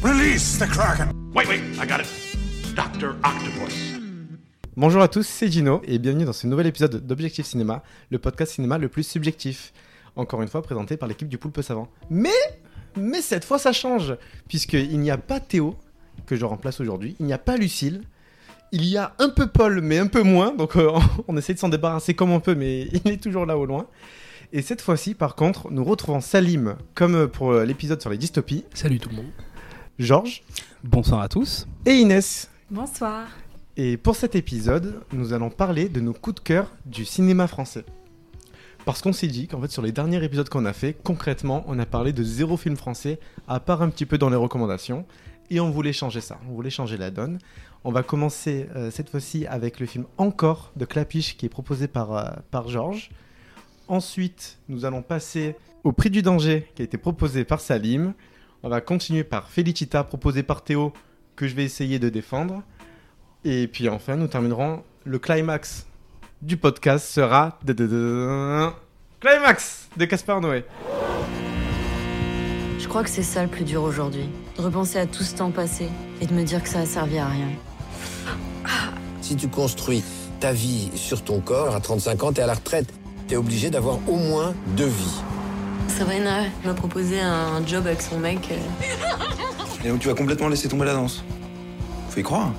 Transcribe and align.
Release 0.00 0.58
the 0.60 0.68
Kraken! 0.70 1.10
Wait, 1.34 1.48
wait, 1.48 1.60
I 1.76 1.84
got 1.84 1.98
it. 1.98 2.06
Dr. 2.76 3.16
Octopus. 3.24 3.98
Bonjour 4.76 5.02
à 5.02 5.08
tous, 5.08 5.26
c'est 5.26 5.50
Gino 5.50 5.82
et 5.84 5.98
bienvenue 5.98 6.24
dans 6.24 6.32
ce 6.32 6.46
nouvel 6.46 6.68
épisode 6.68 7.04
d'Objectif 7.04 7.46
Cinéma, 7.46 7.82
le 8.10 8.20
podcast 8.20 8.52
cinéma 8.52 8.78
le 8.78 8.88
plus 8.88 9.02
subjectif. 9.02 9.72
Encore 10.14 10.40
une 10.40 10.46
fois 10.46 10.62
présenté 10.62 10.96
par 10.96 11.08
l'équipe 11.08 11.28
du 11.28 11.36
Poulpe 11.36 11.62
Savant. 11.62 11.88
Mais, 12.10 12.30
mais 12.96 13.20
cette 13.20 13.44
fois 13.44 13.58
ça 13.58 13.72
change, 13.72 14.14
puisqu'il 14.46 15.00
n'y 15.00 15.10
a 15.10 15.18
pas 15.18 15.40
Théo, 15.40 15.74
que 16.26 16.36
je 16.36 16.44
remplace 16.44 16.80
aujourd'hui, 16.80 17.16
il 17.18 17.26
n'y 17.26 17.32
a 17.32 17.38
pas 17.38 17.56
Lucille, 17.56 18.02
il 18.70 18.84
y 18.84 18.96
a 18.96 19.16
un 19.18 19.30
peu 19.30 19.48
Paul, 19.48 19.80
mais 19.80 19.98
un 19.98 20.06
peu 20.06 20.22
moins, 20.22 20.54
donc 20.54 20.76
euh, 20.76 20.92
on 21.26 21.36
essaie 21.36 21.54
de 21.54 21.58
s'en 21.58 21.70
débarrasser 21.70 22.14
comme 22.14 22.30
on 22.30 22.38
peut, 22.38 22.54
mais 22.54 22.82
il 23.04 23.10
est 23.10 23.20
toujours 23.20 23.46
là 23.46 23.58
au 23.58 23.66
loin. 23.66 23.88
Et 24.52 24.62
cette 24.62 24.80
fois-ci, 24.80 25.14
par 25.14 25.34
contre, 25.34 25.72
nous 25.72 25.82
retrouvons 25.82 26.20
Salim, 26.20 26.76
comme 26.94 27.26
pour 27.26 27.52
l'épisode 27.52 28.00
sur 28.00 28.10
les 28.10 28.16
dystopies, 28.16 28.64
Salut 28.74 29.00
tout 29.00 29.10
le 29.10 29.16
monde. 29.16 29.32
Georges 29.98 30.42
Bonsoir 30.84 31.20
à 31.20 31.28
tous. 31.28 31.66
et 31.84 31.94
Inès. 31.96 32.48
Bonsoir. 32.70 33.26
Et 33.76 33.96
pour 33.96 34.14
cet 34.16 34.34
épisode, 34.36 35.02
nous 35.12 35.32
allons 35.32 35.50
parler 35.50 35.88
de 35.88 36.00
nos 36.00 36.12
coups 36.12 36.36
de 36.36 36.40
cœur 36.40 36.70
du 36.86 37.04
cinéma 37.04 37.46
français. 37.48 37.84
Parce 38.84 39.02
qu'on 39.02 39.12
s'est 39.12 39.26
dit 39.26 39.48
qu'en 39.48 39.60
fait, 39.60 39.70
sur 39.70 39.82
les 39.82 39.92
derniers 39.92 40.22
épisodes 40.22 40.48
qu'on 40.48 40.64
a 40.66 40.72
fait, 40.72 40.94
concrètement, 41.02 41.64
on 41.66 41.78
a 41.78 41.86
parlé 41.86 42.12
de 42.12 42.22
zéro 42.22 42.56
film 42.56 42.76
français, 42.76 43.18
à 43.48 43.60
part 43.60 43.82
un 43.82 43.90
petit 43.90 44.06
peu 44.06 44.18
dans 44.18 44.30
les 44.30 44.36
recommandations. 44.36 45.04
Et 45.50 45.60
on 45.60 45.70
voulait 45.70 45.92
changer 45.92 46.20
ça, 46.20 46.38
on 46.48 46.52
voulait 46.52 46.70
changer 46.70 46.96
la 46.96 47.10
donne. 47.10 47.38
On 47.84 47.90
va 47.90 48.02
commencer 48.02 48.68
euh, 48.76 48.90
cette 48.90 49.10
fois-ci 49.10 49.46
avec 49.46 49.80
le 49.80 49.86
film 49.86 50.04
Encore 50.16 50.72
de 50.76 50.84
Clapiche 50.84 51.36
qui 51.36 51.46
est 51.46 51.50
proposé 51.50 51.88
par, 51.88 52.16
euh, 52.16 52.24
par 52.50 52.68
Georges. 52.68 53.10
Ensuite, 53.88 54.58
nous 54.68 54.84
allons 54.84 55.02
passer 55.02 55.56
au 55.84 55.92
Prix 55.92 56.10
du 56.10 56.22
danger 56.22 56.68
qui 56.74 56.82
a 56.82 56.84
été 56.84 56.98
proposé 56.98 57.44
par 57.44 57.60
Salim. 57.60 58.12
On 58.62 58.68
va 58.68 58.80
continuer 58.80 59.22
par 59.24 59.48
Felicita 59.48 60.02
proposé 60.02 60.42
par 60.42 60.62
Théo 60.62 60.92
que 61.36 61.46
je 61.46 61.54
vais 61.54 61.64
essayer 61.64 61.98
de 61.98 62.08
défendre. 62.08 62.62
Et 63.44 63.68
puis 63.68 63.88
enfin, 63.88 64.16
nous 64.16 64.26
terminerons 64.26 64.82
le 65.04 65.18
climax 65.18 65.86
du 66.42 66.56
podcast 66.56 67.08
sera 67.08 67.58
climax 69.20 69.88
de 69.96 70.04
Caspar 70.04 70.40
Noé. 70.40 70.64
Je 72.78 72.86
crois 72.86 73.02
que 73.02 73.10
c'est 73.10 73.22
ça 73.22 73.42
le 73.42 73.48
plus 73.48 73.64
dur 73.64 73.82
aujourd'hui. 73.82 74.28
De 74.56 74.62
repenser 74.62 74.98
à 74.98 75.06
tout 75.06 75.22
ce 75.22 75.36
temps 75.36 75.50
passé 75.50 75.88
et 76.20 76.26
de 76.26 76.34
me 76.34 76.42
dire 76.44 76.62
que 76.62 76.68
ça 76.68 76.80
a 76.80 76.86
servi 76.86 77.18
à 77.18 77.26
rien. 77.26 77.48
Si 79.20 79.36
tu 79.36 79.48
construis 79.48 80.02
ta 80.40 80.52
vie 80.52 80.90
sur 80.94 81.22
ton 81.22 81.40
corps, 81.40 81.74
à 81.74 81.80
35 81.80 82.22
ans, 82.22 82.32
t'es 82.32 82.42
à 82.42 82.46
la 82.46 82.54
retraite. 82.54 82.92
T'es 83.26 83.36
obligé 83.36 83.70
d'avoir 83.70 83.98
au 84.08 84.16
moins 84.16 84.54
deux 84.76 84.86
vies. 84.86 85.20
Sabrina 85.88 86.44
m'a 86.64 86.74
proposé 86.74 87.20
un 87.20 87.64
job 87.66 87.86
avec 87.86 88.02
son 88.02 88.18
mec. 88.18 88.38
euh, 88.50 89.84
Et 89.84 89.88
donc 89.88 90.00
tu 90.00 90.08
vas 90.08 90.14
complètement 90.14 90.48
laisser 90.48 90.68
tomber 90.68 90.84
la 90.86 90.94
danse. 90.94 91.24
Faut 92.10 92.20
y 92.20 92.22
croire. 92.22 92.52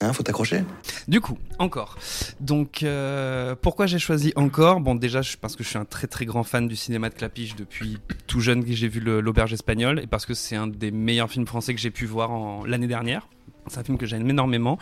Hein, 0.00 0.12
faut 0.12 0.22
t'accrocher. 0.22 0.62
Du 1.08 1.20
coup, 1.20 1.36
encore. 1.58 1.96
Donc, 2.38 2.84
euh, 2.84 3.56
pourquoi 3.60 3.86
j'ai 3.86 3.98
choisi 3.98 4.32
encore? 4.36 4.78
Bon, 4.80 4.94
déjà, 4.94 5.22
je- 5.22 5.36
parce 5.36 5.56
que 5.56 5.64
je 5.64 5.68
suis 5.68 5.78
un 5.78 5.84
très 5.84 6.06
très 6.06 6.24
grand 6.24 6.44
fan 6.44 6.68
du 6.68 6.76
cinéma 6.76 7.08
de 7.08 7.14
Clapiche 7.14 7.56
depuis 7.56 7.98
tout 8.28 8.38
jeune 8.40 8.64
que 8.64 8.72
j'ai 8.72 8.86
vu 8.86 9.00
le- 9.00 9.20
l'Auberge 9.20 9.52
espagnole 9.52 9.98
et 10.00 10.06
parce 10.06 10.24
que 10.24 10.34
c'est 10.34 10.54
un 10.54 10.68
des 10.68 10.92
meilleurs 10.92 11.28
films 11.30 11.46
français 11.48 11.74
que 11.74 11.80
j'ai 11.80 11.90
pu 11.90 12.06
voir 12.06 12.30
en- 12.30 12.64
l'année 12.64 12.86
dernière. 12.86 13.26
C'est 13.66 13.78
un 13.80 13.84
film 13.84 13.98
que 13.98 14.06
j'aime 14.06 14.28
énormément. 14.30 14.78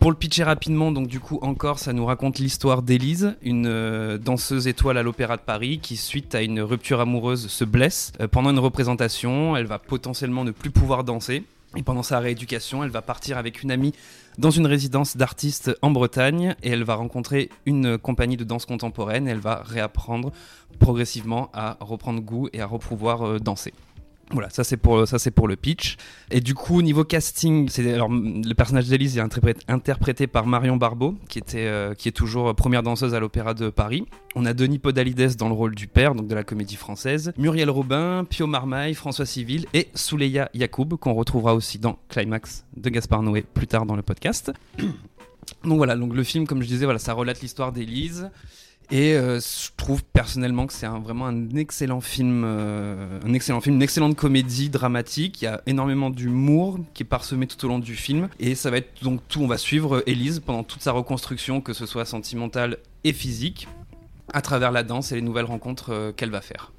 Pour 0.00 0.10
le 0.10 0.16
pitcher 0.16 0.44
rapidement, 0.44 0.92
donc 0.92 1.08
du 1.08 1.20
coup 1.20 1.38
encore, 1.42 1.78
ça 1.78 1.92
nous 1.92 2.06
raconte 2.06 2.38
l'histoire 2.38 2.80
d'Élise, 2.80 3.36
une 3.42 3.66
euh, 3.66 4.16
danseuse 4.16 4.66
étoile 4.66 4.96
à 4.96 5.02
l'Opéra 5.02 5.36
de 5.36 5.42
Paris 5.42 5.78
qui, 5.78 5.98
suite 5.98 6.34
à 6.34 6.40
une 6.40 6.62
rupture 6.62 7.00
amoureuse, 7.00 7.48
se 7.48 7.64
blesse 7.64 8.12
Euh, 8.18 8.26
pendant 8.26 8.48
une 8.48 8.58
représentation. 8.58 9.58
Elle 9.58 9.66
va 9.66 9.78
potentiellement 9.78 10.42
ne 10.42 10.52
plus 10.52 10.70
pouvoir 10.70 11.04
danser. 11.04 11.44
Et 11.76 11.82
pendant 11.82 12.02
sa 12.02 12.18
rééducation, 12.18 12.82
elle 12.82 12.90
va 12.90 13.02
partir 13.02 13.36
avec 13.36 13.62
une 13.62 13.70
amie 13.70 13.92
dans 14.38 14.50
une 14.50 14.66
résidence 14.66 15.18
d'artistes 15.18 15.70
en 15.82 15.90
Bretagne 15.90 16.56
et 16.62 16.70
elle 16.70 16.82
va 16.82 16.94
rencontrer 16.94 17.50
une 17.66 17.98
compagnie 17.98 18.38
de 18.38 18.44
danse 18.44 18.64
contemporaine 18.64 19.28
et 19.28 19.32
elle 19.32 19.38
va 19.38 19.62
réapprendre 19.66 20.32
progressivement 20.78 21.50
à 21.52 21.76
reprendre 21.78 22.20
goût 22.22 22.48
et 22.54 22.62
à 22.62 22.66
repouvoir 22.66 23.22
euh, 23.22 23.38
danser. 23.38 23.74
Voilà, 24.32 24.48
ça 24.50 24.62
c'est 24.62 24.76
pour 24.76 25.08
ça 25.08 25.18
c'est 25.18 25.32
pour 25.32 25.48
le 25.48 25.56
pitch. 25.56 25.96
Et 26.30 26.40
du 26.40 26.54
coup 26.54 26.82
niveau 26.82 27.02
casting, 27.02 27.68
c'est 27.68 27.92
alors 27.92 28.08
le 28.10 28.52
personnage 28.54 28.86
d'Élise 28.86 29.18
est 29.18 29.20
interprét- 29.20 29.60
interprété 29.66 30.28
par 30.28 30.46
Marion 30.46 30.76
Barbeau, 30.76 31.16
qui 31.28 31.38
était 31.40 31.66
euh, 31.66 31.94
qui 31.94 32.08
est 32.08 32.12
toujours 32.12 32.54
première 32.54 32.84
danseuse 32.84 33.12
à 33.14 33.18
l'Opéra 33.20 33.54
de 33.54 33.70
Paris. 33.70 34.06
On 34.36 34.46
a 34.46 34.52
Denis 34.54 34.78
Podalides 34.78 35.34
dans 35.36 35.48
le 35.48 35.54
rôle 35.54 35.74
du 35.74 35.88
père, 35.88 36.14
donc 36.14 36.28
de 36.28 36.34
la 36.36 36.44
comédie 36.44 36.76
française. 36.76 37.32
Muriel 37.38 37.70
Robin, 37.70 38.24
Pio 38.24 38.46
Marmaille, 38.46 38.94
François 38.94 39.26
Civil 39.26 39.66
et 39.74 39.88
Souleya 39.94 40.48
Yacoub, 40.54 40.96
qu'on 40.96 41.14
retrouvera 41.14 41.56
aussi 41.56 41.78
dans 41.80 41.98
Climax 42.08 42.64
de 42.76 42.88
Gaspard 42.88 43.22
Noé 43.22 43.42
plus 43.42 43.66
tard 43.66 43.84
dans 43.84 43.96
le 43.96 44.02
podcast. 44.02 44.52
Donc 45.64 45.78
voilà, 45.78 45.96
donc 45.96 46.14
le 46.14 46.22
film, 46.22 46.46
comme 46.46 46.62
je 46.62 46.68
disais, 46.68 46.84
voilà, 46.84 47.00
ça 47.00 47.12
relate 47.12 47.40
l'histoire 47.42 47.72
d'Élise. 47.72 48.30
Et 48.92 49.14
euh, 49.14 49.38
je 49.38 49.68
trouve 49.76 50.02
personnellement 50.02 50.66
que 50.66 50.72
c'est 50.72 50.86
un- 50.86 50.98
vraiment 50.98 51.26
un 51.26 51.50
excellent 51.54 52.00
film, 52.00 52.42
euh, 52.44 53.20
un 53.24 53.32
excellent 53.34 53.60
film, 53.60 53.76
une 53.76 53.82
excellente 53.82 54.16
comédie 54.16 54.68
dramatique. 54.68 55.40
Il 55.42 55.44
y 55.44 55.48
a 55.48 55.62
énormément 55.66 56.10
d'humour 56.10 56.80
qui 56.92 57.04
est 57.04 57.06
parsemé 57.06 57.46
tout 57.46 57.64
au 57.64 57.68
long 57.68 57.78
du 57.78 57.94
film. 57.94 58.28
Et 58.40 58.56
ça 58.56 58.68
va 58.70 58.78
être 58.78 59.02
donc 59.04 59.20
tout. 59.28 59.42
On 59.42 59.46
va 59.46 59.58
suivre 59.58 60.02
Élise 60.06 60.40
pendant 60.40 60.64
toute 60.64 60.82
sa 60.82 60.90
reconstruction, 60.90 61.60
que 61.60 61.72
ce 61.72 61.86
soit 61.86 62.04
sentimentale 62.04 62.78
et 63.04 63.12
physique, 63.12 63.68
à 64.32 64.42
travers 64.42 64.72
la 64.72 64.82
danse 64.82 65.12
et 65.12 65.14
les 65.14 65.22
nouvelles 65.22 65.44
rencontres 65.44 65.90
euh, 65.92 66.12
qu'elle 66.12 66.30
va 66.30 66.40
faire. 66.40 66.72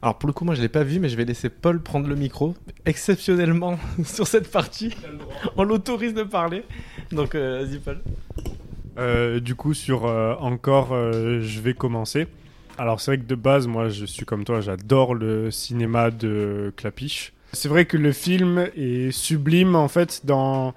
Alors 0.00 0.16
pour 0.16 0.28
le 0.28 0.32
coup, 0.32 0.44
moi 0.44 0.54
je 0.54 0.62
l'ai 0.62 0.68
pas 0.68 0.84
vu, 0.84 1.00
mais 1.00 1.08
je 1.08 1.16
vais 1.16 1.24
laisser 1.24 1.48
Paul 1.48 1.82
prendre 1.82 2.06
le 2.06 2.14
micro. 2.14 2.54
Exceptionnellement 2.86 3.80
sur 4.04 4.28
cette 4.28 4.48
partie, 4.48 4.94
on 5.56 5.64
l'autorise 5.64 6.14
de 6.14 6.22
parler. 6.22 6.62
Donc 7.10 7.34
euh, 7.34 7.64
vas-y 7.66 7.78
Paul. 7.78 8.00
Euh, 8.98 9.38
du 9.40 9.54
coup, 9.54 9.74
sur 9.74 10.06
euh, 10.06 10.34
encore, 10.40 10.92
euh, 10.92 11.40
je 11.40 11.60
vais 11.60 11.74
commencer. 11.74 12.26
Alors, 12.78 13.00
c'est 13.00 13.12
vrai 13.12 13.18
que 13.18 13.28
de 13.28 13.34
base, 13.34 13.66
moi, 13.66 13.88
je 13.88 14.04
suis 14.04 14.24
comme 14.24 14.44
toi, 14.44 14.60
j'adore 14.60 15.14
le 15.14 15.50
cinéma 15.50 16.10
de 16.10 16.72
Clapiche. 16.76 17.32
C'est 17.52 17.68
vrai 17.68 17.86
que 17.86 17.96
le 17.96 18.12
film 18.12 18.68
est 18.76 19.10
sublime, 19.10 19.74
en 19.74 19.88
fait, 19.88 20.26
dans, 20.26 20.74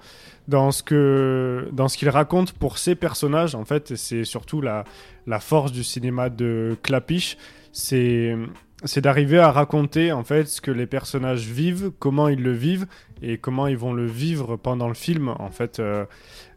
dans 0.48 0.70
ce 0.70 0.82
que 0.82 1.68
dans 1.72 1.88
ce 1.88 1.98
qu'il 1.98 2.08
raconte 2.08 2.52
pour 2.52 2.78
ses 2.78 2.94
personnages, 2.94 3.54
en 3.54 3.64
fait. 3.64 3.96
C'est 3.96 4.24
surtout 4.24 4.60
la, 4.60 4.84
la 5.26 5.38
force 5.38 5.72
du 5.72 5.84
cinéma 5.84 6.30
de 6.30 6.76
Clapiche. 6.82 7.36
C'est 7.72 8.36
c'est 8.84 9.00
d'arriver 9.00 9.38
à 9.38 9.52
raconter, 9.52 10.10
en 10.10 10.24
fait, 10.24 10.48
ce 10.48 10.60
que 10.60 10.72
les 10.72 10.86
personnages 10.86 11.46
vivent, 11.46 11.92
comment 12.00 12.28
ils 12.28 12.42
le 12.42 12.50
vivent 12.52 12.86
et 13.22 13.38
comment 13.38 13.68
ils 13.68 13.76
vont 13.76 13.92
le 13.92 14.06
vivre 14.06 14.56
pendant 14.56 14.88
le 14.88 14.94
film, 14.94 15.28
en 15.28 15.50
fait. 15.50 15.80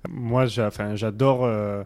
Moi, 0.09 0.45
j'adore, 0.45 1.45
euh, 1.45 1.83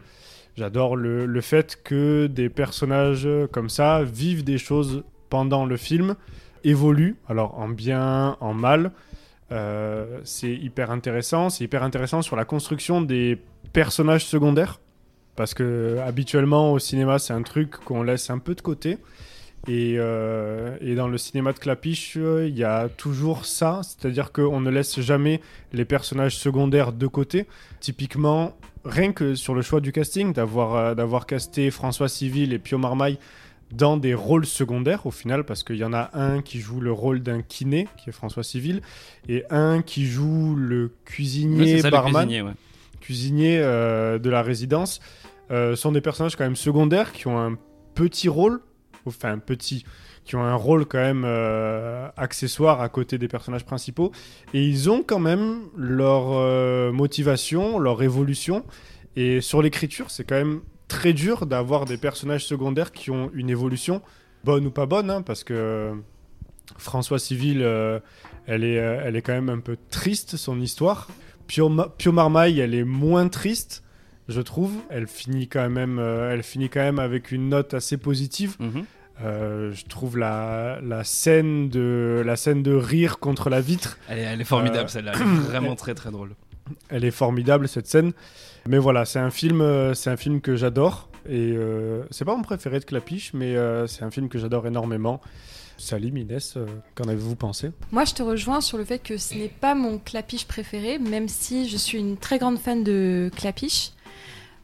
j'adore 0.57 0.95
le, 0.95 1.25
le 1.25 1.41
fait 1.41 1.79
que 1.83 2.27
des 2.27 2.49
personnages 2.49 3.27
comme 3.51 3.69
ça 3.69 4.03
vivent 4.03 4.43
des 4.43 4.57
choses 4.57 5.03
pendant 5.29 5.65
le 5.65 5.77
film, 5.77 6.15
évoluent, 6.63 7.15
alors 7.27 7.59
en 7.59 7.69
bien, 7.69 8.37
en 8.39 8.53
mal. 8.53 8.91
Euh, 9.51 10.19
c'est 10.23 10.53
hyper 10.53 10.91
intéressant. 10.91 11.49
C'est 11.49 11.63
hyper 11.63 11.83
intéressant 11.83 12.21
sur 12.21 12.35
la 12.35 12.45
construction 12.45 13.01
des 13.01 13.39
personnages 13.73 14.25
secondaires, 14.25 14.79
parce 15.35 15.53
que 15.53 15.97
habituellement 16.05 16.73
au 16.73 16.79
cinéma, 16.79 17.19
c'est 17.19 17.33
un 17.33 17.43
truc 17.43 17.71
qu'on 17.71 18.03
laisse 18.03 18.29
un 18.29 18.39
peu 18.39 18.55
de 18.55 18.61
côté. 18.61 18.97
Et, 19.67 19.95
euh, 19.97 20.77
et 20.81 20.95
dans 20.95 21.07
le 21.07 21.17
cinéma 21.17 21.51
de 21.51 21.59
Clapiche, 21.59 22.15
euh, 22.17 22.47
il 22.47 22.57
y 22.57 22.63
a 22.63 22.87
toujours 22.87 23.45
ça, 23.45 23.81
c'est-à-dire 23.83 24.31
qu'on 24.31 24.61
ne 24.61 24.69
laisse 24.69 24.99
jamais 25.01 25.41
les 25.73 25.85
personnages 25.85 26.37
secondaires 26.37 26.93
de 26.93 27.07
côté. 27.07 27.45
Typiquement, 27.79 28.57
rien 28.85 29.11
que 29.11 29.35
sur 29.35 29.53
le 29.53 29.61
choix 29.61 29.81
du 29.81 29.91
casting, 29.91 30.33
d'avoir 30.33 30.75
euh, 30.75 30.95
d'avoir 30.95 31.25
casté 31.25 31.71
François 31.71 32.07
Civil 32.07 32.53
et 32.53 32.59
Pio 32.59 32.77
Marmaille 32.77 33.19
dans 33.71 33.97
des 33.97 34.15
rôles 34.15 34.45
secondaires 34.45 35.05
au 35.05 35.11
final, 35.11 35.43
parce 35.43 35.63
qu'il 35.63 35.75
y 35.75 35.83
en 35.83 35.93
a 35.93 36.09
un 36.13 36.41
qui 36.41 36.59
joue 36.59 36.79
le 36.79 36.91
rôle 36.91 37.19
d'un 37.19 37.41
kiné, 37.41 37.87
qui 37.97 38.09
est 38.09 38.13
François 38.13 38.43
Civil, 38.43 38.81
et 39.27 39.43
un 39.51 39.81
qui 39.81 40.05
joue 40.05 40.55
le 40.55 40.91
cuisinier 41.05 41.75
c'est 41.75 41.81
ça, 41.81 41.87
le 41.87 41.91
barman 41.91 42.55
cuisinier, 43.01 43.57
ouais. 43.59 43.63
euh, 43.63 44.19
de 44.19 44.29
la 44.29 44.41
résidence 44.41 44.99
sont 45.75 45.91
des 45.91 46.01
personnages 46.01 46.35
quand 46.35 46.43
même 46.43 46.55
secondaires 46.55 47.11
qui 47.11 47.27
ont 47.27 47.39
un 47.39 47.57
petit 47.95 48.29
rôle, 48.29 48.61
enfin 49.09 49.37
petit, 49.37 49.85
qui 50.29 50.35
ont 50.35 50.43
un 50.43 50.53
rôle 50.53 50.85
quand 50.85 50.99
même 50.99 51.23
euh, 51.25 52.07
accessoire 52.15 52.81
à 52.81 52.89
côté 52.89 53.17
des 53.17 53.27
personnages 53.27 53.65
principaux, 53.65 54.11
et 54.53 54.63
ils 54.63 54.87
ont 54.87 55.01
quand 55.01 55.17
même 55.17 55.61
leur 55.75 56.33
euh, 56.33 56.91
motivation, 56.91 57.79
leur 57.79 58.03
évolution, 58.03 58.63
et 59.15 59.41
sur 59.41 59.63
l'écriture, 59.63 60.11
c'est 60.11 60.23
quand 60.23 60.35
même 60.35 60.61
très 60.87 61.13
dur 61.13 61.47
d'avoir 61.47 61.85
des 61.85 61.97
personnages 61.97 62.45
secondaires 62.45 62.91
qui 62.91 63.09
ont 63.09 63.31
une 63.33 63.49
évolution, 63.49 64.03
bonne 64.43 64.67
ou 64.67 64.69
pas 64.69 64.85
bonne, 64.85 65.09
hein, 65.09 65.23
parce 65.23 65.43
que 65.43 65.93
François 66.77 67.17
Civil, 67.17 67.63
euh, 67.63 67.99
elle, 68.45 68.63
est, 68.63 68.75
elle 68.75 69.15
est 69.15 69.23
quand 69.23 69.33
même 69.33 69.49
un 69.49 69.59
peu 69.59 69.77
triste, 69.89 70.37
son 70.37 70.61
histoire. 70.61 71.07
Pio, 71.47 71.71
Pio 71.97 72.11
Marmaille, 72.11 72.59
elle 72.59 72.75
est 72.75 72.83
moins 72.83 73.29
triste, 73.29 73.83
je 74.27 74.41
trouve. 74.41 74.73
Elle 74.91 75.07
finit 75.07 75.47
quand 75.47 75.71
même, 75.71 75.97
elle 75.97 76.43
finit 76.43 76.69
quand 76.69 76.81
même 76.81 76.99
avec 76.99 77.31
une 77.31 77.49
note 77.49 77.73
assez 77.73 77.97
positive. 77.97 78.55
Mhm. 78.59 78.85
Euh, 79.23 79.73
je 79.73 79.85
trouve 79.85 80.17
la, 80.17 80.79
la, 80.81 81.03
scène 81.03 81.69
de, 81.69 82.23
la 82.25 82.35
scène 82.35 82.63
de 82.63 82.73
rire 82.73 83.19
contre 83.19 83.49
la 83.49 83.61
vitre. 83.61 83.97
Elle 84.07 84.19
est, 84.19 84.23
elle 84.23 84.41
est 84.41 84.45
formidable, 84.45 84.85
Euh, 84.85 84.87
celle-là. 84.87 85.11
Elle 85.15 85.21
est 85.21 85.25
vraiment 85.49 85.75
très 85.75 85.93
très 85.93 86.11
drôle. 86.11 86.35
Elle 86.89 87.03
est 87.03 87.11
formidable 87.11 87.67
cette 87.67 87.87
scène. 87.87 88.13
Mais 88.67 88.77
voilà, 88.77 89.05
c'est 89.05 89.19
un 89.19 89.31
film, 89.31 89.61
euh, 89.61 89.93
c'est 89.93 90.09
un 90.09 90.17
film 90.17 90.41
que 90.41 90.55
j'adore 90.55 91.09
et 91.27 91.53
euh, 91.55 92.03
c'est 92.11 92.25
pas 92.25 92.35
mon 92.35 92.43
préféré 92.43 92.79
de 92.79 92.85
Clapiche, 92.85 93.31
mais 93.33 93.55
euh, 93.55 93.87
c'est 93.87 94.03
un 94.03 94.11
film 94.11 94.29
que 94.29 94.37
j'adore 94.37 94.67
énormément. 94.67 95.21
Salim, 95.77 96.17
Inès, 96.17 96.55
euh, 96.57 96.65
qu'en 96.95 97.05
avez-vous 97.05 97.35
pensé? 97.37 97.71
Moi, 97.91 98.03
je 98.03 98.13
te 98.13 98.21
rejoins 98.21 98.59
sur 98.59 98.77
le 98.77 98.83
fait 98.83 98.99
que 98.99 99.17
ce 99.17 99.33
n'est 99.35 99.47
pas 99.47 99.75
mon 99.75 99.97
clapiche 99.97 100.45
préféré, 100.45 100.99
même 100.99 101.29
si 101.29 101.69
je 101.69 101.77
suis 101.77 101.97
une 101.97 102.17
très 102.17 102.37
grande 102.37 102.59
fan 102.59 102.83
de 102.83 103.31
clapiche. 103.35 103.91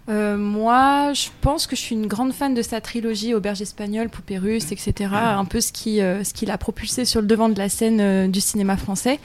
Euh, 0.07 0.37
moi, 0.37 1.13
je 1.13 1.29
pense 1.41 1.65
que 1.65 1.75
je 1.75 1.81
suis 1.81 1.95
une 1.95 2.07
grande 2.07 2.33
fan 2.33 2.53
de 2.53 2.61
sa 2.61 2.79
trilogie 2.81 3.33
Auberge 3.33 3.61
espagnole, 3.61 4.09
Poupée 4.09 4.37
russe, 4.37 4.71
etc. 4.71 5.09
Un 5.13 5.45
peu 5.45 5.61
ce 5.61 5.71
qui, 5.71 6.01
euh, 6.01 6.23
ce 6.23 6.33
qui 6.33 6.45
l'a 6.45 6.57
propulsé 6.57 7.05
sur 7.05 7.21
le 7.21 7.27
devant 7.27 7.49
de 7.49 7.57
la 7.57 7.69
scène 7.69 7.99
euh, 7.99 8.27
du 8.27 8.41
cinéma 8.41 8.77
français. 8.77 9.19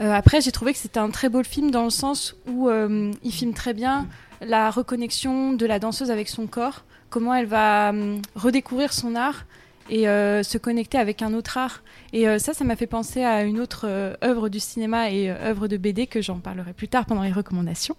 Euh, 0.00 0.12
après, 0.12 0.40
j'ai 0.40 0.52
trouvé 0.52 0.72
que 0.72 0.78
c'était 0.78 0.98
un 0.98 1.10
très 1.10 1.28
beau 1.28 1.42
film 1.42 1.70
dans 1.70 1.84
le 1.84 1.90
sens 1.90 2.36
où 2.46 2.68
il 2.70 3.32
filme 3.32 3.52
très 3.52 3.74
bien 3.74 4.06
la 4.40 4.70
reconnexion 4.70 5.52
de 5.52 5.66
la 5.66 5.80
danseuse 5.80 6.12
avec 6.12 6.28
son 6.28 6.46
corps, 6.46 6.84
comment 7.10 7.34
elle 7.34 7.46
va 7.46 7.92
redécouvrir 8.36 8.92
son 8.92 9.16
art 9.16 9.44
et 9.88 10.08
euh, 10.08 10.42
se 10.42 10.58
connecter 10.58 10.98
avec 10.98 11.22
un 11.22 11.34
autre 11.34 11.58
art. 11.58 11.82
Et 12.12 12.28
euh, 12.28 12.38
ça, 12.38 12.54
ça 12.54 12.64
m'a 12.64 12.76
fait 12.76 12.86
penser 12.86 13.22
à 13.22 13.42
une 13.42 13.60
autre 13.60 13.86
euh, 13.88 14.14
œuvre 14.22 14.48
du 14.48 14.60
cinéma 14.60 15.10
et 15.10 15.30
œuvre 15.30 15.68
de 15.68 15.76
BD 15.76 16.06
que 16.06 16.20
j'en 16.22 16.38
parlerai 16.38 16.72
plus 16.72 16.88
tard 16.88 17.06
pendant 17.06 17.22
les 17.22 17.32
recommandations. 17.32 17.96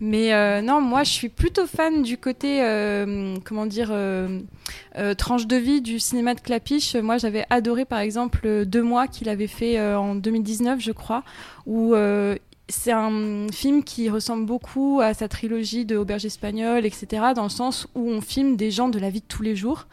Mais 0.00 0.60
non, 0.60 0.82
moi, 0.82 1.04
je 1.04 1.10
suis 1.10 1.30
plutôt 1.30 1.66
fan 1.66 2.02
du 2.02 2.18
côté, 2.18 2.60
comment 3.46 3.64
dire, 3.64 3.90
tranche 5.16 5.46
de 5.46 5.56
vie 5.56 5.80
du 5.80 5.98
cinéma 5.98 6.34
de 6.34 6.40
Clapiche. 6.40 6.96
Moi, 6.96 7.16
j'avais 7.16 7.46
adoré, 7.48 7.86
par 7.86 8.00
exemple, 8.00 8.66
Deux 8.66 8.82
mois 8.82 9.06
qu'il 9.06 9.30
avait 9.30 9.46
fait 9.46 9.80
en 9.80 10.14
2019, 10.14 10.80
je 10.80 10.92
crois, 10.92 11.22
où 11.64 11.94
c'est 12.68 12.92
un 12.92 13.46
film 13.52 13.84
qui 13.84 14.10
ressemble 14.10 14.44
beaucoup 14.44 15.00
à 15.02 15.14
sa 15.14 15.28
trilogie 15.28 15.86
de 15.86 15.96
Auberge 15.96 16.26
espagnole, 16.26 16.84
etc., 16.84 17.28
dans 17.34 17.44
le 17.44 17.48
sens 17.48 17.86
où 17.94 18.10
on 18.10 18.20
filme 18.20 18.56
des 18.56 18.70
gens 18.70 18.90
de 18.90 18.98
la 18.98 19.08
vie 19.08 19.20
de 19.20 19.26
tous 19.26 19.42
les 19.42 19.56
jours. 19.56 19.86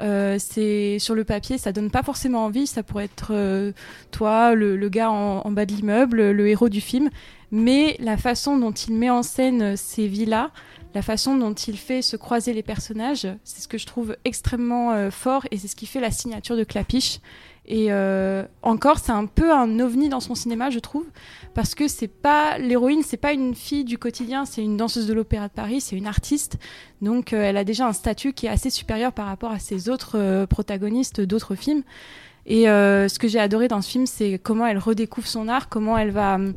Euh, 0.00 0.36
c'est 0.38 0.98
sur 0.98 1.14
le 1.14 1.24
papier, 1.24 1.58
ça 1.58 1.72
donne 1.72 1.90
pas 1.90 2.02
forcément 2.02 2.44
envie. 2.44 2.66
Ça 2.66 2.82
pourrait 2.82 3.04
être 3.04 3.28
euh, 3.30 3.72
toi, 4.10 4.54
le, 4.54 4.76
le 4.76 4.88
gars 4.88 5.10
en, 5.10 5.40
en 5.44 5.50
bas 5.50 5.66
de 5.66 5.72
l'immeuble, 5.72 6.30
le 6.30 6.48
héros 6.48 6.68
du 6.68 6.80
film. 6.80 7.10
Mais 7.50 7.96
la 8.00 8.16
façon 8.16 8.58
dont 8.58 8.72
il 8.72 8.94
met 8.94 9.10
en 9.10 9.22
scène 9.22 9.76
ces 9.76 10.08
vies-là, 10.08 10.50
la 10.94 11.02
façon 11.02 11.36
dont 11.36 11.52
il 11.52 11.76
fait 11.76 12.02
se 12.02 12.16
croiser 12.16 12.52
les 12.52 12.62
personnages, 12.62 13.26
c'est 13.42 13.62
ce 13.62 13.68
que 13.68 13.78
je 13.78 13.86
trouve 13.86 14.16
extrêmement 14.24 14.92
euh, 14.92 15.10
fort 15.10 15.44
et 15.50 15.58
c'est 15.58 15.68
ce 15.68 15.76
qui 15.76 15.86
fait 15.86 16.00
la 16.00 16.10
signature 16.10 16.56
de 16.56 16.64
Clapiche. 16.64 17.20
Et 17.66 17.86
euh, 17.90 18.44
encore, 18.62 18.98
c'est 18.98 19.12
un 19.12 19.24
peu 19.26 19.52
un 19.52 19.80
ovni 19.80 20.08
dans 20.10 20.20
son 20.20 20.34
cinéma, 20.34 20.68
je 20.68 20.78
trouve, 20.78 21.06
parce 21.54 21.74
que 21.74 21.88
c'est 21.88 22.08
pas 22.08 22.58
l'héroïne, 22.58 23.02
c'est 23.02 23.16
pas 23.16 23.32
une 23.32 23.54
fille 23.54 23.84
du 23.84 23.96
quotidien, 23.96 24.44
c'est 24.44 24.62
une 24.62 24.76
danseuse 24.76 25.06
de 25.06 25.14
l'Opéra 25.14 25.48
de 25.48 25.52
Paris, 25.52 25.80
c'est 25.80 25.96
une 25.96 26.06
artiste. 26.06 26.58
Donc, 27.00 27.32
euh, 27.32 27.42
elle 27.42 27.56
a 27.56 27.64
déjà 27.64 27.86
un 27.86 27.94
statut 27.94 28.34
qui 28.34 28.46
est 28.46 28.50
assez 28.50 28.68
supérieur 28.68 29.12
par 29.12 29.26
rapport 29.26 29.50
à 29.50 29.58
ses 29.58 29.88
autres 29.88 30.18
euh, 30.18 30.46
protagonistes 30.46 31.22
d'autres 31.22 31.54
films. 31.54 31.82
Et 32.46 32.68
euh, 32.68 33.08
ce 33.08 33.18
que 33.18 33.28
j'ai 33.28 33.40
adoré 33.40 33.68
dans 33.68 33.80
ce 33.80 33.90
film, 33.90 34.06
c'est 34.06 34.38
comment 34.38 34.66
elle 34.66 34.78
redécouvre 34.78 35.26
son 35.26 35.48
art, 35.48 35.68
comment 35.68 35.96
elle 35.96 36.10
va 36.10 36.34
hum, 36.34 36.54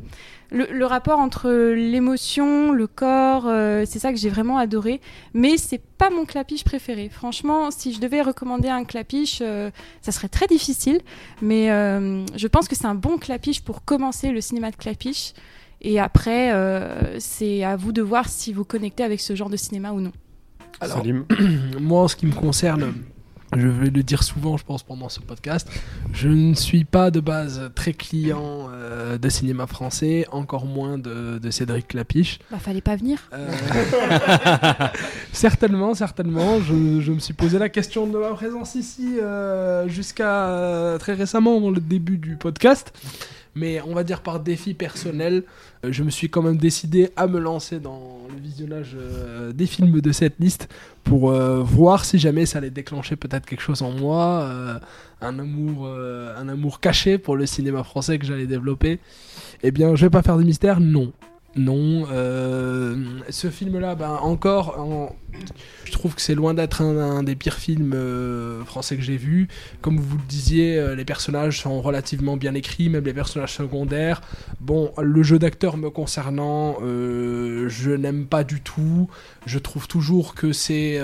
le, 0.50 0.66
le 0.70 0.86
rapport 0.86 1.18
entre 1.18 1.50
l'émotion, 1.50 2.72
le 2.72 2.86
corps, 2.86 3.44
euh, 3.46 3.84
c'est 3.86 3.98
ça 3.98 4.12
que 4.12 4.18
j'ai 4.18 4.30
vraiment 4.30 4.58
adoré. 4.58 5.00
Mais 5.34 5.56
c'est 5.56 5.80
pas 5.98 6.10
mon 6.10 6.24
clapiche 6.24 6.64
préféré. 6.64 7.08
Franchement, 7.10 7.70
si 7.70 7.92
je 7.92 8.00
devais 8.00 8.22
recommander 8.22 8.68
un 8.68 8.84
clapiche, 8.84 9.40
euh, 9.42 9.70
ça 10.00 10.12
serait 10.12 10.28
très 10.28 10.46
difficile. 10.46 11.00
Mais 11.42 11.70
euh, 11.70 12.24
je 12.34 12.46
pense 12.46 12.68
que 12.68 12.76
c'est 12.76 12.86
un 12.86 12.94
bon 12.94 13.18
clapiche 13.18 13.62
pour 13.62 13.84
commencer 13.84 14.30
le 14.30 14.40
cinéma 14.40 14.70
de 14.70 14.76
clapiche. 14.76 15.32
Et 15.80 16.00
après, 16.00 16.52
euh, 16.52 17.18
c'est 17.18 17.62
à 17.62 17.76
vous 17.76 17.92
de 17.92 18.02
voir 18.02 18.28
si 18.28 18.52
vous 18.52 18.64
connectez 18.64 19.04
avec 19.04 19.20
ce 19.20 19.36
genre 19.36 19.50
de 19.50 19.56
cinéma 19.56 19.92
ou 19.92 20.00
non. 20.00 20.12
Alors, 20.80 20.98
Salim 20.98 21.24
moi, 21.80 22.02
en 22.02 22.08
ce 22.08 22.16
qui 22.16 22.26
me 22.26 22.34
concerne, 22.34 22.94
je 23.56 23.66
vais 23.66 23.90
le 23.90 24.02
dire 24.02 24.22
souvent, 24.22 24.56
je 24.56 24.64
pense, 24.64 24.82
pendant 24.82 25.08
ce 25.08 25.20
podcast, 25.20 25.68
je 26.12 26.28
ne 26.28 26.54
suis 26.54 26.84
pas 26.84 27.10
de 27.10 27.20
base 27.20 27.70
très 27.74 27.92
client 27.92 28.68
euh, 28.72 29.16
de 29.18 29.28
cinéma 29.28 29.66
français, 29.66 30.26
encore 30.30 30.66
moins 30.66 30.98
de, 30.98 31.38
de 31.38 31.50
Cédric 31.50 31.88
Clapiche. 31.88 32.38
Bah, 32.50 32.58
fallait 32.58 32.80
pas 32.80 32.96
venir. 32.96 33.18
Euh, 33.32 33.48
certainement, 35.32 35.94
certainement. 35.94 36.60
Je, 36.60 37.00
je 37.00 37.12
me 37.12 37.18
suis 37.18 37.34
posé 37.34 37.58
la 37.58 37.68
question 37.68 38.06
de 38.06 38.18
ma 38.18 38.30
présence 38.34 38.74
ici 38.74 39.18
euh, 39.20 39.88
jusqu'à 39.88 40.96
très 40.98 41.14
récemment, 41.14 41.60
dans 41.60 41.70
le 41.70 41.80
début 41.80 42.18
du 42.18 42.36
podcast. 42.36 42.92
Mais 43.58 43.80
on 43.84 43.92
va 43.92 44.04
dire 44.04 44.20
par 44.20 44.38
défi 44.38 44.72
personnel, 44.72 45.42
euh, 45.84 45.88
je 45.90 46.04
me 46.04 46.10
suis 46.10 46.30
quand 46.30 46.42
même 46.42 46.58
décidé 46.58 47.10
à 47.16 47.26
me 47.26 47.40
lancer 47.40 47.80
dans 47.80 48.20
le 48.32 48.40
visionnage 48.40 48.96
euh, 48.96 49.52
des 49.52 49.66
films 49.66 50.00
de 50.00 50.12
cette 50.12 50.38
liste 50.38 50.68
pour 51.02 51.32
euh, 51.32 51.60
voir 51.60 52.04
si 52.04 52.20
jamais 52.20 52.46
ça 52.46 52.58
allait 52.58 52.70
déclencher 52.70 53.16
peut-être 53.16 53.46
quelque 53.46 53.62
chose 53.62 53.82
en 53.82 53.90
moi, 53.90 54.48
un 55.20 55.38
amour, 55.38 55.88
un 55.88 56.48
amour 56.48 56.78
caché 56.78 57.18
pour 57.18 57.34
le 57.34 57.46
cinéma 57.46 57.82
français 57.82 58.18
que 58.18 58.26
j'allais 58.26 58.46
développer. 58.46 59.00
Eh 59.64 59.72
bien, 59.72 59.96
je 59.96 60.06
vais 60.06 60.10
pas 60.10 60.22
faire 60.22 60.36
de 60.36 60.44
mystère, 60.44 60.78
non. 60.78 61.12
Non, 61.58 62.06
euh, 62.12 62.94
ce 63.30 63.50
film-là, 63.50 63.96
ben, 63.96 64.10
encore, 64.22 64.78
en- 64.78 65.16
je 65.84 65.92
trouve 65.92 66.14
que 66.14 66.20
c'est 66.20 66.34
loin 66.34 66.54
d'être 66.54 66.82
un, 66.82 67.22
des 67.22 67.34
pires 67.34 67.54
films 67.56 67.92
euh, 67.94 68.64
français 68.64 68.96
que 68.96 69.02
j'ai 69.02 69.16
vu. 69.16 69.48
Comme 69.80 69.98
vous 69.98 70.16
le 70.18 70.22
disiez, 70.28 70.78
euh, 70.78 70.94
les 70.94 71.04
personnages 71.04 71.60
sont 71.62 71.80
relativement 71.82 72.36
bien 72.36 72.54
écrits, 72.54 72.88
même 72.88 73.04
les 73.04 73.12
personnages 73.12 73.54
secondaires. 73.54 74.20
Bon, 74.60 74.92
le 75.00 75.22
jeu 75.22 75.38
d'acteur 75.38 75.76
me 75.76 75.90
concernant, 75.90 76.76
je 76.80 77.90
n'aime 77.90 78.26
pas 78.26 78.44
du 78.44 78.60
tout. 78.60 79.08
Je 79.46 79.58
trouve 79.58 79.88
toujours 79.88 80.34
que 80.34 80.52
c'est 80.52 81.00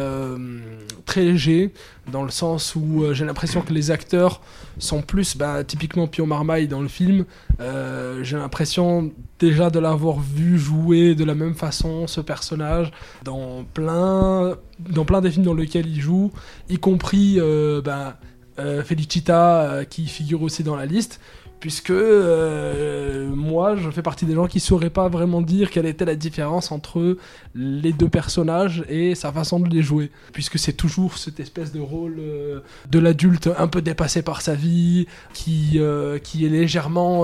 très 1.04 1.22
léger, 1.24 1.72
dans 2.10 2.22
le 2.22 2.30
sens 2.30 2.74
où 2.76 3.04
j'ai 3.12 3.24
l'impression 3.24 3.62
que 3.62 3.72
les 3.72 3.90
acteurs 3.90 4.40
sont 4.78 5.02
plus, 5.02 5.36
bah, 5.36 5.64
typiquement 5.64 6.06
Pio 6.06 6.26
Marmaille 6.26 6.68
dans 6.68 6.80
le 6.82 6.88
film, 6.88 7.24
j'ai 7.58 8.36
l'impression 8.36 9.12
déjà 9.38 9.70
de 9.70 9.78
l'avoir 9.78 10.20
vu 10.20 10.58
jouer 10.58 11.14
de 11.14 11.24
la 11.24 11.34
même 11.34 11.54
façon 11.54 12.06
ce 12.06 12.20
personnage 12.20 12.90
dans 13.24 13.64
plein, 13.64 14.56
dans 14.78 15.20
des 15.20 15.30
films 15.30 15.44
dans 15.44 15.54
lesquels 15.54 15.86
il 15.86 16.00
joue, 16.00 16.32
y 16.68 16.78
compris 16.78 17.36
euh, 17.38 17.80
bah, 17.82 18.18
euh, 18.58 18.82
Felicita 18.84 19.62
euh, 19.62 19.84
qui 19.84 20.06
figure 20.06 20.42
aussi 20.42 20.62
dans 20.62 20.76
la 20.76 20.86
liste. 20.86 21.20
Puisque 21.60 21.90
euh, 21.90 23.28
moi, 23.30 23.76
je 23.76 23.90
fais 23.90 24.02
partie 24.02 24.26
des 24.26 24.34
gens 24.34 24.46
qui 24.46 24.60
sauraient 24.60 24.90
pas 24.90 25.08
vraiment 25.08 25.40
dire 25.40 25.70
quelle 25.70 25.86
était 25.86 26.04
la 26.04 26.14
différence 26.14 26.72
entre 26.72 27.16
les 27.54 27.92
deux 27.92 28.08
personnages 28.08 28.84
et 28.88 29.14
sa 29.14 29.32
façon 29.32 29.60
de 29.60 29.68
les 29.68 29.82
jouer. 29.82 30.10
Puisque 30.32 30.58
c'est 30.58 30.74
toujours 30.74 31.16
cette 31.16 31.40
espèce 31.40 31.72
de 31.72 31.80
rôle 31.80 32.16
euh, 32.18 32.60
de 32.90 32.98
l'adulte 32.98 33.48
un 33.58 33.68
peu 33.68 33.80
dépassé 33.80 34.22
par 34.22 34.42
sa 34.42 34.54
vie, 34.54 35.06
qui, 35.32 35.72
euh, 35.76 36.18
qui 36.18 36.44
est 36.44 36.50
légèrement, 36.50 37.22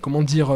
comment 0.00 0.22
dire, 0.22 0.54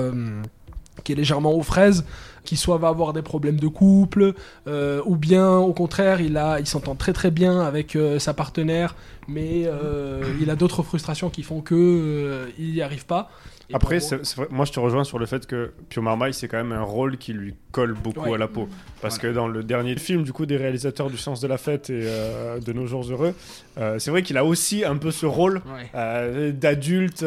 qui 1.05 1.13
est 1.13 1.17
légèrement 1.17 1.53
aux 1.53 1.63
fraises, 1.63 2.05
qui 2.45 2.57
soit 2.57 2.79
va 2.79 2.89
avoir 2.89 3.13
des 3.13 3.23
problèmes 3.23 3.59
de 3.61 3.69
couple, 3.69 4.35
euh, 4.67 5.01
ou 5.07 5.17
bien 5.17 5.57
au 5.59 5.73
contraire, 5.73 6.21
il, 6.21 6.37
a, 6.37 6.61
il 6.61 6.67
s'entend 6.67 6.95
très 6.95 7.13
très 7.13 7.31
bien 7.31 7.61
avec 7.61 7.97
euh, 7.97 8.19
sa 8.19 8.35
partenaire, 8.35 8.95
mais 9.29 9.63
euh, 9.67 10.23
il 10.41 10.51
a 10.51 10.57
d'autres 10.57 10.83
frustrations 10.83 11.31
qui 11.31 11.43
font 11.43 11.61
que 11.61 11.75
euh, 11.75 12.47
il 12.59 12.73
n'y 12.73 12.83
arrive 12.83 13.07
pas. 13.07 13.31
Et 13.69 13.75
Après, 13.77 13.97
moi- 13.97 14.01
c'est- 14.01 14.25
c'est 14.25 14.37
vrai- 14.37 14.49
moi 14.51 14.65
je 14.65 14.73
te 14.73 14.81
rejoins 14.81 15.05
sur 15.05 15.21
le 15.21 15.27
fait 15.27 15.47
que 15.47 15.71
Pio 15.89 16.03
Marmaille, 16.03 16.35
c'est 16.35 16.49
quand 16.49 16.57
même 16.57 16.73
un 16.73 16.83
rôle 16.83 17.19
qui 17.19 17.33
lui 17.33 17.55
colle 17.71 17.95
beaucoup 17.95 18.29
Ouais. 18.31 18.35
à 18.35 18.39
la 18.39 18.49
peau. 18.49 18.69
Parce 19.01 19.17
que 19.19 19.29
dans 19.29 19.47
le 19.47 19.63
dernier 19.63 19.95
film, 19.97 20.25
du 20.25 20.33
coup, 20.33 20.45
des 20.45 20.57
réalisateurs 20.57 21.09
du 21.09 21.17
sens 21.17 21.41
de 21.41 21.47
la 21.47 21.57
fête 21.57 21.89
et 21.89 22.01
euh, 22.03 22.59
de 22.59 22.73
Nos 22.73 22.87
jours 22.87 23.05
heureux, 23.09 23.33
euh, 23.79 24.01
c'est 24.01 24.11
vrai 24.11 24.23
qu'il 24.25 24.37
a 24.39 24.45
aussi 24.45 24.85
un 24.85 24.97
peu 24.97 25.13
ce 25.13 25.25
rôle 25.25 25.59
Ouais. 25.73 25.89
euh, 25.95 26.51
d'adulte, 26.51 27.23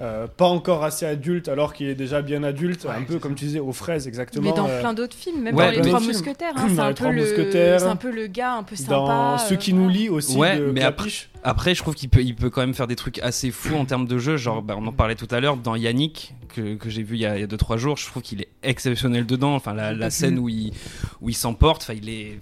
euh, 0.00 0.24
euh, 0.24 0.26
pas 0.26 0.46
encore 0.46 0.82
assez 0.82 1.04
adulte, 1.06 1.48
alors 1.48 1.72
qu'il 1.74 1.88
est 1.88 1.94
déjà 1.94 2.22
bien 2.22 2.42
adulte, 2.42 2.84
Ouais, 2.84 2.90
un 2.96 3.02
peu 3.02 3.18
comme 3.18 3.34
tu 3.34 3.44
disais, 3.44 3.58
aux 3.60 3.72
fraises 3.72 4.08
exactement. 4.08 4.48
Mais 4.50 4.56
dans 4.56 4.68
euh, 4.68 4.80
plein 4.80 4.94
d'autres 4.94 5.16
films, 5.16 5.42
même 5.42 5.54
Ouais, 5.54 5.76
dans 5.76 5.82
Les 5.82 5.88
Trois. 5.88 6.00
Mousquetaires. 6.00 6.52
hein, 6.56 6.66
Dans 6.68 6.74
c'est 6.74 6.80
un 6.80 6.84
Les 6.88 6.88
peu 6.90 6.94
Trois 6.94 7.12
le- 7.12 7.20
Mousquetaires. 7.20 7.80
C'est 7.80 7.86
un 7.86 7.96
peu 7.96 8.10
le 8.10 8.26
gars 8.26 8.54
un 8.54 8.62
peu 8.62 8.76
sympa. 8.76 8.90
dans 8.90 9.34
euh, 9.34 9.38
ceux 9.38 9.56
qui 9.56 9.72
voilà. 9.72 9.84
nous 9.86 9.90
lient 9.92 10.08
aussi 10.08 10.36
Ouais, 10.36 10.58
de 10.58 10.70
mais 10.70 10.82
après-. 10.82 11.10
Après, 11.42 11.74
je 11.74 11.80
trouve 11.82 11.94
qu'il 11.94 12.08
peut, 12.10 12.22
il 12.22 12.34
peut 12.34 12.50
quand 12.50 12.60
même 12.60 12.74
faire 12.74 12.86
des 12.86 12.96
trucs 12.96 13.18
assez 13.20 13.50
fous 13.50 13.74
en 13.76 13.84
termes 13.86 14.06
de 14.06 14.18
jeu. 14.18 14.36
Genre, 14.36 14.62
bah, 14.62 14.74
on 14.78 14.86
en 14.86 14.92
parlait 14.92 15.14
tout 15.14 15.28
à 15.30 15.40
l'heure 15.40 15.56
dans 15.56 15.74
Yannick, 15.76 16.34
que, 16.54 16.74
que 16.74 16.90
j'ai 16.90 17.02
vu 17.02 17.16
il 17.16 17.20
y 17.20 17.26
a 17.26 17.46
2-3 17.46 17.76
jours. 17.78 17.96
Je 17.96 18.06
trouve 18.06 18.22
qu'il 18.22 18.42
est 18.42 18.48
exceptionnel 18.62 19.24
dedans. 19.26 19.54
Enfin, 19.54 19.72
la, 19.74 19.92
la 19.94 20.10
scène 20.10 20.38
où 20.38 20.48
il, 20.50 20.72
où 21.22 21.28
il 21.30 21.34
s'emporte, 21.34 21.82
enfin, 21.82 21.94
il 21.94 22.08
est. 22.10 22.38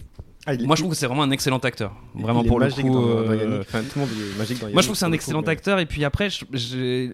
Ah, 0.50 0.54
Moi, 0.64 0.76
je 0.76 0.80
trouve 0.82 0.92
que 0.92 0.96
c'est 0.98 1.06
vraiment 1.06 1.24
un 1.24 1.30
excellent 1.30 1.58
acteur. 1.58 1.92
Vraiment 2.14 2.42
pour 2.42 2.58
le 2.58 2.70
coup. 2.70 2.82
dans, 2.82 3.02
dans 3.02 3.08
euh, 3.30 3.36
Yannick. 3.36 3.60
Enfin, 3.60 3.80
tout 3.82 3.98
le 3.98 4.00
monde 4.00 4.10
est 4.10 4.38
magique 4.38 4.56
dans 4.58 4.62
Yannick. 4.62 4.74
Moi, 4.74 4.82
je 4.82 4.86
trouve 4.86 4.94
que 4.94 4.98
c'est 4.98 5.04
un 5.04 5.12
excellent 5.12 5.42
coup, 5.42 5.50
acteur. 5.50 5.78
Et 5.78 5.86
puis 5.86 6.04
après, 6.04 6.30
je- 6.30 7.12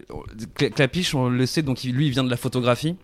Clapiche, 0.69 1.13
on 1.15 1.27
le 1.29 1.45
sait, 1.45 1.61
donc 1.61 1.83
lui, 1.83 2.05
il 2.07 2.11
vient 2.11 2.23
de 2.23 2.29
la 2.29 2.37
photographie 2.37 2.95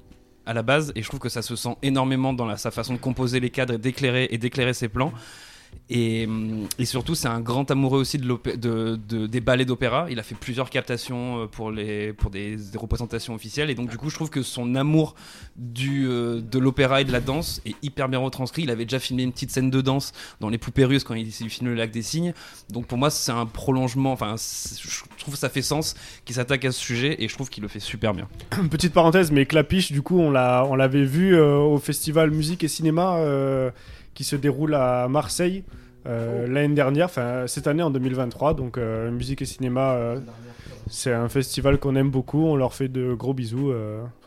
à 0.45 0.53
la 0.53 0.63
base. 0.63 0.93
Et 0.95 1.01
je 1.03 1.07
trouve 1.07 1.19
que 1.19 1.29
ça 1.29 1.41
se 1.41 1.55
sent 1.55 1.75
énormément 1.83 2.33
dans 2.33 2.45
la- 2.45 2.57
sa 2.57 2.71
façon 2.71 2.93
de 2.93 2.99
composer 2.99 3.39
les 3.39 3.49
cadres 3.49 3.73
et 3.73 3.77
d'éclairer 3.77 4.27
et 4.31 4.37
d'éclairer 4.37 4.73
ses 4.73 4.87
plans. 4.87 5.11
Et, 5.93 6.25
hum, 6.25 6.67
et 6.79 6.85
surtout, 6.85 7.15
c'est 7.15 7.27
un 7.27 7.41
grand 7.41 7.69
amoureux 7.69 7.99
aussi 7.99 8.17
des 8.17 9.41
ballets 9.41 9.65
d'opéra. 9.65 10.07
Il 10.09 10.19
a 10.19 10.23
fait 10.23 10.35
plusieurs 10.35 10.69
captations 10.69 11.43
euh, 11.43 11.47
pour, 11.47 11.71
des, 11.71 12.15
représentations 12.75 13.35
officielles. 13.35 13.69
Et 13.69 13.75
donc, 13.75 13.89
du 13.89 13.97
coup, 13.97 14.09
je 14.09 14.15
trouve 14.15 14.29
que 14.29 14.41
son 14.41 14.75
amour 14.75 15.15
euh, 15.59 16.41
de 16.41 16.59
l'opéra 16.59 17.01
et 17.01 17.03
de 17.03 17.11
la 17.11 17.19
danse 17.19 17.61
est 17.65 17.75
hyper 17.83 18.07
bien 18.07 18.19
retranscrit. 18.19 18.63
Il 18.63 18.71
avait 18.71 18.85
déjà 18.85 18.99
filmé 18.99 19.23
une 19.23 19.33
petite 19.33 19.51
scène 19.51 19.69
de 19.69 19.81
danse 19.81 20.13
dans 20.39 20.47
Les 20.47 20.57
Poupées 20.57 20.85
Russes 20.85 21.03
quand 21.03 21.13
il, 21.13 21.27
il 21.27 21.49
filme 21.49 21.67
Le 21.67 21.75
Lac 21.75 21.91
des 21.91 22.01
Cygnes. 22.01 22.33
Donc, 22.69 22.87
pour 22.87 22.97
moi, 22.97 23.09
c'est 23.09 23.33
un 23.33 23.45
prolongement. 23.45 24.13
Enfin, 24.13 24.35
je 24.37 25.19
trouve 25.19 25.33
que 25.33 25.39
ça 25.39 25.49
fait 25.49 25.61
sens 25.61 25.95
qu'il 26.23 26.35
s'attaque 26.35 26.63
à 26.63 26.71
ce 26.71 26.79
sujet 26.79 27.17
et 27.19 27.27
je 27.27 27.33
trouve 27.33 27.49
qu'il 27.49 27.63
le 27.63 27.67
fait 27.67 27.81
super 27.81 28.13
bien. 28.13 28.29
Petite 28.71 28.93
parenthèse, 28.93 29.29
mais 29.29 29.45
Clapiche, 29.45 29.91
du 29.91 30.01
coup, 30.01 30.19
on 30.21 30.31
l'a, 30.31 30.65
on 30.69 30.75
l'avait 30.75 31.03
vu 31.03 31.35
euh, 31.35 31.57
au 31.57 31.79
festival 31.79 32.31
musique 32.31 32.63
et 32.63 32.69
cinéma 32.69 33.17
qui 34.13 34.23
se 34.23 34.35
déroule 34.35 34.75
à 34.75 35.07
Marseille 35.07 35.63
euh, 36.07 36.47
l'année 36.47 36.73
dernière, 36.73 37.05
enfin 37.05 37.45
cette 37.47 37.67
année 37.67 37.83
en 37.83 37.91
2023. 37.91 38.55
Donc, 38.55 38.77
euh, 38.77 39.11
musique 39.11 39.41
et 39.41 39.45
cinéma, 39.45 39.91
euh, 39.91 40.19
c'est 40.89 41.13
un 41.13 41.29
festival 41.29 41.77
qu'on 41.77 41.95
aime 41.95 42.09
beaucoup. 42.09 42.43
On 42.43 42.55
leur 42.55 42.73
fait 42.73 42.87
de 42.87 43.13
gros 43.13 43.33
bisous. 43.33 43.73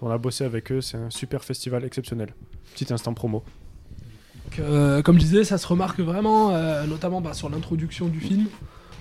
on 0.00 0.10
a 0.10 0.18
bossé 0.18 0.44
avec 0.44 0.70
eux, 0.72 0.80
c'est 0.80 0.96
un 0.96 1.10
super 1.10 1.44
festival 1.44 1.84
exceptionnel. 1.84 2.34
Petit 2.74 2.92
instant 2.92 3.14
promo. 3.14 3.42
Donc, 4.58 5.02
comme 5.02 5.16
je 5.16 5.24
disais, 5.24 5.44
ça 5.44 5.58
se 5.58 5.66
remarque 5.66 6.00
vraiment, 6.00 6.52
notamment 6.86 7.20
bah, 7.20 7.34
sur 7.34 7.48
l'introduction 7.48 8.06
du 8.06 8.20
film, 8.20 8.46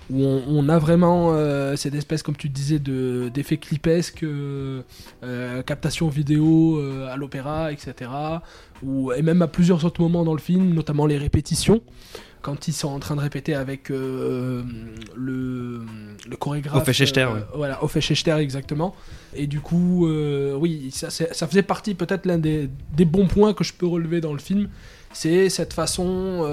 où 0.09 0.23
on, 0.23 0.43
on 0.47 0.69
a 0.69 0.79
vraiment 0.79 1.29
euh, 1.33 1.75
cette 1.75 1.95
espèce, 1.95 2.23
comme 2.23 2.35
tu 2.35 2.49
disais, 2.49 2.79
de- 2.79 3.29
d'effet 3.33 3.57
clipesque, 3.57 4.23
euh, 4.23 4.81
euh, 5.23 5.61
captation 5.63 6.07
vidéo 6.09 6.81
à 7.09 7.15
l'opéra, 7.17 7.71
etc. 7.71 8.11
Et 9.15 9.21
même 9.21 9.41
à 9.41 9.47
plusieurs 9.47 9.85
autres 9.85 10.01
moments 10.01 10.23
dans 10.23 10.33
le 10.33 10.39
film, 10.41 10.73
notamment 10.73 11.05
les 11.05 11.17
répétitions. 11.17 11.81
Quand 12.41 12.67
ils 12.67 12.73
sont 12.73 12.89
en 12.89 12.99
train 12.99 13.15
de 13.15 13.21
répéter 13.21 13.55
avec 13.55 13.89
euh, 13.89 14.63
le, 15.15 15.81
le 16.29 16.35
chorégraphe. 16.35 16.81
Ophé 16.81 16.91
Schechter, 16.91 17.21
euh, 17.21 17.35
ouais. 17.35 17.41
Voilà, 17.55 17.79
exactement. 18.41 18.93
Et 19.33 19.47
du 19.47 19.61
coup, 19.61 20.07
euh, 20.07 20.53
oui, 20.53 20.89
ça, 20.91 21.09
faisait 21.09 21.63
partie 21.63 21.93
peut-être 21.93 22.25
l'un 22.25 22.37
des, 22.37 22.69
des 22.93 23.05
bons 23.05 23.27
points 23.27 23.53
que 23.53 23.63
je 23.63 23.71
peux 23.71 23.87
relever 23.87 24.19
dans 24.19 24.33
le 24.33 24.39
film. 24.39 24.67
C'est 25.13 25.47
cette 25.47 25.71
façon 25.71 26.45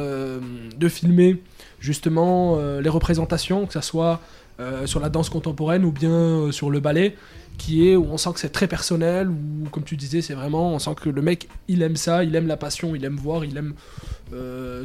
de 0.77 0.89
filmer 0.89 1.43
justement 1.81 2.57
euh, 2.59 2.81
les 2.81 2.89
représentations, 2.89 3.67
que 3.67 3.73
ce 3.73 3.81
soit 3.81 4.21
euh, 4.61 4.87
sur 4.87 5.01
la 5.01 5.09
danse 5.09 5.31
contemporaine 5.31 5.85
ou 5.85 5.91
bien 5.91 6.11
euh, 6.11 6.53
sur 6.53 6.71
le 6.71 6.81
ballet, 6.81 7.17
qui 7.59 7.89
est 7.89 7.97
où 7.97 8.07
on 8.11 8.19
sent 8.19 8.31
que 8.35 8.41
c'est 8.41 8.51
très 8.51 8.69
personnel, 8.69 9.29
ou 9.29 9.69
comme 9.71 9.83
tu 9.83 9.97
disais, 9.97 10.23
c'est 10.23 10.35
vraiment, 10.35 10.73
on 10.73 10.79
sent 10.79 10.95
que 11.01 11.09
le 11.09 11.23
mec, 11.23 11.49
il 11.69 11.83
aime 11.83 11.97
ça, 11.97 12.23
il 12.25 12.35
aime 12.37 12.47
la 12.47 12.57
passion, 12.57 12.95
il 12.95 13.05
aime 13.05 13.17
voir, 13.17 13.45
il 13.45 13.57
aime 13.57 13.75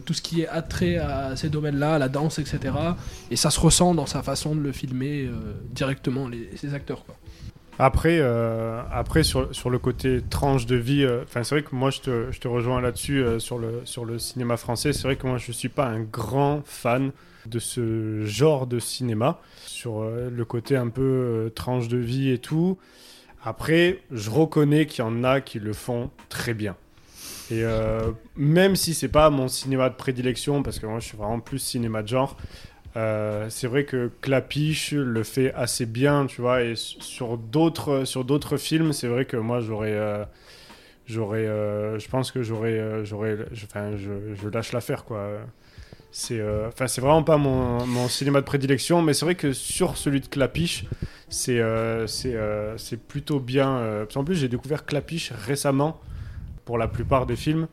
tout 0.05 0.13
ce 0.13 0.23
qui 0.23 0.41
est 0.41 0.47
attrait 0.47 0.97
à 0.97 1.35
ces 1.35 1.49
domaines-là, 1.49 1.99
la 1.99 2.09
danse, 2.09 2.39
etc. 2.39 2.73
Et 3.29 3.35
ça 3.35 3.51
se 3.51 3.59
ressent 3.59 3.93
dans 3.93 4.07
sa 4.07 4.23
façon 4.23 4.55
de 4.55 4.59
le 4.59 4.71
filmer 4.71 5.29
directement, 5.71 6.27
les, 6.27 6.49
ces 6.57 6.73
acteurs. 6.73 7.05
Quoi. 7.05 7.15
Après, 7.77 8.19
euh, 8.21 8.81
après 8.91 9.23
sur, 9.23 9.53
sur 9.53 9.69
le 9.69 9.79
côté 9.79 10.21
tranche 10.29 10.65
de 10.65 10.77
vie, 10.77 11.03
euh, 11.03 11.23
c'est 11.29 11.49
vrai 11.49 11.63
que 11.63 11.75
moi 11.75 11.89
je 11.89 11.99
te, 11.99 12.31
je 12.31 12.39
te 12.39 12.47
rejoins 12.47 12.79
là-dessus 12.79 13.21
euh, 13.21 13.39
sur, 13.39 13.57
le, 13.57 13.81
sur 13.83 14.05
le 14.05 14.17
cinéma 14.17 14.55
français. 14.55 14.93
C'est 14.93 15.03
vrai 15.03 15.17
que 15.17 15.27
moi 15.27 15.37
je 15.37 15.51
suis 15.51 15.69
pas 15.69 15.87
un 15.87 15.99
grand 15.99 16.61
fan 16.65 17.11
de 17.45 17.59
ce 17.59 18.23
genre 18.25 18.65
de 18.65 18.79
cinéma, 18.79 19.39
sur 19.67 20.03
le 20.03 20.45
côté 20.45 20.75
un 20.75 20.89
peu 20.89 21.51
tranche 21.53 21.87
de 21.87 21.97
vie 21.97 22.31
et 22.31 22.39
tout. 22.39 22.79
Après, 23.43 23.99
je 24.09 24.31
reconnais 24.31 24.87
qu'il 24.87 25.05
y 25.05 25.07
en 25.07 25.23
a 25.23 25.41
qui 25.41 25.59
le 25.59 25.73
font 25.73 26.09
très 26.29 26.55
bien. 26.55 26.75
Et 27.51 27.63
même 28.35 28.75
si 28.75 28.95
c'est 28.95 29.09
pas 29.09 29.29
mon 29.29 29.47
cinéma 29.47 29.91
de 29.91 29.95
prédilection, 29.95 30.63
parce 30.63 30.79
que 30.79 30.87
moi 30.87 30.99
je 30.99 31.05
suis 31.05 31.17
vraiment 31.17 31.39
plus 31.39 31.59
cinéma 31.59 32.01
de 32.01 32.07
genre, 32.07 32.35
euh, 32.95 33.47
c'est 33.49 33.67
vrai 33.67 33.83
que 33.83 34.09
Clapiche 34.21 34.93
le 34.93 35.23
fait 35.23 35.53
assez 35.53 35.85
bien, 35.85 36.27
tu 36.27 36.41
vois, 36.41 36.63
et 36.63 36.75
sur 36.75 37.37
d'autres 37.37 38.05
sur 38.05 38.23
d'autres 38.23 38.57
films, 38.57 38.93
c'est 38.93 39.07
vrai 39.07 39.25
que 39.25 39.35
moi 39.35 39.59
j'aurais 39.59 39.91
euh, 39.91 40.23
j'aurais 41.05 41.45
euh, 41.45 41.99
je 41.99 42.07
pense 42.07 42.31
que 42.31 42.41
j'aurais 42.41 43.03
j'aurais 43.05 43.37
enfin 43.65 43.97
je, 43.97 44.47
lâche 44.47 44.71
l'affaire 44.71 45.03
quoi. 45.03 45.29
C'est 46.11 46.41
enfin 46.67 46.87
c'est 46.87 47.01
vraiment 47.01 47.23
pas 47.23 47.35
mon, 47.37 48.07
cinéma 48.07 48.39
de 48.39 48.45
prédilection, 48.45 49.01
mais 49.01 49.13
c'est 49.13 49.25
vrai 49.25 49.35
que 49.35 49.51
sur 49.51 49.97
celui 49.97 50.21
de 50.21 50.27
Clapiche, 50.27 50.85
c'est 51.27 51.61
c'est 52.07 52.99
plutôt 53.07 53.41
bien 53.41 54.05
qu'en 54.13 54.23
plus 54.23 54.35
j'ai 54.35 54.47
découvert 54.47 54.85
Clapiche 54.85 55.33
récemment 55.45 55.99
pour 56.63 56.77
la 56.77 56.87
plupart 56.87 57.25
des 57.25 57.35
films. 57.35 57.67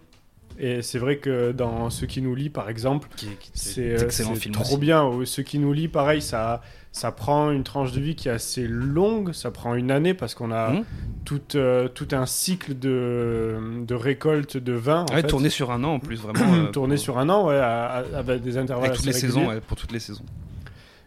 Et 0.58 0.82
c'est 0.82 0.98
vrai 0.98 1.16
que 1.16 1.52
dans 1.52 1.90
Ce 1.90 2.04
qui 2.04 2.22
nous 2.22 2.34
lie, 2.34 2.50
par 2.50 2.68
exemple, 2.68 3.08
c'est 3.54 3.94
euh, 4.00 4.08
trop 4.52 4.62
aussi. 4.62 4.76
bien. 4.78 5.02
Au- 5.02 5.24
Ce 5.24 5.40
qui 5.40 5.58
nous 5.58 5.72
lie, 5.72 5.88
pareil, 5.88 6.22
ça, 6.22 6.60
ça 6.92 7.10
prend 7.12 7.50
une 7.50 7.64
tranche 7.64 7.92
de 7.92 8.00
vie 8.00 8.14
qui 8.14 8.28
est 8.28 8.32
assez 8.32 8.66
longue. 8.68 9.32
Ça 9.32 9.50
prend 9.50 9.74
une 9.74 9.90
année 9.90 10.14
parce 10.14 10.34
qu'on 10.34 10.50
a 10.52 10.70
Mhm. 10.70 10.84
tout, 11.24 11.40
euh, 11.56 11.88
tout 11.88 12.08
un 12.12 12.26
cycle 12.26 12.78
de, 12.78 13.56
de 13.86 13.94
récolte 13.94 14.56
de 14.56 14.72
vin. 14.72 15.04
en 15.08 15.14
Ouais, 15.14 15.22
fait. 15.22 15.26
tourné 15.28 15.48
sur 15.50 15.70
un 15.70 15.82
an 15.84 15.94
en 15.94 15.98
plus, 16.00 16.16
vraiment. 16.16 16.38
euh, 16.54 16.66
tourné 16.72 16.94
pour- 16.96 17.02
sur 17.04 17.18
un 17.18 17.28
an, 17.28 17.46
ouais, 17.48 17.56
à- 17.56 17.84
à- 17.86 18.18
avec 18.18 18.42
des 18.42 18.56
intervalles 18.58 18.86
Avec 18.90 18.96
toutes 18.98 19.06
les 19.06 19.12
saisons, 19.12 19.48
ouais, 19.48 19.60
pour 19.60 19.76
toutes 19.76 19.92
les 19.92 20.00
saisons. 20.00 20.24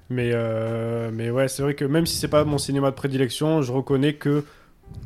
Mais, 0.09 0.31
euh, 0.33 1.09
mais 1.13 1.29
ouais, 1.31 1.47
c'est 1.47 1.63
vrai 1.63 1.73
que 1.73 1.83
même 1.85 2.05
si 2.05 2.17
c'est 2.17 2.27
pas 2.27 2.43
mon 2.45 2.57
cinéma 2.59 2.91
de 2.91 2.95
prédilection, 2.95 3.61
je 3.63 3.71
reconnais 3.71 4.13
que 4.13 4.43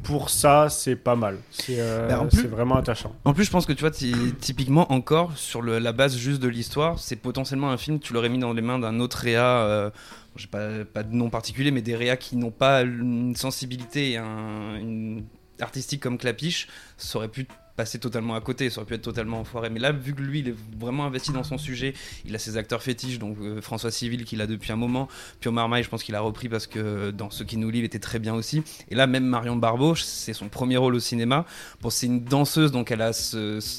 pour 0.04 0.30
ça, 0.30 0.70
c'est 0.70 0.96
pas 0.96 1.16
mal. 1.16 1.38
C'est 1.52 1.80
euh, 1.80 2.08
Bah, 2.08 2.26
plus- 2.32 2.48
vraiment 2.48 2.76
attachant. 2.78 3.14
En 3.26 3.34
plus, 3.34 3.44
je 3.46 3.52
pense 3.52 3.66
que 3.66 3.74
tu 3.74 3.82
vois, 3.82 3.92
ty- 3.92 4.34
typiquement 4.40 4.92
encore 4.92 5.38
sur 5.38 5.62
le- 5.62 5.78
la 5.80 5.92
base 5.92 6.18
juste 6.18 6.42
de 6.42 6.48
l'histoire, 6.48 6.98
c'est 7.00 7.16
potentiellement 7.18 7.70
un 7.70 7.78
film, 7.78 8.00
tu 8.00 8.14
l'aurais 8.14 8.30
mis 8.30 8.40
dans 8.40 8.54
les 8.54 8.62
mains 8.62 8.80
d'un 8.80 9.00
autre 9.00 9.18
réa, 9.18 9.44
euh, 9.46 9.90
j'ai 10.36 10.48
pas, 10.48 10.84
pas 10.86 11.04
de 11.04 11.14
nom 11.14 11.30
particulier, 11.30 11.72
mais 11.72 11.82
des 11.82 11.96
réas 11.96 12.18
qui 12.18 12.38
n'ont 12.38 12.52
pas 12.52 12.82
une 12.82 13.36
sensibilité 13.36 14.12
et 14.12 14.18
un- 14.18 14.76
une 14.80 15.26
artistique 15.60 16.02
comme 16.02 16.18
Clapiche, 16.18 16.68
ça 16.98 17.18
aurait 17.18 17.28
pu 17.28 17.46
passer 17.80 17.98
totalement 17.98 18.36
à 18.36 18.42
côté, 18.42 18.70
ça 18.70 18.82
aurait 18.82 18.88
pu 18.88 18.96
être 18.96 19.04
totalement 19.04 19.40
enfoiré. 19.40 19.70
Mais 19.70 19.80
là, 19.80 19.94
vu 19.94 20.14
que 20.14 20.22
lui, 20.22 20.40
il 20.40 20.50
est 20.50 20.56
vraiment 20.78 21.06
investi 21.06 21.32
dans 21.32 21.46
son 21.46 21.58
sujet, 21.58 21.94
il 22.26 22.36
a 22.36 22.38
ses 22.38 22.58
acteurs 22.58 22.84
fétiches, 22.84 23.20
donc 23.20 23.38
euh, 23.40 23.62
François 23.62 23.90
Civil 23.90 24.26
qu'il 24.26 24.42
a 24.42 24.48
depuis 24.48 24.74
un 24.74 24.76
moment, 24.76 25.08
puis 25.40 25.48
Omar 25.48 25.70
Maille, 25.70 25.84
je 25.84 25.88
pense 25.88 26.04
qu'il 26.04 26.14
a 26.14 26.20
repris 26.20 26.50
parce 26.50 26.68
que 26.68 27.12
dans 27.12 27.30
Ce 27.30 27.46
qui 27.46 27.56
nous 27.56 27.70
lie, 27.70 27.80
il 27.80 27.86
était 27.86 28.00
très 28.00 28.20
bien 28.20 28.34
aussi. 28.34 28.64
Et 28.90 28.96
là, 28.96 29.08
même 29.08 29.24
Marion 29.24 29.56
Barbeau, 29.56 29.96
c'est 29.96 30.34
son 30.34 30.50
premier 30.50 30.76
rôle 30.76 30.94
au 30.94 31.00
cinéma. 31.00 31.46
Bon, 31.82 31.90
c'est 31.90 32.08
une 32.08 32.26
danseuse, 32.26 32.74
donc 32.74 32.92
elle 32.92 33.02
a 33.02 33.12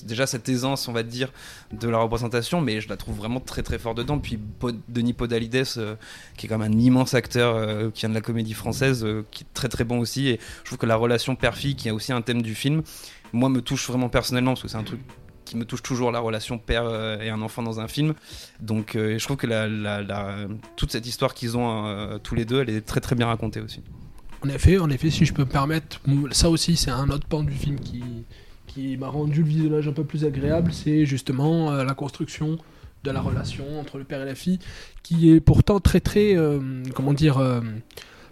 déjà 0.07 0.26
cette 0.26 0.49
aisance, 0.49 0.88
on 0.88 0.92
va 0.92 1.02
dire, 1.02 1.30
de 1.71 1.87
la 1.87 1.99
représentation, 1.99 2.62
mais 2.62 2.80
je 2.80 2.88
la 2.88 2.97
trouve 2.97 3.16
vraiment 3.16 3.40
très 3.40 3.62
très 3.62 3.78
fort 3.78 3.95
dedans. 3.95 4.19
Puis 4.19 4.38
Denis 4.88 5.12
Podalides, 5.12 5.66
euh, 5.76 5.95
qui 6.38 6.47
est 6.47 6.49
quand 6.49 6.57
même 6.57 6.73
un 6.73 6.78
immense 6.78 7.12
acteur 7.12 7.54
euh, 7.54 7.90
qui 7.90 8.00
vient 8.00 8.09
de 8.09 8.14
la 8.14 8.23
comédie 8.23 8.54
française, 8.54 9.04
euh, 9.04 9.26
qui 9.30 9.45
est 9.45 9.52
très 9.52 9.69
très 9.69 9.85
bon 9.85 9.99
aussi. 9.99 10.28
Et 10.28 10.40
je 10.62 10.69
trouve 10.69 10.78
que 10.78 10.87
la 10.87 10.97
relation 10.97 11.37
père-fille, 11.37 11.76
qui 11.76 11.88
est 11.88 11.90
aussi 11.90 12.12
un 12.12 12.23
thème 12.23 12.40
du 12.40 12.54
film, 12.54 12.83
moi 13.33 13.49
me 13.49 13.61
touche 13.61 13.89
vraiment 13.89 14.09
personnellement, 14.09 14.53
parce 14.53 14.63
que 14.63 14.69
c'est 14.69 14.77
un 14.77 14.85
truc 14.85 15.01
qui 15.51 15.57
me 15.57 15.65
touche 15.65 15.83
toujours, 15.83 16.13
la 16.13 16.21
relation 16.21 16.59
père 16.59 16.85
euh, 16.85 17.19
et 17.21 17.29
un 17.29 17.43
enfant 17.43 17.63
dans 17.63 17.81
un 17.81 17.89
film. 17.89 18.15
Donc 18.61 18.95
euh, 18.95 19.19
je 19.19 19.25
trouve 19.25 19.37
que 19.37 19.49
la, 19.49 20.37
toute 20.77 20.93
cette 20.93 21.07
histoire 21.07 21.35
qu'ils 21.35 21.57
ont 21.57 21.87
euh, 21.87 22.19
tous 22.19 22.37
les 22.37 22.45
deux, 22.45 22.61
elle 22.61 22.71
est 22.71 22.83
très 22.83 23.01
très 23.01 23.17
bien 23.17 23.27
racontée 23.27 23.61
aussi. 23.61 23.83
En 24.45 24.49
effet, 24.49 24.79
en 24.79 24.89
effet, 24.91 25.11
si 25.11 25.27
je 25.27 25.35
peux 25.35 25.43
me 25.43 25.51
permettre, 25.51 26.01
ça 26.31 26.49
aussi 26.49 26.77
c'est 26.77 26.91
un 26.91 27.11
autre 27.11 27.27
pan 27.27 27.43
du 27.43 27.53
film 27.53 27.79
qui, 27.81 28.03
qui 28.69 28.97
m'a 28.97 29.09
rendu 29.09 29.43
le 29.43 29.49
visionnage 29.49 29.89
un 29.89 29.93
peu 29.93 30.05
plus 30.05 30.25
agréable, 30.25 30.73
c'est 30.73 31.05
justement 31.05 31.73
la 31.73 31.95
construction 31.95 32.57
de 33.03 33.11
la 33.11 33.21
relation 33.21 33.81
entre 33.81 33.99
le 33.99 34.05
père 34.05 34.23
et 34.23 34.25
la 34.25 34.35
fille, 34.35 34.59
qui 35.03 35.31
est 35.31 35.41
pourtant 35.41 35.79
très 35.81 36.01
très, 36.01 36.37
comment 36.95 37.13
dire, 37.13 37.39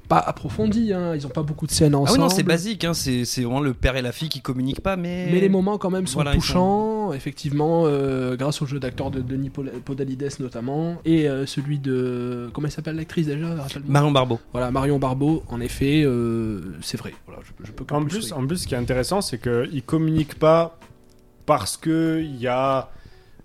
pas 0.09 0.19
approfondie, 0.19 0.93
hein, 0.93 1.15
ils 1.15 1.23
n'ont 1.23 1.29
pas 1.29 1.43
beaucoup 1.43 1.67
de 1.67 1.71
scènes 1.71 1.95
Ah 1.95 1.99
oui, 1.99 2.03
ensemble. 2.05 2.21
non, 2.21 2.29
c'est 2.31 2.43
basique, 2.43 2.85
hein, 2.85 2.95
c'est 2.95 3.25
c'est 3.25 3.43
vraiment 3.43 3.61
le 3.61 3.75
père 3.75 3.97
et 3.97 4.03
la 4.03 4.13
fille 4.13 4.29
qui 4.31 4.41
communiquent 4.41 4.81
pas, 4.81 4.97
mais. 4.97 5.29
Mais 5.31 5.41
les 5.41 5.49
moments 5.49 5.77
quand 5.79 5.91
même 5.91 6.07
sont 6.07 6.15
Voilà, 6.21 6.33
touchants, 6.33 7.13
effectivement, 7.13 7.83
euh, 7.87 8.37
grâce 8.37 8.63
au 8.63 8.67
jeu 8.67 8.81
d'acteur 8.81 9.11
de 9.11 9.21
Denis 9.21 9.51
Podalides 9.51 10.29
notamment, 10.41 10.97
et 11.05 11.29
euh, 11.29 11.47
celui 11.47 11.79
de... 11.79 12.51
Comment 12.53 12.67
elle 12.67 12.73
s'appelle 12.73 12.97
l'actrice 12.97 13.27
déjà 13.27 13.55
Marion 13.87 14.11
Barbeau. 14.11 14.41
Voilà, 14.53 14.71
Marion 14.71 14.99
Barbeau, 14.99 15.43
en 15.49 15.61
effet, 15.61 16.03
euh, 16.05 16.61
c'est 16.81 16.97
vrai. 16.99 17.13
Voilà, 17.27 17.43
je, 17.45 17.67
je 17.67 17.73
peux 17.73 17.85
En 17.95 18.05
plus, 18.05 18.33
en 18.33 18.47
plus, 18.47 18.59
ce 18.59 18.67
qui 18.67 18.75
est 18.75 18.79
intéressant, 18.79 19.21
c'est 19.21 19.39
qu'ils 19.41 19.83
communiquent 19.83 20.39
pas 20.39 20.79
parce 21.47 21.77
qu'il 21.77 22.37
y 22.39 22.47
a 22.47 22.91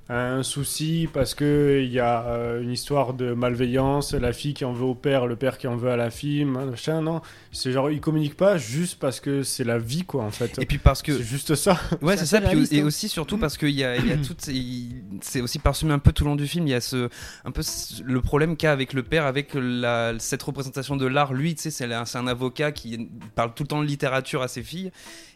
un 0.09 0.43
souci, 0.43 1.07
parce 1.13 1.33
qu'il 1.33 1.85
y 1.89 1.99
a 1.99 2.25
euh, 2.27 2.61
une 2.61 2.71
histoire 2.71 3.13
de 3.13 3.33
malveillance, 3.33 4.13
la 4.13 4.33
fille 4.33 4.53
qui 4.53 4.65
en 4.65 4.73
veut 4.73 4.83
au 4.83 4.95
père, 4.95 5.27
le 5.27 5.35
père 5.37 5.57
qui 5.57 5.65
en 5.67 5.77
veut 5.77 5.89
à 5.89 5.95
la 5.95 6.09
fille, 6.09 6.43
machin, 6.43 7.01
non. 7.01 7.21
C'est 7.53 7.71
genre, 7.71 7.89
ils 7.89 8.01
communiquent 8.01 8.35
pas 8.35 8.57
juste 8.57 8.99
parce 8.99 9.19
que 9.21 9.43
c'est 9.43 9.63
la 9.63 9.77
vie, 9.79 10.03
quoi, 10.03 10.23
en 10.25 10.31
fait. 10.31 10.59
Et 10.59 10.65
puis 10.65 10.77
parce 10.77 11.01
que. 11.01 11.15
C'est 11.17 11.23
juste 11.23 11.55
ça. 11.55 11.79
Ouais, 12.01 12.17
C'est 12.17 12.25
ça. 12.25 12.41
puis- 12.41 12.67
et 12.71 12.81
hein. 12.81 12.85
aussi, 12.85 13.07
surtout, 13.07 13.37
parce 13.37 13.57
qu'il 13.57 13.69
y 13.69 13.83
a, 13.83 13.95
il 13.95 14.07
y 14.07 14.11
a 14.11 14.17
tout. 14.27 14.35
il- 14.49 15.03
C'est 15.21 15.39
aussi 15.41 15.57
parsemé 15.59 15.93
un 15.93 15.99
peu 15.99 16.11
tout 16.11 16.25
le 16.25 16.31
long 16.31 16.35
du 16.35 16.47
film. 16.47 16.67
Il 16.67 16.71
y 16.71 16.75
a 16.75 16.81
ce, 16.81 17.09
un 17.45 17.51
peu 17.51 17.61
le 18.03 18.21
problème 18.21 18.57
qu'a 18.57 18.73
avec 18.73 18.91
le 18.93 19.03
père, 19.03 19.25
avec 19.25 19.51
la, 19.53 20.13
cette 20.19 20.43
représentation 20.43 20.97
de 20.97 21.05
l'art. 21.05 21.33
Lui, 21.33 21.55
tu 21.55 21.61
sais, 21.61 21.71
c'est 21.71 21.91
un, 21.93 22.03
c'est 22.05 22.17
un 22.17 22.27
avocat 22.27 22.71
qui 22.73 23.09
parle 23.35 23.53
tout 23.53 23.63
le 23.63 23.67
temps 23.67 23.81
de 23.81 23.87
littérature 23.87 24.41
à 24.41 24.47
ses 24.49 24.63
filles. 24.63 24.91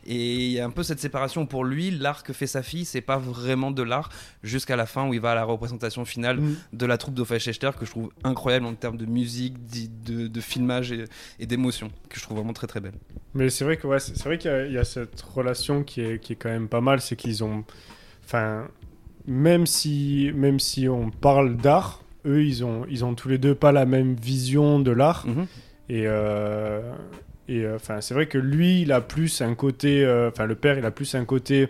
Et 0.09 0.45
il 0.45 0.51
y 0.53 0.59
a 0.61 0.65
un 0.65 0.69
peu 0.69 0.83
cette 0.83 0.99
séparation 1.01 1.45
pour 1.45 1.65
lui, 1.65 1.91
l'art 1.91 2.23
que 2.23 2.31
fait 2.31 2.47
sa 2.47 2.63
fille, 2.63 2.85
c'est 2.85 3.01
pas 3.01 3.17
vraiment 3.17 3.71
de 3.71 3.83
l'art 3.83 4.09
jusqu'à 4.41 4.77
la 4.77 4.85
fin 4.85 5.05
où 5.07 5.13
il 5.13 5.19
va 5.19 5.31
à 5.31 5.35
la 5.35 5.43
représentation 5.43 6.05
finale 6.05 6.37
Mm. 6.39 6.55
de 6.73 6.85
la 6.85 6.97
troupe 6.97 7.13
d'Hofechter 7.13 7.71
que 7.77 7.85
je 7.85 7.91
trouve 7.91 8.09
incroyable 8.23 8.65
en 8.65 8.73
termes 8.73 8.95
de 8.97 9.05
musique, 9.05 9.55
de, 10.05 10.27
de 10.27 10.41
filmage 10.41 10.91
et, 10.93 11.03
et 11.39 11.45
d'émotion, 11.45 11.91
que 12.09 12.17
je 12.17 12.23
trouve 12.23 12.37
vraiment 12.37 12.53
très 12.53 12.67
très 12.67 12.79
belle. 12.79 12.93
Mais 13.33 13.49
c'est 13.49 13.65
vrai 13.65 13.75
que 13.75 13.85
ouais, 13.85 13.99
c'est 13.99 14.23
vrai 14.23 14.37
qu'il 14.37 14.49
y, 14.49 14.53
a- 14.53 14.65
il 14.65 14.71
y 14.73 14.77
a 14.77 14.85
cette 14.85 15.19
relation 15.21 15.83
qui 15.83 15.99
est, 16.01 16.19
qui 16.23 16.33
est 16.33 16.35
quand 16.37 16.49
même 16.49 16.69
pas 16.69 16.81
mal, 16.81 17.01
c'est 17.01 17.15
qu'ils 17.17 17.43
ont, 17.43 17.65
enfin, 18.23 18.67
même 19.25 19.65
si 19.65 20.31
même 20.33 20.59
si 20.59 20.87
on 20.87 21.09
parle 21.11 21.57
d'art, 21.57 22.01
eux 22.25 22.45
ils 22.45 22.63
ont 22.63 22.85
ils 22.89 23.03
ont 23.03 23.13
tous 23.13 23.27
les 23.27 23.37
deux 23.37 23.55
pas 23.55 23.73
la 23.73 23.85
même 23.85 24.13
vision 24.15 24.79
de 24.79 24.91
l'art 24.91 25.25
Mhm. 25.27 25.47
et 25.89 26.03
euh, 26.07 26.93
et 27.47 27.63
euh, 27.65 27.75
enfin 27.75 28.01
c'est 28.01 28.13
vrai 28.13 28.27
que 28.27 28.37
lui 28.37 28.81
il 28.81 28.91
a 28.91 29.01
plus 29.01 29.41
un 29.41 29.55
côté, 29.55 30.03
euh, 30.03 30.29
enfin 30.29 30.45
le 30.45 30.55
père 30.55 30.77
il 30.77 30.85
a 30.85 30.91
plus 30.91 31.15
un 31.15 31.25
côté 31.25 31.69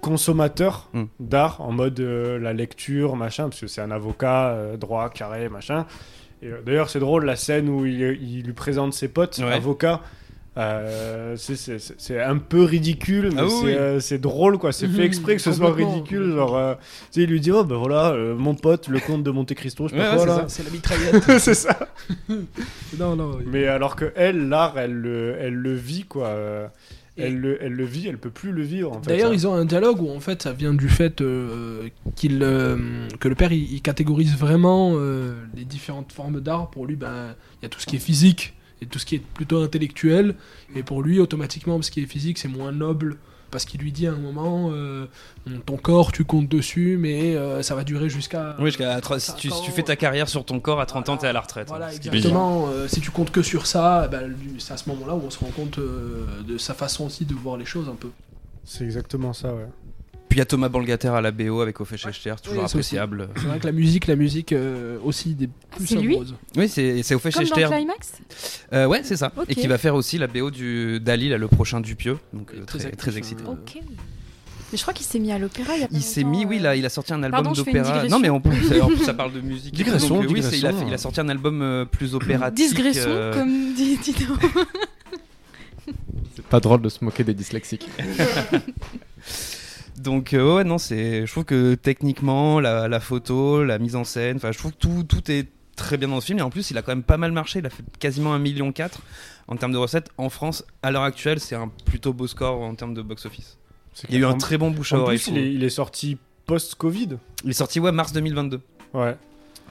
consommateur 0.00 0.88
Mm. 0.94 1.02
d'art 1.20 1.60
en 1.60 1.72
mode 1.72 2.00
euh, 2.00 2.38
la 2.38 2.52
lecture 2.52 3.16
machin 3.16 3.44
parce 3.48 3.60
que 3.60 3.66
c'est 3.66 3.80
un 3.82 3.90
avocat 3.90 4.56
droit 4.78 5.10
carré 5.10 5.48
machin. 5.48 5.86
Et 6.42 6.48
d'ailleurs 6.64 6.88
c'est 6.88 7.00
drôle 7.00 7.24
la 7.26 7.36
scène 7.36 7.68
où 7.68 7.84
il, 7.86 8.00
il 8.00 8.44
lui 8.44 8.52
présente 8.54 8.94
ses 8.94 9.08
potes 9.08 9.38
Ouais. 9.38 9.52
avocats. 9.52 10.00
Euh, 10.56 11.36
c'est- 11.36 11.54
c'est 11.54 11.78
c'est- 11.78 11.94
c'est 11.96 12.20
un 12.20 12.36
peu 12.38 12.64
ridicule, 12.64 13.30
mais 13.32 13.40
Ah 13.40 13.44
oui, 13.44 13.50
c'est 13.60 13.66
oui. 13.66 13.72
euh, 13.74 14.00
c'est 14.00 14.18
drôle 14.18 14.58
quoi. 14.58 14.72
C'est 14.72 14.88
fait 14.88 15.04
exprès 15.04 15.36
que 15.36 15.42
ce 15.42 15.52
soit 15.52 15.72
ridicule. 15.72 16.32
Genre, 16.34 16.56
euh, 16.56 16.74
il 17.14 17.26
lui 17.26 17.40
dit 17.40 17.52
Oh 17.52 17.62
ben 17.64 17.76
voilà, 17.76 18.10
euh, 18.10 18.34
mon 18.34 18.54
pote, 18.56 18.88
le 18.88 18.98
comte 18.98 19.22
de 19.22 19.30
Monte 19.30 19.54
Cristo, 19.54 19.86
je 19.88 19.94
sais 19.94 20.00
Ouais, 20.00 20.06
pas 20.06 20.18
ouais, 20.18 20.24
quoi 20.26 20.34
c'est 20.34 20.42
là. 20.42 20.48
C'est 20.48 20.62
la 20.64 20.70
mitraillette. 20.70 21.22
c'est 21.38 21.54
ça. 21.54 21.78
non, 22.98 23.16
non. 23.16 23.38
Mais 23.46 23.66
alors 23.66 23.94
que 23.96 24.12
elle, 24.16 24.48
l'art, 24.48 24.76
elle, 24.78 24.92
le- 24.94 25.36
elle 25.38 25.54
le 25.54 25.74
vit 25.74 26.04
quoi. 26.04 26.30
Et- 27.16 27.22
Elle 27.24 27.38
le, 27.38 27.62
elle 27.62 27.72
le 27.72 27.84
vit, 27.84 28.08
elle 28.08 28.18
peut 28.18 28.30
plus 28.30 28.50
le 28.52 28.62
vivre 28.62 28.92
en 28.92 29.02
fait. 29.02 29.10
D'ailleurs, 29.10 29.34
ils 29.34 29.46
ont 29.46 29.54
un 29.54 29.64
dialogue 29.66 30.00
où 30.00 30.10
en 30.10 30.20
fait 30.20 30.42
ça 30.42 30.52
vient 30.52 30.72
du 30.72 30.88
fait 30.88 31.20
euh, 31.20 31.88
qu'il, 32.16 32.38
euh, 32.42 32.76
que 33.18 33.28
le 33.28 33.34
père 33.34 33.52
il, 33.52 33.70
il 33.72 33.82
catégorise 33.82 34.34
vraiment 34.36 34.92
euh, 34.94 35.32
les 35.54 35.64
différentes 35.64 36.12
formes 36.12 36.40
d'art. 36.40 36.70
Pour 36.70 36.86
lui, 36.86 36.96
ben, 36.96 37.34
il 37.60 37.64
y 37.64 37.66
a 37.66 37.68
tout 37.68 37.78
ce 37.80 37.86
qui 37.86 37.96
est 37.96 38.00
physique 38.00 38.54
et 38.82 38.86
tout 38.86 38.98
ce 38.98 39.06
qui 39.06 39.16
est 39.16 39.22
plutôt 39.34 39.62
intellectuel. 39.62 40.34
Et 40.74 40.82
pour 40.82 41.02
lui, 41.02 41.20
automatiquement, 41.20 41.80
ce 41.82 41.90
qui 41.90 42.02
est 42.02 42.06
physique, 42.06 42.38
c'est 42.38 42.48
moins 42.48 42.72
noble. 42.72 43.18
Parce 43.50 43.64
qu'il 43.64 43.80
lui 43.80 43.90
dit 43.90 44.06
à 44.06 44.12
un 44.12 44.16
moment, 44.16 44.70
euh, 44.72 45.06
ton 45.66 45.76
corps, 45.76 46.12
tu 46.12 46.24
comptes 46.24 46.48
dessus, 46.48 46.96
mais 47.00 47.34
euh, 47.34 47.62
ça 47.62 47.74
va 47.74 47.82
durer 47.82 48.08
jusqu'à. 48.08 48.54
Oui, 48.60 48.66
jusqu'à 48.66 49.00
si, 49.18 49.34
tu, 49.34 49.50
si 49.50 49.62
tu 49.62 49.72
fais 49.72 49.82
ta 49.82 49.96
carrière 49.96 50.28
sur 50.28 50.44
ton 50.44 50.60
corps 50.60 50.80
à 50.80 50.86
30 50.86 51.08
ans, 51.08 51.16
t'es 51.16 51.26
à 51.26 51.32
la 51.32 51.40
retraite. 51.40 51.66
Voilà, 51.66 51.86
hein, 51.86 51.90
est 51.90 51.96
exactement. 51.96 52.68
Euh, 52.68 52.86
si 52.86 53.00
tu 53.00 53.10
comptes 53.10 53.32
que 53.32 53.42
sur 53.42 53.66
ça, 53.66 54.06
ben, 54.08 54.28
lui, 54.28 54.54
c'est 54.58 54.72
à 54.72 54.76
ce 54.76 54.88
moment-là 54.90 55.16
où 55.16 55.22
on 55.26 55.30
se 55.30 55.40
rend 55.40 55.50
compte 55.50 55.78
euh, 55.78 56.42
de 56.46 56.58
sa 56.58 56.74
façon 56.74 57.06
aussi 57.06 57.24
de 57.24 57.34
voir 57.34 57.56
les 57.56 57.64
choses 57.64 57.88
un 57.88 57.96
peu. 57.96 58.10
C'est 58.64 58.84
exactement 58.84 59.32
ça, 59.32 59.52
ouais. 59.52 59.66
Puis 60.30 60.36
il 60.36 60.38
y 60.38 60.42
a 60.42 60.46
Thomas 60.46 60.68
Bangalter 60.68 61.08
à 61.08 61.20
la 61.20 61.32
BO 61.32 61.60
avec 61.60 61.80
Hofechter, 61.80 62.34
toujours 62.42 62.62
Oui, 62.62 62.68
ça 62.70 62.78
aussi. 62.78 62.96
appréciable. 62.96 63.28
C'est 63.36 63.42
vrai 63.46 63.58
que 63.58 63.66
la 63.66 63.72
musique, 63.72 64.06
la 64.06 64.14
musique 64.16 64.52
euh, 64.52 64.96
aussi 65.04 65.34
des 65.34 65.48
plus 65.76 65.86
c'est 65.88 65.96
lui. 65.96 66.16
Oui, 66.56 66.68
c'est 66.68 67.02
c'est 67.02 67.20
Comme 67.20 67.44
dans. 67.44 67.68
Climax 67.70 68.12
Euh, 68.72 68.86
ouais, 68.86 69.00
c'est 69.02 69.16
ça. 69.16 69.32
Et 69.48 69.54
qui 69.56 69.66
va 69.66 69.76
faire 69.76 69.96
aussi 69.96 70.18
la 70.18 70.28
BO 70.28 70.50
du 70.52 71.00
d'Ali, 71.00 71.28
là, 71.28 71.36
le 71.36 71.48
prochain 71.48 71.80
Dupieux. 71.80 72.16
Donc 72.32 72.52
euh, 72.54 72.64
Très 72.64 72.78
très, 72.78 72.90
très 72.92 73.10
hein. 73.10 73.16
excité. 73.16 73.42
Euh, 73.44 73.50
Ok. 73.52 73.82
Mais 74.72 74.76
je 74.78 74.82
crois 74.82 74.94
qu'il 74.94 75.04
s'est 75.04 75.18
mis 75.18 75.32
à 75.32 75.38
l'opéra 75.40 75.74
il 75.74 75.80
y 75.80 75.82
a 75.82 75.88
pas 75.88 75.94
Il 75.96 76.00
s'est 76.00 76.22
mis, 76.22 76.44
oui, 76.44 76.58
euh. 76.60 76.62
là, 76.62 76.76
il 76.76 76.86
a 76.86 76.90
sorti 76.90 77.12
un 77.12 77.20
album 77.24 77.52
d'opéra. 77.52 78.06
Non, 78.06 78.20
mais 78.20 78.28
en 78.28 78.40
plus, 78.40 78.80
en 78.80 78.86
plus, 78.86 78.98
ça 79.04 79.14
parle 79.14 79.32
de 79.32 79.40
musique. 79.40 79.74
Digression, 79.74 80.14
donc, 80.20 80.26
euh, 80.26 80.32
oui, 80.32 80.44
c'est- 80.44 80.58
il 80.58 80.64
a, 80.66 80.72
fait- 80.72 80.84
il 80.86 80.94
a 80.94 80.98
sorti 80.98 81.18
un 81.18 81.28
album 81.28 81.60
euh, 81.60 81.84
plus 81.86 82.14
opératique. 82.14 82.68
Digression, 82.68 83.02
euh, 83.10 83.34
comme 83.34 83.74
dit 83.74 83.98
Tito. 84.00 84.32
C'est 86.36 86.44
pas 86.46 86.60
drôle 86.60 86.82
de 86.82 86.88
se 86.88 87.04
moquer 87.04 87.24
des 87.24 87.34
dyslexiques. 87.34 87.88
Donc 90.02 90.32
euh, 90.34 90.56
ouais 90.56 90.64
non 90.64 90.78
c'est 90.78 91.26
je 91.26 91.30
trouve 91.32 91.44
que 91.44 91.74
techniquement 91.74 92.58
la, 92.60 92.88
la 92.88 93.00
photo 93.00 93.62
la 93.64 93.78
mise 93.78 93.96
en 93.96 94.04
scène 94.04 94.36
enfin 94.36 94.52
je 94.52 94.58
trouve 94.58 94.72
que 94.72 94.78
tout, 94.78 95.04
tout 95.04 95.30
est 95.30 95.46
très 95.76 95.96
bien 95.96 96.08
dans 96.08 96.20
ce 96.20 96.26
film. 96.26 96.38
Et 96.38 96.42
en 96.42 96.50
plus 96.50 96.70
il 96.70 96.78
a 96.78 96.82
quand 96.82 96.92
même 96.92 97.02
pas 97.02 97.16
mal 97.16 97.32
marché. 97.32 97.58
Il 97.58 97.66
a 97.66 97.70
fait 97.70 97.82
quasiment 97.98 98.32
un 98.34 98.38
million 98.38 98.72
quatre 98.72 99.00
en 99.48 99.56
termes 99.56 99.72
de 99.72 99.78
recettes 99.78 100.10
en 100.18 100.28
France. 100.30 100.64
À 100.82 100.90
l'heure 100.90 101.02
actuelle 101.02 101.40
c'est 101.40 101.54
un 101.56 101.70
plutôt 101.84 102.12
beau 102.12 102.26
score 102.26 102.60
en 102.62 102.74
termes 102.74 102.94
de 102.94 103.02
box 103.02 103.26
office 103.26 103.56
il 104.08 104.14
y 104.14 104.18
a 104.18 104.20
eu 104.20 104.24
un 104.24 104.38
très 104.38 104.56
bon 104.56 104.70
bouche 104.70 104.92
à 104.92 104.96
En 104.98 105.00
oreille 105.00 105.20
il 105.28 105.36
il 105.36 105.64
est 105.64 105.68
sorti 105.68 106.16
post-Covid. 106.46 107.18
il 107.44 107.50
est 107.50 107.54
sorti 107.54 107.80
ouais 107.80 107.92
mars 107.92 108.12
2022 108.12 108.60
Ouais. 108.94 109.16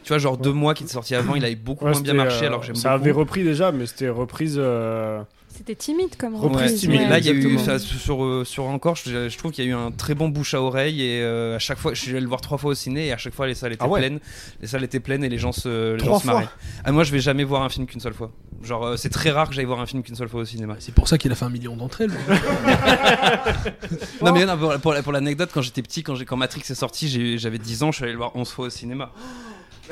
tu 0.03 0.09
vois 0.09 0.17
genre 0.17 0.37
deux 0.37 0.51
mois 0.53 0.73
qu'il 0.73 0.85
est 0.85 0.89
sorti 0.89 1.15
avant 1.15 1.35
il 1.35 1.43
avait 1.43 1.55
beaucoup 1.55 1.85
Ouais, 1.85 1.91
moins 1.91 2.01
bien 2.01 2.13
marché 2.13 2.43
euh, 2.43 2.47
alors 2.47 2.59
que 2.59 2.65
j'aime 2.67 2.75
Ça 2.75 2.89
beaucoup. 2.91 3.01
avait 3.03 3.11
repris 3.11 3.43
déjà, 3.43 3.71
mais 3.71 3.85
c'était 3.85 4.09
reprise. 4.09 4.55
euh, 4.57 5.21
C'était 5.59 5.75
timide 5.75 6.15
comme 6.17 6.35
Reprise 6.37 6.61
reprise. 6.61 6.79
timide, 6.79 7.01
ouais. 7.01 7.09
là, 7.09 7.19
il 7.19 7.25
y 7.25 7.29
a 7.29 7.33
eu 7.33 7.59
ça, 7.59 7.79
sur, 7.79 8.23
euh, 8.23 8.45
sur 8.45 8.63
encore, 8.67 8.95
je, 8.95 9.27
je 9.27 9.37
trouve 9.37 9.51
qu'il 9.51 9.65
y 9.65 9.67
a 9.67 9.71
eu 9.71 9.73
un 9.73 9.91
très 9.91 10.15
bon 10.15 10.29
bouche 10.29 10.53
à 10.53 10.61
oreille 10.61 11.01
et 11.01 11.21
euh, 11.21 11.57
à 11.57 11.59
chaque 11.59 11.79
fois, 11.79 11.93
je 11.93 11.99
suis 12.01 12.11
allé 12.11 12.21
le 12.21 12.29
voir 12.29 12.39
trois 12.39 12.57
fois 12.57 12.71
au 12.71 12.75
ciné 12.75 13.07
et 13.07 13.11
à 13.11 13.17
chaque 13.17 13.33
fois 13.33 13.45
les 13.45 13.55
salles 13.55 13.73
étaient 13.73 13.83
Ah 13.83 13.89
ouais. 13.89 13.99
pleines, 13.99 14.21
les 14.61 14.67
salles 14.69 14.85
étaient 14.85 15.01
pleines 15.01 15.21
et 15.21 15.27
les 15.27 15.37
gens 15.37 15.51
se, 15.51 15.95
les 15.95 15.97
Trois 15.97 16.13
gens 16.13 16.19
se 16.21 16.27
marraient. 16.27 16.47
Ah, 16.85 16.93
moi, 16.93 17.03
je 17.03 17.11
vais 17.11 17.19
jamais 17.19 17.43
voir 17.43 17.61
un 17.63 17.67
film 17.67 17.87
qu'une 17.87 17.99
seule 17.99 18.13
fois. 18.13 18.31
Genre, 18.63 18.85
euh, 18.85 18.95
c'est 18.95 19.09
très 19.09 19.31
rare 19.31 19.49
que 19.49 19.53
j'aille 19.53 19.65
voir 19.65 19.81
un 19.81 19.85
film 19.85 20.01
qu'une 20.01 20.15
seule 20.15 20.29
fois 20.29 20.39
au 20.39 20.45
cinéma. 20.45 20.77
C'est 20.79 20.95
pour 20.95 21.09
ça 21.09 21.17
qu'il 21.17 21.29
a 21.29 21.35
fait 21.35 21.43
un 21.45 21.49
million 21.49 21.75
d'entrées. 21.75 22.07
Non 24.21 24.33
mais 24.33 24.45
non, 24.45 24.57
pour, 24.57 24.73
pour, 24.79 24.95
pour 25.03 25.11
l'anecdote, 25.11 25.49
quand 25.53 25.61
j'étais 25.61 25.81
petit, 25.81 26.03
quand, 26.03 26.15
quand 26.25 26.37
Matrix 26.37 26.63
est 26.69 26.75
sorti, 26.75 27.37
j'avais 27.37 27.57
10 27.57 27.83
ans, 27.83 27.91
je 27.91 27.97
suis 27.97 28.03
allé 28.03 28.13
le 28.13 28.17
voir 28.17 28.35
11 28.35 28.49
fois 28.49 28.67
au 28.67 28.69
cinéma. 28.69 29.11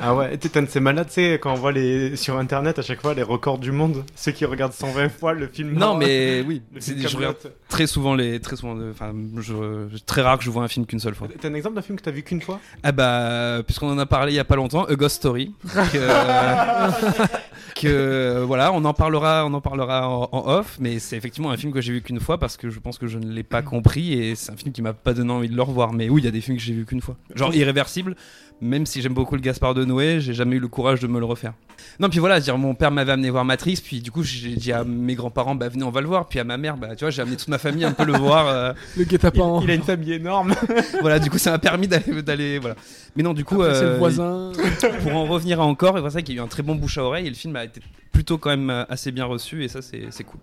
Ah 0.00 0.14
ouais, 0.14 0.36
t'es 0.36 0.48
c'est 0.68 0.80
malade, 0.80 1.06
tu 1.08 1.14
sais, 1.14 1.38
quand 1.40 1.52
on 1.52 1.56
voit 1.56 1.72
les... 1.72 2.16
sur 2.16 2.36
internet 2.38 2.78
à 2.78 2.82
chaque 2.82 3.00
fois 3.00 3.14
les 3.14 3.22
records 3.22 3.58
du 3.58 3.72
monde, 3.72 4.04
ceux 4.14 4.32
qui 4.32 4.44
regardent 4.44 4.72
120 4.72 5.08
fois 5.08 5.32
le 5.32 5.46
film. 5.48 5.72
Non 5.72 5.96
mais 5.96 6.40
oui, 6.46 6.62
film 6.80 6.98
je 7.06 7.16
regarde 7.16 7.36
très 7.68 7.86
souvent 7.86 8.14
les, 8.14 8.40
très 8.40 8.56
souvent, 8.56 8.74
de- 8.74 8.90
enfin, 8.90 9.12
je- 9.38 9.96
très 10.06 10.22
rare 10.22 10.38
que 10.38 10.44
je 10.44 10.50
vois 10.50 10.62
un 10.62 10.68
film 10.68 10.86
qu'une 10.86 11.00
seule 11.00 11.14
fois. 11.14 11.28
T'as 11.40 11.48
un 11.48 11.54
exemple 11.54 11.76
d'un 11.76 11.82
film 11.82 11.98
que 11.98 12.02
t'as 12.04 12.10
vu 12.10 12.22
qu'une 12.22 12.40
fois? 12.42 12.60
Ah 12.82 12.92
bah, 12.92 13.62
puisqu'on 13.66 13.90
en 13.90 13.98
a 13.98 14.06
parlé 14.06 14.32
il 14.32 14.36
y 14.36 14.40
a 14.40 14.44
pas 14.44 14.56
longtemps, 14.56 14.84
A 14.84 14.94
Ghost 14.94 15.16
Story. 15.16 15.52
Que, 15.92 15.98
que, 17.80 18.42
voilà, 18.46 18.72
on 18.72 18.84
en 18.84 18.94
parlera, 18.94 19.44
on 19.46 19.52
en 19.54 19.60
parlera 19.60 20.08
en, 20.08 20.28
en 20.32 20.48
off, 20.58 20.76
mais 20.80 20.98
c'est 20.98 21.16
effectivement 21.16 21.50
un 21.50 21.56
film 21.56 21.72
que 21.72 21.80
j'ai 21.80 21.92
vu 21.92 22.02
qu'une 22.02 22.20
fois 22.20 22.38
parce 22.38 22.56
que 22.56 22.70
je 22.70 22.78
pense 22.80 22.98
que 22.98 23.06
je 23.06 23.18
ne 23.18 23.30
l'ai 23.32 23.42
pas 23.42 23.62
compris 23.62 24.12
et 24.14 24.34
c'est 24.34 24.52
un 24.52 24.56
film 24.56 24.72
qui 24.72 24.82
m'a 24.82 24.92
pas 24.92 25.14
donné 25.14 25.32
envie 25.32 25.48
de 25.48 25.56
le 25.56 25.62
revoir. 25.62 25.92
Mais 25.92 26.08
oui, 26.08 26.22
il 26.22 26.24
y 26.24 26.28
a 26.28 26.32
des 26.32 26.40
films 26.40 26.56
que 26.56 26.62
j'ai 26.62 26.72
vu 26.74 26.84
qu'une 26.84 27.00
fois. 27.00 27.16
Genre 27.34 27.54
Irréversible, 27.54 28.16
même 28.60 28.86
si 28.86 29.02
j'aime 29.02 29.14
beaucoup 29.14 29.34
le 29.34 29.40
Gaspard 29.40 29.74
de 29.74 29.84
Noé, 29.84 30.20
j'ai 30.20 30.34
jamais 30.34 30.56
eu 30.56 30.58
le 30.58 30.68
courage 30.68 31.00
de 31.00 31.06
me 31.06 31.18
le 31.18 31.24
refaire. 31.24 31.52
Non, 32.00 32.08
puis 32.08 32.18
voilà, 32.18 32.40
dire 32.40 32.58
mon 32.58 32.74
père 32.74 32.90
m'avait 32.90 33.12
amené 33.12 33.30
voir 33.30 33.44
Matrix, 33.44 33.80
puis 33.82 34.00
du 34.00 34.10
coup 34.10 34.22
j'ai 34.22 34.54
dit 34.56 34.72
à 34.72 34.84
mes 34.84 35.14
grands-parents, 35.14 35.54
bah 35.54 35.68
venez, 35.68 35.84
on 35.84 35.90
va 35.90 36.00
le 36.00 36.06
voir. 36.06 36.26
Puis 36.26 36.38
à 36.38 36.44
ma 36.44 36.56
mère, 36.56 36.76
bah 36.76 36.94
tu 36.96 37.04
vois, 37.04 37.10
j'ai 37.10 37.22
amené 37.22 37.36
toute 37.36 37.48
ma 37.48 37.58
famille 37.58 37.84
un 37.84 37.92
peu 37.92 38.04
le 38.04 38.16
voir. 38.16 38.48
euh, 38.48 38.72
le 38.96 39.04
guet-apens. 39.04 39.62
Il 39.62 39.70
a 39.70 39.74
une 39.74 39.82
famille 39.82 40.12
énorme. 40.12 40.54
voilà, 41.00 41.18
du 41.18 41.30
coup 41.30 41.38
ça 41.38 41.52
m'a 41.52 41.58
permis 41.58 41.88
d'aller, 41.88 42.58
voilà. 42.58 42.76
Mais 43.16 43.22
non, 43.22 43.34
du 43.34 43.44
coup, 43.44 43.62
c'est 43.62 43.82
euh, 43.84 43.92
le 43.92 43.98
voisin. 43.98 44.52
pour 45.02 45.14
en 45.14 45.26
revenir 45.26 45.60
à 45.60 45.64
encore, 45.64 45.96
et 45.98 46.02
c'est 46.02 46.08
vrai 46.08 46.22
qu'il 46.22 46.34
y 46.34 46.38
a 46.38 46.42
eu 46.42 46.44
un 46.44 46.48
très 46.48 46.62
bon 46.62 46.74
bouche 46.74 46.98
à 46.98 47.04
oreille 47.04 47.26
et 47.26 47.30
le 47.30 47.36
film 47.36 47.56
a 47.56 47.64
été 47.64 47.80
plutôt 48.12 48.38
quand 48.38 48.50
même 48.50 48.70
euh, 48.70 48.84
assez 48.88 49.12
bien 49.12 49.24
reçu 49.24 49.64
et 49.64 49.68
ça 49.68 49.82
c'est 49.82 50.06
c'est 50.10 50.24
cool. 50.24 50.40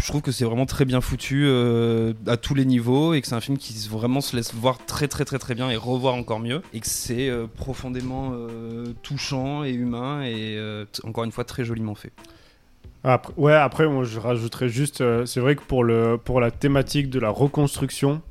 Je 0.00 0.06
trouve 0.06 0.22
que 0.22 0.30
c'est 0.30 0.44
vraiment 0.44 0.66
très 0.66 0.84
bien 0.84 1.00
foutu 1.00 1.44
euh, 1.46 2.12
à 2.26 2.36
tous 2.36 2.54
les 2.54 2.64
niveaux 2.64 3.14
et 3.14 3.20
que 3.20 3.26
c'est 3.26 3.34
un 3.34 3.40
film 3.40 3.58
qui 3.58 3.74
vraiment 3.88 4.20
se 4.20 4.36
laisse 4.36 4.54
voir 4.54 4.78
très 4.86 5.08
très 5.08 5.24
très 5.24 5.38
très 5.38 5.54
bien 5.54 5.70
et 5.70 5.76
revoir 5.76 6.14
encore 6.14 6.38
mieux 6.40 6.62
et 6.72 6.80
que 6.80 6.86
c'est 6.86 7.28
euh, 7.28 7.46
profondément 7.46 8.30
euh, 8.32 8.94
touchant 9.02 9.64
et 9.64 9.72
humain 9.72 10.22
et 10.22 10.58
encore 11.04 11.24
une 11.24 11.32
fois 11.32 11.44
très 11.44 11.64
joliment 11.64 11.94
fait. 11.94 12.12
Après, 13.04 13.32
ouais, 13.36 13.54
après, 13.54 13.86
moi, 13.86 14.04
je 14.04 14.18
rajouterais 14.18 14.68
juste, 14.68 15.02
c'est 15.24 15.40
vrai 15.40 15.54
que 15.54 15.62
pour, 15.62 15.84
le, 15.84 16.18
pour 16.22 16.40
la 16.40 16.50
thématique 16.50 17.10
de 17.10 17.20
la 17.20 17.30
reconstruction, 17.30 18.22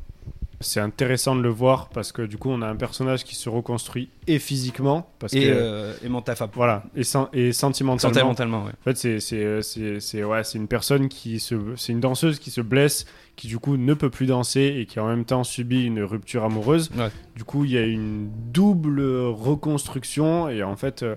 c'est 0.59 0.79
intéressant 0.79 1.35
de 1.35 1.41
le 1.41 1.49
voir 1.49 1.89
parce 1.89 2.11
que 2.11 2.23
du 2.23 2.37
coup, 2.37 2.49
on 2.49 2.61
a 2.63 2.67
un 2.67 2.75
personnage 2.75 3.23
qui 3.23 3.35
se 3.35 3.47
reconstruit 3.47 4.09
et 4.25 4.39
physiquement, 4.39 5.09
parce 5.19 5.33
Et, 5.33 5.41
que, 5.41 5.45
euh, 5.49 5.93
et 6.03 6.09
mentafable. 6.09 6.51
voilà, 6.55 6.83
et, 6.95 7.03
sen- 7.03 7.27
et 7.33 7.53
sentimentalement. 7.53 8.13
Sentimentalement, 8.13 8.63
ouais. 8.65 8.71
En 8.71 8.83
fait, 8.93 9.19
c'est 9.19 9.61
c'est 10.01 10.23
ouais, 10.23 10.41
une 10.55 10.67
personne 10.67 11.09
qui 11.09 11.39
se 11.39 11.55
c'est 11.75 11.91
une 11.93 11.99
danseuse 11.99 12.39
qui 12.39 12.49
se 12.51 12.61
blesse, 12.61 13.05
qui 13.35 13.47
du 13.47 13.59
coup 13.59 13.77
ne 13.77 13.93
peut 13.93 14.09
plus 14.09 14.25
danser 14.25 14.75
et 14.79 14.85
qui 14.87 14.99
en 14.99 15.07
même 15.07 15.25
temps 15.25 15.43
subit 15.43 15.83
une 15.85 16.01
rupture 16.01 16.43
amoureuse. 16.43 16.89
Ouais. 16.97 17.09
Du 17.35 17.43
coup, 17.43 17.63
il 17.65 17.71
y 17.71 17.77
a 17.77 17.85
une 17.85 18.29
double 18.51 18.99
reconstruction 19.01 20.49
et 20.49 20.63
en 20.63 20.75
fait 20.75 21.03
euh, 21.03 21.15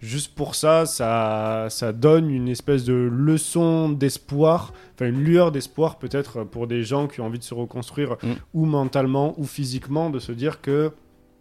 juste 0.00 0.34
pour 0.34 0.54
ça, 0.54 0.86
ça 0.86 1.66
ça 1.70 1.92
donne 1.92 2.30
une 2.30 2.48
espèce 2.48 2.84
de 2.84 2.94
leçon 2.94 3.88
d'espoir, 3.88 4.72
enfin 4.94 5.06
une 5.08 5.22
lueur 5.22 5.52
d'espoir 5.52 5.98
peut-être 5.98 6.44
pour 6.44 6.66
des 6.66 6.82
gens 6.84 7.06
qui 7.08 7.20
ont 7.20 7.26
envie 7.26 7.38
de 7.38 7.44
se 7.44 7.54
reconstruire 7.54 8.16
Mm. 8.22 8.32
ou 8.54 8.64
mentalement 8.64 9.34
ou 9.38 9.44
physiquement 9.44 10.10
de 10.10 10.18
se 10.18 10.32
dire 10.32 10.60
que 10.60 10.92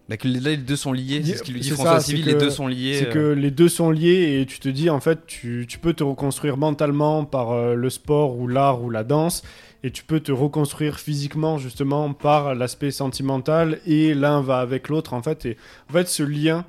Bah, 0.09 0.15
que 0.15 0.27
les- 0.27 0.39
là, 0.39 0.51
les 0.51 0.57
deux 0.57 0.77
sont 0.77 0.93
liés, 0.93 1.21
c'est 1.21 1.35
ce 1.35 1.43
qu'il 1.43 1.53
lui 1.55 1.59
dit 1.61 1.69
François 1.71 1.99
ça, 1.99 2.05
Civil, 2.05 2.23
c'est 2.23 2.31
les 2.31 2.37
que- 2.37 2.39
deux 2.39 2.49
sont 2.49 2.67
liés. 2.67 2.95
c'est 2.97 3.07
euh, 3.09 3.11
que 3.11 3.39
les 3.39 3.51
deux 3.51 3.67
sont 3.67 3.91
liés 3.91 4.39
et 4.41 4.45
tu 4.45 4.59
te 4.59 4.69
dis 4.69 4.89
en 4.89 5.01
fait 5.01 5.19
tu, 5.27 5.65
tu 5.67 5.79
peux 5.79 5.93
te 5.93 6.03
reconstruire 6.03 6.55
mentalement 6.55 7.25
par 7.25 7.51
euh, 7.51 7.73
le 7.75 7.89
sport 7.89 8.37
ou 8.37 8.47
l'art 8.47 8.81
ou 8.81 8.89
la 8.89 9.03
danse 9.03 9.43
et 9.83 9.91
tu 9.91 10.03
peux 10.05 10.21
te 10.21 10.31
reconstruire 10.31 10.97
physiquement 10.99 11.57
justement 11.57 12.13
par 12.13 12.55
l'aspect 12.55 12.89
sentimental 12.91 13.79
et 13.85 14.13
l'un 14.13 14.41
va 14.41 14.59
avec 14.59 14.87
l'autre 14.89 15.13
en 15.13 15.21
fait 15.21 15.45
et 15.45 15.57
en 15.89 15.93
fait 15.93 16.07
ce 16.07 16.23
lien 16.23 16.63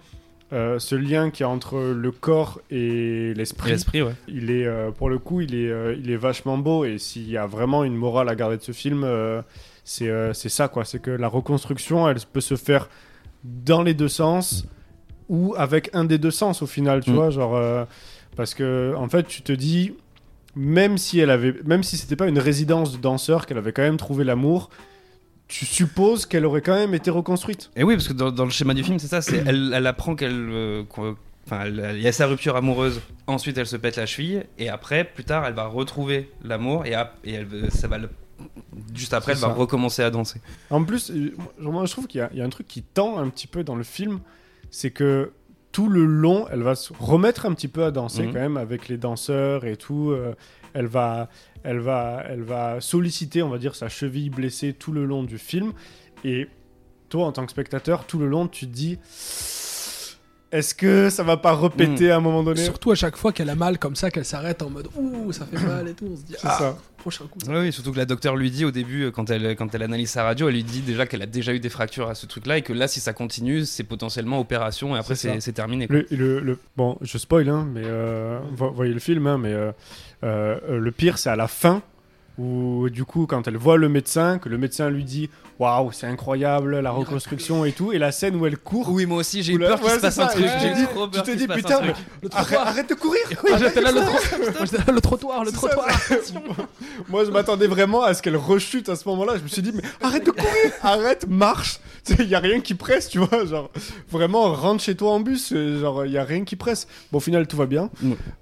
euh, 0.52 0.78
ce 0.78 0.94
lien 0.94 1.30
qui 1.30 1.42
est 1.42 1.46
entre 1.46 1.78
le 1.78 2.11
corps 2.11 2.61
et 2.70 3.34
l'esprit, 3.34 3.70
L'esprit, 3.70 4.02
ouais. 4.02 4.14
il 4.28 4.50
est, 4.50 4.66
euh, 4.66 4.90
pour 4.90 5.11
le 5.11 5.18
coup, 5.18 5.40
il 5.42 5.54
est, 5.54 5.70
euh, 5.70 5.94
il 5.98 6.11
est 6.11 6.16
vachement 6.16 6.56
beau. 6.56 6.84
Et 6.84 6.98
s'il 6.98 7.28
y 7.28 7.37
a 7.37 7.46
vraiment 7.46 7.84
une 7.84 7.94
morale 7.96 8.28
à 8.28 8.34
garder 8.34 8.56
de 8.56 8.62
ce 8.62 8.72
film, 8.72 9.04
euh, 9.04 9.42
c'est 9.84 10.08
euh, 10.08 10.32
c'est 10.32 10.48
ça, 10.48 10.68
quoi. 10.68 10.84
C'est 10.84 11.00
que 11.00 11.11
la 11.11 11.28
reconstruction, 11.28 12.08
elle 12.08 12.16
peut 12.32 12.40
se 12.40 12.56
faire 12.56 12.88
dans 13.44 13.82
les 13.82 13.94
deux 13.94 14.08
sens 14.08 14.66
ou 15.28 15.54
avec 15.58 15.90
un 15.92 16.04
des 16.04 16.16
deux 16.18 16.30
sens 16.30 16.62
au 16.62 16.66
final, 16.66 17.02
tu 17.04 17.11
Mm. 17.11 17.14
vois, 17.14 17.30
genre 17.30 17.54
euh, 17.56 17.84
parce 18.37 18.54
que 18.54 18.94
en 18.96 19.08
fait, 19.08 19.24
tu 19.26 19.42
te 19.42 19.52
dis 19.52 19.92
même 20.56 20.96
si 20.98 21.20
elle 21.20 21.30
avait, 21.30 21.54
même 21.66 21.82
si 21.82 21.96
c'était 21.98 22.16
pas 22.16 22.26
une 22.26 22.38
résidence 22.38 22.92
de 22.92 22.96
danseur, 22.98 23.44
qu'elle 23.46 23.58
avait 23.58 23.72
quand 23.72 23.82
même 23.82 23.98
trouvé 23.98 24.24
l'amour, 24.24 24.70
tu 25.48 25.64
supposes 25.66 26.26
qu'elle 26.26 26.44
aurait 26.46 26.61
quand 26.62 26.74
même 26.74 26.94
été 26.94 27.11
reconstruite. 27.11 27.70
Et 27.74 27.82
oui, 27.82 27.94
parce 27.94 28.06
que 28.08 28.12
dans, 28.12 28.30
dans 28.30 28.44
le 28.44 28.50
schéma 28.50 28.74
du 28.74 28.84
film, 28.84 28.98
c'est 28.98 29.08
ça. 29.08 29.22
C'est 29.22 29.42
elle, 29.46 29.72
elle 29.74 29.87
apprend 29.87 30.14
qu'elle, 30.14 30.32
euh, 30.50 30.82
enfin, 31.46 31.66
il 31.66 32.00
y 32.00 32.06
a 32.06 32.12
sa 32.12 32.26
rupture 32.26 32.54
amoureuse. 32.56 33.00
Ensuite, 33.26 33.56
elle 33.58 33.66
se 33.66 33.76
pète 33.76 33.96
la 33.96 34.06
cheville, 34.06 34.44
et 34.58 34.68
après, 34.68 35.04
plus 35.04 35.24
tard, 35.24 35.46
elle 35.46 35.54
va 35.54 35.66
retrouver 35.66 36.30
l'amour, 36.44 36.84
et, 36.87 36.92
et 37.24 37.32
elle, 37.32 37.70
ça 37.70 37.88
va 37.88 37.98
le- 37.98 38.11
juste 38.94 39.14
après, 39.14 39.32
elle 39.32 39.38
va 39.38 39.48
recommencer 39.48 40.02
à 40.02 40.11
danser. 40.11 40.40
En 40.70 40.84
plus, 40.84 41.11
euh, 41.11 41.34
moi, 41.58 41.84
je 41.87 41.92
trouve 41.92 42.06
qu'il 42.06 42.26
y, 42.32 42.37
y 42.37 42.40
a 42.40 42.44
un 42.44 42.50
truc 42.50 42.68
qui 42.68 42.82
tend 42.82 43.18
un 43.18 43.28
petit 43.30 43.46
peu 43.46 43.64
dans 43.64 43.74
le 43.74 43.84
film, 43.84 44.20
c'est 44.70 44.90
que 44.90 45.32
tout 45.78 45.88
le 45.88 46.04
long, 46.04 46.44
elle 46.50 46.62
va 46.64 46.74
se 46.74 46.92
remettre 46.98 47.46
un 47.46 47.54
petit 47.54 47.68
peu 47.68 47.84
à 47.84 47.92
danser 47.92 48.24
Mhm. 48.26 48.32
quand 48.32 48.40
même 48.40 48.56
avec 48.56 48.88
les 48.88 48.96
danseurs 48.98 49.64
et 49.64 49.76
tout. 49.76 50.10
euh, 50.10 50.34
elle 50.74 50.86
va, 50.86 51.28
elle 51.62 51.78
va, 51.78 52.24
elle 52.28 52.42
va 52.42 52.80
solliciter, 52.80 53.44
on 53.44 53.48
va 53.48 53.58
dire, 53.58 53.76
sa 53.76 53.88
cheville 53.88 54.28
blessée 54.28 54.72
tout 54.72 54.90
le 54.90 55.04
long 55.04 55.22
du 55.22 55.38
film. 55.38 55.72
Et 56.24 56.48
toi, 57.10 57.26
en 57.26 57.32
tant 57.32 57.44
que 57.46 57.52
spectateur, 57.52 58.06
tout 58.06 58.18
le 58.18 58.26
long, 58.26 58.48
tu 58.48 58.66
te 58.66 58.72
dis, 58.72 58.98
est-ce 60.50 60.74
que 60.74 61.11
ça 61.11 61.22
va 61.22 61.37
pas 61.37 61.52
repéter 61.52 62.11
à 62.11 62.16
un 62.16 62.20
moment 62.20 62.42
donné 62.42 62.62
Surtout 62.64 62.90
à 62.90 62.94
chaque 62.94 63.16
fois 63.16 63.32
qu'elle 63.32 63.50
a 63.50 63.54
mal 63.54 63.78
comme 63.78 63.96
ça, 63.96 64.11
qu'elle 64.11 64.24
s'arrête 64.24 64.62
en 64.62 64.70
mode 64.70 64.88
ouh, 64.96 65.30
ça 65.32 65.46
fait 65.46 65.64
mal 65.64 65.88
et 65.88 65.92
tout. 65.94 66.06
On 66.12 66.16
se 66.16 66.22
dit 66.22 66.34
ah, 66.42 66.56
ça. 66.58 66.78
prochain 66.96 67.24
coup. 67.26 67.38
Oui, 67.48 67.54
oui, 67.56 67.72
surtout 67.72 67.92
que 67.92 67.98
la 67.98 68.06
docteur 68.06 68.34
lui 68.37 68.50
dit 68.50 68.64
au 68.64 68.70
début, 68.70 69.04
euh, 69.04 69.11
quand 69.11 69.28
elle, 69.30 69.56
quand 69.56 69.74
elle 69.74 69.82
analyse 69.82 70.11
sa 70.11 70.22
radio, 70.24 70.48
elle 70.48 70.54
lui 70.54 70.64
dit 70.64 70.80
déjà 70.80 71.06
qu'elle 71.06 71.22
a 71.22 71.26
déjà 71.26 71.52
eu 71.52 71.61
des 71.61 71.68
fractures 71.68 72.08
à 72.08 72.14
ce 72.14 72.26
truc-là, 72.26 72.58
et 72.58 72.62
que 72.62 72.72
là, 72.72 72.88
si 72.88 73.00
ça 73.00 73.12
continue, 73.12 73.64
c'est 73.66 73.84
potentiellement 73.84 74.40
opération, 74.40 74.96
et 74.96 74.98
après, 74.98 75.14
C'est 75.16 75.52
terminé. 75.52 75.87
quoi. 75.87 75.96
Le, 75.96 76.06
le- 76.11 76.40
le- 76.40 76.58
bon, 76.76 76.96
je 77.02 77.18
spoil, 77.18 77.48
hein, 77.48 77.66
mais 77.72 77.82
euh, 77.84 78.38
vo- 78.52 78.70
voyez 78.72 78.94
le 78.94 79.00
film, 79.00 79.26
hein, 79.26 79.37
mais 79.38 79.52
euh, 79.52 79.70
euh, 80.24 80.78
le 80.78 80.90
pire, 80.92 81.18
c'est 81.18 81.30
à 81.30 81.37
la 81.37 81.46
fin 81.48 81.82
où, 82.38 82.88
du 82.90 83.05
coup, 83.05 83.27
quand 83.27 83.46
elle 83.48 83.57
voit 83.57 83.77
le 83.77 83.88
médecin, 83.88 84.38
que 84.38 84.48
le 84.48 84.59
médecin 84.59 84.90
lui 84.90 85.05
dit 85.05 85.29
Waouh, 85.59 85.90
c'est 85.90 86.07
incroyable, 86.07 86.79
la 86.79 86.92
reconstruction 86.92 87.64
et 87.64 87.72
tout, 87.72 87.92
et 87.92 87.98
la 87.98 88.12
scène 88.12 88.37
où 88.37 88.46
elle 88.46 88.57
court. 88.57 88.88
Oui, 88.92 89.07
moi 89.07 89.18
aussi, 89.18 89.42
j'ai 89.42 89.55
eu 89.55 89.59
peur 89.59 89.81
qu'il 89.81 89.88
ouais, 89.88 89.96
se 89.96 90.01
passe 90.01 90.18
un 90.20 90.27
truc. 90.29 90.46
J'ai 90.62 90.85
trop 90.87 91.09
tu 91.09 91.20
te 91.20 91.31
dis, 91.33 91.48
putain, 91.48 91.81
Arrête, 92.33 92.88
de 92.88 92.94
courir 92.94 93.22
Ah, 93.53 93.59
j'étais 93.59 93.81
là, 93.81 93.90
le 93.90 94.01
trottoir. 94.01 94.38
Moi, 94.57 94.64
j'étais 94.66 94.79
là, 94.79 94.92
le 94.92 95.01
trottoir, 95.01 95.44
le 95.44 95.51
trottoir. 95.51 95.88
Moi, 97.09 97.24
je 97.24 97.31
m'attendais 97.33 97.66
vraiment 97.66 98.03
à 98.03 98.14
ce 98.14 98.22
qu'elle 98.22 98.37
rechute 98.37 98.88
à 98.88 98.94
ce 98.94 99.09
moment-là. 99.09 99.35
Je 99.37 99.42
me 99.42 99.48
suis 99.48 99.62
dit, 99.62 99.72
mais 99.74 99.83
arrête 100.01 100.24
de 100.24 100.31
courir, 100.31 100.72
arrête, 100.83 101.27
marche. 101.29 101.81
Il 102.20 102.29
y 102.29 102.37
a 102.37 102.40
rien 102.40 102.61
qui 102.61 102.74
presse, 102.74 103.09
tu 103.09 103.18
vois. 103.18 103.44
Genre, 103.44 103.68
vraiment, 104.11 104.53
rentre 104.55 104.83
chez 104.83 104.94
toi 104.94 105.11
en 105.11 105.18
bus. 105.20 105.53
euh, 105.53 105.81
Genre, 105.81 106.07
il 106.07 106.12
y 106.12 106.18
a 106.18 106.24
rien 106.24 106.44
qui 106.44 106.55
presse. 106.55 106.87
Bon, 107.11 107.18
au 107.18 107.20
final, 107.20 107.48
tout 107.48 107.57
va 107.57 107.66
bien. 107.66 107.90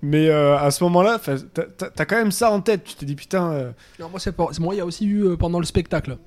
Mais 0.02 0.28
euh, 0.28 0.58
à 0.58 0.70
ce 0.70 0.84
moment-là, 0.84 1.18
t'as- 1.18 2.04
quand 2.04 2.16
même 2.16 2.30
ça 2.30 2.50
en 2.50 2.60
tête. 2.60 2.84
Tu 2.84 2.94
te 2.94 3.04
dis, 3.06 3.14
putain. 3.14 3.72
Non, 3.98 4.08
moi, 4.08 4.20
c'est 4.20 4.36
moi, 4.60 4.74
il 4.74 4.78
y 4.78 4.80
a 4.80 4.86
aussi 4.86 5.06
eu 5.06 5.24
euh, 5.24 5.36
pendant 5.36 5.58
le 5.58 5.66
spectacle. 5.66 6.18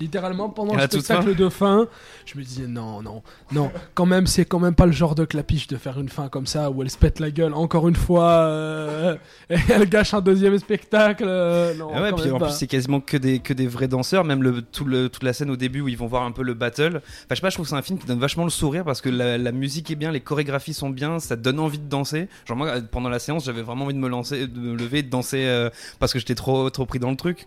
Littéralement, 0.00 0.48
pendant 0.48 0.74
le 0.74 0.80
spectacle 0.80 1.34
de 1.34 1.48
fin, 1.48 1.86
je 2.24 2.38
me 2.38 2.42
disais 2.42 2.66
non, 2.66 3.02
non, 3.02 3.22
non, 3.52 3.70
quand 3.94 4.06
même, 4.06 4.26
c'est 4.26 4.44
quand 4.44 4.58
même 4.58 4.74
pas 4.74 4.86
le 4.86 4.92
genre 4.92 5.14
de 5.14 5.24
clapiche 5.24 5.66
de 5.66 5.76
faire 5.76 6.00
une 6.00 6.08
fin 6.08 6.28
comme 6.28 6.46
ça 6.46 6.70
où 6.70 6.82
elle 6.82 6.90
se 6.90 6.96
pète 6.96 7.20
la 7.20 7.30
gueule 7.30 7.52
encore 7.54 7.86
une 7.88 7.96
fois 7.96 8.30
euh, 8.30 9.16
et 9.50 9.56
elle 9.68 9.88
gâche 9.88 10.14
un 10.14 10.20
deuxième 10.20 10.58
spectacle. 10.58 11.24
euh, 11.26 11.74
non, 11.74 11.90
Ah 11.94 12.02
ouais, 12.02 12.12
puis 12.12 12.30
en 12.30 12.38
pas. 12.38 12.46
plus 12.46 12.54
c'est 12.54 12.66
quasiment 12.66 13.00
que 13.00 13.16
des, 13.16 13.40
que 13.40 13.52
des 13.52 13.66
vrais 13.66 13.88
danseurs, 13.88 14.24
même 14.24 14.42
le, 14.42 14.62
tout 14.62 14.84
le, 14.84 15.08
toute 15.08 15.22
la 15.22 15.32
scène 15.32 15.50
au 15.50 15.56
début 15.56 15.80
où 15.82 15.88
ils 15.88 15.98
vont 15.98 16.06
voir 16.06 16.22
un 16.22 16.32
peu 16.32 16.42
le 16.42 16.54
battle. 16.54 16.96
Enfin, 16.96 17.02
je 17.30 17.34
sais 17.36 17.40
pas, 17.42 17.50
je 17.50 17.56
trouve 17.56 17.66
que 17.66 17.70
c'est 17.70 17.76
un 17.76 17.82
film 17.82 17.98
qui 17.98 18.06
donne 18.06 18.18
vachement 18.20 18.44
le 18.44 18.50
sourire 18.50 18.84
parce 18.84 19.00
que 19.00 19.10
la, 19.10 19.36
la 19.36 19.52
musique 19.52 19.90
est 19.90 19.96
bien, 19.96 20.10
les 20.12 20.20
chorégraphies 20.20 20.74
sont 20.74 20.90
bien, 20.90 21.18
ça 21.18 21.36
donne 21.36 21.58
envie 21.60 21.78
de 21.78 21.88
danser. 21.88 22.28
Genre 22.46 22.56
moi, 22.56 22.68
euh, 22.68 22.80
pendant 22.90 23.08
la 23.10 23.18
séance, 23.18 23.44
j'avais 23.44 23.62
vraiment 23.62 23.84
envie 23.84 23.94
de 23.94 23.98
me 23.98 24.08
lancer, 24.08 24.46
de 24.46 24.58
me 24.58 24.76
lever, 24.76 24.98
et 25.00 25.02
de 25.02 25.10
danser 25.10 25.44
euh, 25.44 25.68
parce 25.98 26.12
que 26.12 26.18
j'étais 26.18 26.34
trop, 26.34 26.70
trop 26.70 26.86
pris 26.86 26.98
dans 26.98 27.10
le 27.10 27.16
truc. 27.16 27.46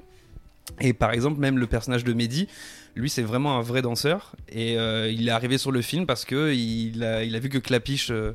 Et 0.82 0.94
par 0.94 1.12
exemple, 1.12 1.40
même 1.40 1.58
le 1.58 1.68
personnage 1.68 2.04
de 2.04 2.14
Mehdi, 2.14 2.48
lui, 2.96 3.10
c'est 3.10 3.22
vraiment 3.24 3.58
un 3.58 3.62
vrai 3.62 3.82
danseur. 3.82 4.36
Et 4.50 4.78
euh, 4.78 5.10
il 5.12 5.28
est 5.28 5.32
arrivé 5.32 5.58
sur 5.58 5.72
le 5.72 5.82
film 5.82 6.06
parce 6.06 6.26
que 6.26 6.54
il 6.54 7.04
a, 7.04 7.24
il 7.24 7.36
a 7.36 7.40
vu 7.40 7.50
que 7.50 7.58
Clapiche 7.58 8.12
euh, 8.12 8.32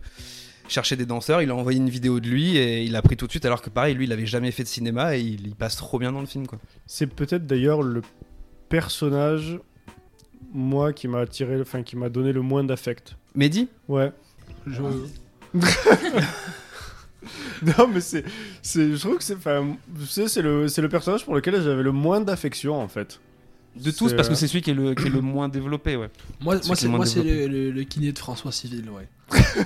cherchait 0.68 0.96
des 0.96 1.06
danseurs. 1.06 1.42
Il 1.42 1.50
a 1.50 1.54
envoyé 1.54 1.78
une 1.78 1.88
vidéo 1.88 2.20
de 2.20 2.28
lui 2.28 2.56
et 2.56 2.82
il 2.84 2.94
a 2.96 3.02
pris 3.02 3.16
tout 3.16 3.26
de 3.26 3.30
suite. 3.30 3.44
Alors 3.46 3.62
que 3.62 3.70
pareil, 3.70 3.94
lui, 3.94 4.04
il 4.04 4.12
avait 4.12 4.26
jamais 4.26 4.50
fait 4.50 4.62
de 4.62 4.68
cinéma 4.68 5.16
et 5.16 5.20
il, 5.20 5.46
il 5.46 5.54
passe 5.54 5.76
trop 5.76 5.98
bien 5.98 6.12
dans 6.12 6.20
le 6.20 6.26
film, 6.26 6.46
quoi. 6.46 6.58
C'est 6.86 7.06
peut-être 7.06 7.46
d'ailleurs 7.46 7.82
le 7.82 8.02
personnage, 8.68 9.58
moi, 10.52 10.92
qui 10.92 11.08
m'a 11.08 11.20
attiré, 11.20 11.60
enfin, 11.60 11.82
qui 11.82 11.96
m'a 11.96 12.08
donné 12.08 12.32
le 12.32 12.42
moins 12.42 12.64
d'affect. 12.64 13.16
Mehdi? 13.34 13.68
Ouais. 13.88 14.12
Je- 14.66 14.82
Non, 17.78 17.88
mais 17.92 18.00
c'est, 18.00 18.24
c'est, 18.62 18.92
je 18.92 18.98
trouve 18.98 19.18
que 19.18 19.24
c'est, 19.24 19.36
sais, 20.06 20.28
c'est 20.28 20.42
le, 20.42 20.68
c'est 20.68 20.82
le 20.82 20.88
personnage 20.88 21.24
pour 21.24 21.34
lequel 21.34 21.62
j'avais 21.62 21.82
le 21.82 21.92
moins 21.92 22.20
d'affection 22.20 22.80
en 22.80 22.88
fait. 22.88 23.20
De 23.76 23.90
tous, 23.92 24.08
C'est, 24.08 24.16
parce 24.16 24.28
que 24.28 24.32
euh, 24.32 24.36
c'est 24.36 24.48
celui 24.48 24.62
qui 24.62 24.70
est 24.70 24.74
le, 24.74 24.94
qui 24.94 25.06
est 25.06 25.10
le 25.10 25.20
moins 25.20 25.48
développé, 25.48 25.94
ouais. 25.94 26.10
Moi, 26.40 26.56
moi 26.66 26.74
c'est 26.74 26.88
moi, 26.88 27.06
c'est 27.06 27.22
le, 27.22 27.46
le- 27.46 27.70
le 27.70 27.82
kiné 27.84 28.10
de 28.10 28.18
François 28.18 28.50
Civil, 28.50 28.84
ouais. 28.90 29.06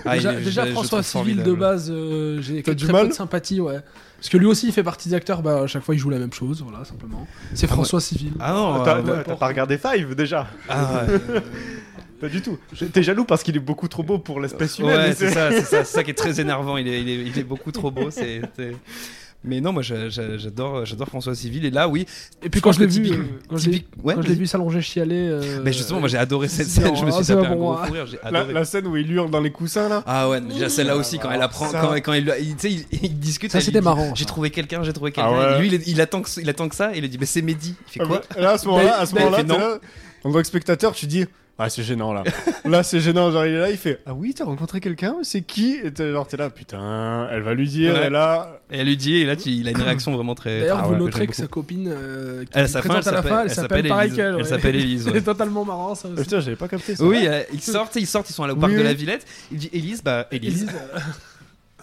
Ah, 0.04 0.16
déjà, 0.16 0.66
est- 0.66 0.72
François 0.72 1.02
Civil 1.02 1.42
de 1.42 1.52
base, 1.54 1.90
euh, 1.90 2.42
j'ai 2.42 2.56
T'as 2.56 2.72
très 2.72 2.74
du 2.74 2.86
peu 2.86 2.92
mal 2.92 3.08
de 3.08 3.12
sympathie, 3.14 3.60
ouais. 3.60 3.78
Parce 4.16 4.28
que 4.28 4.36
lui 4.36 4.46
aussi, 4.46 4.66
il 4.66 4.72
fait 4.72 4.82
partie 4.82 5.08
des 5.08 5.14
acteurs, 5.14 5.40
bah, 5.42 5.62
à 5.62 5.66
chaque 5.66 5.82
fois, 5.82 5.94
il 5.94 5.98
joue 5.98 6.10
la 6.10 6.18
même 6.18 6.32
chose, 6.32 6.62
voilà, 6.62 6.84
simplement. 6.84 7.26
C'est 7.54 7.66
Ah, 7.70 7.74
François 7.74 8.00
Civil. 8.00 8.32
Ah 8.38 8.52
non, 8.52 8.84
T'as 8.84 8.98
euh, 8.98 9.02
t'as- 9.02 9.24
t'as 9.24 9.36
pas 9.36 9.46
regardé 9.48 9.78
Five 9.78 10.14
déjà 10.14 10.46
ah, 10.68 11.04
ouais. 11.08 11.42
Pas 12.22 12.28
du 12.28 12.40
tout. 12.40 12.56
T'es 12.92 13.02
jaloux 13.02 13.24
parce 13.24 13.42
qu'il 13.42 13.56
est 13.56 13.60
beaucoup 13.60 13.88
trop 13.88 14.02
beau 14.04 14.18
pour 14.18 14.40
l'espèce 14.40 14.78
humaine. 14.78 14.96
Ouais, 15.08 15.14
c'est 15.14 15.30
ça, 15.30 15.50
c'est 15.64 15.84
ça, 15.84 16.02
qui 16.04 16.12
est 16.12 16.14
très 16.14 16.40
énervant. 16.40 16.76
Il 16.78 16.86
est, 16.88 17.00
il 17.02 17.08
est, 17.10 17.14
il 17.26 17.38
est 17.38 17.42
beaucoup 17.44 17.72
trop 17.72 17.90
beau. 17.90 18.10
C'est, 18.10 18.40
Mais 19.44 19.60
non, 19.60 19.72
moi 19.72 19.82
j'a- 19.82 20.08
j'a- 20.08 20.38
j'adore, 20.38 20.84
j'adore 20.86 21.08
François 21.08 21.34
Civil. 21.34 21.66
Et 21.66 21.70
là, 21.72 21.88
oui. 21.88 22.06
Et 22.44 22.48
puis 22.48 22.60
quand 22.60 22.70
je 22.70 22.78
l'ai 22.78 22.86
vu, 22.86 23.02
typique- 23.02 23.14
euh, 23.18 23.24
quand 23.48 23.56
je 23.56 23.66
l'ai- 23.70 23.78
typique- 23.78 24.04
ouais, 24.04 24.14
quand 24.14 24.22
je 24.22 24.28
l'ai 24.28 24.34
vas-y. 24.34 24.38
vu 24.38 24.46
s'allonger 24.46 24.80
chialer. 24.82 25.16
euh, 25.32 25.60
Mais 25.64 25.72
justement, 25.72 25.98
moi 25.98 26.08
j'ai 26.08 26.16
adoré 26.18 26.46
cette 26.46 26.68
scène. 26.68 26.94
Je 26.94 27.04
me 27.04 27.10
suis 27.10 27.24
c'est 27.24 27.34
tapé 27.34 27.46
un 27.46 27.50
pour 27.50 27.56
gros 27.58 27.72
moi. 27.72 27.86
fou 27.86 27.92
rire. 27.92 28.06
La, 28.30 28.64
scène 28.64 28.86
où 28.86 28.96
il 28.96 29.10
hurle 29.10 29.30
dans 29.32 29.40
les 29.40 29.50
coussins 29.50 29.88
là. 29.88 30.04
Ah 30.06 30.28
ouais, 30.28 30.40
déjà 30.40 30.68
celle-là 30.68 30.96
aussi 30.96 31.18
quand 31.18 31.28
elle 31.32 31.42
apprend, 31.42 31.68
Ça. 31.68 31.80
quand, 31.80 31.92
quand 31.96 32.12
il, 32.12 32.32
il, 32.40 32.54
tu 32.54 32.68
sais, 32.70 32.86
il, 32.92 32.98
il 33.02 33.18
discute. 33.18 33.50
Ça, 33.50 33.60
c'était 33.60 33.80
marrant, 33.80 34.14
J'ai 34.14 34.26
trouvé 34.26 34.50
quelqu'un, 34.50 34.84
j'ai 34.84 34.92
trouvé 34.92 35.10
quelqu'un. 35.10 35.28
Ah 35.34 35.54
ouais. 35.56 35.60
Lui, 35.60 35.74
il, 35.74 35.88
il 35.88 36.00
attend 36.00 36.22
que, 36.22 36.28
il 36.40 36.48
attend 36.48 36.68
que 36.68 36.76
ça. 36.76 36.92
Et 36.94 36.98
il 36.98 37.00
lui 37.00 37.08
dit, 37.08 37.18
mais 37.18 37.26
c'est 37.26 37.42
Mehdi. 37.42 37.74
Il 37.88 37.92
fait 37.94 38.00
Ah 38.00 38.06
quoi 38.06 38.22
bah, 38.36 38.40
Là, 38.40 38.50
à 38.52 38.58
ce 38.58 38.68
moment-là, 38.68 39.00
à 39.00 39.06
ce 39.06 39.14
moment-là, 39.16 39.78
en 40.22 40.30
tant 40.32 40.38
que 40.40 40.46
spectateur, 40.46 40.92
tu 40.94 41.06
dis. 41.06 41.24
Ah, 41.58 41.68
c'est 41.68 41.82
gênant 41.84 42.12
là. 42.12 42.24
là, 42.64 42.82
c'est 42.82 42.98
gênant. 42.98 43.30
Genre, 43.30 43.46
il 43.46 43.52
est 43.54 43.58
là, 43.58 43.70
il 43.70 43.76
fait 43.76 44.00
Ah 44.06 44.14
oui, 44.14 44.34
t'as 44.34 44.44
rencontré 44.44 44.80
quelqu'un 44.80 45.16
C'est 45.22 45.42
qui? 45.42 45.76
Et 45.84 45.92
t'es 45.92 46.10
genre, 46.10 46.26
t'es 46.26 46.36
là, 46.36 46.50
putain, 46.50 47.28
elle 47.30 47.42
va 47.42 47.54
lui 47.54 47.68
dire, 47.68 47.94
Ouais. 47.94 48.06
et 48.06 48.10
là. 48.10 48.60
Et 48.70 48.78
elle 48.80 48.86
lui 48.86 48.96
dit, 48.96 49.16
et 49.18 49.26
là, 49.26 49.36
tu- 49.36 49.50
il 49.50 49.68
a 49.68 49.70
une 49.70 49.80
réaction 49.82 50.12
vraiment 50.12 50.34
très. 50.34 50.60
D'ailleurs, 50.60 50.78
Ah 50.80 50.86
vous 50.86 50.92
ouais, 50.94 50.98
que 50.98 51.04
noterez 51.04 51.26
que 51.28 51.36
sa 51.36 51.46
copine, 51.46 51.88
euh, 51.88 52.42
qui 52.44 52.50
Elle, 52.54 52.68
sa 52.68 52.82
fin, 52.82 52.88
elle 53.00 53.08
à 53.08 53.12
la 53.12 53.22
fin, 53.22 53.28
s'appelle- 53.28 53.32
elle 53.32 53.44
elle 53.50 53.54
s'appelle 53.54 53.88
pareil 53.88 54.10
qu'elle. 54.12 54.26
Elle 54.26 54.34
ouais. 54.36 54.44
s'appelle 54.44 54.76
Élise, 54.76 55.06
ouais. 55.06 55.12
C'est 55.14 55.22
totalement 55.22 55.64
marrant 55.64 55.94
ça 55.94 56.08
aussi. 56.08 56.22
Putain, 56.22 56.40
j'avais 56.40 56.56
pas 56.56 56.68
capté 56.68 56.96
ça. 56.96 57.04
Oui, 57.04 57.26
euh, 57.28 57.42
ils 57.52 57.60
sortent, 57.60 57.94
ils 57.96 58.06
sortent, 58.08 58.28
ils 58.30 58.32
sont 58.32 58.42
allés 58.42 58.54
au 58.54 58.56
parc 58.56 58.72
Oui, 58.72 58.78
de 58.78 58.82
la 58.82 58.94
Villette. 58.94 59.24
Il 59.52 59.58
dit 59.58 59.70
Élise, 59.72 60.02
bah 60.02 60.26
Élise. 60.32 60.62
Élise, 60.62 60.74
euh, 60.74 60.98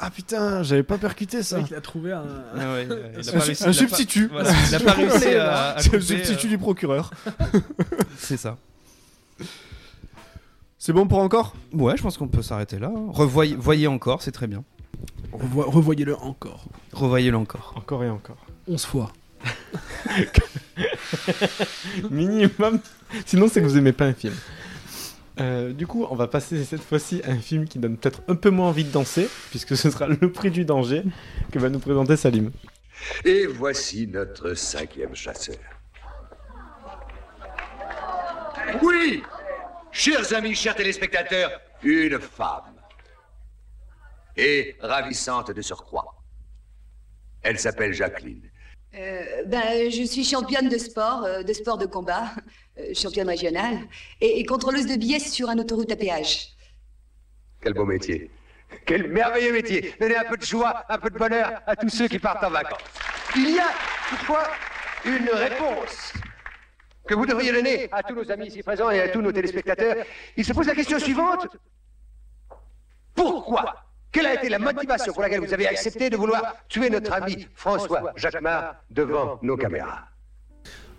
Ah 0.01 0.09
putain, 0.09 0.63
j'avais 0.63 0.83
pas 0.83 0.97
percuté 0.97 1.43
ça. 1.43 1.61
qu'il 1.61 1.75
a 1.75 1.81
trouvé 1.81 2.11
un. 2.13 2.23
Ah 2.55 2.57
ouais, 2.57 2.65
ouais, 2.65 2.87
il 2.87 2.91
a 2.91 2.95
Un, 2.95 3.33
pas 3.39 3.45
réussi- 3.45 3.63
il 3.67 3.73
substitut. 3.73 4.29
Il 4.69 4.75
a 4.75 4.79
pas 4.79 4.91
réussi 4.93 5.27
à, 5.35 5.75
C'est 5.77 5.87
un 5.87 5.91
couper, 5.91 6.01
substitut 6.01 6.47
du 6.47 6.57
procureur. 6.57 7.11
C'est 8.17 8.37
ça. 8.37 8.57
C'est 10.89 10.93
bon 10.93 11.05
pour 11.05 11.19
encore? 11.19 11.53
Ouais, 11.71 11.95
je 11.97 12.01
pense 12.01 12.17
qu'on 12.17 12.27
peut 12.27 12.41
s'arrêter 12.41 12.79
là. 12.79 12.91
Revoyez 13.09 13.55
voyez 13.55 13.85
encore, 13.85 14.23
c'est 14.23 14.31
très 14.31 14.47
bien. 14.47 14.63
Revo- 15.31 15.69
Revoyez-le 15.69 16.17
encore. 16.17 16.65
Revoyez-le 16.93 17.37
encore. 17.37 17.75
Encore 17.77 18.03
et 18.03 18.09
encore. 18.09 18.43
11 18.67 18.85
fois. 18.85 19.11
Minimum. 22.09 22.79
Sinon, 23.27 23.47
c'est 23.47 23.61
que 23.61 23.67
vous 23.67 23.77
aimez 23.77 23.91
pas 23.93 24.05
un 24.05 24.13
film. 24.13 24.33
Euh, 25.39 25.73
du 25.73 25.85
coup, 25.85 26.07
on 26.09 26.15
va 26.15 26.25
passer 26.25 26.63
cette 26.63 26.81
fois-ci 26.81 27.21
à 27.23 27.33
un 27.33 27.39
film 27.39 27.67
qui 27.67 27.77
donne 27.77 27.95
peut-être 27.95 28.23
un 28.27 28.33
peu 28.33 28.49
moins 28.49 28.69
envie 28.69 28.83
de 28.83 28.91
danser, 28.91 29.29
puisque 29.51 29.77
ce 29.77 29.91
sera 29.91 30.07
Le 30.07 30.31
Prix 30.31 30.49
du 30.49 30.65
danger 30.65 31.03
que 31.51 31.59
va 31.59 31.69
nous 31.69 31.77
présenter 31.77 32.17
Salim. 32.17 32.49
Et 33.25 33.45
voici 33.45 34.07
notre 34.07 34.55
cinquième 34.55 35.13
chasseur. 35.13 35.55
Oui, 38.81 39.21
chers 39.91 40.33
amis, 40.33 40.55
chers 40.55 40.75
téléspectateurs, 40.75 41.61
une 41.83 42.19
femme. 42.19 42.75
Et 44.37 44.75
ravissante 44.79 45.51
de 45.51 45.61
surcroît. 45.61 46.15
Elle 47.41 47.59
s'appelle 47.59 47.93
Jacqueline. 47.93 48.49
Euh, 48.95 49.43
ben, 49.45 49.91
je 49.91 50.03
suis 50.03 50.23
championne 50.23 50.67
de 50.67 50.77
sport, 50.77 51.23
euh, 51.23 51.43
de 51.43 51.53
sport 51.53 51.77
de 51.77 51.85
combat, 51.85 52.31
euh, 52.79 52.93
championne 52.93 53.27
régionale, 53.27 53.77
et, 54.19 54.39
et 54.39 54.45
contrôleuse 54.45 54.87
de 54.87 54.95
billets 54.95 55.19
sur 55.19 55.49
un 55.49 55.57
autoroute 55.59 55.91
à 55.91 55.95
péage. 55.95 56.49
Quel 57.61 57.73
beau 57.73 57.85
métier. 57.85 58.31
Quel 58.85 59.09
merveilleux 59.09 59.53
métier. 59.53 59.93
Donnez 59.99 60.15
un 60.15 60.23
peu 60.23 60.37
de 60.37 60.45
joie, 60.45 60.85
un 60.89 60.97
peu 60.97 61.09
de 61.09 61.17
bonheur 61.17 61.61
à 61.67 61.75
tous 61.75 61.89
ceux 61.89 62.07
qui 62.07 62.19
partent 62.19 62.43
en 62.43 62.49
vacances. 62.49 62.79
Il 63.35 63.55
y 63.55 63.59
a 63.59 63.69
toutefois 64.09 64.47
une 65.05 65.29
réponse 65.29 66.13
que 67.09 67.15
vous 67.15 67.25
devriez 67.25 67.51
donner 67.51 67.89
à 67.91 68.03
tous 68.03 68.13
nos 68.13 68.31
amis 68.31 68.47
ici 68.47 68.61
présents 68.61 68.91
et 68.91 69.01
à 69.01 69.09
tous 69.09 69.21
nos 69.21 69.31
téléspectateurs. 69.31 69.95
Il 70.37 70.45
se 70.45 70.53
pose 70.53 70.67
la 70.67 70.75
question 70.75 70.99
suivante. 70.99 71.47
Pourquoi? 73.15 73.73
Quelle 74.11 74.27
a 74.27 74.35
été 74.35 74.47
la 74.47 74.59
motivation 74.59 75.11
pour 75.11 75.23
laquelle 75.23 75.39
vous 75.39 75.53
avez 75.53 75.67
accepté 75.67 76.11
de 76.11 76.17
vouloir 76.17 76.55
tuer 76.67 76.91
notre 76.91 77.11
ami 77.13 77.47
François 77.55 78.13
Jacquemart 78.15 78.75
devant 78.91 79.39
nos 79.41 79.57
caméras? 79.57 80.05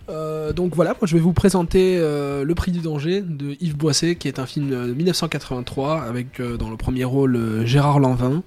Euh, 0.09 0.51
donc 0.51 0.75
voilà, 0.75 0.91
moi 0.99 1.05
je 1.05 1.13
vais 1.13 1.21
vous 1.21 1.31
présenter 1.31 1.97
euh, 1.97 2.43
Le 2.43 2.55
Prix 2.55 2.71
du 2.73 2.79
danger 2.79 3.21
de 3.21 3.55
Yves 3.61 3.77
Boisset, 3.77 4.15
qui 4.15 4.27
est 4.27 4.39
un 4.39 4.45
film 4.45 4.69
de 4.69 4.93
1983 4.93 6.01
avec 6.01 6.41
euh, 6.41 6.57
dans 6.57 6.69
le 6.69 6.75
premier 6.75 7.05
rôle 7.05 7.37
euh, 7.37 7.65
Gérard 7.65 7.99
Lanvin, 7.99 8.43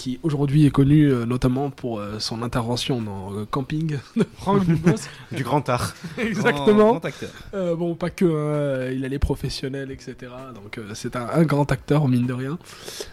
qui 0.00 0.18
aujourd'hui 0.22 0.64
est 0.64 0.70
connu 0.70 1.12
euh, 1.12 1.26
notamment 1.26 1.68
pour 1.68 1.98
euh, 1.98 2.18
son 2.20 2.40
intervention 2.42 3.02
dans 3.02 3.34
euh, 3.34 3.44
Camping 3.50 3.98
de 4.16 4.24
Franck 4.38 4.64
Dubos. 4.64 4.92
Du 5.32 5.44
grand 5.44 5.68
art. 5.68 5.94
Exactement. 6.16 6.92
Grand 6.92 7.04
acteur. 7.04 7.28
Euh, 7.52 7.76
bon, 7.76 7.94
pas 7.94 8.08
que, 8.08 8.24
hein, 8.24 8.90
il 8.96 9.04
a 9.04 9.08
les 9.08 9.18
professionnels, 9.18 9.90
etc. 9.90 10.32
Donc 10.54 10.78
euh, 10.78 10.92
c'est 10.94 11.16
un, 11.16 11.28
un 11.28 11.42
grand 11.42 11.70
acteur, 11.70 12.08
mine 12.08 12.26
de 12.26 12.32
rien. 12.32 12.58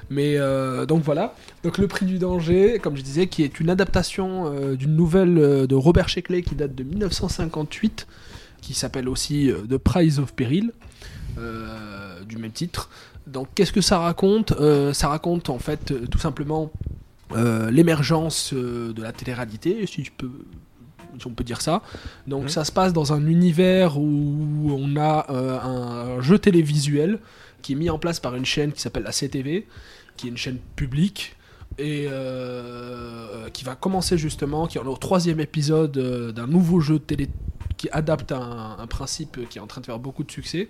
Mais 0.10 0.38
euh, 0.38 0.86
donc 0.86 1.04
voilà. 1.04 1.36
Donc 1.64 1.78
Le 1.78 1.88
Prix 1.90 2.06
du 2.06 2.20
danger, 2.20 2.80
comme 2.80 2.96
je 2.96 3.02
disais, 3.02 3.28
qui 3.28 3.44
est 3.44 3.60
une 3.60 3.70
adaptation 3.70 4.46
euh, 4.46 4.76
d'une 4.76 4.96
nouvelle 4.96 5.38
euh, 5.38 5.68
de 5.68 5.76
Robert 5.76 6.08
Sheckley 6.08 6.42
qui 6.42 6.56
date 6.56 6.74
de 6.74 6.84
1958, 6.84 8.08
qui 8.62 8.74
s'appelle 8.74 9.10
aussi 9.10 9.52
euh, 9.52 9.58
The 9.70 9.78
Price 9.78 10.20
of 10.20 10.34
Peril, 10.34 10.72
euh, 11.38 12.24
du 12.24 12.38
même 12.38 12.52
titre. 12.52 12.90
Donc 13.28 13.48
qu'est-ce 13.56 13.72
que 13.74 13.82
ça 13.82 14.00
raconte 14.00 14.54
Euh, 14.54 14.94
Ça 14.94 15.10
raconte 15.10 15.50
en 15.50 15.60
fait 15.60 15.92
euh, 15.92 16.08
tout 16.10 16.18
simplement 16.20 16.72
euh, 17.34 17.70
l'émergence 17.72 18.54
de 18.54 19.02
la 19.02 19.12
télé-réalité, 19.12 19.86
si 19.86 20.04
je 20.06 20.12
peux 20.18 20.32
si 21.20 21.26
on 21.26 21.32
peut 21.32 21.44
dire 21.44 21.62
ça. 21.62 21.82
Donc 22.28 22.44
Mhm. 22.44 22.50
ça 22.50 22.64
se 22.64 22.72
passe 22.72 22.94
dans 22.94 23.12
un 23.12 23.26
univers 23.28 23.98
où 23.98 24.72
on 24.72 24.96
a 24.98 25.26
euh, 25.32 25.60
un 25.60 26.22
jeu 26.22 26.38
télévisuel 26.38 27.20
qui 27.64 27.74
est 27.74 27.76
mis 27.76 27.90
en 27.90 27.98
place 27.98 28.20
par 28.20 28.36
une 28.36 28.46
chaîne 28.46 28.72
qui 28.72 28.82
s'appelle 28.82 29.04
la 29.04 29.12
CTV, 29.12 29.66
qui 30.16 30.28
est 30.28 30.30
une 30.30 30.38
chaîne 30.38 30.60
publique 30.76 31.36
et 31.78 32.08
euh, 32.10 33.50
qui 33.50 33.64
va 33.64 33.76
commencer 33.76 34.18
justement, 34.18 34.68
qui 34.68 34.78
est 34.78 34.82
au 34.82 34.98
troisième 34.98 35.40
épisode 35.40 35.98
euh, 35.98 36.32
d'un 36.32 36.48
nouveau 36.48 36.80
jeu 36.80 37.00
télé 37.00 37.30
qui 37.78 37.90
adapte 37.92 38.32
un, 38.32 38.88
principe 38.90 39.48
qui 39.50 39.60
est 39.60 39.62
en 39.62 39.68
train 39.68 39.82
de 39.82 39.86
faire 39.86 40.00
beaucoup 40.00 40.24
de 40.24 40.32
succès, 40.32 40.70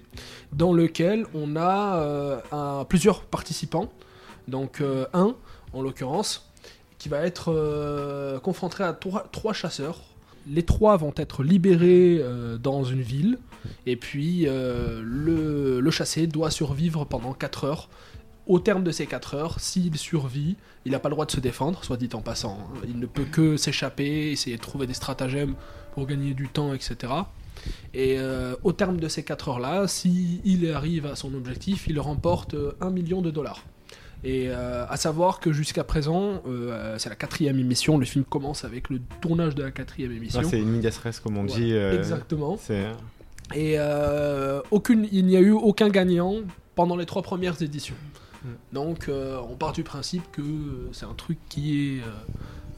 dans 0.51 0.73
lequel 0.73 1.25
on 1.33 1.55
a 1.55 1.99
euh, 2.01 2.83
plusieurs 2.83 3.21
participants, 3.21 3.89
donc 4.49 4.81
euh, 4.81 5.05
un 5.13 5.33
en 5.71 5.81
l'occurrence, 5.81 6.47
qui 6.97 7.09
va 7.09 7.25
être 7.25 7.53
euh, 7.53 8.39
confronté 8.39 8.83
à 8.83 8.93
trois, 8.93 9.53
chasseurs. 9.53 10.01
Les 10.49 10.63
trois 10.63 10.97
vont 10.97 11.13
être 11.17 11.43
libérés 11.43 12.19
euh, 12.19 12.57
dans 12.57 12.83
une 12.83 13.01
ville, 13.01 13.37
et 13.85 13.95
puis 13.95 14.45
euh, 14.47 15.01
le, 15.03 15.79
le 15.79 15.91
chassé 15.91 16.27
doit 16.27 16.51
survivre 16.51 17.05
pendant 17.05 17.33
4 17.33 17.63
heures. 17.65 17.89
Au 18.47 18.59
terme 18.59 18.83
de 18.83 18.91
ces 18.91 19.05
4 19.07 19.35
heures, 19.35 19.59
s'il 19.59 19.97
survit, 19.97 20.55
il 20.85 20.91
n'a 20.93 20.99
pas 20.99 21.09
le 21.09 21.15
droit 21.15 21.25
de 21.25 21.31
se 21.31 21.39
défendre, 21.39 21.83
soit 21.83 21.97
dit 21.97 22.09
en 22.13 22.21
passant. 22.21 22.57
hein. 22.75 22.79
Il 22.87 22.99
ne 22.99 23.05
peut 23.05 23.25
que 23.25 23.57
s'échapper, 23.57 24.31
essayer 24.31 24.55
de 24.55 24.61
trouver 24.61 24.87
des 24.87 24.93
stratagèmes 24.93 25.55
pour 25.93 26.05
gagner 26.07 26.33
du 26.33 26.47
temps, 26.47 26.73
etc. 26.73 27.11
Et 27.93 28.17
euh, 28.19 28.55
au 28.63 28.71
terme 28.71 28.97
de 28.97 29.07
ces 29.07 29.23
4 29.23 29.49
heures-là, 29.49 29.87
s'il 29.87 30.71
arrive 30.73 31.05
à 31.05 31.15
son 31.15 31.33
objectif, 31.33 31.87
il 31.87 31.99
remporte 31.99 32.53
euh, 32.53 32.71
1 32.81 32.89
million 32.91 33.21
de 33.21 33.31
dollars. 33.31 33.63
Et 34.23 34.45
euh, 34.49 34.85
à 34.87 34.97
savoir 34.97 35.39
que 35.39 35.51
jusqu'à 35.51 35.83
présent, 35.83 36.41
euh, 36.47 36.95
c'est 36.97 37.09
la 37.09 37.15
quatrième 37.15 37.59
émission. 37.59 37.97
Le 37.97 38.05
film 38.05 38.23
commence 38.25 38.63
avec 38.63 38.89
le 38.89 38.99
tournage 39.21 39.53
de 39.55 39.63
la 39.63 39.71
quatrième 39.71 40.11
émission. 40.11 40.41
Ah, 40.43 40.47
c'est 40.49 40.59
une 40.59 40.69
medias 40.71 40.97
res, 41.03 41.21
comme 41.21 41.37
on 41.37 41.43
dit. 41.45 41.73
euh, 41.73 41.97
Exactement. 41.97 42.57
C'est 42.59 42.85
Et 43.53 43.75
euh, 43.77 44.61
aucune, 44.71 45.07
il 45.11 45.25
n'y 45.25 45.35
a 45.37 45.39
eu 45.41 45.51
aucun 45.51 45.89
gagnant 45.89 46.35
pendant 46.75 46.95
les 46.95 47.05
trois 47.05 47.21
premières 47.21 47.61
éditions. 47.61 47.95
Mm. 48.47 48.73
Donc 48.75 49.09
euh, 49.09 49.39
on 49.49 49.55
part 49.55 49.73
du 49.73 49.83
principe 49.83 50.23
que 50.31 50.41
euh, 50.41 50.89
c'est 50.93 51.05
un 51.05 51.13
truc 51.13 51.37
qui 51.49 51.97
est 51.97 52.01
euh, 52.01 52.05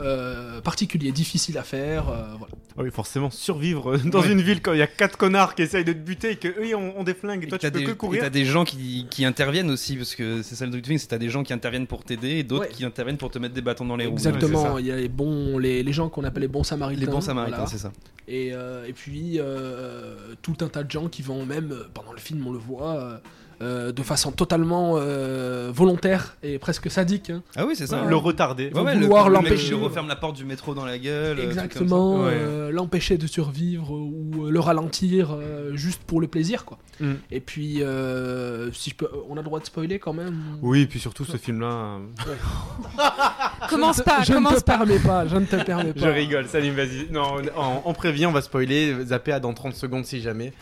euh, 0.02 0.62
particulier, 0.62 1.12
difficile 1.12 1.58
à 1.58 1.64
faire. 1.64 2.08
euh, 2.10 2.24
voilà. 2.38 2.54
Ah 2.78 2.84
oui, 2.84 2.92
forcément, 2.92 3.30
survivre 3.30 3.98
dans 3.98 4.22
Ouais. 4.22 4.32
une 4.32 4.40
ville 4.42 4.62
quand 4.62 4.72
il 4.72 4.80
y 4.80 4.82
a 4.82 4.88
quatre 4.88 5.18
connards 5.18 5.56
qui 5.56 5.64
essayent 5.64 5.84
de 5.84 5.92
te 5.92 5.98
buter 5.98 6.32
et 6.32 6.36
que 6.38 6.48
eux 6.48 6.68
ils 6.68 6.76
ont, 6.76 6.98
ont 6.98 7.04
des 7.04 7.14
flingues 7.14 7.44
et 7.44 7.48
toi 7.48 7.58
Et 7.58 7.60
tu 7.60 7.72
peux 7.72 7.80
des, 7.80 7.86
que 7.86 7.92
et 7.92 7.96
courir. 7.96 8.22
t'as 8.24 8.30
des 8.30 8.46
gens 8.46 8.64
qui, 8.64 9.08
qui 9.10 9.26
interviennent 9.26 9.70
aussi, 9.70 9.98
parce 9.98 10.16
que 10.16 10.42
c'est 10.42 10.56
ça 10.56 10.66
le 10.66 10.72
truc 10.72 10.86
film, 10.86 10.98
c'est 10.98 11.08
t'as 11.08 11.18
des 11.18 11.28
gens 11.30 11.44
qui 11.44 11.52
interviennent 11.52 11.88
pour 11.88 12.06
t'aider 12.06 12.38
et 12.38 12.44
d'autres 12.44 12.64
Ouais. 12.68 12.70
qui 12.72 12.86
interviennent 12.86 13.18
pour 13.18 13.30
te 13.32 13.40
mettre 13.40 13.54
des 13.54 13.62
bâtons 13.62 13.86
dans 13.86 13.98
les 13.98 14.06
roues. 14.06 14.14
Exactement, 14.14 14.78
il 14.78 14.86
y 14.86 14.92
a 14.92 14.96
les 14.96 15.10
bons, 15.10 15.58
les, 15.58 15.84
les 15.84 15.92
gens 15.94 16.08
qu'on 16.08 16.24
appelle 16.24 16.44
les 16.44 16.48
bons 16.48 16.64
samaritains. 16.64 17.02
Les 17.02 17.08
bons 17.12 17.20
samaritains, 17.22 17.58
voilà. 17.58 17.70
c'est 17.70 17.78
ça. 17.80 17.92
Et, 18.30 18.54
euh, 18.54 18.86
et 18.86 18.94
puis 18.94 19.40
euh, 19.40 20.16
tout 20.42 20.56
un 20.62 20.68
tas 20.70 20.84
de 20.84 20.92
gens 20.92 21.10
qui 21.10 21.22
vont 21.22 21.46
même, 21.46 21.76
pendant 21.94 22.14
le 22.14 22.20
film 22.20 22.48
on 22.48 22.54
le 22.54 22.60
voit, 22.60 23.20
euh, 23.62 23.88
euh, 23.90 23.92
de 23.92 24.04
façon 24.04 24.32
totalement 24.32 24.94
euh, 24.98 25.70
volontaire 25.74 26.38
et 26.44 26.60
presque 26.60 26.90
sadique. 26.90 27.30
hein. 27.30 27.44
Ah 27.56 27.66
oui, 27.66 27.76
c'est 27.76 27.88
ça. 27.88 28.04
Le 28.06 28.16
retarder. 28.16 28.72
Ouais, 28.74 28.96
le, 28.96 29.02
vouloir 29.02 29.28
le 29.30 29.36
l'empêcher. 29.36 29.68
qui 29.70 29.74
referme 29.74 30.08
la 30.08 30.16
porte 30.16 30.36
du 30.36 30.46
métro 30.46 30.74
dans 30.74 30.86
la 30.86 30.98
gueule. 30.98 31.40
euh. 31.40 31.44
Exactement, 31.44 32.22
Ouais. 32.22 32.32
euh, 32.34 32.72
l'empêcher 32.72 33.18
de 33.18 33.28
survivre 33.28 33.92
ou 33.92 34.46
euh, 34.46 34.50
le 34.52 34.60
ralentir 34.60 35.32
euh, 35.34 35.76
juste 35.76 36.02
pour 36.04 36.22
le 36.22 36.28
plaisir 36.28 36.66
quoi. 36.66 36.78
Mm. 37.00 37.14
Et 37.32 37.40
puis 37.40 37.84
euh, 37.84 38.72
si 38.72 38.90
je 38.92 38.96
peux, 38.96 39.10
on 39.30 39.34
a 39.34 39.38
le 39.38 39.44
droit 39.44 39.60
de 39.60 39.66
spoiler 39.66 40.00
quand 40.00 40.14
même. 40.14 40.42
Oui, 40.62 40.82
et 40.82 40.88
puis 40.88 41.00
surtout 41.00 41.26
ce 41.26 41.38
film-là. 41.38 41.68
euh, 41.68 42.00
Commence 43.70 44.00
ne 44.00 44.04
pas, 44.04 44.24
je 44.24 44.32
ne 44.32 44.38
commence 44.38 44.56
te 44.56 44.64
pas. 44.64 44.78
permets 44.78 45.00
pas, 45.00 45.28
je 45.28 45.36
ne 45.36 45.46
te 45.46 45.56
permets 45.64 45.94
pas. 45.94 46.00
Je 46.00 46.08
rigole, 46.08 46.48
Salim, 46.48 46.74
vas-y. 46.74 47.08
Non, 47.12 47.36
on, 47.58 47.82
on 47.86 47.94
prévient, 47.94 48.26
on 48.26 48.32
va 48.32 48.42
spoiler. 48.42 48.96
Zapper 49.06 49.34
à 49.34 49.40
dans 49.40 49.54
30 49.54 49.74
secondes 49.76 50.06
si 50.06 50.22
jamais. 50.22 50.54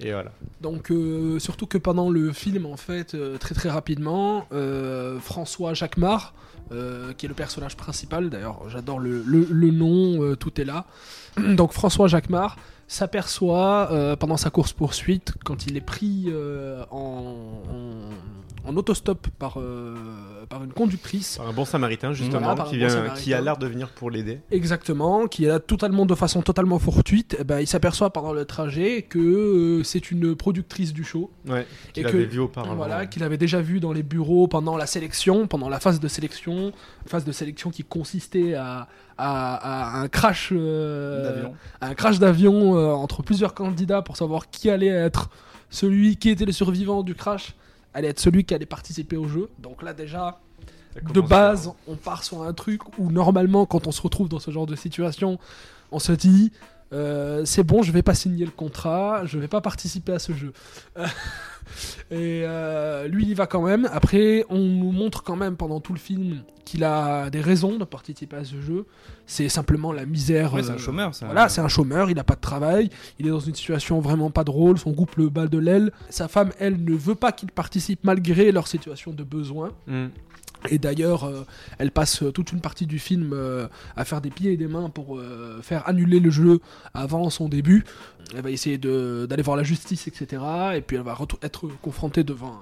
Et 0.00 0.12
voilà. 0.12 0.30
Donc 0.60 0.90
euh, 0.90 1.38
surtout 1.38 1.66
que 1.66 1.78
pendant 1.78 2.10
le 2.10 2.32
film 2.32 2.66
en 2.66 2.76
fait 2.76 3.14
euh, 3.14 3.38
très 3.38 3.54
très 3.54 3.70
rapidement 3.70 4.46
euh, 4.52 5.18
François 5.20 5.72
Jacquemart 5.74 6.34
qui 7.16 7.26
est 7.26 7.28
le 7.28 7.34
personnage 7.34 7.76
principal 7.76 8.28
d'ailleurs 8.28 8.68
j'adore 8.68 8.98
le, 8.98 9.22
le- 9.24 9.70
nom 9.70 10.34
tout 10.34 10.60
est 10.60 10.64
là 10.64 10.84
donc 11.38 11.72
François 11.72 12.08
Jacquemart 12.08 12.56
s'aperçoit 12.88 14.16
pendant 14.18 14.36
sa 14.36 14.50
course 14.50 14.72
poursuite 14.72 15.34
quand 15.44 15.66
il 15.68 15.76
est 15.76 15.80
pris 15.80 16.26
en, 16.90 17.44
en 18.66 18.76
autostop 18.76 19.28
par, 19.38 19.58
euh, 19.58 19.94
par 20.48 20.62
une 20.64 20.72
conductrice 20.72 21.38
Un 21.46 21.52
bon 21.52 21.64
samaritain, 21.64 22.12
justement, 22.12 22.40
Voilà, 22.54 22.64
qui, 22.64 22.72
bon 22.72 22.76
vient, 22.78 22.88
samaritain. 22.88 23.14
qui 23.20 23.34
a 23.34 23.40
l'air 23.40 23.56
de 23.56 23.66
venir 23.66 23.88
pour 23.90 24.10
l'aider. 24.10 24.40
Exactement, 24.50 25.26
qui 25.28 25.44
est 25.44 25.48
là 25.48 25.60
totalement 25.60 26.04
de 26.06 26.14
façon 26.14 26.42
totalement 26.42 26.78
fortuite, 26.78 27.36
eh 27.38 27.44
ben, 27.44 27.60
il 27.60 27.66
s'aperçoit 27.66 28.10
pendant 28.12 28.32
le 28.32 28.44
trajet 28.44 29.02
que 29.02 29.18
euh, 29.18 29.82
c'est 29.84 30.10
une 30.10 30.34
productrice 30.34 30.92
du 30.92 31.04
show. 31.04 31.30
Ouais, 31.48 31.66
Et 31.90 31.92
qu'il 31.92 32.02
que- 32.04 32.08
avait 32.08 32.24
vu 32.26 32.40
auparavant. 32.40 32.74
Voilà, 32.76 33.06
qu'il 33.06 33.22
avait 33.22 33.38
déjà 33.38 33.60
vu 33.60 33.80
dans 33.80 33.92
les 33.92 34.02
bureaux 34.02 34.48
pendant 34.48 34.76
la 34.76 34.86
sélection, 34.86 35.46
pendant 35.46 35.68
la 35.68 35.80
phase 35.80 36.00
de 36.00 36.08
sélection, 36.08 36.72
phase 37.06 37.24
de 37.24 37.32
sélection 37.32 37.70
qui 37.70 37.84
consistait 37.84 38.54
à, 38.54 38.88
à- 39.18 39.96
à 39.96 40.00
un 40.00 40.08
crash 40.08 40.50
euh, 40.52 41.22
D'avion. 41.34 41.54
un 41.80 41.94
crash 41.94 42.18
d'avion 42.18 42.76
euh, 42.76 42.92
entre 42.92 43.22
plusieurs 43.22 43.54
candidats 43.54 44.02
pour 44.02 44.16
savoir 44.16 44.50
qui 44.50 44.68
allait 44.70 44.86
être 44.88 45.30
celui 45.70 46.16
qui 46.16 46.30
était 46.30 46.44
le 46.44 46.52
survivant 46.52 47.02
du 47.02 47.14
crash, 47.14 47.54
allait 47.96 48.08
être 48.08 48.20
celui 48.20 48.44
qui 48.44 48.52
allait 48.52 48.66
participer 48.66 49.16
au 49.16 49.26
jeu. 49.26 49.48
Donc 49.58 49.82
là 49.82 49.94
déjà, 49.94 50.38
de 51.14 51.20
base, 51.20 51.72
on 51.88 51.96
part 51.96 52.24
sur 52.24 52.42
un 52.42 52.52
truc 52.52 52.82
où 52.98 53.10
normalement, 53.10 53.64
quand 53.64 53.86
on 53.86 53.92
se 53.92 54.02
retrouve 54.02 54.28
dans 54.28 54.38
ce 54.38 54.50
genre 54.50 54.66
de 54.66 54.76
situation, 54.76 55.38
on 55.92 55.98
se 55.98 56.12
dit 56.12 56.52
euh, 56.92 57.44
c'est 57.44 57.64
bon, 57.64 57.82
je 57.82 57.92
vais 57.92 58.02
pas 58.02 58.14
signer 58.14 58.44
le 58.44 58.50
contrat, 58.50 59.22
je 59.24 59.38
vais 59.38 59.48
pas 59.48 59.60
participer 59.60 60.12
à 60.12 60.18
ce 60.18 60.32
jeu. 60.32 60.52
Et 62.10 62.42
euh, 62.44 63.08
lui, 63.08 63.24
il 63.24 63.30
y 63.30 63.34
va 63.34 63.46
quand 63.46 63.62
même. 63.62 63.88
Après, 63.92 64.44
on 64.50 64.58
nous 64.58 64.92
montre 64.92 65.24
quand 65.24 65.36
même 65.36 65.56
pendant 65.56 65.80
tout 65.80 65.92
le 65.92 65.98
film 65.98 66.42
qu'il 66.64 66.84
a 66.84 67.30
des 67.30 67.40
raisons 67.40 67.76
de 67.76 67.84
participer 67.84 68.36
à 68.36 68.44
ce 68.44 68.60
jeu. 68.60 68.86
C'est 69.26 69.48
simplement 69.48 69.92
la 69.92 70.06
misère. 70.06 70.54
Ouais, 70.54 70.62
c'est 70.62 70.70
un 70.70 70.74
euh, 70.74 70.78
chômeur, 70.78 71.14
ça. 71.14 71.26
Voilà, 71.26 71.48
c'est 71.48 71.60
un 71.60 71.68
chômeur, 71.68 72.10
il 72.10 72.16
n'a 72.16 72.24
pas 72.24 72.34
de 72.34 72.40
travail, 72.40 72.90
il 73.18 73.26
est 73.26 73.30
dans 73.30 73.40
une 73.40 73.54
situation 73.54 74.00
vraiment 74.00 74.30
pas 74.30 74.44
drôle, 74.44 74.78
son 74.78 74.92
couple 74.92 75.22
le 75.22 75.28
bat 75.28 75.46
de 75.46 75.58
l'aile. 75.58 75.92
Sa 76.08 76.28
femme, 76.28 76.50
elle, 76.58 76.82
ne 76.84 76.94
veut 76.94 77.14
pas 77.14 77.32
qu'il 77.32 77.50
participe 77.50 78.00
malgré 78.04 78.52
leur 78.52 78.68
situation 78.68 79.12
de 79.12 79.24
besoin. 79.24 79.72
Mm. 79.86 80.06
Et 80.70 80.78
d'ailleurs, 80.78 81.24
euh, 81.24 81.44
elle 81.78 81.90
passe 81.90 82.22
euh, 82.22 82.30
toute 82.30 82.52
une 82.52 82.60
partie 82.60 82.86
du 82.86 82.98
film 82.98 83.32
euh, 83.32 83.68
à 83.96 84.04
faire 84.04 84.20
des 84.20 84.30
pieds 84.30 84.52
et 84.52 84.56
des 84.56 84.66
mains 84.66 84.90
pour 84.90 85.18
euh, 85.18 85.60
faire 85.62 85.88
annuler 85.88 86.20
le 86.20 86.30
jeu 86.30 86.60
avant 86.94 87.30
son 87.30 87.48
début. 87.48 87.84
Elle 88.34 88.42
va 88.42 88.50
essayer 88.50 88.78
d'aller 88.78 89.42
voir 89.42 89.56
la 89.56 89.62
justice, 89.62 90.08
etc. 90.08 90.42
Et 90.74 90.80
puis 90.80 90.96
elle 90.96 91.02
va 91.02 91.16
être 91.42 91.68
confrontée 91.82 92.24
devant 92.24 92.60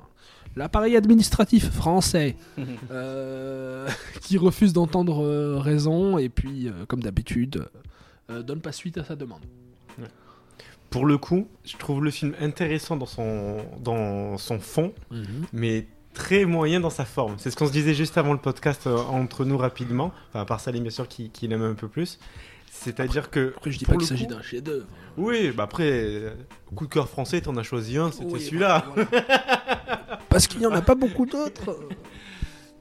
l'appareil 0.56 0.96
administratif 0.96 1.70
français 1.70 2.36
qui 4.20 4.38
refuse 4.38 4.72
d'entendre 4.72 5.58
raison 5.58 6.18
et 6.18 6.28
puis, 6.28 6.70
comme 6.86 7.02
d'habitude, 7.02 7.66
donne 8.28 8.60
pas 8.60 8.72
suite 8.72 8.98
à 8.98 9.04
sa 9.04 9.16
demande. 9.16 9.40
Pour 10.90 11.06
le 11.06 11.18
coup, 11.18 11.48
je 11.64 11.76
trouve 11.76 12.04
le 12.04 12.10
film 12.10 12.34
intéressant 12.40 12.96
dans 12.96 13.06
son, 13.06 13.64
dans 13.80 14.38
son 14.38 14.60
fond, 14.60 14.92
mais 15.52 15.86
très 16.14 16.46
moyen 16.46 16.80
dans 16.80 16.90
sa 16.90 17.04
forme. 17.04 17.34
C'est 17.36 17.50
ce 17.50 17.56
qu'on 17.56 17.66
se 17.66 17.72
disait 17.72 17.92
juste 17.92 18.16
avant 18.16 18.32
le 18.32 18.38
podcast 18.38 18.86
euh, 18.86 18.96
entre 18.96 19.44
nous 19.44 19.58
rapidement. 19.58 20.12
Enfin, 20.30 20.40
à 20.40 20.44
part 20.46 20.60
Salim, 20.60 20.82
bien 20.82 20.90
sûr, 20.90 21.06
qui, 21.08 21.28
qui 21.30 21.46
l'aime 21.46 21.62
un 21.62 21.74
peu 21.74 21.88
plus. 21.88 22.18
C'est-à-dire 22.70 23.30
que. 23.30 23.52
Après, 23.56 23.70
je 23.70 23.78
dis 23.78 23.84
pas 23.84 23.96
qu'il 23.96 24.06
s'agit 24.06 24.26
d'un 24.26 24.42
chef-d'œuvre. 24.42 24.86
Oui, 25.16 25.52
bah 25.54 25.64
après, 25.64 25.90
euh, 25.90 26.30
coup 26.74 26.86
de 26.86 26.92
cœur 26.92 27.08
français, 27.08 27.40
t'en 27.40 27.56
as 27.56 27.62
choisi 27.62 27.98
un, 27.98 28.10
c'était 28.10 28.24
Oui, 28.24 28.40
celui-là. 28.40 28.84
Parce 30.28 30.46
qu'il 30.46 30.62
y 30.62 30.66
en 30.66 30.72
a 30.72 30.82
pas 30.82 30.94
beaucoup 30.94 31.26
d'autres. 31.26 31.78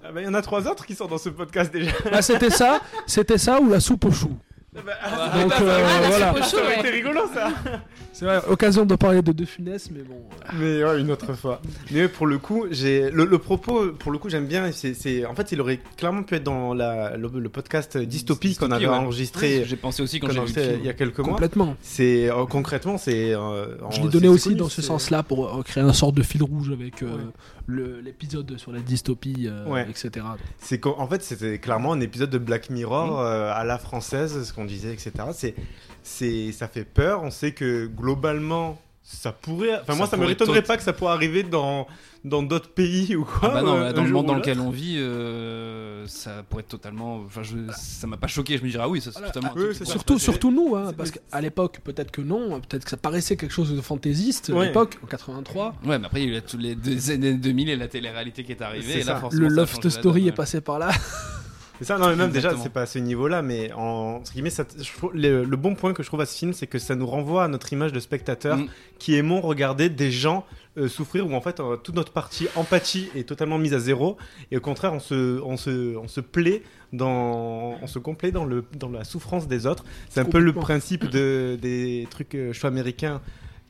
Ah 0.03 0.11
bah, 0.11 0.21
Il 0.21 0.25
y 0.25 0.27
en 0.27 0.33
a 0.33 0.41
trois 0.41 0.67
autres 0.67 0.85
qui 0.85 0.95
sont 0.95 1.07
dans 1.07 1.17
ce 1.17 1.29
podcast 1.29 1.71
déjà. 1.71 1.91
Bah, 2.09 2.21
c'était 2.21 2.49
ça, 2.49 2.81
c'était 3.05 3.37
ça 3.37 3.59
ou 3.61 3.69
la 3.69 3.79
soupe 3.79 4.05
aux 4.05 4.11
choux. 4.11 4.37
Donc 4.75 4.83
Ah, 5.01 5.61
euh, 5.61 5.83
voilà. 6.07 6.33
Ça 6.43 6.57
aurait 6.57 6.79
été 6.79 6.89
rigolo 6.89 7.21
ça 7.33 7.49
C'est 8.13 8.25
vrai, 8.25 8.41
occasion 8.47 8.85
de 8.85 8.95
parler 8.95 9.21
de 9.23 9.31
De 9.31 9.43
Funès, 9.45 9.89
mais 9.91 10.01
bon. 10.03 10.15
euh, 10.15 10.51
Mais 10.59 10.83
ouais, 10.83 11.01
une 11.01 11.09
autre 11.11 11.33
fois. 11.33 11.61
Mais 11.91 12.01
ouais, 12.01 12.07
pour 12.07 12.27
le 12.27 12.37
coup, 12.37 12.65
j'ai 12.69 13.09
le, 13.09 13.25
le 13.25 13.37
propos, 13.39 13.87
pour 13.91 14.11
le 14.11 14.19
coup, 14.19 14.29
j'aime 14.29 14.45
bien. 14.45 14.71
C'est, 14.71 15.25
en 15.25 15.33
fait, 15.33 15.51
il 15.51 15.59
aurait 15.61 15.79
clairement 15.97 16.21
pu 16.23 16.35
être 16.35 16.43
dans 16.43 16.73
la, 16.75 17.17
le, 17.17 17.27
le 17.39 17.49
podcast 17.49 17.97
Dystopie 17.97 18.55
qu'on 18.55 18.71
avait 18.71 18.85
ouais. 18.87 18.93
enregistré. 18.93 19.59
Ouais, 19.59 19.65
j'ai 19.65 19.75
pensé 19.77 20.03
aussi 20.03 20.19
quand 20.19 20.27
qu'on 20.27 20.45
j'ai 20.45 20.75
il 20.75 20.85
y 20.85 20.89
a 20.89 20.93
quelques 20.93 21.19
mois. 21.19 21.29
Complètement. 21.29 21.75
C'est 21.81 22.29
euh, 22.29 22.45
concrètement, 22.45 22.97
c'est. 22.99 23.33
euh, 23.33 23.65
Je 23.89 24.01
l'ai 24.01 24.09
donné 24.09 24.27
aussi 24.27 24.49
connu, 24.49 24.55
dans 24.59 24.69
ce 24.69 24.81
sens-là 24.83 25.23
pour 25.23 25.57
euh, 25.57 25.63
créer 25.63 25.83
un 25.83 25.93
sorte 25.93 26.13
de 26.15 26.23
fil 26.23 26.43
rouge 26.43 26.69
avec 26.71 27.01
euh, 27.01 27.07
l'épisode 27.67 28.57
sur 28.57 28.71
la 28.71 28.79
dystopie, 28.79 29.47
euh, 29.47 29.65
Ouais. 29.67 29.87
etc. 29.89 30.25
C'est 30.59 30.79
qu'en 30.79 30.99
en 30.99 31.07
fait, 31.07 31.23
c'était 31.23 31.59
clairement 31.59 31.93
un 31.93 32.01
épisode 32.01 32.29
de 32.29 32.37
Black 32.37 32.69
Mirror 32.69 33.07
Mm. 33.07 33.25
euh, 33.25 33.53
à 33.53 33.63
la 33.63 33.77
française, 33.77 34.43
ce 34.43 34.53
qu'on 34.53 34.65
disait, 34.65 34.91
etc. 34.93 35.11
C'est, 35.33 35.55
c'est, 36.01 36.51
ça 36.51 36.67
fait 36.67 36.83
peur. 36.85 37.23
On 37.23 37.31
sait 37.31 37.51
que 37.53 37.85
globalement, 37.87 38.79
ça 39.03 39.33
pourrait. 39.33 39.75
Enfin, 39.75 39.93
Ça 39.93 39.95
moi, 39.95 40.07
ça 40.07 40.17
me 40.17 40.25
m'étonnerait 40.25 40.61
pas 40.61 40.77
que 40.77 40.83
ça 40.83 40.93
pourrait 40.93 41.11
arriver 41.11 41.43
dans 41.43 41.87
dans 42.23 42.41
d'autres 42.41 42.69
pays 42.69 43.17
ou 43.17 43.25
quoi. 43.25 43.49
Ah 43.51 43.53
bah 43.55 43.61
non, 43.61 43.75
euh, 43.75 43.91
dans 43.91 44.05
le 44.05 44.09
monde 44.09 44.27
dans 44.27 44.35
lequel 44.35 44.61
on 44.61 44.69
vit, 44.69 44.95
euh, 44.97 46.07
ça 46.07 46.43
pourrait 46.49 46.61
être 46.61 46.69
totalement. 46.69 47.17
Enfin, 47.25 47.43
je, 47.43 47.57
ça 47.75 48.07
m'a 48.07 48.15
pas 48.15 48.27
choqué. 48.27 48.57
Je 48.57 48.63
me 48.63 48.69
dirais, 48.69 48.83
ah 48.85 48.89
oui, 48.89 49.01
ça 49.01 49.11
c'est 49.11 49.21
totalement. 49.21 49.53
Surtout, 49.83 50.19
surtout 50.19 50.51
nous, 50.51 50.75
hein, 50.75 50.93
parce 50.97 51.11
qu'à 51.11 51.41
l'époque, 51.41 51.81
peut-être 51.83 52.11
que 52.11 52.21
non, 52.21 52.61
peut-être 52.61 52.85
que 52.85 52.89
ça 52.89 52.97
paraissait 52.97 53.35
quelque 53.35 53.51
chose 53.51 53.75
de 53.75 53.81
fantaisiste 53.81 54.51
à 54.51 54.63
l'époque, 54.63 54.97
en 55.03 55.07
83. 55.07 55.75
Ouais, 55.85 55.99
mais 55.99 56.05
après, 56.05 56.23
il 56.23 56.29
y 56.29 56.35
a 56.35 56.37
eu 56.37 56.41
tous 56.41 56.57
les 56.57 56.75
deux 56.75 57.11
années 57.11 57.33
2000 57.33 57.69
et 57.69 57.75
la 57.75 57.89
télé-réalité 57.89 58.45
qui 58.45 58.53
est 58.53 58.61
arrivée. 58.61 59.01
Et 59.01 59.03
là, 59.03 59.21
Le 59.31 59.47
Loft 59.49 59.89
Story 59.89 60.21
donne, 60.21 60.27
est 60.27 60.31
ouais. 60.31 60.35
passé 60.35 60.61
par 60.61 60.79
là. 60.79 60.91
C'est 61.83 61.93
ça, 61.93 61.97
non, 61.99 62.09
mais 62.09 62.15
même 62.15 62.31
déjà, 62.31 62.51
c'est 62.57 62.69
pas 62.71 62.81
à 62.83 62.85
ce 62.85 62.99
niveau-là, 62.99 63.41
mais 63.41 63.71
en 63.73 64.17
entre 64.19 64.31
guillemets, 64.33 64.49
ça, 64.49 64.63
je 64.77 64.91
trouve- 64.97 65.11
le, 65.13 65.43
le 65.43 65.57
bon 65.57 65.75
point 65.75 65.93
que 65.93 66.01
je 66.03 66.07
trouve 66.07 66.21
à 66.21 66.25
ce 66.25 66.37
film, 66.37 66.53
c'est 66.53 66.67
que 66.67 66.79
ça 66.79 66.95
nous 66.95 67.05
renvoie 67.07 67.43
à 67.43 67.47
notre 67.47 67.71
image 67.73 67.91
de 67.91 67.99
spectateur 67.99 68.57
Mm. 68.57 68.67
qui 68.99 69.15
aimons 69.15 69.41
regarder 69.41 69.89
des 69.89 70.11
gens 70.11 70.45
euh, 70.77 70.87
souffrir, 70.87 71.27
où 71.27 71.33
en 71.35 71.41
fait, 71.41 71.59
euh, 71.59 71.75
toute 71.77 71.95
notre 71.95 72.11
partie 72.13 72.47
empathie 72.55 73.09
est 73.15 73.27
totalement 73.27 73.57
mise 73.59 73.73
à 73.75 73.79
zéro, 73.79 74.17
et 74.51 74.57
au 74.57 74.61
contraire, 74.61 74.93
on 74.93 74.99
se, 74.99 75.39
on 75.41 75.55
se, 75.57 75.95
on 75.97 76.07
se 76.07 76.19
plaît 76.21 76.63
dans, 76.93 77.77
on 77.81 77.87
se 77.87 77.99
complaît 77.99 78.31
dans, 78.31 78.45
le, 78.45 78.63
dans 78.79 78.89
la 78.89 79.03
souffrance 79.03 79.47
des 79.47 79.65
autres. 79.67 79.83
C'est 80.09 80.19
un 80.19 80.25
peu 80.25 80.39
le 80.39 80.53
principe 80.53 81.09
de, 81.09 81.57
des 81.61 82.07
trucs 82.09 82.33
euh, 82.35 82.53
shows 82.53 82.67
américains 82.67 83.21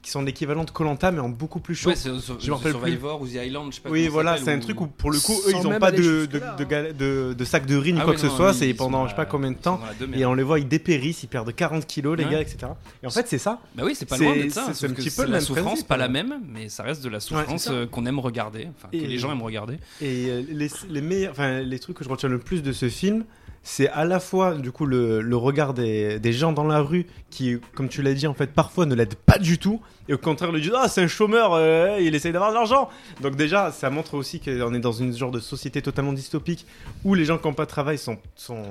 qui 0.04 0.12
sont 0.12 0.22
l'équivalent 0.22 0.66
de 0.66 0.70
Colanta, 0.70 1.12
mais 1.12 1.20
en 1.22 1.30
beaucoup 1.30 1.60
plus 1.60 1.74
chaud. 1.76 1.90
Ouais, 1.90 1.96
c'est 1.96 2.16
sur- 2.20 2.40
Je 2.40 2.48
me 2.50 2.54
rappelle 2.56 2.74
plus. 2.74 2.80
Survivor 2.82 3.22
ou 3.22 3.26
The 3.28 3.36
Island, 3.46 3.72
je 3.72 3.76
sais 3.78 3.82
pas 3.82 3.90
Oui, 3.90 4.08
voilà, 4.10 4.38
c'est 4.38 4.52
un 4.52 4.58
ou- 4.58 4.62
truc 4.62 4.82
où 4.82 4.88
pour 4.88 5.10
le 5.12 5.20
coup, 5.20 5.34
eux, 5.48 5.54
ils 5.58 5.64
n'ont 5.64 5.80
pas 5.80 5.92
de, 5.92 5.98
de, 5.98 6.04
jusque-là, 6.32 6.58
de, 6.58 6.92
de, 6.92 7.34
de 7.34 7.46
sac 7.46 7.66
de 7.66 7.76
riz 7.78 7.94
ni 7.94 8.00
Ah 8.00 8.04
quoi 8.04 8.12
oui, 8.12 8.16
que 8.18 8.22
ce 8.22 8.28
non, 8.28 8.36
soit. 8.36 8.52
ils- 8.52 8.56
C'est 8.56 8.74
pendant 8.76 9.00
sont 9.00 9.06
je 9.06 9.10
sais 9.12 9.16
pas 9.16 9.22
à- 9.24 9.26
combien 9.26 9.52
de 9.52 9.58
temps. 9.58 9.80
Et 10.14 10.26
on 10.26 10.34
les 10.34 10.44
voit, 10.44 10.60
ils 10.60 10.68
dépérissent, 10.68 11.24
ils 11.24 11.28
perdent 11.28 11.54
40 11.56 11.88
kilos, 11.88 12.18
les 12.18 12.26
Ouais. 12.26 12.32
gars, 12.32 12.42
etc. 12.42 12.58
Et 13.02 13.08
en 13.08 13.10
fait, 13.10 13.28
c'est 13.28 13.38
ça. 13.38 13.60
Bah 13.76 13.84
oui, 13.86 13.96
c'est 13.96 14.06
pas 14.06 14.18
loin 14.18 14.34
d'être 14.34 14.52
ça. 14.52 14.68
C'est 14.74 14.88
un 14.88 14.94
petit 14.94 15.10
peu 15.10 15.24
la 15.24 15.30
même 15.30 15.42
souffrance, 15.42 15.84
pas 15.84 15.98
la 15.98 16.10
même, 16.10 16.42
mais 16.48 16.70
ça 16.70 16.84
reste 16.84 17.04
de 17.04 17.10
la 17.10 17.20
souffrance 17.20 17.70
euh, 17.72 17.86
qu'on 17.88 18.06
aime 18.06 18.20
regarder, 18.20 18.68
enfin 18.78 18.90
que 18.92 18.98
les 18.98 19.18
gens 19.18 19.32
aiment 19.32 19.42
regarder. 19.42 19.76
Et 20.02 20.26
euh, 20.30 20.44
les 20.90 21.02
meilleurs, 21.02 21.32
enfin, 21.32 21.62
les 21.62 21.80
trucs 21.80 21.98
que 21.98 22.04
je 22.04 22.10
retiens 22.10 22.30
le 22.30 22.40
plus 22.40 22.62
de 22.62 22.72
ce 22.74 22.90
film, 22.90 23.24
c'est 23.64 23.88
à 23.90 24.04
la 24.06 24.20
fois 24.20 24.56
du 24.56 24.72
coup 24.72 24.86
le, 24.86 25.22
le 25.22 25.36
regard 25.38 25.74
des, 25.74 26.20
des 26.20 26.34
gens 26.34 26.52
dans 26.52 26.66
la 26.66 26.80
rue 26.82 27.08
qui, 27.30 27.58
comme 27.76 27.88
tu 27.90 28.02
l'as 28.02 28.14
dit, 28.14 28.28
en 28.28 28.34
fait, 28.34 28.48
parfois 28.48 28.86
ne 28.86 28.94
l'aident 28.94 29.16
pas 29.16 29.38
du 29.40 29.58
tout, 29.58 29.82
et 30.10 30.14
au 30.14 30.18
contraire 30.18 30.52
lui 30.52 30.62
disent 30.62 30.74
ah 30.76 30.88
c'est 30.90 31.02
un 31.02 31.08
chômeur, 31.08 31.54
euh, 31.54 31.98
il 32.02 32.14
essaye 32.14 32.32
d'avoir 32.34 32.52
de 32.52 32.56
l'argent. 32.56 32.90
Donc 33.22 33.36
déjà, 33.38 33.72
ça 33.72 33.90
montre 33.90 34.16
aussi 34.16 34.40
qu'on 34.42 34.74
est 34.74 34.80
dans 34.80 34.92
une 34.92 35.16
genre 35.16 35.32
de 35.32 35.40
société 35.40 35.82
totalement 35.82 36.14
dystopique 36.14 36.66
où 37.06 37.14
les 37.16 37.26
gens 37.26 37.38
qui 37.38 37.48
n'ont 37.48 37.54
pas 37.54 37.66
de 37.66 37.70
travail 37.70 37.98
sont 37.98 38.18
sont 38.36 38.64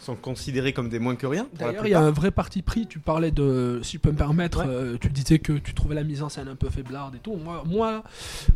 sont 0.00 0.16
considérés 0.16 0.72
comme 0.72 0.88
des 0.88 0.98
moins 0.98 1.14
que 1.14 1.26
rien. 1.26 1.46
D'ailleurs, 1.52 1.86
il 1.86 1.90
y 1.90 1.94
a 1.94 2.00
un 2.00 2.10
vrai 2.10 2.30
parti 2.30 2.62
pris. 2.62 2.86
Tu 2.86 2.98
parlais 3.00 3.30
de, 3.30 3.80
si 3.82 3.98
je 3.98 4.00
peux 4.00 4.10
me 4.10 4.16
permettre, 4.16 4.60
Ouais. 4.60 4.66
euh, 4.66 4.96
tu 4.98 5.10
disais 5.10 5.38
que 5.38 5.52
tu 5.52 5.74
trouvais 5.74 5.94
la 5.94 6.04
mise 6.04 6.22
en 6.22 6.30
scène 6.30 6.48
un 6.48 6.54
peu 6.54 6.70
faiblarde 6.70 7.16
et 7.16 7.18
tout. 7.18 7.36
Moi, 7.36 7.62
moi 7.66 8.02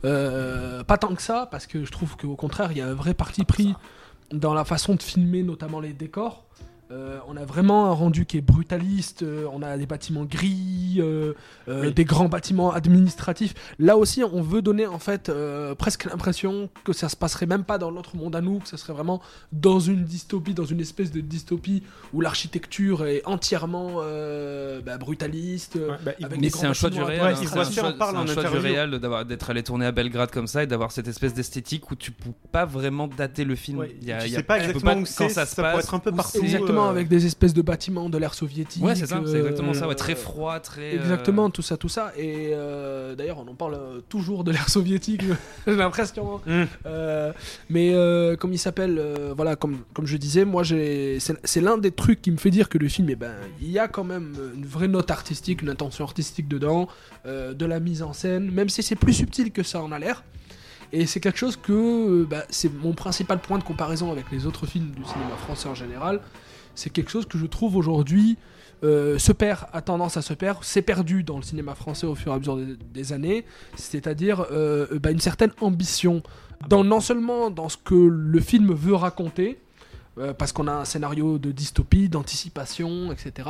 euh, 0.07 0.83
pas 0.85 0.97
tant 0.97 1.15
que 1.15 1.21
ça, 1.21 1.47
parce 1.51 1.67
que 1.67 1.85
je 1.85 1.93
trouve 1.93 2.17
qu'au 2.17 2.35
contraire, 2.35 2.73
il 2.73 2.79
y 2.79 2.81
a 2.81 2.87
un 2.87 2.95
vrai 2.95 3.13
parti 3.13 3.45
pris 3.45 3.75
dans 4.33 4.55
la 4.55 4.65
façon 4.65 4.95
de 4.95 5.03
filmer, 5.03 5.43
notamment 5.43 5.81
les 5.81 5.93
décors. 5.93 6.45
Euh, 6.95 7.19
on 7.27 7.37
a 7.37 7.45
vraiment 7.45 7.87
un 7.87 7.93
rendu 7.93 8.25
qui 8.25 8.39
est 8.39 8.41
brutaliste. 8.41 9.23
euh, 9.25 9.47
on 9.53 9.63
a 9.63 9.77
des 9.77 9.87
bâtiments 9.87 10.25
gris, 10.25 10.99
euh, 10.99 11.33
euh, 11.69 11.87
Oui. 11.87 11.93
des 11.93 12.05
grands 12.05 12.29
bâtiments 12.29 12.73
administratifs. 12.73 13.53
Là 13.81 13.97
aussi, 13.97 14.23
on 14.23 14.43
veut 14.43 14.63
donner 14.63 14.87
en 14.87 15.01
fait 15.01 15.29
euh, 15.29 15.75
presque 15.75 16.05
l'impression 16.05 16.69
que 16.85 16.93
ça 16.93 17.09
se 17.09 17.17
passerait 17.17 17.47
même 17.47 17.65
pas 17.65 17.79
dans 17.79 17.91
notre 17.91 18.17
monde 18.17 18.37
à 18.37 18.41
nous, 18.41 18.61
que 18.61 18.69
ça 18.69 18.77
serait 18.77 18.93
vraiment 18.93 19.21
dans 19.53 19.81
une 19.81 20.05
dystopie, 20.05 20.55
dans 20.55 20.65
une 20.67 20.81
espèce 20.81 21.11
de 21.11 21.21
dystopie 21.21 21.83
où 22.13 22.21
l'architecture 22.21 23.05
est 23.07 23.23
entièrement 23.27 23.97
euh, 24.03 24.81
bah, 24.81 24.97
brutaliste. 24.97 25.75
Ouais, 25.75 25.97
bah, 26.05 26.13
avec 26.23 26.41
Mais 26.41 26.51
c'est 26.51 26.67
un 26.67 26.73
choix 26.75 26.91
du 26.91 27.03
réel. 27.03 27.23
Ouais, 27.23 27.33
hein, 27.33 27.35
c'est 27.37 27.59
un 27.59 27.65
choix- 27.71 27.89
on 27.95 27.99
parle 27.99 28.17
c'est 28.29 28.39
un 28.39 28.43
choix 28.43 28.51
du 28.51 28.59
réel 28.59 28.91
d'avoir- 29.01 29.25
d'être 29.25 29.51
allé 29.51 29.63
tourner 29.65 29.87
à 29.87 29.93
Belgrade 29.93 30.31
comme 30.31 30.47
ça 30.47 30.63
et 30.63 30.67
d'avoir 30.69 30.93
cette 30.93 31.09
espèce 31.09 31.35
d'esthétique 31.35 31.91
où 31.91 31.97
tu 31.97 32.13
peux 32.13 32.31
pas 32.53 32.67
vraiment 32.67 33.09
dater 33.09 33.45
le 33.45 33.57
film. 33.57 33.79
Ouais, 33.79 33.97
Il 34.01 34.07
y 34.07 34.13
a- 34.13 34.19
tu 34.21 34.27
il 34.27 34.33
y 34.33 34.35
a- 34.35 34.39
sais 34.39 34.43
pas 34.45 34.59
tu 34.61 34.67
exactement 34.67 35.01
où 35.01 35.07
c'est, 35.07 35.29
ça 35.29 35.45
ça 35.45 35.47
se 35.47 35.55
pourrait 35.57 35.73
passe. 35.73 35.85
être 35.85 35.95
un 35.95 35.99
peu 35.99 36.13
partout. 36.13 36.39
Exactement, 36.43 36.84
euh, 36.87 36.91
avec 36.91 37.09
des 37.09 37.27
espèces 37.27 37.55
de 37.55 37.63
bâtiments 37.63 38.09
de 38.09 38.19
l'ère 38.19 38.35
soviétique. 38.35 38.83
Ouais, 38.83 38.95
c'est 38.95 39.07
ça, 39.07 39.21
c'est 39.27 39.39
exactement 39.39 39.75
ça. 39.75 39.87
Ouais, 39.87 39.93
euh, 39.93 39.97
très 39.97 40.15
froid, 40.15 40.61
très. 40.61 40.95
euh, 40.95 41.01
Exactement, 41.01 41.51
tout 41.51 41.63
ça, 41.63 41.77
tout 41.77 41.89
ça. 41.89 42.13
Et 42.17 42.53
d'ailleurs, 43.17 43.39
on 43.39 43.51
en 43.51 43.55
parle 43.55 43.79
toujours 44.09 44.45
de 44.45 44.51
l'ère 44.53 44.69
soviétique, 44.69 45.23
j'ai 45.67 45.77
l'impression. 45.77 46.41
Mm. 46.47 46.65
Mais 47.71 47.95
comme 48.39 48.53
il 48.53 48.59
s'appelle, 48.59 49.01
voilà, 49.37 49.57
comme, 49.57 49.79
comme 49.93 50.07
je 50.07 50.17
disais, 50.17 50.45
moi, 50.45 50.63
j'ai, 50.63 51.19
c'est, 51.21 51.37
c'est 51.45 51.61
l'un 51.61 51.79
des 51.79 51.91
trucs 51.91 52.23
qui 52.23 52.31
me 52.31 52.37
fait 52.37 52.51
dire 52.51 52.69
que 52.69 52.79
le 52.79 52.89
film, 52.89 53.09
eh 53.11 53.17
ben, 53.17 53.35
il 53.61 53.71
y 53.71 53.79
a 53.79 53.89
quand 53.89 54.05
même 54.05 54.35
une 54.55 54.67
vraie 54.67 54.89
note 54.89 55.11
artistique, 55.11 55.63
une 55.63 55.71
intention 55.71 56.05
artistique 56.05 56.49
dedans, 56.49 56.89
de 57.27 57.67
la 57.67 57.81
mise 57.81 58.03
en 58.03 58.13
scène, 58.13 58.51
même 58.51 58.69
si 58.69 58.83
c'est 58.83 58.97
plus 58.97 59.13
subtil 59.13 59.51
que 59.53 59.63
ça 59.63 59.81
en 59.83 59.93
a 59.93 59.99
l'air. 59.99 60.23
Et 60.93 61.07
c'est 61.07 61.19
quelque 61.19 61.39
chose 61.39 61.57
que 61.57 62.25
bah, 62.25 62.45
c'est 62.51 62.73
mon 62.73 62.93
principal 62.93 63.41
point 63.41 63.59
de 63.59 63.65
comparaison 63.65 64.13
avec 64.13 64.31
les 64.31 64.47
autres 64.47 64.65
films 64.65 64.91
du 64.91 65.05
cinéma 65.05 65.35
français 65.43 65.69
en 65.69 65.75
général. 65.75 66.21
C'est 66.75 66.91
quelque 66.91 67.11
chose 67.11 67.27
que 67.27 67.39
je 67.39 67.47
trouve 67.47 67.77
aujourd'hui 67.77 68.37
euh, 68.83 69.19
se 69.19 69.33
perd, 69.33 69.61
a 69.73 69.81
tendance 69.81 70.17
à 70.17 70.23
se 70.23 70.35
perdre, 70.35 70.63
s'est 70.65 70.83
perdu 70.83 71.23
dans 71.23 71.37
le 71.37 71.43
cinéma 71.43 71.75
français 71.75 72.07
au 72.07 72.15
fur 72.15 72.33
et 72.33 72.35
à 72.35 72.39
mesure 72.39 72.57
des, 72.57 72.77
des 72.93 73.13
années, 73.13 73.45
c'est-à-dire 73.77 74.47
euh, 74.51 74.99
bah, 74.99 75.11
une 75.11 75.21
certaine 75.21 75.53
ambition, 75.61 76.23
dans, 76.69 76.85
non 76.85 77.01
seulement 77.01 77.51
dans 77.51 77.69
ce 77.69 77.77
que 77.79 77.95
le 77.95 78.41
film 78.41 78.75
veut 78.75 78.95
raconter, 78.95 79.59
euh, 80.19 80.33
parce 80.35 80.53
qu'on 80.53 80.69
a 80.69 80.73
un 80.73 80.85
scénario 80.85 81.39
de 81.39 81.51
dystopie, 81.51 82.09
d'anticipation, 82.09 83.11
etc. 83.11 83.49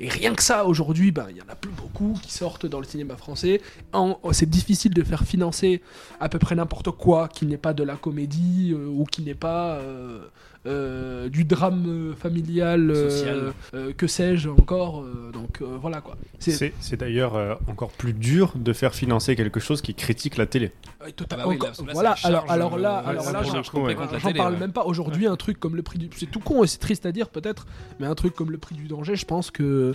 Et 0.00 0.08
rien 0.08 0.34
que 0.34 0.42
ça, 0.42 0.64
aujourd'hui, 0.64 1.10
bah, 1.10 1.26
il 1.30 1.36
y 1.36 1.42
en 1.42 1.48
a 1.48 1.54
plus 1.56 1.70
beaucoup 1.72 2.18
qui 2.22 2.32
sortent 2.32 2.64
dans 2.66 2.78
le 2.78 2.86
cinéma 2.86 3.16
français. 3.16 3.60
En- 3.92 4.18
C'est 4.32 4.48
difficile 4.48 4.94
de 4.94 5.02
faire 5.02 5.24
financer 5.24 5.82
à 6.20 6.28
peu 6.28 6.38
près 6.38 6.54
n'importe 6.54 6.90
quoi 6.92 7.28
qui 7.28 7.44
n'est 7.44 7.58
pas 7.58 7.74
de 7.74 7.82
la 7.82 7.96
comédie 7.96 8.72
euh, 8.72 8.86
ou 8.86 9.04
qui 9.04 9.22
n'est 9.22 9.34
pas 9.34 9.74
euh, 9.76 10.20
euh, 10.66 11.28
du 11.28 11.44
drame 11.44 11.84
euh, 11.86 12.14
familial, 12.14 12.90
euh, 12.90 13.52
euh, 13.74 13.92
que 13.96 14.06
sais-je 14.06 14.48
encore. 14.48 15.02
euh, 15.02 15.30
donc 15.32 15.60
euh, 15.62 15.76
voilà 15.80 16.00
quoi. 16.00 16.16
C'est- 16.38 16.72
d'ailleurs 16.96 17.36
euh, 17.36 17.54
encore 17.68 17.90
plus 17.90 18.12
dur 18.12 18.52
de 18.56 18.72
faire 18.72 18.94
financer 18.94 19.36
quelque 19.36 19.60
chose 19.60 19.80
qui 19.82 19.94
critique 19.94 20.36
la 20.36 20.46
télé. 20.46 20.72
Euh, 21.02 21.10
tout 21.14 21.24
à- 21.24 21.26
Ah 21.32 21.36
bah 21.36 21.42
oui, 21.46 21.58
là, 21.62 21.72
voilà, 21.92 22.14
alors, 22.24 22.50
alors 22.50 22.78
là, 22.78 23.02
euh, 23.06 23.10
alors 23.10 23.32
là, 23.32 23.42
j'en- 23.42 23.82
ouais. 23.84 23.94
parle 24.34 24.54
ouais. 24.54 24.58
même 24.60 24.72
pas. 24.72 24.84
Aujourd'hui, 24.84 25.26
un 25.26 25.36
truc 25.36 25.58
comme 25.60 25.76
le 25.76 25.82
prix 25.82 25.98
du. 25.98 26.08
C'est 26.16 26.26
tout 26.30 26.40
con 26.40 26.64
et 26.64 26.66
c'est 26.66 26.78
triste 26.78 27.06
à 27.06 27.12
dire 27.12 27.28
peut-être, 27.28 27.66
mais 28.00 28.06
un 28.06 28.14
truc 28.14 28.34
comme 28.34 28.50
le 28.50 28.58
prix 28.58 28.74
du 28.74 28.88
danger, 28.88 29.14
je 29.16 29.24
pense 29.26 29.50
que. 29.50 29.94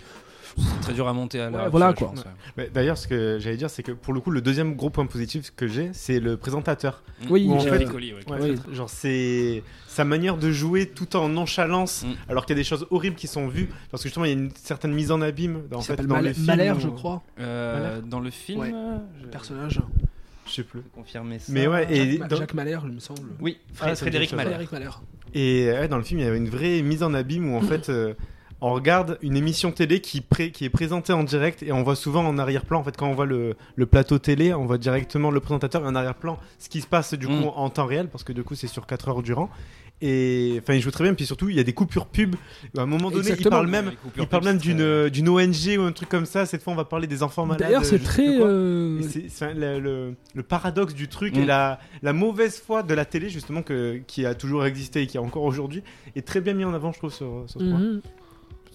C'est 0.57 0.81
très 0.81 0.93
dur 0.93 1.07
à 1.07 1.13
monter 1.13 1.39
à 1.39 1.49
Ouais, 1.49 1.55
actuelle, 1.55 1.71
voilà, 1.71 1.93
quoi. 1.93 2.07
pense, 2.09 2.19
ouais. 2.19 2.31
Mais 2.57 2.69
D'ailleurs, 2.73 2.97
ce 2.97 3.07
que 3.07 3.37
j'allais 3.39 3.57
dire, 3.57 3.69
c'est 3.69 3.83
que 3.83 3.91
pour 3.91 4.13
le 4.13 4.19
coup, 4.19 4.31
le 4.31 4.41
deuxième 4.41 4.75
gros 4.75 4.89
point 4.89 5.05
positif 5.05 5.51
que 5.55 5.67
j'ai, 5.67 5.89
c'est 5.93 6.19
le 6.19 6.37
présentateur. 6.37 7.03
Oui, 7.29 7.45
Où 7.47 7.53
en 7.53 7.59
fait, 7.59 7.79
Piccoli, 7.79 8.13
ouais. 8.13 8.19
ouais, 8.29 8.37
Oui. 8.51 8.75
genre 8.75 8.89
c'est 8.89 9.63
sa 9.87 10.03
manière 10.05 10.37
de 10.37 10.51
jouer 10.51 10.87
tout 10.87 11.15
en 11.15 11.29
nonchalance, 11.29 12.03
Mm. 12.03 12.07
alors 12.29 12.45
qu'il 12.45 12.55
y 12.55 12.59
a 12.59 12.61
des 12.61 12.67
choses 12.67 12.85
horribles 12.91 13.15
qui 13.15 13.27
sont 13.27 13.47
vues, 13.47 13.69
parce 13.91 14.03
que 14.03 14.09
justement 14.09 14.25
il 14.25 14.29
y 14.29 14.31
a 14.31 14.37
une 14.37 14.51
certaine 14.55 14.91
mise 14.93 15.11
en 15.11 15.21
abîme 15.21 15.63
dans, 15.69 15.77
en 15.77 15.81
Il 15.81 15.85
fait, 15.85 15.95
dans 15.97 16.15
Mal- 16.15 16.25
le 16.25 16.33
film. 16.33 16.45
Malher, 16.47 16.73
je 16.79 16.87
crois. 16.89 17.21
Euh, 17.39 18.01
dans 18.01 18.19
le 18.19 18.29
film, 18.31 18.59
Ouais. 18.61 18.73
je 19.19 19.23
Le 19.25 19.29
personnage. 19.29 19.81
Je 20.47 20.51
sais 20.55 20.63
plus. 20.63 20.81
confirmer 20.93 21.39
ça. 21.39 21.53
Mais 21.53 21.67
ouais, 21.67 21.87
et 21.93 22.11
Jacques, 22.11 22.19
Ma- 22.19 22.27
dans- 22.27 22.35
Jacques 22.37 22.53
Malher, 22.55 22.79
il 22.85 22.91
me 22.91 22.99
semble. 22.99 23.21
Oui, 23.39 23.59
Ah, 23.79 23.95
Frédéric 23.95 24.29
chose. 24.29 24.37
Malher. 24.37 24.49
Frédéric 24.49 24.71
Malher. 24.73 24.89
Et 25.33 25.67
ouais, 25.71 25.87
dans 25.87 25.97
le 25.97 26.03
film, 26.03 26.19
il 26.19 26.23
y 26.23 26.27
avait 26.27 26.37
une 26.37 26.49
vraie 26.49 26.81
mise 26.81 27.03
en 27.03 27.13
abîme 27.13 27.53
où 27.53 27.55
en 27.57 27.61
fait, 27.61 27.87
euh, 27.89 28.13
on 28.61 28.71
regarde 28.73 29.17
une 29.21 29.35
émission 29.35 29.71
télé 29.71 30.01
qui, 30.01 30.21
pré- 30.21 30.51
qui 30.51 30.65
est 30.65 30.69
présentée 30.69 31.13
en 31.13 31.23
direct 31.23 31.63
et 31.63 31.71
on 31.71 31.81
voit 31.83 31.95
souvent 31.95 32.23
en 32.25 32.37
arrière-plan, 32.37 32.79
en 32.79 32.83
fait, 32.83 32.95
quand 32.95 33.07
on 33.07 33.15
voit 33.15 33.25
le, 33.25 33.55
le 33.75 33.85
plateau 33.87 34.19
télé, 34.19 34.53
on 34.53 34.65
voit 34.65 34.77
directement 34.77 35.31
le 35.31 35.39
présentateur 35.39 35.83
et 35.83 35.87
en 35.87 35.95
arrière-plan 35.95 36.37
ce 36.59 36.69
qui 36.69 36.81
se 36.81 36.87
passe 36.87 37.13
du 37.15 37.27
coup 37.27 37.33
Mm. 37.33 37.51
en 37.55 37.69
temps 37.69 37.85
réel, 37.87 38.07
parce 38.07 38.23
que 38.23 38.33
du 38.33 38.43
coup 38.43 38.55
c'est 38.55 38.67
sur 38.67 38.85
4 38.85 39.09
heures 39.09 39.23
durant. 39.23 39.49
Et 40.03 40.57
enfin, 40.63 40.73
il 40.73 40.81
joue 40.81 40.89
très 40.89 41.03
bien, 41.03 41.13
puis 41.13 41.27
surtout 41.27 41.49
il 41.49 41.55
y 41.55 41.59
a 41.59 41.63
des 41.63 41.73
coupures 41.73 42.07
pub. 42.07 42.35
À 42.75 42.81
un 42.81 42.85
moment 42.87 43.11
donné, 43.11 43.35
il 43.37 43.47
parle 43.47 43.67
même, 43.67 43.91
il 44.17 44.25
parle 44.25 44.43
même 44.45 44.57
d'une 44.57 45.09
d'une 45.09 45.29
ONG 45.29 45.77
ou 45.77 45.81
un 45.83 45.91
truc 45.91 46.09
comme 46.09 46.25
ça. 46.25 46.47
Cette 46.47 46.63
fois, 46.63 46.73
on 46.73 46.75
va 46.75 46.85
parler 46.85 47.05
des 47.05 47.21
enfants 47.21 47.45
malades. 47.45 47.61
D'ailleurs, 47.61 47.85
c'est 47.85 47.99
très. 47.99 48.39
euh, 48.41 48.99
c'est- 49.29 49.53
le, 49.53 49.79
le- 49.79 50.15
le 50.33 50.43
paradoxe 50.43 50.95
du 50.95 51.07
truc 51.07 51.35
Mm. 51.35 51.39
et 51.41 51.45
la, 51.45 51.79
la 52.01 52.13
mauvaise 52.13 52.59
foi 52.59 52.81
de 52.81 52.95
la 52.95 53.05
télé, 53.05 53.29
justement, 53.29 53.61
que, 53.61 54.01
qui 54.07 54.25
a 54.25 54.33
toujours 54.33 54.65
existé 54.65 55.03
et 55.03 55.07
qui 55.07 55.19
a 55.19 55.21
encore 55.21 55.43
aujourd'hui, 55.43 55.83
est 56.15 56.25
très 56.25 56.41
bien 56.41 56.55
mis 56.55 56.65
en 56.65 56.73
avant, 56.73 56.91
je 56.91 56.97
trouve, 56.97 57.13
sur, 57.13 57.43
sur 57.45 57.61
ce 57.61 57.65
point. 57.69 57.99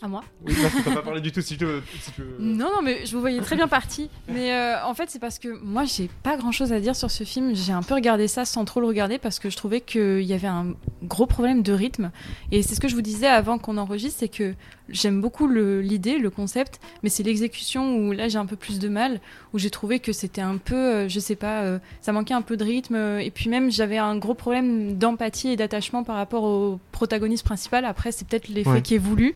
À 0.07 0.09
moi 0.09 0.22
Oui, 0.46 0.54
parce 0.62 0.72
que 0.72 0.82
t'as 0.88 0.94
pas 0.94 1.02
parlé 1.02 1.20
du 1.20 1.32
tout, 1.32 1.40
si 1.40 1.57
tu 1.57 1.64
veux. 1.64 1.82
si 2.00 2.12
tu 2.12 2.20
veux- 2.22 2.36
Non, 2.38 2.66
non, 2.76 2.80
mais 2.80 3.04
je 3.07 3.12
vous 3.12 3.20
voyais 3.20 3.40
très 3.40 3.57
bien 3.57 3.66
parti. 3.66 4.09
Mais 4.28 4.52
euh, 4.52 4.84
en 4.84 4.94
fait, 4.94 5.11
c'est 5.11 5.18
parce 5.18 5.40
que 5.40 5.48
moi, 5.64 5.84
j'ai 5.84 6.09
pas 6.22 6.36
grand 6.36 6.52
chose 6.52 6.72
à 6.72 6.78
dire 6.78 6.94
sur 6.94 7.11
ce 7.11 7.24
film. 7.24 7.57
J'ai 7.57 7.72
un 7.72 7.82
peu 7.82 7.94
regardé 7.94 8.28
ça 8.28 8.44
sans 8.44 8.64
trop 8.64 8.78
le 8.80 8.86
regarder 8.86 9.18
parce 9.18 9.40
que 9.40 9.50
je 9.50 9.57
trouvais 9.57 9.80
qu'il 9.80 10.22
y 10.22 10.32
avait 10.32 10.46
un 10.46 10.74
gros 11.02 11.26
problème 11.26 11.62
de 11.62 11.72
rythme. 11.72 12.12
Et 12.52 12.62
c'est 12.62 12.76
ce 12.76 12.80
que 12.80 12.86
je 12.86 12.94
vous 12.94 13.02
disais 13.02 13.26
avant 13.26 13.59
qu'on 13.59 13.78
enregistre 13.78 14.20
c'est 14.20 14.28
que 14.28 14.54
j'aime 14.88 15.20
beaucoup 15.20 15.48
l'idée, 15.48 16.18
le 16.18 16.30
concept, 16.30 16.78
mais 17.02 17.09
c'est 17.09 17.24
l'exécution 17.24 17.96
où 17.96 18.12
là 18.12 18.28
j'ai 18.28 18.38
un 18.38 18.46
peu 18.46 18.54
plus 18.54 18.78
de 18.78 18.88
mal, 18.88 19.20
où 19.52 19.59
j'ai 19.59 19.70
trouvé 19.70 19.98
que 19.98 20.12
c'était 20.12 20.40
un 20.40 20.59
peu, 20.59 20.76
euh, 20.76 21.09
je 21.09 21.18
sais 21.18 21.34
pas, 21.34 21.62
euh, 21.62 21.80
ça 22.00 22.12
manquait 22.12 22.34
un 22.34 22.42
peu 22.42 22.57
de 22.57 22.62
rythme. 22.62 22.94
et 23.20 23.32
puis 23.32 23.50
même, 23.50 23.72
j'avais 23.72 23.98
un 23.98 24.16
gros 24.16 24.34
problème 24.34 24.96
d'empathie 24.96 25.48
et 25.48 25.57
d'attachement 25.57 26.04
par 26.04 26.14
rapport 26.14 26.44
au 26.44 26.78
protagoniste 26.92 27.44
principal. 27.44 27.84
Après, 27.84 28.12
c'est 28.12 28.26
peut-être 28.28 28.46
l'effet 28.48 28.70
Ouais. 28.70 28.82
qui 28.82 28.94
est 28.94 28.98
voulu. 28.98 29.34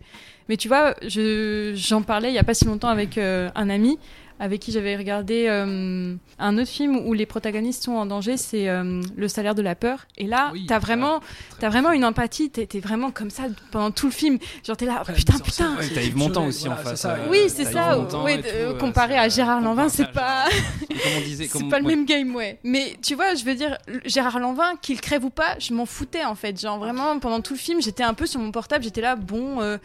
Mais 0.50 0.56
tu 0.56 0.66
vois, 0.66 0.96
je- 1.06 1.72
j'en 1.76 2.02
parlais 2.02 2.28
il 2.30 2.34
y 2.34 2.38
a 2.38 2.42
pas 2.44 2.54
si 2.54 2.64
longtemps 2.64 2.88
avec 2.88 3.16
euh, 3.18 3.48
un 3.54 3.70
ami 3.70 3.98
avec 4.42 4.58
qui 4.62 4.72
j'avais 4.72 4.96
regardé 4.96 5.44
euh, 5.48 6.14
un 6.38 6.56
autre 6.58 6.70
film 6.70 6.96
où 6.96 7.12
les 7.12 7.26
protagonistes 7.26 7.84
sont 7.84 7.92
en 7.92 8.06
danger, 8.06 8.38
c'est 8.38 8.70
euh, 8.70 9.02
Le 9.14 9.28
salaire 9.28 9.54
de 9.54 9.60
la 9.60 9.74
peur. 9.74 10.06
Et 10.16 10.26
là, 10.26 10.48
Oui, 10.54 10.64
t'as 10.66 10.78
vraiment, 10.78 11.20
t'as 11.58 11.68
vraiment 11.68 11.92
une 11.92 12.06
empathie, 12.06 12.48
t'es 12.48 12.64
t'es 12.64 12.80
vraiment 12.80 13.10
comme 13.10 13.28
ça 13.28 13.42
pendant 13.70 13.90
tout 13.90 14.06
le 14.06 14.12
film. 14.12 14.38
Genre 14.66 14.78
t'es 14.78 14.86
là, 14.86 15.02
la 15.06 15.12
putain, 15.12 15.38
putain. 15.38 15.76
Ouais, 15.76 15.86
t'as 15.94 16.00
Yves 16.00 16.16
Montand 16.16 16.46
aussi 16.46 16.68
en 16.70 16.76
face. 16.76 17.02
ça. 17.02 17.16
euh, 17.16 17.26
Oui, 17.30 17.40
c'est 17.48 17.66
ça. 17.66 17.92
Yves 17.92 17.98
Montand 18.00 18.24
ouais, 18.24 18.36
et 18.40 18.42
tout, 18.42 18.78
comparé 18.80 19.12
c'est, 19.12 19.18
à 19.18 19.28
Gérard 19.28 19.60
Lanvin, 19.60 19.90
c'est 19.90 20.10
pas, 20.10 20.46
Et 20.88 20.94
comme 21.02 21.12
on 21.18 21.20
disait, 21.20 21.46
c'est 21.46 21.68
pas 21.68 21.78
le 21.78 21.86
même 21.86 22.06
game, 22.06 22.34
ouais. 22.34 22.58
Mais 22.64 22.96
tu 23.02 23.14
vois, 23.16 23.34
je 23.34 23.44
veux 23.44 23.54
dire, 23.54 23.76
Gérard 24.06 24.38
Lanvin, 24.40 24.72
qu'il 24.80 24.98
crève 25.02 25.22
ou 25.26 25.30
pas, 25.30 25.56
je 25.58 25.74
m'en 25.74 25.84
foutais 25.84 26.24
en 26.24 26.34
fait. 26.34 26.58
Genre 26.58 26.78
vraiment, 26.78 27.18
pendant 27.18 27.42
tout 27.42 27.52
le 27.52 27.58
film, 27.60 27.82
j'étais 27.82 28.04
un 28.04 28.14
peu 28.14 28.24
sur 28.24 28.40
mon 28.40 28.50
portable, 28.52 28.84
j'étais 28.84 29.02
là, 29.02 29.16
bon, 29.16 29.60
euh, 29.60 29.76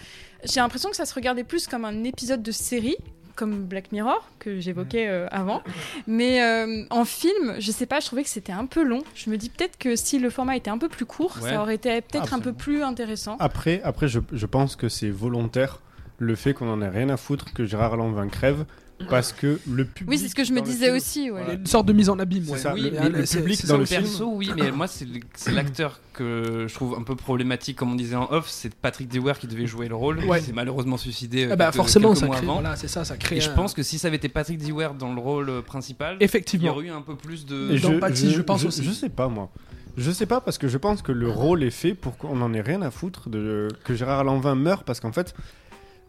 j'ai 0.52 0.60
l'impression 0.60 0.90
que 0.90 0.96
ça 0.96 1.06
se 1.06 1.14
regardait 1.14 1.44
plus 1.44 1.68
comme 1.68 1.86
un 1.86 2.04
épisode 2.04 2.42
de 2.44 2.52
série 2.52 2.98
comme 3.36 3.66
Black 3.66 3.92
Mirror 3.92 4.26
que 4.40 4.62
j'évoquais 4.62 5.08
euh, 5.10 5.28
avant. 5.30 5.62
Mais 6.08 6.42
euh, 6.42 6.86
en 6.90 7.04
film 7.04 7.56
je 7.60 7.72
sais 7.72 7.86
pas 7.86 8.00
je 8.00 8.06
trouvais 8.06 8.24
que 8.24 8.30
c'était 8.30 8.54
un 8.54 8.66
peu 8.66 8.84
long. 8.84 9.04
Je 9.14 9.30
me 9.30 9.38
dis 9.38 9.50
peut-être 9.50 9.78
que 9.78 9.96
si 9.98 10.20
le 10.20 10.30
format 10.30 10.56
était 10.56 10.70
un 10.70 10.78
peu 10.78 10.88
plus 10.90 11.06
court 11.06 11.38
Ouais. 11.42 11.50
ça 11.50 11.62
aurait 11.62 11.76
été 11.76 12.00
peut-être 12.02 12.34
un 12.34 12.40
peu 12.40 12.54
plus 12.54 12.82
intéressant. 12.82 13.36
Après, 13.40 13.82
après 13.84 14.08
je, 14.08 14.20
je 14.32 14.46
pense 14.46 14.76
que 14.78 14.88
c'est 14.88 15.10
volontaire 15.10 15.82
le 16.18 16.36
fait 16.36 16.54
qu'on 16.54 16.70
en 16.72 16.82
ait 16.82 16.88
rien 16.88 17.10
à 17.10 17.18
foutre 17.18 17.54
que 17.54 17.66
Gérard 17.66 17.98
Lanvin 17.98 18.30
crève 18.30 18.66
parce 19.10 19.34
que 19.34 19.60
le 19.70 19.86
public. 19.86 20.10
oui 20.10 20.18
c'est 20.18 20.30
ce 20.30 20.36
que 20.36 20.44
je 20.44 20.52
me 20.54 20.60
le 20.60 20.66
disais 20.66 20.86
film- 20.86 20.96
aussi 20.98 21.32
ouais. 21.32 21.56
Une 21.56 21.66
sorte 21.66 21.86
de 21.86 21.94
mise 21.94 22.10
en 22.10 22.18
abîme. 22.20 22.48
Ouais. 22.50 22.58
ça, 22.58 22.74
Oui, 22.74 22.82
le- 22.84 22.92
mais 22.92 23.10
le 23.10 23.26
c'est- 23.26 23.40
public 23.40 23.60
c'est 23.60 23.68
dans 23.68 23.74
le 23.76 23.82
le 23.82 23.86
film. 23.86 24.02
perso, 24.04 24.32
oui, 24.34 24.50
mais 24.56 24.72
moi, 24.72 24.88
c'est 24.88 25.06
le- 25.06 25.20
l'acteur 25.54 26.00
que 26.14 26.66
je 26.70 26.74
trouve 26.74 26.96
un 26.98 27.04
peu 27.04 27.16
problématique, 27.16 27.78
comme 27.78 27.92
on 27.92 27.96
disait 27.96 28.16
en 28.16 28.32
off. 28.32 28.48
C'est 28.50 28.74
Patrick 28.74 29.10
Dewar 29.10 29.38
qui 29.38 29.48
devait 29.48 29.68
jouer 29.68 29.88
le 29.90 29.96
rôle. 29.96 30.20
Ouais. 30.24 30.40
Il 30.40 30.44
s'est 30.46 30.54
malheureusement 30.54 30.98
suicidé 30.98 31.46
euh, 31.46 31.50
Ah 31.52 31.56
bah 31.58 31.66
quelques- 31.66 31.76
forcément, 31.76 32.10
quelques 32.10 32.20
ça 32.20 32.26
mois 32.28 32.36
crée. 32.38 32.46
avant. 32.46 32.54
Voilà, 32.62 32.76
c'est 32.78 32.88
ça, 32.88 33.04
ça 33.04 33.18
crée. 33.18 33.38
Et 33.38 33.42
je 33.42 33.50
pense 33.52 33.74
que 33.74 33.84
si 33.84 34.00
ça 34.00 34.08
avait 34.08 34.18
été 34.18 34.30
Patrick 34.30 34.58
Dewar 34.66 34.94
dans 34.94 35.14
le 35.14 35.20
rôle 35.20 35.50
euh, 35.50 35.62
principal, 35.62 36.16
il 36.20 36.22
y 36.22 36.26
effectivement. 36.26 36.72
aurait 36.72 36.86
eu 36.86 36.90
un 36.92 37.02
peu 37.02 37.16
plus 37.16 37.46
de. 37.46 37.72
Et 37.74 37.80
d'empathie, 37.80 38.32
je 38.32 38.42
pense 38.42 38.62
je, 38.62 38.68
aussi. 38.68 38.84
Je 38.84 38.92
sais 38.92 39.10
pas 39.10 39.28
moi. 39.28 39.52
Je 39.98 40.12
sais 40.12 40.26
pas 40.26 40.42
parce 40.42 40.58
que 40.58 40.68
je 40.68 40.78
pense 40.78 41.02
que 41.02 41.14
le 41.14 41.30
rôle 41.30 41.64
est 41.64 41.70
fait 41.70 41.94
pour 41.94 42.18
qu'on 42.18 42.42
en 42.42 42.54
ait 42.54 42.60
rien 42.62 42.82
à 42.82 42.92
foutre 42.92 43.30
de 43.30 43.70
que 43.86 43.94
Gérard 43.96 44.26
Lanvin 44.26 44.54
meure 44.56 44.84
parce 44.84 45.00
qu'en 45.00 45.14
fait 45.14 45.34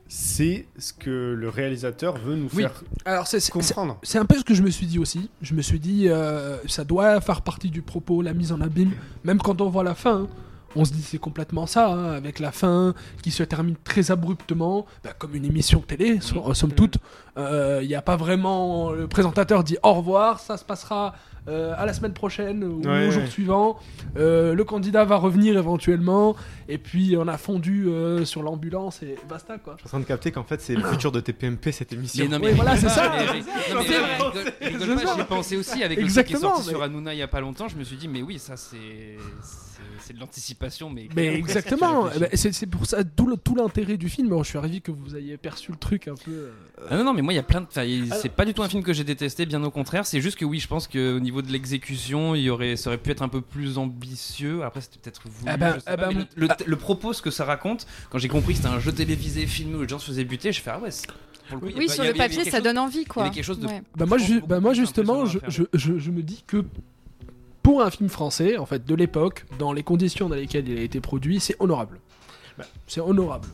c'est 0.09 0.67
ce 0.79 0.93
que 0.93 1.35
le 1.37 1.49
réalisateur 1.49 2.17
veut 2.17 2.37
nous 2.37 2.49
Oui. 2.55 2.63
faire 2.63 2.83
Alors 3.05 3.27
c'est 3.27 3.51
comprendre. 3.51 3.99
c'est 4.03 4.19
un 4.19 4.25
peu 4.25 4.37
ce 4.39 4.45
que 4.45 4.55
je 4.55 4.63
me 4.63 4.71
suis 4.71 4.87
dit 4.87 4.99
aussi. 4.99 5.31
Je 5.43 5.55
me 5.55 5.63
suis 5.63 5.81
dit, 5.81 6.09
euh, 6.09 6.59
ça 6.69 6.85
doit 6.85 7.21
faire 7.21 7.43
partie 7.43 7.71
du 7.71 7.83
propos, 7.83 8.23
la 8.23 8.33
mise 8.33 8.53
en 8.53 8.61
abîme. 8.61 8.93
Même 9.25 9.39
quand 9.39 9.61
on 9.61 9.69
voit 9.69 9.83
la 9.85 9.95
fin, 9.95 10.23
hein, 10.23 10.29
on 10.77 10.85
se 10.85 10.93
dit 10.93 11.03
c'est 11.03 11.19
complètement 11.19 11.67
ça, 11.67 11.89
hein, 11.93 12.13
avec 12.13 12.39
la 12.39 12.53
fin 12.53 12.95
qui 13.23 13.31
se 13.31 13.43
termine 13.43 13.77
très 13.83 14.11
abruptement, 14.11 14.87
bah, 15.03 15.11
comme 15.19 15.35
une 15.35 15.45
émission 15.45 15.81
télé, 15.81 16.21
so- 16.21 16.53
somme 16.55 16.73
toute. 16.73 16.99
Il 17.37 17.87
n'y 17.87 17.95
a 17.95 18.03
pas 18.03 18.17
vraiment. 18.17 18.93
Le 18.93 19.09
présentateur 19.09 19.65
dit 19.65 19.77
au 19.83 19.93
revoir, 19.95 20.39
ça 20.41 20.57
se 20.57 20.65
passera 20.65 21.15
euh, 21.49 21.75
à 21.77 21.87
la 21.87 21.93
semaine 21.93 22.13
prochaine 22.13 22.65
ou 22.65 22.81
Ouais, 22.83 23.09
au 23.09 23.11
jour 23.11 23.27
suivant. 23.29 23.79
Euh, 24.17 24.55
le 24.55 24.65
candidat 24.65 25.05
va 25.05 25.17
revenir 25.17 25.57
éventuellement, 25.57 26.35
et 26.69 26.79
puis 26.79 27.17
on 27.19 27.29
a 27.29 27.39
fondu 27.39 27.87
euh, 27.89 28.25
sur 28.25 28.43
l'ambulance 28.43 29.03
et 29.03 29.17
basta 29.29 29.59
quoi. 29.59 29.75
Je 29.77 29.81
suis 29.83 29.89
en 29.89 29.91
train 29.91 30.01
de 30.01 30.05
capter 30.05 30.33
qu'en 30.33 30.45
fait, 30.45 30.61
c'est 30.61 30.75
le 30.75 30.83
futur 30.83 31.13
de 31.13 31.21
TPMP 31.21 31.71
cette 31.73 31.93
émission. 31.93 32.25
Mais 32.25 32.31
non, 32.31 32.39
mais 32.41 32.49
Oui, 32.51 32.55
voilà, 32.57 32.77
c'est 32.77 32.89
ça. 32.89 33.11
Mais- 33.11 33.27
non, 33.27 33.33
mais 33.35 33.87
C'est 33.87 33.99
vrai. 33.99 34.15
rigole- 34.17 34.53
rigole 34.61 34.81
C'est 34.89 34.95
pas, 34.95 35.07
ça. 35.07 35.15
J'y 35.15 35.21
ai 35.21 35.25
pensé 35.25 35.57
aussi 35.57 35.83
avec 35.85 36.01
le 36.01 36.09
truc 36.13 36.27
qui 36.27 36.33
est 36.35 36.37
sorti 36.37 36.63
mais- 36.67 36.73
sur 36.73 36.83
Hanouna 36.83 37.15
il 37.15 37.19
y 37.19 37.23
a 37.23 37.29
pas 37.29 37.41
longtemps. 37.41 37.69
Je 37.69 37.77
me 37.77 37.85
suis 37.85 37.97
dit, 37.97 38.09
mais 38.09 38.23
oui, 38.23 38.39
ça 38.39 38.57
c'est 38.57 38.77
c'est- 40.01 40.13
de 40.13 40.21
l'anticipation, 40.21 40.91
mais. 40.91 41.09
Mais 41.15 41.35
exactement, 41.35 42.09
Eh 42.17 42.19
ben, 42.19 42.29
c'est 42.35 42.67
pour 42.67 42.87
ça 42.87 43.05
tout 43.05 43.55
l'intérêt 43.57 43.97
du 43.97 44.09
film. 44.09 44.37
Je 44.43 44.49
suis 44.49 44.59
ravi 44.59 44.81
que 44.81 44.91
vous 44.91 45.17
ayez 45.17 45.37
perçu 45.37 45.71
le 45.73 45.77
truc 45.79 46.09
un 46.09 46.15
peu. 46.15 46.31
euh, 46.31 46.51
Ah 46.91 46.97
non, 46.97 47.05
non, 47.05 47.13
mais 47.15 47.23
moi, 47.23 47.33
il 47.33 47.37
y 47.37 47.39
a 47.39 47.43
plein 47.43 47.61
de. 47.61 47.67
C'est 48.21 48.31
pas 48.33 48.45
du 48.45 48.55
tout 48.55 48.63
un 48.63 48.69
film 48.69 48.83
que 48.83 48.93
j'ai 48.93 49.05
détesté, 49.05 49.47
bien 49.47 49.63
au 49.65 49.71
contraire. 49.71 50.07
C'est 50.07 50.21
juste 50.21 50.37
que 50.39 50.45
oui, 50.45 50.59
je 50.61 50.69
pense 50.69 50.87
qu'au 50.89 51.21
niveau 51.21 51.43
de 51.43 51.51
l'exécution, 51.53 52.35
il 52.35 52.43
y 52.43 52.51
aurait, 52.51 52.77
ça 52.77 52.91
aurait 52.91 52.99
pu 52.99 53.11
être 53.11 53.23
un 53.23 53.29
peu 53.29 53.41
plus 53.41 53.79
ambitieux. 53.79 54.63
Après, 54.65 54.81
c'était 54.81 54.99
peut-être 54.99 55.23
voulu. 55.29 55.51
Ah 55.51 55.57
ben- 55.57 55.79
ah 55.87 55.97
ben, 55.97 56.09
mais 56.15 56.27
le, 56.37 56.47
le- 56.49 56.55
le 56.67 56.77
propos, 56.77 57.13
ce 57.13 57.23
que 57.23 57.31
ça 57.31 57.45
raconte, 57.45 57.87
quand 58.11 58.19
j'ai 58.19 58.29
compris 58.29 58.53
que 58.55 58.59
c'était 58.59 58.69
un 58.75 58.79
jeu 58.81 58.93
télévisé 58.93 59.47
filmé 59.47 59.77
où 59.77 59.83
les 59.83 59.89
gens 59.89 59.99
se 59.99 60.07
faisaient 60.07 60.25
buter, 60.25 60.53
je 60.53 60.61
fais 60.61 60.71
ah 60.71 60.79
ouais. 60.81 60.91
le 61.53 61.59
coup, 61.59 61.67
oui 61.77 61.87
pas- 61.87 61.93
sur 61.93 62.05
le 62.05 62.13
papier 62.13 62.45
ça 62.45 62.51
chose- 62.53 62.63
donne 62.63 62.79
envie 62.79 62.99
Il 62.99 63.03
y 63.03 63.05
quoi 63.07 63.29
quelque 63.31 63.45
chose 63.45 63.59
de. 63.61 63.67
Ouais. 63.67 63.83
Bah 63.97 64.07
moi, 64.07 64.19
je 64.19 64.35
bah 64.47 64.61
moi 64.61 64.75
justement, 64.75 65.27
je, 65.27 65.39
impressionnant 65.39 65.69
à 65.73 65.79
je, 65.79 65.93
je- 65.95 65.99
je 65.99 66.11
me 66.11 66.23
dis 66.23 66.43
que 66.47 66.65
pour 67.67 67.83
un 67.83 67.91
film 67.91 68.09
français, 68.09 68.59
en 68.59 68.65
fait, 68.65 68.87
de 68.87 68.95
l'époque, 68.95 69.45
dans 69.59 69.73
les 69.73 69.83
conditions 69.83 70.29
dans 70.29 70.37
lesquelles 70.37 70.69
il 70.69 70.79
a 70.79 70.83
été 70.83 71.01
produit, 71.01 71.41
c'est 71.41 71.57
honorable. 71.59 71.99
Bah. 72.57 72.65
C'est 72.87 73.01
honorable. 73.01 73.49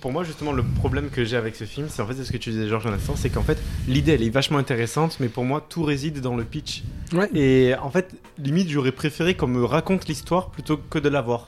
Pour- 0.00 0.10
moi, 0.10 0.24
justement, 0.24 0.50
le 0.50 0.64
problème 0.64 1.10
que 1.10 1.24
j'ai 1.24 1.36
avec 1.36 1.54
ce 1.54 1.62
film, 1.62 1.86
c'est 1.88 2.02
en 2.02 2.08
fait 2.08 2.24
ce 2.24 2.32
que 2.32 2.38
tu 2.38 2.50
disais, 2.50 2.66
Georges, 2.66 2.88
un 2.88 2.92
instant, 2.92 3.14
c'est 3.14 3.30
qu'en 3.30 3.44
fait, 3.44 3.56
l'idée, 3.86 4.14
elle 4.14 4.24
est 4.24 4.30
vachement 4.30 4.58
intéressante, 4.58 5.18
mais 5.20 5.28
pour 5.28 5.44
moi, 5.44 5.64
tout 5.68 5.84
réside 5.84 6.20
dans 6.20 6.34
le 6.34 6.42
pitch. 6.42 6.82
Ouais. 7.12 7.30
Et 7.36 7.76
en 7.80 7.88
fait, 7.88 8.16
limite, 8.36 8.68
j'aurais 8.68 8.90
préféré 8.90 9.34
qu'on 9.36 9.46
me 9.46 9.64
raconte 9.64 10.08
l'histoire 10.08 10.50
plutôt 10.50 10.76
que 10.76 10.98
de 10.98 11.08
la 11.08 11.22
voir. 11.22 11.46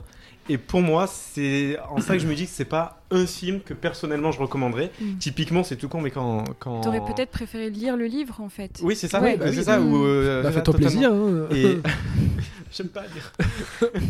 Et 0.48 0.56
pour 0.58 0.80
moi, 0.80 1.06
c'est 1.06 1.76
en 1.90 2.00
ça 2.00 2.14
que 2.14 2.22
je 2.22 2.26
me 2.26 2.34
dis 2.34 2.44
que 2.46 2.50
c'est 2.52 2.64
pas 2.64 3.02
un 3.10 3.26
film 3.26 3.60
que 3.60 3.74
personnellement 3.74 4.32
je 4.32 4.38
recommanderais. 4.40 4.90
Mm. 5.00 5.18
Typiquement, 5.18 5.62
c'est 5.64 5.76
tout 5.76 5.88
con, 5.88 6.00
mais 6.00 6.10
quand. 6.10 6.44
quand... 6.58 6.80
T'aurais 6.80 7.00
peut-être 7.04 7.30
préféré 7.30 7.70
lire 7.70 7.96
le 7.96 8.06
livre 8.06 8.40
en 8.40 8.48
fait. 8.48 8.80
Oui, 8.82 8.96
c'est 8.96 9.08
ça, 9.08 9.20
Ouais, 9.20 9.32
oui, 9.32 9.36
bah 9.38 9.46
oui. 9.48 9.54
c'est 9.56 9.64
ça. 9.64 9.78
Mm. 9.78 9.92
Ou, 9.92 10.04
euh, 10.06 10.42
Bah, 10.42 10.52
Fais-toi 10.52 10.74
plaisir. 10.74 11.12
hein. 11.12 11.46
Et 11.54 11.78
j'aime 12.72 12.88
pas 12.88 13.02
lire. 13.02 13.32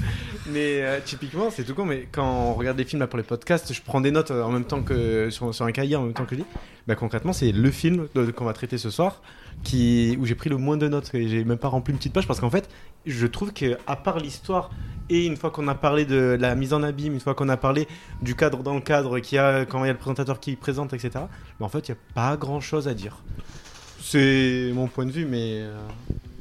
mais 0.46 0.82
euh, 0.82 0.98
typiquement, 1.04 1.50
c'est 1.50 1.64
tout 1.64 1.74
con. 1.74 1.84
Mais 1.84 2.08
quand 2.10 2.26
on 2.50 2.54
regarde 2.54 2.76
des 2.76 2.84
films 2.84 3.00
là, 3.00 3.06
pour 3.06 3.18
les 3.18 3.24
podcasts, 3.24 3.72
je 3.72 3.82
prends 3.82 4.00
des 4.00 4.10
notes 4.10 4.30
euh, 4.30 4.42
en 4.42 4.50
même 4.50 4.64
temps 4.64 4.82
que 4.82 5.30
sur, 5.30 5.54
sur 5.54 5.64
un 5.64 5.72
cahier, 5.72 5.96
en 5.96 6.02
même 6.04 6.12
temps 6.14 6.24
que 6.24 6.34
je 6.34 6.40
lis. 6.40 6.46
Bah, 6.86 6.94
concrètement, 6.94 7.32
c'est 7.32 7.52
le 7.52 7.70
film 7.70 8.06
qu'on 8.36 8.44
va 8.44 8.52
traiter 8.52 8.78
ce 8.78 8.90
soir 8.90 9.22
qui 9.64 10.16
où 10.18 10.26
j'ai 10.26 10.34
pris 10.34 10.50
le 10.50 10.56
moins 10.56 10.76
de 10.76 10.88
notes 10.88 11.14
et 11.14 11.28
j'ai 11.28 11.44
même 11.44 11.58
pas 11.58 11.68
rempli 11.68 11.92
une 11.92 11.98
petite 11.98 12.12
page 12.12 12.26
parce 12.26 12.40
qu'en 12.40 12.50
fait, 12.50 12.68
je 13.06 13.26
trouve 13.26 13.52
que 13.52 13.76
à 13.86 13.96
part 13.96 14.18
l'histoire 14.18 14.70
et 15.10 15.26
une 15.26 15.36
fois 15.36 15.50
qu'on 15.50 15.68
a 15.68 15.74
parlé 15.74 16.04
de 16.04 16.36
la 16.38 16.54
mise 16.54 16.72
en 16.72 16.82
abîme, 16.82 17.14
une 17.14 17.20
fois 17.20 17.34
qu'on 17.34 17.48
a 17.48 17.56
parlé 17.56 17.88
du 18.22 18.34
cadre 18.34 18.62
dans 18.62 18.74
le 18.74 18.80
cadre, 18.80 19.18
qu'il 19.20 19.36
y 19.36 19.38
a 19.38 19.64
quand 19.64 19.82
il 19.84 19.86
y 19.86 19.90
a 19.90 19.92
le 19.92 19.98
présentateur 19.98 20.38
qui 20.40 20.54
présente, 20.56 20.92
etc. 20.92 21.24
en 21.60 21.68
fait, 21.68 21.88
il 21.88 21.90
y 21.90 21.92
a 21.92 21.98
pas 22.14 22.36
grand 22.36 22.60
chose 22.60 22.88
à 22.88 22.94
dire. 22.94 23.22
C'est 24.00 24.70
mon 24.74 24.86
point 24.86 25.06
de 25.06 25.10
vue, 25.10 25.24
mais 25.24 25.60
euh, 25.60 25.76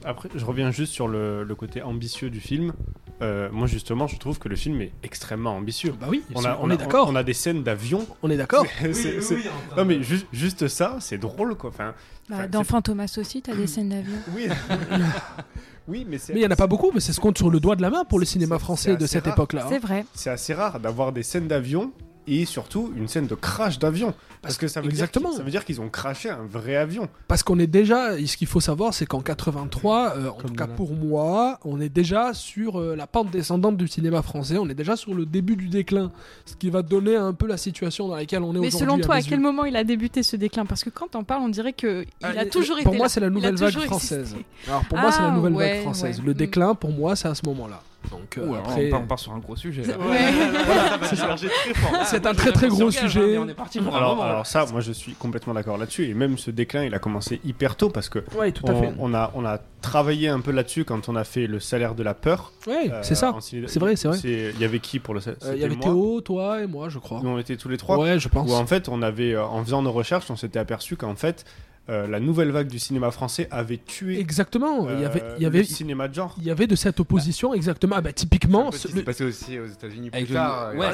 Après, 0.04 0.30
je 0.36 0.46
reviens 0.46 0.72
juste 0.72 0.94
sur 0.94 1.08
le, 1.08 1.44
le 1.44 1.56
côté 1.56 1.82
ambitieux 1.82 2.30
du 2.30 2.40
film. 2.40 2.74
Euh, 3.22 3.50
moi, 3.52 3.66
justement, 3.66 4.06
je 4.06 4.18
trouve 4.18 4.38
que 4.38 4.48
le 4.48 4.56
film 4.56 4.80
est 4.82 4.92
extrêmement 5.02 5.56
ambitieux. 5.56 5.94
Bah 6.00 6.06
oui, 6.10 6.24
On, 6.36 6.46
a, 6.46 6.58
on 6.62 6.70
est 6.70 6.78
d'accord. 6.78 7.08
On 7.10 7.16
a 7.16 7.24
des 7.24 7.34
scènes 7.34 7.64
d'avion. 7.64 8.06
On 8.22 8.30
est 8.30 8.38
d'accord. 8.38 8.64
C'est- 8.80 8.94
c'est- 8.94 9.22
c'est- 9.22 9.38
Non, 9.76 9.86
mais 9.86 10.04
ju- 10.04 10.22
juste 10.32 10.68
ça, 10.68 10.98
c'est 11.00 11.18
drôle, 11.18 11.56
quoi. 11.56 11.72
Enfin, 11.72 11.96
Bah, 12.30 12.48
dans 12.48 12.60
c'est- 12.64 12.70
Fantomas 12.70 13.16
aussi, 13.18 13.42
t'as 13.42 13.56
des 13.56 13.66
scènes 13.66 13.90
d'avion. 13.90 14.18
oui. 14.36 14.48
oui, 15.88 16.06
mais 16.08 16.18
il 16.30 16.38
y 16.40 16.46
en 16.46 16.52
a 16.52 16.56
pas 16.56 16.68
beaucoup, 16.68 16.92
mais 16.94 17.00
c'est 17.00 17.14
ce 17.14 17.20
compte 17.20 17.38
sur 17.38 17.50
le 17.50 17.60
doigt 17.60 17.76
de 17.76 17.82
la 17.82 17.90
main 17.90 18.04
pour 18.06 18.20
le 18.20 18.26
cinéma 18.26 18.60
français 18.60 18.96
de 18.98 19.06
cette 19.08 19.26
époque-là. 19.28 19.64
hein. 19.66 19.70
C'est 19.70 19.80
vrai. 19.80 20.06
C'est 20.14 20.30
assez 20.30 20.54
rare 20.54 20.80
d'avoir 20.80 21.12
des 21.12 21.24
scènes 21.24 21.48
d'avion 21.48 21.92
et 22.28 22.46
surtout 22.46 22.92
une 22.96 23.08
scène 23.08 23.28
de 23.28 23.36
crash 23.36 23.80
d'avion. 23.80 24.14
Parce 24.42 24.58
que 24.58 24.68
ça 24.68 24.82
veut 24.82 24.88
Exactement. 24.90 25.30
dire 25.30 25.32
qu'ils- 25.32 25.38
ça 25.38 25.44
veut 25.44 25.52
dire 25.52 25.66
qu'ils 25.66 25.82
ont 25.82 25.90
crashé 25.90 26.30
un 26.30 26.46
vrai 26.50 26.76
avion. 26.76 27.08
Parce 27.28 27.44
qu'on 27.44 27.58
est 27.60 27.68
déjà, 27.68 28.18
et 28.20 28.28
ce 28.28 28.38
qu'il 28.38 28.48
faut 28.48 28.60
savoir, 28.60 28.94
c'est 28.94 29.06
qu'en 29.06 29.22
83, 29.22 30.14
euh, 30.16 30.30
en 30.30 30.34
tout 30.34 30.54
cas 30.54 30.68
pour 30.68 30.94
moi, 30.94 31.60
on 31.66 31.82
est 31.82 31.90
déjà 31.90 32.34
sur 32.34 32.80
euh, 32.80 32.96
la 32.96 33.08
pente 33.08 33.32
descendante 33.32 33.78
du 33.78 33.88
cinéma 33.88 34.22
français. 34.22 34.58
On 34.58 34.70
est 34.70 34.76
déjà 34.76 34.96
sur 34.96 35.14
le 35.14 35.26
début 35.26 35.56
du 35.56 35.68
déclin, 35.68 36.12
ce 36.46 36.56
qui 36.56 36.70
va 36.70 36.82
donner 36.82 37.16
un 37.16 37.34
peu 37.34 37.48
la 37.48 37.58
situation 37.58 38.08
dans 38.08 38.16
laquelle 38.16 38.44
on 38.44 38.52
est 38.52 38.60
Mais 38.60 38.68
aujourd'hui. 38.68 38.80
selon 38.80 39.00
toi, 39.00 39.16
à 39.16 39.22
quel 39.22 39.40
moment 39.40 39.66
il 39.66 39.76
a 39.76 39.84
débuté 39.84 40.24
ce 40.24 40.36
déclin? 40.36 40.66
Parce 40.66 40.84
que 40.84 40.90
quand 40.90 41.16
on 41.16 41.24
parle, 41.24 41.42
on 41.44 41.50
dirait 41.50 41.74
que 41.74 42.04
il 42.04 42.08
Ah, 42.24 42.34
a 42.40 42.46
toujours 42.46 42.78
été 42.78 42.84
Pour 42.86 42.96
moi, 42.96 43.10
c'est 43.10 43.20
la 43.20 43.30
nouvelle 43.30 43.56
vague 43.56 43.74
française. 43.86 44.36
Alors 44.68 44.86
pour 44.86 44.98
moi, 44.98 45.12
c'est 45.12 45.22
la 45.22 45.30
Ah, 45.30 45.36
nouvelle 45.36 45.54
ouais, 45.54 45.74
vague 45.76 45.82
française. 45.84 46.20
ouais. 46.20 46.26
Le 46.26 46.34
déclin, 46.34 46.76
pour 46.76 46.92
moi, 46.92 47.16
c'est 47.16 47.28
à 47.28 47.36
ce 47.36 47.42
moment-là. 47.46 47.82
Donc 48.12 48.38
euh, 48.38 48.54
après, 48.58 48.88
on, 48.88 48.90
part, 48.92 49.02
on 49.02 49.06
part 49.08 49.20
sur 49.20 49.34
un 49.34 49.40
gros 49.40 49.56
sujet. 49.56 49.84
là. 49.84 49.96
Voilà, 50.00 50.98
c'est 52.06 52.26
un 52.26 52.34
très 52.34 52.52
très 52.52 52.68
gros 52.68 52.92
sujet. 52.92 53.38
On 53.38 53.48
est 53.48 53.54
parti 53.54 53.80
pour 53.80 53.94
un 53.94 53.98
Alors, 53.98 54.10
moment, 54.16 54.24
là. 54.26 54.32
alors 54.32 54.46
ça, 54.46 54.66
moi 54.72 54.82
je 54.82 54.92
suis 54.92 55.14
complètement 55.14 55.54
d'accord 55.54 55.78
là-dessus. 55.78 56.06
Et 56.10 56.14
même 56.14 56.38
ce 56.38 56.52
déclin, 56.52 56.84
il 56.86 56.94
a 56.94 57.00
commencé 57.00 57.40
hyper 57.46 57.76
tôt 57.76 57.90
parce 57.90 58.10
que 58.10 58.20
Ouais, 58.38 58.52
tout 58.52 58.66
à 58.68 58.72
on, 58.72 58.82
fait. 58.82 58.94
on 59.00 59.14
a 59.14 59.32
on 59.36 59.46
a 59.46 59.60
travaillé 59.82 60.28
un 60.30 60.40
peu 60.40 60.52
là-dessus 60.52 60.86
quand 60.86 61.08
on 61.10 61.16
a 61.16 61.24
fait 61.24 61.48
le 61.48 61.60
salaire 61.60 61.96
de 61.96 62.04
la 62.04 62.14
peur. 62.14 62.52
Ouais, 62.68 62.90
Euh, 62.92 63.00
c'est 63.04 63.16
ça. 63.16 63.36
C'est 63.42 63.80
vrai, 63.80 63.96
c'est 63.96 64.08
vrai. 64.08 64.18
Il 64.24 64.60
y 64.60 64.66
avait 64.66 64.80
qui 64.80 65.00
pour 65.00 65.14
le 65.14 65.20
salaire 65.20 65.40
Euh, 65.46 65.54
Il 65.56 65.62
y 65.62 65.66
avait 65.66 65.76
Théo, 65.76 66.22
toi 66.22 66.62
et 66.62 66.68
moi, 66.68 66.90
je 66.90 67.00
crois. 67.00 67.20
Nous 67.24 67.30
on 67.30 67.38
était 67.38 67.56
tous 67.58 67.70
les 67.70 67.78
trois. 67.78 67.98
Ouais, 67.98 68.20
je 68.20 68.28
pense. 68.30 68.50
Où 68.50 68.54
en 68.54 68.66
fait, 68.66 68.90
on 68.90 69.02
avait, 69.02 69.38
en 69.38 69.64
faisant 69.64 69.82
nos 69.82 69.92
recherches, 69.92 70.30
on 70.30 70.36
s'était 70.36 70.60
aperçu 70.60 70.96
qu'en 70.96 71.16
fait, 71.16 71.46
euh, 71.90 72.08
la 72.08 72.20
nouvelle 72.20 72.52
vague 72.52 72.68
du 72.68 72.80
cinéma 72.80 73.12
français 73.12 73.48
avait 73.52 73.78
tué. 73.78 74.20
Exactement. 74.20 74.90
il 74.92 75.02
y 75.02 75.06
avait, 75.06 75.22
euh, 75.24 75.36
il 75.38 75.44
y 75.44 75.46
avait, 75.46 75.60
le 75.60 75.64
cinéma 75.66 76.08
de 76.08 76.14
genre. 76.14 76.36
il 76.40 76.46
y 76.46 76.52
avait 76.52 76.68
de 76.68 76.76
cette 76.76 77.00
opposition 77.00 77.54
exactement. 77.54 77.96
Ah 77.98 78.02
bah 78.02 78.12
typiquement, 78.14 78.72
C'est 78.72 78.94
le- 78.94 79.04
passé 79.04 79.24
aussi 79.24 79.58
aux 79.60 79.66
États-Unis 79.68 80.10
plus 80.10 80.22
le- 80.22 80.28
tard. 80.28 80.74
ouais, 80.76 80.88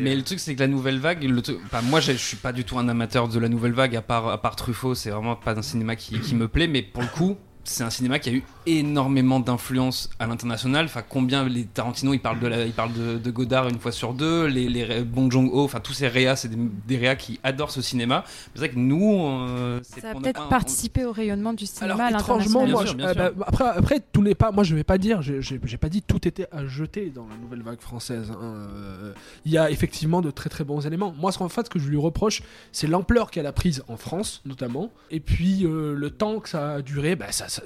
mais 0.00 0.14
le 0.16 0.22
truc 0.22 0.38
c'est 0.40 0.54
que 0.54 0.60
la 0.60 0.66
nouvelle 0.68 0.98
vague, 0.98 1.22
le 1.24 1.42
truc- 1.42 1.58
enfin, 1.66 1.82
moi 1.82 2.00
je 2.00 2.12
je 2.12 2.16
suis 2.16 2.36
pas 2.36 2.52
du 2.52 2.64
tout 2.64 2.78
un 2.78 2.88
amateur 2.88 3.28
de 3.28 3.38
la 3.38 3.48
nouvelle 3.48 3.72
vague 3.72 3.94
à 3.96 4.02
part, 4.02 4.28
à 4.28 4.40
part 4.40 4.56
Truffaut, 4.56 4.94
c'est 4.94 5.10
vraiment 5.10 5.36
pas 5.36 5.56
un 5.58 5.62
cinéma 5.62 5.94
qui, 5.96 6.18
qui 6.20 6.34
me 6.34 6.48
plaît, 6.48 6.66
mais 6.66 6.82
pour 6.82 7.02
le 7.02 7.08
coup 7.08 7.36
c'est 7.70 7.84
un 7.84 7.90
cinéma 7.90 8.18
qui 8.18 8.30
a 8.30 8.32
eu 8.32 8.42
énormément 8.66 9.40
d'influence 9.40 10.10
à 10.18 10.26
l'international. 10.26 10.84
Enfin, 10.86 11.02
combien 11.08 11.48
les 11.48 11.64
Tarantino 11.64 12.14
ils 12.14 12.20
parlent 12.20 12.40
de, 12.40 12.46
la, 12.46 12.64
ils 12.64 12.72
parlent 12.72 12.92
de, 12.92 13.18
de 13.18 13.30
Godard 13.30 13.68
une 13.68 13.78
fois 13.78 13.92
sur 13.92 14.14
deux, 14.14 14.46
les, 14.46 14.68
les 14.68 15.02
Bong 15.02 15.30
Joon-ho, 15.30 15.64
enfin 15.64 15.80
tous 15.80 15.92
ces 15.92 16.08
réas, 16.08 16.36
c'est 16.36 16.48
des, 16.48 16.56
des 16.86 16.96
réas 16.96 17.16
qui 17.16 17.40
adorent 17.42 17.70
ce 17.70 17.82
cinéma. 17.82 18.24
C'est 18.54 18.58
vrai 18.58 18.68
que 18.70 18.78
nous, 18.78 19.26
euh, 19.26 19.80
Ça 19.82 20.10
a 20.10 20.14
peut-être 20.14 20.42
un- 20.42 20.46
participé 20.48 21.04
au 21.04 21.12
rayonnement 21.12 21.52
du 21.52 21.66
cinéma 21.66 22.06
à 22.06 22.10
étrangement, 22.10 22.64
l'international. 22.64 22.70
moi, 22.70 22.82
je- 22.82 22.88
sûr, 22.88 22.96
bien 22.96 23.08
euh, 23.08 23.30
bah, 23.32 23.44
après, 23.48 23.64
après, 23.64 24.00
tout 24.12 24.22
n'est 24.22 24.34
pas. 24.34 24.50
Moi, 24.50 24.64
je 24.64 24.74
vais 24.74 24.84
pas 24.84 24.98
dire. 24.98 25.22
J'ai 25.22 25.78
pas 25.78 25.88
dit 25.88 26.02
tout 26.02 26.26
était 26.26 26.46
à 26.52 26.66
jeter 26.66 27.10
dans 27.10 27.26
la 27.28 27.36
nouvelle 27.36 27.62
vague 27.62 27.80
française. 27.80 28.30
hein. 28.30 28.38
Euh, 28.42 29.12
Il 29.44 29.52
y 29.52 29.58
a 29.58 29.70
effectivement 29.70 30.20
de 30.20 30.30
très 30.30 30.50
très 30.50 30.64
bons 30.64 30.86
éléments. 30.86 31.14
Moi, 31.18 31.32
ce 31.32 31.38
qu'en 31.38 31.48
fait, 31.48 31.64
ce 31.66 31.70
que 31.70 31.78
je 31.78 31.88
lui 31.88 31.96
reproche, 31.96 32.42
c'est 32.72 32.86
l'ampleur 32.86 33.30
qu'elle 33.30 33.46
a 33.46 33.52
prise 33.52 33.82
en 33.88 33.96
France, 33.96 34.40
notamment, 34.44 34.90
et 35.10 35.20
puis 35.20 35.64
euh, 35.64 35.94
le 35.94 36.10
temps 36.10 36.40
que 36.40 36.48
ça 36.48 36.74
a 36.74 36.82
duré. 36.82 37.16
Bah, 37.16 37.26
ça, 37.30 37.48
ça- 37.48 37.57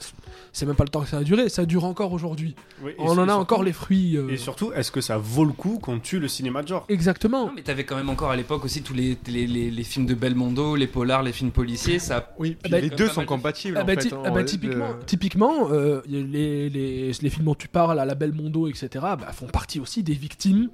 c'est 0.53 0.67
même 0.67 0.75
pas 0.77 0.85
le 0.85 0.91
temps 0.91 1.01
que 1.03 1.09
ça 1.09 1.19
a 1.19 1.23
duré. 1.25 1.49
Ça 1.49 1.65
dure 1.65 1.85
encore 1.85 2.13
aujourd'hui. 2.13 2.55
Oui, 2.83 2.93
On 2.99 3.09
en 3.09 3.13
a 3.13 3.15
surtout- 3.27 3.33
encore 3.33 3.63
les 3.63 3.73
fruits. 3.73 4.17
euh, 4.17 4.29
Et 4.29 4.37
surtout, 4.37 4.73
est-ce 4.73 4.91
que 4.93 5.01
ça 5.01 5.17
vaut 5.19 5.45
le 5.45 5.53
coup 5.53 5.79
qu'on 5.81 5.99
tue 5.99 6.19
le 6.21 6.29
cinéma 6.29 6.63
de 6.63 6.69
genre? 6.69 6.85
Exactement. 6.89 7.47
Non, 7.47 7.53
mais 7.55 7.63
t'avais 7.63 7.85
quand 7.85 7.97
même 7.97 8.11
encore 8.11 8.31
à 8.31 8.37
l'époque 8.37 8.65
aussi 8.65 8.83
tous 8.83 8.95
les, 8.95 9.17
les, 9.27 9.47
les, 9.47 9.71
les 9.71 9.85
films 9.85 10.07
de 10.07 10.15
Belmondo, 10.15 10.77
les 10.77 10.87
polars, 10.87 11.23
les 11.23 11.33
films 11.33 11.51
policiers. 11.53 11.99
Ça... 11.99 12.35
Oui, 12.39 12.57
puis 12.63 12.71
les 12.73 12.91
deux 12.91 13.09
sont 13.09 13.25
compatibles, 13.25 13.77
Ah 13.79 13.83
en 13.83 13.87
bah, 13.87 13.95
fait, 13.95 14.09
ty- 14.09 14.15
ah 14.25 14.31
bah, 14.31 14.45
typiquement, 14.45 14.95
de- 14.95 15.05
typiquement 15.05 15.71
euh, 15.73 16.01
les, 16.07 16.69
les, 16.69 17.13
les 17.13 17.31
films 17.31 17.45
dont 17.47 17.55
tu 17.55 17.69
parles, 17.69 17.99
à 17.99 18.05
la 18.05 18.15
Belmondo, 18.15 18.69
etc., 18.69 18.89
bah, 18.93 19.33
font 19.33 19.47
partie 19.47 19.81
aussi 19.81 20.03
des 20.03 20.15
victimes 20.15 20.69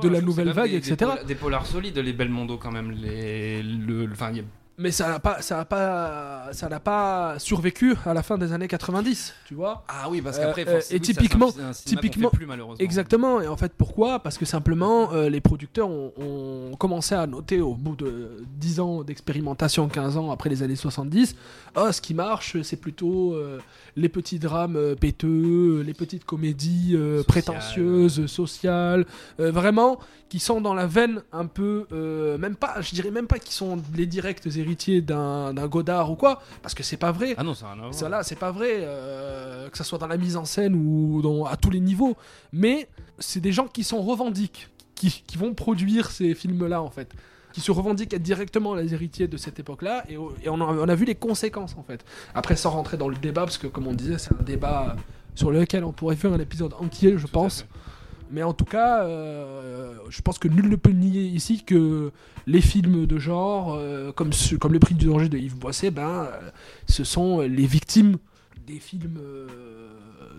de 0.00 0.08
la 0.08 0.20
nouvelle 0.22 0.50
vague, 0.50 0.70
des, 0.70 0.76
etc. 0.78 0.94
Des, 0.96 1.04
polars, 1.04 1.24
des 1.26 1.34
polars 1.34 1.66
solides, 1.66 1.98
les 1.98 2.12
Belmondo 2.14 2.56
quand 2.56 2.70
même. 2.72 2.90
Les, 2.92 3.62
le, 3.62 4.06
le- 4.06 4.14
Mais 4.76 4.90
ça 4.90 5.08
n'a 5.08 5.20
pas, 5.20 5.40
ça 5.40 5.60
a 5.60 5.64
pas, 5.64 6.48
ça 6.52 6.68
n'a 6.68 6.80
pas 6.80 7.38
survécu 7.38 7.94
à 8.04 8.12
la 8.12 8.24
fin 8.24 8.36
des 8.38 8.52
années 8.52 8.66
90, 8.66 9.32
tu 9.46 9.54
vois. 9.54 9.84
Ah 9.86 10.08
oui, 10.10 10.20
parce 10.20 10.36
qu'après, 10.36 10.66
Euh, 10.66 10.70
euh, 10.70 10.72
forcément, 10.80 10.90
et 10.90 11.00
oui, 11.00 11.00
typiquement, 11.00 11.48
un- 11.60 11.72
typiquement, 11.72 12.30
fait 12.30 12.36
plus, 12.38 12.46
malheureusement. 12.46 12.84
exactement. 12.84 13.40
Et 13.40 13.46
en 13.46 13.56
fait, 13.56 13.72
pourquoi? 13.78 14.18
Parce 14.18 14.36
que 14.36 14.44
simplement, 14.44 15.12
euh, 15.12 15.28
les 15.28 15.40
producteurs 15.40 15.88
ont, 15.88 16.12
ont 16.18 16.74
commencé 16.76 17.14
à 17.14 17.24
noter 17.28 17.60
au 17.60 17.74
bout 17.74 17.94
de 17.94 18.42
10 18.56 18.80
ans 18.80 19.04
d'expérimentation, 19.04 19.88
15 19.88 20.16
ans 20.16 20.32
après 20.32 20.50
les 20.50 20.64
années 20.64 20.74
70, 20.74 21.36
ah, 21.76 21.92
ce 21.92 22.00
qui 22.00 22.12
marche, 22.14 22.60
c'est 22.62 22.76
plutôt 22.80 23.34
euh, 23.34 23.60
les 23.94 24.08
petits 24.08 24.40
drames 24.40 24.74
euh, 24.76 24.96
péteux, 24.96 25.82
les 25.86 25.94
petites 25.94 26.24
comédies 26.24 26.94
euh, 26.96 27.22
prétentieuses, 27.22 28.26
sociales, 28.26 29.06
euh, 29.38 29.52
vraiment 29.52 30.00
qui 30.30 30.40
sont 30.40 30.60
dans 30.60 30.74
la 30.74 30.86
veine 30.88 31.22
un 31.32 31.46
peu, 31.46 31.86
euh, 31.92 32.38
même 32.38 32.56
pas, 32.56 32.80
je 32.80 32.92
dirais 32.92 33.12
même 33.12 33.28
pas 33.28 33.38
qu'ils 33.38 33.52
sont 33.52 33.78
les 33.94 34.06
directs 34.06 34.44
héritiers 34.46 34.63
d'un 35.00 35.54
d'un 35.54 35.66
Godard 35.68 36.10
ou 36.10 36.16
quoi, 36.16 36.42
parce 36.62 36.74
que 36.74 36.82
c'est 36.82 36.96
pas 36.96 37.12
vrai. 37.12 37.34
Ah 37.36 37.42
non, 37.42 37.54
ça 37.54 37.74
n'a 37.76 38.08
là, 38.08 38.22
c'est 38.22 38.38
pas 38.38 38.50
vrai, 38.50 38.78
euh, 38.80 39.68
que 39.68 39.78
ça 39.78 39.84
soit 39.84 39.98
dans 39.98 40.06
la 40.06 40.16
mise 40.16 40.36
en 40.36 40.44
scène 40.44 40.74
ou 40.74 41.22
dans, 41.22 41.44
à 41.44 41.56
tous 41.56 41.70
les 41.70 41.80
niveaux. 41.80 42.16
Mais 42.52 42.88
c'est 43.18 43.40
des 43.40 43.52
gens 43.52 43.66
qui 43.66 43.84
sont 43.84 44.02
revendiques, 44.02 44.68
qui, 44.94 45.22
qui 45.26 45.36
vont 45.36 45.54
produire 45.54 46.10
ces 46.10 46.34
films-là 46.34 46.82
en 46.82 46.90
fait, 46.90 47.12
qui 47.52 47.60
se 47.60 47.70
revendiquent 47.70 48.14
être 48.14 48.22
directement 48.22 48.74
les 48.74 48.94
héritiers 48.94 49.28
de 49.28 49.36
cette 49.36 49.58
époque-là, 49.58 50.04
et, 50.08 50.14
et 50.14 50.48
on, 50.48 50.60
a, 50.60 50.64
on 50.64 50.88
a 50.88 50.94
vu 50.94 51.04
les 51.04 51.14
conséquences 51.14 51.76
en 51.78 51.82
fait. 51.82 52.04
Après, 52.34 52.56
sans 52.56 52.70
rentrer 52.70 52.96
dans 52.96 53.08
le 53.08 53.16
débat, 53.16 53.42
parce 53.42 53.58
que 53.58 53.66
comme 53.66 53.86
on 53.86 53.94
disait, 53.94 54.18
c'est 54.18 54.32
un 54.32 54.42
débat 54.42 54.96
sur 55.34 55.50
lequel 55.50 55.84
on 55.84 55.92
pourrait 55.92 56.16
faire 56.16 56.32
un 56.32 56.38
épisode 56.38 56.74
entier, 56.78 57.18
je 57.18 57.26
pense. 57.26 57.66
Mais 58.34 58.42
en 58.42 58.52
tout 58.52 58.64
cas, 58.64 59.04
euh, 59.04 59.94
je 60.10 60.20
pense 60.22 60.38
que 60.40 60.48
nul 60.48 60.68
ne 60.68 60.76
peut 60.76 60.90
nier 60.90 61.22
ici 61.22 61.62
que 61.64 62.10
les 62.46 62.60
films 62.60 63.06
de 63.06 63.18
genre, 63.18 63.74
euh, 63.78 64.10
comme, 64.12 64.32
ce- 64.32 64.56
comme 64.56 64.72
Le 64.72 64.80
Prix 64.80 64.94
du 64.96 65.06
danger 65.06 65.28
de 65.28 65.38
Yves 65.38 65.56
Boisset, 65.56 65.90
ben, 65.92 66.26
euh, 66.30 66.50
ce 66.88 67.04
sont 67.04 67.40
les 67.40 67.66
victimes 67.66 68.16
des 68.66 68.80
films 68.80 69.18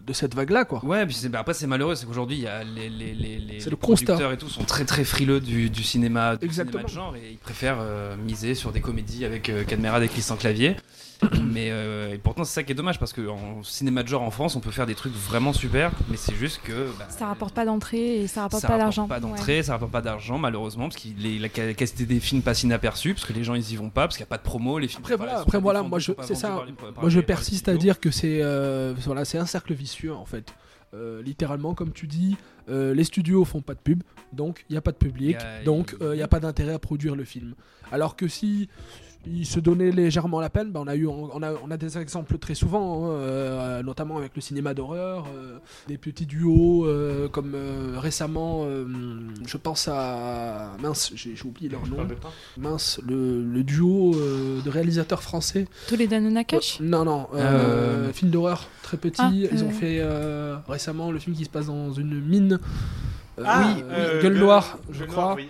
de 0.05 0.13
cette 0.13 0.35
vague-là, 0.35 0.65
quoi. 0.65 0.83
Ouais, 0.85 1.05
puis 1.05 1.15
bah, 1.29 1.39
après 1.39 1.53
c'est 1.53 1.67
malheureux, 1.67 1.95
c'est 1.95 2.05
qu'aujourd'hui 2.05 2.37
il 2.37 2.43
y 2.43 2.47
a 2.47 2.63
les, 2.63 2.89
les, 2.89 3.57
constat. 3.57 3.75
producteurs 3.77 4.31
et 4.31 4.37
tout 4.37 4.49
sont 4.49 4.63
très 4.63 4.83
très 4.85 5.03
frileux 5.03 5.39
du, 5.39 5.69
du 5.69 5.83
cinéma, 5.83 6.35
du 6.35 6.45
Exactement. 6.45 6.87
cinéma 6.87 6.89
de 6.89 6.93
genre 6.93 7.15
et 7.15 7.31
ils 7.31 7.37
préfèrent 7.37 7.77
euh, 7.79 8.15
miser 8.17 8.53
sur 8.55 8.71
des 8.71 8.81
comédies 8.81 9.25
avec 9.25 9.49
euh, 9.49 9.63
Cadmerade 9.63 10.03
et 10.03 10.07
Christian 10.07 10.35
Clavier. 10.35 10.75
mais 11.51 11.69
euh, 11.71 12.13
et 12.13 12.17
pourtant 12.17 12.43
c'est 12.43 12.53
ça 12.53 12.63
qui 12.63 12.71
est 12.71 12.75
dommage 12.75 12.99
parce 12.99 13.13
que 13.13 13.27
en 13.27 13.63
cinéma 13.63 14.03
de 14.03 14.07
genre 14.07 14.21
en 14.21 14.31
France 14.31 14.55
on 14.55 14.59
peut 14.59 14.71
faire 14.71 14.85
des 14.85 14.95
trucs 14.95 15.13
vraiment 15.13 15.53
super, 15.53 15.91
mais 16.09 16.17
c'est 16.17 16.35
juste 16.35 16.61
que 16.63 16.87
bah, 16.99 17.07
Ça 17.09 17.27
rapporte 17.27 17.53
pas 17.53 17.65
d'entrée 17.65 18.21
et 18.21 18.27
ça 18.27 18.41
rapporte 18.41 18.61
ça 18.61 18.67
pas 18.67 18.73
rapporte 18.73 18.85
d'argent. 18.97 19.07
pas 19.07 19.19
d'entrée, 19.19 19.63
ça 19.63 19.73
rapporte 19.73 19.91
pas 19.91 20.01
d'argent 20.01 20.37
malheureusement 20.37 20.89
parce 20.89 21.01
que 21.01 21.07
la 21.41 21.49
qualité 21.49 22.05
des 22.05 22.19
films 22.19 22.41
passe 22.41 22.63
inaperçue 22.63 23.13
parce 23.13 23.25
que 23.25 23.33
les 23.33 23.43
gens 23.43 23.55
ils 23.55 23.71
y 23.71 23.75
vont 23.75 23.89
pas 23.89 24.03
parce 24.07 24.17
qu'il 24.17 24.23
y 24.23 24.27
a 24.27 24.29
pas 24.29 24.37
de 24.37 24.43
promo, 24.43 24.77
les 24.79 24.87
films 24.87 25.03
Après 25.03 25.15
voilà, 25.15 25.39
après 25.39 25.59
moi 25.59 25.99
je 25.99 26.11
c'est 26.23 26.35
ça. 26.35 26.49
par 26.49 26.65
les- 26.65 26.73
par 26.73 26.91
moi 27.01 27.09
je 27.09 27.19
les- 27.19 27.25
persiste 27.25 27.69
à 27.69 27.75
dire 27.77 27.99
que 27.99 28.11
c'est 28.11 28.39
euh, 28.41 28.93
voilà, 29.05 29.23
c'est 29.25 29.37
un 29.37 29.45
cercle 29.45 29.73
vicieux 29.73 30.13
en 30.13 30.25
fait. 30.25 30.53
Euh, 30.93 31.21
littéralement 31.21 31.73
comme 31.73 31.91
tu 31.91 32.07
dis, 32.07 32.37
euh, 32.69 32.93
les 32.93 33.03
studios 33.03 33.43
font 33.43 33.61
pas 33.61 33.73
de 33.73 33.79
pub, 33.79 34.01
donc 34.31 34.63
il 34.69 34.73
n'y 34.73 34.77
a 34.77 34.81
pas 34.81 34.91
de 34.91 34.97
public, 34.97 35.37
Y 35.41 35.43
a- 35.43 35.63
donc 35.63 35.95
il 35.99 36.09
n'y 36.11 36.21
a 36.21 36.27
pas 36.27 36.39
d'intérêt 36.39 36.73
à 36.73 36.79
produire 36.79 37.15
le 37.15 37.25
film. 37.25 37.53
Alors 37.91 38.15
que 38.15 38.27
si 38.27 38.69
ils 39.27 39.45
se 39.45 39.59
donnaient 39.59 39.91
légèrement 39.91 40.39
la 40.39 40.49
peine, 40.49 40.71
bah, 40.71 40.79
on, 40.83 40.87
a 40.87 40.95
eu, 40.95 41.07
on, 41.07 41.41
a, 41.41 41.53
on 41.63 41.71
a 41.71 41.77
des 41.77 41.97
exemples 41.97 42.37
très 42.37 42.55
souvent, 42.55 43.05
hein, 43.05 43.09
euh, 43.11 43.83
notamment 43.83 44.17
avec 44.17 44.31
le 44.35 44.41
cinéma 44.41 44.73
d'horreur, 44.73 45.25
euh, 45.35 45.57
des 45.87 45.97
petits 45.97 46.25
duos 46.25 46.85
euh, 46.85 47.27
comme 47.29 47.53
euh, 47.55 47.95
récemment, 47.97 48.63
euh, 48.65 48.85
je 49.45 49.57
pense 49.57 49.87
à 49.87 50.75
mince, 50.81 51.11
j'ai 51.15 51.35
oublié 51.45 51.69
leur 51.69 51.85
nom. 51.87 51.97
Mince, 52.57 52.99
le, 53.07 53.43
le 53.43 53.63
duo 53.63 54.13
euh, 54.15 54.61
de 54.61 54.69
réalisateurs 54.69 55.21
français. 55.21 55.67
Toledano 55.87 56.29
Nakash 56.29 56.79
Non, 56.81 57.05
non, 57.05 57.27
euh, 57.33 58.07
Euh, 58.07 58.13
film 58.13 58.31
d'horreur 58.31 58.67
très 58.83 58.97
petit. 58.97 59.21
Ah, 59.21 59.31
Ils 59.33 59.63
ont 59.63 59.67
euh. 59.69 59.71
fait 59.71 59.97
euh, 59.99 60.57
récemment 60.67 61.11
le 61.11 61.19
film 61.19 61.35
qui 61.35 61.45
se 61.45 61.49
passe 61.49 61.67
dans 61.67 61.91
une 61.91 62.19
mine. 62.21 62.59
Euh, 63.37 63.43
Ah, 63.45 63.73
oui, 63.75 63.83
euh, 63.89 64.15
oui, 64.17 64.21
Gueule 64.23 64.33
Gueule- 64.33 64.41
Noire, 64.43 64.79
je 64.91 64.99
Gueule 64.99 65.07
crois. 65.09 65.35
Oui. 65.35 65.49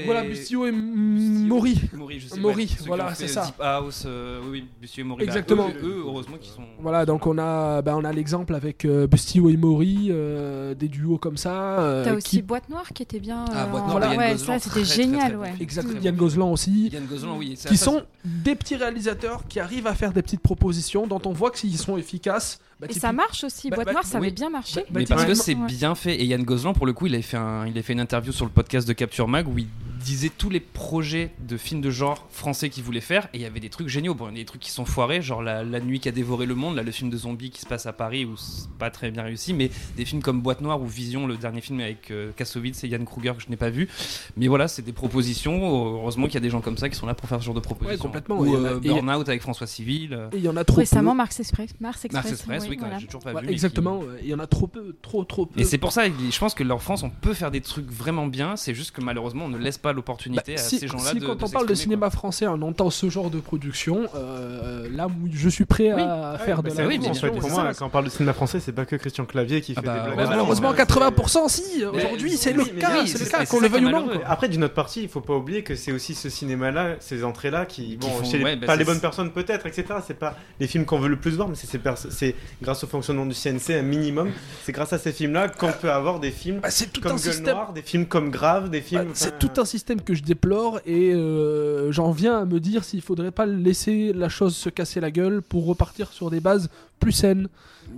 Et 0.00 0.04
Voilà, 0.04 0.22
Bustillo 0.22 0.66
et 0.66 0.70
Maury. 0.70 1.80
Maury, 1.92 2.20
je 2.20 2.28
sais, 2.28 2.38
Maury, 2.38 2.64
ouais, 2.66 2.86
voilà, 2.86 3.14
c'est 3.14 3.26
ça. 3.26 3.46
Deep 3.46 3.60
House, 3.60 4.04
euh, 4.06 4.40
oui, 4.44 4.50
oui, 4.52 4.64
Bustillo 4.80 5.04
et 5.04 5.08
Maury. 5.08 5.18
bah, 5.24 5.24
Exactement. 5.32 5.68
eux, 5.70 5.86
eux, 5.86 6.02
heureusement 6.06 6.36
qu'ils 6.40 6.52
sont. 6.52 6.62
Voilà, 6.78 7.04
donc 7.04 7.26
on 7.26 7.36
a, 7.38 7.82
bah, 7.82 7.94
on 7.96 8.04
a 8.04 8.12
l'exemple 8.12 8.54
avec 8.54 8.84
euh, 8.84 9.06
Bustillo 9.08 9.48
et 9.50 9.56
Maury, 9.56 10.08
euh, 10.10 10.74
des 10.74 10.88
duos 10.88 11.18
comme 11.18 11.36
ça. 11.36 11.80
euh, 11.80 12.04
T'as 12.04 12.14
aussi 12.14 12.28
qui- 12.28 12.42
Boîte 12.42 12.68
Noire 12.68 12.86
qui 12.94 13.02
était 13.02 13.20
bien. 13.20 13.44
Ah, 13.52 13.66
Boîte 13.66 13.88
Noire, 13.88 14.00
Yann 14.12 14.16
ouais, 14.18 14.32
Gozlan, 14.32 14.58
ça 14.60 14.70
c'était 14.70 14.84
génial, 14.84 15.32
très 15.32 15.36
ouais. 15.40 15.54
Exactement, 15.60 16.00
Yann. 16.00 16.14
Gozlan 16.16 16.52
aussi. 16.52 16.90
Yann 16.92 17.06
Gozlan, 17.06 17.36
oui. 17.38 17.54
c'est- 17.56 17.68
qui 17.68 17.76
sont 17.76 18.02
des 18.24 18.54
petits 18.54 18.76
réalisateurs 18.76 19.42
qui 19.48 19.58
arrivent 19.58 19.86
à 19.88 19.94
faire 19.94 20.12
des 20.12 20.22
petites 20.22 20.40
propositions 20.42 21.06
dont 21.08 21.20
on 21.24 21.32
voit 21.32 21.50
que 21.50 21.58
s'ils 21.58 21.76
sont 21.76 21.96
efficaces. 21.96 22.60
Bah, 22.80 22.86
Et 22.90 22.92
ça 22.92 23.12
marche 23.12 23.44
aussi. 23.44 23.70
Bah, 23.70 23.76
Boîte 23.76 23.86
bah, 23.86 23.92
Noire, 23.92 24.04
ça 24.04 24.18
oui. 24.18 24.26
avait 24.26 24.34
bien 24.34 24.50
marché. 24.50 24.80
Bah, 24.90 25.00
Mais 25.00 25.04
parce 25.06 25.24
que 25.24 25.34
c'est 25.34 25.54
Ouais. 25.54 25.66
bien 25.66 25.94
fait. 25.94 26.16
Et 26.20 26.24
Yann 26.24 26.42
Gozlan, 26.42 26.72
pour 26.74 26.86
le 26.86 26.92
coup, 26.92 27.06
il 27.06 27.14
avait 27.14 27.22
fait, 27.22 27.36
un, 27.36 27.66
il 27.66 27.76
a 27.78 27.82
fait 27.82 27.92
une 27.92 28.00
interview 28.00 28.32
sur 28.32 28.44
le 28.44 28.50
podcast 28.50 28.86
de 28.88 28.92
Capture 28.92 29.28
Mag 29.28 29.48
où 29.48 29.58
il 29.58 29.68
disait 30.04 30.30
tous 30.36 30.50
les 30.50 30.60
projets 30.60 31.30
de 31.40 31.56
films 31.56 31.80
de 31.80 31.90
genre 31.90 32.26
français 32.30 32.68
qu'il 32.68 32.82
voulait 32.84 33.00
faire 33.00 33.26
et 33.32 33.38
il 33.38 33.40
y 33.40 33.46
avait 33.46 33.60
des 33.60 33.70
trucs 33.70 33.88
géniaux. 33.88 34.14
Bon, 34.14 34.28
il 34.28 34.32
y 34.32 34.36
a 34.36 34.38
des 34.40 34.44
trucs 34.44 34.60
qui 34.60 34.70
sont 34.70 34.84
foirés, 34.84 35.22
genre 35.22 35.42
la, 35.42 35.64
La 35.64 35.80
nuit 35.80 36.00
qui 36.00 36.08
a 36.08 36.12
dévoré 36.12 36.46
le 36.46 36.54
monde, 36.54 36.76
là 36.76 36.82
le 36.82 36.90
film 36.92 37.10
de 37.10 37.16
zombies 37.16 37.50
qui 37.50 37.60
se 37.60 37.66
passe 37.66 37.86
à 37.86 37.92
Paris 37.92 38.24
où 38.24 38.36
c'est 38.36 38.68
pas 38.78 38.90
très 38.90 39.10
bien 39.10 39.22
réussi, 39.22 39.54
mais 39.54 39.70
des 39.96 40.04
films 40.04 40.22
comme 40.22 40.40
Boîte 40.40 40.60
Noire 40.60 40.80
ou 40.80 40.86
Vision, 40.86 41.26
le 41.26 41.36
dernier 41.36 41.60
film 41.60 41.80
avec 41.80 42.10
euh, 42.10 42.30
Kassovitz 42.36 42.84
et 42.84 42.88
Yann 42.88 43.04
Kruger 43.04 43.32
que 43.36 43.42
je 43.42 43.48
n'ai 43.48 43.56
pas 43.56 43.70
vu. 43.70 43.88
Mais 44.36 44.46
voilà, 44.48 44.68
c'est 44.68 44.82
des 44.82 44.92
propositions. 44.92 45.94
Heureusement 45.96 46.26
qu'il 46.26 46.34
y 46.34 46.38
a 46.38 46.40
des 46.40 46.50
gens 46.50 46.60
comme 46.60 46.76
ça 46.76 46.88
qui 46.88 46.96
sont 46.96 47.06
là 47.06 47.14
pour 47.14 47.28
faire 47.28 47.40
ce 47.40 47.44
genre 47.46 47.54
de 47.54 47.60
propositions. 47.60 48.02
complètement. 48.02 48.38
Ou 48.40 48.46
Il 48.46 48.52
y 48.52 48.56
en 48.56 48.64
a- 48.64 48.68
euh, 48.72 48.80
Burnout 48.80 49.28
avec 49.28 49.40
François 49.42 49.66
Civil. 49.66 50.28
Et 50.32 50.36
il 50.38 50.44
y 50.44 50.48
en 50.48 50.56
a 50.56 50.64
trop 50.64 50.76
Récemment, 50.78 51.12
peu. 51.12 51.16
Mars 51.18 51.40
Express. 51.40 51.70
Mars 51.80 52.04
Express, 52.04 52.12
Mars 52.24 52.32
Express, 52.32 52.66
oui, 52.68 52.76
quand 52.76 52.82
voilà. 52.86 52.98
j'ai 52.98 53.06
toujours 53.06 53.22
pas 53.22 53.32
Ouais, 53.32 53.40
vu. 53.40 53.46
qui- 53.48 53.52
exactement. 53.54 54.02
Il 54.22 54.28
y 54.28 54.34
en 54.34 54.38
a 54.38 54.46
trop 54.46 54.66
peu, 54.66 54.94
trop, 55.00 55.24
trop 55.24 55.46
peu. 55.46 55.58
Et 55.60 55.64
c'est 55.64 55.78
pour 55.78 55.92
ça, 55.92 56.04
je 56.08 56.38
pense 56.38 56.54
que 56.54 56.64
en 56.70 56.78
France, 56.78 57.02
on 57.02 57.10
peut 57.10 57.34
faire 57.34 57.50
des 57.50 57.60
trucs 57.60 57.90
vraiment 57.90 58.26
bien. 58.26 58.56
C'est 58.56 58.74
juste 58.74 58.90
que 58.90 59.00
malheureusement, 59.00 59.44
on 59.46 59.48
ne 59.48 59.58
laisse 59.58 59.78
pas 59.78 59.92
l'opportunité 59.94 60.54
Bah, 60.56 60.60
à 60.60 60.64
si, 60.64 60.78
ces 60.78 60.88
gens-là 60.88 61.10
si 61.10 61.18
de. 61.20 61.26
quand 61.26 61.36
de 61.36 61.44
on 61.44 61.48
parle 61.48 61.66
de 61.66 61.74
cinéma 61.74 62.10
français, 62.10 62.46
on 62.46 62.60
entend 62.62 62.90
ce 62.90 63.08
genre 63.08 63.30
de 63.30 63.38
production, 63.40 64.06
euh, 64.14 64.88
là 64.92 65.06
où 65.06 65.12
je 65.32 65.48
suis 65.48 65.64
prêt 65.64 65.90
à 65.90 66.38
faire 66.44 66.62
de 66.62 66.68
Bah, 66.70 66.74
la 66.82 66.86
oui, 66.86 66.98
bien 66.98 67.14
sûr, 67.14 67.32
pour 67.32 67.48
moi, 67.50 67.72
ça, 67.72 67.78
quand 67.78 67.86
on 67.86 67.90
parle 67.90 68.04
de 68.06 68.10
cinéma 68.10 68.32
français, 68.32 68.60
c'est 68.60 68.72
pas 68.72 68.84
que 68.84 68.96
Christian 68.96 69.24
Clavier 69.24 69.60
qui 69.60 69.74
Ah 69.76 69.80
fait 69.80 69.86
bah, 69.86 70.06
des 70.10 70.14
blagues. 70.16 70.28
malheureusement, 70.28 70.70
c'est- 70.72 70.76
80% 70.84 71.48
si 71.48 71.84
Aujourd'hui, 71.84 72.36
c'est 72.36 72.56
oui, 72.56 72.70
le 72.74 72.80
cas, 72.80 72.90
oui, 73.00 73.08
c'est 73.08 73.20
le 73.24 73.30
cas, 73.30 73.46
qu'on 73.46 73.60
le 73.60 73.68
veuille 73.68 73.86
ou 73.86 73.90
non. 73.90 74.08
Après, 74.26 74.48
d'une 74.48 74.64
autre 74.64 74.74
partie, 74.74 75.02
il 75.02 75.08
faut 75.08 75.20
pas 75.20 75.34
oublier 75.34 75.62
que 75.62 75.74
c'est 75.74 75.92
aussi 75.92 76.14
ce 76.14 76.28
cinéma-là, 76.28 76.96
ces 77.00 77.24
entrées-là, 77.24 77.66
qui, 77.66 77.96
bon, 77.96 78.08
bah, 78.42 78.66
pas 78.66 78.76
les 78.76 78.84
bonnes 78.84 79.00
personnes 79.00 79.30
peut-être, 79.30 79.66
etc. 79.66 79.84
C'est 80.06 80.18
pas 80.18 80.36
les 80.60 80.66
films 80.66 80.84
qu'on 80.84 80.98
veut 80.98 81.08
le 81.08 81.16
plus 81.16 81.32
voir, 81.36 81.48
mais 81.48 81.54
c'est 81.56 82.34
grâce 82.62 82.84
au 82.84 82.86
fonctionnement 82.86 83.26
du 83.26 83.34
CNC 83.34 83.70
un 83.78 83.82
minimum. 83.82 84.30
C'est 84.64 84.72
grâce 84.72 84.92
à 84.92 84.98
ces 84.98 85.12
films-là 85.12 85.48
qu'on 85.48 85.72
peut 85.72 85.90
avoir 85.90 86.20
des 86.20 86.30
films 86.30 86.60
c'est 86.68 86.92
tout 86.92 87.00
comme 87.00 87.12
un 87.12 87.14
Gueule 87.16 87.32
système. 87.32 87.54
Noire, 87.54 87.72
des 87.72 87.82
films 87.82 88.06
comme 88.06 88.30
Grave, 88.30 88.68
des 88.70 88.80
films. 88.80 89.10
C'est 89.14 89.38
tout 89.38 89.50
un 89.58 89.64
système 89.64 89.83
que 90.04 90.14
je 90.14 90.22
déplore 90.22 90.80
et 90.86 91.12
euh, 91.12 91.92
j'en 91.92 92.10
viens 92.10 92.38
à 92.38 92.44
me 92.44 92.58
dire 92.60 92.84
s'il 92.84 93.02
faudrait 93.02 93.30
pas 93.30 93.46
laisser 93.46 94.12
la 94.12 94.28
chose 94.28 94.56
se 94.56 94.68
casser 94.70 95.00
la 95.00 95.10
gueule 95.10 95.42
pour 95.42 95.66
repartir 95.66 96.12
sur 96.12 96.30
des 96.30 96.40
bases 96.40 96.70
plus 97.00 97.12
saines. 97.12 97.48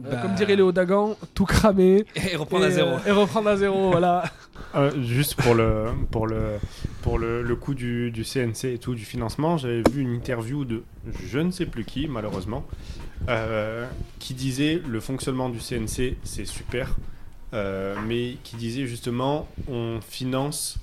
Euh, 0.04 0.10
Bah. 0.10 0.16
comme 0.20 0.34
dirait 0.34 0.56
Léo 0.56 0.72
Dagan, 0.72 1.16
tout 1.34 1.44
cramer 1.44 2.04
Et 2.16 2.34
reprendre 2.34 2.64
à 2.64 2.70
zéro. 2.70 2.90
euh, 2.90 2.98
et 3.06 3.10
reprendre 3.12 3.48
à 3.48 3.56
zéro, 3.56 3.90
voilà. 3.92 4.24
Euh, 4.74 4.90
juste 5.04 5.36
pour 5.36 5.54
le, 5.54 5.86
pour 6.10 6.26
le, 6.26 6.58
pour 7.02 7.18
le, 7.18 7.42
le 7.42 7.56
coup 7.56 7.74
du, 7.74 8.10
du 8.10 8.24
CNC 8.24 8.64
et 8.64 8.78
tout, 8.78 8.94
du 8.96 9.04
financement, 9.04 9.56
j'avais 9.58 9.82
vu 9.92 10.02
une 10.02 10.12
interview 10.12 10.64
de 10.64 10.82
je 11.28 11.38
ne 11.38 11.52
sais 11.52 11.66
plus 11.66 11.84
qui, 11.84 12.08
malheureusement, 12.08 12.66
euh, 13.28 13.86
qui 14.18 14.34
disait 14.34 14.82
le 14.88 14.98
fonctionnement 14.98 15.48
du 15.50 15.60
CNC, 15.60 16.16
c'est 16.24 16.44
super, 16.44 16.96
euh, 17.54 17.94
mais 18.08 18.36
qui 18.42 18.56
disait 18.56 18.86
justement 18.86 19.46
on 19.68 20.00
finance 20.00 20.78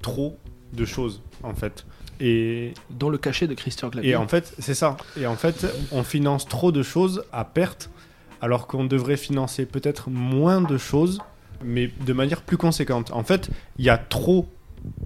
trop 0.00 0.38
de 0.76 0.84
choses, 0.84 1.20
en 1.42 1.54
fait. 1.54 1.84
Et, 2.20 2.72
Dans 2.90 3.08
le 3.10 3.18
cachet 3.18 3.46
de 3.46 3.54
Christian 3.54 3.90
Clavier. 3.90 4.12
et 4.12 4.16
en 4.16 4.28
fait, 4.28 4.54
c'est 4.58 4.74
ça. 4.74 4.96
Et 5.20 5.26
en 5.26 5.36
fait, 5.36 5.66
on 5.92 6.02
finance 6.02 6.46
trop 6.46 6.72
de 6.72 6.82
choses 6.82 7.24
à 7.32 7.44
perte, 7.44 7.90
alors 8.40 8.66
qu'on 8.66 8.84
devrait 8.84 9.16
financer 9.16 9.66
peut-être 9.66 10.08
moins 10.10 10.60
de 10.60 10.78
choses, 10.78 11.20
mais 11.64 11.90
de 12.06 12.12
manière 12.12 12.42
plus 12.42 12.56
conséquente. 12.56 13.10
En 13.12 13.24
fait, 13.24 13.50
il 13.78 13.84
y 13.84 13.90
a 13.90 13.98
trop 13.98 14.46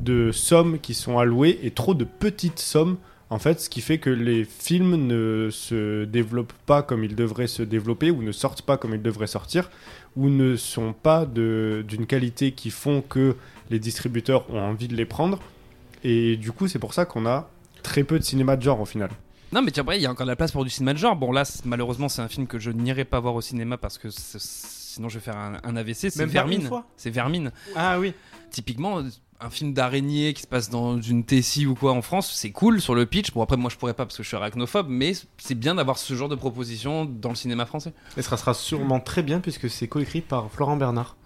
de 0.00 0.30
sommes 0.32 0.78
qui 0.78 0.94
sont 0.94 1.18
allouées 1.18 1.58
et 1.62 1.70
trop 1.70 1.94
de 1.94 2.04
petites 2.04 2.58
sommes. 2.58 2.96
En 3.30 3.38
fait, 3.38 3.60
ce 3.60 3.70
qui 3.70 3.80
fait 3.80 3.98
que 3.98 4.10
les 4.10 4.44
films 4.44 4.96
ne 5.06 5.48
se 5.50 6.04
développent 6.04 6.52
pas 6.66 6.82
comme 6.82 7.04
ils 7.04 7.14
devraient 7.14 7.46
se 7.46 7.62
développer 7.62 8.10
ou 8.10 8.22
ne 8.22 8.32
sortent 8.32 8.62
pas 8.62 8.76
comme 8.76 8.92
ils 8.94 9.02
devraient 9.02 9.28
sortir 9.28 9.70
ou 10.16 10.28
ne 10.28 10.56
sont 10.56 10.92
pas 10.92 11.24
de- 11.26 11.84
d'une 11.86 12.06
qualité 12.06 12.50
qui 12.52 12.70
font 12.70 13.00
que 13.02 13.36
les 13.70 13.78
distributeurs 13.78 14.44
ont 14.52 14.58
envie 14.60 14.88
de 14.88 14.96
les 14.96 15.04
prendre. 15.06 15.38
Et 16.04 16.36
du 16.36 16.52
coup, 16.52 16.68
c'est 16.68 16.78
pour 16.78 16.94
ça 16.94 17.04
qu'on 17.04 17.26
a 17.26 17.48
très 17.82 18.04
peu 18.04 18.18
de 18.18 18.24
cinéma 18.24 18.56
de 18.56 18.62
genre 18.62 18.80
au 18.80 18.84
final. 18.86 19.10
Non, 19.52 19.62
mais 19.62 19.70
tiens, 19.72 19.82
après, 19.82 19.98
il 19.98 20.02
y 20.02 20.06
a 20.06 20.10
encore 20.10 20.26
de 20.26 20.30
la 20.30 20.36
place 20.36 20.52
pour 20.52 20.64
du 20.64 20.70
cinéma 20.70 20.92
de 20.92 20.98
genre. 20.98 21.16
Bon, 21.16 21.32
là, 21.32 21.42
malheureusement, 21.64 22.08
c'est 22.08 22.22
un 22.22 22.28
film 22.28 22.46
que 22.46 22.58
je 22.58 22.70
n'irai 22.70 23.04
pas 23.04 23.18
voir 23.18 23.34
au 23.34 23.40
cinéma 23.40 23.78
parce 23.78 23.98
que 23.98 24.08
sinon 24.10 25.08
je 25.08 25.18
vais 25.18 25.24
faire 25.24 25.36
un, 25.36 25.58
un 25.64 25.76
AVC. 25.76 26.10
C'est 26.10 26.24
Vermine. 26.26 26.70
C'est 26.96 27.10
Vermine. 27.10 27.50
Ah 27.74 27.98
oui. 27.98 28.14
Typiquement, 28.50 29.02
un 29.40 29.50
film 29.50 29.72
d'araignée 29.72 30.34
qui 30.34 30.42
se 30.42 30.46
passe 30.46 30.70
dans 30.70 31.00
une 31.00 31.24
Tessie 31.24 31.66
ou 31.66 31.74
quoi 31.74 31.92
en 31.92 32.02
France, 32.02 32.30
c'est 32.32 32.50
cool 32.50 32.80
sur 32.80 32.94
le 32.94 33.06
pitch. 33.06 33.32
Bon, 33.32 33.42
après, 33.42 33.56
moi, 33.56 33.70
je 33.70 33.76
pourrais 33.76 33.94
pas 33.94 34.04
parce 34.04 34.16
que 34.16 34.22
je 34.22 34.28
suis 34.28 34.36
arachnophobe, 34.36 34.86
mais 34.88 35.12
c'est 35.38 35.54
bien 35.54 35.74
d'avoir 35.74 35.98
ce 35.98 36.14
genre 36.14 36.28
de 36.28 36.34
proposition 36.36 37.04
dans 37.04 37.30
le 37.30 37.34
cinéma 37.34 37.66
français. 37.66 37.92
Et 38.16 38.22
ce 38.22 38.36
sera 38.36 38.54
sûrement 38.54 39.00
très 39.00 39.22
bien 39.22 39.40
puisque 39.40 39.68
c'est 39.68 39.88
coécrit 39.88 40.20
par 40.20 40.50
Florent 40.50 40.76
Bernard. 40.76 41.16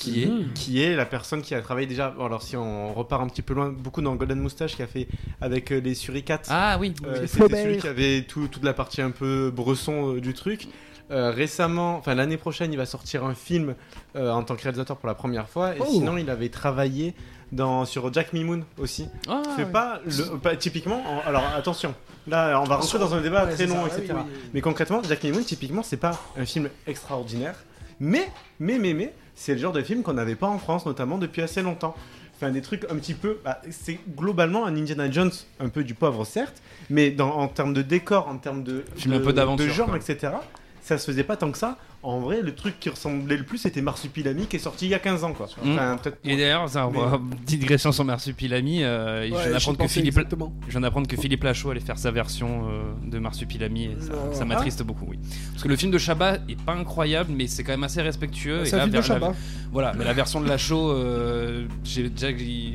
Qui 0.00 0.22
est 0.22 0.26
Mhm. 0.26 0.52
qui 0.54 0.82
est 0.82 0.96
la 0.96 1.04
personne 1.06 1.42
qui 1.42 1.54
a 1.54 1.60
travaillé 1.60 1.86
déjà. 1.86 2.14
Alors, 2.18 2.42
si 2.42 2.56
on 2.56 2.92
repart 2.94 3.22
un 3.22 3.28
petit 3.28 3.42
peu 3.42 3.54
loin, 3.54 3.68
beaucoup 3.70 4.00
dans 4.02 4.14
Golden 4.16 4.40
Moustache, 4.40 4.76
qui 4.76 4.82
a 4.82 4.86
fait 4.86 5.06
avec 5.40 5.70
euh, 5.72 5.80
les 5.80 5.94
Suricates. 5.94 6.46
Ah 6.50 6.78
oui. 6.80 6.94
Euh, 7.06 7.26
C'était 7.26 7.56
celui 7.62 7.78
qui 7.78 7.86
avait 7.88 8.22
tout- 8.22 8.48
toute 8.48 8.64
la 8.64 8.72
partie 8.72 9.02
un 9.02 9.10
peu 9.10 9.50
bresson 9.54 10.14
euh, 10.16 10.20
du 10.20 10.32
truc. 10.34 10.68
Récemment, 11.12 11.96
enfin 11.96 12.14
l'année 12.14 12.36
prochaine, 12.36 12.72
il 12.72 12.76
va 12.76 12.86
sortir 12.86 13.24
un 13.24 13.34
film 13.34 13.74
en 14.16 14.42
tant 14.44 14.54
que 14.54 14.62
réalisateur 14.62 14.96
pour 14.96 15.08
la 15.08 15.14
première 15.14 15.48
fois. 15.48 15.74
Et 15.74 15.78
Oh. 15.80 15.86
sinon, 15.90 16.16
il 16.16 16.30
avait 16.30 16.50
travaillé 16.50 17.14
dans, 17.50 17.84
sur 17.84 18.12
Jack 18.12 18.32
Mimoun 18.32 18.62
aussi. 18.78 19.08
Ah, 19.28 19.42
C'est 19.56 19.70
pas, 19.72 20.00
le, 20.06 20.38
pas 20.38 20.54
typiquement. 20.54 21.02
en- 21.04 21.26
alors 21.28 21.42
attention, 21.56 21.96
là 22.28 22.60
on 22.60 22.64
va 22.64 22.76
rentrer 22.76 23.00
dans 23.00 23.12
un 23.12 23.20
débat 23.20 23.44
Ouais, 23.44 23.52
très 23.54 23.66
long, 23.66 23.88
ça, 23.88 23.98
etc. 23.98 24.14
oui, 24.16 24.22
oui. 24.24 24.40
Mais 24.54 24.60
concrètement, 24.60 25.02
Jack 25.02 25.24
Mimoun, 25.24 25.42
typiquement, 25.42 25.82
c'est 25.82 25.96
pas 25.96 26.16
un 26.38 26.44
film 26.46 26.68
extraordinaire, 26.86 27.56
mais, 27.98 28.28
mais, 28.60 28.78
mais, 28.78 28.94
mais, 28.94 29.12
c'est 29.40 29.54
le 29.54 29.58
genre 29.58 29.72
de 29.72 29.82
film 29.82 30.02
qu'on 30.02 30.12
n'avait 30.12 30.34
pas 30.34 30.48
en 30.48 30.58
France, 30.58 30.84
notamment 30.84 31.16
depuis 31.16 31.40
assez 31.40 31.62
longtemps. 31.62 31.94
Enfin, 32.36 32.50
des 32.50 32.60
trucs 32.60 32.84
un 32.90 32.96
petit 32.96 33.14
peu. 33.14 33.38
bah, 33.42 33.62
c'est 33.70 33.98
globalement 34.14 34.66
un 34.66 34.76
Indiana 34.76 35.10
Jones, 35.10 35.30
un 35.58 35.70
peu 35.70 35.82
du 35.82 35.94
pauvre, 35.94 36.26
certes, 36.26 36.60
mais 36.90 37.10
dans, 37.10 37.30
en 37.30 37.48
termes 37.48 37.72
de 37.72 37.80
décor, 37.80 38.28
en 38.28 38.36
termes 38.36 38.62
de, 38.62 38.84
Film 38.96 39.14
de, 39.14 39.20
un 39.20 39.24
peu 39.24 39.32
d'aventure, 39.32 39.64
de 39.64 39.70
genre, 39.70 39.88
quoi. 39.88 39.96
etc., 39.96 40.34
ça 40.82 40.98
se 40.98 41.06
faisait 41.10 41.24
pas 41.24 41.38
tant 41.38 41.50
que 41.50 41.56
ça. 41.56 41.78
En 42.02 42.18
vrai, 42.20 42.40
le 42.40 42.54
truc 42.54 42.80
qui 42.80 42.88
ressemblait 42.88 43.36
le 43.36 43.44
plus, 43.44 43.58
c'était 43.58 43.82
Marsupilami, 43.82 44.46
qui 44.46 44.56
est 44.56 44.60
sorti 44.60 44.86
il 44.86 44.90
y 44.90 44.94
a 44.94 44.98
15 44.98 45.22
ans, 45.22 45.34
quoi. 45.34 45.48
Mm. 45.62 45.72
Enfin. 45.72 45.96
Et 46.24 46.34
d'ailleurs, 46.34 46.66
va- 46.66 47.20
digression 47.44 47.92
sur 47.92 48.04
Marsupilami. 48.06 48.82
Euh, 48.82 49.26
je 49.28 49.34
Ouais, 49.34 49.42
viens 49.42 49.52
d'apprendre 49.52 49.78
que 49.78 49.86
Philippe, 49.86 50.08
exactement. 50.16 50.52
je 50.66 50.70
viens 50.70 50.80
d'apprendre 50.80 51.06
que 51.06 51.16
Philippe 51.18 51.44
Lachaud 51.44 51.70
allait 51.72 51.80
faire 51.80 51.98
sa 51.98 52.10
version 52.10 52.68
euh, 52.70 52.92
de 53.06 53.18
Marsupilami 53.18 53.84
et 53.84 53.96
ça, 54.32 54.44
m'attriste 54.46 54.82
beaucoup, 54.82 55.04
oui. 55.08 55.18
Parce 55.52 55.62
que 55.62 55.68
le 55.68 55.76
film 55.76 55.92
de 55.92 55.98
Chabat 55.98 56.38
est 56.48 56.58
pas 56.62 56.72
incroyable, 56.72 57.32
mais 57.36 57.46
c'est 57.46 57.64
quand 57.64 57.72
même 57.72 57.84
assez 57.84 58.00
respectueux. 58.00 58.64
C'est 58.64 58.76
un 58.76 58.80
film 58.80 58.92
de 58.92 58.96
la- 58.96 59.02
Chabat. 59.02 59.32
Voilà, 59.70 59.92
mais 59.98 60.04
la 60.04 60.14
version 60.14 60.40
de 60.40 60.48
Lachaud, 60.48 60.92
euh, 60.92 61.66
j'ai 61.84 62.08
déjà, 62.08 62.28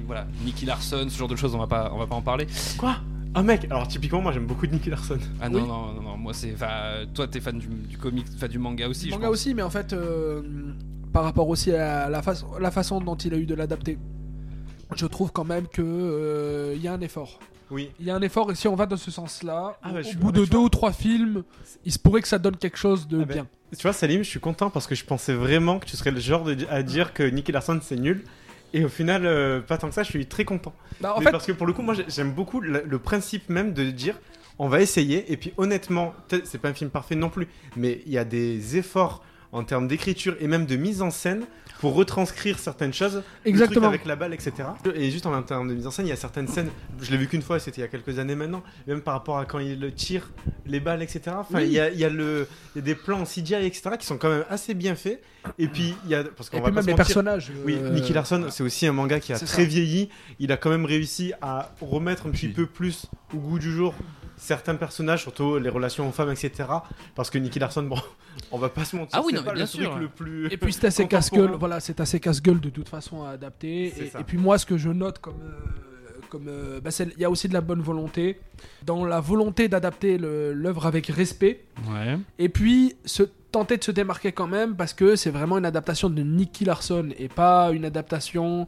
voilà, 0.06 0.28
Nicky 0.46 0.68
Larson, 0.68 1.08
ce 1.10 1.18
genre 1.18 1.28
de 1.28 1.36
choses, 1.36 1.56
on 1.56 1.60
va 1.60 1.68
pas, 1.68 1.92
on 1.96 1.98
va 1.98 2.06
pas 2.06 2.16
en 2.16 2.22
parler. 2.22 2.46
Quoi? 2.78 2.98
Ah, 3.36 3.44
mec, 3.44 3.66
alors 3.66 3.88
typiquement, 3.88 4.22
moi 4.22 4.32
j'aime 4.32 4.46
beaucoup 4.46 4.66
Nicky 4.66 4.90
Larson. 4.90 5.20
Ah 5.42 5.50
non, 5.50 5.60
Oui. 5.62 5.68
non, 5.68 5.94
non, 5.94 6.02
non, 6.02 6.18
moi 6.18 6.34
c'est, 6.34 6.54
enfin, 6.54 7.06
toi 7.14 7.28
t'es 7.28 7.42
fan 7.42 7.58
du, 7.60 7.68
du 7.68 7.98
comic, 7.98 8.26
enfin 8.36 8.48
du 8.48 8.58
manga 8.58 8.88
aussi. 8.88 9.08
je 9.08 9.12
manga 9.12 9.28
pense. 9.28 9.34
aussi, 9.34 9.54
mais 9.54 9.62
en 9.62 9.70
fait, 9.70 9.92
euh, 9.94 10.42
par 11.12 11.24
rapport 11.26 11.48
aussi 11.50 11.72
à 11.74 12.10
la, 12.10 12.22
façon 12.22 12.48
la 12.60 12.72
façon 12.72 13.02
dont 13.02 13.16
il 13.16 13.34
a 13.34 13.38
eu 13.38 13.46
de 13.46 13.54
l'adapter, 13.56 13.98
je 14.96 15.06
trouve 15.06 15.32
quand 15.32 15.44
même 15.44 15.68
que 15.68 15.82
euh, 15.84 16.74
il 16.76 16.82
y 16.82 16.88
a 16.88 16.94
un 16.94 17.02
effort. 17.02 17.40
Oui. 17.72 17.90
Il 18.00 18.06
y 18.06 18.12
a 18.12 18.16
un 18.16 18.22
effort, 18.22 18.52
et 18.52 18.56
si 18.56 18.68
on 18.68 18.76
va 18.76 18.86
dans 18.86 18.96
ce 18.96 19.10
sens-là, 19.12 19.78
Ah 19.82 19.92
bah, 19.92 20.00
au 20.00 20.04
suis- 20.04 20.16
bout 20.18 20.30
ah 20.30 20.32
bah, 20.34 20.40
de 20.40 20.46
deux 20.46 20.58
vois. 20.58 20.66
ou 20.66 20.70
trois 20.70 20.92
films, 20.94 21.44
il 21.84 21.92
se 21.92 21.98
pourrait 22.00 22.22
que 22.22 22.28
ça 22.28 22.38
donne 22.38 22.56
quelque 22.58 22.78
chose 22.78 23.08
de 23.08 23.18
Ah 23.22 23.26
bah, 23.26 23.34
bien. 23.34 23.48
Tu 23.76 23.82
vois, 23.82 23.92
Salim, 23.94 24.24
je 24.24 24.30
suis 24.30 24.40
content 24.40 24.70
parce 24.70 24.86
que 24.88 24.94
je 24.96 25.04
pensais 25.04 25.34
vraiment 25.34 25.80
que 25.80 25.86
tu 25.86 25.98
serais 25.98 26.12
le 26.12 26.20
genre 26.20 26.44
de, 26.46 26.56
à 26.70 26.84
dire 26.84 27.12
que 27.14 27.24
Nicky 27.24 27.52
Larson 27.52 27.80
c'est 27.82 27.98
nul. 27.98 28.24
Et 28.74 28.84
au 28.84 28.90
final, 28.90 29.26
euh, 29.26 29.62
pas 29.62 29.78
tant 29.78 29.88
que 29.90 29.94
ça, 29.96 30.04
je 30.04 30.10
suis 30.10 30.26
très 30.26 30.46
content. 30.46 30.74
Bah, 31.02 31.14
en 31.16 31.20
Mais 31.20 31.26
fait, 31.26 31.32
parce 31.32 31.46
que 31.46 31.52
pour 31.52 31.66
le 31.68 31.74
coup, 31.74 31.82
moi 31.82 31.94
j'ai- 31.94 32.06
j'aime 32.10 32.32
beaucoup 32.32 32.60
le, 32.62 32.84
le 32.86 33.00
principe 33.00 33.50
même 33.50 33.74
de 33.74 33.84
dire 33.86 34.20
on 34.60 34.68
va 34.70 34.82
essayer. 34.82 35.32
Et 35.32 35.38
puis 35.38 35.54
honnêtement, 35.58 36.14
c'est 36.46 36.60
pas 36.60 36.70
un 36.70 36.74
film 36.74 36.90
parfait 36.90 37.16
non 37.16 37.30
plus, 37.30 37.48
mais 37.76 38.02
il 38.06 38.12
y 38.14 38.18
a 38.18 38.24
des 38.26 38.78
efforts 38.78 39.24
en 39.52 39.64
termes 39.64 39.88
d'écriture 39.88 40.36
et 40.40 40.48
même 40.48 40.66
de 40.66 40.76
mise 40.76 41.02
en 41.02 41.12
scène 41.12 41.46
pour 41.80 41.94
retranscrire 41.94 42.58
certaines 42.60 42.94
choses. 42.94 43.24
Le 43.44 43.50
Exactement. 43.50 43.88
truc 43.88 43.96
avec 43.96 44.06
la 44.06 44.16
balle, 44.16 44.34
etc. 44.34 44.54
Et 44.96 45.12
juste 45.12 45.26
en 45.26 45.42
termes 45.44 45.68
de 45.68 45.74
mise 45.74 45.86
en 45.88 45.92
scène, 45.92 46.06
il 46.08 46.10
y 46.10 46.14
a 46.14 46.16
certaines 46.16 46.48
scènes, 46.48 46.70
je 47.02 47.12
l'ai 47.12 47.18
vu 47.18 47.28
qu'une 47.28 47.42
fois, 47.42 47.60
c'était 47.60 47.78
il 47.78 47.82
y 47.82 47.84
a 47.84 47.88
quelques 47.90 48.18
années 48.20 48.36
maintenant, 48.36 48.64
même 48.88 49.02
par 49.02 49.14
rapport 49.14 49.38
à 49.38 49.46
quand 49.46 49.60
il 49.60 49.92
tire 49.94 50.32
les 50.66 50.80
balles, 50.80 51.02
etc. 51.02 51.22
Enfin, 51.38 51.60
Oui. 51.60 51.66
il, 51.68 51.72
y 51.74 51.80
a, 51.80 51.90
il, 51.90 52.00
y 52.00 52.06
a 52.06 52.10
le, 52.10 52.48
il 52.76 52.80
y 52.80 52.82
a 52.82 52.86
des 52.86 52.96
plans 52.96 53.20
en 53.22 53.26
CGI, 53.26 53.66
etc. 53.66 53.92
qui 54.00 54.06
sont 54.06 54.18
quand 54.18 54.30
même 54.30 54.46
assez 54.50 54.74
bien 54.74 54.96
faits. 54.96 55.22
Et 55.60 55.68
puis, 55.68 55.94
il 56.06 56.10
y 56.12 56.16
a. 56.16 56.24
Parce 56.24 56.50
qu'on 56.50 56.60
va 56.62 56.72
même 56.72 56.76
les 56.86 56.92
mentir, 56.94 56.96
personnages. 56.96 57.52
oui, 57.66 57.78
euh, 57.80 57.92
Nicky 57.92 58.14
Larson, 58.14 58.48
c'est 58.50 58.64
aussi 58.64 58.88
un 58.88 58.94
manga 58.94 59.20
qui 59.20 59.32
a 59.34 59.38
très 59.38 59.46
ça. 59.46 59.64
vieilli. 59.64 60.10
Il 60.40 60.52
a 60.52 60.58
quand 60.58 60.70
même 60.72 60.86
réussi 60.86 61.34
à 61.42 61.72
remettre 61.82 62.26
un 62.28 62.32
petit 62.32 62.48
peu 62.48 62.66
plus 62.66 63.06
au 63.34 63.38
goût 63.38 63.60
du 63.60 63.72
jour 63.72 63.94
certains 64.38 64.76
personnages, 64.76 65.22
surtout 65.22 65.58
les 65.58 65.70
relations 65.70 66.08
aux 66.08 66.12
femmes, 66.12 66.32
etc. 66.32 66.52
Parce 67.16 67.30
que 67.30 67.38
Nicky 67.38 67.60
Larson, 67.60 67.84
bon, 67.84 68.00
on 68.52 68.58
va 68.58 68.70
pas 68.70 68.86
se 68.86 68.96
mentir, 68.96 69.18
Ah 69.18 69.24
oui, 69.26 69.32
c'est 69.32 69.38
non, 69.38 69.44
pas 69.44 69.52
mais 69.52 69.56
bien 69.56 69.66
le 69.66 69.70
truc 69.70 69.82
sûr. 69.82 69.98
le 69.98 70.08
plus. 70.10 70.52
Et 70.52 70.58
puis 70.58 70.74
c'est 70.74 70.86
assez 70.88 71.08
casse-gueule, 71.08 71.52
voilà, 71.60 71.80
c'est 71.80 72.00
assez 72.00 72.20
casse-gueule 72.20 72.60
de 72.60 72.70
toute 72.70 72.90
façon 72.90 73.24
à 73.24 73.30
adapter. 73.32 73.94
Et, 74.20 74.24
puis 74.26 74.38
moi, 74.38 74.58
ce 74.58 74.66
que 74.66 74.78
je 74.78 74.90
note 74.90 75.20
comme, 75.20 75.42
euh, 75.42 76.20
comme, 76.30 76.48
euh, 76.48 76.80
bah, 76.82 76.92
il 77.00 77.20
y 77.20 77.26
a 77.26 77.30
aussi 77.30 77.48
de 77.48 77.54
la 77.54 77.62
bonne 77.62 77.82
volonté, 77.82 78.40
dans 78.84 79.06
la 79.06 79.20
volonté 79.20 79.68
d'adapter 79.68 80.18
l'œuvre 80.18 80.86
avec 80.86 81.08
respect. 81.08 81.66
Ouais. 81.90 82.18
Et 82.40 82.50
puis 82.50 82.96
se 83.06 83.24
tenter 83.52 83.78
de 83.78 83.84
se 83.86 83.92
démarquer 83.92 84.34
quand 84.34 84.48
même 84.48 84.76
parce 84.76 84.94
que 84.94 85.16
c'est 85.16 85.30
vraiment 85.30 85.58
une 85.58 85.66
adaptation 85.66 86.10
de 86.10 86.22
Nicky 86.22 86.66
Larson 86.66 87.10
et 87.18 87.30
pas 87.30 87.72
une 87.72 87.86
adaptation 87.86 88.66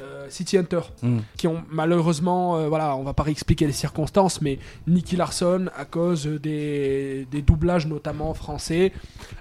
euh, 0.00 0.26
City 0.30 0.58
Hunter, 0.58 0.80
Mm. 1.02 1.18
qui 1.36 1.46
ont 1.46 1.62
malheureusement, 1.70 2.56
euh, 2.56 2.68
voilà, 2.68 2.96
on 2.96 3.02
va 3.02 3.12
pas 3.14 3.22
réexpliquer 3.24 3.66
les 3.66 3.72
circonstances, 3.72 4.40
mais 4.40 4.58
Nicky 4.86 5.16
Larson, 5.16 5.66
à 5.76 5.84
cause 5.84 6.26
des, 6.26 7.26
des 7.30 7.42
doublages 7.42 7.86
notamment 7.86 8.34
français, 8.34 8.92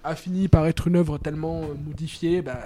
a 0.03 0.15
fini 0.15 0.47
par 0.47 0.65
être 0.67 0.87
une 0.87 0.95
œuvre 0.97 1.17
tellement 1.17 1.61
euh, 1.63 1.73
modifiée 1.87 2.41
bah, 2.41 2.59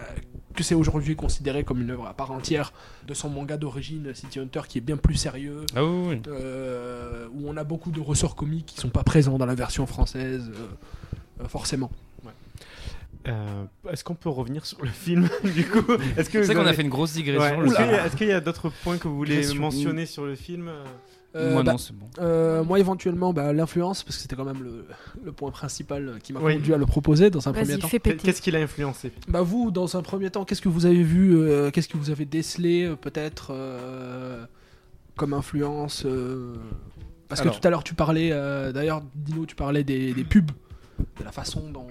que 0.56 0.64
c'est 0.64 0.76
aujourd'hui 0.76 1.16
considéré 1.16 1.64
comme 1.64 1.82
une 1.82 1.92
œuvre 1.92 2.08
à 2.08 2.14
part 2.14 2.32
entière 2.32 2.74
de 3.08 3.14
son 3.14 3.30
manga 3.30 3.56
d'origine 3.58 4.14
City 4.14 4.40
Hunter, 4.40 4.62
qui 4.68 4.78
est 4.80 4.82
bien 4.82 4.98
plus 4.98 5.16
sérieux, 5.16 5.66
Ah 5.76 5.84
oui, 5.86 6.22
euh, 6.28 7.28
où 7.34 7.48
on 7.48 7.56
a 7.58 7.64
beaucoup 7.64 7.92
de 7.92 8.02
ressorts 8.02 8.36
comiques 8.36 8.66
qui 8.68 8.80
sont 8.80 8.90
pas 8.90 9.04
présents 9.04 9.38
dans 9.38 9.46
la 9.46 9.56
version 9.56 9.86
française, 9.86 10.52
forcément. 11.48 11.90
Euh, 13.28 13.66
Est-ce 13.92 14.04
qu'on 14.04 14.16
peut 14.16 14.30
revenir 14.30 14.66
sur 14.66 14.82
le 14.82 14.88
film 14.90 15.28
du 15.44 15.66
coup 15.66 15.84
Est-ce 16.18 16.30
que 16.30 16.44
C'est 16.44 16.54
vous 16.54 16.62
qu'on 16.62 16.66
a 16.66 16.74
fait 16.74 16.82
une 16.84 16.90
grosse 16.90 17.14
digression. 17.14 17.60
Ouais, 17.60 17.68
Est-ce 18.06 18.16
qu'il 18.16 18.28
y 18.28 18.32
a- 18.32 18.40
d'autres 18.40 18.70
points 18.84 18.98
que 18.98 19.08
vous 19.08 19.18
voulez 19.18 19.46
mentionner 19.56 20.06
sur 20.06 20.26
le 20.26 20.36
film 20.36 20.70
Euh, 21.36 21.54
Moi 21.54 21.62
bah, 21.62 21.74
non, 21.74 21.78
c'est 21.78 21.94
bon. 21.96 22.08
Euh, 22.20 22.64
moi 22.64 22.80
éventuellement 22.80 23.34
bah, 23.34 23.54
l'influence 23.54 24.02
parce 24.04 24.16
que 24.16 24.22
c'était 24.24 24.36
quand 24.36 24.46
même 24.46 24.64
le, 24.64 24.86
le 25.24 25.32
point 25.32 25.52
principal 25.52 26.18
qui 26.24 26.34
m'a 26.34 26.40
Oui. 26.40 26.56
conduit 26.56 26.74
à 26.74 26.78
le 26.78 26.88
proposer 26.88 27.30
dans 27.30 27.48
un 27.48 27.52
premier 27.54 27.78
temps. 27.78 27.88
Qu'est-ce 27.88 28.42
qui 28.42 28.50
l'a 28.50 28.60
influencé 28.60 29.12
Bah 29.28 29.42
vous 29.44 29.70
dans 29.70 29.96
un 29.96 30.02
premier 30.02 30.32
temps 30.32 30.44
qu'est-ce 30.44 30.62
que 30.62 30.70
vous 30.70 30.88
avez 30.88 31.04
vu 31.04 31.36
euh, 31.38 31.70
qu'est-ce 31.70 31.88
que 31.90 31.98
vous 31.98 32.10
avez 32.10 32.26
décelé 32.26 32.86
euh, 32.86 32.96
peut-être 32.96 33.50
euh, 33.52 34.44
comme 35.18 35.34
influence 35.34 36.04
euh, 36.06 36.56
parce 37.28 37.42
Alors. 37.42 37.54
que 37.56 37.60
tout 37.62 37.68
à 37.68 37.70
l'heure 37.70 37.84
tu 37.84 37.94
parlais 37.94 38.30
euh, 38.32 38.72
d'ailleurs 38.72 39.04
Dino 39.14 39.46
tu 39.46 39.56
parlais 39.56 39.84
des, 39.84 40.14
des 40.14 40.24
pubs 40.24 40.50
de 41.20 41.24
la 41.24 41.32
façon 41.32 41.70
dont 41.72 41.86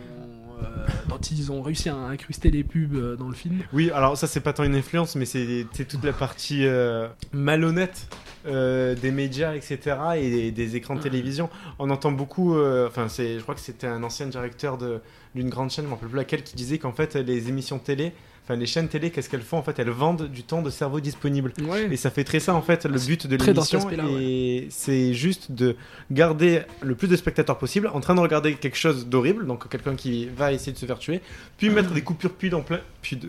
euh, 0.62 0.86
dont 1.08 1.18
ils 1.18 1.50
ont 1.52 1.62
réussi 1.62 1.88
à 1.88 1.94
incruster 1.96 2.50
les 2.50 2.64
pubs 2.64 2.94
euh, 2.94 3.16
dans 3.16 3.28
le 3.28 3.34
film. 3.34 3.60
Oui, 3.72 3.90
alors 3.92 4.16
ça 4.16 4.26
c'est 4.26 4.40
pas 4.40 4.52
tant 4.52 4.64
une 4.64 4.74
influence, 4.74 5.16
mais 5.16 5.24
c'est 5.24 5.66
toute 5.88 6.04
la 6.04 6.12
partie 6.12 6.66
euh, 6.66 7.08
malhonnête 7.32 8.08
euh, 8.46 8.94
des 8.94 9.10
médias, 9.10 9.54
etc. 9.54 9.96
et 10.16 10.30
des, 10.30 10.50
des 10.52 10.76
écrans 10.76 10.94
de 10.94 11.00
télévision. 11.02 11.50
On 11.78 11.90
entend 11.90 12.12
beaucoup, 12.12 12.56
euh, 12.56 12.86
enfin 12.88 13.08
c'est, 13.08 13.36
je 13.38 13.42
crois 13.42 13.54
que 13.54 13.60
c'était 13.60 13.86
un 13.86 14.02
ancien 14.02 14.26
directeur 14.26 14.78
de- 14.78 15.00
d'une 15.34 15.50
grande 15.50 15.70
chaîne, 15.70 15.84
je 15.84 15.88
me 15.90 15.94
rappelle 15.94 16.08
plus 16.08 16.16
laquelle, 16.16 16.42
qui 16.42 16.56
disait 16.56 16.78
qu'en 16.78 16.92
fait 16.92 17.14
les 17.14 17.48
émissions 17.48 17.78
télé, 17.78 18.12
enfin 18.48 18.58
les 18.58 18.66
chaînes 18.66 18.88
télé, 18.88 19.10
qu'est-ce 19.10 19.28
qu'elles 19.28 19.42
font 19.42 19.58
En 19.58 19.62
fait, 19.62 19.78
elles 19.78 19.90
vendent 19.90 20.28
du 20.30 20.42
temps 20.42 20.62
de 20.62 20.70
cerveau 20.70 21.00
disponible. 21.00 21.52
Ouais. 21.62 21.88
Et 21.90 21.96
ça 21.96 22.10
fait 22.10 22.24
très 22.24 22.40
ça 22.40 22.54
en 22.54 22.62
fait 22.62 22.86
le 22.86 22.98
but 22.98 23.26
de 23.26 23.36
l'émission 23.36 23.90
et 23.90 24.68
c'est 24.70 25.12
juste 25.12 25.52
de 25.52 25.76
garder 26.10 26.62
le 26.80 26.94
plus 26.94 27.08
de 27.08 27.16
spectateurs 27.16 27.58
possible 27.58 27.90
en 27.92 28.00
train 28.00 28.14
de 28.14 28.20
regarder 28.20 28.54
quelque 28.54 28.76
chose 28.76 29.06
d'horrible, 29.06 29.46
donc 29.46 29.68
quelqu'un 29.68 29.96
qui 29.96 30.26
va 30.26 30.52
essayer 30.52 30.72
de 30.72 30.78
se 30.78 30.86
faire 30.86 30.98
tuer, 30.98 31.20
puis 31.58 31.68
mettre 31.68 31.92
des 31.92 32.02
coupures 32.02 32.32
pub 32.32 32.54
en 32.54 32.62
plein 32.62 32.80
pub, 33.02 33.26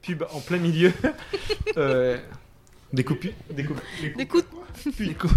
pub 0.00 0.24
en 0.32 0.40
plein 0.40 0.58
milieu. 0.58 0.92
Euh, 1.76 2.16
des 2.92 3.04
coupures 3.04 3.32
des, 3.54 3.64
coup- 3.64 3.74
des 4.02 4.10
Des 4.10 4.26
coups 4.26 4.44
les, 5.00 5.12
cou- 5.14 5.28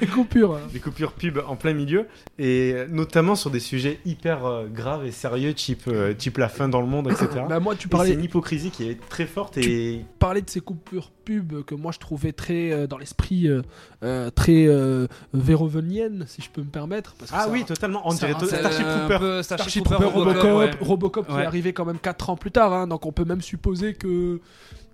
les 0.00 0.06
coupures. 0.06 0.54
hein. 0.56 0.60
des 0.72 0.80
coupures 0.80 1.12
pub 1.12 1.38
en 1.46 1.54
plein 1.54 1.74
milieu 1.74 2.06
et 2.38 2.74
notamment 2.88 3.34
sur 3.34 3.50
des 3.50 3.60
sujets 3.60 4.00
hyper 4.06 4.46
euh, 4.46 4.66
graves 4.66 5.04
et 5.04 5.10
sérieux 5.12 5.52
type 5.52 5.82
euh, 5.88 6.14
type 6.14 6.38
la 6.38 6.48
fin 6.48 6.66
dans 6.68 6.80
le 6.80 6.86
monde 6.86 7.06
etc. 7.08 7.28
Bah 7.48 7.60
moi 7.60 7.74
tu 7.74 7.80
Et 7.80 7.82
c'est 7.82 7.88
parlais 7.90 8.12
une 8.14 8.24
hypocrisie 8.24 8.70
qui 8.70 8.88
est 8.88 8.98
très 9.10 9.26
forte 9.26 9.58
et 9.58 10.00
parler 10.18 10.40
de 10.40 10.48
ces 10.48 10.60
coupures 10.60 11.10
pub 11.26 11.62
que 11.64 11.74
moi 11.74 11.92
je 11.92 11.98
trouvais 11.98 12.32
très 12.32 12.72
euh, 12.72 12.86
dans 12.86 12.96
l'esprit 12.98 13.48
euh, 13.48 13.60
euh, 14.02 14.30
très 14.30 14.66
euh, 14.66 15.06
vérovenienne 15.34 16.24
si 16.26 16.40
je 16.42 16.48
peux 16.50 16.62
me 16.62 16.70
permettre 16.70 17.14
parce 17.18 17.30
que 17.30 17.36
ah 17.36 17.44
ça- 17.44 17.50
oui 17.50 17.64
totalement 17.64 18.00
on 18.04 18.14
dirait 18.14 18.32
Starship 18.32 18.84
Trooper. 18.86 19.42
Starship 19.42 19.44
Starship 19.44 19.84
Trooper, 19.84 20.04
Trooper, 20.10 20.18
Robocop, 20.18 20.58
ouais. 20.58 20.70
Robocop 20.80 21.26
qui 21.28 21.32
Ouais. 21.34 21.42
est 21.42 21.46
arrivé 21.46 21.72
quand 21.74 21.84
même 21.84 21.98
4 21.98 22.30
ans 22.30 22.36
plus 22.36 22.50
tard, 22.50 22.72
hein, 22.72 22.86
donc 22.86 23.04
on 23.04 23.12
peut 23.12 23.24
même 23.24 23.42
supposer 23.42 23.92
que 23.94 24.40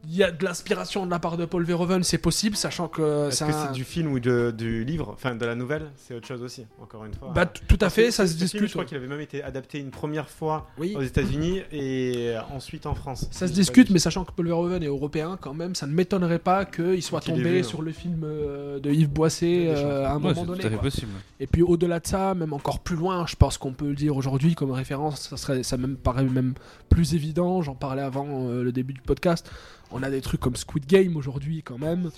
il 0.09 0.16
y 0.16 0.24
a 0.24 0.30
de 0.32 0.44
l'inspiration 0.44 1.07
de 1.07 1.11
la 1.11 1.18
part 1.20 1.36
de 1.36 1.44
Paul 1.44 1.62
Verhoeven, 1.64 2.03
c'est 2.03 2.18
possible, 2.18 2.57
sachant 2.57 2.88
que 2.88 3.28
Est-ce 3.28 3.38
c'est 3.38 3.44
que 3.46 3.50
un- 3.57 3.66
c'est 3.66 3.72
du 3.72 3.84
film 3.84 4.12
ou 4.12 4.18
de- 4.20 4.53
du 4.57 4.84
livre 4.84 5.11
Enfin, 5.12 5.34
de 5.36 5.44
la 5.46 5.55
nouvelle, 5.55 5.90
c'est 5.96 6.14
autre 6.14 6.26
chose 6.26 6.42
aussi, 6.42 6.66
encore 6.82 7.05
une 7.05 7.14
fois. 7.14 7.30
Bah, 7.34 7.46
t- 7.46 7.61
tout 7.68 7.78
à 7.80 7.88
fait, 7.88 8.11
ça 8.11 8.26
se 8.26 8.32
film, 8.32 8.42
discute. 8.42 8.66
Je 8.66 8.72
crois 8.72 8.84
qu'il 8.84 8.96
avait 8.96 9.07
même 9.07 9.20
été 9.20 9.42
adapté 9.42 9.78
une 9.78 9.90
première 9.90 10.28
fois 10.28 10.66
Oui. 10.78 10.94
aux 10.96 11.03
États-Unis 11.03 11.62
et 11.70 12.34
ensuite 12.53 12.86
en 12.86 12.94
France. 12.94 13.28
Ça 13.30 13.46
se 13.46 13.53
discute, 13.53 13.90
mais 13.90 13.98
sachant 14.00 14.24
que 14.24 14.32
Paul 14.32 14.46
Verhoeven 14.46 14.82
est 14.82 14.86
européen 14.86 15.38
quand 15.40 15.55
même, 15.55 15.74
ça 15.74 15.86
ne 15.86 15.92
m'étonnerait 15.92 16.38
pas 16.40 16.64
qu'il 16.64 17.03
soit 17.03 17.20
Qu'il 17.20 17.34
tombé 17.34 17.50
vu, 17.50 17.59
hein. 17.61 17.62
sur 17.62 17.82
le 17.82 17.92
film 17.92 18.22
euh, 18.24 18.80
de 18.80 18.90
Yves 18.90 19.11
Boisset 19.11 19.68
euh, 19.68 20.05
à 20.07 20.12
un 20.12 20.14
Ouais, 20.16 20.20
moment 20.22 20.34
c'est 20.34 20.46
donné. 20.46 20.61
tout 20.62 20.66
à 20.66 20.70
fait 20.70 20.76
possible. 20.78 21.12
Et 21.38 21.46
puis 21.46 21.62
au-delà 21.62 22.00
de 22.00 22.07
ça, 22.07 22.34
même 22.34 22.53
encore 22.53 22.80
plus 22.80 22.96
loin, 22.96 23.24
je 23.26 23.36
pense 23.36 23.57
qu'on 23.59 23.72
peut 23.72 23.88
le 23.88 23.94
dire 23.94 24.16
aujourd'hui 24.16 24.55
comme 24.55 24.70
référence, 24.72 25.28
ça, 25.28 25.36
serait, 25.36 25.62
ça 25.62 25.76
me 25.76 25.94
paraît 25.94 26.24
même 26.24 26.55
plus 26.88 27.14
évident, 27.14 27.62
j'en 27.62 27.74
parlais 27.74 28.03
avant 28.03 28.26
euh, 28.48 28.62
le 28.62 28.72
début 28.72 28.92
du 28.92 29.00
podcast, 29.00 29.50
on 29.93 30.03
a 30.03 30.11
des 30.11 30.20
trucs 30.20 30.40
comme 30.40 30.57
Squid 30.57 30.86
Game 30.86 31.16
aujourd'hui 31.16 31.62
quand 31.62 31.78
même. 31.78 32.11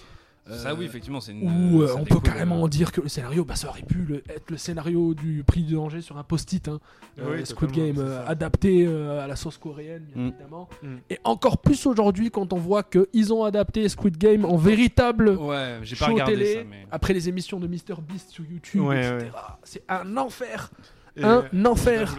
Ça, 0.46 0.72
Euh, 0.72 0.74
oui, 0.78 0.84
effectivement, 0.84 1.22
c'est 1.22 1.32
une. 1.32 1.72
Où 1.74 1.82
euh, 1.82 1.94
on 1.96 2.04
peut 2.04 2.20
carrément 2.20 2.62
euh, 2.66 2.68
dire 2.68 2.92
que 2.92 3.00
le 3.00 3.08
scénario, 3.08 3.46
bah, 3.46 3.56
ça 3.56 3.70
aurait 3.70 3.80
pu 3.80 4.04
le- 4.06 4.22
être 4.28 4.50
le 4.50 4.58
scénario 4.58 5.14
du 5.14 5.42
prix 5.42 5.62
du 5.62 5.72
danger 5.72 6.02
sur 6.02 6.18
un 6.18 6.22
post-it. 6.22 6.68
hein. 6.68 6.80
Oui, 7.16 7.24
Euh, 7.40 7.44
Squid 7.46 7.70
Game 7.70 7.96
euh, 7.96 8.26
adapté 8.26 8.84
euh, 8.86 9.24
à 9.24 9.26
la 9.26 9.36
sauce 9.36 9.56
coréenne, 9.56 10.04
bien 10.14 10.22
Mm. 10.24 10.28
évidemment. 10.28 10.68
Mm. 10.82 10.96
Et 11.08 11.18
encore 11.24 11.56
plus 11.56 11.86
aujourd'hui 11.86 12.30
quand 12.30 12.52
on 12.52 12.58
voit 12.58 12.82
qu'ils 12.82 13.32
ont 13.32 13.42
adapté 13.44 13.88
Squid 13.88 14.18
Game 14.18 14.44
en 14.44 14.58
véritable 14.58 15.30
Ouais, 15.30 15.78
j'ai 15.82 15.96
pas 15.96 16.04
show 16.08 16.12
regardé 16.12 16.34
télé 16.34 16.54
ça, 16.56 16.60
mais. 16.68 16.86
après 16.90 17.14
les 17.14 17.26
émissions 17.30 17.58
de 17.58 17.66
MrBeast 17.66 18.28
sur 18.28 18.44
YouTube, 18.44 18.82
Ouais, 18.82 18.98
etc. 18.98 19.30
ouais. 19.32 19.40
C'est 19.62 19.82
un 19.88 20.14
enfer. 20.18 20.70
Et, 21.16 21.22
Un 21.24 21.44
euh, 21.54 21.64
enfer. 21.66 22.16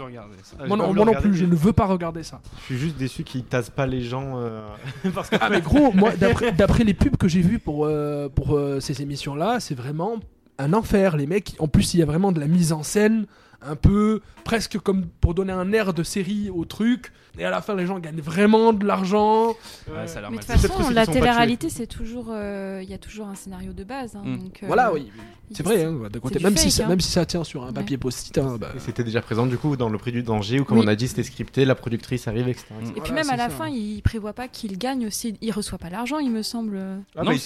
ah, 0.59 0.67
Moi 0.67 0.77
non, 0.77 0.93
moi 0.93 1.05
plus, 1.15 1.33
je 1.35 1.43
mais 1.45 1.51
ne 1.51 1.55
veux 1.55 1.73
pas 1.73 1.85
regarder 1.85 2.23
ça. 2.23 2.41
Je 2.61 2.63
suis 2.65 2.77
juste 2.77 2.95
déçu 2.97 3.23
qu'ils 3.23 3.43
tasent 3.43 3.71
pas 3.75 3.85
les 3.85 4.01
gens. 4.01 4.39
euh, 4.39 4.61
parce 5.13 5.29
que 5.29 5.35
Ah 5.41 5.49
mais 5.49 5.59
gros, 5.61 5.91
moi 5.91 6.11
d'après 6.19 6.51
d'après 6.53 6.83
les 6.85 6.93
pubs 6.93 7.17
que 7.17 7.27
j'ai 7.27 7.41
vues 7.41 7.59
pour, 7.59 7.85
euh, 7.85 8.29
pour 8.29 8.55
euh, 8.55 8.79
ces 8.79 9.01
émissions-là, 9.01 9.59
c'est 9.59 9.75
vraiment 9.75 10.17
un 10.59 10.71
enfer. 10.71 11.17
Les 11.17 11.27
mecs, 11.27 11.55
en 11.59 11.67
plus 11.67 11.93
il 11.93 11.99
y 11.99 12.03
a 12.03 12.05
vraiment 12.05 12.31
de 12.31 12.39
la 12.39 12.47
mise 12.47 12.71
en 12.71 12.83
scène, 12.83 13.25
un 13.61 13.75
peu 13.75 14.21
presque 14.43 14.77
comme 14.79 15.05
pour 15.21 15.33
donner 15.33 15.53
un 15.53 15.71
air 15.73 15.93
de 15.93 16.03
série 16.03 16.49
au 16.49 16.65
truc. 16.65 17.11
Et 17.37 17.43
à 17.43 17.49
la 17.49 17.61
fin, 17.61 17.75
les 17.75 17.85
gens 17.85 17.99
gagnent 17.99 18.21
vraiment 18.21 18.71
de 18.71 18.85
l'argent. 18.85 19.49
Ouais, 19.89 20.07
ça 20.07 20.19
a 20.19 20.21
l'air 20.21 20.31
Mais 20.31 20.37
de 20.37 20.43
toute 20.43 20.55
façon, 20.55 20.89
la 20.91 21.05
télé-réalité, 21.05 21.69
c'est 21.69 21.85
toujours, 21.87 22.27
euh, 22.29 22.79
il 22.81 22.89
y 22.89 22.93
a 22.93 22.97
toujours 22.97 23.27
un 23.27 23.35
scénario 23.35 23.73
de 23.73 23.83
base. 23.83 24.15
hein, 24.15 24.21
Mm. 24.23 24.37
donc, 24.37 24.63
euh, 24.63 24.67
Voilà, 24.67 24.93
oui. 24.93 25.11
C'est 25.51 25.61
vrai, 25.63 25.83
hein, 25.83 25.93
d'un 26.09 26.19
côté. 26.21 26.39
du 26.39 26.43
Même, 26.45 26.55
si 26.55 26.71
fake, 26.71 26.85
hein. 26.85 26.89
même 26.89 27.01
si 27.01 27.11
ça 27.11 27.25
tient 27.25 27.43
sur 27.43 27.63
un 27.63 27.67
Ouais. 27.67 27.73
papier 27.73 27.97
post-it. 27.97 28.37
hein, 28.37 28.55
bah, 28.59 28.69
Et 28.75 28.79
c'était 28.79 29.03
déjà 29.03 29.21
présent 29.21 29.45
du 29.45 29.57
coup 29.57 29.75
dans 29.75 29.89
le 29.89 29.97
prix 29.97 30.11
du 30.13 30.23
danger 30.23 30.61
où 30.61 30.63
comme 30.65 30.77
Oui. 30.79 30.85
on 30.85 30.87
a 30.87 30.95
dit 30.95 31.07
c'était 31.09 31.23
scripté, 31.23 31.65
la 31.65 31.75
productrice 31.75 32.27
arrive, 32.29 32.47
etc. 32.47 32.65
Et 32.95 33.01
puis 33.01 33.11
même 33.11 33.29
à 33.29 33.35
la 33.35 33.49
ça. 33.49 33.55
fin, 33.55 33.67
il 33.67 34.01
prévoit 34.01 34.33
pas 34.33 34.47
qu'il 34.47 34.77
gagne 34.77 35.05
aussi. 35.05 35.35
Il 35.41 35.51
reçoit 35.51 35.77
pas 35.77 35.89
l'argent, 35.89 36.19
il 36.19 36.31
me 36.31 36.41
semble. 36.41 36.79
Ah 37.17 37.23
Non, 37.23 37.31
ils 37.31 37.41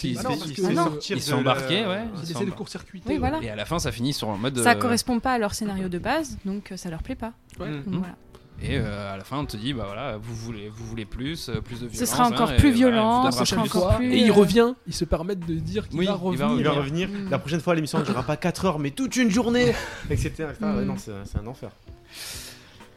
sont 1.21 1.33
embarqués, 1.35 1.85
ouais. 1.85 2.03
Ils 2.23 2.31
essaient 2.31 2.45
de 2.45 2.51
court-circuiter. 2.51 3.19
Et 3.41 3.49
à 3.49 3.55
la 3.55 3.65
fin, 3.65 3.79
ça 3.79 3.91
finit 3.91 4.13
sur 4.13 4.29
un 4.29 4.37
mode. 4.37 4.57
Ça 4.59 4.71
euh, 4.71 4.75
correspond 4.75 5.19
pas 5.19 5.33
à 5.33 5.37
leur 5.39 5.53
scénario 5.53 5.89
de 5.89 5.97
base, 5.99 6.37
donc 6.45 6.71
euh, 6.71 6.77
ça 6.77 6.89
leur 6.89 7.03
plaît 7.03 7.15
pas. 7.15 7.33
Ouais. 7.59 7.69
Donc, 7.71 7.85
Mm. 7.87 7.97
voilà. 7.99 8.15
Et 8.61 8.77
euh, 8.77 9.13
à 9.13 9.15
la 9.15 9.23
fin, 9.23 9.37
on 9.37 9.45
te 9.45 9.55
dit, 9.55 9.71
bah 9.73 9.83
voilà, 9.85 10.17
vous 10.17 10.35
voulez, 10.35 10.67
vous 10.67 10.85
voulez 10.85 11.05
plus, 11.05 11.47
euh, 11.47 11.61
plus 11.61 11.75
de 11.79 11.87
violence. 11.87 11.97
Ce 11.97 12.05
sera 12.05 12.27
encore 12.27 12.49
hein, 12.49 12.55
plus 12.57 12.71
voilà, 12.71 12.75
violent, 12.75 13.19
vous 13.19 13.25
La 13.27 13.31
ce 13.31 13.45
sera 13.45 13.61
plus. 13.61 13.69
encore 13.69 13.87
fois. 13.89 13.97
plus, 13.99 14.13
Et 14.13 14.17
il 14.19 14.31
revient, 14.31 14.73
ils 14.85 14.93
se 14.93 15.05
permettent 15.05 15.45
de 15.47 15.53
dire 15.55 15.87
qu'il 15.87 15.97
Oui, 15.97 16.05
va 16.07 16.11
il 16.11 16.15
va 16.37 16.47
revenir. 16.47 16.57
Il 16.57 16.63
va 16.65 16.71
revenir. 16.71 17.07
Mm. 17.07 17.29
La 17.29 17.39
prochaine 17.39 17.61
fois, 17.61 17.73
l'émission 17.73 17.99
ne 17.99 18.03
durera 18.03 18.23
pas 18.23 18.35
4 18.35 18.65
heures, 18.65 18.79
mais 18.79 18.91
toute 18.91 19.15
une 19.15 19.29
journée, 19.29 19.73
etc. 20.09 20.27
etc. 20.29 20.55
Mm. 20.59 20.81
non, 20.81 20.95
c'est 20.97 21.37
un 21.37 21.47
enfer. 21.47 21.69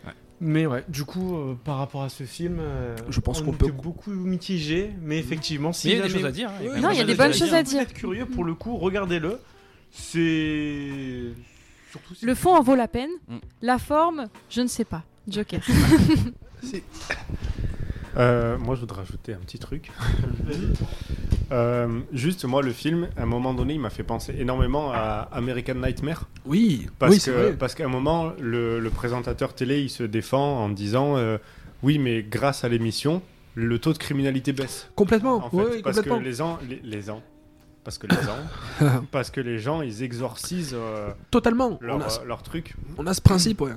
Ouais. 0.05 0.12
Mais 0.40 0.66
ouais, 0.66 0.82
du 0.88 1.05
coup, 1.05 1.36
euh, 1.36 1.57
par 1.64 1.76
rapport 1.78 2.03
à 2.03 2.09
ce 2.09 2.24
film, 2.24 2.57
euh, 2.59 2.96
Je 3.09 3.20
pense 3.20 3.40
on 3.40 3.44
qu'on 3.44 3.53
peut- 3.53 3.70
beaucoup 3.70 4.11
mitigé, 4.11 4.90
mais 5.00 5.18
effectivement, 5.18 5.72
si 5.72 5.86
Mais 5.86 5.92
il 5.94 5.96
y 5.98 6.00
a 6.00 6.05
des 6.07 6.11
choses 6.11 6.24
à 6.24 6.32
dire. 6.32 6.50
hein, 6.50 6.80
Non, 6.80 6.90
il 6.90 6.98
y 6.98 7.00
a 7.00 7.05
des 7.05 7.14
bonnes 7.14 7.28
de 7.30 7.36
choses 7.36 7.55
à 7.55 7.62
dire. 7.62 7.76
Vous 7.78 7.82
êtes 7.84 7.94
curieux 7.94 8.26
pour 8.26 8.42
le 8.42 8.55
coup, 8.55 8.76
regardez-le. 8.78 9.38
C'est 9.92 11.34
si 12.14 12.24
Le 12.24 12.34
fond 12.34 12.55
en 12.55 12.62
vaut 12.62 12.74
la 12.76 12.88
peine. 12.88 13.11
Mm. 13.28 13.36
La 13.62 13.78
forme, 13.78 14.26
je 14.51 14.61
ne 14.61 14.66
sais 14.68 14.84
pas. 14.84 15.03
Joker. 15.28 15.61
Euh, 18.16 18.59
moi, 18.59 18.74
je 18.74 18.80
voudrais 18.80 18.99
rajouter 19.01 19.32
un 19.32 19.38
petit 19.38 19.59
truc. 19.59 19.90
Euh, 21.51 22.01
juste, 22.12 22.45
moi, 22.45 22.62
le 22.62 22.72
film, 22.72 23.09
à 23.16 23.22
un 23.22 23.26
moment 23.26 23.55
donné, 23.55 23.74
il 23.74 23.80
m'a 23.80 23.88
fait 23.90 24.03
penser 24.03 24.34
énormément 24.38 24.90
à 24.93 25.28
American 25.32 25.74
Nightmare. 25.76 26.28
Oui, 26.45 26.88
Parce 26.99 27.12
oui, 27.14 27.20
c'est 27.20 27.30
que 27.30 27.36
vrai. 27.36 27.53
parce 27.55 27.74
qu'à 27.74 27.84
un 27.86 27.88
moment, 27.88 28.32
le, 28.38 28.80
le 28.80 28.90
présentateur 28.90 29.55
télé, 29.55 29.80
il 29.80 29.88
se 29.90 30.03
défend 30.03 30.59
en 30.62 30.68
disant 30.68 31.16
euh, 31.16 31.38
Oui, 31.82 31.99
mais 31.99 32.22
grâce 32.22 32.64
à 32.64 32.68
l'émission, 32.68 33.22
le 33.55 33.78
taux 33.78 33.95
de 33.95 33.99
criminalité 33.99 34.53
baisse. 34.53 34.90
Complètement. 34.95 35.36
En 35.45 35.49
fait, 35.51 35.57
oui, 35.57 35.64
oui, 35.76 35.80
parce 35.82 35.97
complètement. 35.97 36.18
que 36.18 36.24
les 36.24 36.32
gens, 36.34 36.59
les, 36.68 36.80
les 36.84 37.03
gens, 37.03 37.22
parce 37.85 37.99
que 37.99 38.07
les 38.07 38.16
gens, 38.16 39.01
parce 39.11 39.30
que 39.30 39.41
les 39.41 39.59
gens, 39.59 39.83
ils 39.83 40.03
exorcisent 40.03 40.74
euh, 40.74 41.11
Totalement. 41.30 41.78
leur, 41.80 41.97
on, 41.97 42.01
a, 42.01 42.05
euh, 42.05 42.24
leur 42.26 42.43
truc. 42.43 42.74
on 42.99 43.07
a 43.07 43.14
ce 43.14 43.20
principe, 43.20 43.61
ouais. 43.61 43.72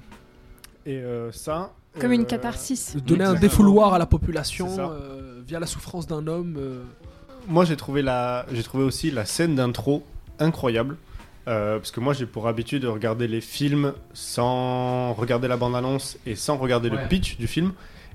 Et 0.85 0.97
euh, 0.97 1.31
ça. 1.31 1.73
Comme 1.99 2.11
une 2.11 2.25
catharsis. 2.25 2.95
De 2.95 2.99
donner 2.99 3.23
un 3.23 3.33
défouloir 3.35 3.93
à 3.93 3.99
la 3.99 4.05
population 4.05 4.67
euh, 4.79 5.41
via 5.47 5.59
la 5.59 5.65
souffrance 5.65 6.07
d'un 6.07 6.27
homme. 6.27 6.55
euh, 6.59 6.83
Moi, 7.47 7.65
j'ai 7.65 7.77
trouvé 7.77 8.01
la, 8.01 8.45
j'ai 8.51 8.63
trouvé 8.63 8.83
aussi 8.83 9.11
la 9.11 9.25
scène 9.25 9.55
d'intro 9.55 10.05
incroyable. 10.39 10.97
Euh, 11.47 11.77
parce 11.77 11.91
que 11.91 11.99
moi, 11.99 12.13
j'ai 12.13 12.25
pour 12.25 12.47
habitude 12.47 12.81
de 12.81 12.87
regarder 12.87 13.27
les 13.27 13.39
films 13.39 13.93
sans 14.13 15.13
regarder 15.13 15.47
la 15.47 15.57
bande-annonce 15.57 16.17
et 16.25 16.35
sans 16.35 16.57
regarder 16.57 16.89
Ouais. 16.89 17.01
le 17.03 17.07
pitch 17.07 17.37
du 17.37 17.45
film. 17.47 17.71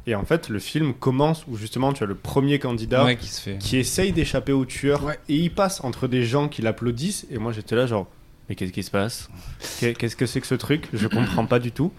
Et 0.06 0.14
en 0.14 0.24
fait, 0.24 0.48
le 0.48 0.58
film 0.58 0.94
commence 0.94 1.44
où 1.46 1.56
justement 1.56 1.92
tu 1.92 2.02
as 2.02 2.06
le 2.06 2.14
premier 2.14 2.58
candidat 2.58 3.04
Ouais, 3.04 3.16
qui 3.16 3.28
se 3.28 3.40
fait. 3.40 3.58
qui 3.58 3.76
essaye 3.76 4.12
d'échapper 4.12 4.52
au 4.52 4.64
tueur 4.64 5.04
Ouais. 5.04 5.18
et 5.28 5.36
il 5.36 5.50
passe 5.50 5.82
entre 5.84 6.08
des 6.08 6.24
gens 6.24 6.48
qui 6.48 6.62
l'applaudissent 6.62 7.26
et 7.30 7.38
moi 7.38 7.52
j'étais 7.52 7.76
là 7.76 7.86
genre 7.86 8.06
mais 8.48 8.54
qu'est-ce 8.56 8.72
qui 8.72 8.82
se 8.82 8.90
passe? 8.90 9.28
Qu'est- 9.78 9.94
Qu'est-ce 9.94 10.16
que 10.16 10.26
c'est 10.26 10.40
que 10.40 10.46
ce 10.46 10.54
truc? 10.56 10.88
Je 10.92 11.06
comprends 11.06 11.46
pas 11.46 11.58
du 11.60 11.70
tout. 11.70 11.92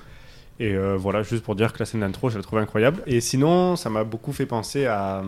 Et 0.60 0.74
euh, 0.76 0.98
voilà, 0.98 1.24
juste 1.24 1.44
pour 1.44 1.56
dire 1.56 1.72
que 1.74 1.80
la 1.80 1.86
scène 1.86 2.02
d'intro, 2.02 2.30
je 2.30 2.38
la 2.38 2.44
trouve 2.44 2.60
incroyable. 2.60 3.02
Et 3.08 3.22
sinon, 3.22 3.76
ça 3.78 3.90
m'a 3.90 4.04
beaucoup 4.04 4.32
fait 4.34 4.46
penser 4.46 4.86
à, 4.86 5.24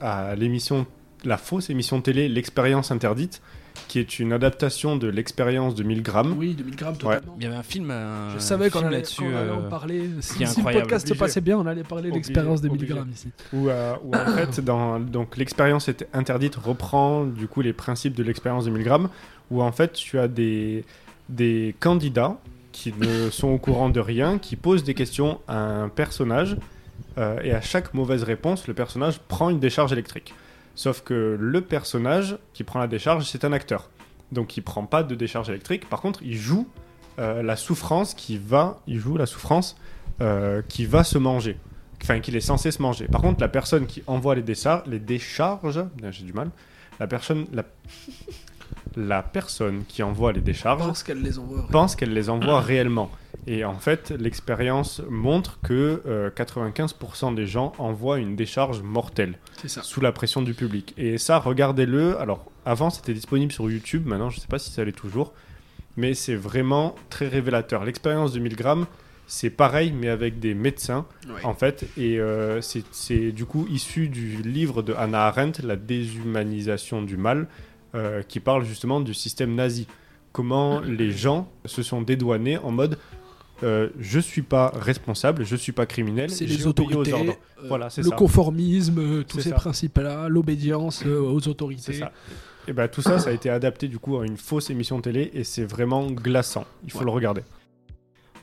à 0.00 0.34
l'émission, 0.36 0.86
la 1.24 1.36
fausse 1.36 1.68
émission 1.70 2.00
télé 2.00 2.28
L'expérience 2.28 2.90
interdite, 2.90 3.42
qui 3.88 3.98
est 3.98 4.18
une 4.18 4.32
adaptation 4.32 4.96
de 4.96 5.06
l'expérience 5.08 5.74
de 5.74 5.82
1000 5.82 6.02
grammes. 6.02 6.34
Oui, 6.38 6.54
2000 6.54 6.76
grammes 6.76 6.96
totalement. 6.96 7.34
Il 7.38 7.44
y 7.44 7.46
avait 7.46 7.56
un 7.56 7.62
film, 7.62 7.90
un 7.90 8.30
Je 8.34 8.38
savais 8.38 8.70
qu'on 8.70 8.80
allait, 8.80 8.98
là-dessus. 8.98 9.22
qu'on 9.22 9.36
allait 9.36 9.50
en 9.50 9.62
euh, 9.62 9.68
parler. 9.68 10.10
Si, 10.20 10.46
si 10.46 10.62
le 10.62 10.72
podcast 10.72 11.08
se 11.08 11.14
passait 11.14 11.40
bien, 11.40 11.58
on 11.58 11.66
allait 11.66 11.82
parler 11.82 12.10
de 12.10 12.14
l'expérience 12.14 12.60
des 12.60 12.68
1000 12.68 12.78
obligé. 12.78 12.94
grammes 12.94 13.10
ici. 13.10 13.28
Où, 13.52 13.68
euh, 13.68 13.94
où 14.02 14.14
en 14.14 14.26
fait, 14.36 14.60
dans, 14.60 14.98
donc 14.98 15.36
l'expérience 15.36 15.88
était 15.88 16.08
interdite 16.12 16.56
reprend 16.56 17.24
du 17.24 17.48
coup 17.48 17.60
les 17.60 17.72
principes 17.72 18.14
de 18.14 18.22
l'expérience 18.22 18.64
de 18.64 18.70
1000 18.70 18.84
grammes, 18.84 19.08
où 19.50 19.62
en 19.62 19.72
fait 19.72 19.92
tu 19.92 20.18
as 20.18 20.28
des, 20.28 20.84
des 21.28 21.74
candidats 21.80 22.38
qui 22.72 22.92
ne 22.98 23.30
sont 23.30 23.48
au 23.48 23.58
courant 23.58 23.90
de 23.90 24.00
rien, 24.00 24.38
qui 24.38 24.56
posent 24.56 24.84
des 24.84 24.94
questions 24.94 25.40
à 25.48 25.58
un 25.58 25.88
personnage, 25.88 26.56
euh, 27.18 27.38
et 27.42 27.52
à 27.52 27.60
chaque 27.60 27.94
mauvaise 27.94 28.22
réponse, 28.24 28.66
le 28.66 28.74
personnage 28.74 29.20
prend 29.20 29.50
une 29.50 29.60
décharge 29.60 29.92
électrique. 29.92 30.34
Sauf 30.74 31.02
que 31.02 31.36
le 31.38 31.60
personnage 31.60 32.38
qui 32.52 32.64
prend 32.64 32.78
la 32.78 32.86
décharge, 32.86 33.24
c'est 33.24 33.44
un 33.44 33.52
acteur. 33.52 33.90
Donc 34.32 34.56
il 34.56 34.62
prend 34.62 34.84
pas 34.84 35.02
de 35.02 35.14
décharge 35.14 35.48
électrique. 35.48 35.88
Par 35.88 36.00
contre, 36.00 36.22
il 36.22 36.36
joue 36.36 36.68
euh, 37.18 37.42
la 37.42 37.56
souffrance 37.56 38.14
qui 38.14 38.38
va, 38.38 38.80
il 38.86 38.98
joue 38.98 39.16
la 39.16 39.26
souffrance 39.26 39.76
euh, 40.20 40.62
qui 40.68 40.86
va 40.86 41.04
se 41.04 41.18
manger. 41.18 41.58
Enfin, 42.02 42.20
qu'il 42.20 42.36
est 42.36 42.40
censé 42.40 42.70
se 42.70 42.82
manger. 42.82 43.06
Par 43.06 43.22
contre, 43.22 43.40
la 43.40 43.48
personne 43.48 43.86
qui 43.86 44.02
envoie 44.06 44.34
les, 44.34 44.42
les 44.86 44.98
décharges, 44.98 45.84
j'ai 46.10 46.24
du 46.24 46.32
mal. 46.32 46.50
La 47.00 47.06
personne, 47.06 47.46
la 48.96 49.22
personne 49.22 49.84
qui 49.88 50.02
envoie 50.02 50.32
les 50.32 50.40
décharges 50.40 50.86
pense 50.86 51.02
qu'elle 51.02 51.22
les 51.22 51.38
envoie. 51.38 51.66
pense 51.70 51.96
qu'elle 51.96 52.12
les 52.12 52.30
envoie 52.30 52.60
réellement. 52.60 53.10
Et 53.46 53.64
en 53.64 53.78
fait, 53.78 54.10
l'expérience 54.10 55.02
montre 55.10 55.58
que 55.62 56.02
euh, 56.06 56.30
95% 56.30 57.34
des 57.34 57.46
gens 57.46 57.72
envoient 57.78 58.18
une 58.18 58.36
décharge 58.36 58.82
mortelle 58.82 59.38
ça. 59.66 59.82
sous 59.82 60.00
la 60.00 60.12
pression 60.12 60.40
du 60.40 60.54
public. 60.54 60.94
Et 60.96 61.18
ça, 61.18 61.38
regardez-le. 61.38 62.18
Alors, 62.18 62.50
avant, 62.64 62.88
c'était 62.90 63.12
disponible 63.12 63.52
sur 63.52 63.70
YouTube. 63.70 64.06
Maintenant, 64.06 64.30
je 64.30 64.36
ne 64.36 64.40
sais 64.40 64.48
pas 64.48 64.58
si 64.58 64.70
ça 64.70 64.84
l'est 64.84 64.92
toujours. 64.92 65.34
Mais 65.96 66.14
c'est 66.14 66.34
vraiment 66.34 66.94
très 67.10 67.28
révélateur. 67.28 67.84
L'expérience 67.84 68.32
de 68.32 68.40
1000 68.40 68.56
grammes, 68.56 68.86
c'est 69.26 69.50
pareil, 69.50 69.92
mais 69.92 70.08
avec 70.08 70.40
des 70.40 70.54
médecins, 70.54 71.06
en 71.44 71.54
fait. 71.54 71.86
Et 71.96 72.18
euh, 72.18 72.60
c'est 72.60 73.30
du 73.32 73.44
coup 73.44 73.66
issu 73.70 74.08
du 74.08 74.42
livre 74.42 74.82
de 74.82 74.92
Hannah 74.94 75.26
Arendt, 75.26 75.62
La 75.62 75.76
déshumanisation 75.76 77.02
du 77.02 77.16
mal, 77.16 77.46
euh, 77.94 78.22
qui 78.22 78.40
parle 78.40 78.64
justement 78.64 79.00
du 79.00 79.14
système 79.14 79.54
nazi. 79.54 79.86
Comment 80.32 80.80
les 80.80 81.12
gens 81.12 81.48
se 81.64 81.82
sont 81.82 82.02
dédouanés 82.02 82.58
en 82.58 82.70
mode 82.72 82.98
euh, 83.62 83.88
je 84.00 84.18
suis 84.18 84.42
pas 84.42 84.72
responsable, 84.74 85.44
je 85.44 85.54
suis 85.54 85.70
pas 85.70 85.86
criminel, 85.86 86.28
C'est 86.28 86.44
les 86.44 86.66
obéi 86.66 86.66
aux 86.66 86.70
autorités, 86.70 87.12
ordres. 87.12 87.36
euh, 87.62 87.68
Voilà, 87.68 87.88
c'est 87.88 88.02
le 88.02 88.08
ça. 88.10 88.16
conformisme, 88.16 88.98
euh, 88.98 89.22
tous 89.22 89.40
ces 89.40 89.52
principes-là, 89.52 90.28
l'obédience 90.28 91.04
euh, 91.06 91.20
aux 91.20 91.46
autorités. 91.46 91.92
Ça. 91.92 92.10
Et 92.66 92.72
ben 92.72 92.88
tout 92.88 93.00
ça, 93.00 93.20
ça 93.20 93.30
a 93.30 93.32
été 93.32 93.48
adapté 93.50 93.86
du 93.86 93.98
coup 94.00 94.18
à 94.18 94.26
une 94.26 94.36
fausse 94.36 94.70
émission 94.70 95.00
télé 95.00 95.30
et 95.34 95.44
c'est 95.44 95.64
vraiment 95.64 96.10
glaçant. 96.10 96.64
Il 96.82 96.90
faut 96.90 96.98
Ouais. 96.98 97.04
le 97.04 97.10
regarder. 97.12 97.42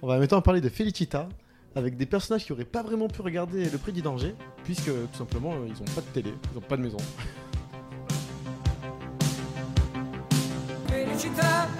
On 0.01 0.07
va 0.07 0.17
maintenant 0.17 0.41
parler 0.41 0.61
de 0.61 0.69
Felicita, 0.69 1.27
avec 1.75 1.97
des 1.97 2.05
personnages 2.05 2.45
qui 2.45 2.53
auraient 2.53 2.63
pas 2.63 2.81
vraiment 2.81 3.09
pu 3.09 3.21
regarder 3.21 3.69
Le 3.69 3.77
Prix 3.77 3.91
du 3.91 4.01
Danger, 4.01 4.33
puisque 4.63 4.85
tout 4.85 5.17
simplement 5.17 5.53
ils 5.67 5.73
ont 5.81 5.93
pas 5.93 6.01
de 6.01 6.07
télé, 6.13 6.33
ils 6.53 6.57
ont 6.57 6.61
pas 6.61 6.77
de 6.77 6.83
maison. 6.83 6.97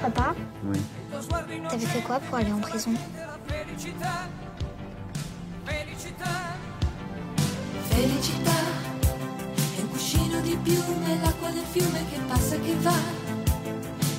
Papa 0.02 0.36
Oui. 0.66 0.80
T'avais 1.70 1.86
fait 1.86 2.02
quoi 2.02 2.20
pour 2.20 2.38
aller 2.38 2.52
en 2.52 2.60
prison 2.60 2.92
Felicità 7.90 8.52
è 9.78 9.82
un 9.82 9.90
cuscino 9.90 10.42
di 10.42 10.58
piume, 10.64 11.20
l'acqua 11.24 11.50
del 11.52 11.64
fiume 11.64 12.04
che 12.10 12.20
passa 12.28 12.56
e 12.56 12.62
che 12.62 12.76
va. 12.82 12.96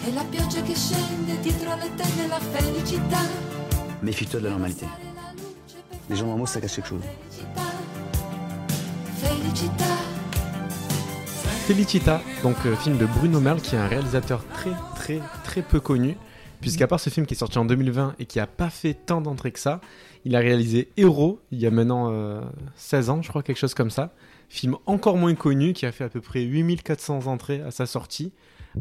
È 0.05 0.11
la 0.13 0.25
pioggia 0.25 0.63
che 0.63 0.75
scende 0.75 1.41
dietro 1.41 1.73
alle 1.73 1.95
tende, 1.95 2.27
la 2.29 2.39
felicità. 2.39 3.21
Méfie-toi 4.03 4.41
de 4.41 4.45
la 4.45 4.51
normalité. 4.51 4.87
Les 6.09 6.17
gens 6.17 6.27
normaux, 6.27 6.47
ça 6.47 6.61
cache 6.61 6.77
quelque 6.77 6.89
chose. 6.89 7.05
Felicità. 9.17 10.12
Felicita, 11.63 12.21
donc 12.43 12.57
euh, 12.67 12.75
film 12.75 12.99
de 12.99 13.07
Bruno 13.07 13.39
Merle, 13.39 13.61
qui 13.61 13.77
est 13.77 13.79
un 13.79 13.87
réalisateur 13.87 14.45
très 14.53 14.73
très 14.97 15.21
très 15.45 15.63
peu 15.63 15.79
connu, 15.79 16.17
puisqu'à 16.61 16.89
part 16.89 16.99
ce 16.99 17.09
film 17.09 17.25
qui 17.25 17.35
est 17.35 17.37
sorti 17.37 17.57
en 17.57 17.65
2020 17.65 18.17
et 18.19 18.27
qui 18.27 18.41
a 18.41 18.49
pas 18.49 18.69
fait 18.69 18.95
tant 18.95 19.21
d'entrées 19.21 19.53
que 19.53 19.61
ça, 19.61 19.81
il 20.25 20.35
a 20.35 20.41
réalisé 20.41 20.91
Héros 20.97 21.39
il 21.53 21.61
y 21.61 21.67
a 21.67 21.71
maintenant 21.71 22.11
euh, 22.11 22.43
16 22.75 23.11
ans, 23.11 23.23
je 23.23 23.29
crois, 23.29 23.45
quelque 23.45 23.59
chose 23.59 23.75
comme 23.75 23.91
ça. 23.91 24.13
Film 24.49 24.77
encore 24.87 25.17
moins 25.17 25.35
connu, 25.37 25.73
qui 25.73 25.87
a 25.87 25.93
fait 25.93 26.03
à 26.03 26.09
peu 26.09 26.21
près 26.21 26.43
8400 26.43 27.29
entrées 27.29 27.63
à 27.63 27.71
sa 27.71 27.87
sortie, 27.87 28.33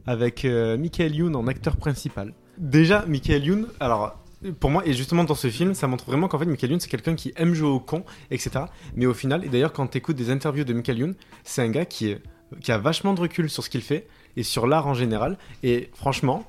avec 0.07 0.43
euh, 0.43 0.75
Michael 0.75 1.15
Youn 1.15 1.36
en 1.36 1.45
acteur 1.45 1.77
principal. 1.77 2.34
Déjà, 2.57 3.05
Michael 3.05 3.45
Youn, 3.45 3.67
alors 3.79 4.17
pour 4.59 4.71
moi, 4.71 4.82
et 4.88 4.93
justement 4.93 5.23
dans 5.23 5.36
ce 5.36 5.51
film, 5.51 5.75
ça 5.75 5.86
montre 5.86 6.05
vraiment 6.05 6.27
qu'en 6.27 6.39
fait, 6.39 6.45
Michael 6.45 6.71
Youn, 6.71 6.79
c'est 6.79 6.89
quelqu'un 6.89 7.13
qui 7.13 7.32
aime 7.36 7.53
jouer 7.53 7.69
au 7.69 7.79
con, 7.79 8.03
etc. 8.32 8.65
Mais 8.95 9.05
au 9.05 9.13
final, 9.13 9.45
et 9.45 9.49
d'ailleurs, 9.49 9.71
quand 9.71 9.88
tu 9.88 10.13
des 10.13 10.32
interviews 10.32 10.63
de 10.63 10.73
Michael 10.73 10.97
Youn, 10.97 11.15
c'est 11.43 11.61
un 11.61 11.69
gars 11.69 11.86
qui, 11.86 12.09
est, 12.09 12.21
qui 12.61 12.71
a 12.71 12.77
vachement 12.77 13.13
de 13.13 13.21
recul 13.21 13.49
sur 13.49 13.63
ce 13.63 13.69
qu'il 13.69 13.81
fait 13.81 14.07
et 14.37 14.43
sur 14.43 14.67
l'art 14.67 14.87
en 14.87 14.93
général. 14.93 15.37
Et 15.63 15.89
franchement, 15.93 16.45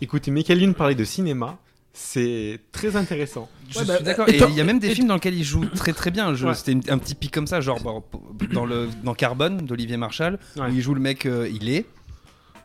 écoutez 0.00 0.30
Michael 0.30 0.62
Youn 0.62 0.74
parler 0.74 0.94
de 0.94 1.04
cinéma, 1.04 1.58
c'est 1.92 2.58
très 2.72 2.96
intéressant. 2.96 3.48
Je 3.70 3.78
Ouais, 3.78 3.84
bah, 3.84 3.96
suis 3.96 4.04
d'accord. 4.04 4.28
et 4.28 4.36
il 4.36 4.54
y 4.54 4.60
a 4.60 4.64
même 4.64 4.78
des 4.80 4.90
et- 4.90 4.94
films 4.94 5.06
dans 5.08 5.14
lesquels 5.14 5.34
il 5.34 5.44
joue 5.44 5.64
très 5.66 5.92
très 5.92 6.10
bien. 6.10 6.34
Ouais. 6.34 6.54
C'était 6.54 6.90
un 6.90 6.98
petit 6.98 7.14
pic 7.14 7.30
comme 7.30 7.46
ça, 7.46 7.60
genre 7.60 7.80
dans, 8.52 8.64
le, 8.66 8.88
dans 9.04 9.14
Carbone 9.14 9.58
d'Olivier 9.58 9.96
Marshall, 9.96 10.38
Ouais. 10.56 10.68
où 10.70 10.72
il 10.74 10.80
joue 10.80 10.94
le 10.94 11.00
mec, 11.00 11.24
euh, 11.26 11.48
il 11.52 11.68
est 11.68 11.86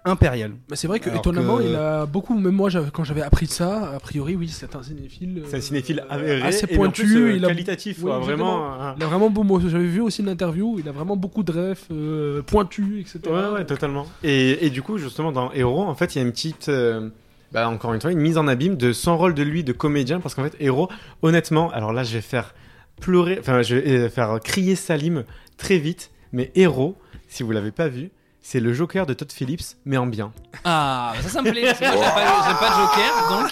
impérial. 0.06 0.52
Mais 0.70 0.76
c'est 0.76 0.88
vrai 0.88 1.00
que 1.00 1.10
Alors 1.10 1.20
étonnamment, 1.22 1.58
que- 1.58 1.64
il 1.64 1.76
a 1.76 2.06
beaucoup. 2.06 2.38
Même 2.38 2.54
moi, 2.56 2.70
quand 2.94 3.04
j'avais 3.04 3.22
appris 3.22 3.46
de 3.46 3.52
ça, 3.52 3.92
a 3.96 4.00
priori, 4.00 4.36
oui, 4.36 4.48
c'est 4.48 4.76
un 4.76 4.84
cinéphile. 4.84 5.44
C'est 5.46 5.56
un 5.56 5.60
euh, 5.60 5.62
cinéphile 5.62 6.00
euh, 6.10 6.14
avéré 6.14 6.42
assez 6.42 6.66
et 6.66 6.68
mais 6.72 6.74
en 6.78 6.82
pointu. 6.82 7.02
plus, 7.04 7.18
euh, 7.18 7.34
il 7.36 7.46
a 7.46 7.48
qualitatif, 7.50 8.02
quoi, 8.02 8.20
vraiment. 8.20 8.72
hein. 8.82 8.96
Il 8.98 9.04
a 9.04 9.08
vraiment 9.08 9.30
beau 9.30 9.44
mot. 9.44 9.60
J'avais 9.60 9.84
vu 9.86 10.02
aussi 10.02 10.22
une 10.22 10.30
interview. 10.30 10.78
Il 10.80 10.88
a 10.88 10.92
vraiment 10.92 11.16
beaucoup 11.18 11.44
de 11.44 11.52
refs 11.52 11.88
euh, 11.92 12.42
pointus, 12.42 13.02
etc. 13.02 13.20
Ouais, 13.34 13.50
ouais, 13.60 13.66
totalement. 13.66 14.06
Et, 14.24 14.66
et 14.66 14.70
du 14.70 14.82
coup, 14.82 14.98
justement, 14.98 15.32
dans 15.32 15.52
Héros, 15.52 15.84
en 15.84 15.96
fait, 15.96 16.16
il 16.16 16.20
y 16.20 16.22
a 16.22 16.26
une 16.26 16.32
petite. 16.32 16.70
euh, 16.70 17.10
bah, 17.52 17.68
encore 17.68 17.94
une 17.94 18.02
fois, 18.02 18.12
une 18.12 18.20
mise 18.20 18.38
en 18.38 18.48
abîme 18.48 18.76
de 18.78 18.94
son 18.94 19.18
rôle 19.18 19.34
de 19.34 19.42
lui 19.44 19.64
de 19.64 19.74
comédien, 19.74 20.20
parce 20.20 20.36
qu'en 20.36 20.44
fait, 20.44 20.56
Héros, 20.60 20.88
honnêtement, 21.24 21.72
alors 21.72 21.94
là, 21.94 22.04
je 22.04 22.14
vais 22.14 22.22
faire 22.22 22.54
pleurer, 23.02 23.38
enfin, 23.40 23.62
je 23.64 23.76
vais 23.76 23.90
euh, 23.92 24.10
faire 24.10 24.40
crier 24.44 24.76
Salim 24.76 25.24
très 25.58 25.78
vite, 25.80 26.12
mais 26.32 26.52
Héros, 26.54 26.96
si 27.28 27.42
vous 27.44 27.52
l'avez 27.52 27.72
pas 27.72 27.88
vu, 27.88 28.12
c'est 28.42 28.60
le 28.60 28.74
Joker 28.74 29.06
de 29.06 29.14
Todd 29.14 29.32
Phillips, 29.32 29.76
mais 29.86 29.98
en 29.98 30.08
bien. 30.08 30.32
Ah, 30.64 31.14
ça, 31.22 31.30
ça 31.30 31.42
me 31.42 31.52
plaît. 31.52 31.64
parce 31.66 31.80
que 31.80 31.86
moi, 31.86 32.06
j'aime 32.48 32.58
pas, 32.58 32.60
pas 32.60 32.76
Joker, 32.78 33.30
donc 33.42 33.52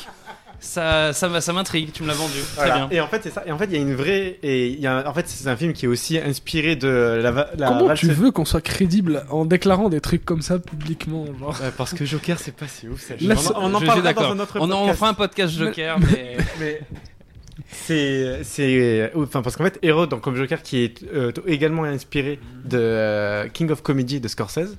ça, 0.59 1.13
ça, 1.13 1.53
m'intrigue. 1.53 1.91
Tu 1.91 2.01
me 2.01 2.07
l'as 2.07 2.15
vendu. 2.15 2.33
Très 2.55 2.65
Voilà. 2.65 2.87
bien. 2.87 2.97
Et 2.97 2.99
en 2.99 3.07
fait, 3.07 3.19
c'est 3.21 3.29
ça. 3.29 3.43
Et 3.45 3.51
en 3.51 3.57
fait, 3.59 3.65
il 3.65 3.73
y 3.73 3.75
a 3.77 3.79
une 3.79 3.93
vraie. 3.93 4.39
Et 4.41 4.69
il 4.69 4.79
y 4.79 4.87
a, 4.87 5.07
en 5.07 5.13
fait, 5.13 5.27
c'est 5.29 5.47
un 5.47 5.55
film 5.55 5.73
qui 5.73 5.85
est 5.85 5.87
aussi 5.87 6.17
inspiré 6.17 6.75
de 6.75 7.19
la. 7.21 7.29
va- 7.31 7.49
la 7.57 7.67
Comment 7.67 7.87
valse- 7.89 7.99
tu 7.99 8.07
veux 8.07 8.31
qu'on 8.31 8.43
soit 8.45 8.61
crédible 8.61 9.23
en 9.29 9.45
déclarant 9.45 9.87
des 9.89 10.01
trucs 10.01 10.25
comme 10.25 10.41
ça 10.41 10.57
publiquement 10.57 11.25
genre 11.39 11.59
Ouais, 11.61 11.71
parce 11.77 11.93
que 11.93 12.05
Joker, 12.05 12.39
c'est 12.39 12.55
pas 12.55 12.67
si 12.67 12.87
ouf. 12.87 13.01
ça. 13.01 13.13
Là, 13.21 13.35
on, 13.37 13.47
en- 13.55 13.61
on 13.61 13.65
en 13.65 13.71
Je 13.73 13.77
suis 13.77 13.85
parlera 13.85 14.01
d'accord. 14.07 14.23
dans 14.29 14.33
un 14.35 14.39
autre 14.43 14.57
On, 14.59 14.63
en 14.71 14.77
podcast. 14.79 14.95
fera 14.99 15.09
un 15.09 15.13
podcast 15.13 15.53
Joker, 15.53 15.99
mais. 15.99 16.37
mais 16.59 16.81
c'est 17.69 18.43
c'est 18.43 19.11
enfin 19.15 19.41
parce 19.41 19.55
qu'en 19.55 19.63
fait 19.63 19.79
Hero 19.81 20.05
donc 20.05 20.21
comme 20.21 20.35
Joker 20.35 20.61
qui 20.61 20.83
est 20.83 21.03
euh, 21.13 21.31
également 21.45 21.83
inspiré 21.83 22.39
de 22.65 22.77
euh, 22.77 23.47
King 23.49 23.71
of 23.71 23.81
Comedy 23.81 24.19
de 24.19 24.27
Scorsese. 24.27 24.77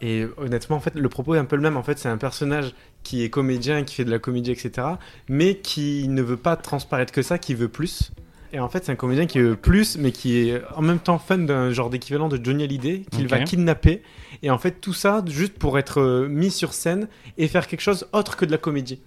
Et 0.00 0.26
honnêtement 0.36 0.76
en 0.76 0.80
fait 0.80 0.94
le 0.94 1.08
propos 1.08 1.34
est 1.34 1.38
un 1.38 1.44
peu 1.44 1.56
le 1.56 1.62
même. 1.62 1.76
En 1.76 1.82
fait 1.82 1.98
c'est 1.98 2.08
un 2.08 2.18
personnage 2.18 2.74
qui 3.02 3.22
est 3.22 3.30
comédien 3.30 3.84
qui 3.84 3.94
fait 3.94 4.04
de 4.04 4.10
la 4.10 4.18
comédie 4.18 4.50
etc 4.50 4.88
mais 5.28 5.56
qui 5.56 6.08
ne 6.08 6.22
veut 6.22 6.36
pas 6.36 6.56
transparaître 6.56 7.12
que 7.12 7.22
ça 7.22 7.38
qui 7.38 7.54
veut 7.54 7.68
plus. 7.68 8.10
Et 8.52 8.60
en 8.60 8.68
fait 8.68 8.84
c'est 8.84 8.92
un 8.92 8.96
comédien 8.96 9.26
qui 9.26 9.40
veut 9.40 9.56
plus 9.56 9.96
mais 9.98 10.12
qui 10.12 10.48
est 10.48 10.62
en 10.74 10.82
même 10.82 10.98
temps 10.98 11.18
fan 11.18 11.46
d'un 11.46 11.70
genre 11.70 11.90
d'équivalent 11.90 12.28
de 12.28 12.42
Johnny 12.42 12.64
Hallyday 12.64 13.04
qu'il 13.10 13.28
va 13.28 13.40
kidnapper. 13.40 14.02
Et 14.42 14.50
en 14.50 14.58
fait 14.58 14.80
tout 14.80 14.94
ça 14.94 15.22
juste 15.26 15.54
pour 15.54 15.78
être 15.78 16.00
euh, 16.00 16.28
mis 16.28 16.50
sur 16.50 16.72
scène 16.72 17.08
et 17.38 17.48
faire 17.48 17.66
quelque 17.66 17.82
chose 17.82 18.08
autre 18.12 18.36
que 18.36 18.44
de 18.44 18.50
la 18.50 18.58
comédie 18.58 19.00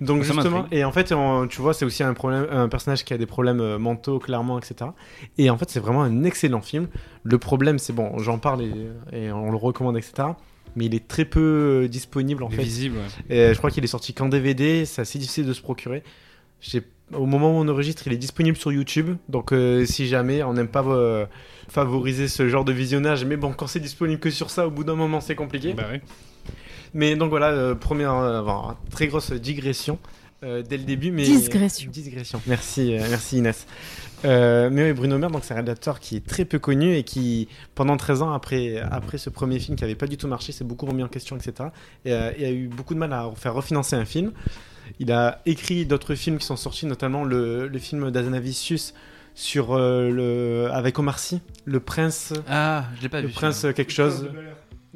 Donc 0.00 0.24
ça 0.24 0.32
justement, 0.34 0.66
et 0.72 0.84
en 0.84 0.92
fait, 0.92 1.12
on- 1.12 1.46
tu 1.46 1.60
vois, 1.60 1.74
c'est 1.74 1.84
aussi 1.84 2.02
un 2.02 2.14
problème, 2.14 2.46
un 2.50 2.68
personnage 2.68 3.04
qui 3.04 3.12
a 3.14 3.18
des 3.18 3.26
problèmes 3.26 3.60
euh, 3.60 3.78
mentaux 3.78 4.18
clairement, 4.18 4.58
etc. 4.58 4.90
Et 5.38 5.50
en 5.50 5.58
fait, 5.58 5.68
c'est 5.70 5.80
vraiment 5.80 6.02
un 6.02 6.24
excellent 6.24 6.60
film. 6.62 6.88
Le 7.24 7.38
problème, 7.38 7.78
c'est 7.78 7.92
bon, 7.92 8.16
j'en 8.18 8.38
parle 8.38 8.62
et, 8.62 8.72
et 9.12 9.32
on 9.32 9.50
le 9.50 9.56
recommande, 9.56 9.96
etc. 9.96 10.28
Mais 10.76 10.84
il 10.86 10.94
est 10.94 11.08
très 11.08 11.24
peu 11.24 11.40
euh, 11.84 11.88
disponible 11.88 12.42
en 12.42 12.50
fait. 12.50 12.62
visible. 12.62 12.96
ouais. 13.30 13.36
Et 13.50 13.52
je 13.54 13.58
crois 13.58 13.70
qu'il 13.70 13.82
est 13.84 13.88
sorti 13.88 14.14
qu'en 14.14 14.28
DVD, 14.28 14.84
c'est 14.84 15.00
assez 15.02 15.18
difficile 15.18 15.46
de 15.46 15.52
se 15.52 15.60
procurer. 15.62 16.02
J'ai 16.60 16.82
au 17.14 17.24
moment 17.24 17.50
où 17.52 17.62
on 17.62 17.68
enregistre, 17.68 18.02
il 18.06 18.12
est 18.12 18.18
disponible 18.18 18.56
sur 18.58 18.70
YouTube. 18.70 19.16
Donc, 19.30 19.52
euh, 19.52 19.86
si 19.86 20.06
jamais 20.06 20.42
on 20.42 20.52
n'aime 20.52 20.68
pas 20.68 20.84
euh, 20.84 21.24
favoriser 21.68 22.28
ce 22.28 22.48
genre 22.48 22.64
de 22.64 22.72
visionnage, 22.72 23.24
mais 23.24 23.36
bon, 23.36 23.52
quand 23.52 23.66
c'est 23.66 23.80
disponible 23.80 24.20
que 24.20 24.30
sur 24.30 24.50
ça, 24.50 24.66
au 24.66 24.70
bout 24.70 24.84
d'un 24.84 24.94
moment, 24.94 25.20
c'est 25.20 25.34
compliqué. 25.34 25.72
Bah 25.72 25.84
oui. 25.90 26.00
Mais 26.94 27.16
donc 27.16 27.30
voilà, 27.30 27.48
euh, 27.48 27.74
première 27.74 28.14
euh, 28.14 28.42
enfin, 28.42 28.76
très 28.90 29.06
grosse 29.06 29.32
digression 29.32 29.98
euh, 30.42 30.62
dès 30.62 30.76
le 30.76 30.84
début. 30.84 31.10
Mais... 31.10 31.24
Digression. 31.24 31.90
Digression. 31.90 32.40
Merci, 32.46 32.94
euh, 32.94 33.04
merci 33.10 33.38
Inès. 33.38 33.66
Euh, 34.24 34.68
mais 34.72 34.84
oui, 34.84 34.92
Bruno 34.92 35.16
Mer, 35.16 35.30
donc 35.30 35.44
c'est 35.44 35.52
un 35.52 35.56
réalisateur 35.56 36.00
qui 36.00 36.16
est 36.16 36.26
très 36.26 36.44
peu 36.44 36.58
connu 36.58 36.96
et 36.96 37.04
qui, 37.04 37.48
pendant 37.76 37.96
13 37.96 38.22
ans 38.22 38.32
après, 38.32 38.80
après 38.90 39.16
ce 39.16 39.30
premier 39.30 39.60
film 39.60 39.76
qui 39.76 39.84
avait 39.84 39.94
pas 39.94 40.08
du 40.08 40.16
tout 40.16 40.26
marché, 40.26 40.50
s'est 40.52 40.64
beaucoup 40.64 40.86
remis 40.86 41.04
en 41.04 41.08
question, 41.08 41.36
etc. 41.36 41.68
Et, 42.04 42.12
euh, 42.12 42.32
et 42.36 42.46
a 42.46 42.50
eu 42.50 42.66
beaucoup 42.66 42.94
de 42.94 42.98
mal 42.98 43.12
à 43.12 43.30
faire 43.36 43.54
refinancer 43.54 43.94
un 43.94 44.04
film. 44.04 44.32
Il 44.98 45.12
a 45.12 45.40
écrit 45.46 45.86
d'autres 45.86 46.14
films 46.14 46.38
qui 46.38 46.46
sont 46.46 46.56
sortis, 46.56 46.86
notamment 46.86 47.22
le, 47.24 47.68
le 47.68 47.78
film 47.78 48.10
d'Azanavicius 48.10 48.94
sur 49.34 49.74
euh, 49.74 50.10
le 50.10 50.68
avec 50.72 50.98
Omar 50.98 51.20
Sy, 51.20 51.40
le 51.64 51.78
prince. 51.78 52.32
Ah, 52.48 52.86
je 52.96 53.02
l'ai 53.02 53.08
pas 53.08 53.20
le 53.20 53.28
vu, 53.28 53.34
prince 53.34 53.58
celui-là. 53.58 53.70
euh, 53.70 53.74
quelque 53.74 53.92
chose. 53.92 54.28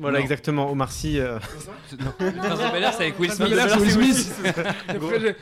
Voilà, 0.03 0.19
Non. 0.19 0.23
exactement. 0.25 0.71
Omar 0.71 0.93
Sy. 0.93 1.19
euh, 1.19 1.39
Non. 1.99 2.13
Le 2.21 2.33
Prince 2.33 2.59
de 2.59 2.73
Bel-Air, 2.73 2.93
c'est 2.95 3.03
avec 3.05 3.19
Will 3.19 3.31
Smith. 3.33 4.33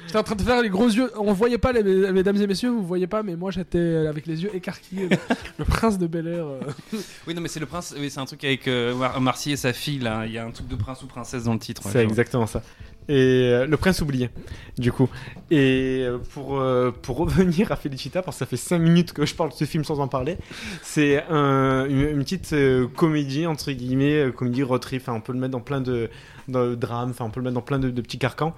J'étais 0.07 0.17
en 0.19 0.23
train 0.23 0.35
de 0.35 0.43
faire 0.43 0.63
les 0.63 0.69
gros 0.69 0.89
yeux. 0.89 1.11
On 1.17 1.33
voyait 1.33 1.59
pas, 1.59 1.73
les, 1.73 1.83
mesdames 2.13 2.37
et 2.37 2.47
messieurs, 2.47 2.71
vous 2.71 2.87
voyez 2.87 3.07
pas, 3.07 3.23
mais 3.23 3.37
moi 3.37 3.51
j'étais 3.51 4.07
avec 4.09 4.27
les 4.27 4.43
yeux 4.43 4.51
écarquillés. 4.55 5.09
le 5.59 5.65
prince 5.65 5.99
de 5.99 6.07
Bel 6.07 6.27
Air. 6.29 6.47
Oui, 7.27 7.35
non, 7.35 7.41
mais 7.43 7.49
c'est 7.49 7.61
le 7.61 7.67
prince. 7.67 7.95
Oui, 7.99 8.11
c'est 8.11 8.21
un 8.21 8.25
truc 8.25 8.43
avec 8.45 8.67
euh, 8.69 8.95
Mar- 8.95 9.21
Marcy 9.21 9.53
et 9.53 9.57
sa 9.57 9.73
fille. 9.73 9.99
Là, 9.99 10.25
il 10.27 10.33
y 10.33 10.39
a 10.39 10.45
un 10.45 10.51
truc 10.51 10.69
de 10.69 10.77
prince 10.77 11.03
ou 11.03 11.07
princesse 11.07 11.45
dans 11.45 11.53
le 11.53 11.59
titre. 11.59 11.85
ouais, 11.87 11.93
C'est 11.93 12.03
exactement 12.03 12.47
ça. 12.47 12.63
Et 13.11 13.51
euh, 13.53 13.67
le 13.67 13.77
prince 13.77 14.01
oublié, 14.03 14.31
du 14.79 14.93
coup. 14.93 15.09
Et 15.51 16.03
euh, 16.05 16.19
pour, 16.33 16.61
euh, 16.61 16.93
pour 16.93 17.17
revenir 17.25 17.73
à 17.73 17.77
Felicita, 17.77 18.23
parce 18.23 18.37
que 18.37 18.39
ça 18.39 18.47
fait 18.47 18.57
5 18.57 18.79
minutes 18.79 19.13
que 19.13 19.27
je 19.27 19.35
parle 19.35 19.51
de 19.51 19.55
ce 19.57 19.65
film 19.65 19.83
sans 19.83 19.99
en 19.99 20.07
parler, 20.07 20.37
c'est 20.85 21.25
un- 21.29 21.87
une, 21.91 22.23
petite 22.23 22.55
comédie, 22.95 23.47
entre 23.49 23.73
guillemets, 23.73 24.31
comédie 24.37 24.63
road 24.63 24.81
trip. 24.81 25.03
Enfin, 25.03 25.15
on 25.15 25.21
peut 25.21 25.33
le 25.33 25.41
mettre 25.41 25.51
dans 25.51 25.61
plein 25.61 25.81
de, 25.81 26.09
drames, 26.47 27.11
enfin, 27.11 27.25
on 27.25 27.31
peut 27.31 27.41
le 27.41 27.45
mettre 27.45 27.55
dans 27.57 27.63
plein 27.63 27.81
de, 27.81 27.91
petits 28.01 28.19
carcans. 28.19 28.55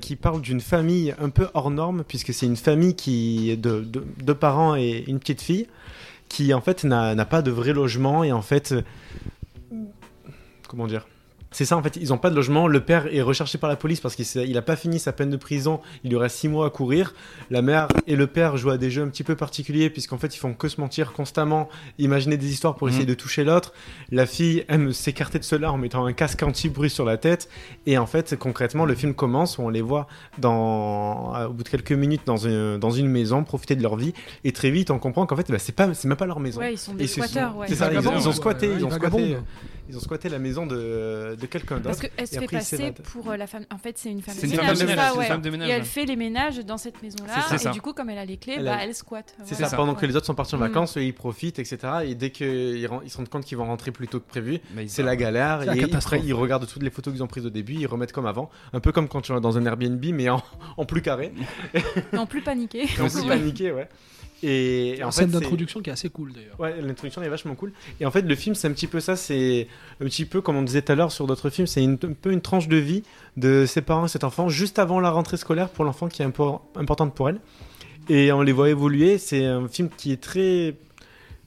qui 0.00 0.14
parle 0.14 0.42
d'une 0.42 0.60
famille 0.60 1.12
un 1.18 1.30
peu 1.30 1.48
hors 1.54 1.70
norme, 1.72 2.04
puisque 2.06 2.32
c'est 2.32 2.46
une 2.46 2.56
famille 2.56 2.94
qui 2.94 3.56
de 3.56 3.80
de- 3.80 4.32
parents 4.32 4.76
et 4.76 5.02
une 5.08 5.18
petite 5.18 5.40
fille, 5.40 5.66
qui 6.28 6.54
en 6.54 6.60
fait 6.60 6.84
n'a 6.84 7.24
pas 7.24 7.42
de 7.42 7.50
vrai 7.50 7.72
logement 7.72 8.22
et 8.22 8.30
en 8.30 8.42
fait 8.42 8.74
comment 10.68 10.86
dire? 10.86 11.04
C'est 11.52 11.64
ça 11.64 11.76
en 11.76 11.82
fait, 11.82 11.96
ils 11.96 12.08
n'ont 12.08 12.18
pas 12.18 12.30
de 12.30 12.34
logement. 12.34 12.66
Le 12.66 12.80
père 12.80 13.06
est 13.14 13.22
recherché 13.22 13.58
par 13.58 13.70
la 13.70 13.76
police 13.76 14.00
parce 14.00 14.16
qu'il 14.16 14.24
s'est- 14.24 14.46
il 14.48 14.56
a 14.58 14.62
pas 14.62 14.76
fini 14.76 14.98
sa 14.98 15.12
peine 15.12 15.30
de 15.30 15.36
prison. 15.36 15.80
Il 16.04 16.10
lui 16.10 16.16
reste 16.16 16.36
six 16.36 16.48
mois 16.48 16.66
à 16.66 16.70
courir. 16.70 17.14
La 17.50 17.62
mère 17.62 17.88
et 18.06 18.16
le 18.16 18.26
père 18.26 18.56
jouent 18.56 18.70
à 18.70 18.78
des 18.78 18.90
jeux 18.90 19.02
un 19.02 19.08
petit 19.08 19.22
peu 19.24 19.36
particuliers 19.36 19.90
puisqu'en 19.90 20.18
fait 20.18 20.34
ils 20.34 20.38
font 20.38 20.54
que 20.54 20.68
se 20.68 20.80
mentir 20.80 21.12
constamment, 21.12 21.68
imaginer 21.98 22.36
des 22.36 22.50
histoires 22.50 22.74
pour 22.74 22.88
essayer 22.88 23.04
Mhm. 23.04 23.08
de 23.10 23.14
toucher 23.14 23.44
l'autre. 23.44 23.72
La 24.10 24.26
fille 24.26 24.64
aime 24.68 24.92
s'écarter 24.92 25.38
de 25.38 25.44
cela 25.44 25.70
en 25.72 25.78
mettant 25.78 26.04
un 26.06 26.12
casque 26.12 26.42
anti-bruit 26.42 26.90
sur 26.90 27.04
la 27.04 27.16
tête. 27.16 27.48
Et 27.86 27.98
en 27.98 28.06
fait 28.06 28.36
concrètement 28.36 28.84
le 28.84 28.94
film 28.94 29.14
commence 29.14 29.58
où 29.58 29.62
on 29.62 29.68
les 29.68 29.82
voit 29.82 30.06
dans, 30.38 31.46
au 31.48 31.52
bout 31.52 31.62
de 31.62 31.68
quelques 31.68 31.92
minutes 31.92 32.22
dans 32.26 32.36
une, 32.36 32.78
dans 32.78 32.90
une 32.90 33.08
maison 33.08 33.44
profiter 33.44 33.76
de 33.76 33.82
leur 33.82 33.96
vie 33.96 34.12
et 34.44 34.52
très 34.52 34.70
vite 34.70 34.90
on 34.90 34.98
comprend 34.98 35.26
qu'en 35.26 35.36
fait 35.36 35.50
bah, 35.50 35.58
c'est 35.58 35.74
pas 35.74 35.92
c'est 35.94 36.08
même 36.08 36.16
pas 36.16 36.26
leur 36.26 36.40
maison. 36.40 36.60
Ouais, 36.60 36.74
ils 36.74 36.78
sont 36.78 36.94
des 36.94 37.06
squatteurs, 37.06 37.56
ouais. 37.56 37.66
C'est 37.68 37.74
ça, 37.76 37.92
ils, 37.92 37.98
ont- 38.08 38.12
ils 38.16 38.32
squatté, 38.34 38.68
Ouais, 38.68 38.74
ils 38.78 38.84
ont 38.84 38.90
squatté. 38.90 39.36
Ils 39.88 39.96
ont 39.96 40.00
squatté 40.00 40.28
la 40.28 40.38
maison 40.38 40.66
de, 40.66 41.36
de 41.40 41.46
quelqu'un 41.46 41.76
d'autre. 41.76 41.86
Parce 41.88 42.00
qu'elle 42.00 42.26
se 42.26 42.38
fait 42.38 42.46
passer 42.46 42.92
pour 43.12 43.30
euh, 43.30 43.36
la 43.36 43.46
femme. 43.46 43.64
En 43.72 43.78
fait, 43.78 43.98
c'est 43.98 44.10
une 44.10 44.22
femme 44.22 44.34
de 44.36 44.40
femme 44.40 44.50
ménage. 44.50 44.78
de 44.78 44.84
ménage, 44.86 44.98
ça, 45.06 45.12
c'est 45.14 45.20
une 45.20 45.24
femme 45.26 45.42
de 45.42 45.50
ménage, 45.50 45.68
Et 45.68 45.72
elle 45.72 45.84
fait 45.84 46.04
les 46.04 46.16
ménages 46.16 46.58
dans 46.64 46.78
cette 46.78 47.02
maison-là. 47.02 47.54
Et 47.54 47.58
ça. 47.58 47.70
du 47.70 47.80
coup, 47.80 47.92
comme 47.92 48.08
elle 48.10 48.18
a 48.18 48.24
les 48.24 48.36
clés, 48.36 48.54
Elle 48.58 48.64
bah, 48.64 48.92
squatte. 48.92 49.34
C'est 49.44 49.54
Voilà. 49.54 49.68
ça, 49.68 49.76
pendant 49.76 49.94
que 49.94 50.06
les 50.06 50.16
autres 50.16 50.26
sont 50.26 50.34
partis 50.34 50.54
en 50.54 50.58
Mm. 50.58 50.60
vacances, 50.62 50.96
ils 50.96 51.12
profitent, 51.14 51.58
etc. 51.58 51.78
Et 52.06 52.14
dès 52.14 52.30
qu'ils 52.30 52.82
se 53.08 53.16
rendent 53.16 53.28
compte 53.28 53.44
qu'ils 53.44 53.58
vont 53.58 53.66
rentrer 53.66 53.90
plus 53.90 54.08
tôt 54.08 54.20
que 54.20 54.28
prévu, 54.28 54.60
c'est 54.86 55.02
la 55.02 55.16
galère. 55.16 55.62
Et 55.74 55.82
après, 55.94 56.20
ils 56.24 56.34
regardent 56.34 56.66
toutes 56.66 56.82
les 56.82 56.90
photos 56.90 57.12
qu'ils 57.12 57.22
ont 57.22 57.26
prises 57.26 57.46
au 57.46 57.50
début, 57.50 57.74
ils 57.74 57.86
remettent 57.86 58.12
comme 58.12 58.26
avant. 58.26 58.50
Un 58.72 58.80
peu 58.80 58.92
comme 58.92 59.08
quand 59.08 59.20
tu 59.20 59.32
vas 59.32 59.40
dans 59.40 59.58
un 59.58 59.66
Airbnb, 59.66 60.04
mais 60.12 60.28
en, 60.28 60.42
en 60.76 60.84
plus 60.86 61.02
carré. 61.02 61.32
Non, 62.12 62.26
plus 62.26 62.42
paniqué. 62.42 62.84
en 63.00 63.08
plus 63.08 63.26
paniqué, 63.26 63.72
ouais. 63.72 63.88
Et, 64.42 64.98
et 64.98 65.04
En 65.04 65.10
scène 65.10 65.30
d'introduction 65.30 65.80
qui 65.80 65.90
est 65.90 65.92
assez 65.92 66.08
cool 66.08 66.32
d'ailleurs. 66.32 66.58
Ouais, 66.58 66.80
l'introduction 66.80 67.22
est 67.22 67.28
vachement 67.28 67.54
cool. 67.54 67.72
Et 68.00 68.06
en 68.06 68.10
fait, 68.10 68.22
le 68.22 68.34
film, 68.34 68.54
c'est 68.54 68.66
un 68.68 68.72
petit 68.72 68.86
peu 68.88 69.00
ça. 69.00 69.14
C'est 69.16 69.68
un 70.00 70.04
petit 70.06 70.24
peu, 70.24 70.40
comme 70.40 70.56
on 70.56 70.62
disait 70.62 70.82
tout 70.82 70.92
à 70.92 70.94
l'heure 70.94 71.12
sur 71.12 71.26
d'autres 71.26 71.50
films, 71.50 71.66
c'est 71.66 71.84
un 71.84 71.94
peu 71.94 72.32
une 72.32 72.40
tranche 72.40 72.68
de 72.68 72.76
vie 72.76 73.02
de 73.36 73.66
ses 73.66 73.82
parents 73.82 74.06
et 74.06 74.08
cet 74.08 74.24
enfant 74.24 74.48
juste 74.48 74.78
avant 74.78 75.00
la 75.00 75.10
rentrée 75.10 75.36
scolaire 75.36 75.68
pour 75.68 75.84
l'enfant 75.84 76.08
qui 76.08 76.22
est 76.22 76.26
impo- 76.26 76.60
importante 76.76 77.14
pour 77.14 77.28
elle. 77.28 77.38
Et 78.08 78.32
on 78.32 78.42
les 78.42 78.52
voit 78.52 78.68
évoluer. 78.68 79.18
C'est 79.18 79.44
un 79.44 79.68
film 79.68 79.88
qui 79.96 80.12
est 80.12 80.20
très 80.20 80.74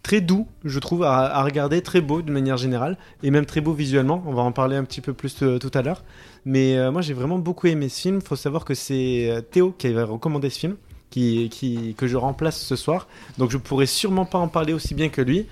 très 0.01 0.21
doux, 0.21 0.47
je 0.63 0.77
trouve, 0.77 1.01
à, 1.01 1.35
à 1.35 1.43
regarder, 1.43 1.81
très 1.81 1.99
beau 1.99 2.21
de 2.21 2.31
manière 2.31 2.57
générale, 2.57 2.95
et 3.23 3.31
même 3.31 3.47
très 3.47 3.59
beau 3.59 3.73
visuellement. 3.73 4.23
On 4.27 4.33
va 4.35 4.43
en 4.43 4.51
parler 4.51 4.75
un 4.75 4.83
petit 4.83 5.01
peu 5.01 5.13
plus 5.13 5.35
euh, 5.41 5.57
tout 5.57 5.71
à 5.73 5.81
l'heure. 5.81 6.03
Mais 6.45 6.77
euh, 6.77 6.91
moi, 6.91 7.01
j'ai 7.01 7.15
vraiment 7.15 7.39
beaucoup 7.39 7.65
aimé 7.65 7.89
ce 7.89 8.01
film. 8.01 8.21
faut 8.21 8.35
savoir 8.35 8.65
que 8.65 8.75
c'est 8.75 9.31
euh, 9.31 9.41
Théo 9.41 9.73
qui 9.75 9.87
avait 9.87 10.03
recommandé 10.03 10.51
ce 10.51 10.59
film, 10.59 10.75
qui, 11.15 11.47
qui, 11.49 11.95
que 11.95 12.07
je 12.07 12.17
remplace 12.17 12.61
ce 12.61 12.75
soir. 12.75 13.07
Donc 13.37 13.49
je 13.49 13.57
pourrais 13.57 13.85
sûrement 13.85 14.25
pas 14.25 14.37
en 14.37 14.49
parler 14.49 14.73
aussi 14.73 14.93
bien 14.93 15.07
que 15.07 15.21
lui. 15.21 15.47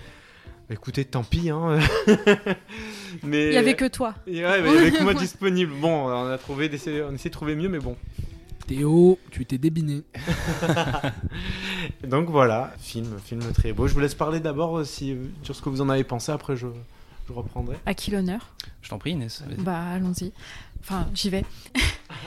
Bah, 0.68 0.76
écoutez, 0.76 1.06
tant 1.06 1.24
pis. 1.24 1.50
Hein. 1.50 1.80
mais... 3.24 3.48
Il 3.48 3.54
y 3.54 3.58
avait 3.58 3.76
que 3.76 3.88
toi. 3.88 4.14
Ouais, 4.28 4.62
mais 4.62 4.70
il 4.70 4.76
y 4.76 4.78
avait 4.78 4.92
que 4.92 5.04
moi 5.04 5.14
disponible. 5.14 5.72
Bon, 5.80 6.10
on 6.10 6.30
a 6.30 6.38
trouvé, 6.38 6.70
on 6.70 7.14
essaie 7.14 7.30
de 7.30 7.34
trouver 7.34 7.56
mieux, 7.56 7.70
mais 7.70 7.80
bon. 7.80 7.96
Théo, 8.68 9.18
tu 9.32 9.46
t'es 9.46 9.58
débiné. 9.58 10.04
Donc 12.08 12.30
voilà, 12.30 12.74
film, 12.80 13.18
film 13.24 13.42
très 13.54 13.72
beau. 13.72 13.88
Je 13.88 13.94
vous 13.94 14.02
laisse 14.02 14.16
parler 14.16 14.42
d'abord 14.42 14.80
euh, 14.80 14.84
si, 14.84 15.16
sur 15.44 15.56
ce 15.56 15.62
que 15.62 15.70
vous 15.70 15.80
en 15.80 15.88
avez 15.88 16.04
pensé. 16.04 16.34
Après, 16.34 16.58
je, 16.58 16.68
je 17.28 17.34
reprendrai. 17.34 17.78
À 17.86 17.94
qui 17.94 18.12
l'honneur? 18.12 18.54
Je 18.82 18.90
t'en 18.90 18.98
prie, 18.98 19.12
Inès. 19.12 19.44
Bah, 19.60 19.80
allons-y. 19.94 20.34
Enfin, 20.82 21.08
j'y 21.14 21.30
vais. 21.30 21.46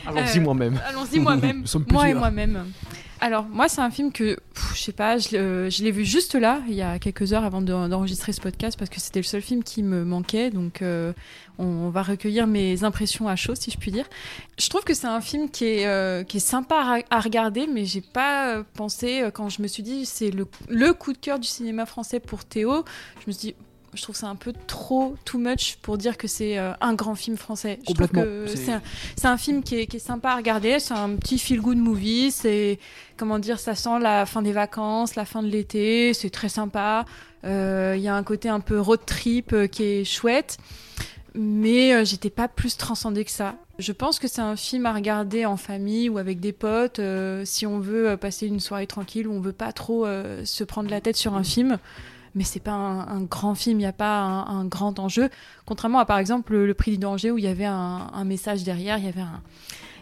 Allons-y 0.06 0.40
moi-même. 0.40 0.80
Allons-y 0.86 1.18
moi-même. 1.18 1.60
Nous 1.60 1.66
sommes 1.66 1.84
moi 1.90 2.08
et 2.08 2.14
moi-même. 2.14 2.64
Alors, 3.20 3.44
moi, 3.44 3.68
c'est 3.68 3.80
un 3.80 3.90
film 3.90 4.12
que, 4.12 4.34
pff, 4.54 4.74
je 4.74 4.82
sais 4.82 4.92
pas, 4.92 5.16
je, 5.16 5.82
l'ai 5.82 5.90
vu 5.90 6.04
juste 6.04 6.34
là, 6.34 6.60
il 6.68 6.74
y 6.74 6.82
a 6.82 6.98
quelques 6.98 7.32
heures 7.32 7.44
avant 7.44 7.62
de- 7.62 7.88
d'enregistrer 7.88 8.32
ce 8.32 8.40
podcast, 8.42 8.78
parce 8.78 8.90
que 8.90 9.00
c'était 9.00 9.20
le 9.20 9.24
seul 9.24 9.40
film 9.40 9.62
qui 9.64 9.82
me 9.82 10.04
manquait. 10.04 10.50
Donc, 10.50 10.82
euh, 10.82 11.12
on 11.58 11.88
va 11.88 12.02
recueillir 12.02 12.46
mes 12.46 12.84
impressions 12.84 13.26
à 13.26 13.34
chaud, 13.34 13.54
si 13.54 13.70
je 13.70 13.78
puis 13.78 13.90
dire. 13.90 14.04
Je 14.58 14.68
trouve 14.68 14.84
que 14.84 14.92
c'est 14.92 15.06
un 15.06 15.22
film 15.22 15.48
qui 15.48 15.64
est, 15.64 15.86
euh, 15.86 16.24
qui 16.24 16.36
est 16.36 16.40
sympa 16.40 17.02
à, 17.10 17.20
regarder, 17.20 17.66
mais 17.66 17.86
j'ai 17.86 18.02
pas 18.02 18.56
euh, 18.56 18.62
pensé, 18.74 19.28
quand 19.32 19.48
je 19.48 19.62
me 19.62 19.66
suis 19.66 19.82
dit, 19.82 20.04
c'est 20.04 20.30
le, 20.30 20.46
le 20.68 20.92
coup 20.92 21.14
de 21.14 21.18
cœur 21.18 21.38
du 21.38 21.48
cinéma 21.48 21.86
français 21.86 22.20
pour 22.20 22.44
Théo, 22.44 22.84
je 23.20 23.28
me 23.28 23.32
suis 23.32 23.48
dit, 23.48 23.54
je 23.96 24.02
trouve 24.02 24.14
ça 24.16 24.28
un 24.28 24.36
peu 24.36 24.52
trop 24.66 25.16
too 25.24 25.38
much 25.38 25.76
pour 25.82 25.98
dire 25.98 26.16
que 26.16 26.28
c'est 26.28 26.58
euh, 26.58 26.72
un 26.80 26.94
grand 26.94 27.14
film 27.14 27.36
français. 27.36 27.78
Je 27.88 27.94
trouve 27.94 28.08
que 28.08 28.46
C'est- 28.46 29.26
un, 29.26 29.36
film 29.36 29.62
qui 29.62 29.76
est, 29.76 29.86
qui 29.86 29.96
est 29.96 30.00
sympa 30.00 30.30
à 30.30 30.36
regarder, 30.36 30.78
c'est 30.78 30.94
un 30.94 31.16
petit 31.16 31.38
feel 31.38 31.60
good 31.60 31.78
movie, 31.78 32.30
c'est 32.30 32.78
comment 33.16 33.38
dire, 33.38 33.58
ça 33.58 33.74
sent 33.74 33.98
la 34.00 34.26
fin 34.26 34.42
des 34.42 34.52
vacances, 34.52 35.14
la 35.16 35.24
fin 35.24 35.42
de 35.42 35.48
l'été, 35.48 36.14
c'est 36.14 36.30
très 36.30 36.48
sympa. 36.48 37.04
Euh, 37.44 37.94
Il 37.96 38.02
y 38.02 38.08
a 38.08 38.14
un 38.14 38.22
côté 38.22 38.48
un 38.48 38.60
peu 38.60 38.80
road 38.80 39.00
trip 39.06 39.52
euh, 39.52 39.66
qui 39.66 39.82
est 39.82 40.04
chouette, 40.04 40.58
mais 41.34 42.04
j'étais 42.04 42.30
pas 42.30 42.48
plus 42.48 42.76
transcendée 42.76 43.24
que 43.24 43.30
ça. 43.30 43.56
Je 43.78 43.92
pense 43.92 44.18
que 44.18 44.26
c'est 44.26 44.40
un 44.40 44.56
film 44.56 44.86
à 44.86 44.94
regarder 44.94 45.44
en 45.44 45.58
famille 45.58 46.08
ou 46.08 46.16
avec 46.16 46.40
des 46.40 46.52
potes, 46.52 46.98
euh, 46.98 47.42
si 47.44 47.66
on 47.66 47.78
veut 47.78 48.16
passer 48.16 48.46
une 48.46 48.58
soirée 48.60 48.86
tranquille, 48.86 49.28
où 49.28 49.34
on 49.34 49.40
veut 49.40 49.52
pas 49.52 49.72
trop 49.72 50.06
euh, 50.06 50.44
se 50.46 50.64
prendre 50.64 50.88
la 50.90 51.02
tête 51.02 51.16
sur 51.16 51.34
un 51.34 51.44
film. 51.44 51.78
Mais 52.36 52.44
c'est 52.44 52.60
pas 52.60 52.72
un, 52.72 53.00
un 53.08 53.22
grand 53.22 53.54
film, 53.56 53.78
il 53.80 53.82
n'y 53.82 53.86
a 53.86 53.92
pas 53.92 54.20
un, 54.20 54.60
un 54.60 54.64
grand 54.66 54.98
enjeu. 55.00 55.28
Contrairement 55.64 55.98
à 55.98 56.04
par 56.04 56.18
exemple 56.18 56.52
le, 56.52 56.66
le 56.66 56.74
prix 56.74 56.92
du 56.92 56.98
danger 56.98 57.30
où 57.32 57.38
il 57.38 57.44
y 57.44 57.48
avait 57.48 57.64
un, 57.64 58.08
un 58.12 58.24
message 58.24 58.62
derrière, 58.62 58.98
il 58.98 59.06
y 59.06 59.08
avait 59.08 59.20
un, 59.22 59.40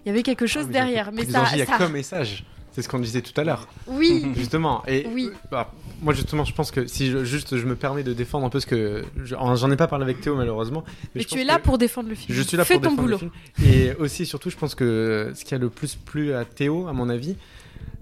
il 0.04 0.08
y 0.08 0.10
avait 0.10 0.22
quelque 0.24 0.46
chose 0.46 0.64
Ah, 0.64 0.66
mais 0.66 0.72
derrière. 0.74 1.12
Mais 1.12 1.24
ça, 1.24 1.44
il 1.52 1.58
y 1.58 1.62
a 1.62 1.66
ça- 1.66 1.78
qu'un 1.78 1.88
message. 1.88 2.44
C'est 2.72 2.82
ce 2.82 2.88
qu'on 2.88 2.98
disait 2.98 3.22
tout 3.22 3.40
à 3.40 3.44
l'heure. 3.44 3.68
Oui. 3.86 4.26
Justement. 4.36 4.82
Et 4.88 5.06
Oui. 5.14 5.30
bah, 5.48 5.72
moi, 6.02 6.12
justement, 6.12 6.44
je 6.44 6.52
pense 6.52 6.72
que 6.72 6.88
si 6.88 7.08
je, 7.08 7.22
juste 7.24 7.56
je 7.56 7.64
me 7.66 7.76
permets 7.76 8.02
de 8.02 8.12
défendre 8.12 8.44
un 8.44 8.50
peu 8.50 8.58
ce 8.58 8.66
que. 8.66 9.04
je- 9.22 9.36
J'en 9.54 9.70
ai 9.70 9.76
pas 9.76 9.86
parlé 9.86 10.02
avec 10.02 10.20
Théo, 10.20 10.34
malheureusement. 10.34 10.82
Mais 11.14 11.20
je 11.22 11.28
tu 11.28 11.40
es 11.40 11.44
là 11.44 11.60
pour 11.60 11.78
défendre 11.78 12.08
le 12.08 12.16
film. 12.16 12.36
Je 12.36 12.42
suis 12.42 12.56
là 12.56 12.64
Fais 12.64 12.74
pour 12.74 12.82
ton 12.82 12.90
défendre 12.90 13.08
le 13.10 13.16
boulot. 13.16 13.30
film. 13.58 13.72
Et 13.72 13.94
aussi, 14.00 14.26
surtout, 14.26 14.50
je 14.50 14.56
pense 14.56 14.74
que 14.74 15.30
ce 15.36 15.44
qui 15.44 15.54
a 15.54 15.58
le 15.58 15.70
plus 15.70 15.94
plu 15.94 16.34
à 16.34 16.44
Théo, 16.44 16.88
à 16.88 16.92
mon 16.92 17.08
avis, 17.10 17.36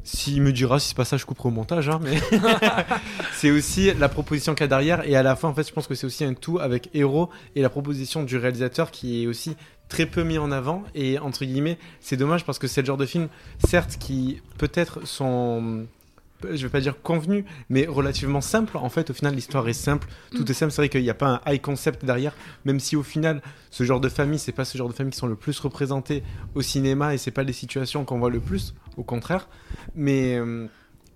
s'il 0.04 0.42
me 0.42 0.52
dira 0.52 0.78
si 0.80 0.88
c'est 0.88 0.96
pas 0.96 1.04
ça, 1.04 1.16
je 1.16 1.24
couperai 1.24 1.48
au 1.48 1.52
montage, 1.52 1.88
hein, 1.88 2.00
mais 2.02 2.18
c'est 3.34 3.50
aussi 3.50 3.92
la 3.94 4.08
proposition 4.08 4.54
qu'il 4.54 4.62
y 4.62 4.64
a 4.64 4.68
derrière. 4.68 5.06
Et 5.08 5.16
à 5.16 5.22
la 5.22 5.36
fin, 5.36 5.48
en 5.48 5.54
fait, 5.54 5.66
je 5.66 5.72
pense 5.72 5.86
que 5.86 5.94
c'est 5.94 6.06
aussi 6.06 6.24
un 6.24 6.34
tout 6.34 6.58
avec 6.58 6.90
Héros 6.94 7.30
et 7.54 7.62
la 7.62 7.68
proposition 7.68 8.22
du 8.22 8.36
réalisateur 8.36 8.90
qui 8.90 9.22
est 9.22 9.26
aussi 9.26 9.56
très 9.88 10.06
peu 10.06 10.22
mis 10.22 10.38
en 10.38 10.50
avant. 10.50 10.82
Et 10.94 11.18
entre 11.18 11.44
guillemets, 11.44 11.78
c'est 12.00 12.16
dommage 12.16 12.44
parce 12.44 12.58
que 12.58 12.66
c'est 12.66 12.80
le 12.80 12.86
genre 12.86 12.96
de 12.96 13.06
film, 13.06 13.28
certes, 13.64 13.96
qui 13.98 14.40
peut-être 14.58 15.06
sont 15.06 15.86
je 16.52 16.62
vais 16.66 16.68
pas 16.70 16.80
dire 16.80 17.00
convenu, 17.02 17.44
mais 17.68 17.86
relativement 17.86 18.40
simple. 18.40 18.76
En 18.76 18.88
fait, 18.88 19.10
au 19.10 19.14
final, 19.14 19.34
l'histoire 19.34 19.68
est 19.68 19.72
simple. 19.72 20.08
Tout 20.32 20.42
Mm. 20.42 20.50
est 20.50 20.52
simple. 20.54 20.72
C'est 20.72 20.82
vrai 20.82 20.88
qu'il 20.88 21.02
n'y 21.02 21.10
a 21.10 21.14
pas 21.14 21.40
un 21.46 21.52
high 21.52 21.60
concept 21.60 22.04
derrière, 22.04 22.34
même 22.64 22.80
si 22.80 22.96
au 22.96 23.02
final, 23.02 23.42
ce 23.70 23.84
genre 23.84 24.00
de 24.00 24.08
famille, 24.08 24.38
c'est 24.38 24.52
pas 24.52 24.64
ce 24.64 24.76
genre 24.78 24.88
de 24.88 24.94
famille 24.94 25.12
qui 25.12 25.18
sont 25.18 25.26
le 25.26 25.36
plus 25.36 25.58
représentées 25.60 26.22
au 26.54 26.62
cinéma 26.62 27.14
et 27.14 27.18
c'est 27.18 27.30
pas 27.30 27.42
les 27.42 27.52
situations 27.52 28.04
qu'on 28.04 28.18
voit 28.18 28.30
le 28.30 28.40
plus, 28.40 28.74
au 28.96 29.02
contraire. 29.02 29.48
Mais 29.94 30.36
euh, 30.38 30.66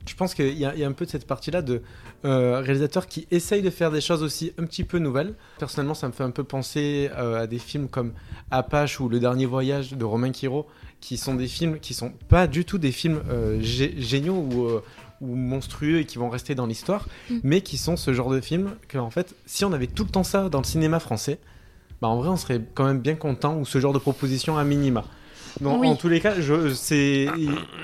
je 0.08 0.14
pense 0.14 0.34
qu'il 0.34 0.56
y, 0.56 0.64
a 0.64 0.74
il 0.74 0.80
y 0.80 0.84
a 0.84 0.88
un 0.88 0.92
peu 0.92 1.04
de 1.04 1.10
cette 1.10 1.26
partie-là 1.26 1.62
de 1.62 1.82
euh, 2.24 2.60
réalisateurs 2.60 3.06
qui 3.06 3.26
essayent 3.30 3.62
de 3.62 3.70
faire 3.70 3.90
des 3.90 4.00
choses 4.00 4.22
aussi 4.22 4.52
un 4.58 4.64
petit 4.64 4.84
peu 4.84 4.98
nouvelles. 4.98 5.34
Personnellement, 5.58 5.94
ça 5.94 6.06
me 6.08 6.12
fait 6.12 6.24
un 6.24 6.30
peu 6.30 6.44
penser 6.44 7.10
euh, 7.16 7.42
à 7.42 7.46
des 7.46 7.58
films 7.58 7.88
comme 7.88 8.12
Apache 8.50 9.00
ou 9.00 9.08
Le 9.08 9.18
Dernier 9.20 9.46
Voyage 9.46 9.92
de 9.94 10.04
Romain 10.04 10.30
Quiro, 10.30 10.66
qui 11.00 11.16
sont 11.18 11.34
des 11.34 11.46
films 11.48 11.78
qui 11.78 11.92
sont 11.92 12.10
pas 12.28 12.46
du 12.46 12.64
tout 12.64 12.78
des 12.78 12.90
films 12.92 13.20
gé- 13.60 13.98
géniaux 14.00 14.34
ou, 14.50 14.70
ou 15.20 15.34
monstrueux 15.34 15.98
et 16.00 16.04
qui 16.06 16.18
vont 16.18 16.28
rester 16.30 16.54
dans 16.54 16.66
l'histoire, 16.66 17.06
Mm. 17.30 17.34
mais 17.42 17.60
qui 17.60 17.76
sont 17.78 17.96
ce 17.96 18.12
genre 18.12 18.30
de 18.30 18.40
films 18.40 18.72
que, 18.88 18.98
en 18.98 19.10
fait, 19.10 19.34
si 19.46 19.64
on 19.64 19.72
avait 19.72 19.86
tout 19.86 20.04
le 20.04 20.10
temps 20.10 20.24
ça 20.24 20.48
dans 20.48 20.58
le 20.58 20.64
cinéma 20.64 21.00
français, 21.00 21.38
bah 22.02 22.08
en 22.08 22.16
vrai, 22.16 22.28
on 22.28 22.36
serait 22.36 22.60
quand 22.74 22.84
même 22.84 23.00
bien 23.00 23.14
content 23.14 23.56
ou 23.58 23.64
ce 23.64 23.80
genre 23.80 23.92
de 23.92 23.98
proposition 23.98 24.58
à 24.58 24.64
minima. 24.64 25.04
Oui. 25.60 25.88
En 25.88 25.96
tous 25.96 26.08
les 26.08 26.20
cas, 26.20 26.34
je, 26.40 26.72
c'est. 26.74 27.28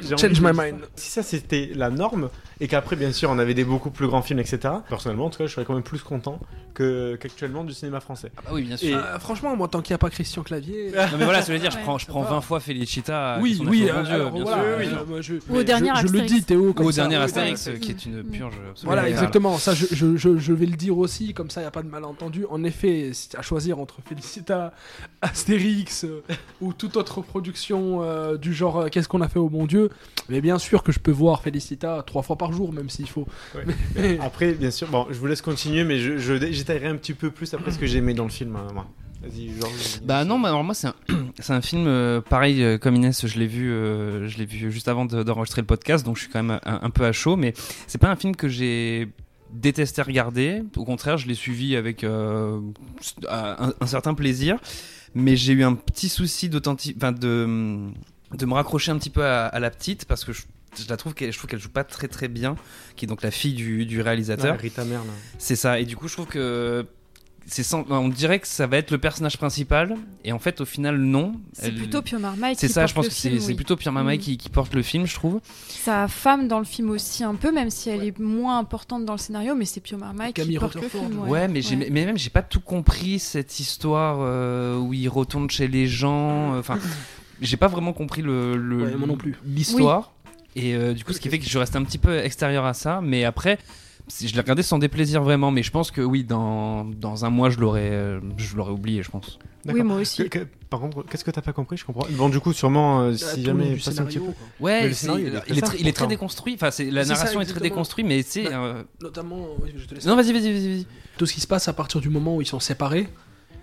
j'ai 0.00 0.16
Change 0.16 0.40
my 0.40 0.50
mind. 0.54 0.80
Si 0.96 1.10
ça 1.10 1.22
c'était 1.22 1.70
la 1.74 1.90
norme 1.90 2.28
et 2.60 2.68
qu'après, 2.68 2.96
bien 2.96 3.12
sûr, 3.12 3.30
on 3.30 3.38
avait 3.38 3.54
des 3.54 3.64
beaucoup 3.64 3.90
plus 3.90 4.06
grands 4.06 4.22
films, 4.22 4.38
etc. 4.38 4.74
Personnellement, 4.88 5.26
en 5.26 5.30
tout 5.30 5.38
cas, 5.38 5.46
je 5.46 5.52
serais 5.52 5.64
quand 5.64 5.74
même 5.74 5.82
plus 5.82 6.02
content 6.02 6.38
que, 6.74 7.16
qu'actuellement 7.16 7.64
du 7.64 7.72
cinéma 7.74 8.00
français. 8.00 8.30
Ah 8.46 8.50
oui, 8.52 8.62
bien 8.62 8.76
sûr. 8.76 8.96
Euh, 8.96 9.18
franchement, 9.18 9.56
moi, 9.56 9.68
tant 9.68 9.80
qu'il 9.82 9.92
n'y 9.92 9.96
a 9.96 9.98
pas 9.98 10.10
Christian 10.10 10.42
Clavier. 10.42 10.92
Non 11.12 11.18
mais 11.18 11.24
voilà, 11.24 11.42
ça 11.42 11.52
veut 11.52 11.58
dire, 11.58 11.70
je 11.70 11.78
prends, 11.78 11.98
je 11.98 12.06
prends 12.06 12.22
20 12.22 12.40
fois 12.40 12.60
Felicita. 12.60 13.38
Oui, 13.42 13.60
oui, 13.66 13.88
euh, 13.90 14.02
Dieu, 14.02 14.14
alors, 14.14 14.30
bien 14.32 14.42
voilà, 14.44 14.62
sûr. 14.62 14.66
euh, 14.72 14.78
bien 14.78 14.88
sûr. 14.90 15.06
moi, 15.08 15.20
je- 15.20 15.34
Ou 15.50 15.56
au 15.56 15.62
dernier 15.62 15.90
je, 16.00 16.06
je 16.06 16.12
le 16.12 16.20
dis, 16.22 16.42
Théo. 16.44 16.72
comme 16.72 16.86
Ou 16.86 16.88
au 16.90 16.92
ça. 16.92 17.02
dernier 17.02 17.16
Oui, 17.18 17.22
Astérix, 17.24 17.68
euh, 17.68 17.76
qui 17.78 17.90
est 17.90 18.06
une 18.06 18.22
purge. 18.22 18.54
absolument 18.70 18.94
Voilà, 18.94 19.08
exactement. 19.08 19.58
Ça, 19.58 19.74
je, 19.74 19.86
je, 19.92 20.16
je, 20.16 20.38
je 20.38 20.52
vais 20.52 20.66
le 20.66 20.76
dire 20.76 20.96
aussi, 20.98 21.34
comme 21.34 21.50
ça, 21.50 21.60
il 21.60 21.64
n'y 21.64 21.68
a 21.68 21.72
pas 21.72 21.82
de 21.82 21.88
malentendu. 21.88 22.46
En 22.48 22.62
effet, 22.64 23.10
à 23.36 23.42
choisir 23.42 23.78
entre 23.78 23.96
Félicita, 24.08 24.72
Astérix 25.20 26.04
euh, 26.04 26.22
ou 26.60 26.72
toute 26.72 26.96
autre 26.96 27.20
production 27.22 27.61
euh, 27.70 28.36
du 28.36 28.52
genre 28.54 28.78
euh, 28.80 28.88
Qu'est-ce 28.88 29.08
qu'on 29.08 29.20
a 29.20 29.28
fait 29.28 29.38
au 29.38 29.48
bon 29.48 29.66
Dieu 29.66 29.90
Mais 30.28 30.40
bien 30.40 30.58
sûr 30.58 30.82
que 30.82 30.92
je 30.92 30.98
peux 30.98 31.10
voir 31.12 31.42
Félicita 31.42 32.02
trois 32.06 32.22
fois 32.22 32.36
par 32.36 32.52
jour, 32.52 32.72
même 32.72 32.88
s'il 32.90 33.08
faut. 33.08 33.26
Ouais. 33.54 33.64
Mais- 33.96 34.18
Après, 34.22 34.52
bien 34.52 34.70
sûr, 34.70 34.88
bon, 34.88 35.06
je 35.10 35.18
vous 35.18 35.26
laisse 35.26 35.42
continuer, 35.42 35.84
mais 35.84 35.98
je, 35.98 36.18
je 36.18 36.34
j'étaillerai 36.52 36.88
un 36.88 36.96
petit 36.96 37.14
peu 37.14 37.30
plus 37.30 37.52
après 37.54 37.70
ce 37.70 37.78
que 37.78 37.86
j'ai 37.86 37.98
aimé 37.98 38.14
dans 38.14 38.24
le 38.24 38.30
film. 38.30 38.56
hein, 38.56 38.66
moi. 38.72 38.86
Bah 40.04 40.24
non, 40.24 40.40
bah 40.40 40.48
alors 40.48 40.64
moi 40.64 40.74
c'est 40.74 40.88
un, 40.88 40.94
c'est 41.38 41.52
un 41.52 41.60
film 41.60 41.86
euh, 41.86 42.20
pareil 42.20 42.60
euh, 42.64 42.76
comme 42.76 42.96
Inès, 42.96 43.24
je 43.24 43.38
l'ai 43.38 43.46
vu, 43.46 43.70
euh, 43.70 44.26
je 44.26 44.36
l'ai 44.36 44.46
vu 44.46 44.72
juste 44.72 44.88
avant 44.88 45.04
de- 45.04 45.22
d'enregistrer 45.22 45.60
le 45.60 45.66
podcast, 45.68 46.04
donc 46.04 46.16
je 46.16 46.22
suis 46.22 46.30
quand 46.32 46.42
même 46.42 46.58
un, 46.64 46.80
un 46.82 46.90
peu 46.90 47.04
à 47.04 47.12
chaud, 47.12 47.36
mais 47.36 47.54
c'est 47.86 47.98
pas 48.00 48.10
un 48.10 48.16
film 48.16 48.34
que 48.34 48.48
j'ai 48.48 49.06
détesté 49.52 50.02
regarder. 50.02 50.62
Au 50.76 50.84
contraire, 50.84 51.18
je 51.18 51.28
l'ai 51.28 51.34
suivi 51.34 51.76
avec 51.76 52.02
euh, 52.02 52.58
un, 53.28 53.72
un 53.80 53.86
certain 53.86 54.14
plaisir, 54.14 54.58
mais 55.14 55.36
j'ai 55.36 55.52
eu 55.52 55.62
un 55.64 55.74
petit 55.74 56.08
souci 56.08 56.50
enfin 56.96 57.12
de 57.12 57.90
de 58.36 58.46
me 58.46 58.54
raccrocher 58.54 58.90
un 58.90 58.98
petit 58.98 59.10
peu 59.10 59.24
à, 59.24 59.46
à 59.46 59.60
la 59.60 59.70
petite 59.70 60.06
parce 60.06 60.24
que 60.24 60.32
je, 60.32 60.42
je 60.78 60.88
la 60.88 60.96
trouve 60.96 61.14
qu'elle, 61.14 61.32
je 61.32 61.38
trouve 61.38 61.50
qu'elle 61.50 61.60
joue 61.60 61.68
pas 61.68 61.84
très 61.84 62.08
très 62.08 62.28
bien, 62.28 62.56
qui 62.96 63.04
est 63.04 63.08
donc 63.08 63.22
la 63.22 63.30
fille 63.30 63.52
du, 63.54 63.84
du 63.84 64.00
réalisateur. 64.00 64.54
Ouais, 64.54 64.60
Rita 64.60 64.84
Merle. 64.84 65.06
C'est 65.38 65.56
ça. 65.56 65.78
Et 65.80 65.84
du 65.84 65.96
coup, 65.96 66.08
je 66.08 66.14
trouve 66.14 66.26
que 66.26 66.86
sans- 67.46 67.84
on 67.90 68.08
dirait 68.08 68.38
que 68.38 68.46
ça 68.46 68.66
va 68.66 68.76
être 68.78 68.90
le 68.90 68.98
personnage 68.98 69.36
principal, 69.36 69.96
et 70.24 70.32
en 70.32 70.38
fait, 70.38 70.60
au 70.60 70.64
final, 70.64 70.96
non. 70.98 71.32
C'est 71.52 71.66
Elle- 71.66 71.74
plutôt 71.74 72.00
Pio 72.02 72.18
Marmaille 72.18 72.54
C'est 72.56 72.66
qui 72.68 72.72
ça. 72.72 72.80
porte 72.82 72.90
Je 72.90 72.94
pense 72.94 73.04
le 73.06 73.10
que 73.10 73.14
c'est 73.40 73.46
oui. 73.48 73.54
plutôt 73.54 73.76
Pierre 73.76 73.92
Marmaille 73.92 74.18
Mm. 74.18 74.22
qui, 74.22 74.36
qui 74.38 74.48
porte 74.48 74.74
le 74.74 74.82
film, 74.82 75.06
je 75.06 75.14
trouve. 75.14 75.40
Sa 75.68 76.08
femme 76.08 76.48
dans 76.48 76.58
le 76.58 76.64
film 76.64 76.90
aussi 76.90 77.24
un 77.24 77.34
peu, 77.34 77.52
même 77.52 77.70
si 77.70 77.90
elle 77.90 78.04
est 78.04 78.18
moins 78.18 78.58
importante 78.58 79.04
dans 79.04 79.12
le 79.14 79.18
scénario, 79.18 79.54
mais 79.54 79.64
c'est 79.64 79.80
Pio 79.80 79.98
Marmaille 79.98 80.32
qui 80.32 80.56
porte 80.58 80.76
le 80.76 80.88
film. 80.88 81.18
Ouais, 81.28 81.48
mais, 81.48 81.62
j'ai- 81.62 81.76
mais 81.76 82.04
même 82.04 82.16
j'ai 82.18 82.30
pas 82.30 82.42
tout 82.42 82.60
compris 82.60 83.18
cette 83.18 83.58
histoire 83.60 84.18
euh, 84.20 84.78
où 84.78 84.92
il 84.94 85.08
retourne 85.08 85.50
chez 85.50 85.68
les 85.68 85.86
gens. 85.86 86.54
euh, 86.54 86.60
Enfin, 86.60 86.78
j'ai 87.40 87.56
pas 87.56 87.68
vraiment 87.68 87.92
compris 87.92 88.22
le, 88.22 88.56
le- 88.56 88.84
Ouais, 88.84 88.94
moi 88.96 89.08
non 89.08 89.16
plus. 89.16 89.34
l'histoire. 89.44 90.12
Et 90.54 90.74
euh, 90.74 90.92
du 90.92 91.02
coup, 91.02 91.12
ce 91.14 91.20
qui 91.20 91.30
fait 91.30 91.38
que 91.38 91.46
je 91.48 91.58
reste 91.58 91.76
un 91.76 91.82
petit 91.82 91.96
peu 91.98 92.18
extérieur 92.18 92.66
à 92.66 92.74
ça. 92.74 93.00
Mais 93.02 93.24
après, 93.24 93.58
je 94.20 94.32
l'ai 94.34 94.40
regardé 94.40 94.62
sans 94.62 94.78
déplaisir 94.78 95.22
vraiment. 95.22 95.50
Mais 95.50 95.62
je 95.62 95.70
pense 95.70 95.90
que 95.90 96.00
oui, 96.00 96.24
dans, 96.24 96.84
dans 96.84 97.24
un 97.24 97.30
mois, 97.30 97.50
je 97.50 97.58
l'aurais 97.58 97.90
euh, 97.90 98.20
je 98.36 98.56
l'aurais 98.56 98.72
oublié, 98.72 99.02
je 99.02 99.10
pense. 99.10 99.38
D'accord. 99.64 99.84
moi 99.84 99.96
aussi. 99.98 100.28
Que- 100.28 100.38
que- 100.40 100.46
par 100.70 100.80
contre, 100.80 101.04
qu'est-ce 101.04 101.24
que 101.24 101.30
t'as 101.30 101.42
pas 101.42 101.52
compris 101.52 101.76
Je 101.76 101.84
comprends. 101.84 102.06
Bon, 102.12 102.28
du 102.28 102.40
coup, 102.40 102.52
sûrement, 102.52 103.02
euh, 103.02 103.12
tout 103.12 103.18
si 103.18 103.44
jamais 103.44 103.76
passe 103.76 103.98
un 104.00 104.04
petit 104.04 104.18
peu. 104.18 104.24
Ouais, 104.58 104.84
le 104.84 104.88
c'est- 104.88 104.94
scénario, 105.02 105.26
il, 105.28 105.42
il 105.52 105.58
est 105.58 105.62
très 105.62 105.78
il 105.78 105.88
est 105.88 106.06
déconstruit. 106.06 106.54
Enfin, 106.54 106.70
c'est- 106.70 106.90
la 106.90 107.04
ça, 107.04 107.14
narration 107.14 107.40
est 107.40 107.44
très 107.46 107.60
déconstruite, 107.60 108.06
mais 108.06 108.22
c'est. 108.22 108.44
Bah, 108.44 108.50
euh, 108.54 108.82
Notamment, 109.02 109.46
oui, 109.62 109.72
je 109.76 109.84
te 109.86 109.94
laisse. 109.94 110.06
Non, 110.06 110.16
vas-y, 110.16 110.32
vas-y, 110.32 110.52
vas-y. 110.52 110.68
vas-y. 110.76 110.86
Tout 111.18 111.26
ce 111.26 111.34
qui 111.34 111.40
se 111.40 111.46
passe 111.46 111.68
à 111.68 111.72
partir 111.72 112.00
du 112.00 112.08
moment 112.08 112.36
où 112.36 112.40
ils 112.42 112.46
sont 112.46 112.60
séparés. 112.60 113.08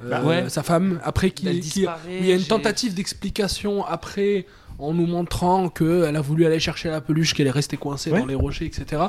Euh, 0.04 0.10
Bah, 0.10 0.24
ouais. 0.24 0.48
Sa 0.50 0.64
femme, 0.64 1.02
après, 1.04 1.32
qui, 1.32 1.46
il 1.50 2.26
y 2.26 2.32
a 2.32 2.36
une 2.36 2.44
tentative 2.46 2.94
d'explication 2.94 3.84
après, 3.86 4.46
en 4.80 4.93
nous 4.93 5.05
montrant 5.07 5.69
qu'elle 5.69 6.15
a 6.15 6.21
voulu 6.21 6.45
aller 6.45 6.59
chercher 6.59 6.89
la 6.89 7.01
peluche, 7.01 7.34
qu'elle 7.34 7.47
est 7.47 7.51
restée 7.51 7.77
coincée 7.77 8.11
Ouais. 8.11 8.19
dans 8.19 8.25
les 8.25 8.36
rochers, 8.36 8.65
etc. 8.65 9.03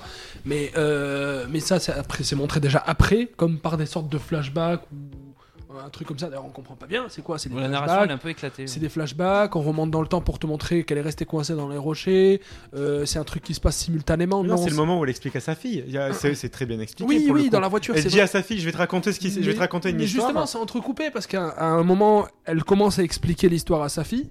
Mais, 0.44 0.72
euh, 0.76 1.46
mais 1.50 1.60
ça, 1.60 1.78
c'est 1.78 1.92
après, 1.92 2.24
c'est 2.24 2.36
montré 2.36 2.60
déjà 2.60 2.82
après, 2.86 3.28
comme 3.36 3.58
par 3.58 3.76
des 3.76 3.86
sortes 3.86 4.08
de 4.08 4.18
flashbacks 4.18 4.82
ou 4.92 5.76
un 5.82 5.88
truc 5.88 6.08
comme 6.08 6.18
ça. 6.18 6.26
D'ailleurs, 6.28 6.44
on 6.44 6.50
comprend 6.50 6.74
pas 6.74 6.86
bien. 6.86 7.04
C'est 7.08 7.22
quoi? 7.22 7.38
C'est 7.38 7.48
des 7.48 7.54
La 7.54 7.68
narration, 7.68 7.86
flashbacks 7.94 8.04
elle 8.06 8.10
est 8.10 8.14
un 8.14 8.18
peu 8.18 8.28
éclatée. 8.30 8.66
c'est 8.66 8.80
des 8.80 8.88
flashbacks, 8.88 9.54
on 9.54 9.60
remonte 9.62 9.92
dans 9.92 10.00
le 10.02 10.08
temps 10.08 10.20
pour 10.20 10.40
te 10.40 10.46
montrer 10.48 10.82
qu'elle 10.82 10.98
est 10.98 11.02
restée 11.02 11.24
coincée 11.24 11.54
dans 11.54 11.68
les 11.68 11.76
rochers. 11.78 12.40
Euh, 12.74 13.06
c'est 13.06 13.20
un 13.20 13.24
truc 13.24 13.44
qui 13.44 13.54
se 13.54 13.60
passe 13.60 13.76
simultanément. 13.76 14.42
Non, 14.42 14.56
Non, 14.56 14.62
c'est 14.64 14.70
le 14.70 14.76
moment 14.76 14.98
où 14.98 15.04
elle 15.04 15.10
explique 15.10 15.36
à 15.36 15.40
sa 15.40 15.54
fille. 15.54 15.84
Il 15.86 15.92
y 15.92 15.98
a- 15.98 16.12
C'est 16.12 16.34
c'est 16.34 16.48
très 16.48 16.66
bien 16.66 16.80
expliqué. 16.80 17.08
Oui, 17.08 17.24
pour 17.26 17.34
le 17.36 17.40
oui, 17.42 17.46
coup. 17.46 17.52
dans 17.52 17.60
la 17.60 17.68
voiture. 17.68 17.94
Elle 17.94 18.02
c'est 18.02 18.08
dit 18.08 18.16
vrai. 18.16 18.24
à 18.24 18.26
sa 18.26 18.42
fille 18.42 18.58
Je 18.58 18.64
vais 18.66 18.72
te 18.72 18.78
raconter, 18.78 19.12
ce 19.12 19.20
qui... 19.20 19.30
je 19.30 19.38
vais 19.38 19.46
te 19.46 19.50
Mais- 19.52 19.58
raconter 19.60 19.90
une 19.90 19.96
mais 19.98 20.04
histoire. 20.04 20.26
justement, 20.26 20.46
c'est 20.46 20.58
entrecoupé 20.58 21.10
parce 21.12 21.28
qu'à 21.28 21.54
un 21.64 21.84
moment, 21.84 22.26
elle 22.44 22.64
commence 22.64 22.98
à 22.98 23.04
expliquer 23.04 23.48
l'histoire 23.48 23.82
à 23.82 23.88
sa 23.88 24.02
fille. 24.02 24.28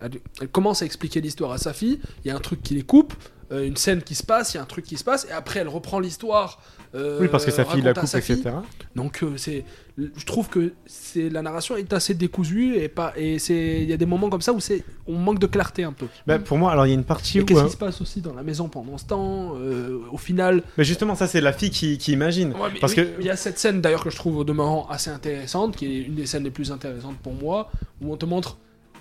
Elle, 0.00 0.12
elle 0.40 0.48
commence 0.48 0.82
à 0.82 0.84
expliquer 0.86 1.20
l'histoire 1.20 1.52
à 1.52 1.58
sa 1.58 1.72
fille. 1.72 2.00
Il 2.24 2.28
y 2.28 2.30
a 2.30 2.36
un 2.36 2.40
truc 2.40 2.62
qui 2.62 2.74
les 2.74 2.82
coupe, 2.82 3.14
euh, 3.52 3.66
une 3.66 3.76
scène 3.76 4.02
qui 4.02 4.14
se 4.14 4.22
passe, 4.24 4.52
il 4.54 4.56
y 4.56 4.60
a 4.60 4.62
un 4.62 4.66
truc 4.66 4.84
qui 4.84 4.96
se 4.96 5.04
passe, 5.04 5.26
et 5.30 5.32
après 5.32 5.60
elle 5.60 5.68
reprend 5.68 6.00
l'histoire. 6.00 6.60
euh, 6.94 7.18
Oui, 7.20 7.28
parce 7.28 7.44
que 7.44 7.50
sa 7.50 7.64
fille 7.64 7.80
la 7.82 7.94
coupe, 7.94 8.06
fille. 8.08 8.34
etc. 8.40 8.56
Donc 8.94 9.22
euh, 9.22 9.36
c'est, 9.36 9.64
je 9.96 10.24
trouve 10.26 10.48
que 10.48 10.72
c'est 10.84 11.30
la 11.30 11.40
narration 11.42 11.76
est 11.76 11.92
assez 11.92 12.12
décousue 12.14 12.76
et 12.76 12.88
pas 12.88 13.12
et 13.16 13.38
c'est 13.38 13.82
il 13.82 13.88
y 13.88 13.92
a 13.92 13.96
des 13.96 14.04
moments 14.06 14.28
comme 14.30 14.40
ça 14.42 14.52
où 14.52 14.60
c'est 14.60 14.82
on 15.06 15.14
manque 15.16 15.38
de 15.38 15.46
clarté 15.46 15.84
un 15.84 15.92
peu. 15.92 16.06
Bah, 16.26 16.38
pour 16.38 16.58
moi, 16.58 16.72
alors 16.72 16.86
il 16.86 16.90
y 16.90 16.92
a 16.92 16.94
une 16.96 17.04
partie 17.04 17.38
Et 17.38 17.42
où. 17.42 17.44
qu'est-ce 17.44 17.64
qui 17.64 17.70
se 17.70 17.76
passe 17.76 18.00
aussi 18.00 18.20
dans 18.20 18.34
la 18.34 18.42
maison 18.42 18.68
pendant 18.68 18.98
ce 18.98 19.06
temps 19.06 19.52
Au 20.12 20.18
final, 20.18 20.62
Mais 20.76 20.84
justement, 20.84 21.14
ça, 21.14 21.26
c'est 21.26 21.40
la 21.40 21.52
fille 21.52 21.70
qui, 21.70 21.96
qui 21.98 22.12
imagine. 22.12 22.52
Ouais, 22.52 22.68
mais 22.74 22.80
parce 22.80 22.92
oui, 22.94 23.04
que. 23.04 23.20
il 23.20 23.26
y 23.26 23.30
a 23.30 23.36
cette 23.36 23.58
scène 23.58 23.80
d'ailleurs 23.80 24.04
que 24.04 24.10
je 24.10 24.16
trouve 24.16 24.36
au 24.38 24.44
demeurant 24.44 24.86
assez 24.90 25.10
intéressante, 25.10 25.76
qui 25.76 25.86
est 25.86 26.02
une 26.02 26.14
des 26.16 26.26
scènes 26.26 26.44
les 26.44 26.50
plus 26.50 26.70
intéressantes 26.72 27.16
pour 27.22 27.32
moi, 27.34 27.70
où 28.02 28.12
on 28.12 28.16
te 28.16 28.26
montre 28.26 28.58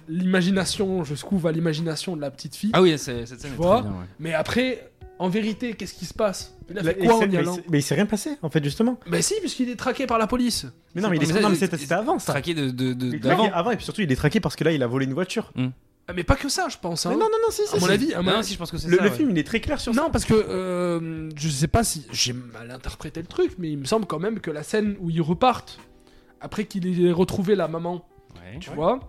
l'imagination, 0.08 1.04
jusqu'où 1.04 1.38
va 1.38 1.52
l'imagination 1.52 2.16
de 2.16 2.22
la 2.22 2.32
petite 2.32 2.56
fille. 2.56 2.72
Ah 2.74 2.82
oui, 2.82 2.98
c'est- 2.98 3.26
cette 3.26 3.40
scène 3.42 3.52
tu 3.52 3.56
est 3.56 3.64
vois 3.64 3.82
très 3.82 3.90
bien, 3.90 4.00
ouais. 4.00 4.06
Mais 4.20 4.34
après, 4.34 4.92
en 5.20 5.30
vérité, 5.30 5.74
qu'est-ce 5.74 5.94
qui 5.94 6.06
se 6.06 6.14
passe? 6.14 6.56
Il 6.70 6.78
a 6.80 6.84
fait 6.84 6.92
et 7.00 7.06
quoi 7.06 7.20
c'est- 7.20 7.26
en 7.26 7.28
y 7.28 7.32
mais 7.32 7.38
allant 7.38 7.56
c'est- 7.56 7.64
mais 7.70 7.80
il 7.80 7.84
s'est 7.84 7.96
rien 7.96 8.06
passé, 8.06 8.32
en 8.42 8.50
fait, 8.50 8.64
justement. 8.64 9.00
Bah 9.08 9.22
si, 9.22 9.36
puisqu'il 9.40 9.70
est 9.70 9.76
traqué 9.76 10.08
par 10.08 10.18
la 10.18 10.28
police. 10.28 10.66
Mais 10.94 11.02
non, 11.02 11.10
mais, 11.10 11.18
il 11.18 11.24
est... 11.24 11.34
Mais 11.34 11.42
non, 11.42 11.50
mais 11.50 11.56
c'était 11.56 11.78
c'était 11.78 11.94
avant 11.94 12.20
ça. 12.20 12.34
Traqué 12.34 12.54
de, 12.54 12.70
de, 12.70 12.94
de- 12.94 13.08
Il 13.08 13.16
est 13.16 13.20
d'avant. 13.20 13.44
traqué 13.44 13.54
avant, 13.54 13.72
et 13.72 13.76
puis 13.78 13.86
surtout, 13.86 14.02
il 14.02 14.12
est 14.12 14.16
traqué 14.16 14.40
parce 14.40 14.56
que 14.56 14.64
là, 14.64 14.72
il 14.72 14.82
a 14.84 14.88
volé 14.88 15.06
une 15.06 15.14
voiture. 15.14 15.52
Ah, 16.08 16.14
Mais 16.14 16.24
pas 16.24 16.36
que 16.36 16.50
ça, 16.50 16.68
je 16.70 16.78
pense. 16.78 17.06
Hein. 17.08 17.10
Mais 17.10 17.16
non, 17.16 17.22
non, 17.26 17.38
non, 17.44 17.50
si, 17.50 17.64
si. 17.66 17.76
à 17.76 17.80
mon 17.80 17.86
si. 17.88 17.92
avis, 17.92 18.14
à 18.14 18.22
mon 18.22 18.30
Non, 18.32 18.38
avis- 18.38 18.46
si, 18.48 18.54
je 18.54 18.60
pense 18.60 18.70
que 18.70 18.78
c'est 18.78 18.90
Le, 18.90 18.98
ça. 18.98 19.04
le 19.04 19.10
ouais. 19.10 19.16
film, 19.16 19.32
il 19.32 19.38
est 19.40 19.44
très 19.44 19.60
clair 19.60 19.80
sur 19.82 19.96
ça. 19.96 20.02
Non, 20.04 20.12
parce 20.12 20.24
que 20.26 20.34
euh, 20.36 21.30
je 21.36 21.50
sais 21.50 21.68
pas 21.68 21.84
si 21.84 22.06
j'ai 22.12 22.34
mal 22.34 22.70
interprété 22.70 23.22
le 23.22 23.26
truc, 23.28 23.54
mais 23.58 23.72
il 23.72 23.78
me 23.80 23.86
semble 23.86 24.06
quand 24.06 24.20
même 24.20 24.40
que 24.40 24.52
la 24.52 24.62
scène 24.62 24.96
où 25.00 25.10
ils 25.10 25.22
repartent, 25.22 25.80
après 26.42 26.66
qu'il 26.66 27.04
ait 27.08 27.12
retrouvé 27.12 27.56
la 27.56 27.68
maman, 27.68 28.08
Ouais. 28.36 28.60
tu 28.60 28.70
vois, 28.70 29.00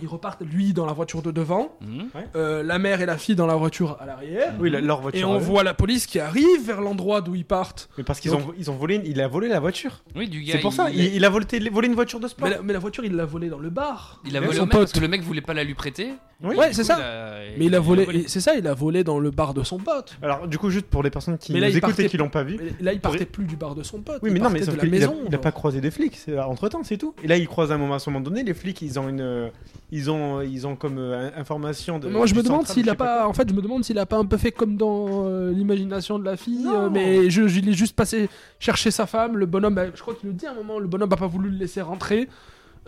ils 0.00 0.08
repartent 0.08 0.42
lui 0.42 0.72
dans 0.72 0.86
la 0.86 0.92
voiture 0.92 1.22
de 1.22 1.30
devant, 1.30 1.76
Mhm. 1.80 2.06
euh, 2.36 2.62
la 2.62 2.78
mère 2.78 3.00
et 3.00 3.06
la 3.06 3.18
fille 3.18 3.34
dans 3.34 3.46
la 3.46 3.56
voiture 3.56 3.96
à 4.00 4.06
l'arrière. 4.06 4.54
Oui, 4.60 4.70
la- 4.70 4.80
leur 4.80 5.00
voiture. 5.00 5.20
Et 5.20 5.24
on 5.24 5.38
voit 5.38 5.62
la 5.62 5.74
police 5.74 6.06
qui 6.06 6.18
arrive 6.20 6.64
vers 6.64 6.80
l'endroit 6.80 7.20
d'où 7.20 7.34
ils 7.34 7.44
partent. 7.44 7.88
Mais 7.98 8.04
parce 8.04 8.20
qu'ils 8.20 8.34
ont, 8.34 8.52
ils 8.58 8.70
ont 8.70 8.76
volé, 8.76 9.00
il 9.04 9.20
a 9.20 9.28
volé 9.28 9.48
la 9.48 9.60
voiture. 9.60 10.02
Oui, 10.16 10.28
du 10.28 10.42
gars. 10.42 10.52
C'est 10.54 10.58
pour 10.60 10.72
ça, 10.72 10.90
il, 10.90 11.14
il 11.14 11.24
a 11.24 11.28
volé, 11.28 11.46
volé 11.70 11.88
une 11.88 11.94
voiture 11.94 12.20
de 12.20 12.28
sport. 12.28 12.48
Mais 12.48 12.54
la, 12.56 12.62
mais 12.62 12.72
la 12.72 12.78
voiture, 12.78 13.04
il 13.04 13.14
l'a 13.14 13.24
volée 13.24 13.48
dans 13.48 13.58
le 13.58 13.70
bar. 13.70 14.20
Il 14.24 14.34
a 14.36 14.38
Avec 14.38 14.48
volé 14.48 14.56
son 14.58 14.62
au 14.62 14.66
mec 14.66 14.72
parce 14.72 14.84
pote. 14.92 14.94
que 14.94 15.00
le 15.04 15.08
mec 15.08 15.22
voulait 15.22 15.40
pas 15.40 15.54
la 15.54 15.64
lui 15.64 15.74
prêter. 15.74 16.12
Oui. 16.44 16.56
Ouais, 16.56 16.72
c'est 16.72 16.82
ça. 16.84 16.96
a- 16.96 17.38
Mais 17.56 17.66
il 17.66 17.74
a 17.74 17.80
volé, 17.80 18.24
c'est 18.26 18.40
ça, 18.40 18.54
il 18.56 18.66
a 18.66 18.74
volé 18.74 19.04
dans 19.04 19.20
le 19.20 19.30
bar 19.30 19.54
de 19.54 19.62
son 19.62 19.78
pote. 19.78 20.16
Alors, 20.22 20.48
du 20.48 20.58
coup, 20.58 20.70
juste 20.70 20.86
pour 20.86 21.02
les 21.04 21.10
personnes 21.10 21.38
qui 21.38 21.52
Mais 21.52 21.60
là, 21.60 21.68
nous 21.70 21.76
écoutent 21.76 22.00
et 22.00 22.08
qui 22.08 22.16
l'ont 22.16 22.30
pas 22.30 22.42
vu. 22.42 22.58
Mais 22.60 22.72
là, 22.80 22.92
il 22.92 23.00
partait 23.00 23.26
plus 23.26 23.44
du 23.44 23.54
bar 23.56 23.74
de 23.76 23.82
son 23.84 24.00
pote. 24.00 24.18
Oui, 24.22 24.30
mais 24.32 24.40
non, 24.40 24.50
mais 24.50 24.60
la 24.60 24.84
maison. 24.84 25.16
il 25.28 25.34
a 25.34 25.38
pas 25.38 25.52
croisé 25.52 25.80
des 25.80 25.90
flics 25.90 26.18
entre 26.46 26.68
temps, 26.68 26.82
c'est 26.82 26.96
tout. 26.98 27.14
Et 27.22 27.28
là, 27.28 27.36
il 27.36 27.46
croise 27.46 27.70
à 27.70 27.76
un 27.76 27.78
moment, 27.78 27.94
à 27.94 27.98
un 27.98 28.00
moment 28.10 28.20
donné, 28.20 28.42
les 28.42 28.54
flics, 28.54 28.82
ils 28.82 28.98
ont 28.98 29.08
une, 29.08 29.20
euh, 29.20 29.48
ils 29.94 30.10
ont, 30.10 30.40
ils 30.40 30.66
ont 30.66 30.74
comme 30.74 30.96
euh, 30.98 31.30
information 31.36 31.98
de. 32.00 32.08
Moi, 32.08 32.26
je 32.26 32.34
me 32.34 32.42
demande 32.42 32.66
s'il 32.66 32.88
a 32.90 32.94
pas, 32.94 33.28
en 33.28 33.32
fait, 33.34 33.48
je 33.48 33.54
me 33.54 33.60
demande 33.62 33.84
s'il 33.84 33.98
a 33.98 34.06
pas 34.06 34.16
un 34.16 34.24
peu 34.24 34.38
fait 34.38 34.50
comme 34.50 34.76
dans 34.76 35.26
euh, 35.28 35.52
l'imagination 35.52 36.18
de 36.18 36.24
la 36.24 36.36
fille, 36.36 36.66
euh, 36.66 36.88
mais 36.90 37.28
je, 37.30 37.46
je 37.46 37.60
l'ai 37.60 37.74
juste 37.74 37.94
passé 37.94 38.28
chercher 38.58 38.90
sa 38.90 39.06
femme. 39.06 39.36
Le 39.36 39.46
bonhomme, 39.46 39.74
bah, 39.74 39.84
je 39.94 40.00
crois 40.00 40.14
qu'il 40.14 40.30
le 40.30 40.34
dit 40.34 40.46
à 40.46 40.50
un 40.52 40.54
moment, 40.54 40.78
le 40.78 40.88
bonhomme 40.88 41.12
a 41.12 41.16
pas 41.16 41.26
voulu 41.26 41.50
le 41.50 41.58
laisser 41.58 41.80
rentrer, 41.82 42.28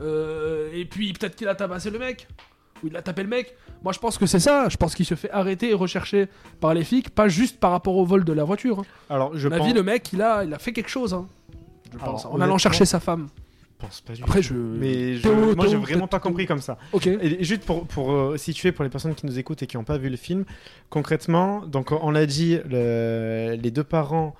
euh, 0.00 0.70
et 0.72 0.84
puis 0.86 1.12
peut-être 1.12 1.36
qu'il 1.36 1.46
a 1.48 1.54
tabassé 1.54 1.90
le 1.90 1.98
mec. 1.98 2.26
où 2.82 2.86
il 2.88 2.96
a 2.96 3.02
tapé 3.02 3.22
le 3.22 3.28
mec. 3.28 3.54
Moi, 3.82 3.92
je 3.92 3.98
pense 3.98 4.18
que 4.18 4.26
c'est 4.26 4.40
ça. 4.40 4.68
Je 4.68 4.76
pense 4.76 4.94
qu'il 4.94 5.06
se 5.06 5.14
fait 5.14 5.30
arrêter 5.30 5.70
et 5.70 5.74
rechercher 5.74 6.28
par 6.60 6.74
les 6.74 6.84
flics, 6.84 7.10
pas 7.10 7.28
juste 7.28 7.60
par 7.60 7.70
rapport 7.70 7.96
au 7.96 8.04
vol 8.04 8.24
de 8.24 8.32
la 8.32 8.44
voiture. 8.44 8.80
hein. 8.80 8.84
Alors, 9.10 9.36
je 9.36 9.46
À 9.46 9.50
mon 9.50 9.56
pense. 9.58 9.66
avis, 9.66 9.74
le 9.74 9.82
mec, 9.82 10.12
il 10.12 10.20
a, 10.22 10.42
il 10.44 10.52
a 10.54 10.58
fait 10.58 10.72
quelque 10.72 10.90
chose. 10.90 11.12
hein. 11.14 11.26
Je 11.92 11.98
Alors, 12.02 12.14
pense, 12.14 12.26
en 12.26 12.40
allant 12.40 12.58
chercher 12.58 12.84
sa 12.86 12.98
femme. 12.98 13.28
Je 13.80 13.86
pense 13.86 14.00
pas 14.00 14.12
du 14.14 14.22
Après, 14.22 14.40
tout. 14.40 14.46
je. 14.48 14.54
Mais 14.54 15.16
je- 15.16 15.22
Théo, 15.22 15.54
moi, 15.56 15.66
j'ai 15.66 15.76
vraiment 15.76 16.06
pas 16.08 16.20
compris 16.20 16.46
comme 16.46 16.60
ça. 16.60 16.78
Ok. 16.92 17.06
Et 17.06 17.42
juste 17.44 17.64
pour, 17.64 17.86
pour 17.86 18.12
euh, 18.12 18.36
situer 18.36 18.72
pour 18.72 18.84
les 18.84 18.90
personnes 18.90 19.14
qui 19.14 19.26
nous 19.26 19.38
écoutent 19.38 19.62
et 19.62 19.66
qui 19.66 19.76
n'ont 19.76 19.84
pas 19.84 19.98
vu 19.98 20.08
le 20.08 20.16
film, 20.16 20.44
concrètement, 20.90 21.66
donc 21.66 21.90
on 21.92 22.10
l'a 22.10 22.24
dit, 22.26 22.58
le- 22.68 23.56
les 23.60 23.70
deux 23.70 23.84
parents 23.84 24.34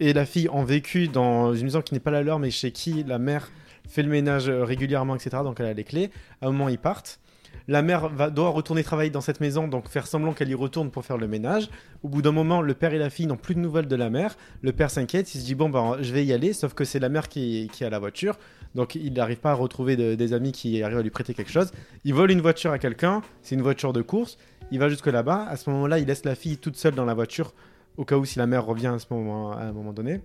et 0.00 0.12
la 0.12 0.24
fille 0.26 0.48
ont 0.48 0.64
vécu 0.64 1.08
dans 1.08 1.54
une 1.54 1.64
maison 1.64 1.82
qui 1.82 1.94
n'est 1.94 2.00
pas 2.00 2.10
la 2.10 2.22
leur, 2.22 2.38
mais 2.38 2.50
chez 2.50 2.72
qui 2.72 3.04
la 3.04 3.18
mère 3.18 3.50
fait 3.88 4.02
le 4.02 4.08
ménage 4.08 4.48
régulièrement, 4.48 5.14
etc. 5.14 5.38
Donc 5.44 5.60
elle 5.60 5.66
a 5.66 5.72
les 5.74 5.84
clés. 5.84 6.10
À 6.40 6.46
un 6.46 6.50
moment, 6.52 6.68
ils 6.68 6.78
partent. 6.78 7.20
La 7.68 7.82
mère 7.82 8.08
va, 8.08 8.30
doit 8.30 8.48
retourner 8.50 8.82
travailler 8.82 9.10
dans 9.10 9.20
cette 9.20 9.40
maison, 9.40 9.68
donc 9.68 9.88
faire 9.88 10.06
semblant 10.06 10.32
qu'elle 10.32 10.48
y 10.50 10.54
retourne 10.54 10.90
pour 10.90 11.04
faire 11.04 11.16
le 11.18 11.28
ménage. 11.28 11.68
Au 12.02 12.08
bout 12.08 12.22
d'un 12.22 12.32
moment, 12.32 12.60
le 12.60 12.74
père 12.74 12.92
et 12.94 12.98
la 12.98 13.10
fille 13.10 13.26
n'ont 13.26 13.36
plus 13.36 13.54
de 13.54 13.60
nouvelles 13.60 13.86
de 13.86 13.96
la 13.96 14.10
mère. 14.10 14.36
Le 14.62 14.72
père 14.72 14.90
s'inquiète, 14.90 15.34
il 15.34 15.40
se 15.40 15.44
dit 15.44 15.54
bon 15.54 15.68
ben 15.70 15.96
je 16.00 16.12
vais 16.12 16.24
y 16.24 16.32
aller, 16.32 16.52
sauf 16.52 16.74
que 16.74 16.84
c'est 16.84 16.98
la 16.98 17.08
mère 17.08 17.28
qui, 17.28 17.70
a 17.80 17.90
la 17.90 17.98
voiture, 17.98 18.38
donc 18.74 18.94
il 18.94 19.12
n'arrive 19.12 19.38
pas 19.38 19.52
à 19.52 19.54
retrouver 19.54 19.96
de- 19.96 20.14
des 20.14 20.32
amis 20.32 20.52
qui 20.52 20.82
arrivent 20.82 20.98
à 20.98 21.02
lui 21.02 21.10
prêter 21.10 21.34
quelque 21.34 21.52
chose. 21.52 21.70
Il 22.04 22.14
vole 22.14 22.30
une 22.30 22.40
voiture 22.40 22.72
à 22.72 22.78
quelqu'un, 22.78 23.22
c'est 23.42 23.54
une 23.54 23.62
voiture 23.62 23.92
de 23.92 24.02
course. 24.02 24.38
Il 24.70 24.78
va 24.78 24.88
jusque 24.88 25.06
là-bas. 25.06 25.46
À 25.48 25.56
ce 25.56 25.68
moment-là, 25.70 25.98
il 25.98 26.06
laisse 26.06 26.24
la 26.24 26.34
fille 26.34 26.56
toute 26.56 26.76
seule 26.76 26.94
dans 26.94 27.04
la 27.04 27.14
voiture, 27.14 27.52
au 27.98 28.04
cas 28.04 28.16
où 28.16 28.24
si 28.24 28.38
la 28.38 28.46
mère 28.46 28.64
revient 28.64 28.86
à 28.88 28.98
ce 28.98 29.06
moment, 29.10 29.52
à 29.52 29.62
un 29.64 29.72
moment 29.72 29.92
donné. 29.92 30.20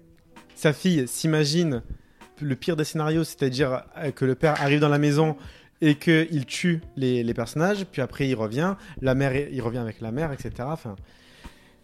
Sa 0.56 0.74
fille 0.74 1.08
s'imagine 1.08 1.84
le 2.42 2.56
pire 2.56 2.76
des 2.76 2.84
scénarios, 2.84 3.24
c'est-à-dire 3.24 3.84
euh, 3.98 4.12
que 4.12 4.24
le 4.24 4.36
père 4.36 4.62
arrive 4.62 4.80
dans 4.80 4.90
la 4.90 5.00
maison 5.00 5.36
et 5.82 5.96
qu'il 5.96 6.46
tue 6.46 6.82
les, 6.96 7.24
les 7.24 7.34
personnages, 7.34 7.86
puis 7.86 8.02
après 8.02 8.28
il 8.28 8.36
revient, 8.36 8.76
la 9.02 9.16
mère, 9.16 9.36
il 9.36 9.62
revient 9.62 9.78
avec 9.78 10.02
la 10.02 10.12
mère, 10.12 10.32
etc. 10.32 10.52
Enfin, 10.62 10.96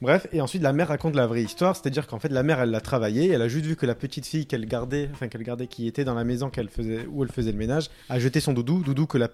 bref, 0.02 0.28
et 0.32 0.42
ensuite 0.42 0.62
la 0.62 0.74
mère 0.74 0.88
raconte 0.88 1.16
la 1.16 1.28
vraie 1.28 1.44
histoire, 1.44 1.76
c'est-à-dire 1.76 2.08
qu'en 2.08 2.20
fait 2.20 2.30
la 2.30 2.44
mère 2.44 2.60
elle 2.60 2.72
l'a 2.72 2.82
travaillé, 2.82 3.30
elle 3.30 3.42
a 3.42 3.48
juste 3.48 3.66
vu 3.66 3.76
que 3.76 3.86
la 3.86 3.96
petite 3.96 4.26
fille 4.26 4.46
qu'elle 4.46 4.66
gardait, 4.66 5.10
enfin 5.14 5.28
qu'elle 5.28 5.44
gardait, 5.44 5.68
qui 5.68 5.88
était 5.88 6.04
dans 6.04 6.16
la 6.16 6.24
maison 6.24 6.50
qu'elle 6.50 6.70
faisait, 6.70 7.06
où 7.10 7.24
elle 7.24 7.32
faisait 7.32 7.52
le 7.52 7.58
ménage, 7.58 7.90
a 8.10 8.20
jeté 8.20 8.40
son 8.40 8.54
doudou, 8.54 8.82
doudou 8.82 9.06
que 9.06 9.18
la 9.18 9.30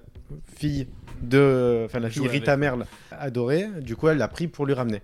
fille 0.56 0.88
de, 1.22 1.84
enfin 1.86 1.99
la 1.99 2.10
fille 2.10 2.27
Rita. 2.27 2.57
Merle 2.57 2.86
adorait, 3.11 3.69
du 3.81 3.95
coup 3.95 4.10
elle 4.10 4.18
l'a 4.18 4.27
pris 4.27 4.48
pour 4.48 4.65
lui 4.65 4.73
ramener. 4.73 5.02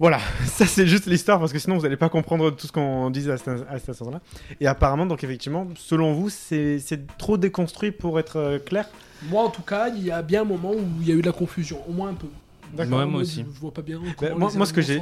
Voilà, 0.00 0.20
ça 0.46 0.66
c'est 0.66 0.86
juste 0.86 1.06
l'histoire 1.06 1.40
parce 1.40 1.52
que 1.52 1.58
sinon 1.58 1.76
vous 1.76 1.82
n'allez 1.82 1.96
pas 1.96 2.08
comprendre 2.08 2.50
tout 2.50 2.66
ce 2.66 2.72
qu'on 2.72 3.10
disait 3.10 3.32
à 3.32 3.36
cet, 3.36 3.48
à 3.48 3.78
cet 3.78 3.88
instant-là. 3.90 4.20
Et 4.60 4.66
apparemment, 4.66 5.06
donc 5.06 5.24
effectivement, 5.24 5.66
selon 5.76 6.12
vous, 6.12 6.30
c'est 6.30 6.80
trop 7.18 7.36
déconstruit 7.36 7.90
pour 7.90 8.18
être 8.18 8.36
euh, 8.36 8.58
clair? 8.58 8.88
Moi, 9.28 9.42
en 9.42 9.50
tout 9.50 9.62
cas, 9.62 9.88
il 9.88 10.04
y 10.04 10.10
a 10.10 10.22
bien 10.22 10.42
un 10.42 10.44
moment 10.44 10.72
où 10.72 10.84
il 11.00 11.08
y 11.08 11.12
a 11.12 11.14
eu 11.14 11.20
de 11.20 11.26
la 11.26 11.32
confusion, 11.32 11.78
au 11.88 11.92
moins 11.92 12.10
un 12.10 12.14
peu. 12.14 12.28
D'accord. 12.76 12.98
Ouais, 12.98 13.04
En 13.04 13.08
moi 13.08 13.20
aussi. 13.22 13.44
Je 13.52 13.60
vois 13.60 13.72
pas 13.72 13.82
bien. 13.82 14.00
Ben, 14.20 14.34
moi, 14.36 14.50
les 14.50 14.56
moi, 14.56 14.66
ce 14.66 14.72
que 14.72 14.82
j'ai, 14.82 15.00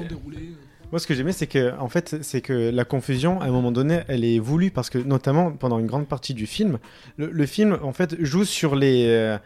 moi, 0.93 1.01
ce 1.01 1.07
que 1.07 1.15
j'aimais, 1.15 1.33
c'est 1.33 1.49
que, 1.49 1.77
en 1.79 1.89
fait, 1.89 2.23
c'est 2.23 2.41
que 2.41 2.71
la 2.71 2.85
confusion, 2.85 3.41
à 3.41 3.47
un 3.47 3.51
moment 3.51 3.73
donné, 3.73 4.03
elle 4.09 4.25
est 4.25 4.39
voulue 4.39 4.71
parce 4.71 4.89
que, 4.89 4.99
notamment 4.99 5.51
pendant 5.51 5.79
une 5.79 5.87
grande 5.87 6.07
partie 6.07 6.33
du 6.33 6.47
film, 6.47 6.79
le, 7.19 7.29
le 7.31 7.47
film, 7.47 7.79
en 7.83 7.93
fait, 7.93 8.17
joue 8.25 8.45
sur 8.45 8.77
les, 8.77 9.07
euh, 9.09 9.37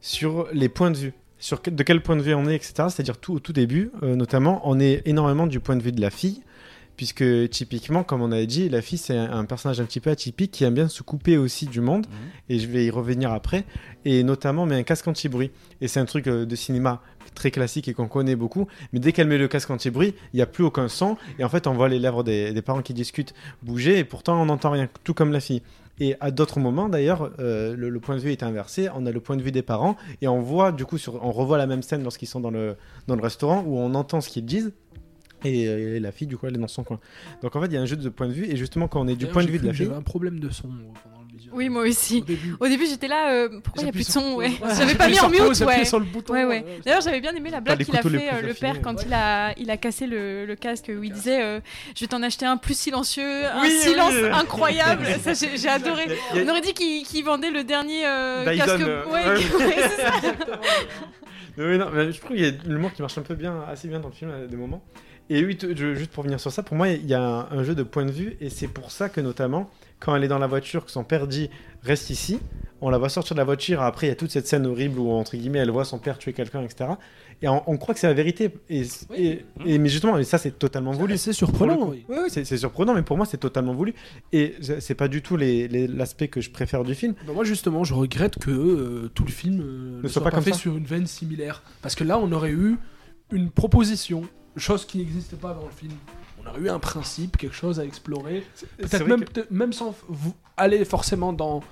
sur 0.00 0.46
les 0.52 0.68
points 0.68 0.90
de 0.90 0.98
vue, 0.98 1.12
sur 1.42 1.60
que- 1.60 1.70
de 1.70 1.82
quel 1.82 2.00
point 2.00 2.16
de 2.16 2.22
vue 2.22 2.34
on 2.34 2.46
est, 2.46 2.54
etc. 2.54 2.72
C'est-à-dire 2.88 3.18
tout 3.18 3.34
au 3.34 3.38
tout 3.40 3.52
début, 3.52 3.90
euh, 4.02 4.14
notamment, 4.16 4.62
on 4.64 4.78
est 4.80 5.02
énormément 5.04 5.46
du 5.46 5.60
point 5.60 5.76
de 5.76 5.82
vue 5.82 5.92
de 5.92 6.00
la 6.00 6.10
fille. 6.10 6.42
Puisque 6.96 7.24
typiquement, 7.48 8.04
comme 8.04 8.20
on 8.20 8.30
avait 8.32 8.46
dit, 8.46 8.68
la 8.68 8.82
fille 8.82 8.98
c'est 8.98 9.16
un, 9.16 9.32
un 9.32 9.44
personnage 9.46 9.80
un 9.80 9.84
petit 9.86 9.98
peu 9.98 10.10
atypique 10.10 10.50
qui 10.52 10.62
aime 10.64 10.74
bien 10.74 10.88
se 10.88 11.02
couper 11.02 11.38
aussi 11.38 11.64
du 11.66 11.80
monde, 11.80 12.06
et 12.50 12.58
je 12.58 12.68
vais 12.68 12.84
y 12.84 12.90
revenir 12.90 13.32
après, 13.32 13.64
et 14.04 14.22
notamment 14.22 14.66
met 14.66 14.76
un 14.76 14.82
casque 14.82 15.08
anti-bruit. 15.08 15.50
Et 15.80 15.88
c'est 15.88 16.00
un 16.00 16.04
truc 16.04 16.26
euh, 16.28 16.44
de 16.44 16.54
cinéma 16.54 17.00
très 17.34 17.50
classique 17.50 17.88
et 17.88 17.94
qu'on 17.94 18.08
connaît 18.08 18.36
beaucoup, 18.36 18.68
mais 18.92 19.00
dès 19.00 19.12
qu'elle 19.12 19.26
met 19.26 19.38
le 19.38 19.48
casque 19.48 19.70
anti-bruit, 19.70 20.14
il 20.32 20.36
n'y 20.36 20.42
a 20.42 20.46
plus 20.46 20.64
aucun 20.64 20.86
son, 20.88 21.16
et 21.38 21.44
en 21.44 21.48
fait 21.48 21.66
on 21.66 21.72
voit 21.72 21.88
les 21.88 21.98
lèvres 21.98 22.22
des, 22.22 22.52
des 22.52 22.62
parents 22.62 22.82
qui 22.82 22.92
discutent 22.92 23.32
bouger, 23.62 23.98
et 23.98 24.04
pourtant 24.04 24.40
on 24.40 24.44
n'entend 24.46 24.70
rien, 24.70 24.86
tout 25.02 25.14
comme 25.14 25.32
la 25.32 25.40
fille. 25.40 25.62
Et 26.00 26.16
à 26.20 26.30
d'autres 26.30 26.58
moments, 26.58 26.88
d'ailleurs, 26.88 27.30
euh, 27.38 27.76
le, 27.76 27.88
le 27.88 28.00
point 28.00 28.16
de 28.16 28.20
vue 28.20 28.32
est 28.32 28.42
inversé. 28.42 28.88
On 28.94 29.06
a 29.06 29.12
le 29.12 29.20
point 29.20 29.36
de 29.36 29.42
vue 29.42 29.52
des 29.52 29.62
parents 29.62 29.96
et 30.20 30.28
on 30.28 30.40
voit, 30.40 30.72
du 30.72 30.84
coup, 30.84 30.98
sur, 30.98 31.22
on 31.24 31.32
revoit 31.32 31.58
la 31.58 31.66
même 31.66 31.82
scène 31.82 32.02
lorsqu'ils 32.02 32.28
sont 32.28 32.40
dans 32.40 32.50
le, 32.50 32.76
dans 33.06 33.16
le 33.16 33.22
restaurant 33.22 33.62
où 33.66 33.76
on 33.78 33.94
entend 33.94 34.20
ce 34.20 34.28
qu'ils 34.30 34.44
disent. 34.44 34.72
Et, 35.44 35.68
euh, 35.68 36.00
la 36.00 36.12
fille, 36.12 36.26
du 36.26 36.36
coup, 36.36 36.46
elle 36.46 36.54
est 36.54 36.60
dans 36.60 36.68
son 36.68 36.84
coin. 36.84 36.98
Donc 37.42 37.56
en 37.56 37.60
fait, 37.60 37.66
il 37.66 37.72
y 37.74 37.76
a 37.76 37.80
un 37.80 37.86
jeu 37.86 37.96
de 37.96 38.08
point 38.08 38.28
de 38.28 38.32
vue. 38.32 38.46
Et 38.46 38.56
justement, 38.56 38.88
quand 38.88 39.00
on 39.00 39.08
est 39.08 39.16
du 39.16 39.26
point 39.26 39.44
de 39.44 39.50
vue 39.50 39.58
de 39.58 39.66
la 39.66 39.72
fille. 39.72 39.86
J'avais 39.86 39.98
un 39.98 40.02
problème 40.02 40.40
de 40.40 40.50
son 40.50 40.68
Oui, 41.52 41.68
moi 41.68 41.82
aussi. 41.82 42.24
Au 42.60 42.66
début. 42.68 42.86
J'étais 42.86 43.08
là, 43.08 43.32
euh, 43.32 43.48
pourquoi 43.62 43.82
il 43.82 43.84
n'y 43.84 43.90
a 43.90 43.92
plus 43.92 44.06
de 44.06 44.12
son 44.12 44.34
ouais. 44.34 44.48
Ouais, 44.48 44.74
J'avais 44.76 44.94
pas 44.94 45.08
mis 45.08 45.18
en 45.20 45.28
mute, 45.28 45.40
ouais. 45.40 45.84
sur 45.84 45.98
le 45.98 46.04
bouton, 46.04 46.32
Ouais, 46.32 46.44
ouais, 46.44 46.48
ouais. 46.60 46.64
ouais. 46.64 46.80
D'ailleurs, 46.84 47.00
j'avais 47.00 47.20
bien 47.20 47.34
aimé 47.34 47.50
la 47.50 47.60
blague 47.60 47.82
qu'il 47.84 47.96
a 47.96 48.02
fait, 48.02 48.08
euh, 48.08 48.42
le 48.42 48.54
père, 48.54 48.80
quand 48.82 48.94
ouais. 48.96 49.04
il, 49.06 49.12
a, 49.14 49.52
il 49.58 49.70
a 49.70 49.76
cassé 49.76 50.06
le, 50.06 50.46
le 50.46 50.56
casque, 50.56 50.90
où 50.96 51.02
il 51.02 51.12
disait 51.12 51.42
euh, 51.42 51.60
Je 51.94 52.00
vais 52.00 52.06
t'en 52.06 52.22
acheter 52.22 52.46
un 52.46 52.56
plus 52.56 52.76
silencieux, 52.78 53.46
un 53.46 53.62
Oui, 53.62 53.70
silence 53.70 54.12
oui. 54.14 54.28
incroyable. 54.32 55.06
Ça, 55.24 55.32
j'ai 55.34 55.68
adoré. 55.68 56.06
On 56.34 56.48
aurait 56.48 56.60
dit 56.60 56.74
qu'il 56.74 57.24
vendait 57.24 57.50
le 57.50 57.64
dernier 57.64 58.02
casque. 58.56 58.82
Ouais, 61.58 61.78
non, 61.78 61.90
mais 61.92 62.12
je 62.12 62.18
trouve 62.18 62.36
qu'il 62.36 62.44
y 62.44 62.48
a 62.48 62.52
l'humour 62.66 62.92
qui 62.92 63.02
marche 63.02 63.18
un 63.18 63.22
peu 63.22 63.34
bien, 63.34 63.62
assez 63.68 63.88
bien 63.88 64.00
dans 64.00 64.08
le 64.08 64.14
film 64.14 64.30
à 64.30 64.46
des 64.46 64.56
moments. 64.56 64.82
Et 65.30 65.44
oui, 65.44 65.56
juste 65.94 66.10
pour 66.10 66.24
venir 66.24 66.40
sur 66.40 66.50
ça, 66.52 66.62
pour 66.62 66.76
moi, 66.76 66.88
il 66.88 67.06
y 67.06 67.14
a 67.14 67.22
un, 67.22 67.48
un 67.50 67.62
jeu 67.62 67.74
de 67.74 67.82
point 67.82 68.04
de 68.04 68.10
vue, 68.10 68.36
et 68.40 68.50
c'est 68.50 68.68
pour 68.68 68.90
ça 68.90 69.08
que 69.08 69.20
notamment, 69.20 69.70
quand 70.04 70.16
elle 70.16 70.24
est 70.24 70.28
dans 70.28 70.38
la 70.38 70.46
voiture, 70.48 70.84
que 70.84 70.90
son 70.90 71.04
père 71.04 71.26
dit 71.26 71.48
reste 71.82 72.10
ici, 72.10 72.38
on 72.80 72.90
la 72.90 72.98
voit 72.98 73.08
sortir 73.08 73.34
de 73.36 73.38
la 73.40 73.44
voiture, 73.44 73.80
après 73.80 74.06
il 74.08 74.10
y 74.10 74.12
a 74.12 74.16
toute 74.16 74.32
cette 74.32 74.48
scène 74.48 74.66
horrible 74.66 74.98
où, 74.98 75.10
entre 75.12 75.36
guillemets, 75.36 75.60
elle 75.60 75.70
voit 75.70 75.84
son 75.84 75.98
père 76.00 76.18
tuer 76.18 76.32
quelqu'un, 76.32 76.62
etc. 76.62 76.90
Et 77.40 77.48
on, 77.48 77.62
on 77.70 77.76
croit 77.76 77.94
que 77.94 78.00
c'est 78.00 78.08
la 78.08 78.12
vérité. 78.14 78.50
Et, 78.68 78.82
et- 79.16 79.44
et- 79.64 79.78
mais 79.78 79.88
justement, 79.88 80.18
et 80.18 80.24
ça 80.24 80.38
c'est 80.38 80.58
totalement 80.58 80.90
voulu. 80.92 81.16
C'est 81.18 81.32
surprenant, 81.32 81.88
oui. 81.90 82.04
Oui, 82.08 82.16
c'est 82.28 82.44
surprenant, 82.56 82.94
mais 82.94 83.02
pour 83.02 83.16
moi 83.16 83.26
c'est 83.26 83.36
totalement 83.38 83.74
voulu. 83.74 83.94
Et 84.32 84.56
c'est 84.80 84.94
pas 84.96 85.06
du 85.08 85.22
tout 85.22 85.36
l'aspect 85.36 86.26
que 86.28 86.40
je 86.40 86.50
préfère 86.50 86.82
du 86.82 86.94
film. 86.96 87.14
Bah, 87.26 87.32
moi 87.34 87.44
justement, 87.44 87.84
je 87.84 87.94
regrette 87.94 88.38
que 88.38 88.50
euh, 88.50 89.10
tout 89.14 89.24
le 89.24 89.30
film 89.30 89.60
euh, 89.60 90.00
ne, 90.02 90.08
soit, 90.08 90.22
pas, 90.22 90.30
comme 90.32 90.42
fait 90.42 90.52
ça. 90.52 90.58
sur 90.58 90.76
une 90.76 90.84
veine 90.84 91.06
similaire. 91.06 91.62
Parce 91.82 91.94
que 91.94 92.02
là, 92.04 92.18
on 92.18 92.30
aurait 92.32 92.50
eu 92.50 92.76
une 93.32 93.50
proposition, 93.50 94.22
chose 94.56 94.84
qui 94.84 94.98
n'existait 94.98 95.36
pas 95.36 95.54
dans 95.54 95.64
le 95.66 95.72
film. 95.72 95.92
On 96.44 96.50
aurait 96.50 96.60
eu 96.60 96.68
un 96.70 96.78
principe, 96.78 97.36
quelque 97.36 97.54
chose 97.54 97.78
à 97.80 97.84
explorer. 97.84 98.44
Peut-être 98.78 99.06
même, 99.06 99.20
que- 99.24 99.30
peut-être 99.32 99.50
même 99.50 99.72
sans 99.72 99.94
vous 100.08 100.34
aller 100.56 100.84
forcément 100.84 101.32
dans, 101.32 101.62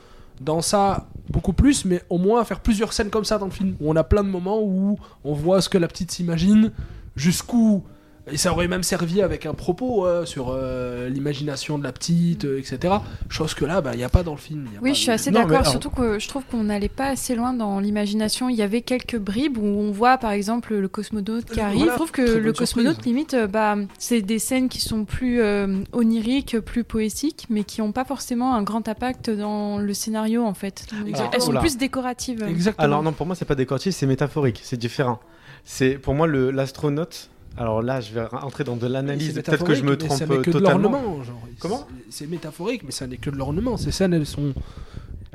dans 0.41 0.63
ça 0.63 1.09
beaucoup 1.29 1.53
plus, 1.53 1.85
mais 1.85 2.03
au 2.09 2.19
moins 2.19 2.45
faire 2.45 2.61
plusieurs 2.61 2.93
scènes 2.93 3.11
comme 3.11 3.25
ça 3.25 3.39
dans 3.39 3.47
le 3.47 3.51
film. 3.53 3.77
Où 3.81 3.91
on 3.91 3.97
a 3.97 4.05
plein 4.05 4.23
de 4.25 4.29
moments 4.29 4.61
où 4.63 4.99
on 5.25 5.35
voit 5.35 5.61
ce 5.61 5.69
que 5.69 5.79
la 5.79 5.89
petite 5.89 6.11
s'imagine, 6.11 6.73
jusqu'où. 7.17 7.83
Et 8.33 8.37
ça 8.37 8.53
aurait 8.53 8.69
même 8.69 8.83
servi 8.83 9.23
avec 9.23 9.47
un 9.47 9.55
propos 9.55 10.07
euh, 10.07 10.25
sur 10.25 10.49
euh, 10.51 11.09
l'imagination 11.09 11.79
de 11.79 11.85
la 11.85 11.93
petite, 11.93 12.45
euh, 12.45 12.59
etc. 12.59 12.95
Chose 13.29 13.55
que 13.55 13.65
là, 13.65 13.81
bah, 13.81 13.91
il 13.95 13.99
n'y 13.99 14.05
a 14.05 14.09
pas 14.09 14.23
dans 14.23 14.33
le 14.33 14.39
film. 14.39 14.67
y 14.73 14.77
a 14.77 14.81
Oui, 14.83 14.91
pas 14.91 14.95
je 14.95 15.01
suis 15.01 15.11
assez 15.11 15.31
d'accord. 15.31 15.51
alors- 15.51 15.67
Surtout 15.67 15.91
que 15.91 16.19
je 16.19 16.29
trouve 16.29 16.45
qu'on 16.51 16.65
n'allait 16.65 16.89
pas 16.89 17.07
assez 17.07 17.35
loin 17.35 17.53
dans 17.53 17.81
l'imagination. 17.81 18.49
Il 18.49 18.57
y 18.57 18.63
avait 18.63 18.83
quelques 18.83 19.19
bribes 19.19 19.59
où 19.59 19.65
on 19.65 19.91
voit, 19.91 20.19
par 20.19 20.31
exemple, 20.33 20.75
le 20.75 20.89
cosmonaute 20.89 21.45
qui 21.47 21.61
Euh, 21.61 21.65
arrive. 21.65 21.79
voilà, 21.79 21.93
je 21.93 21.97
trouve 21.97 22.11
que 22.13 22.23
le 22.23 22.53
cosmonaute, 22.53 22.95
surprise. 22.95 23.13
limite, 23.13 23.37
bah, 23.51 23.77
c'est 23.99 24.23
des 24.23 24.39
scènes 24.39 24.69
qui 24.69 24.81
sont 24.81 25.05
plus 25.05 25.41
euh, 25.41 25.79
oniriques, 25.93 26.59
plus 26.61 26.85
poétiques, 26.85 27.47
mais 27.51 27.65
qui 27.65 27.81
n'ont 27.81 27.93
pas 27.93 28.05
forcément 28.05 28.55
un 28.55 28.63
grand 28.63 28.87
impact 28.89 29.31
dans 29.31 29.79
le 29.79 29.95
scénario, 29.95 30.45
en 30.45 30.55
fait. 30.55 30.87
Exactement. 31.07 31.31
elles 31.33 31.43
sont 31.43 31.51
Oula. 31.51 31.61
plus 31.61 31.77
décoratives. 31.77 32.43
Exactement. 32.49 32.85
Alors 32.85 33.03
non, 33.03 33.13
pour 33.13 33.27
moi 33.27 33.35
c'est 33.35 33.45
pas 33.45 33.55
décoratif, 33.55 33.95
c'est 33.95 34.07
métaphorique, 34.07 34.61
c'est 34.63 34.77
différent. 34.77 35.19
C'est 35.65 35.95
pour 35.99 36.15
moi 36.15 36.27
le 36.27 36.51
l'astronaute. 36.51 37.29
Alors 37.57 37.83
là, 37.83 38.01
je 38.01 38.13
vais 38.15 38.23
entrer 38.43 38.65
dans 38.65 38.77
de 38.77 38.87
l'analyse. 38.87 39.35
c'est 39.35 39.43
Peut-être 39.43 39.65
que 39.65 39.75
je 39.75 39.83
me 39.83 39.91
métaphorique, 39.91 40.01
mais 40.03 40.07
trompe 40.09 40.19
ça 40.19 40.27
que 40.45 40.51
de 40.51 40.59
totalement. 40.59 40.91
l'ornement, 40.91 41.23
genre. 41.25 41.41
Comment? 41.59 41.87
C'est- 42.09 42.25
C'est 42.25 42.27
métaphorique, 42.27 42.83
mais 42.85 42.91
ça 42.93 43.07
n'est 43.07 43.17
que 43.19 43.31
de 43.31 43.37
l'ornement. 43.37 43.77
Ces 43.77 43.91
scènes, 43.93 44.15
elles 44.15 44.27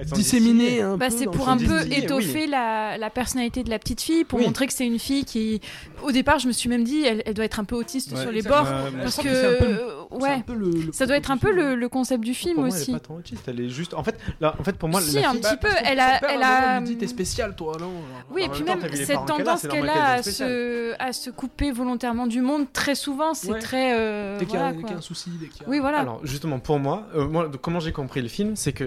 dessinées. 0.03 0.81
un 0.81 0.97
Bah, 0.97 1.07
peu. 1.09 1.15
c'est 1.17 1.25
pour 1.25 1.49
un 1.49 1.57
peu 1.57 1.63
Disney, 1.81 1.99
étoffer 2.03 2.43
oui. 2.43 2.47
la, 2.49 2.97
la 2.97 3.09
personnalité 3.09 3.63
de 3.63 3.69
la 3.69 3.79
petite 3.79 4.01
fille, 4.01 4.23
pour 4.23 4.39
Oui. 4.39 4.45
montrer 4.45 4.67
que 4.67 4.73
c'est 4.73 4.85
une 4.85 4.99
fille 4.99 5.25
qui, 5.25 5.61
au 6.03 6.11
départ, 6.11 6.39
je 6.39 6.47
me 6.47 6.51
suis 6.51 6.69
même 6.69 6.83
dit, 6.83 7.03
elle, 7.05 7.23
elle 7.25 7.33
doit 7.33 7.45
être 7.45 7.59
un 7.59 7.63
peu 7.63 7.75
autiste 7.75 8.11
Ouais, 8.11 8.21
sur 8.21 8.31
les 8.31 8.41
bords, 8.41 8.67
Euh, 8.67 8.89
parce 9.01 9.17
que, 9.17 9.27
un 9.27 9.57
peu 9.59 9.65
euh, 9.65 9.87
un 10.11 10.15
ouais, 10.17 10.43
peu 10.45 10.53
le- 10.53 10.69
le 10.87 10.91
ça 10.91 11.05
doit 11.05 11.15
être 11.17 11.31
un 11.31 11.37
peu 11.37 11.51
le, 11.51 11.87
concept 11.89 12.23
du 12.23 12.33
film 12.33 12.55
Pour 12.55 12.63
moi, 12.65 12.75
elle 12.75 12.81
aussi. 12.81 12.91
est 12.91 12.93
pas 12.95 12.99
tant 12.99 13.15
autiste, 13.15 13.43
elle 13.47 13.59
est 13.59 13.69
juste. 13.69 13.93
En 13.93 14.03
fait, 14.03 14.17
là, 14.41 14.55
en 14.59 14.63
fait, 14.63 14.75
pour 14.75 14.89
moi, 14.89 14.99
Si, 15.01 15.15
la 15.19 15.29
un 15.29 15.31
fille- 15.33 15.41
petit 15.41 15.55
Bah, 15.61 15.69
peu. 15.69 15.75
Elle 15.85 15.99
a, 15.99 16.19
elle 16.33 16.43
un 16.43 16.77
a. 16.77 16.81
dit 16.81 16.97
t'es 16.97 17.07
spécial, 17.07 17.55
toi, 17.55 17.77
non. 17.79 17.91
Oui, 18.31 18.43
et 18.43 18.49
puis 18.49 18.63
même 18.63 18.79
cette 18.93 19.25
tendance 19.25 19.67
qu'elle 19.67 19.87
a 19.87 20.13
à 20.13 20.23
se, 20.23 20.93
à 20.99 21.13
se 21.13 21.29
couper 21.29 21.71
volontairement 21.71 22.27
du 22.27 22.41
monde, 22.41 22.65
très 22.73 22.95
souvent, 22.95 23.33
c'est 23.33 23.59
très. 23.59 23.93
euh, 23.97 24.37
Dès 24.39 24.45
qu'il 24.45 24.55
y, 24.55 24.57
a- 24.57 24.65
un 24.97 25.01
souci, 25.01 25.29
dès 25.39 25.47
qu'il 25.47 25.61
y 25.61 25.65
a... 25.65 25.69
Oui, 25.69 25.79
voilà. 25.79 25.99
Alors 25.99 26.19
justement 26.25 26.59
pour 26.59 26.79
moi, 26.79 27.07
euh, 27.15 27.47
comment 27.61 27.79
j'ai 27.79 27.91
compris 27.91 28.21
le 28.21 28.27
film, 28.27 28.55
c'est 28.55 28.73
que 28.73 28.83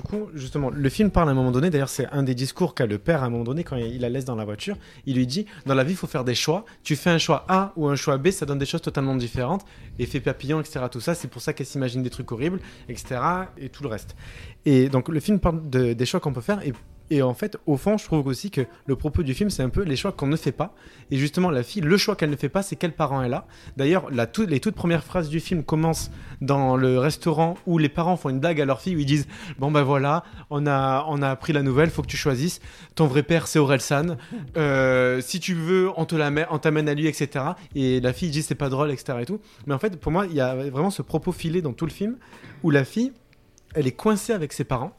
du 0.00 0.08
coup 0.08 0.28
justement 0.34 0.70
le 0.70 0.88
film 0.88 1.10
parle 1.10 1.28
à 1.28 1.32
un 1.32 1.34
moment 1.34 1.50
donné. 1.50 1.70
D'ailleurs 1.70 1.88
c'est 1.88 2.06
un 2.10 2.22
des 2.22 2.34
discours 2.34 2.74
qu'a 2.74 2.86
le 2.86 2.98
père 2.98 3.22
à 3.22 3.26
un 3.26 3.30
moment 3.30 3.44
donné 3.44 3.64
quand 3.64 3.76
il 3.76 4.00
la 4.00 4.08
laisse 4.08 4.24
dans 4.24 4.34
la 4.34 4.44
voiture. 4.44 4.76
Il 5.06 5.16
lui 5.16 5.26
dit 5.26 5.46
dans 5.66 5.74
la 5.74 5.84
vie 5.84 5.92
il 5.92 5.96
faut 5.96 6.06
faire 6.06 6.24
des 6.24 6.34
choix. 6.34 6.64
Tu 6.82 6.96
fais 6.96 7.10
un 7.10 7.18
choix 7.18 7.44
A 7.48 7.72
ou 7.76 7.88
un 7.88 7.96
choix 7.96 8.16
B, 8.18 8.30
ça 8.30 8.46
donne 8.46 8.58
des 8.58 8.66
choses 8.66 8.82
totalement 8.82 9.14
différentes. 9.16 9.64
Effet 9.98 10.20
papillon, 10.20 10.60
etc. 10.60 10.86
Tout 10.90 11.00
ça, 11.00 11.14
c'est 11.14 11.28
pour 11.28 11.42
ça 11.42 11.52
qu'elle 11.52 11.66
s'imagine 11.66 12.02
des 12.02 12.10
trucs 12.10 12.30
horribles, 12.32 12.60
etc. 12.88 13.20
Et 13.58 13.68
tout 13.68 13.82
le 13.82 13.88
reste. 13.90 14.16
Et 14.64 14.88
donc 14.88 15.08
le 15.08 15.20
film 15.20 15.38
parle 15.38 15.68
de- 15.68 15.92
des 15.92 16.06
choix 16.06 16.20
qu'on 16.20 16.32
peut 16.32 16.40
faire 16.40 16.66
et 16.66 16.72
Et 17.10 17.22
en 17.22 17.34
fait, 17.34 17.56
au 17.66 17.76
fond, 17.76 17.98
je 17.98 18.04
trouve 18.04 18.26
aussi 18.28 18.50
que 18.50 18.62
le 18.86 18.96
propos 18.96 19.24
du 19.24 19.34
film, 19.34 19.50
c'est 19.50 19.64
un 19.64 19.68
peu 19.68 19.82
les 19.82 19.96
choix 19.96 20.12
qu'on 20.12 20.28
ne 20.28 20.36
fait 20.36 20.52
pas. 20.52 20.74
Et 21.10 21.16
justement, 21.16 21.50
la 21.50 21.64
fille, 21.64 21.82
le 21.82 21.96
choix 21.96 22.14
qu'elle 22.14 22.30
ne 22.30 22.36
fait 22.36 22.48
pas, 22.48 22.62
c'est 22.62 22.76
quels 22.76 22.94
parents 22.94 23.20
elle 23.22 23.34
a. 23.34 23.46
D'ailleurs, 23.76 24.10
les 24.10 24.60
toutes 24.60 24.76
premières 24.76 25.02
phrases 25.02 25.28
du 25.28 25.40
film 25.40 25.64
commencent 25.64 26.12
dans 26.40 26.76
le 26.76 26.98
restaurant 26.98 27.56
où 27.66 27.78
les 27.78 27.88
parents 27.88 28.16
font 28.16 28.28
une 28.28 28.38
blague 28.38 28.60
à 28.60 28.64
leur 28.64 28.80
fille 28.80 28.94
où 28.94 29.00
ils 29.00 29.06
disent 29.06 29.26
Bon, 29.58 29.72
ben 29.72 29.82
voilà, 29.82 30.22
on 30.50 30.66
a, 30.68 31.04
on 31.08 31.20
a 31.20 31.28
appris 31.28 31.52
la 31.52 31.62
nouvelle, 31.62 31.90
faut 31.90 32.02
que 32.02 32.06
tu 32.06 32.16
choisisses. 32.16 32.60
Ton 32.94 33.06
vrai 33.06 33.24
père, 33.24 33.48
c'est 33.48 33.58
Orelsan. 33.58 34.16
Euh, 34.56 35.20
si 35.20 35.40
tu 35.40 35.54
veux, 35.54 35.90
on 35.96 36.06
on 36.50 36.58
t'amène 36.58 36.88
à 36.88 36.94
lui, 36.94 37.06
etc. 37.08 37.44
Et 37.74 38.00
la 38.00 38.12
fille 38.12 38.30
dit 38.30 38.42
C'est 38.42 38.54
pas 38.54 38.68
drôle, 38.68 38.90
etc. 38.92 39.18
Et 39.20 39.26
tout. 39.26 39.40
Mais 39.66 39.74
en 39.74 39.78
fait, 39.78 39.96
pour 39.96 40.12
moi, 40.12 40.26
il 40.26 40.34
y 40.34 40.40
a 40.40 40.54
vraiment 40.54 40.90
ce 40.90 41.02
propos 41.02 41.32
filé 41.32 41.60
dans 41.60 41.72
tout 41.72 41.86
le 41.86 41.92
film 41.92 42.16
où 42.62 42.70
la 42.70 42.84
fille, 42.84 43.12
elle 43.74 43.86
est 43.86 43.92
coincée 43.92 44.32
avec 44.32 44.52
ses 44.52 44.64
parents. 44.64 44.92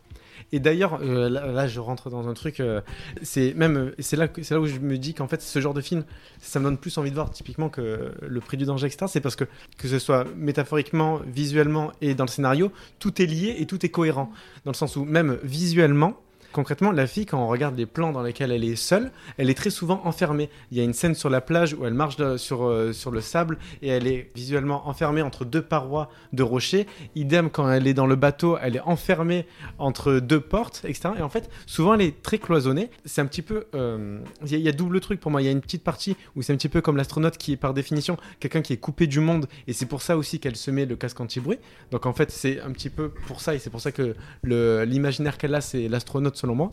Et 0.51 0.59
d'ailleurs, 0.59 0.99
euh, 1.01 1.29
là, 1.29 1.67
je 1.67 1.79
rentre 1.79 2.09
dans 2.09 2.27
un 2.27 2.33
truc. 2.33 2.59
euh, 2.59 2.81
c'est 3.21 3.53
même, 3.53 3.93
c'est 3.99 4.17
là, 4.17 4.27
c'est 4.41 4.53
là 4.53 4.59
où 4.59 4.65
je 4.65 4.79
me 4.79 4.97
dis 4.97 5.13
qu'en 5.13 5.27
fait, 5.27 5.41
ce 5.41 5.59
genre 5.61 5.73
de 5.73 5.81
film, 5.81 6.03
ça 6.39 6.59
me 6.59 6.65
donne 6.65 6.77
plus 6.77 6.97
envie 6.97 7.09
de 7.09 7.15
voir 7.15 7.31
typiquement 7.31 7.69
que 7.69 8.11
le 8.21 8.39
prix 8.41 8.57
du 8.57 8.65
danger, 8.65 8.87
etc. 8.87 9.05
C'est 9.07 9.21
parce 9.21 9.35
que 9.35 9.45
que 9.77 9.87
ce 9.87 9.99
soit 9.99 10.25
métaphoriquement, 10.35 11.21
visuellement 11.25 11.91
et 12.01 12.15
dans 12.15 12.25
le 12.25 12.29
scénario, 12.29 12.71
tout 12.99 13.21
est 13.21 13.25
lié 13.25 13.55
et 13.59 13.65
tout 13.65 13.85
est 13.85 13.89
cohérent. 13.89 14.31
Dans 14.65 14.71
le 14.71 14.77
sens 14.77 14.95
où 14.95 15.05
même 15.05 15.37
visuellement. 15.43 16.15
Concrètement, 16.53 16.91
la 16.91 17.07
fille, 17.07 17.25
quand 17.25 17.41
on 17.41 17.47
regarde 17.47 17.77
les 17.77 17.85
plans 17.85 18.11
dans 18.11 18.21
lesquels 18.23 18.51
elle 18.51 18.63
est 18.63 18.75
seule, 18.75 19.11
elle 19.37 19.49
est 19.49 19.53
très 19.53 19.69
souvent 19.69 20.01
enfermée. 20.03 20.49
Il 20.71 20.77
y 20.77 20.81
a 20.81 20.83
une 20.83 20.93
scène 20.93 21.15
sur 21.15 21.29
la 21.29 21.39
plage 21.39 21.73
où 21.73 21.85
elle 21.85 21.93
marche 21.93 22.17
sur, 22.37 22.65
euh, 22.65 22.91
sur 22.91 23.09
le 23.11 23.21
sable 23.21 23.57
et 23.81 23.87
elle 23.87 24.05
est 24.07 24.31
visuellement 24.35 24.87
enfermée 24.89 25.21
entre 25.21 25.45
deux 25.45 25.61
parois 25.61 26.09
de 26.33 26.43
rochers. 26.43 26.87
Idem, 27.15 27.49
quand 27.49 27.69
elle 27.71 27.87
est 27.87 27.93
dans 27.93 28.05
le 28.07 28.15
bateau, 28.15 28.57
elle 28.61 28.75
est 28.75 28.81
enfermée 28.81 29.45
entre 29.77 30.19
deux 30.19 30.41
portes, 30.41 30.81
etc. 30.83 31.09
Et 31.19 31.21
en 31.21 31.29
fait, 31.29 31.49
souvent, 31.65 31.93
elle 31.93 32.01
est 32.01 32.21
très 32.21 32.37
cloisonnée. 32.37 32.89
C'est 33.05 33.21
un 33.21 33.25
petit 33.25 33.41
peu. 33.41 33.65
euh, 33.75 34.19
Il 34.45 34.53
y, 34.53 34.59
y 34.61 34.67
a 34.69 34.73
double 34.73 34.99
truc 34.99 35.19
pour 35.19 35.31
moi. 35.31 35.41
Il 35.41 35.45
y 35.45 35.47
a 35.47 35.51
une 35.51 35.61
petite 35.61 35.83
partie 35.83 36.17
où 36.35 36.41
c'est 36.41 36.51
un 36.53 36.57
petit 36.57 36.69
peu 36.69 36.81
comme 36.81 36.97
l'astronaute 36.97 37.37
qui 37.37 37.53
est 37.53 37.57
par 37.57 37.73
définition 37.73 38.17
quelqu'un 38.39 38.61
qui 38.61 38.73
est 38.73 38.77
coupé 38.77 39.07
du 39.07 39.19
monde. 39.21 39.47
Et 39.67 39.73
c'est 39.73 39.85
pour 39.85 40.01
ça 40.01 40.17
aussi 40.17 40.39
qu'elle 40.39 40.55
se 40.57 40.69
met 40.71 40.85
le 40.85 40.95
casque 40.97 41.19
anti-bruit. 41.21 41.59
Donc 41.91 42.05
en 42.05 42.13
fait, 42.13 42.29
c'est 42.29 42.59
un 42.59 42.71
petit 42.71 42.89
peu 42.89 43.09
pour 43.27 43.39
ça. 43.41 43.55
Et 43.55 43.59
c'est 43.59 43.69
pour 43.69 43.79
ça 43.81 43.91
que 43.91 44.15
l'imaginaire 44.43 45.37
qu'elle 45.37 45.55
a, 45.55 45.61
c'est 45.61 45.87
l'astronaute 45.87 46.35
selon 46.41 46.55
moi. 46.55 46.71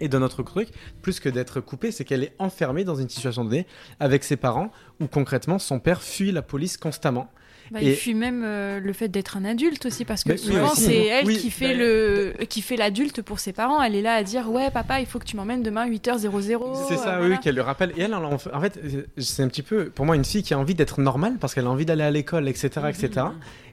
Et 0.00 0.08
d'un 0.08 0.22
autre 0.22 0.42
truc, 0.42 0.68
plus 1.02 1.20
que 1.20 1.28
d'être 1.28 1.60
coupée, 1.60 1.90
c'est 1.92 2.04
qu'elle 2.04 2.24
est 2.24 2.34
enfermée 2.38 2.84
dans 2.84 2.96
une 2.96 3.08
situation 3.08 3.44
donnée 3.44 3.66
avec 4.00 4.24
ses 4.24 4.36
parents 4.36 4.70
où 5.00 5.06
concrètement 5.06 5.58
son 5.58 5.78
père 5.78 6.02
fuit 6.02 6.32
la 6.32 6.42
police 6.42 6.76
constamment. 6.76 7.28
Bah, 7.72 7.80
Et- 7.82 7.90
Il 7.90 7.96
fuit 7.96 8.14
même 8.14 8.42
euh, 8.44 8.78
le 8.78 8.92
fait 8.92 9.08
d'être 9.08 9.36
un 9.36 9.44
adulte 9.44 9.86
aussi, 9.86 10.04
parce 10.04 10.22
que 10.22 10.36
souvent 10.36 10.74
c'est 10.76 11.06
elle 11.06 11.26
Oui, 11.26 11.36
qui 11.36 11.50
fait 11.50 11.74
le 11.74 12.32
qui 12.48 12.62
fait 12.62 12.76
l'adulte 12.76 13.22
pour 13.22 13.40
ses 13.40 13.52
parents. 13.52 13.82
Elle 13.82 13.96
est 13.96 14.02
là 14.02 14.14
à 14.14 14.22
dire 14.22 14.48
ouais 14.50 14.70
papa, 14.70 15.00
il 15.00 15.06
faut 15.06 15.18
que 15.18 15.24
tu 15.24 15.34
m'emmènes 15.36 15.64
demain 15.64 15.84
8h00. 15.88 16.86
C'est 16.88 16.96
ça, 16.96 17.14
euh, 17.16 17.20
oui, 17.22 17.26
voilà. 17.26 17.36
qu'elle 17.38 17.56
le 17.56 17.62
rappelle. 17.62 17.90
Et 17.96 18.02
elle, 18.02 18.12
elle 18.16 18.24
en 18.24 18.38
fait, 18.38 18.54
en 18.54 18.60
fait, 18.60 18.80
c'est 19.18 19.42
un 19.42 19.48
petit 19.48 19.62
peu, 19.62 19.86
pour 19.90 20.06
moi, 20.06 20.14
une 20.14 20.24
fille 20.24 20.44
qui 20.44 20.54
a 20.54 20.58
envie 20.60 20.76
d'être 20.76 21.00
normale 21.00 21.38
parce 21.40 21.54
qu'elle 21.54 21.66
a 21.66 21.70
envie 21.70 21.84
d'aller 21.86 22.04
à 22.04 22.10
l'école, 22.12 22.48
etc., 22.48 22.68
etc. 22.88 23.26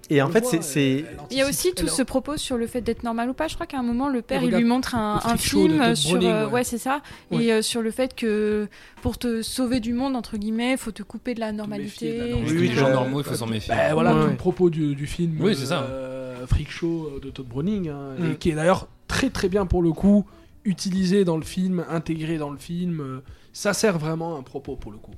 Et 0.10 0.22
en 0.22 0.30
fait, 0.30 0.44
c'est, 0.62 1.06
Il 1.32 1.38
y 1.38 1.42
a 1.42 1.48
aussi 1.48 1.74
tout 1.74 1.88
ce 1.88 2.02
propos 2.04 2.36
sur 2.38 2.58
le 2.58 2.68
fait 2.68 2.82
d'être 2.82 3.04
normal 3.04 3.30
ou 3.30 3.34
pas. 3.34 3.48
Je 3.48 3.56
crois 3.56 3.66
qu'à 3.66 3.80
un 3.80 3.84
moment, 3.84 4.10
le 4.10 4.22
père, 4.22 4.44
il 4.44 4.52
lui 4.54 4.64
montre 4.66 4.96
un, 4.96 5.20
de 5.34 5.38
film 5.40 5.96
sur. 5.96 6.18
Browning, 6.18 6.30
euh, 6.30 6.46
ouais. 6.48 6.52
ouais, 6.54 6.64
c'est 6.64 6.78
ça. 6.78 7.02
Ouais. 7.32 7.46
Et 7.46 7.54
euh, 7.54 7.62
sur 7.62 7.82
le 7.82 7.90
fait 7.90 8.14
que 8.16 8.68
pour 9.02 9.18
te 9.18 9.42
sauver 9.42 9.80
du 9.80 9.94
monde, 9.94 10.16
entre 10.16 10.38
guillemets, 10.38 10.76
faut 10.78 10.92
te 10.92 11.04
couper 11.04 11.34
de 11.36 11.40
la 11.40 11.52
méfier 11.54 12.14
de 12.14 12.20
la 12.20 12.26
normalité. 12.28 12.34
Oui, 12.36 12.58
Oui, 12.60 12.68
les 12.70 12.74
gens 12.76 12.90
normaux, 12.90 13.22
il 13.22 13.24
faut 13.24 13.36
s'en 13.36 13.48
méfier. 13.48 13.74
Bah, 13.74 13.94
voilà 13.94 14.14
Ouais, 14.16 14.24
tout 14.26 14.30
le 14.32 14.36
propos 14.36 14.70
du, 14.70 14.94
du 14.96 15.08
film 15.08 15.38
Oui, 15.40 15.56
c'est 15.56 15.68
ça. 15.68 15.84
euh, 15.84 16.46
Freak 16.48 16.70
Show 16.70 17.20
de 17.24 17.30
Todd 17.30 17.48
Browning, 17.48 17.88
hein, 17.90 18.16
Mm. 18.20 18.32
et 18.32 18.36
qui 18.36 18.50
est 18.50 18.56
d'ailleurs 18.56 18.88
très 19.08 19.30
très 19.30 19.48
bien 19.48 19.66
pour 19.66 19.82
le 19.82 19.94
coup 19.94 20.26
utilisé 20.66 21.24
dans 21.26 21.38
le 21.38 21.44
film, 21.44 21.86
intégré 21.90 22.38
dans 22.38 22.50
le 22.50 22.58
film. 22.58 23.00
euh, 23.02 23.20
ça 23.54 23.74
sert 23.74 23.98
vraiment 24.00 24.36
à 24.36 24.40
un 24.40 24.44
propos 24.44 24.76
pour 24.76 24.92
le 24.92 24.98
coup. 24.98 25.12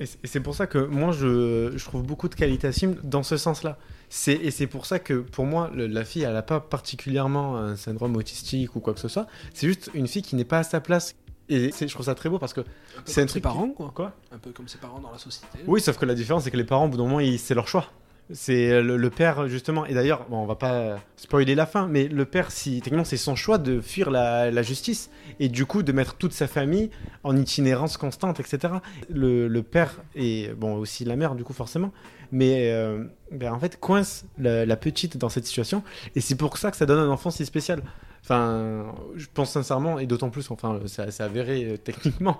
Et 0.00 0.06
c'est- 0.06 0.40
pour 0.40 0.54
ça 0.54 0.66
que 0.66 0.78
moi, 0.78 1.12
je, 1.12 1.72
je 1.76 1.84
trouve 1.84 2.02
beaucoup 2.02 2.28
de 2.28 2.34
qualité 2.34 2.66
à 2.68 2.72
film 2.72 2.96
dans 3.04 3.22
ce 3.22 3.36
sens-là. 3.36 3.78
Et 4.26 4.50
c'est 4.50 4.66
pour 4.66 4.86
ça 4.86 4.98
que, 4.98 5.14
pour 5.20 5.46
moi, 5.46 5.70
le- 5.74 5.86
la 5.86 6.04
fille, 6.04 6.22
elle 6.22 6.32
n'a 6.34 6.42
pas 6.42 6.60
particulièrement 6.60 7.56
un 7.56 7.76
syndrome 7.76 8.16
autistique 8.16 8.74
ou 8.76 8.80
quoi 8.80 8.94
que 8.94 9.00
ce 9.00 9.08
soit. 9.08 9.26
C'est 9.54 9.66
juste 9.66 9.90
une 9.94 10.06
fille 10.08 10.22
qui 10.22 10.36
n'est 10.36 10.44
pas 10.44 10.58
à 10.58 10.62
sa 10.62 10.80
place. 10.80 11.14
Et 11.48 11.70
je 11.78 11.86
trouve 11.86 12.06
ça 12.06 12.14
très 12.14 12.28
beau 12.30 12.38
parce 12.38 12.54
que 12.54 12.62
c'est 13.04 13.20
un 13.20 13.24
comme 13.24 13.28
ses 13.28 13.32
truc. 13.32 13.42
parents, 13.42 13.68
quoi. 13.68 13.92
Quoi 13.94 14.12
Un 14.30 14.38
peu 14.38 14.50
comme 14.52 14.68
ses 14.68 14.78
parents 14.78 15.00
dans 15.00 15.10
la 15.10 15.18
société. 15.18 15.58
Oui, 15.66 15.80
sauf 15.80 15.98
que 15.98 16.06
la 16.06 16.14
différence, 16.14 16.44
c'est 16.44 16.50
que 16.50 16.56
les 16.56 16.64
parents, 16.64 16.86
au 16.86 16.88
bout 16.88 16.96
d'un 16.96 17.06
moment, 17.06 17.20
c'est 17.36 17.54
leur 17.54 17.68
choix. 17.68 17.86
C'est 18.30 18.80
le, 18.82 18.96
le 18.96 19.10
père, 19.10 19.48
justement. 19.48 19.84
Et 19.84 19.94
d'ailleurs, 19.94 20.26
bon, 20.28 20.38
on 20.38 20.46
va 20.46 20.54
pas 20.54 20.98
spoiler 21.16 21.54
la 21.54 21.66
fin, 21.66 21.86
mais 21.86 22.08
le 22.08 22.24
père, 22.24 22.50
si, 22.50 22.80
techniquement, 22.80 23.04
c'est 23.04 23.16
son 23.16 23.34
choix 23.34 23.58
de 23.58 23.80
fuir 23.80 24.10
la, 24.10 24.62
justice. 24.62 25.10
Et 25.40 25.48
du 25.48 25.66
coup, 25.66 25.82
de 25.82 25.92
mettre 25.92 26.14
toute 26.14 26.32
sa 26.32 26.46
famille 26.46 26.90
en 27.24 27.36
itinérance 27.36 27.96
constante, 27.96 28.40
etc. 28.40 28.74
Le, 29.10 29.60
père, 29.60 30.02
et 30.14 30.50
bon, 30.56 30.76
aussi 30.76 31.04
la 31.04 31.16
mère, 31.16 31.34
du 31.34 31.44
coup, 31.44 31.52
forcément. 31.52 31.92
Mais 32.30 32.70
euh, 32.72 33.04
ben, 33.30 33.52
en 33.52 33.58
fait, 33.58 33.78
coince 33.78 34.24
la, 34.38 34.76
petite 34.76 35.18
dans 35.18 35.28
cette 35.28 35.46
situation. 35.46 35.82
Et 36.14 36.20
c'est 36.20 36.36
pour 36.36 36.56
ça 36.56 36.70
que 36.70 36.76
ça 36.76 36.86
donne 36.86 37.00
un 37.00 37.10
enfant 37.10 37.30
si 37.30 37.44
spécial. 37.44 37.82
Enfin, 38.22 38.94
je 39.16 39.26
pense 39.34 39.50
sincèrement, 39.50 39.98
et 39.98 40.06
d'autant 40.06 40.30
plus, 40.30 40.50
enfin, 40.50 40.78
c'est 40.86 41.20
avéré 41.20 41.64
euh, 41.64 41.76
techniquement 41.76 42.38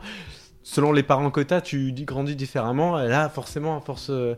selon 0.62 0.92
les 0.92 1.02
parents 1.02 1.30
que 1.30 1.40
tu 1.40 1.54
as, 1.54 1.60
tu 1.60 1.92
dis- 1.92 2.04
grandis 2.04 2.36
différemment. 2.36 2.96
Là, 2.96 3.28
forcément, 3.28 3.76
à 3.76 3.80
force 3.80 4.10
euh, 4.10 4.34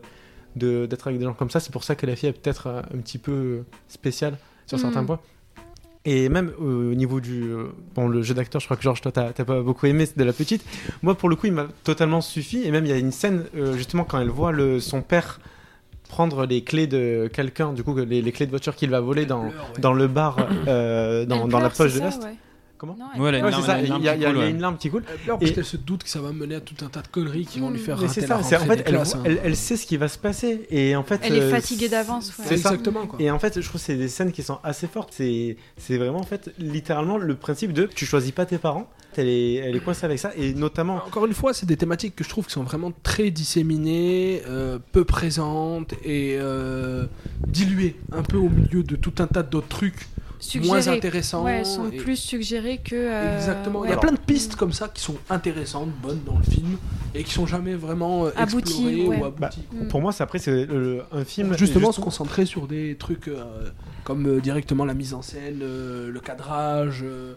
de- 0.56 0.86
d'être 0.86 1.06
avec 1.08 1.18
des 1.18 1.24
gens 1.24 1.34
comme 1.34 1.50
ça, 1.50 1.60
c'est 1.60 1.72
pour 1.72 1.84
ça 1.84 1.94
que 1.94 2.06
la 2.06 2.16
fille 2.16 2.28
est 2.28 2.32
peut-être 2.32 2.66
euh, 2.68 2.80
un 2.94 2.98
petit 2.98 3.18
peu 3.18 3.32
euh, 3.32 3.62
spéciale 3.88 4.36
sur 4.66 4.78
Mm. 4.78 4.80
certains 4.80 5.04
points. 5.04 5.20
Et 6.06 6.28
même 6.28 6.52
euh, 6.60 6.92
au 6.92 6.94
niveau 6.94 7.20
du. 7.20 7.44
euh, 7.44 7.68
bon, 7.94 8.08
le 8.08 8.22
jeu 8.22 8.34
d'acteur, 8.34 8.60
je 8.60 8.66
crois 8.66 8.76
que 8.76 8.82
Georges, 8.82 9.00
toi, 9.00 9.10
t'as 9.10 9.32
pas 9.32 9.62
beaucoup 9.62 9.86
aimé 9.86 10.06
de 10.14 10.24
la 10.24 10.34
petite. 10.34 10.62
Moi, 11.02 11.14
pour 11.14 11.30
le 11.30 11.36
coup, 11.36 11.46
il 11.46 11.52
m'a 11.54 11.66
totalement 11.82 12.20
suffi. 12.20 12.62
Et 12.62 12.70
même, 12.70 12.84
il 12.84 12.90
y 12.90 12.92
a 12.92 12.98
une 12.98 13.10
scène, 13.12 13.44
euh, 13.56 13.72
justement, 13.74 14.04
quand 14.04 14.20
elle 14.20 14.28
voit 14.28 14.52
le, 14.52 14.80
son 14.80 15.00
père 15.00 15.40
prendre 16.10 16.44
les 16.44 16.62
clés 16.62 16.86
de 16.86 17.28
quelqu'un, 17.32 17.72
du 17.72 17.82
coup, 17.82 17.96
les, 17.96 18.20
les 18.20 18.32
clés 18.32 18.44
de 18.44 18.50
voiture 18.50 18.76
qu'il 18.76 18.90
va 18.90 19.00
voler 19.00 19.24
dans, 19.24 19.48
pleure, 19.48 19.70
ouais. 19.74 19.80
dans 19.80 19.94
le 19.94 20.06
bar, 20.06 20.36
euh, 20.68 21.24
dans, 21.24 21.46
la 21.58 21.70
poche 21.70 21.94
de 21.94 22.00
l'Est. 22.00 22.22
ouais. 22.22 22.34
Comment 22.76 22.96
Non, 22.98 23.22
Ouais, 23.22 23.28
elle 23.28 23.36
a 23.36 23.38
une 23.38 23.44
Ouais, 23.44 23.50
larme- 23.52 23.62
c'est 23.62 23.66
ça, 23.68 23.78
elle 23.78 23.84
il 23.86 23.92
a 23.92 23.94
y 23.94 23.98
une 24.00 24.06
a, 24.08 24.30
il 24.30 24.36
y 24.48 24.50
une 24.50 24.60
larme 24.60 24.76
qui 24.78 24.90
coule. 24.90 25.04
Elle 25.08 25.14
Et- 25.34 25.38
parce 25.38 25.50
qu'elle 25.52 25.64
se 25.64 25.76
doute 25.76 26.02
que 26.02 26.08
ça 26.10 26.20
va 26.20 26.32
mener 26.32 26.56
à 26.56 26.60
tout 26.60 26.74
un 26.84 26.88
tas 26.88 27.02
de 27.02 27.06
conneries 27.08 27.46
qui 27.46 27.60
vont 27.60 27.70
lui 27.70 27.78
faire 27.78 27.96
Mais 27.96 28.08
rater 28.08 28.20
c'est 28.20 28.26
la 28.26 28.36
ça, 28.38 28.42
c'est 28.42 28.56
en 28.56 28.58
rentrée 28.60 28.76
fait, 28.78 28.82
elle, 28.86 28.92
classes, 28.94 29.14
hein. 29.14 29.22
elle, 29.24 29.40
elle 29.44 29.56
sait 29.56 29.76
ce 29.76 29.86
qui 29.86 29.96
va 29.96 30.08
se 30.08 30.18
passer. 30.18 30.66
Et 30.70 30.96
en 30.96 31.04
fait, 31.04 31.20
Elle 31.22 31.36
est 31.36 31.40
euh, 31.42 31.50
fatiguée 31.50 31.88
d'avance, 31.88 32.28
ouais. 32.38 32.44
C'est 32.48 32.56
ça. 32.56 32.70
Exactement, 32.70 33.06
quoi. 33.06 33.20
Et 33.22 33.30
en 33.30 33.38
fait, 33.38 33.60
je 33.60 33.66
trouve 33.68 33.80
que 33.80 33.86
c'est 33.86 33.96
des 33.96 34.08
scènes 34.08 34.32
qui 34.32 34.42
sont 34.42 34.58
assez 34.64 34.86
fortes. 34.88 35.12
C'est, 35.16 35.56
c'est 35.76 35.96
vraiment, 35.98 36.18
en 36.20 36.24
fait, 36.24 36.52
littéralement 36.58 37.16
le 37.16 37.34
principe 37.36 37.72
de 37.72 37.84
tu 37.94 38.06
choisis 38.06 38.32
pas 38.32 38.44
tes 38.46 38.58
parents. 38.58 38.90
Elle 39.16 39.28
est, 39.28 39.54
elle 39.54 39.76
est 39.76 39.80
coincée 39.80 40.04
avec 40.06 40.18
ça. 40.18 40.32
Et 40.36 40.54
notamment. 40.54 40.96
Encore 41.06 41.26
une 41.26 41.34
fois, 41.34 41.54
c'est 41.54 41.66
des 41.66 41.76
thématiques 41.76 42.16
que 42.16 42.24
je 42.24 42.28
trouve 42.28 42.46
qui 42.46 42.52
sont 42.52 42.64
vraiment 42.64 42.92
très 43.04 43.30
disséminées, 43.30 44.42
euh, 44.48 44.78
peu 44.90 45.04
présentes 45.04 45.92
et 46.04 46.36
euh, 46.40 47.06
diluées 47.46 47.94
un 48.10 48.22
peu 48.22 48.36
au 48.36 48.48
milieu 48.48 48.82
de 48.82 48.96
tout 48.96 49.12
un 49.20 49.28
tas 49.28 49.44
d'autres 49.44 49.68
trucs 49.68 50.08
moins 50.60 50.78
Suggérées. 50.80 50.96
intéressants. 50.98 51.44
Ouais, 51.44 51.58
elles 51.58 51.66
sont 51.66 51.90
et- 51.90 51.96
plus 51.96 52.16
suggérées 52.16 52.78
que. 52.84 52.94
euh, 52.94 53.36
Exactement. 53.36 53.84
Il 53.84 53.90
y 53.90 53.92
a 53.92 53.96
plein 53.96 54.12
de 54.12 54.18
pistes 54.18 54.56
comme 54.56 54.72
ça 54.72 54.88
qui 54.88 55.02
sont 55.02 55.16
intéressantes, 55.30 55.90
bonnes 56.02 56.22
dans 56.24 56.36
le 56.38 56.44
film 56.44 56.76
et 57.14 57.22
qui 57.24 57.32
sont 57.32 57.46
jamais 57.46 57.74
vraiment 57.74 58.26
euh, 58.26 58.30
Abouties, 58.36 59.06
ouais. 59.08 59.18
ou 59.18 59.24
abouties. 59.24 59.64
Mm. 59.72 59.88
Pour 59.88 60.00
moi, 60.00 60.12
c'est 60.12 60.22
après, 60.22 60.38
c'est 60.38 60.66
un 61.12 61.24
film. 61.24 61.56
Justement, 61.56 61.86
juste- 61.88 61.98
se 61.98 62.00
concentrer 62.04 62.46
sur 62.46 62.66
des 62.66 62.96
trucs 62.98 63.28
euh, 63.28 63.44
comme 64.04 64.26
euh, 64.26 64.40
directement 64.40 64.84
la 64.84 64.94
mise 64.94 65.14
en 65.14 65.22
scène, 65.22 65.60
euh, 65.62 66.10
le 66.10 66.20
cadrage. 66.20 67.00
euh, 67.02 67.34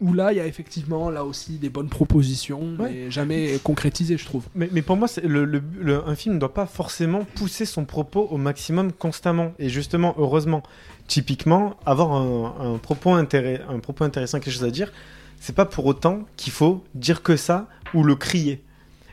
où 0.00 0.12
là, 0.12 0.32
il 0.32 0.36
y 0.36 0.40
a 0.40 0.46
effectivement 0.46 1.08
là 1.08 1.24
aussi 1.24 1.52
des 1.52 1.68
bonnes 1.70 1.88
propositions, 1.88 2.76
mais 2.80 3.12
jamais 3.12 3.58
concrétisées, 3.62 4.18
je 4.18 4.24
trouve. 4.24 4.42
Mais, 4.56 4.68
mais 4.72 4.82
pour 4.82 4.96
moi, 4.96 5.06
c'est 5.06 5.22
le, 5.24 5.44
le- 5.44 5.62
le- 5.80 6.06
un 6.06 6.16
film 6.16 6.34
ne 6.34 6.40
doit 6.40 6.52
pas 6.52 6.66
forcément 6.66 7.24
pousser 7.36 7.64
son 7.64 7.84
propos 7.84 8.26
au 8.28 8.36
maximum 8.36 8.90
constamment. 8.92 9.52
Et 9.60 9.68
justement, 9.68 10.12
heureusement, 10.18 10.64
typiquement, 11.06 11.76
avoir 11.86 12.12
un, 12.12 12.78
propos, 12.78 13.12
intéressant, 13.12 14.40
quelque 14.40 14.50
chose 14.50 14.64
à 14.64 14.70
dire, 14.70 14.92
c'est 15.40 15.54
pas 15.54 15.64
pour 15.64 15.86
autant 15.86 16.24
qu'il 16.36 16.52
faut 16.52 16.84
dire 16.94 17.22
que 17.22 17.36
ça 17.36 17.68
ou 17.92 18.02
le 18.02 18.14
crier. 18.14 18.62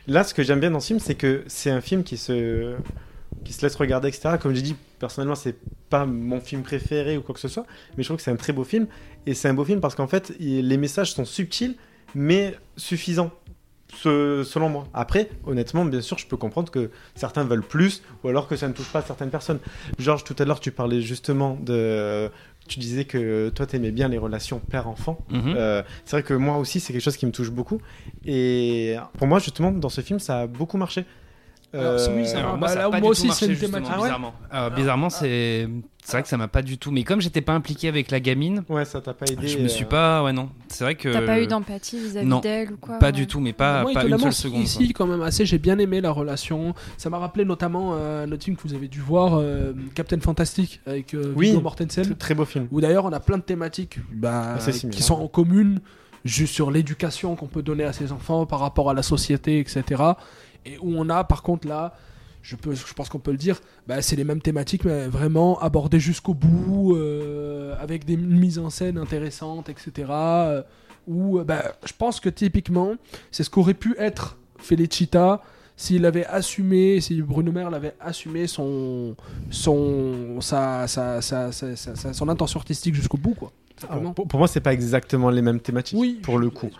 Là, 0.06 0.24
ce 0.24 0.34
que 0.34 0.42
j'aime 0.42 0.60
bien 0.60 0.70
dans 0.70 0.80
ce 0.80 0.88
film, 0.88 0.98
c'est 0.98 1.14
que 1.14 1.44
c'est 1.46 1.70
un 1.70 1.80
film 1.80 2.02
qui 2.02 2.16
se, 2.16 2.74
qui 3.44 3.52
se 3.52 3.62
laisse 3.62 3.76
regarder, 3.76 4.08
etc. 4.08 4.36
Comme 4.40 4.54
j'ai 4.54 4.62
dit, 4.62 4.76
personnellement, 4.98 5.34
c'est 5.34 5.56
pas 5.90 6.06
mon 6.06 6.40
film 6.40 6.62
préféré 6.62 7.16
ou 7.16 7.22
quoi 7.22 7.34
que 7.34 7.40
ce 7.40 7.48
soit, 7.48 7.66
mais 7.96 8.02
je 8.02 8.08
trouve 8.08 8.16
que 8.16 8.22
c'est 8.22 8.30
un 8.30 8.36
très 8.36 8.52
beau 8.52 8.64
film. 8.64 8.86
Et 9.26 9.34
c'est 9.34 9.48
un 9.48 9.54
beau 9.54 9.64
film 9.64 9.80
parce 9.80 9.94
qu'en 9.94 10.08
fait, 10.08 10.32
les 10.40 10.76
messages 10.76 11.12
sont 11.12 11.24
subtils, 11.24 11.76
mais 12.14 12.56
suffisants. 12.76 13.30
Ce- 13.94 14.42
selon 14.44 14.68
moi. 14.68 14.86
Après, 14.94 15.28
honnêtement, 15.46 15.84
bien 15.84 16.00
sûr, 16.00 16.18
je 16.18 16.26
peux 16.26 16.36
comprendre 16.36 16.70
que 16.70 16.90
certains 17.14 17.44
veulent 17.44 17.62
plus, 17.62 18.02
ou 18.24 18.28
alors 18.28 18.48
que 18.48 18.56
ça 18.56 18.68
ne 18.68 18.72
touche 18.72 18.88
pas 18.88 19.02
certaines 19.02 19.30
personnes. 19.30 19.58
Georges, 19.98 20.24
tout 20.24 20.36
à 20.38 20.44
l'heure, 20.44 20.60
tu 20.60 20.70
parlais 20.72 21.00
justement 21.00 21.56
de... 21.60 22.30
Tu 22.68 22.78
disais 22.78 23.04
que 23.04 23.48
toi, 23.48 23.66
tu 23.66 23.74
aimais 23.74 23.90
bien 23.90 24.06
les 24.08 24.18
relations 24.18 24.60
père-enfant. 24.60 25.18
Mhm. 25.30 25.54
Euh, 25.56 25.82
c'est 26.04 26.16
vrai 26.16 26.22
que 26.22 26.32
moi 26.34 26.58
aussi, 26.58 26.78
c'est 26.78 26.92
quelque 26.92 27.02
chose 27.02 27.16
qui 27.16 27.26
me 27.26 27.32
touche 27.32 27.50
beaucoup. 27.50 27.80
Et 28.24 28.96
pour 29.18 29.26
moi, 29.26 29.40
justement, 29.40 29.72
dans 29.72 29.88
ce 29.88 30.00
film, 30.00 30.20
ça 30.20 30.42
a 30.42 30.46
beaucoup 30.46 30.76
marché. 30.76 31.04
Alors, 31.74 31.92
Euh, 31.98 32.16
oui, 32.16 32.26
ça 32.26 32.38
Alors, 32.38 32.52
va. 32.52 32.56
moi, 32.58 32.68
Bah, 32.68 32.74
ça 32.74 32.78
a 32.80 32.82
là, 32.82 32.90
pas 32.90 33.00
moi 33.00 33.08
du 33.08 33.10
aussi, 33.12 33.30
c'est 33.32 33.46
une 33.46 33.52
justement, 33.52 33.78
thématique. 33.78 33.96
bizarrement. 34.02 34.34
Euh, 34.54 34.70
bizarrement, 34.70 35.10
c'est 35.10 35.68
c'est 36.04 36.12
vrai 36.12 36.22
que 36.22 36.28
ça 36.28 36.36
m'a 36.36 36.48
pas 36.48 36.62
du 36.62 36.78
tout. 36.78 36.90
Mais 36.90 37.04
comme 37.04 37.20
j'étais 37.20 37.40
pas 37.40 37.52
impliqué 37.52 37.86
avec 37.86 38.10
la 38.10 38.18
gamine, 38.18 38.64
Ouais, 38.68 38.84
ça 38.84 39.00
t'a 39.00 39.14
pas 39.14 39.24
aidé. 39.30 39.46
je 39.46 39.58
me 39.58 39.68
suis 39.68 39.84
euh, 39.84 39.88
pas. 39.88 40.24
Ouais, 40.24 40.32
non. 40.32 40.50
C'est 40.66 40.82
vrai 40.82 40.96
que. 40.96 41.08
T'as 41.08 41.22
pas 41.22 41.40
eu 41.40 41.46
d'empathie 41.46 41.98
vis-à-vis 42.00 42.26
non, 42.26 42.40
d'elle 42.40 42.72
ou 42.72 42.76
quoi 42.76 42.98
Pas 42.98 43.06
ouais. 43.06 43.12
du 43.12 43.28
tout, 43.28 43.38
mais 43.38 43.52
pas, 43.52 43.82
Moi, 43.82 43.92
pas 43.92 44.04
une 44.04 44.18
seule 44.18 44.32
seconde. 44.32 44.62
Ici, 44.64 44.92
quand 44.92 45.06
même, 45.06 45.22
assez, 45.22 45.46
j'ai 45.46 45.58
bien 45.58 45.78
aimé 45.78 46.00
la 46.00 46.10
relation. 46.10 46.74
Ça 46.96 47.08
m'a 47.08 47.18
rappelé 47.18 47.44
notamment 47.44 47.94
euh, 47.94 48.24
un 48.24 48.32
autre 48.32 48.42
film 48.44 48.56
que 48.56 48.62
vous 48.62 48.74
avez 48.74 48.88
dû 48.88 49.00
voir, 49.00 49.34
euh, 49.34 49.72
Captain 49.94 50.18
Fantastic, 50.18 50.80
avec 50.86 51.14
euh, 51.14 51.32
Oui, 51.36 51.50
Viggo 51.50 51.60
Mortensen. 51.60 52.04
Très, 52.04 52.14
très 52.14 52.34
beau 52.34 52.44
film. 52.44 52.66
Où 52.72 52.80
d'ailleurs, 52.80 53.04
on 53.04 53.12
a 53.12 53.20
plein 53.20 53.38
de 53.38 53.42
thématiques 53.44 53.98
bah, 54.12 54.58
qui 54.90 55.02
sont 55.02 55.14
en 55.14 55.28
commune, 55.28 55.80
juste 56.24 56.52
sur 56.52 56.72
l'éducation 56.72 57.36
qu'on 57.36 57.46
peut 57.46 57.62
donner 57.62 57.84
à 57.84 57.92
ses 57.92 58.10
enfants 58.10 58.44
par 58.44 58.58
rapport 58.58 58.90
à 58.90 58.94
la 58.94 59.02
société, 59.02 59.60
etc. 59.60 60.02
Et 60.66 60.78
où 60.80 60.94
on 60.96 61.08
a, 61.10 61.22
par 61.22 61.42
contre, 61.42 61.68
là, 61.68 61.94
je, 62.42 62.56
peux, 62.56 62.74
je 62.74 62.92
pense 62.94 63.08
qu'on 63.08 63.18
peut 63.20 63.30
le 63.30 63.38
dire, 63.38 63.60
bah, 63.86 64.02
c'est 64.02 64.16
les 64.16 64.24
mêmes 64.24 64.42
thématiques, 64.42 64.84
mais 64.84 65.06
vraiment 65.06 65.58
abordées 65.60 66.00
jusqu'au 66.00 66.34
bout, 66.34 66.94
euh, 66.96 67.74
avec 67.80 68.04
des 68.04 68.16
mises 68.16 68.58
en 68.58 68.68
scène 68.68 68.98
intéressantes, 68.98 69.68
etc. 69.68 70.08
euh, 70.10 70.62
où 71.06 71.38
euh, 71.38 71.44
bah, 71.44 71.62
je 71.84 71.92
pense 71.96 72.20
que 72.20 72.28
typiquement, 72.28 72.94
c'est 73.30 73.44
ce 73.44 73.50
qu'aurait 73.50 73.74
pu 73.74 73.94
être 73.98 74.38
Felicita 74.58 75.42
s'il 75.76 76.04
avait 76.04 76.26
assumé, 76.26 77.00
si 77.00 77.22
Bruno 77.22 77.50
Mer 77.50 77.70
l'avait 77.70 77.94
assumé 77.98 78.46
son, 78.46 79.16
son, 79.50 80.40
sa, 80.40 80.86
sa, 80.86 81.20
sa, 81.22 81.50
son 81.52 82.28
intention 82.28 82.60
artistique 82.60 82.94
jusqu'au 82.94 83.16
bout, 83.16 83.34
quoi. 83.34 83.52
Alors, 83.88 84.14
pour, 84.14 84.28
pour 84.28 84.38
moi, 84.38 84.46
c'est 84.46 84.60
pas 84.60 84.72
exactement 84.72 85.30
les 85.30 85.42
mêmes 85.42 85.58
thématiques. 85.58 85.98
Oui, 85.98 86.20
pour 86.22 86.38
le 86.38 86.50
coup. 86.50 86.70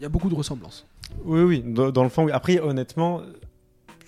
Il 0.00 0.02
y 0.02 0.06
a 0.06 0.08
beaucoup 0.08 0.28
de 0.28 0.34
ressemblances. 0.34 0.86
Oui, 1.24 1.42
oui, 1.42 1.62
dans, 1.64 1.90
dans 1.90 2.02
le 2.02 2.08
fond. 2.08 2.24
oui. 2.24 2.32
Après, 2.32 2.58
honnêtement, 2.58 3.20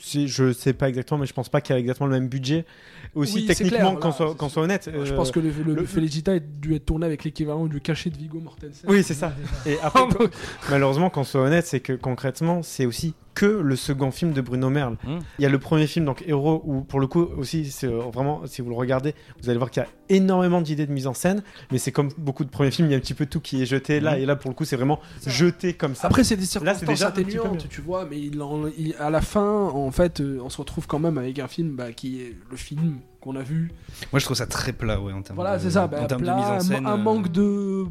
je 0.03 0.53
sais 0.53 0.73
pas 0.73 0.89
exactement, 0.89 1.19
mais 1.19 1.27
je 1.27 1.33
pense 1.33 1.49
pas 1.49 1.61
qu'il 1.61 1.75
y 1.75 1.77
a 1.77 1.81
exactement 1.81 2.09
le 2.09 2.15
même 2.15 2.29
budget. 2.29 2.65
Aussi, 3.15 3.35
Oui, 3.41 3.47
techniquement, 3.47 3.95
qu'on 3.97 4.09
là, 4.09 4.49
soit, 4.49 4.63
honnête. 4.63 4.91
je 5.05 5.13
euh, 5.13 5.17
pense 5.17 5.31
que 5.31 5.39
le, 5.41 5.51
le, 5.67 5.75
le- 5.75 5.85
Felicita 5.85 6.33
a 6.33 6.39
dû 6.39 6.75
être 6.75 6.87
tourné 6.87 7.05
avec 7.05 7.25
l'équivalent 7.25 7.67
du 7.67 7.81
cachet 7.81 8.09
de 8.09 8.17
Vigo 8.17 8.41
Mortensen. 8.41 8.89
Oui, 8.89 9.03
c'est 9.03 9.13
ça. 9.15 9.35
Et 9.67 9.77
après, 9.83 10.09
co- 10.09 10.29
malheureusement, 10.71 11.11
qu'on 11.11 11.25
soit 11.25 11.43
honnête, 11.43 11.67
c'est 11.67 11.81
que 11.81 11.93
concrètement, 11.93 12.63
c'est 12.63 12.87
aussi 12.87 13.13
que 13.35 13.47
le 13.47 13.77
second 13.77 14.11
film 14.11 14.33
de 14.33 14.43
Bruno 14.43 14.69
Merle. 14.69 14.97
Mmh. 15.05 15.19
Il 15.39 15.43
y 15.43 15.47
a 15.47 15.49
le 15.49 15.59
premier 15.59 15.87
film, 15.87 16.05
donc 16.05 16.23
Héros, 16.27 16.63
où 16.67 16.83
pour 16.83 17.01
le 17.01 17.07
coup 17.07 17.27
aussi, 17.39 17.75
euh, 17.85 18.01
vraiment, 18.13 18.43
si 18.47 18.61
vous 18.61 18.69
le 18.69 18.77
regardez, 18.77 19.15
vous 19.43 19.49
allez 19.49 19.57
voir 19.57 19.71
qu'il 19.71 19.83
y 19.83 19.87
a 19.87 19.89
énormément 20.11 20.61
d'idées 20.61 20.85
de 20.87 20.93
mise 20.93 21.07
en 21.07 21.15
scène, 21.15 21.43
mais 21.71 21.79
c'est 21.79 21.93
comme 21.93 22.11
beaucoup 22.19 22.45
de 22.45 22.51
premiers 22.51 22.71
films, 22.71 22.89
il 22.89 22.91
y 22.91 22.95
a 22.95 22.99
un 22.99 23.01
petit 23.01 23.15
peu 23.15 23.25
tout 23.25 23.41
qui 23.41 23.63
est 23.63 23.67
jeté 23.67 24.01
là, 24.01 24.17
Mhm. 24.17 24.23
et 24.23 24.27
là 24.27 24.37
pour 24.37 24.51
le 24.51 24.55
coup, 24.55 24.67
c'est 24.67 24.77
vraiment 24.77 25.01
jeté 25.27 25.73
comme 25.73 25.95
ça. 25.95 26.09
Après, 26.09 26.25
c'est 26.25 26.37
des 26.37 26.43
Là, 26.43 26.47
circonstances 26.47 26.85
déjà 26.87 27.11
petit 27.11 27.25
peu 27.25 27.31
atténuantes, 27.41 27.69
tu 27.71 27.81
vois, 27.81 28.05
mais 28.05 28.21
il 28.21 28.41
en- 28.43 28.67
il- 28.77 28.95
à 28.99 29.09
la 29.09 29.23
fin, 29.23 29.63
en 29.63 29.91
fait, 29.91 30.21
euh, 30.21 30.39
on 30.45 30.51
se 30.51 30.59
retrouve 30.59 30.87
quand 30.87 30.99
même 30.99 31.17
avec 31.17 31.39
un 31.39 31.49
film 31.49 31.71
bah, 31.75 31.93
qui 31.93 32.21
est 32.21 32.37
le 32.51 32.57
film 32.59 32.99
qu'on 33.21 33.37
a 33.37 33.43
vu. 33.43 33.71
Moi, 34.13 34.19
je 34.21 34.25
trouve 34.25 34.37
ça 34.37 34.47
très 34.47 34.73
plat, 34.73 35.01
ouais, 35.01 35.13
en 35.13 35.23
termes 35.23 35.37
Voilà, 35.37 35.57
de, 35.59 35.63
c'est 35.63 35.71
ça, 35.71 35.85
en 35.85 35.89
bah, 35.89 36.05
termes 36.07 36.23
plat, 36.23 36.33
de 36.35 36.39
mise 36.39 36.47
en 36.49 36.53
un- 36.53 36.61
scène. 36.61 36.87
un 36.87 36.95
euh, 36.95 36.97
manque 36.97 37.31
de, 37.31 37.85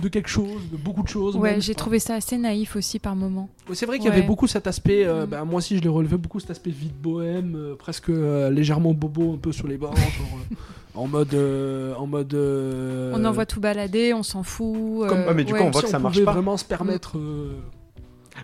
de 0.00 0.08
quelque 0.08 0.28
chose, 0.30 0.62
de 0.72 0.76
beaucoup 0.76 1.02
de 1.02 1.08
choses. 1.08 1.36
Ouais, 1.36 1.60
j'ai 1.60 1.74
trouvé 1.74 1.98
ça 1.98 2.14
assez 2.14 2.38
naïf 2.38 2.76
aussi 2.76 2.98
par 2.98 3.14
moment. 3.16 3.48
C'est 3.74 3.84
vrai 3.86 3.98
qu'il 3.98 4.08
y 4.08 4.12
avait 4.12 4.22
beaucoup 4.22 4.46
cet 4.46 4.66
aspect, 4.66 5.04
euh, 5.04 5.26
Mm. 5.26 5.28
bah, 5.28 5.44
moi 5.44 5.58
aussi 5.58 5.76
je 5.76 5.82
l'ai 5.82 5.88
relevé, 5.88 6.16
beaucoup 6.16 6.40
cet 6.40 6.50
aspect 6.50 6.70
vide 6.70 6.94
bohème, 6.94 7.54
euh, 7.56 7.74
presque 7.74 8.08
euh, 8.10 8.48
légèrement 8.50 8.94
bobo 8.94 9.34
un 9.34 9.38
peu 9.38 9.52
sur 9.52 9.66
les 9.66 9.76
bords, 9.76 9.94
genre, 9.96 10.38
euh, 10.52 10.54
en 10.94 11.06
mode... 11.06 11.34
euh, 11.34 11.94
en 11.96 12.06
mode 12.06 12.32
euh, 12.34 13.12
On 13.14 13.24
envoie 13.24 13.44
tout 13.46 13.60
balader, 13.60 14.14
on 14.14 14.22
s'en 14.22 14.42
fout. 14.42 15.06
comme- 15.08 15.18
Ouais, 15.26 15.34
mais 15.34 15.44
du 15.44 15.52
coup, 15.52 15.60
on 15.60 15.70
voit 15.70 15.80
si 15.80 15.86
que 15.86 15.90
ça 15.90 15.98
marche 15.98 16.24
pas. 16.24 16.32
vraiment 16.32 16.56
se 16.56 16.64
permettre... 16.64 17.18
euh, 17.18 17.58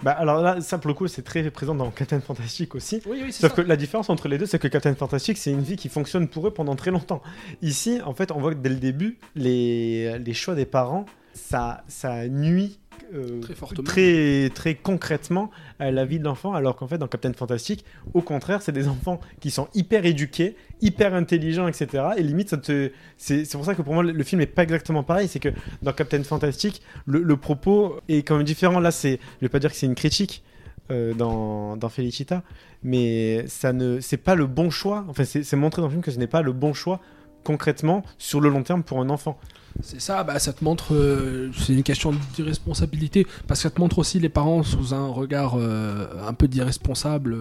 Bah 0.03 0.12
alors 0.12 0.43
là, 0.43 0.61
ça 0.61 0.79
pour 0.79 0.89
le 0.89 0.95
coup, 0.95 1.07
c'est 1.09 1.23
très 1.23 1.49
présent 1.51 1.75
dans 1.75 1.91
Captain 1.91 2.21
Fantastic 2.21 2.75
aussi. 2.75 3.01
Oui, 3.07 3.21
oui, 3.25 3.33
Sauf 3.33 3.51
ça. 3.51 3.57
que 3.57 3.61
la 3.62 3.77
différence 3.77 4.11
entre 4.11 4.29
les 4.29 4.39
deux, 4.39 4.47
c'est 4.47 4.59
que 4.59 4.69
Captain 4.69 4.95
Fantastic, 4.95 5.39
c'est 5.39 5.51
une 5.51 5.62
vie 5.62 5.77
qui 5.77 5.89
fonctionne 5.89 6.29
pour 6.29 6.47
eux 6.47 6.51
pendant 6.53 6.77
très 6.77 6.91
longtemps. 6.91 7.23
Ici, 7.62 8.01
en 8.05 8.15
fait, 8.15 8.31
on 8.33 8.41
voit 8.41 8.53
que 8.55 8.61
dès 8.61 8.69
le 8.71 8.77
début, 8.77 9.19
les, 9.35 10.19
les 10.19 10.35
choix 10.35 10.55
des 10.55 10.66
parents, 10.66 11.07
ça, 11.33 11.83
ça 11.89 12.29
nuit 12.29 12.79
euh, 13.15 13.41
Très 13.41 13.55
très, 13.85 14.51
très 14.51 14.74
concrètement 14.74 15.51
à 15.78 15.91
la 15.91 16.05
vie 16.05 16.19
de 16.19 16.24
l'enfant, 16.24 16.55
alors 16.55 16.77
qu'en 16.77 16.86
fait, 16.86 16.99
dans 16.99 17.07
Captain 17.09 17.32
Fantastic, 17.32 17.85
au 18.12 18.20
contraire, 18.20 18.62
c'est 18.62 18.73
des 18.73 18.89
enfants 18.89 19.20
qui 19.41 19.51
sont 19.51 19.69
hyper 19.74 20.05
éduqués, 20.05 20.57
hyper 20.81 21.15
intelligents, 21.15 21.69
etc. 21.69 22.05
Et 22.16 22.23
limite, 22.23 22.49
ça 22.51 22.59
te... 22.59 22.91
c'est 23.16 23.45
c'est 23.45 23.57
pour 23.57 23.65
ça 23.65 23.74
que 23.74 23.82
pour 23.82 23.95
moi, 23.95 24.03
le, 24.03 24.24
film 24.24 24.41
n'est 24.41 24.47
pas 24.47 24.62
exactement 24.62 25.03
pareil. 25.03 25.28
C'est 25.28 25.41
que 25.41 25.51
dans 25.82 25.93
Captain 25.93 26.23
Fantastic, 26.23 26.82
le, 27.07 27.23
le 27.23 27.36
propos 27.36 28.01
est 28.09 28.23
quand 28.23 28.36
même 28.36 28.47
différent. 28.47 28.81
Là, 28.81 28.91
c'est, 28.91 29.19
je 29.41 29.47
vais 29.47 29.49
pas 29.49 29.59
dire 29.59 29.70
que 29.70 29.77
c'est 29.77 29.86
une 29.86 29.95
critique, 29.95 30.43
euh, 30.91 31.15
dans, 31.15 31.78
dans 31.78 31.89
Felicita, 31.89 32.43
mais 32.82 33.47
ça 33.49 33.73
ne, 33.73 34.01
c'est 34.01 34.19
pas 34.19 34.35
le 34.35 34.47
bon 34.47 34.69
choix. 34.69 35.07
Enfin, 35.09 35.24
c'est 35.24 35.57
montré 35.57 35.81
dans 35.81 35.89
le 35.89 35.93
film 35.93 36.03
que 36.03 36.11
ce 36.11 36.19
n'est 36.19 36.27
pas 36.27 36.43
le 36.43 36.53
bon 36.53 36.74
choix 36.74 37.01
concrètement 37.45 38.03
sur 38.19 38.41
le 38.41 38.49
long 38.49 38.62
terme 38.62 38.83
pour 38.83 39.01
un 39.01 39.11
enfant. 39.11 39.39
C'est 39.83 40.01
ça, 40.01 40.23
bah, 40.23 40.39
ça 40.39 40.53
te 40.53 40.62
montre, 40.62 40.95
euh, 40.95 41.51
c'est 41.59 41.73
une 41.73 41.83
question 41.83 42.15
d'irresponsabilité, 42.35 43.27
parce 43.49 43.61
que 43.61 43.69
ça 43.69 43.71
te 43.71 43.81
montre 43.81 43.99
aussi 43.99 44.21
les 44.21 44.29
parents 44.29 44.62
sous 44.62 44.95
un 44.95 45.09
regard 45.09 45.55
euh, 45.57 46.07
un 46.27 46.33
peu 46.33 46.47
d'irresponsable, 46.47 47.37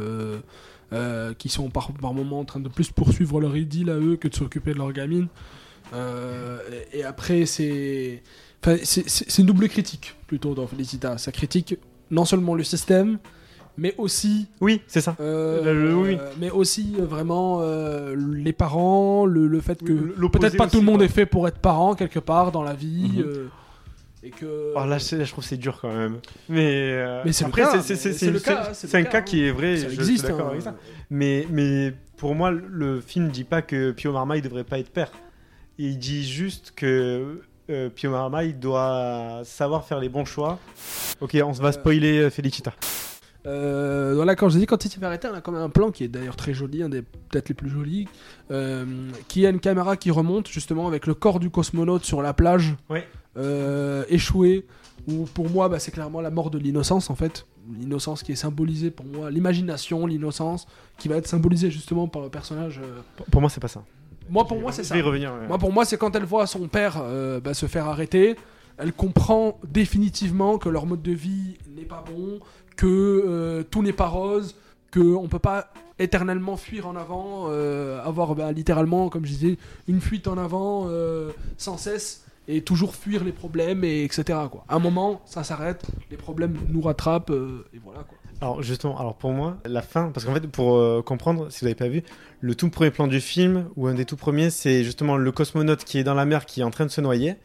euh, 0.93 1.33
qui 1.37 1.49
sont 1.49 1.69
par, 1.69 1.91
par 1.93 2.13
moments 2.13 2.39
en 2.39 2.45
train 2.45 2.59
de 2.59 2.69
plus 2.69 2.91
poursuivre 2.91 3.39
leur 3.39 3.55
idylle 3.55 3.89
à 3.89 3.97
eux 3.97 4.15
que 4.15 4.27
de 4.27 4.35
s'occuper 4.35 4.73
de 4.73 4.79
leur 4.79 4.91
gamine. 4.93 5.27
Et, 6.91 7.03
après, 7.03 7.45
c'est 7.45 8.23
une 9.37 9.45
double 9.45 9.69
critique 9.69 10.15
plutôt 10.25 10.55
dans 10.55 10.65
Felicita. 10.65 11.19
Ça 11.19 11.31
critique 11.31 11.75
non 12.09 12.25
seulement 12.25 12.55
le 12.55 12.63
système, 12.63 13.19
mais 13.77 13.93
aussi 13.97 14.47
Oui, 14.61 14.81
c'est 14.87 15.01
ça. 15.01 15.15
euh, 15.19 15.73
Le- 15.73 15.95
oui. 15.95 16.17
euh, 16.19 16.29
mais 16.39 16.49
aussi 16.51 16.95
euh, 16.99 17.05
vraiment 17.05 17.59
euh, 17.61 18.15
les 18.17 18.53
parents, 18.53 19.25
le, 19.25 19.47
le 19.47 19.61
fait 19.61 19.83
que 19.83 19.91
Oui, 19.93 20.29
peut-être 20.31 20.57
pas 20.57 20.67
tout 20.67 20.79
le 20.79 20.85
monde 20.85 20.97
quoi. 20.97 21.05
est 21.05 21.09
fait 21.09 21.25
pour 21.25 21.47
être 21.47 21.59
parent 21.59 21.95
quelque 21.95 22.19
part 22.19 22.51
dans 22.51 22.63
la 22.63 22.73
vie. 22.73 23.11
Mhm. 23.15 23.23
euh, 23.25 23.47
et 24.25 24.29
que. 24.29 24.71
Alors 24.75 24.87
là, 24.87 24.97
je 24.99 25.29
trouve 25.29 25.43
que 25.43 25.49
c'est 25.49 25.57
dur 25.57 25.79
quand 25.81 25.93
même. 25.93 26.19
Mais, 26.47 26.91
euh, 26.93 27.21
Mais 27.25 27.33
c'est 27.33 27.43
le 27.43 27.49
après, 27.49 27.61
cas, 27.63 27.81
c'est- 27.81 28.95
un 28.95 29.03
cas, 29.03 29.17
hein. 29.17 29.21
qui 29.21 29.43
est 29.45 29.51
vrai. 29.51 29.75
Ça 29.77 29.89
je 29.89 29.95
existe, 29.95 30.25
suis 30.25 30.33
hein. 30.33 30.47
avec 30.49 30.61
ça. 30.61 30.75
Mais, 31.09 31.45
mais 31.51 31.93
pour 32.15 32.33
moi, 32.33 32.49
le 32.51 33.01
film 33.01 33.27
dit 33.29 33.43
pas 33.43 33.61
que 33.61 33.91
Pio 33.91 34.13
Marmaille 34.13 34.41
devrait 34.41 34.63
pas 34.63 34.79
être 34.79 34.89
père. 34.91 35.11
Il 35.77 35.97
dit 35.99 36.23
juste 36.25 36.71
que 36.75 37.41
euh, 37.69 37.89
Pio 37.89 38.11
Marmaille 38.11 38.53
doit 38.53 39.41
savoir 39.43 39.83
faire 39.85 39.99
les 39.99 40.07
bons 40.09 40.23
choix. 40.25 40.57
Ok, 41.19 41.37
on 41.43 41.53
se 41.53 41.61
va 41.61 41.71
spoiler 41.73 42.29
Felicita. 42.29 42.71
Euh, 43.45 44.13
voilà, 44.15 44.35
quand 44.35 44.47
je 44.49 44.57
dis 44.57 44.65
quand 44.65 44.85
il 44.85 44.89
s'est 44.89 45.03
arrêté, 45.03 45.27
on 45.29 45.33
a 45.35 45.41
quand 45.41 45.51
même 45.51 45.61
un 45.61 45.69
plan 45.69 45.91
qui 45.91 46.03
est 46.05 46.07
d'ailleurs 46.07 46.35
très 46.37 46.53
joli, 46.53 46.81
un 46.81 46.89
des 46.89 47.01
peut-être 47.01 47.49
les 47.49 47.55
plus 47.55 47.69
jolis, 47.69 48.07
euh, 48.51 48.85
qui 49.27 49.45
a 49.45 49.49
une 49.49 49.59
caméra 49.59 49.97
qui 49.97 50.11
remonte 50.11 50.47
justement 50.47 50.87
avec 50.87 51.07
le 51.07 51.13
corps 51.13 51.39
du 51.39 51.49
cosmonaute 51.49 52.05
sur 52.05 52.21
la 52.21 52.33
plage, 52.33 52.75
euh, 53.37 54.03
échoué. 54.09 54.65
Où 55.07 55.25
pour 55.25 55.49
moi, 55.49 55.67
bah, 55.67 55.79
c'est 55.79 55.91
clairement 55.91 56.21
la 56.21 56.29
mort 56.29 56.49
de 56.49 56.57
l'innocence 56.57 57.09
en 57.09 57.15
fait, 57.15 57.45
l'innocence 57.77 58.23
qui 58.23 58.31
est 58.31 58.35
symbolisée 58.37 58.89
pour 58.89 59.05
moi, 59.05 59.29
l'imagination, 59.29 60.05
l'innocence, 60.07 60.65
qui 60.97 61.09
va 61.09 61.17
être 61.17 61.27
symbolisée 61.27 61.69
justement 61.69 62.07
par 62.07 62.21
le 62.21 62.29
personnage. 62.29 62.79
euh, 62.81 63.01
Pour- 63.29 63.41
moi, 63.41 63.49
c'est 63.49 63.59
pas 63.59 63.67
ça. 63.67 63.83
Moi, 64.29 64.47
pour 64.47 64.61
moi, 64.61 64.71
c'est 64.71 64.85
ça. 64.85 64.95
revenir, 64.95 65.33
ouais. 65.33 65.47
Moi, 65.49 65.57
pour 65.57 65.73
moi, 65.73 65.83
c'est 65.83 65.97
quand 65.97 66.15
elle 66.15 66.23
voit 66.23 66.47
son 66.47 66.69
père 66.69 67.03
bah, 67.43 67.53
se 67.53 67.65
faire 67.65 67.87
arrêter, 67.87 68.37
elle 68.77 68.93
comprend 68.93 69.59
définitivement 69.67 70.57
que 70.57 70.69
leur 70.69 70.85
mode 70.85 71.01
de 71.01 71.11
vie 71.11 71.57
n'est 71.75 71.83
pas 71.83 72.03
bon, 72.07 72.39
que 72.75 72.85
euh, 72.87 73.63
tout 73.63 73.81
n'est 73.81 73.93
pas 73.93 74.07
rose, 74.07 74.55
que 74.91 74.99
on 74.99 75.27
peut 75.27 75.39
pas 75.39 75.71
éternellement 75.99 76.57
fuir 76.57 76.87
en 76.87 76.95
avant, 76.95 77.45
euh, 77.47 78.03
avoir 78.03 78.35
bah, 78.35 78.51
littéralement, 78.51 79.09
comme 79.09 79.25
je 79.25 79.31
disais, 79.31 79.57
une 79.87 80.01
fuite 80.01 80.27
en 80.27 80.37
avant 80.37 80.87
euh, 80.87 81.31
sans 81.57 81.77
cesse 81.77 82.25
et 82.47 82.61
toujours 82.61 82.95
fuir 82.95 83.23
les 83.23 83.31
problèmes 83.31 83.83
et 83.83 84.03
etc. 84.03 84.23
Quoi. 84.51 84.65
À 84.67 84.75
un 84.75 84.79
moment, 84.79 85.21
ça 85.25 85.43
s'arrête, 85.43 85.85
les 86.11 86.17
problèmes 86.17 86.57
nous 86.69 86.81
rattrapent 86.81 87.31
et 87.31 87.79
voilà 87.83 88.03
quoi. 88.03 88.17
Alors 88.43 88.61
justement, 88.61 88.99
alors 88.99 89.15
pour 89.15 89.31
moi, 89.31 89.57
la 89.63 89.81
fin, 89.81 90.11
parce 90.11 90.25
qu'en 90.25 90.33
fait, 90.33 90.45
pour 90.47 90.75
euh, 90.75 91.01
comprendre, 91.01 91.49
si 91.49 91.61
vous 91.61 91.67
n'avez 91.67 91.75
pas 91.75 91.87
vu, 91.87 92.03
le 92.41 92.55
tout 92.55 92.69
premier 92.69 92.91
plan 92.91 93.07
du 93.07 93.21
film, 93.21 93.69
ou 93.77 93.87
un 93.87 93.93
des 93.93 94.03
tout 94.03 94.17
premiers, 94.17 94.49
c'est 94.49 94.83
justement 94.83 95.15
le 95.15 95.31
cosmonaute 95.31 95.85
qui 95.85 95.97
est 95.97 96.03
dans 96.03 96.13
la 96.13 96.25
mer, 96.25 96.45
qui 96.45 96.59
est 96.59 96.63
en 96.65 96.69
train 96.69 96.85
de 96.85 96.91
se 96.91 96.99
noyer, 96.99 97.35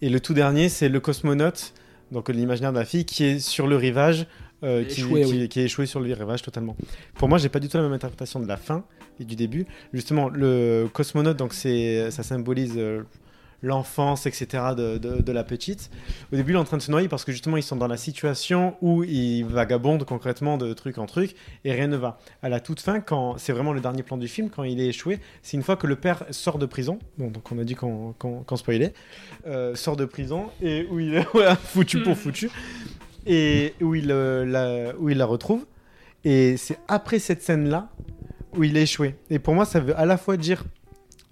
et 0.00 0.08
le 0.08 0.18
tout 0.18 0.32
dernier, 0.32 0.70
c'est 0.70 0.88
le 0.88 0.98
cosmonaute, 0.98 1.74
donc 2.10 2.30
l'imaginaire 2.30 2.72
de 2.72 2.78
la 2.78 2.86
fille, 2.86 3.04
qui 3.04 3.24
est 3.24 3.38
sur 3.38 3.66
le 3.66 3.76
rivage, 3.76 4.26
euh, 4.62 4.84
qui, 4.84 5.00
Échoué, 5.00 5.22
qui- 5.24 5.30
oui. 5.32 5.48
qui 5.48 5.60
est 5.60 5.64
échoué 5.64 5.86
sur 5.86 6.00
le 6.00 6.12
rivage 6.12 6.42
totalement. 6.42 6.76
Pour 7.14 7.28
moi, 7.28 7.38
j'ai 7.38 7.48
pas 7.48 7.60
du 7.60 7.68
tout 7.68 7.76
la 7.76 7.82
même 7.82 7.92
interprétation 7.92 8.40
de 8.40 8.46
la 8.46 8.56
fin 8.56 8.84
et 9.20 9.24
du 9.24 9.36
début. 9.36 9.66
Justement, 9.92 10.28
le 10.28 10.88
cosmonaute, 10.92 11.36
donc 11.36 11.52
c'est, 11.54 12.10
ça 12.10 12.22
symbolise 12.22 12.74
euh, 12.76 13.02
l'enfance, 13.62 14.26
etc. 14.26 14.46
De, 14.76 14.98
de- 14.98 15.22
de 15.22 15.32
la 15.32 15.42
petite. 15.42 15.90
Au 16.32 16.36
début, 16.36 16.52
il 16.52 16.54
est 16.56 16.58
en 16.58 16.64
train 16.64 16.76
de 16.76 16.82
se 16.82 16.90
noyer 16.90 17.08
parce 17.08 17.24
que 17.24 17.32
justement, 17.32 17.56
ils 17.56 17.62
sont 17.62 17.76
dans 17.76 17.86
la 17.86 17.96
situation 17.96 18.76
où 18.82 19.02
ils 19.02 19.44
vagabondent 19.44 20.04
concrètement 20.04 20.58
de 20.58 20.72
truc 20.74 20.98
en 20.98 21.06
truc 21.06 21.34
et 21.64 21.72
rien 21.72 21.86
ne 21.88 21.96
va. 21.96 22.18
À 22.42 22.48
la 22.50 22.60
toute 22.60 22.80
fin, 22.80 23.00
quand 23.00 23.38
c'est 23.38 23.52
vraiment 23.52 23.72
le 23.72 23.80
dernier 23.80 24.02
plan 24.02 24.18
du 24.18 24.28
film, 24.28 24.50
quand 24.50 24.62
il 24.62 24.78
est 24.80 24.88
échoué, 24.88 25.18
c'est 25.42 25.56
une 25.56 25.62
fois 25.62 25.76
que 25.76 25.86
le 25.86 25.96
père 25.96 26.24
sort 26.30 26.58
de 26.58 26.66
prison. 26.66 26.98
Bon, 27.18 27.28
donc 27.30 27.50
on 27.50 27.58
a 27.58 27.64
dit 27.64 27.74
qu'on 27.74 28.14
spoilait. 28.56 28.92
euh, 29.46 29.74
sort 29.74 29.96
de 29.96 30.04
prison 30.04 30.46
et 30.62 30.86
où 30.90 31.00
il 31.00 31.14
est 31.14 31.26
ouais, 31.34 31.54
foutu 31.56 32.02
pour 32.02 32.16
foutu 32.16 32.50
et 33.26 33.74
où 33.80 33.94
il, 33.94 34.10
euh, 34.10 34.44
la, 34.44 34.96
où 34.98 35.10
il 35.10 35.18
la 35.18 35.26
retrouve. 35.26 35.66
Et 36.24 36.56
c'est 36.56 36.78
après 36.88 37.18
cette 37.18 37.42
scène-là 37.42 37.90
où 38.56 38.64
il 38.64 38.76
a 38.76 38.80
échoué. 38.80 39.16
Et 39.30 39.38
pour 39.38 39.54
moi, 39.54 39.64
ça 39.64 39.80
veut 39.80 39.98
à 39.98 40.06
la 40.06 40.16
fois 40.16 40.36
dire 40.36 40.64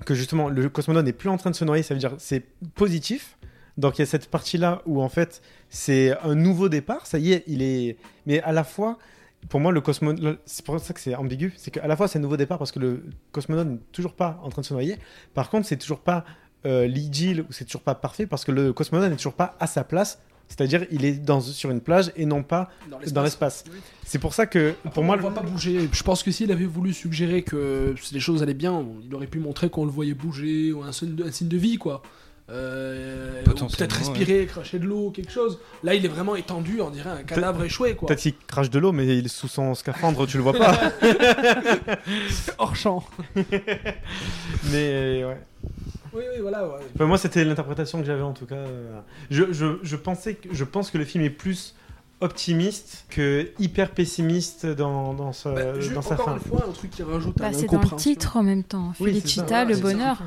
que 0.04 0.14
justement 0.14 0.48
le 0.48 0.68
cosmonaute 0.68 1.06
n'est 1.06 1.12
plus 1.12 1.30
en 1.30 1.36
train 1.36 1.50
de 1.50 1.56
se 1.56 1.64
noyer, 1.64 1.82
ça 1.82 1.94
veut 1.94 2.00
dire 2.00 2.14
c'est 2.18 2.44
positif. 2.74 3.38
Donc 3.76 3.98
il 3.98 4.02
y 4.02 4.04
a 4.04 4.06
cette 4.06 4.30
partie-là 4.30 4.82
où 4.86 5.02
en 5.02 5.08
fait 5.08 5.42
c'est 5.68 6.16
un 6.22 6.34
nouveau 6.34 6.68
départ, 6.68 7.06
ça 7.06 7.18
y 7.18 7.32
est, 7.32 7.44
il 7.46 7.62
est. 7.62 7.96
Mais 8.26 8.40
à 8.42 8.52
la 8.52 8.64
fois, 8.64 8.98
pour 9.48 9.60
moi, 9.60 9.72
le 9.72 9.80
cosmonaute, 9.80 10.40
c'est 10.46 10.64
pour 10.64 10.78
ça 10.78 10.94
que 10.94 11.00
c'est 11.00 11.14
ambigu, 11.14 11.52
c'est 11.56 11.70
qu'à 11.70 11.86
la 11.86 11.96
fois 11.96 12.06
c'est 12.06 12.18
un 12.18 12.22
nouveau 12.22 12.36
départ 12.36 12.58
parce 12.58 12.72
que 12.72 12.78
le 12.78 13.04
cosmonaute 13.32 13.68
n'est 13.68 13.78
toujours 13.92 14.14
pas 14.14 14.40
en 14.42 14.48
train 14.50 14.62
de 14.62 14.66
se 14.66 14.74
noyer. 14.74 14.96
Par 15.32 15.50
contre, 15.50 15.66
c'est 15.66 15.76
toujours 15.76 16.00
pas 16.00 16.24
euh, 16.66 16.88
ou 16.88 17.52
c'est 17.52 17.64
toujours 17.64 17.82
pas 17.82 17.94
parfait 17.94 18.26
parce 18.26 18.44
que 18.44 18.52
le 18.52 18.72
cosmonaute 18.72 19.10
n'est 19.10 19.16
toujours 19.16 19.34
pas 19.34 19.56
à 19.58 19.66
sa 19.66 19.84
place. 19.84 20.20
C'est-à-dire, 20.56 20.86
il 20.92 21.04
est 21.04 21.14
dans, 21.14 21.40
sur 21.40 21.70
une 21.70 21.80
plage 21.80 22.12
et 22.14 22.26
non 22.26 22.44
pas 22.44 22.70
dans 23.10 23.22
l'espace. 23.22 23.64
C'est 24.04 24.20
pour 24.20 24.34
ça 24.34 24.46
que, 24.46 24.74
pour 24.92 25.02
moi, 25.02 25.16
on 25.16 25.18
ne 25.18 25.22
va 25.22 25.30
pas 25.30 25.42
bouger. 25.42 25.88
Je 25.90 26.02
pense 26.04 26.22
que 26.22 26.30
s'il 26.30 26.52
avait 26.52 26.64
voulu 26.64 26.92
suggérer 26.92 27.42
que 27.42 27.94
les 28.12 28.20
choses 28.20 28.40
allaient 28.40 28.54
bien, 28.54 28.84
il 29.04 29.12
aurait 29.16 29.26
pu 29.26 29.40
montrer 29.40 29.68
qu'on 29.68 29.84
le 29.84 29.90
voyait 29.90 30.14
bouger 30.14 30.72
ou 30.72 30.82
un 30.84 30.92
signe 30.92 31.16
de, 31.16 31.24
un 31.24 31.32
signe 31.32 31.48
de 31.48 31.56
vie, 31.56 31.76
quoi. 31.76 32.02
Euh, 32.50 33.42
peut-être 33.42 33.96
respirer, 33.96 34.46
cracher 34.46 34.78
de 34.78 34.84
l'eau, 34.84 35.10
quelque 35.10 35.32
chose. 35.32 35.58
Là, 35.82 35.94
il 35.94 36.04
est 36.04 36.08
vraiment 36.08 36.36
étendu, 36.36 36.80
on 36.80 36.90
dirait 36.90 37.10
un 37.10 37.22
cadavre 37.24 37.64
échoué, 37.64 37.96
quoi. 37.96 38.06
Peut-être 38.06 38.20
qu'il 38.20 38.36
crache 38.46 38.70
de 38.70 38.78
l'eau, 38.78 38.92
mais 38.92 39.06
il 39.06 39.24
est 39.24 39.28
sous 39.28 39.48
son 39.48 39.74
scaphandre, 39.74 40.24
tu 40.26 40.36
le 40.36 40.44
vois 40.44 40.52
pas. 40.52 40.78
Hors 42.58 42.76
champ. 42.76 43.02
mais 44.70 45.24
ouais. 45.24 45.40
Oui, 46.14 46.22
oui, 46.34 46.40
voilà. 46.40 46.66
ouais. 46.66 46.80
Enfin, 46.94 47.06
moi, 47.06 47.18
c'était 47.18 47.44
l'interprétation 47.44 47.98
que 48.00 48.06
j'avais 48.06 48.22
en 48.22 48.32
tout 48.32 48.46
cas. 48.46 48.54
euh. 48.54 49.00
Je, 49.30 49.52
je, 49.52 49.78
je, 49.82 49.96
pensais 49.96 50.34
que, 50.34 50.48
je 50.52 50.64
pense 50.64 50.90
que 50.90 50.98
le 50.98 51.04
film 51.04 51.24
est 51.24 51.30
plus 51.30 51.74
optimiste 52.20 53.04
que 53.10 53.50
hyper 53.58 53.90
pessimiste 53.90 54.64
dans, 54.66 55.12
dans, 55.14 55.32
sa, 55.32 55.50
Bah, 55.52 55.62
dans 55.94 56.02
sa 56.02 56.14
encore 56.14 56.26
fin. 56.26 56.34
une 56.34 56.40
fois, 56.40 56.64
un 56.68 56.72
truc 56.72 56.90
qui 56.90 57.02
rajoute 57.02 57.38
à 57.40 57.44
Bah, 57.44 57.52
c'est 57.52 57.66
dans 57.70 57.80
le 57.80 57.96
titre 57.96 58.36
en 58.36 58.42
même 58.42 58.62
temps. 58.64 58.92
Oui, 59.00 59.10
Felicita, 59.12 59.46
ça. 59.48 59.64
le 59.64 59.74
Ouais, 59.74 59.80
bonheur. 59.80 60.22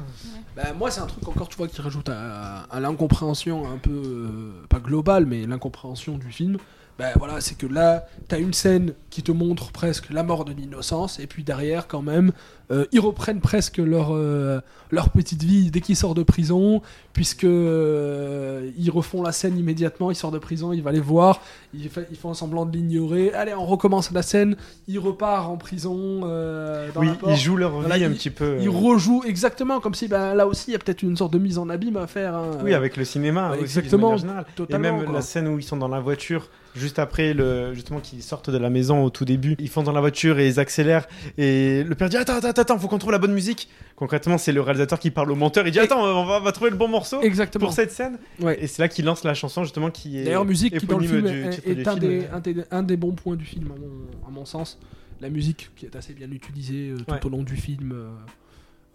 Bah, 0.55 0.73
moi, 0.77 0.91
c'est 0.91 1.01
un 1.01 1.05
truc 1.07 1.27
encore, 1.27 1.47
tu 1.47 1.57
vois, 1.57 1.67
qui 1.67 1.81
rajoute 1.81 2.09
à, 2.09 2.63
à 2.69 2.79
l'incompréhension 2.79 3.71
un 3.71 3.77
peu, 3.77 3.91
euh, 3.91 4.51
pas 4.69 4.79
globale, 4.79 5.25
mais 5.25 5.45
l'incompréhension 5.45 6.17
du 6.17 6.31
film. 6.31 6.57
Bah 6.99 7.09
voilà, 7.15 7.41
c'est 7.41 7.55
que 7.55 7.67
là, 7.67 8.07
t'as 8.27 8.39
une 8.39 8.53
scène 8.53 8.93
qui 9.11 9.21
te 9.21 9.31
montre 9.31 9.71
presque 9.71 10.09
la 10.09 10.23
mort 10.23 10.45
de 10.45 10.51
l'innocence, 10.53 11.19
et 11.19 11.27
puis 11.27 11.43
derrière, 11.43 11.87
quand 11.87 12.01
même, 12.01 12.31
euh, 12.71 12.85
ils 12.91 12.99
reprennent 12.99 13.39
presque 13.39 13.77
leur, 13.77 14.09
euh, 14.13 14.59
leur 14.91 15.09
petite 15.09 15.43
vie 15.43 15.71
dès 15.71 15.79
qu'ils 15.81 15.95
sortent 15.95 16.17
de 16.17 16.23
prison, 16.23 16.81
puisque 17.13 17.45
euh, 17.45 18.69
ils 18.77 18.89
refont 18.91 19.21
la 19.23 19.31
scène 19.31 19.57
immédiatement, 19.57 20.11
ils 20.11 20.15
sortent 20.15 20.33
de 20.33 20.39
prison, 20.39 20.73
il 20.73 20.81
va 20.83 20.91
les 20.91 20.99
voir, 20.99 21.41
ils, 21.73 21.89
fa- 21.89 22.01
ils 22.11 22.17
font 22.17 22.33
semblant 22.33 22.65
de 22.65 22.75
l'ignorer, 22.75 23.33
allez, 23.33 23.53
on 23.53 23.65
recommence 23.65 24.11
la 24.11 24.21
scène, 24.21 24.55
il 24.87 24.99
repart 24.99 25.47
en 25.49 25.57
prison 25.57 26.19
dans 26.21 27.01
Oui, 27.01 27.09
ils 27.27 27.35
jouent 27.37 27.57
leur 27.57 27.81
vie 27.81 27.91
un 28.03 28.09
ils- 28.11 28.15
petit 28.17 28.29
peu. 28.29 28.57
Ils 28.61 28.69
rejouent 28.69 29.23
exactement 29.25 29.79
comme 29.79 29.93
si 29.93 30.07
ben, 30.07 30.33
là 30.33 30.47
aussi 30.47 30.65
il 30.69 30.73
y 30.73 30.75
a 30.75 30.79
peut-être 30.79 31.01
une 31.03 31.17
sorte 31.17 31.33
de 31.33 31.39
mise 31.39 31.57
en 31.57 31.69
abîme 31.69 31.97
à 31.97 32.07
faire. 32.07 32.35
hein. 32.35 32.51
Oui, 32.63 32.73
avec 32.73 32.97
le 32.97 33.05
cinéma 33.05 33.51
aussi, 33.53 33.61
exactement, 33.61 34.15
totalement, 34.55 34.87
Et 34.87 34.91
même 34.91 35.03
quoi. 35.05 35.13
la 35.13 35.21
scène 35.21 35.47
où 35.47 35.57
ils 35.59 35.63
sont 35.63 35.77
dans 35.77 35.87
la 35.87 35.99
voiture, 35.99 36.49
juste 36.75 36.99
après 36.99 37.33
le, 37.33 37.73
justement 37.73 37.99
qu'ils 37.99 38.21
sortent 38.23 38.49
de 38.49 38.57
la 38.57 38.69
maison 38.69 39.03
au 39.03 39.09
tout 39.09 39.25
début, 39.25 39.55
ils 39.59 39.69
font 39.69 39.83
dans 39.83 39.91
la 39.91 40.01
voiture 40.01 40.37
et 40.39 40.47
ils 40.47 40.59
accélèrent. 40.59 41.07
Et 41.37 41.83
le 41.83 41.95
père 41.95 42.09
dit 42.09 42.17
Attends, 42.17 42.35
attends, 42.35 42.56
attends, 42.59 42.77
faut 42.79 42.87
qu'on 42.87 42.97
trouve 42.97 43.11
la 43.11 43.17
bonne 43.19 43.33
musique. 43.33 43.69
Concrètement, 43.95 44.37
c'est 44.37 44.51
le 44.51 44.61
réalisateur 44.61 44.99
qui 44.99 45.11
parle 45.11 45.31
au 45.31 45.35
monteur. 45.35 45.65
Il 45.67 45.71
dit 45.71 45.79
Attends, 45.79 46.01
on 46.03 46.25
va, 46.25 46.39
on 46.39 46.43
va 46.43 46.51
trouver 46.51 46.69
le 46.71 46.77
bon 46.77 46.87
morceau 46.87 47.21
Exactement. 47.21 47.65
pour 47.65 47.73
cette 47.73 47.91
scène. 47.91 48.17
Ouais. 48.39 48.61
Et 48.63 48.67
c'est 48.67 48.81
là 48.81 48.87
qu'il 48.87 49.05
lance 49.05 49.23
la 49.23 49.33
chanson, 49.33 49.63
justement, 49.63 49.89
qui 49.91 50.19
est. 50.19 50.23
D'ailleurs, 50.25 50.45
musique 50.45 50.77
qui 50.77 50.85
dans 50.85 50.97
le 50.97 51.07
film 51.07 51.21
du 51.21 51.41
est, 51.43 51.47
un, 51.47 51.51
film. 51.51 51.99
des, 51.99 52.27
un, 52.31 52.39
des, 52.39 52.55
un 52.71 52.83
des 52.83 52.97
bons 52.97 53.13
points 53.13 53.35
du 53.35 53.45
film, 53.45 53.71
à 53.71 53.79
mon, 53.79 54.27
à 54.27 54.31
mon 54.31 54.45
sens. 54.45 54.79
La 55.19 55.29
musique 55.29 55.71
qui 55.75 55.85
est 55.87 55.95
assez 55.95 56.13
bien 56.13 56.29
utilisée 56.31 56.91
euh, 56.91 56.97
tout 56.97 57.11
Ouais. 57.13 57.25
au 57.25 57.29
long 57.29 57.41
du 57.43 57.55
film, 57.55 57.91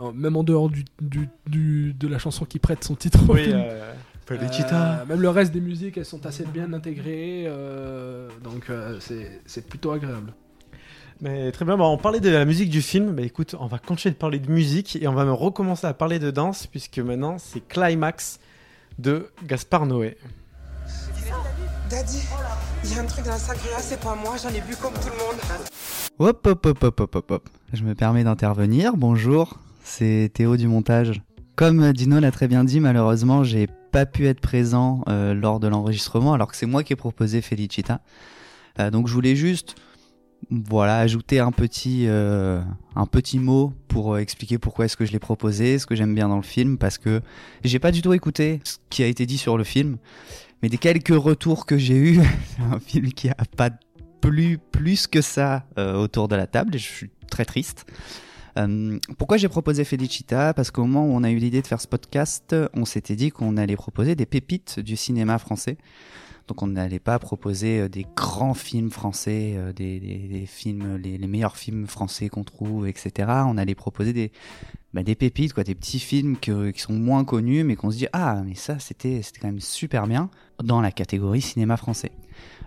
euh, 0.01 0.13
même 0.13 0.37
en 0.37 0.45
dehors 0.45 0.71
du, 0.71 0.85
du, 1.01 1.29
du- 1.49 1.93
de 1.95 2.09
la 2.09 2.19
chanson 2.19 2.45
qui 2.45 2.59
prête 2.61 2.85
son 2.85 2.95
titre 2.95 3.19
Oui, 3.29 3.47
euh. 3.49 3.93
Euh, 4.31 5.05
même 5.07 5.21
le 5.21 5.29
reste 5.29 5.53
des 5.53 5.61
musiques, 5.61 5.99
elles 5.99 6.07
sont 6.07 6.25
assez 6.25 6.45
bien 6.47 6.73
intégrées, 6.73 7.45
euh, 7.49 8.29
donc 8.43 8.71
euh, 8.71 8.99
c'est 9.45 9.67
plutôt 9.69 9.91
agréable. 9.91 10.33
Mais 11.23 11.53
très 11.53 11.65
bien, 11.65 11.77
bah, 11.77 11.85
on 11.85 11.99
parlait 11.99 12.19
de 12.19 12.31
la 12.31 12.45
musique 12.45 12.69
du 12.69 12.83
film. 12.83 13.13
Bah 13.13 13.23
écoute, 13.23 13.55
on 13.61 13.67
va 13.67 13.79
continuer 13.79 14.13
de 14.13 14.19
parler 14.19 14.41
de 14.41 14.51
musique 14.51 14.97
et 15.01 15.07
on 15.07 15.15
va 15.15 15.25
même 15.25 15.33
recommencer 15.33 15.87
à 15.87 15.95
parler 15.95 16.19
de 16.19 16.33
danse 16.33 16.67
puisque 16.67 16.99
maintenant 16.99 17.37
c'est 17.39 17.61
Climax 17.61 18.41
de 18.99 19.29
Gaspard 19.47 19.87
Noé. 19.87 20.19
Daddy, 21.89 22.23
il 22.83 22.93
y 22.93 22.99
a 22.99 23.03
un 23.03 23.07
truc 23.07 23.25
dans 23.25 23.31
la 23.31 23.39
sangria, 23.39 23.79
c'est 23.79 24.01
pas 24.01 24.17
moi, 24.17 24.35
j'en 24.43 24.49
ai 24.49 24.61
bu 24.63 24.75
comme 24.75 24.95
tout 24.95 25.11
le 25.11 25.25
monde. 25.25 25.41
Hop, 26.19 26.45
hop, 26.45 26.67
hop, 26.67 26.83
hop, 26.83 27.01
hop, 27.01 27.15
hop, 27.15 27.31
hop. 27.31 27.49
Je 27.73 27.85
me 27.85 27.95
permets 27.95 28.25
d'intervenir. 28.25 28.97
Bonjour, 28.97 29.61
c'est 29.85 30.29
Théo 30.35 30.57
du 30.57 30.67
montage. 30.67 31.23
Comme 31.55 31.93
Dino 31.93 32.19
l'a 32.19 32.33
très 32.33 32.49
bien 32.49 32.65
dit, 32.65 32.81
malheureusement, 32.81 33.45
j'ai 33.45 33.69
pas 33.93 34.07
pu 34.07 34.27
être 34.27 34.41
présent 34.41 35.05
euh, 35.07 35.35
lors 35.35 35.61
de 35.61 35.69
l'enregistrement, 35.69 36.35
alors 36.35 36.49
que 36.49 36.57
c'est 36.57 36.67
moi 36.67 36.83
qui 36.83 36.95
ai 36.95 36.97
proposé 36.97 37.43
Felicita. 37.43 38.01
Euh, 38.81 38.91
donc 38.91 39.07
je 39.07 39.13
voulais 39.13 39.37
juste, 39.37 39.77
voilà, 40.51 40.99
ajouter 40.99 41.39
un 41.41 41.53
petit, 41.53 42.07
euh, 42.07 42.61
un 42.95 43.07
petit 43.07 43.39
mot 43.39 43.73
pour 43.89 44.15
euh, 44.15 44.19
expliquer 44.19 44.59
pourquoi 44.59 44.85
est-ce 44.85 44.97
que 44.97 45.05
je 45.05 45.13
l'ai 45.13 45.19
proposé, 45.19 45.79
ce 45.79 45.87
que 45.87 45.95
j'aime 45.95 46.15
bien 46.15 46.29
dans 46.29 46.37
le 46.37 46.43
film, 46.43 46.79
parce 46.79 46.99
que 46.99 47.21
j'ai 47.65 47.79
pas 47.79 47.93
du 47.93 48.03
tout 48.03 48.13
écouté 48.13 48.61
ce 48.65 48.77
qui 48.91 49.03
a 49.03 49.07
été 49.07 49.27
dit 49.27 49.39
sur 49.39 49.57
le 49.57 49.65
film, 49.65 49.99
mais 50.63 50.69
des 50.69 50.79
quelques 50.79 51.09
retours 51.09 51.67
que 51.67 51.79
j'ai 51.79 51.97
eus, 51.97 52.21
c'est 52.57 52.63
un 52.63 52.81
film 52.81 53.13
qui 53.13 53.29
a 53.29 53.37
pas 53.57 53.71
plu 54.21 54.59
plus 54.71 55.07
que 55.07 55.21
ça 55.21 55.67
euh, 55.79 55.95
autour 55.95 56.29
de 56.29 56.37
la 56.37 56.47
table 56.47 56.77
et 56.77 56.79
je 56.79 56.89
suis 56.89 57.11
très 57.31 57.45
triste. 57.45 57.87
Euh, 58.59 58.99
pourquoi 59.19 59.39
j'ai 59.39 59.49
proposé 59.49 59.85
Felicita? 59.85 60.53
Parce 60.55 60.71
qu'au 60.71 60.85
moment 60.85 61.07
où 61.07 61.17
on 61.17 61.25
a 61.25 61.31
eu 61.31 61.37
l'idée 61.37 61.63
de 61.63 61.67
faire 61.67 61.81
ce 61.81 61.89
podcast, 61.89 62.55
on 62.75 62.85
s'était 62.85 63.17
dit 63.17 63.31
qu'on 63.31 63.57
allait 63.57 63.77
proposer 63.77 64.15
des 64.15 64.27
pépites 64.27 64.79
du 64.79 64.97
cinéma 64.97 65.39
français. 65.39 65.79
Donc 66.49 66.63
on 66.63 66.67
n'allait 66.67 66.99
pas 66.99 67.19
proposer 67.19 67.81
euh, 67.81 67.89
des 67.89 68.07
grands 68.17 68.55
films 68.55 68.91
français, 68.91 69.55
euh, 69.57 69.73
des, 69.73 70.45
films, 70.47 70.97
les, 70.97 71.19
meilleurs 71.27 71.57
films 71.57 71.87
français 71.87 72.29
qu'on 72.29 72.45
trouve, 72.45 72.89
etc. 72.89 73.29
On 73.47 73.57
allait 73.57 73.75
proposer 73.75 74.13
des, 74.13 74.33
bah, 74.93 75.03
des 75.03 75.15
pépites, 75.15 75.53
quoi, 75.53 75.65
des 75.65 75.75
petits 75.75 75.99
films 75.99 76.37
qui 76.37 76.53
sont 76.77 76.93
moins 76.93 77.25
connus, 77.25 77.65
mais 77.65 77.77
qu'on 77.77 77.91
se 77.91 77.99
dit 77.99 78.09
ah 78.13 78.43
mais 78.45 78.55
ça 78.55 78.79
c'était 78.79 79.23
c'était 79.23 79.41
quand 79.41 79.49
même 79.49 79.61
super 79.61 80.07
bien 80.07 80.31
dans 80.63 80.81
la 80.81 80.91
catégorie 80.91 81.41
cinéma 81.41 81.77
français. 81.77 82.13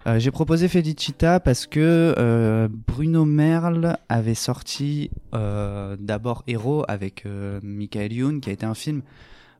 Euh, 0.08 0.20
J'ai 0.20 0.32
proposé 0.32 0.68
Felicita 0.68 1.40
parce 1.40 1.66
que 1.66 2.68
Bruno 2.88 3.26
Merle 3.26 3.98
avait 4.08 4.36
sorti 4.36 5.10
d'abord 5.34 6.44
Héros 6.48 6.86
avec 6.88 7.26
Michael 7.62 8.14
Youn, 8.14 8.42
qui 8.42 8.50
a 8.50 8.54
été 8.54 8.66
un 8.66 8.76
film 8.76 9.02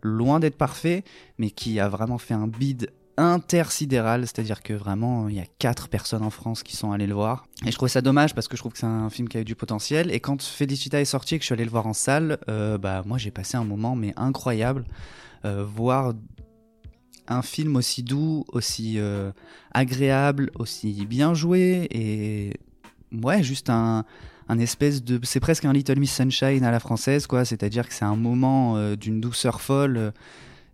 loin 0.02 0.40
d'être 0.40 0.58
parfait, 0.58 1.04
mais 1.38 1.50
qui 1.50 1.80
a 1.80 1.90
vraiment 1.90 2.18
fait 2.18 2.36
un 2.36 2.48
bid 2.48 2.92
intersidéral, 3.18 4.22
c'est-à-dire 4.22 4.62
que 4.62 4.74
vraiment 4.74 5.30
il 5.30 5.36
y 5.36 5.40
a 5.40 5.46
quatre 5.60 5.88
personnes 5.88 6.24
en 6.24 6.30
France 6.30 6.64
qui 6.64 6.76
sont 6.76 6.92
allées 6.92 7.08
le 7.08 7.14
voir. 7.14 7.46
Et 7.66 7.72
je 7.72 7.76
trouvais 7.76 7.90
ça 7.90 8.02
dommage 8.02 8.36
parce 8.36 8.48
que 8.48 8.58
je 8.58 8.62
trouve 8.62 8.74
que 8.74 8.80
c'est 8.80 8.86
un 8.86 9.10
film 9.10 9.30
qui 9.30 9.38
a 9.38 9.42
eu 9.42 9.46
du 9.46 9.56
potentiel. 9.56 10.12
Et 10.12 10.20
quand 10.20 10.42
Felicita 10.42 11.00
est 11.00 11.06
sorti 11.06 11.36
et 11.36 11.38
que 11.38 11.44
je 11.44 11.48
suis 11.48 11.54
allé 11.54 11.66
le 11.66 11.72
voir 11.72 11.88
en 11.88 11.94
salle, 11.94 12.40
euh, 12.50 12.78
bah 12.78 13.04
moi 13.06 13.18
j'ai 13.18 13.32
passé 13.32 13.58
un 13.58 13.64
moment 13.64 13.96
mais 13.96 14.14
incroyable, 14.18 14.86
euh, 15.46 15.64
voir 15.64 16.14
un 17.28 17.42
film 17.42 17.76
aussi 17.76 18.04
doux, 18.04 18.46
aussi 18.50 18.96
euh, 18.98 19.32
agréable, 19.74 20.52
aussi 20.56 21.06
bien 21.06 21.34
joué 21.34 21.88
et 21.92 22.54
ouais, 23.24 23.42
juste 23.42 23.70
un, 23.70 24.04
un 24.50 24.60
espèce 24.60 25.04
de. 25.04 25.20
C'est 25.24 25.40
presque 25.40 25.66
un 25.66 25.74
Little 25.74 26.00
Miss 26.00 26.14
Sunshine 26.14 26.64
à 26.64 26.72
la 26.72 26.80
française, 26.80 27.28
quoi. 27.28 27.46
C'est-à-dire 27.46 27.88
que 27.88 27.94
c'est 27.94 28.06
un 28.06 28.16
moment 28.16 28.96
d'une 28.96 29.22
douceur 29.22 29.62
folle 29.62 30.12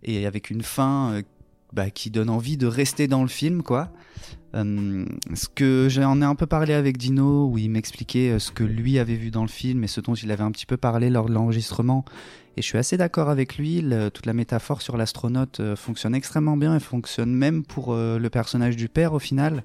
et 0.02 0.26
avec 0.26 0.50
une 0.50 0.62
fin 0.62 1.22
bah, 1.72 1.90
qui 1.90 2.10
donne 2.10 2.30
envie 2.30 2.56
de 2.56 2.66
rester 2.66 3.08
dans 3.08 3.22
le 3.22 3.28
film, 3.28 3.62
quoi. 3.62 3.90
Euh, 4.54 5.06
ce 5.32 5.48
que 5.48 5.88
j'en 5.90 6.20
ai 6.20 6.24
un 6.24 6.34
peu 6.34 6.44
parlé 6.46 6.74
avec 6.74 6.98
Dino, 6.98 7.46
où 7.46 7.56
il 7.56 7.70
m'expliquait 7.70 8.32
euh, 8.32 8.38
ce 8.38 8.52
que 8.52 8.64
lui 8.64 8.98
avait 8.98 9.14
vu 9.14 9.30
dans 9.30 9.42
le 9.42 9.48
film 9.48 9.82
et 9.82 9.86
ce 9.86 10.02
dont 10.02 10.14
il 10.14 10.30
avait 10.30 10.42
un 10.42 10.50
petit 10.50 10.66
peu 10.66 10.76
parlé 10.76 11.08
lors 11.08 11.26
de 11.26 11.32
l'enregistrement. 11.32 12.04
Et 12.58 12.62
je 12.62 12.66
suis 12.66 12.76
assez 12.76 12.98
d'accord 12.98 13.30
avec 13.30 13.56
lui, 13.56 13.82
toute 14.12 14.26
la 14.26 14.34
métaphore 14.34 14.82
sur 14.82 14.98
l'astronaute 14.98 15.60
euh, 15.60 15.74
fonctionne 15.74 16.14
extrêmement 16.14 16.58
bien 16.58 16.76
et 16.76 16.80
fonctionne 16.80 17.32
même 17.34 17.64
pour 17.64 17.94
le 17.94 18.28
personnage 18.28 18.76
du 18.76 18.90
père 18.90 19.14
au 19.14 19.18
final. 19.18 19.64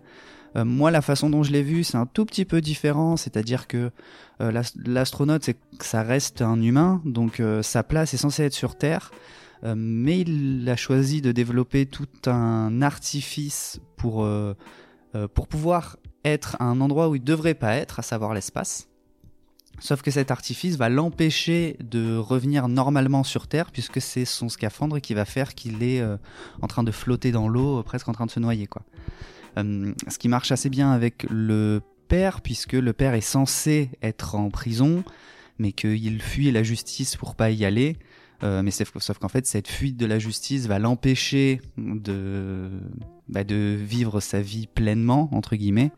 Moi, 0.55 0.89
la 0.89 1.01
façon 1.01 1.29
dont 1.29 1.43
je 1.43 1.51
l'ai 1.51 1.61
vu, 1.61 1.83
c'est 1.83 1.97
un 1.97 2.05
tout 2.05 2.25
petit 2.25 2.45
peu 2.45 2.61
différent, 2.61 3.17
c'est-à-dire 3.17 3.67
que 3.67 3.91
l'as- 4.39 4.73
l'astronaute, 4.85 5.49
ça 5.81 6.01
reste 6.01 6.41
un 6.41 6.59
humain, 6.61 7.01
donc 7.05 7.41
sa 7.61 7.83
place 7.83 8.13
est 8.13 8.17
censée 8.17 8.43
être 8.43 8.53
sur 8.53 8.75
Terre, 8.75 9.11
euh, 9.63 9.73
mais 9.77 10.19
il 10.19 10.67
a 10.69 10.75
choisi 10.75 11.21
de 11.21 11.31
développer 11.31 11.85
tout 11.85 12.07
un 12.25 12.81
artifice 12.81 13.79
pour, 13.95 14.23
euh, 14.23 14.55
euh, 15.15 15.27
pour 15.27 15.47
pouvoir 15.47 15.97
être 16.25 16.57
à 16.59 16.65
un 16.65 16.81
endroit 16.81 17.09
où 17.09 17.15
il 17.15 17.23
devrait 17.23 17.53
pas 17.53 17.75
être, 17.75 17.99
à 17.99 18.01
savoir 18.01 18.33
l'espace. 18.33 18.87
Sauf 19.79 20.01
que 20.01 20.09
cet 20.09 20.31
artifice 20.31 20.75
va 20.75 20.89
l'empêcher 20.89 21.77
de 21.79 22.17
revenir 22.17 22.67
normalement 22.67 23.23
sur 23.23 23.47
Terre, 23.47 23.71
puisque 23.71 24.01
c'est 24.01 24.25
son 24.25 24.49
scaphandre 24.49 24.99
qui 24.99 25.13
va 25.13 25.23
faire 25.23 25.53
qu'il 25.53 25.83
est 25.83 26.03
en 26.63 26.67
train 26.67 26.81
de 26.81 26.91
flotter 26.91 27.31
dans 27.31 27.47
l'eau, 27.47 27.83
presque 27.83 28.09
en 28.09 28.11
train 28.11 28.25
de 28.25 28.31
se 28.31 28.39
noyer. 28.39 28.65
Quoi. 28.65 28.81
Ce 29.55 30.17
qui 30.17 30.29
marche 30.29 30.51
assez 30.51 30.69
bien 30.69 30.91
avec 30.91 31.27
le 31.29 31.81
père, 32.07 32.41
puisque 32.41 32.73
le 32.73 32.91
père 32.91 33.13
est 33.13 33.21
censé 33.21 33.91
être 34.01 34.33
en 34.33 34.49
prison, 34.49 35.03
mais 35.59 35.71
qu'il 35.73 36.21
fuit 36.23 36.51
la 36.51 36.63
justice 36.63 37.15
pour 37.15 37.35
pas 37.35 37.51
y 37.51 37.63
aller. 37.63 37.97
Euh, 38.43 38.61
mais 38.61 38.71
sauf, 38.71 38.91
qu'en 39.19 39.29
fait, 39.29 39.45
cette 39.47 39.67
fuite 39.67 39.97
de 39.97 40.05
la 40.05 40.19
justice 40.19 40.67
va 40.67 40.79
l'empêcher 40.79 41.61
de, 41.77 42.69
bah, 43.29 43.43
de 43.43 43.75
vivre 43.79 44.19
sa 44.19 44.41
vie 44.41 44.67
pleinement, 44.67 45.29
entre 45.31 45.55
guillemets. 45.55 45.91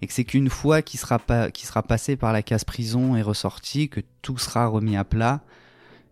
Et 0.00 0.06
que 0.06 0.12
c'est 0.12 0.24
qu'une 0.24 0.48
fois 0.48 0.82
qu'il 0.82 0.98
sera, 0.98 1.18
pas, 1.18 1.50
qu'il 1.50 1.66
sera 1.66 1.82
passé 1.82 2.16
par 2.16 2.32
la 2.32 2.42
case 2.42 2.64
prison 2.64 3.14
et 3.14 3.22
ressorti, 3.22 3.88
que 3.88 4.00
tout 4.22 4.38
sera 4.38 4.66
remis 4.66 4.96
à 4.96 5.04
plat. 5.04 5.42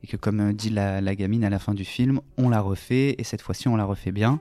Et 0.02 0.07
que, 0.07 0.16
comme 0.16 0.52
dit 0.52 0.70
la, 0.70 1.01
la 1.01 1.15
gamine 1.15 1.44
à 1.44 1.51
la 1.51 1.59
fin 1.59 1.74
du 1.74 1.85
film, 1.85 2.20
on 2.36 2.48
l'a 2.48 2.61
refait, 2.61 3.15
et 3.19 3.24
cette 3.24 3.43
fois-ci, 3.43 3.69
on 3.69 3.77
l'a 3.77 3.85
refait 3.85 4.12
bien. 4.12 4.40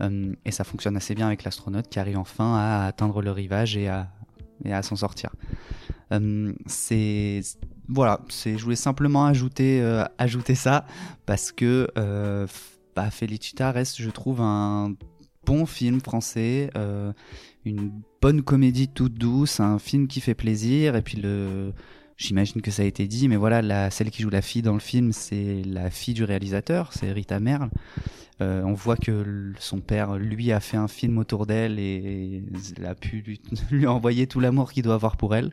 Euh, 0.00 0.34
et 0.44 0.50
ça 0.50 0.64
fonctionne 0.64 0.96
assez 0.96 1.14
bien 1.14 1.26
avec 1.26 1.44
l'astronaute 1.44 1.88
qui 1.88 1.98
arrive 1.98 2.18
enfin 2.18 2.56
à 2.56 2.86
atteindre 2.86 3.22
le 3.22 3.30
rivage 3.30 3.76
et 3.76 3.88
à, 3.88 4.08
et 4.64 4.72
à 4.72 4.82
s'en 4.82 4.96
sortir. 4.96 5.30
Euh, 6.12 6.52
c'est 6.66 7.40
voilà, 7.88 8.20
c'est 8.28 8.56
je 8.56 8.64
voulais 8.64 8.76
simplement 8.76 9.26
ajouter 9.26 9.80
euh, 9.82 10.04
ajouter 10.18 10.54
ça 10.54 10.86
parce 11.26 11.52
que 11.52 11.88
euh, 11.98 12.46
bah, 12.94 13.10
Felicita 13.10 13.72
reste, 13.72 14.00
je 14.00 14.10
trouve, 14.10 14.40
un 14.40 14.94
bon 15.44 15.66
film 15.66 16.00
français, 16.00 16.70
euh, 16.76 17.12
une 17.64 17.92
bonne 18.20 18.42
comédie 18.42 18.88
toute 18.88 19.14
douce, 19.14 19.60
un 19.60 19.78
film 19.78 20.06
qui 20.06 20.20
fait 20.20 20.34
plaisir 20.34 20.96
et 20.96 21.02
puis 21.02 21.18
le 21.18 21.72
J'imagine 22.22 22.62
que 22.62 22.70
ça 22.70 22.82
a 22.82 22.84
été 22.84 23.08
dit, 23.08 23.26
mais 23.28 23.34
voilà, 23.34 23.62
la, 23.62 23.90
celle 23.90 24.10
qui 24.10 24.22
joue 24.22 24.30
la 24.30 24.42
fille 24.42 24.62
dans 24.62 24.74
le 24.74 24.80
film, 24.80 25.12
c'est 25.12 25.62
la 25.64 25.90
fille 25.90 26.14
du 26.14 26.22
réalisateur, 26.22 26.92
c'est 26.92 27.10
Rita 27.10 27.40
Merle. 27.40 27.70
Euh, 28.40 28.62
on 28.62 28.74
voit 28.74 28.96
que 28.96 29.52
son 29.58 29.80
père, 29.80 30.16
lui, 30.16 30.52
a 30.52 30.60
fait 30.60 30.76
un 30.76 30.86
film 30.86 31.18
autour 31.18 31.46
d'elle 31.46 31.80
et 31.80 32.44
elle 32.76 32.86
a 32.86 32.94
pu 32.94 33.40
lui 33.70 33.86
envoyer 33.88 34.28
tout 34.28 34.38
l'amour 34.38 34.72
qu'il 34.72 34.84
doit 34.84 34.94
avoir 34.94 35.16
pour 35.16 35.34
elle. 35.34 35.52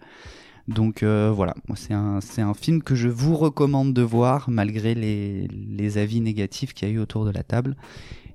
Donc 0.70 1.02
euh, 1.02 1.32
voilà, 1.36 1.56
c'est 1.76 1.94
un, 1.94 2.22
c'est 2.22 2.42
un 2.42 2.54
film 2.54 2.84
que 2.84 2.94
je 2.94 3.10
vous 3.10 3.36
recommande 3.36 3.92
de 3.92 4.04
voir 4.04 4.50
malgré 4.50 4.94
les, 4.94 5.48
les 5.48 5.98
avis 5.98 6.22
négatifs 6.22 6.74
qu'il 6.74 6.88
y 6.88 6.92
a 6.92 6.94
eu 6.94 7.00
autour 7.00 7.26
de 7.26 7.32
la 7.32 7.44
table. 7.44 7.76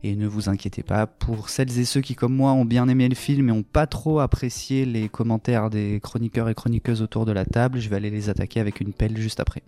Et 0.03 0.17
ne 0.17 0.27
vous 0.27 0.51
inquiétez 0.51 0.83
pas, 0.83 1.07
pour 1.07 1.49
celles 1.49 1.79
et 1.79 1.87
ceux 1.87 2.03
qui, 2.03 2.15
comme 2.15 2.35
moi, 2.35 2.53
ont 2.53 2.67
bien 2.67 2.89
aimé 2.89 3.09
le 3.09 3.15
film 3.15 3.49
et 3.49 3.53
ont 3.53 3.63
pas 3.63 3.87
trop 3.87 4.21
apprécié 4.21 4.85
les 4.85 5.09
commentaires 5.09 5.71
des 5.71 5.99
chroniqueurs 6.03 6.51
et 6.51 6.55
chroniqueuses 6.55 7.01
autour 7.01 7.25
de 7.25 7.33
la 7.33 7.47
table, 7.47 7.81
je 7.81 7.89
vais 7.89 7.97
aller 7.97 8.11
les 8.11 8.29
attaquer 8.29 8.61
avec 8.61 8.81
une 8.81 8.93
pelle 8.93 9.17
juste 9.17 9.41
après. 9.41 9.63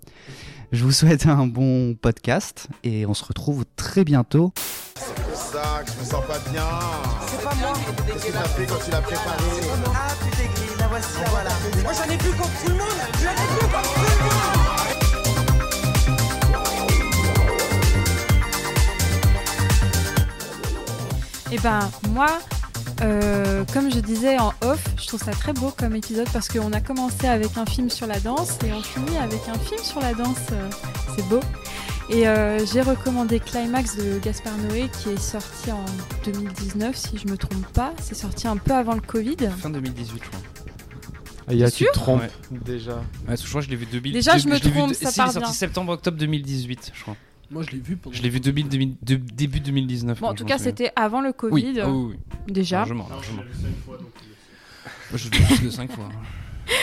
Je 0.73 0.85
vous 0.85 0.93
souhaite 0.93 1.27
un 1.27 1.47
bon 1.47 1.95
podcast 1.95 2.69
et 2.85 3.07
on 3.07 3.15
se 3.15 3.25
retrouve 3.25 3.65
très 3.77 4.05
bientôt. 4.05 4.53
C'est 4.97 5.15
pour 5.15 5.37
ça 5.37 5.83
que 5.87 5.93
je 5.93 5.99
me 6.01 6.05
sens 6.05 6.27
pas 6.27 6.51
bien. 6.51 6.69
C'est 7.27 7.43
pas 7.43 7.55
moi. 7.55 7.73
Qu'est-ce 8.07 8.27
que 8.27 8.33
t'as 8.33 8.41
fait 8.41 8.67
quand 8.67 8.85
tu 8.85 8.91
l'as 8.91 9.01
préparé? 9.01 10.26
La 10.87 10.93
voici, 10.93 11.21
la 11.21 11.29
voilà. 11.31 11.51
Moi 11.83 11.93
j'en 11.93 12.13
ai 12.13 12.17
plus 12.17 12.31
contre 12.31 12.63
tout 12.63 12.69
le 12.69 12.75
monde. 12.75 12.87
J'en 13.23 13.31
ai 13.31 13.47
plus 13.59 13.69
contre 13.69 13.95
tout 13.95 14.01
le 14.01 14.25
monde. 14.25 14.43
Et 21.53 21.59
ben 21.59 21.91
moi, 22.11 22.39
euh, 23.03 23.65
comme 23.73 23.91
je 23.93 24.01
disais 24.01 24.39
en 24.39 24.53
off, 24.63 24.85
je 25.01 25.07
trouve 25.07 25.23
ça 25.23 25.33
très 25.33 25.53
beau 25.53 25.73
comme 25.77 25.95
épisode 25.97 26.29
parce 26.33 26.49
qu'on 26.49 26.73
a 26.73 26.81
commencé 26.81 27.27
avec 27.27 27.57
un 27.57 27.67
film 27.67 27.91
sur 27.91 28.07
la 28.07 28.21
danse 28.21 28.59
et 28.65 28.73
on 28.73 28.83
finit 28.83 29.19
avec 29.19 29.41
un 29.49 29.59
film 29.59 29.83
sur 29.83 30.01
la 30.01 30.15
danse. 30.15 30.37
euh, 30.53 30.69
c'est 31.17 31.27
beau. 31.29 31.41
Et 32.09 32.29
euh, 32.29 32.65
j'ai 32.65 32.83
recommandé 32.83 33.41
Climax 33.41 33.97
de 33.97 34.21
Gaspard 34.21 34.57
Noé 34.59 34.89
qui 35.01 35.09
est 35.11 35.19
sorti 35.21 35.73
en 35.73 35.85
2019 36.25 36.95
si 36.95 37.19
je 37.19 37.27
me 37.27 37.37
trompe 37.37 37.67
pas. 37.73 37.93
C'est 38.01 38.15
sorti 38.15 38.47
un 38.47 38.57
peu 38.57 38.73
avant 38.75 38.95
le 38.95 39.01
Covid. 39.01 39.37
Fin 39.59 39.71
2018, 39.71 40.23
je 40.23 40.29
crois. 40.29 40.56
Ah, 41.49 41.53
il 41.53 41.59
y 41.59 41.63
a, 41.65 41.71
T'es 41.71 41.77
tu 41.77 41.85
te 41.85 41.93
trompes 41.93 42.23
Ouais. 42.23 42.59
déjà. 42.65 42.97
Ouais, 43.29 43.37
je 43.37 43.49
crois 43.49 43.61
que 43.61 43.67
je 43.67 43.71
l'ai 43.71 43.77
vu 43.77 43.87
2000. 43.87 44.13
Déjà, 44.13 44.37
je 44.37 44.49
me 44.49 44.55
vu 44.57 44.61
trompe, 44.73 44.89
de- 44.91 44.95
ça 44.95 45.11
si, 45.11 45.17
part 45.17 45.27
il 45.27 45.31
est 45.31 45.33
sorti 45.35 45.47
bien. 45.49 45.53
septembre-octobre 45.53 46.17
2018, 46.19 46.91
je 46.95 47.03
crois. 47.03 47.17
Moi, 47.51 47.63
je 47.63 47.71
l'ai 47.71 47.79
vu 47.79 47.97
pendant. 47.97 48.17
Je 48.17 48.23
l'ai 48.23 48.29
vu 48.29 48.41
2000, 48.41 48.69
2000 48.69 48.97
de- 49.03 49.15
début 49.15 49.61
2019. 49.61 50.19
Bon, 50.21 50.27
en 50.29 50.35
tout 50.35 50.45
cas, 50.45 50.59
c'était 50.59 50.91
avant 50.97 51.21
le 51.21 51.33
Covid. 51.33 51.53
Oui, 51.73 51.79
ah 51.81 51.89
oui, 51.89 52.15
oui. 52.49 52.53
Déjà. 52.53 52.79
Largement, 52.79 53.07
largement. 53.09 53.43
Moi, 53.87 53.97
je 55.15 55.31
l'ai 55.31 55.39
vu 55.39 55.45
plus 55.57 55.65
de 55.67 55.71
5 55.71 55.93
fois. 55.93 56.09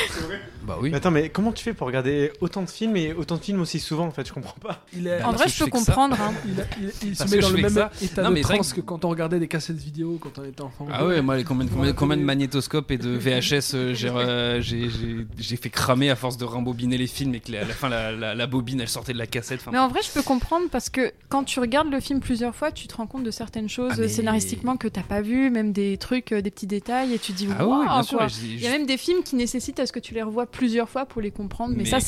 C'est 0.09 0.21
vrai 0.21 0.39
Bah 0.65 0.77
oui. 0.81 0.89
Mais 0.91 0.97
attends, 0.97 1.11
mais 1.11 1.29
comment 1.29 1.51
tu 1.51 1.63
fais 1.63 1.73
pour 1.73 1.87
regarder 1.87 2.31
autant 2.41 2.61
de 2.63 2.69
films 2.69 2.95
et 2.97 3.13
autant 3.13 3.35
de 3.37 3.41
films 3.43 3.61
aussi 3.61 3.79
souvent 3.79 4.05
en 4.07 4.11
fait? 4.11 4.27
Je 4.27 4.33
comprends 4.33 4.55
pas. 4.61 4.83
Il 4.95 5.07
est- 5.07 5.21
En 5.23 5.31
vrai, 5.33 5.47
je 5.49 5.63
peux 5.63 5.69
comprendre. 5.69 6.17
hein. 6.21 6.33
Il, 6.45 6.59
a- 6.61 6.63
il- 7.03 7.09
il 7.09 7.15
se 7.15 7.23
met 7.29 7.39
dans 7.41 7.49
le 7.49 7.57
même 7.61 7.69
ça. 7.69 7.91
état 8.01 8.21
Non, 8.23 8.29
de 8.29 8.33
mais 8.35 8.41
c'est 8.41 8.47
vrai 8.47 8.55
transe 8.55 8.71
que- 8.73 8.81
que 8.81 8.85
quand 8.85 9.05
on 9.05 9.09
regardait 9.09 9.39
des 9.39 9.47
cassettes 9.47 9.77
vidéo 9.77 10.17
quand 10.21 10.37
on 10.39 10.43
était 10.45 10.61
enfant. 10.61 10.87
Ah 10.91 11.05
ouais, 11.05 11.21
moi, 11.21 11.35
les 11.37 11.43
combien, 11.43 11.65
de- 11.65 11.69
combien, 11.71 11.87
de- 11.91 11.95
combien 11.97 12.17
de 12.17 12.21
magnétoscopes 12.23 12.91
et 12.91 12.97
de 12.97 13.09
VHS 13.17 13.73
euh, 13.75 13.93
j'ai, 13.93 14.09
euh, 14.09 14.61
j'ai, 14.61 14.89
j'ai, 14.89 15.27
j'ai 15.37 15.55
fait 15.57 15.69
cramer 15.69 16.09
à 16.09 16.15
force 16.15 16.37
de 16.37 16.45
rembobiner 16.45 16.97
les 16.97 17.07
films 17.07 17.35
et 17.35 17.39
que 17.39 17.51
la- 17.51 17.61
à 17.61 17.65
la 17.65 17.73
fin, 17.73 17.89
la, 17.89 18.11
la, 18.11 18.35
la 18.35 18.47
bobine, 18.47 18.79
elle 18.81 18.87
sortait 18.89 19.13
de 19.13 19.17
la 19.17 19.27
cassette. 19.27 19.59
Mais 19.71 19.79
en 19.79 19.87
vrai, 19.87 20.01
je 20.03 20.11
peux 20.11 20.21
comprendre 20.23 20.67
parce 20.71 20.89
que 20.89 21.11
quand 21.29 21.43
tu 21.43 21.59
regardes 21.59 21.91
le 21.91 21.99
film 21.99 22.19
plusieurs 22.19 22.55
fois, 22.55 22.71
tu 22.71 22.87
te 22.87 22.95
rends 22.95 23.07
compte 23.07 23.23
de 23.23 23.31
certaines 23.31 23.69
choses 23.69 23.91
Ah, 23.95 24.01
mais- 24.01 24.07
scénaristiquement 24.07 24.77
que 24.77 24.87
t'as 24.87 25.03
pas 25.03 25.21
vu, 25.21 25.49
même 25.49 25.71
des 25.73 25.97
trucs, 25.97 26.31
euh, 26.31 26.41
des 26.41 26.51
petits 26.51 26.67
détails, 26.67 27.13
et 27.13 27.19
tu 27.19 27.33
te 27.33 27.37
dis 27.37 27.47
Ah 27.57 27.65
oui, 27.65 27.71
waouh 27.71 27.83
bien 27.83 28.03
sûr, 28.03 28.17
quoi. 28.17 28.27
Il 28.43 28.59
y 28.61 28.67
a 28.67 28.71
même 28.71 28.85
des 28.85 28.97
films 28.97 29.23
qui 29.23 29.35
nécessitent 29.35 29.79
à 29.79 29.85
ce 29.85 29.91
que 29.91 29.99
tu 29.99 30.13
les 30.13 30.21
revoies 30.23 30.45
plusieurs 30.53 30.87
fois 30.89 31.05
pour 31.05 31.21
les 31.21 31.31
comprendre, 31.31 31.73
mais, 31.75 31.83
Mais 31.83 31.89
ça 31.89 31.99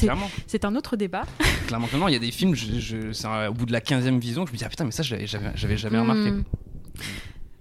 c'est 0.48 0.66
un 0.66 0.76
autre 0.76 0.96
débat. 0.96 1.24
Clairement, 1.68 1.88
clairement, 1.88 2.08
il 2.08 2.14
y 2.14 2.18
a 2.18 2.20
des 2.20 2.32
films, 2.32 2.56
je, 2.56 2.80
je- 2.80 3.12
c'est 3.12 3.26
un- 3.28 3.50
au 3.50 3.54
bout 3.54 3.66
de 3.66 3.72
la 3.74 3.82
15e 3.82 4.20
vision, 4.20 4.44
que 4.44 4.50
je 4.50 4.54
me 4.54 4.58
dis, 4.58 4.64
ah 4.66 4.70
putain, 4.70 4.86
mais 4.86 4.92
ça, 4.92 5.04
j'avais, 5.04 5.26
jamais 5.78 6.00
remarqué. 6.00 6.32
Hmm. 6.32 6.44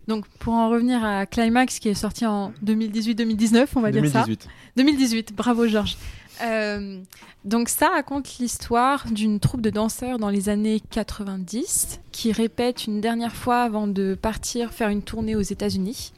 Donc 0.06 0.26
pour 0.38 0.52
en 0.52 0.68
revenir 0.68 1.02
à 1.02 1.24
Climax 1.24 1.78
qui 1.78 1.88
est 1.88 1.94
sorti 1.94 2.26
en 2.26 2.52
2018-2019, 2.64 3.68
on 3.76 3.80
va 3.80 3.90
dire 3.90 4.02
ça. 4.10 4.24
2018. 4.24 4.48
2018, 4.76 5.34
bravo 5.34 5.66
Georges. 5.66 5.96
Euh, 6.42 7.00
donc 7.44 7.68
ça 7.68 7.88
raconte 7.90 8.38
l'histoire 8.38 9.06
d'une 9.10 9.38
troupe 9.38 9.60
de 9.60 9.70
danseurs 9.70 10.18
dans 10.18 10.30
les 10.30 10.48
années 10.48 10.80
90 10.90 12.00
qui 12.10 12.32
répètent 12.32 12.86
une 12.86 13.00
dernière 13.00 13.34
fois 13.34 13.62
avant 13.62 13.86
de 13.86 14.16
partir 14.20 14.72
faire 14.72 14.88
une 14.88 15.02
tournée 15.02 15.36
aux 15.36 15.42
États-Unis. 15.42 16.12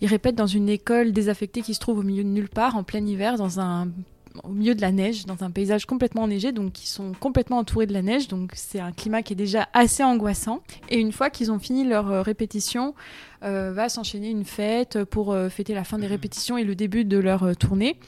Ils 0.00 0.08
répètent 0.08 0.34
dans 0.34 0.46
une 0.46 0.68
école 0.68 1.12
désaffectée 1.12 1.62
qui 1.62 1.74
se 1.74 1.80
trouve 1.80 2.00
au 2.00 2.02
milieu 2.02 2.24
de 2.24 2.28
nulle 2.28 2.48
part 2.48 2.76
en 2.76 2.82
plein 2.82 3.04
hiver 3.04 3.36
dans 3.36 3.60
un 3.60 3.88
au 4.42 4.50
milieu 4.50 4.74
de 4.74 4.80
la 4.80 4.92
neige, 4.92 5.26
dans 5.26 5.44
un 5.44 5.50
paysage 5.50 5.86
complètement 5.86 6.22
enneigé, 6.22 6.52
donc 6.52 6.82
ils 6.82 6.88
sont 6.88 7.12
complètement 7.20 7.58
entourés 7.58 7.86
de 7.86 7.92
la 7.92 8.02
neige, 8.02 8.28
donc 8.28 8.52
c'est 8.54 8.80
un 8.80 8.92
climat 8.92 9.22
qui 9.22 9.34
est 9.34 9.36
déjà 9.36 9.68
assez 9.72 10.02
angoissant. 10.02 10.60
Et 10.88 10.98
une 10.98 11.12
fois 11.12 11.30
qu'ils 11.30 11.52
ont 11.52 11.58
fini 11.58 11.84
leur 11.84 12.10
euh, 12.10 12.22
répétition, 12.22 12.94
euh, 13.44 13.72
va 13.74 13.90
s'enchaîner 13.90 14.30
une 14.30 14.46
fête 14.46 15.04
pour 15.04 15.32
euh, 15.34 15.50
fêter 15.50 15.74
la 15.74 15.84
fin 15.84 15.98
des 15.98 16.06
répétitions 16.06 16.56
et 16.56 16.64
le 16.64 16.74
début 16.74 17.04
de 17.04 17.18
leur 17.18 17.42
euh, 17.42 17.52
tournée. 17.52 17.98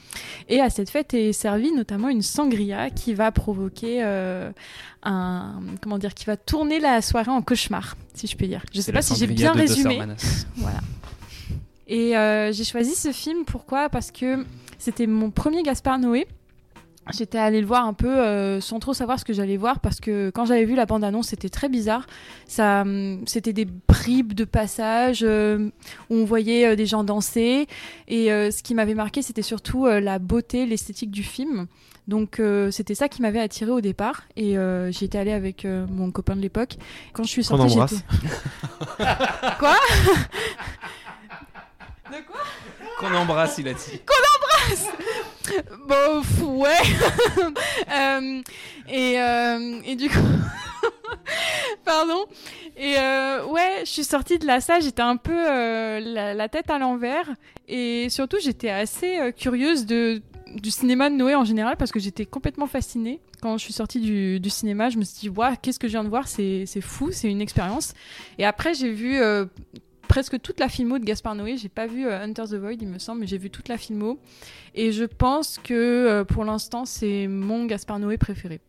Et 0.49 0.59
à 0.61 0.71
cette 0.71 0.89
fête 0.89 1.13
est 1.13 1.31
servie 1.31 1.71
notamment 1.73 2.09
une 2.09 2.23
sangria 2.23 2.89
qui 2.89 3.13
va 3.13 3.31
provoquer 3.31 4.01
un 5.03 5.61
comment 5.81 5.99
dire, 5.99 6.15
qui 6.15 6.25
va 6.25 6.37
tourner 6.37 6.79
la 6.79 7.03
soirée 7.03 7.29
en 7.29 7.43
cauchemar, 7.43 7.97
si 8.15 8.25
je 8.25 8.35
peux 8.35 8.47
dire. 8.47 8.63
Je 8.73 8.77
sais 8.77 8.85
C'est 8.85 8.91
pas 8.91 9.03
si 9.03 9.15
j'ai 9.15 9.27
bien 9.27 9.53
de 9.53 9.59
résumé. 9.59 10.01
Voilà. 10.55 10.79
Et 11.87 12.13
j'ai 12.53 12.63
choisi 12.63 12.95
ce 12.95 13.11
film 13.11 13.45
pourquoi? 13.45 13.89
Parce 13.89 14.11
que 14.11 14.43
c'était 14.77 15.07
mon 15.07 15.31
premier 15.31 15.63
Gaspard 15.63 15.99
Noé. 15.99 16.27
J'étais 17.13 17.37
allée 17.37 17.61
le 17.61 17.67
voir 17.67 17.85
un 17.85 17.93
peu 17.93 18.19
euh, 18.19 18.59
sans 18.59 18.79
trop 18.79 18.93
savoir 18.93 19.17
ce 19.17 19.23
que 19.23 19.31
j'allais 19.31 19.55
voir 19.55 19.79
parce 19.79 20.01
que 20.01 20.29
quand 20.29 20.43
j'avais 20.45 20.65
vu 20.65 20.75
la 20.75 20.85
bande-annonce, 20.85 21.27
c'était 21.29 21.47
très 21.47 21.69
bizarre. 21.69 22.05
Ça, 22.47 22.81
hum, 22.81 23.21
c'était 23.25 23.53
des 23.53 23.63
bribes 23.63 24.33
de 24.33 24.43
passages 24.43 25.21
euh, 25.23 25.69
où 26.09 26.15
on 26.15 26.25
voyait 26.25 26.67
euh, 26.67 26.75
des 26.75 26.85
gens 26.85 27.05
danser 27.05 27.65
et 28.09 28.29
euh, 28.29 28.51
ce 28.51 28.61
qui 28.61 28.73
m'avait 28.73 28.93
marqué, 28.93 29.21
c'était 29.21 29.41
surtout 29.41 29.85
euh, 29.85 30.01
la 30.01 30.19
beauté, 30.19 30.65
l'esthétique 30.65 31.09
du 31.11 31.23
film. 31.23 31.67
Donc 32.09 32.41
euh, 32.41 32.71
c'était 32.71 32.95
ça 32.95 33.07
qui 33.07 33.21
m'avait 33.21 33.39
attiré 33.39 33.71
au 33.71 33.79
départ 33.79 34.23
et 34.35 34.57
euh, 34.57 34.91
j'y 34.91 35.05
étais 35.05 35.17
allée 35.17 35.31
avec 35.31 35.63
euh, 35.63 35.85
mon 35.89 36.11
copain 36.11 36.35
de 36.35 36.41
l'époque. 36.41 36.75
Quand 37.13 37.23
je 37.23 37.29
suis 37.29 37.43
sortie, 37.45 37.71
embrasse. 37.73 37.91
j'étais- 38.11 39.05
Quoi? 39.59 39.75
De 42.09 42.25
quoi? 42.25 42.39
Qu'on 42.97 43.13
embrasse, 43.13 43.57
il 43.59 43.67
a 43.67 43.73
dit. 43.73 44.01
qu'on 44.05 44.73
embrasse 44.73 44.87
Bon, 45.87 46.59
ouais. 46.59 46.77
Euh, 47.89 48.41
et, 48.89 49.19
euh, 49.19 49.79
et 49.85 49.95
du 49.95 50.09
coup, 50.09 50.17
pardon. 51.85 52.25
Et 52.75 52.95
euh, 52.97 53.45
ouais, 53.45 53.81
je 53.81 53.89
suis 53.89 54.03
sortie 54.03 54.39
de 54.39 54.45
la 54.45 54.61
salle, 54.61 54.81
j'étais 54.81 55.01
un 55.01 55.15
peu 55.15 55.33
la, 55.33 56.49
tête 56.49 56.69
à 56.69 56.77
l'envers. 56.77 57.29
Et 57.67 58.09
surtout, 58.09 58.37
j'étais 58.41 58.69
assez 58.69 59.31
curieuse 59.37 59.85
de, 59.85 60.21
du 60.55 60.69
cinéma 60.69 61.09
de 61.09 61.15
Noé 61.15 61.35
en 61.35 61.45
général 61.45 61.77
parce 61.77 61.91
que 61.91 61.99
j'étais 61.99 62.25
complètement 62.25 62.67
fascinée. 62.67 63.21
Quand 63.41 63.57
je 63.57 63.63
suis 63.63 63.73
sortie 63.73 63.99
du, 63.99 64.39
du 64.39 64.49
cinéma, 64.49 64.89
je 64.89 64.97
me 64.97 65.03
suis 65.03 65.19
dit, 65.19 65.29
waouh, 65.29 65.55
qu'est-ce 65.61 65.79
que 65.79 65.87
je 65.87 65.93
viens 65.93 66.03
de 66.03 66.09
voir? 66.09 66.27
C'est 66.27 66.65
fou, 66.81 67.11
c'est 67.11 67.29
une 67.29 67.41
expérience. 67.41 67.93
Et 68.37 68.45
après, 68.45 68.73
j'ai 68.73 68.91
vu 68.91 69.19
presque 70.07 70.41
toute 70.41 70.59
la 70.59 70.69
filmo 70.69 70.97
de 70.99 71.05
Gaspard 71.05 71.35
Noé. 71.35 71.57
J'ai 71.57 71.69
pas 71.69 71.87
vu 71.87 72.07
euh, 72.07 72.21
Hunter 72.23 72.43
the 72.49 72.53
Void, 72.55 72.77
il 72.81 72.87
me 72.87 72.99
semble, 72.99 73.21
mais 73.21 73.27
j'ai 73.27 73.37
vu 73.37 73.49
toute 73.49 73.67
la 73.69 73.77
filmo. 73.77 74.19
Et 74.75 74.91
je 74.91 75.03
pense 75.03 75.57
que 75.63 75.73
euh, 75.73 76.23
pour 76.23 76.43
l'instant, 76.45 76.85
c'est 76.85 77.27
mon 77.27 77.65
Gaspard 77.65 77.99
Noé 77.99 78.17
préféré. 78.17 78.59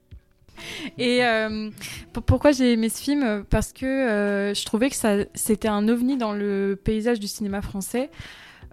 Et 0.99 1.25
euh, 1.25 1.71
pour- 2.13 2.25
pourquoi 2.25 2.51
j'ai 2.53 2.73
aimé 2.73 2.89
ce 2.89 3.01
film? 3.01 3.45
Parce 3.49 3.73
que 3.73 3.87
euh, 3.87 4.55
je 4.55 4.65
trouvais 4.65 4.91
que 4.91 4.97
ça, 4.97 5.19
c'était 5.35 5.69
un 5.69 5.87
ovni 5.89 6.17
dans 6.17 6.33
le 6.33 6.77
paysage 6.83 7.21
du 7.21 7.29
cinéma 7.29 7.63
français. 7.63 8.11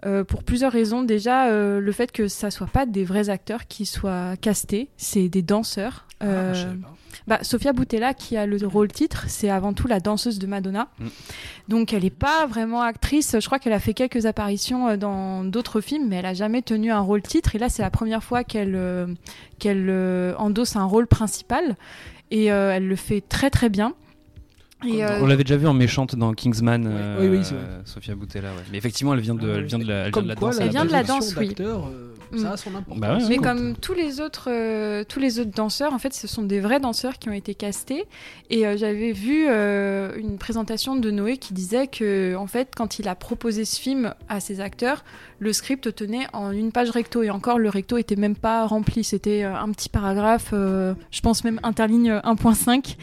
euh, 0.04 0.24
pour 0.24 0.42
plusieurs 0.44 0.72
raisons. 0.72 1.02
Déjà, 1.02 1.46
euh, 1.48 1.80
le 1.80 1.92
fait 1.92 2.12
que 2.12 2.28
ça 2.28 2.50
soit 2.50 2.66
pas 2.66 2.84
des 2.86 3.04
vrais 3.04 3.28
acteurs 3.30 3.66
qui 3.66 3.86
soient 3.86 4.36
castés, 4.36 4.88
c'est 4.98 5.28
des 5.30 5.42
danseurs. 5.42 6.06
Euh, 6.22 6.54
savais 6.54 6.76
pas. 6.76 6.94
Bah, 7.26 7.38
Sofia 7.42 7.72
Boutella, 7.72 8.14
qui 8.14 8.36
a 8.36 8.46
le 8.46 8.56
rôle 8.66 8.88
titre, 8.88 9.24
c'est 9.28 9.50
avant 9.50 9.72
tout 9.72 9.86
la 9.88 10.00
danseuse 10.00 10.38
de 10.38 10.46
Madonna. 10.46 10.88
Mm. 10.98 11.06
Donc, 11.68 11.92
elle 11.92 12.02
n'est 12.02 12.10
pas 12.10 12.46
vraiment 12.46 12.82
actrice. 12.82 13.36
Je 13.40 13.46
crois 13.46 13.58
qu'elle 13.58 13.72
a 13.72 13.80
fait 13.80 13.94
quelques 13.94 14.26
apparitions 14.26 14.88
euh, 14.88 14.96
dans 14.96 15.44
d'autres 15.44 15.80
films, 15.80 16.08
mais 16.08 16.16
elle 16.16 16.26
a 16.26 16.34
jamais 16.34 16.62
tenu 16.62 16.90
un 16.90 17.00
rôle 17.00 17.22
titre. 17.22 17.54
Et 17.54 17.58
là, 17.58 17.68
c'est 17.68 17.82
la 17.82 17.90
première 17.90 18.22
fois 18.22 18.44
qu'elle 18.44 18.74
euh, 18.74 19.06
qu'elle 19.58 19.86
euh, 19.88 20.34
endosse 20.38 20.76
un 20.76 20.84
rôle 20.84 21.06
principal. 21.06 21.76
Et 22.30 22.50
euh, 22.52 22.72
elle 22.74 22.86
le 22.88 22.96
fait 22.96 23.20
très 23.20 23.50
très 23.50 23.68
bien. 23.68 23.94
Et, 24.86 25.04
euh, 25.04 25.20
On 25.22 25.26
l'avait 25.26 25.44
déjà 25.44 25.56
vu 25.56 25.66
en 25.66 25.72
méchante 25.72 26.16
dans 26.16 26.34
Kingsman, 26.34 26.86
euh, 26.86 27.18
Oui, 27.20 27.28
oui, 27.38 27.44
c'est 27.44 27.54
vrai. 27.54 27.64
Sofia 27.84 28.14
Boutella. 28.14 28.50
ouais. 28.50 28.62
Mais 28.70 28.78
effectivement, 28.78 29.14
elle 29.14 29.20
vient 29.20 29.34
de, 29.34 29.48
elle 29.48 29.64
vient 29.64 29.78
de 29.78 29.86
la, 29.86 29.94
elle 29.94 30.02
vient 30.04 30.10
Comme 30.10 30.24
de 30.24 30.28
la 30.28 30.34
quoi, 30.34 30.50
danse. 30.50 30.60
Elle 30.60 30.70
vient 30.70 30.84
de 30.84 30.92
la 30.92 31.02
danse, 31.02 31.34
oui. 31.36 31.54
Euh, 32.34 32.38
ça 32.38 32.52
a 32.52 32.56
son 32.56 32.74
importance. 32.74 33.00
Bah 33.00 33.16
ouais, 33.16 33.22
Mais 33.28 33.38
ouais. 33.38 33.44
comme 33.44 33.76
tous 33.76 33.94
les 33.94 34.20
autres, 34.20 34.48
euh, 34.50 35.04
tous 35.08 35.20
les 35.20 35.38
autres 35.40 35.50
danseurs, 35.50 35.92
en 35.92 35.98
fait, 35.98 36.14
ce 36.14 36.26
sont 36.26 36.42
des 36.42 36.60
vrais 36.60 36.80
danseurs 36.80 37.18
qui 37.18 37.28
ont 37.28 37.32
été 37.32 37.54
castés. 37.54 38.04
Et 38.50 38.66
euh, 38.66 38.76
j'avais 38.76 39.12
vu 39.12 39.46
euh, 39.48 40.16
une 40.16 40.38
présentation 40.38 40.96
de 40.96 41.10
Noé 41.10 41.36
qui 41.38 41.54
disait 41.54 41.86
que, 41.86 42.34
en 42.36 42.46
fait, 42.46 42.72
quand 42.76 42.98
il 42.98 43.08
a 43.08 43.14
proposé 43.14 43.64
ce 43.64 43.80
film 43.80 44.14
à 44.28 44.40
ses 44.40 44.60
acteurs, 44.60 45.04
le 45.38 45.52
script 45.52 45.94
tenait 45.94 46.26
en 46.32 46.50
une 46.50 46.72
page 46.72 46.90
recto 46.90 47.22
et 47.22 47.30
encore 47.30 47.58
le 47.58 47.68
recto 47.68 47.98
était 47.98 48.16
même 48.16 48.36
pas 48.36 48.66
rempli. 48.66 49.04
C'était 49.04 49.44
euh, 49.44 49.54
un 49.54 49.70
petit 49.72 49.88
paragraphe, 49.88 50.50
euh, 50.52 50.94
je 51.10 51.20
pense 51.20 51.44
même 51.44 51.60
interligne 51.62 52.12
1.5. 52.24 52.96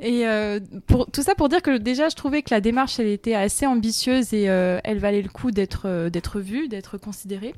Et 0.00 0.26
euh, 0.26 0.60
pour 0.86 1.10
tout 1.10 1.22
ça 1.22 1.34
pour 1.34 1.48
dire 1.48 1.62
que 1.62 1.78
déjà, 1.78 2.08
je 2.08 2.16
trouvais 2.16 2.42
que 2.42 2.52
la 2.52 2.60
démarche, 2.60 2.98
elle 3.00 3.06
était 3.08 3.34
assez 3.34 3.66
ambitieuse 3.66 4.32
et 4.34 4.48
euh, 4.48 4.80
elle 4.84 4.98
valait 4.98 5.22
le 5.22 5.28
coup 5.28 5.50
d'être 5.50 5.82
euh, 5.86 6.10
d'être 6.10 6.40
vue, 6.40 6.68
d'être 6.68 6.98
considérée. 6.98 7.54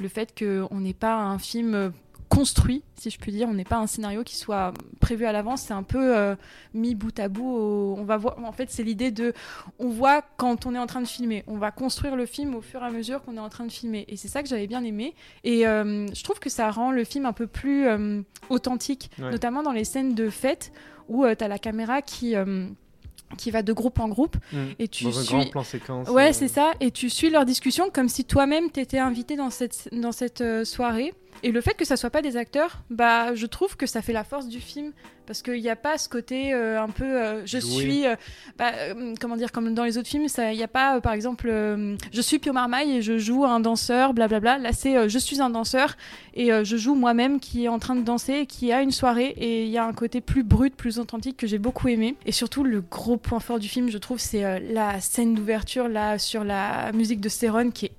Le 0.00 0.08
fait 0.08 0.34
qu'on 0.38 0.80
n'ait 0.80 0.92
pas 0.94 1.14
un 1.14 1.38
film 1.38 1.74
euh, 1.74 1.90
construit, 2.28 2.82
si 2.96 3.10
je 3.10 3.18
puis 3.18 3.30
dire, 3.30 3.48
on 3.48 3.54
n'est 3.54 3.64
pas 3.64 3.76
un 3.76 3.86
scénario 3.86 4.24
qui 4.24 4.34
soit 4.36 4.72
prévu 4.98 5.24
à 5.24 5.30
l'avance, 5.30 5.62
c'est 5.62 5.72
un 5.74 5.84
peu 5.84 6.16
euh, 6.16 6.34
mis 6.72 6.96
bout 6.96 7.16
à 7.20 7.28
bout. 7.28 7.44
au- 7.48 7.94
on 7.96 8.02
va 8.04 8.16
voir. 8.16 8.36
En 8.42 8.50
fait, 8.50 8.70
c'est 8.70 8.82
l'idée 8.82 9.12
de, 9.12 9.32
on 9.78 9.88
voit 9.90 10.22
quand 10.36 10.66
on 10.66 10.74
est 10.74 10.78
en 10.78 10.86
train 10.86 11.00
de 11.00 11.06
filmer, 11.06 11.44
on 11.46 11.58
va 11.58 11.70
construire 11.70 12.16
le 12.16 12.26
film 12.26 12.56
au 12.56 12.60
fur 12.60 12.82
et 12.82 12.86
à 12.86 12.90
mesure 12.90 13.22
qu'on 13.22 13.36
est 13.36 13.40
en 13.40 13.50
train 13.50 13.66
de 13.66 13.70
filmer, 13.72 14.04
et 14.08 14.16
c'est 14.16 14.26
ça 14.28 14.42
que 14.42 14.48
j'avais 14.48 14.66
bien 14.66 14.82
aimé. 14.82 15.14
Et 15.44 15.64
euh, 15.66 16.06
je 16.12 16.24
trouve 16.24 16.40
que 16.40 16.50
ça 16.50 16.70
rend 16.72 16.90
le 16.90 17.04
film 17.04 17.24
un 17.26 17.32
peu 17.32 17.46
plus 17.46 17.86
euh, 17.86 18.20
authentique, 18.48 19.10
Ouais. 19.20 19.30
notamment 19.30 19.62
dans 19.62 19.72
les 19.72 19.84
scènes 19.84 20.14
de 20.14 20.28
fête 20.28 20.72
où 21.08 21.24
tu 21.26 21.44
as 21.44 21.48
la 21.48 21.58
caméra 21.58 22.02
qui 22.02 22.34
qui 23.34 23.50
va 23.50 23.62
de 23.62 23.72
groupe 23.72 23.98
en 24.00 24.08
groupe 24.08 24.36
Mm. 24.52 24.56
et 24.78 24.88
tu 24.88 25.04
Dans 25.04 25.18
un 25.18 25.22
suis 25.22 25.34
grand 25.34 25.50
plan 25.50 25.64
séquence, 25.64 26.08
ouais 26.08 26.30
euh. 26.30 26.32
c'est 26.32 26.48
ça 26.48 26.72
et 26.80 26.90
tu 26.90 27.08
suis 27.10 27.30
leur 27.30 27.44
discussion 27.44 27.90
comme 27.92 28.08
si 28.08 28.24
toi-même 28.24 28.70
t'étais 28.70 28.98
invité 28.98 29.36
dans 29.36 29.50
cette 29.50 29.88
dans 29.92 30.12
cette 30.12 30.40
euh, 30.40 30.64
soirée 30.64 31.12
et 31.42 31.52
le 31.52 31.60
fait 31.60 31.74
que 31.74 31.84
ça 31.84 31.96
soit 31.96 32.10
pas 32.10 32.22
des 32.22 32.36
acteurs 32.36 32.82
bah 32.90 33.34
je 33.34 33.46
trouve 33.46 33.76
que 33.76 33.86
ça 33.86 34.02
fait 34.02 34.12
la 34.12 34.24
force 34.24 34.48
du 34.48 34.60
film. 34.60 34.92
Parce 35.26 35.40
qu'il 35.40 35.60
n'y 35.60 35.70
a 35.70 35.76
pas 35.76 35.96
ce 35.96 36.08
côté 36.08 36.52
euh, 36.52 36.82
un 36.82 36.88
peu 36.88 37.04
euh, 37.04 37.46
je 37.46 37.58
Joué. 37.58 37.70
suis 37.70 38.06
euh, 38.06 38.14
bah, 38.58 38.72
comment 39.18 39.36
dire 39.36 39.52
comme 39.52 39.72
dans 39.72 39.84
les 39.84 39.96
autres 39.96 40.08
films 40.08 40.28
ça 40.28 40.52
il 40.52 40.56
n'y 40.56 40.62
a 40.62 40.68
pas 40.68 41.00
par 41.00 41.14
exemple 41.14 41.48
je 41.48 42.20
suis 42.20 42.38
Pio 42.38 42.52
Marmaille 42.52 42.98
et 42.98 43.02
je 43.02 43.16
joue 43.16 43.44
un 43.44 43.60
danseur 43.60 44.12
blablabla. 44.12 44.58
Là 44.58 44.72
c'est 44.72 45.08
je 45.08 45.18
suis 45.18 45.40
un 45.40 45.50
danseur 45.50 45.96
et 46.34 46.50
je 46.64 46.76
joue 46.76 46.94
moi-même 46.94 47.40
qui 47.40 47.64
est 47.64 47.68
en 47.68 47.78
train 47.78 47.96
de 47.96 48.02
danser 48.02 48.34
et 48.40 48.46
qui 48.46 48.72
a 48.72 48.82
une 48.82 48.90
soirée. 48.90 49.34
Et 49.38 49.64
il 49.64 49.70
y 49.70 49.78
a 49.78 49.84
un 49.84 49.92
côté 49.92 50.20
plus 50.20 50.42
brut 50.42 50.74
plus 50.76 50.98
authentique 50.98 51.36
que 51.36 51.46
j'ai 51.46 51.58
beaucoup 51.58 51.88
aimé. 51.88 52.16
Et 52.26 52.32
surtout 52.32 52.64
le 52.64 52.82
gros 52.82 53.16
point 53.16 53.40
fort 53.40 53.58
du 53.58 53.68
film 53.68 53.88
je 53.90 53.98
trouve 53.98 54.18
c'est 54.18 54.60
la 54.60 55.00
scène 55.00 55.34
d'ouverture 55.34 55.88
là 55.88 56.18
sur 56.18 56.44
la 56.44 56.92
musique 56.92 57.20
de 57.20 57.28
Céron 57.30 57.70
qui 57.70 57.86
est 57.86 57.92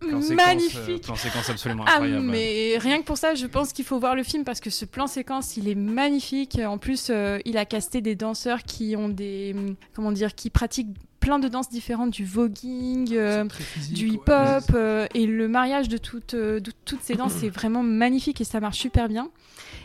Séquence, 0.00 0.30
euh, 0.30 0.34
magnifique 0.34 1.02
plan 1.02 1.16
séquence 1.16 1.50
absolument 1.50 1.84
ah, 1.86 1.92
incroyable. 1.92 2.26
mais 2.26 2.76
rien 2.78 2.98
que 3.00 3.04
pour 3.04 3.18
ça, 3.18 3.34
je 3.34 3.46
pense 3.46 3.72
qu'il 3.72 3.84
faut 3.84 3.98
voir 3.98 4.14
le 4.14 4.22
film 4.22 4.44
parce 4.44 4.60
que 4.60 4.70
ce 4.70 4.84
plan 4.84 5.06
séquence, 5.06 5.56
il 5.56 5.68
est 5.68 5.74
magnifique. 5.74 6.58
En 6.64 6.78
plus, 6.78 7.08
euh, 7.10 7.38
il 7.44 7.58
a 7.58 7.64
casté 7.64 8.00
des 8.00 8.14
danseurs 8.14 8.62
qui 8.62 8.96
ont 8.96 9.08
des, 9.08 9.54
hum, 9.54 9.76
comment 9.94 10.12
dire, 10.12 10.34
qui 10.34 10.50
pratiquent 10.50 10.96
plein 11.20 11.38
de 11.38 11.48
danses 11.48 11.68
différentes, 11.68 12.10
du 12.10 12.24
voguing, 12.24 13.10
euh, 13.12 13.44
du 13.92 14.08
hip-hop, 14.08 14.64
euh, 14.74 15.06
et 15.14 15.26
le 15.26 15.48
mariage 15.48 15.88
de 15.88 15.98
toutes, 15.98 16.34
euh, 16.34 16.58
de 16.58 16.72
toutes 16.84 17.02
ces 17.02 17.14
danses, 17.14 17.34
c'est 17.38 17.50
vraiment 17.50 17.82
magnifique 17.82 18.40
et 18.40 18.44
ça 18.44 18.58
marche 18.58 18.78
super 18.78 19.08
bien. 19.08 19.30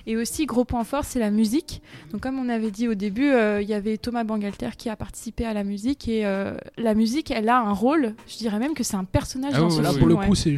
Et 0.07 0.18
aussi, 0.18 0.45
gros 0.45 0.65
point 0.65 0.84
fort, 0.84 1.03
c'est 1.03 1.19
la 1.19 1.32
musique. 1.32 1.82
Donc, 2.11 2.22
comme 2.22 2.38
on 2.38 2.48
avait 2.49 2.72
dit 2.72 2.88
au 2.88 2.94
début, 2.94 3.30
euh, 3.32 3.61
il 3.61 3.68
y 3.68 3.73
avait 3.73 3.98
Thomas 3.98 4.23
Bangalter 4.23 4.69
qui 4.77 4.90
a 4.90 4.95
participé 4.95 5.45
à 5.45 5.53
la 5.53 5.64
musique. 5.64 6.07
Et 6.07 6.26
euh, 6.26 6.56
la 6.77 6.94
musique, 6.94 7.32
elle 7.32 7.49
a 7.49 7.60
un 7.60 7.73
rôle. 7.73 8.14
Je 8.27 8.38
dirais 8.38 8.60
même 8.60 8.73
que 8.76 8.84
c'est 8.84 8.95
un 8.98 9.03
personnage 9.03 9.53
Ah 9.56 9.60
dans 9.60 9.69
oui, 9.69 9.76
ce 9.77 9.82
Là, 9.82 9.90
film. 9.90 9.99
pour 9.99 10.07
le 10.07 10.15
ouais. 10.15 10.27
coup, 10.27 10.36
c'est 10.36 10.52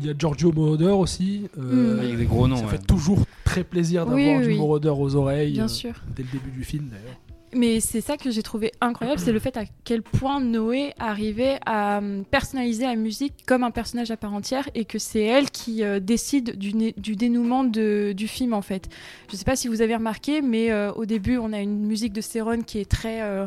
il 0.00 0.06
y 0.06 0.10
a 0.10 0.14
Giorgio 0.16 0.52
Moroder 0.52 0.86
aussi. 0.86 1.48
euh, 1.58 1.96
Mm. 1.96 2.00
Avec 2.00 2.16
des 2.18 2.24
gros 2.26 2.46
noms, 2.48 2.56
Ça 2.56 2.64
ouais. 2.64 2.70
fait 2.72 2.86
toujours 2.86 3.20
très 3.44 3.64
plaisir 3.64 4.04
d'avoir 4.06 4.16
Oui, 4.16 4.36
oui, 4.46 4.52
du. 4.54 4.58
Moroder 4.58 4.92
aux 4.96 5.14
oreilles. 5.16 5.52
Bien 5.52 5.64
euh, 5.64 5.68
sûr. 5.68 5.92
Dès 6.14 6.22
le 6.22 6.28
début 6.30 6.50
du 6.50 6.64
film, 6.64 6.88
d'ailleurs. 6.90 7.16
Mais 7.52 7.80
c'est 7.80 8.00
ça 8.00 8.16
que 8.16 8.30
j'ai 8.30 8.42
trouvé 8.42 8.70
incroyable, 8.80 9.20
c'est 9.20 9.32
le 9.32 9.40
fait 9.40 9.56
à 9.56 9.64
quel 9.84 10.02
point 10.02 10.40
Noé 10.40 10.92
arrivait 10.98 11.58
à 11.66 11.98
hum, 11.98 12.24
personnaliser 12.24 12.84
la 12.84 12.94
musique 12.94 13.44
comme 13.44 13.64
un 13.64 13.72
personnage 13.72 14.10
à 14.10 14.16
part 14.16 14.32
entière 14.32 14.68
et 14.74 14.84
que 14.84 14.98
c'est 14.98 15.22
elle 15.22 15.50
qui 15.50 15.82
euh, 15.82 15.98
décide 15.98 16.56
du, 16.56 17.16
dénouement 17.16 17.64
du 17.64 18.28
film 18.28 18.52
en 18.52 18.62
fait. 18.62 18.88
Je 19.30 19.36
sais 19.36 19.44
pas 19.44 19.56
si 19.56 19.66
vous 19.66 19.82
avez 19.82 19.96
remarqué, 19.96 20.42
mais 20.42 20.70
euh, 20.70 20.92
au 20.92 21.06
début 21.06 21.38
on 21.38 21.52
a 21.52 21.60
une 21.60 21.86
musique 21.86 22.12
de 22.12 22.20
Céron 22.20 22.60
qui 22.62 22.78
est 22.78 22.90
très, 22.90 23.22
euh, 23.22 23.46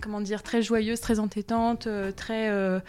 comment 0.00 0.20
dire, 0.20 0.42
très 0.42 0.62
joyeuse, 0.62 1.00
très 1.00 1.18
entêtante, 1.18 1.86
euh, 1.86 2.12
très, 2.12 2.48
euh, 2.50 2.80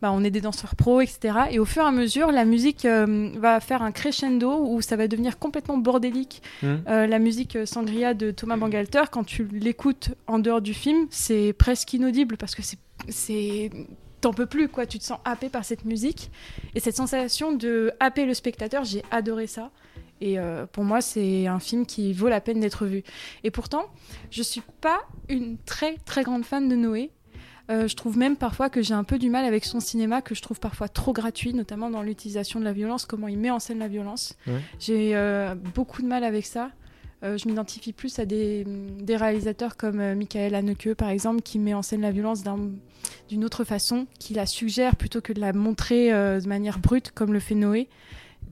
bah, 0.00 0.10
on 0.12 0.24
est 0.24 0.30
des 0.30 0.40
danseurs 0.40 0.74
pros, 0.74 1.00
etc. 1.00 1.34
Et 1.50 1.58
au 1.58 1.64
fur 1.64 1.82
et 1.82 1.86
à 1.86 1.92
mesure, 1.92 2.32
la 2.32 2.44
musique 2.44 2.84
euh, 2.84 3.30
va 3.36 3.60
faire 3.60 3.82
un 3.82 3.92
crescendo 3.92 4.66
où 4.66 4.80
ça 4.80 4.96
va 4.96 5.08
devenir 5.08 5.38
complètement 5.38 5.78
bordélique. 5.78 6.42
Euh, 6.64 7.06
la 7.06 7.18
musique 7.18 7.58
Sangria 7.64 8.14
de 8.14 8.30
Thomas 8.30 8.56
Bangalter, 8.56 9.04
quand 9.10 9.24
tu 9.24 9.48
l'écoutes 9.52 10.10
en 10.26 10.38
dehors 10.38 10.60
du 10.60 10.74
film, 10.74 11.06
c'est 11.10 11.52
presque 11.52 11.92
inaudible 11.92 12.36
parce 12.36 12.54
que 12.54 12.62
c'est, 12.62 12.78
c'est, 13.08 13.70
t'en 14.20 14.32
peux 14.32 14.46
plus 14.46 14.68
quoi. 14.68 14.86
Tu 14.86 14.98
te 14.98 15.04
sens 15.04 15.18
happé 15.24 15.48
par 15.48 15.64
cette 15.64 15.84
musique 15.84 16.30
et 16.74 16.80
cette 16.80 16.96
sensation 16.96 17.52
de 17.52 17.92
happer 18.00 18.26
le 18.26 18.34
spectateur, 18.34 18.84
j'ai 18.84 19.02
adoré 19.10 19.46
ça. 19.46 19.70
Et 20.24 20.38
euh, 20.38 20.66
pour 20.66 20.84
moi, 20.84 21.00
c'est 21.00 21.48
un 21.48 21.58
film 21.58 21.84
qui 21.84 22.12
vaut 22.12 22.28
la 22.28 22.40
peine 22.40 22.60
d'être 22.60 22.86
vu. 22.86 23.02
Et 23.42 23.50
pourtant, 23.50 23.86
je 24.30 24.42
suis 24.42 24.62
pas 24.80 25.00
une 25.28 25.58
très 25.66 25.96
très 26.04 26.22
grande 26.22 26.44
fan 26.44 26.68
de 26.68 26.76
Noé. 26.76 27.10
Euh, 27.70 27.88
je 27.88 27.96
trouve 27.96 28.16
même 28.16 28.36
parfois 28.36 28.70
que 28.70 28.82
j'ai 28.82 28.94
un 28.94 29.02
peu 29.04 29.18
du 29.18 29.30
mal 29.30 29.44
avec 29.44 29.64
son 29.64 29.80
cinéma, 29.80 30.22
que 30.22 30.34
je 30.34 30.42
trouve 30.42 30.60
parfois 30.60 30.88
trop 30.88 31.12
gratuit, 31.12 31.54
notamment 31.54 31.90
dans 31.90 32.02
l'utilisation 32.02 32.60
de 32.60 32.64
la 32.64 32.72
violence, 32.72 33.04
comment 33.04 33.26
il 33.28 33.38
met 33.38 33.50
en 33.50 33.58
scène 33.58 33.78
la 33.80 33.88
violence. 33.88 34.36
Ouais. 34.46 34.60
J'ai 34.78 35.16
euh, 35.16 35.54
beaucoup 35.74 36.02
de 36.02 36.06
mal 36.06 36.22
avec 36.24 36.46
ça. 36.46 36.70
Euh, 37.24 37.38
je 37.38 37.46
m'identifie 37.48 37.92
plus 37.92 38.18
à 38.18 38.24
des, 38.24 38.64
des 39.00 39.16
réalisateurs 39.16 39.76
comme 39.76 40.00
euh, 40.00 40.14
Michael 40.16 40.54
Haneke, 40.56 40.94
par 40.94 41.08
exemple, 41.08 41.40
qui 41.42 41.58
met 41.60 41.72
en 41.74 41.82
scène 41.82 42.00
la 42.02 42.10
violence 42.10 42.42
d'un- 42.42 42.70
d'une 43.28 43.44
autre 43.44 43.62
façon, 43.64 44.06
qui 44.18 44.34
la 44.34 44.44
suggère 44.46 44.96
plutôt 44.96 45.20
que 45.20 45.32
de 45.32 45.40
la 45.40 45.52
montrer 45.52 46.12
euh, 46.12 46.40
de 46.40 46.48
manière 46.48 46.78
brute, 46.80 47.12
comme 47.12 47.32
le 47.32 47.38
fait 47.40 47.54
Noé. 47.54 47.88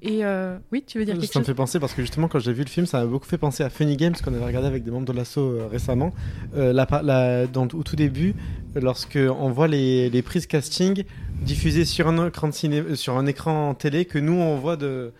Et 0.02 0.24
euh, 0.24 0.56
oui, 0.72 0.82
tu 0.86 0.98
veux 0.98 1.05
dire 1.05 1.14
quelque 1.14 1.27
Ça 1.31 1.39
me 1.40 1.44
chose 1.44 1.47
fait 1.48 1.55
penser 1.55 1.78
parce 1.78 1.93
que 1.93 2.01
justement 2.01 2.27
quand 2.27 2.39
j'ai 2.39 2.52
vu 2.55 2.62
le 2.62 2.68
film 2.70 2.86
ça 2.86 3.01
m'a 3.01 3.06
beaucoup 3.06 3.27
fait 3.27 3.36
penser 3.36 3.62
à 3.62 3.68
Funny 3.70 3.97
Games 3.97 4.14
qu'on 4.14 4.32
avait 4.32 4.44
regardé 4.44 4.66
avec 4.66 4.82
des 4.82 4.90
membres 4.90 5.06
de 5.06 5.12
l'assaut 5.12 5.43
euh, 5.52 5.66
récemment. 5.70 6.14
Euh, 6.56 6.72
la 6.72 6.86
par- 6.86 7.02
la- 7.02 7.47
dans, 7.47 7.64
au 7.64 7.82
tout 7.82 7.97
début, 7.97 8.35
lorsque 8.74 9.18
on 9.18 9.51
voit 9.51 9.68
les, 9.68 10.09
les 10.09 10.22
prises 10.22 10.47
casting 10.47 11.05
diffusées 11.43 11.85
sur 11.85 12.09
un 12.09 12.27
écran 12.28 12.48
de 12.48 12.55
ciné, 12.55 12.81
euh, 12.81 12.94
sur 12.94 13.18
un 13.18 13.27
écran 13.27 13.74
télé 13.74 14.06
que 14.06 14.18
nous 14.18 14.32
on 14.32 14.56
voit 14.56 14.77
de 14.77 15.12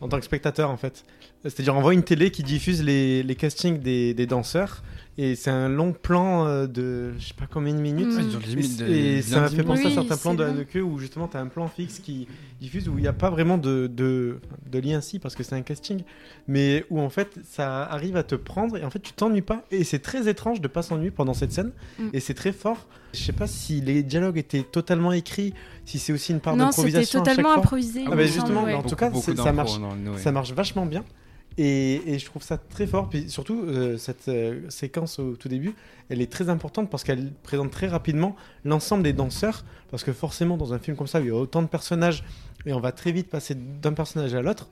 en 0.00 0.08
tant 0.08 0.18
que 0.18 0.24
spectateur 0.24 0.70
en 0.70 0.76
fait. 0.76 1.04
C'est-à-dire 1.44 1.76
on 1.76 1.80
voit 1.80 1.94
une 1.94 2.02
télé 2.02 2.32
qui 2.32 2.42
diffuse 2.42 2.82
les, 2.82 3.22
les 3.22 3.34
castings 3.36 3.78
des, 3.80 4.14
des 4.14 4.26
danseurs 4.26 4.82
et 5.18 5.34
c'est 5.34 5.50
un 5.50 5.68
long 5.68 5.92
plan 5.92 6.46
euh, 6.46 6.66
de 6.66 7.12
je 7.18 7.26
sais 7.28 7.34
pas 7.34 7.46
combien 7.52 7.74
de 7.74 7.80
minutes. 7.80 8.06
Mm. 8.06 8.54
Les 8.86 9.18
Et, 9.18 9.22
ça 9.22 9.40
m'a 9.40 9.48
fait 9.48 9.64
penser 9.64 9.86
à 9.86 9.90
certains 9.90 10.16
plans 10.16 10.34
de. 10.34 10.44
Haneke 10.44 10.78
où 10.82 10.98
justement 10.98 11.26
tu 11.28 11.36
as 11.36 11.40
un 11.40 11.48
plan 11.48 11.66
fixe 11.68 11.98
qui 11.98 12.28
diffuse 12.60 12.88
où 12.88 12.98
il 12.98 13.02
n'y 13.02 13.08
a 13.08 13.12
pas 13.12 13.28
vraiment 13.28 13.58
de, 13.58 13.88
de, 13.88 14.38
de 14.70 14.78
lien 14.78 15.00
si 15.00 15.18
parce 15.18 15.34
que 15.34 15.42
c'est 15.42 15.54
un 15.54 15.62
casting 15.62 16.02
mais 16.46 16.84
où 16.90 17.00
en 17.00 17.10
fait 17.10 17.38
ça 17.48 17.82
arrive 17.84 18.16
à 18.16 18.22
te 18.22 18.34
prendre 18.34 18.76
et 18.76 18.84
en 18.84 18.90
fait 18.90 19.00
tu 19.00 19.12
t'ennuies 19.12 19.42
pas 19.42 19.64
et 19.70 19.84
c'est 19.84 19.98
très 19.98 20.28
étrange 20.28 20.60
de 20.60 20.68
pas 20.68 20.82
s'ennuyer 20.82 21.10
pendant 21.10 21.34
cette 21.34 21.52
scène 21.52 21.72
Mm. 21.98 22.08
et 22.12 22.20
c'est 22.20 22.34
très 22.34 22.52
fort 22.52 22.86
je 23.12 23.18
sais 23.22 23.32
pas 23.32 23.46
si 23.46 23.80
les 23.80 24.02
dialogues 24.02 24.38
étaient 24.38 24.62
totalement 24.62 25.12
écrits 25.12 25.54
si 25.84 25.98
c'est 25.98 26.12
aussi 26.12 26.32
une 26.32 26.40
part 26.40 26.56
Non, 26.56 26.70
c'était 26.70 26.88
d'improvisation 26.90 27.20
à 27.20 27.24
chaque 27.24 27.36
totalement 27.36 27.58
improvisé, 27.58 28.04
ah 28.06 28.10
bah 28.10 28.16
me 28.16 28.22
justement 28.24 28.64
ouais. 28.64 28.74
en 28.74 28.82
tout 28.82 28.96
cas 28.96 29.10
beaucoup 29.10 29.34
ça 29.34 29.52
marche 29.52 29.78
ça 30.16 30.32
marche 30.32 30.52
vachement 30.52 30.86
bien 30.86 31.04
et, 31.58 32.14
et 32.14 32.18
je 32.18 32.24
trouve 32.24 32.42
ça 32.42 32.56
très 32.56 32.86
fort. 32.86 33.08
Puis 33.08 33.28
surtout, 33.28 33.64
euh, 33.66 33.98
cette 33.98 34.28
euh, 34.28 34.70
séquence 34.70 35.18
au 35.18 35.34
tout 35.34 35.48
début, 35.48 35.74
elle 36.08 36.22
est 36.22 36.30
très 36.30 36.48
importante 36.48 36.88
parce 36.88 37.02
qu'elle 37.02 37.32
présente 37.42 37.72
très 37.72 37.88
rapidement 37.88 38.36
l'ensemble 38.64 39.02
des 39.02 39.12
danseurs. 39.12 39.64
Parce 39.90 40.04
que 40.04 40.12
forcément, 40.12 40.56
dans 40.56 40.72
un 40.72 40.78
film 40.78 40.96
comme 40.96 41.08
ça, 41.08 41.18
où 41.20 41.24
il 41.24 41.28
y 41.28 41.30
a 41.30 41.34
autant 41.34 41.60
de 41.62 41.66
personnages 41.66 42.22
et 42.64 42.72
on 42.72 42.80
va 42.80 42.92
très 42.92 43.10
vite 43.10 43.28
passer 43.28 43.56
d'un 43.56 43.92
personnage 43.92 44.34
à 44.34 44.40
l'autre. 44.40 44.68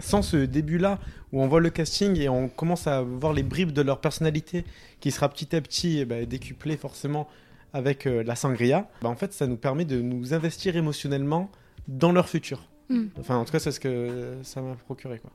Sans 0.00 0.20
ce 0.20 0.36
début-là, 0.36 0.98
où 1.32 1.40
on 1.40 1.46
voit 1.46 1.60
le 1.60 1.70
casting 1.70 2.18
et 2.18 2.28
on 2.28 2.48
commence 2.48 2.86
à 2.86 3.00
voir 3.02 3.32
les 3.32 3.42
bribes 3.42 3.72
de 3.72 3.80
leur 3.80 4.00
personnalité 4.00 4.64
qui 5.00 5.10
sera 5.10 5.28
petit 5.28 5.54
à 5.54 5.60
petit 5.60 6.00
eh 6.00 6.04
ben, 6.04 6.26
décuplée 6.26 6.76
forcément 6.76 7.28
avec 7.72 8.06
euh, 8.06 8.22
la 8.22 8.36
sangria, 8.36 8.88
bah, 9.00 9.08
en 9.08 9.16
fait, 9.16 9.32
ça 9.32 9.46
nous 9.46 9.56
permet 9.56 9.84
de 9.84 10.00
nous 10.00 10.34
investir 10.34 10.76
émotionnellement 10.76 11.50
dans 11.88 12.10
leur 12.10 12.28
futur. 12.28 12.68
Mm. 12.88 13.04
Enfin, 13.20 13.36
en 13.36 13.44
tout 13.44 13.52
cas, 13.52 13.58
c'est 13.58 13.72
ce 13.72 13.80
que 13.80 14.34
ça 14.42 14.60
m'a 14.60 14.74
procuré. 14.74 15.18
Quoi. 15.18 15.30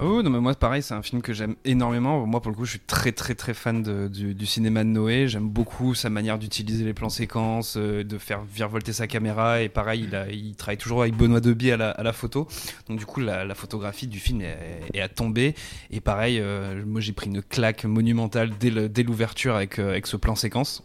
Oh 0.00 0.22
non 0.22 0.30
mais 0.30 0.38
moi 0.38 0.54
pareil 0.54 0.80
c'est 0.80 0.94
un 0.94 1.02
film 1.02 1.22
que 1.22 1.32
j'aime 1.32 1.56
énormément. 1.64 2.24
Moi 2.24 2.40
pour 2.40 2.52
le 2.52 2.56
coup 2.56 2.64
je 2.64 2.70
suis 2.70 2.80
très 2.80 3.10
très 3.10 3.34
très 3.34 3.52
fan 3.52 3.82
de- 3.82 4.06
du, 4.06 4.32
du 4.32 4.46
cinéma 4.46 4.84
de 4.84 4.88
Noé. 4.90 5.26
J'aime 5.26 5.48
beaucoup 5.48 5.92
sa 5.96 6.08
manière 6.08 6.38
d'utiliser 6.38 6.84
les 6.84 6.94
plans 6.94 7.08
séquences 7.08 7.74
euh, 7.76 8.04
de 8.04 8.16
faire 8.16 8.42
virevolter 8.42 8.92
sa 8.92 9.08
caméra. 9.08 9.60
Et 9.60 9.68
pareil 9.68 10.04
il, 10.08 10.14
a- 10.14 10.30
il 10.30 10.54
travaille 10.54 10.76
toujours 10.78 11.02
avec 11.02 11.16
Benoît 11.16 11.40
Deby 11.40 11.72
à 11.72 11.76
la, 11.76 11.90
à 11.90 12.02
la 12.04 12.12
photo. 12.12 12.46
Donc 12.88 12.98
du 13.00 13.06
coup 13.06 13.18
la, 13.20 13.44
la 13.44 13.54
photographie 13.56 14.06
du 14.06 14.20
film 14.20 14.40
est, 14.40 14.56
est 14.94 15.00
à 15.00 15.08
tomber. 15.08 15.56
Et 15.90 16.00
pareil 16.00 16.38
euh, 16.40 16.80
moi 16.86 17.00
j'ai 17.00 17.12
pris 17.12 17.26
une 17.26 17.42
claque 17.42 17.84
monumentale 17.84 18.52
dès 18.60 19.02
l'ouverture 19.02 19.56
avec, 19.56 19.80
euh, 19.80 19.90
avec 19.90 20.06
ce 20.06 20.16
plan 20.16 20.36
séquence. 20.36 20.84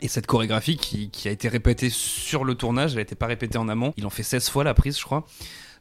Et 0.00 0.08
cette 0.08 0.26
chorégraphie 0.26 0.76
qui, 0.78 1.10
qui 1.10 1.28
a 1.28 1.30
été 1.30 1.48
répétée 1.48 1.88
sur 1.90 2.44
le 2.44 2.54
tournage, 2.54 2.92
elle 2.92 2.96
n'a 2.96 3.02
été 3.02 3.14
pas 3.14 3.26
répétée 3.26 3.56
en 3.58 3.68
amont. 3.68 3.92
Il 3.96 4.04
en 4.06 4.10
fait 4.10 4.22
16 4.22 4.48
fois 4.50 4.64
la 4.64 4.74
prise, 4.74 4.98
je 4.98 5.04
crois. 5.04 5.26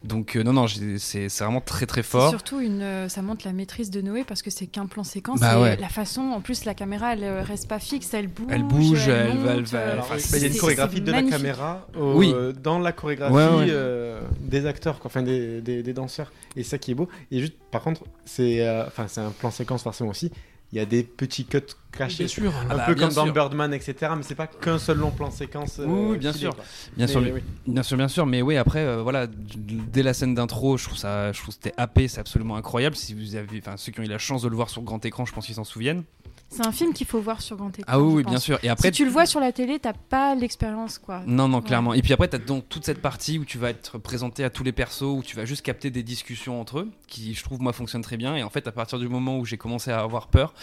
Donc, 0.03 0.35
euh, 0.35 0.43
non, 0.43 0.53
non, 0.53 0.65
c'est 0.97 1.27
vraiment 1.39 1.61
très 1.61 1.85
très 1.85 2.01
C'est 2.03 2.09
fort. 2.09 2.30
surtout 2.30 2.59
une, 2.59 2.81
euh, 2.81 3.09
ça 3.09 3.22
montre 3.22 3.45
la 3.45 3.53
maîtrise 3.53 3.89
de 3.89 4.01
Noé 4.01 4.23
parce 4.23 4.41
que 4.41 4.49
c'est 4.51 4.67
qu'un 4.67 4.85
plan 4.85 5.03
séquence. 5.03 5.39
Bah 5.39 5.57
et 5.57 5.61
ouais. 5.61 5.77
La 5.77 5.89
façon, 5.89 6.22
en 6.22 6.41
plus, 6.41 6.65
la 6.65 6.73
caméra, 6.73 7.13
elle 7.13 7.23
euh, 7.23 7.41
reste 7.41 7.67
pas 7.67 7.80
fixe, 7.80 8.13
elle 8.13 8.27
bouge. 8.27 8.47
Elle 8.51 8.63
bouge, 8.63 9.07
elle 9.07 9.38
va- 9.38 9.51
elle 9.53 9.57
monte, 9.61 9.67
va- 9.69 9.95
enfin, 9.99 10.15
Il 10.35 10.41
y 10.41 10.45
a 10.45 10.47
une 10.47 10.57
chorégraphie 10.57 11.01
de 11.01 11.11
la 11.11 11.23
caméra 11.23 11.88
au- 11.97 12.13
Oui. 12.19 12.34
dans 12.61 12.77
la 12.80 12.91
chorégraphie 12.91 13.34
Ouais, 13.34 13.47
ouais. 13.47 13.67
euh, 13.69 14.22
des 14.41 14.65
acteurs, 14.65 14.99
quoi, 14.99 15.07
enfin 15.07 15.23
des, 15.23 15.61
des, 15.61 15.81
des 15.81 15.93
danseurs. 15.93 16.31
Et 16.55 16.63
ça 16.63 16.77
qui 16.77 16.91
est 16.91 16.95
beau. 16.95 17.09
Et 17.31 17.39
juste, 17.39 17.55
par 17.72 17.81
contre, 17.81 18.03
c'est 18.26 18.61
euh, 18.67 18.85
enfin 18.88 19.07
c'est 19.07 19.22
un 19.22 19.31
plan 19.31 19.49
séquence 19.51 19.84
forcément 19.84 20.11
aussi. 20.11 20.31
Il 20.76 20.80
y 20.80 20.81
a 20.81 20.85
des 20.85 21.03
petits 21.03 21.45
cuts 21.45 21.61
cachés, 21.97 22.26
Bien 22.26 22.27
sûr. 22.27 22.52
un 22.53 22.65
Ah 22.69 22.76
bah, 22.76 22.84
peu 22.88 22.95
bien 22.95 23.06
comme 23.06 23.15
dans 23.15 23.23
sûr. 23.23 23.34
Birdman, 23.34 23.73
etc. 23.73 24.11
Mais 24.18 24.23
c'est 24.23 24.35
pas 24.35 24.47
qu'un 24.47 24.77
seul 24.77 24.97
long 24.97 25.10
plan 25.11 25.31
séquence. 25.31 25.80
euh, 25.80 25.85
Oui, 25.88 26.07
oui, 26.11 26.18
bien 26.18 26.34
filé, 26.34 26.41
sûr. 26.43 26.56
Bien 26.97 27.06
Mais 27.06 27.07
sûr, 27.07 27.22
oui. 27.22 27.41
bien 27.65 27.81
sûr, 27.84 27.95
bien 27.95 28.07
sûr. 28.10 28.26
Mais 28.26 28.41
oui, 28.41 28.57
après, 28.57 28.80
euh, 28.81 29.02
voilà, 29.02 29.26
dès 29.26 30.03
la 30.03 30.14
scène 30.14 30.35
d'intro, 30.35 30.76
je 30.76 30.84
trouve 30.84 30.97
ça, 30.97 31.31
je 31.31 31.38
trouve 31.41 31.56
que 31.56 31.61
c'était 31.64 31.73
happé, 31.77 32.10
c'est 32.10 32.19
absolument 32.19 32.57
incroyable. 32.57 32.97
Si 32.97 33.14
vous 33.14 33.35
avez, 33.38 33.60
enfin, 33.60 33.77
ceux 33.77 33.93
qui 33.93 34.02
ont 34.02 34.03
eu 34.03 34.07
la 34.07 34.18
chance 34.18 34.41
de 34.41 34.49
le 34.49 34.56
voir 34.57 34.69
sur 34.69 34.81
grand 34.81 35.06
écran, 35.06 35.23
je 35.26 35.31
pense 35.31 35.45
qu'ils 35.45 35.56
s'en 35.56 35.64
souviennent. 35.64 36.03
C'est 36.47 36.65
un 36.65 36.72
film 36.72 36.93
qu'il 36.93 37.07
faut 37.07 37.19
voir 37.19 37.41
sur 37.41 37.57
grand 37.57 37.69
écran. 37.77 37.84
Ah 37.91 37.99
oui, 37.99 38.23
bien 38.23 38.38
sûr. 38.39 38.59
Et 38.63 38.69
après, 38.69 38.88
si 38.89 38.91
tu 38.93 39.05
le 39.05 39.11
vois 39.11 39.26
sur 39.26 39.39
la 39.39 39.51
télé, 39.51 39.80
t'as 39.80 39.93
pas 39.93 40.35
l'expérience, 40.35 40.99
quoi. 40.99 41.22
Non, 41.26 41.47
non, 41.47 41.57
Ouais. 41.57 41.63
clairement. 41.63 41.93
Et 41.93 42.01
puis 42.01 42.13
après, 42.13 42.30
tu 42.30 42.35
as 42.35 42.39
donc 42.39 42.69
toute 42.69 42.85
cette 42.85 43.01
partie 43.01 43.39
où 43.39 43.45
tu 43.45 43.57
vas 43.57 43.72
être 43.72 43.97
présenté 43.97 44.43
à 44.43 44.49
tous 44.49 44.63
les 44.63 44.72
persos, 44.72 45.01
où 45.03 45.22
tu 45.26 45.35
vas 45.35 45.43
juste 45.45 45.63
capter 45.63 45.89
des 45.89 46.03
discussions 46.03 46.61
entre 46.61 46.80
eux, 46.80 46.91
qui 47.07 47.34
je 47.34 47.43
trouve, 47.43 47.61
moi, 47.61 47.73
fonctionne 47.73 48.01
très 48.03 48.15
bien. 48.15 48.35
Et 48.38 48.43
en 48.43 48.49
fait, 48.49 48.67
à 48.67 48.72
partir 48.72 48.99
du 48.99 49.09
moment 49.09 49.38
où 49.39 49.45
j'ai 49.45 49.57
commencé 49.57 49.91
à 49.91 49.99
avoir 49.99 50.27
peur, 50.27 50.53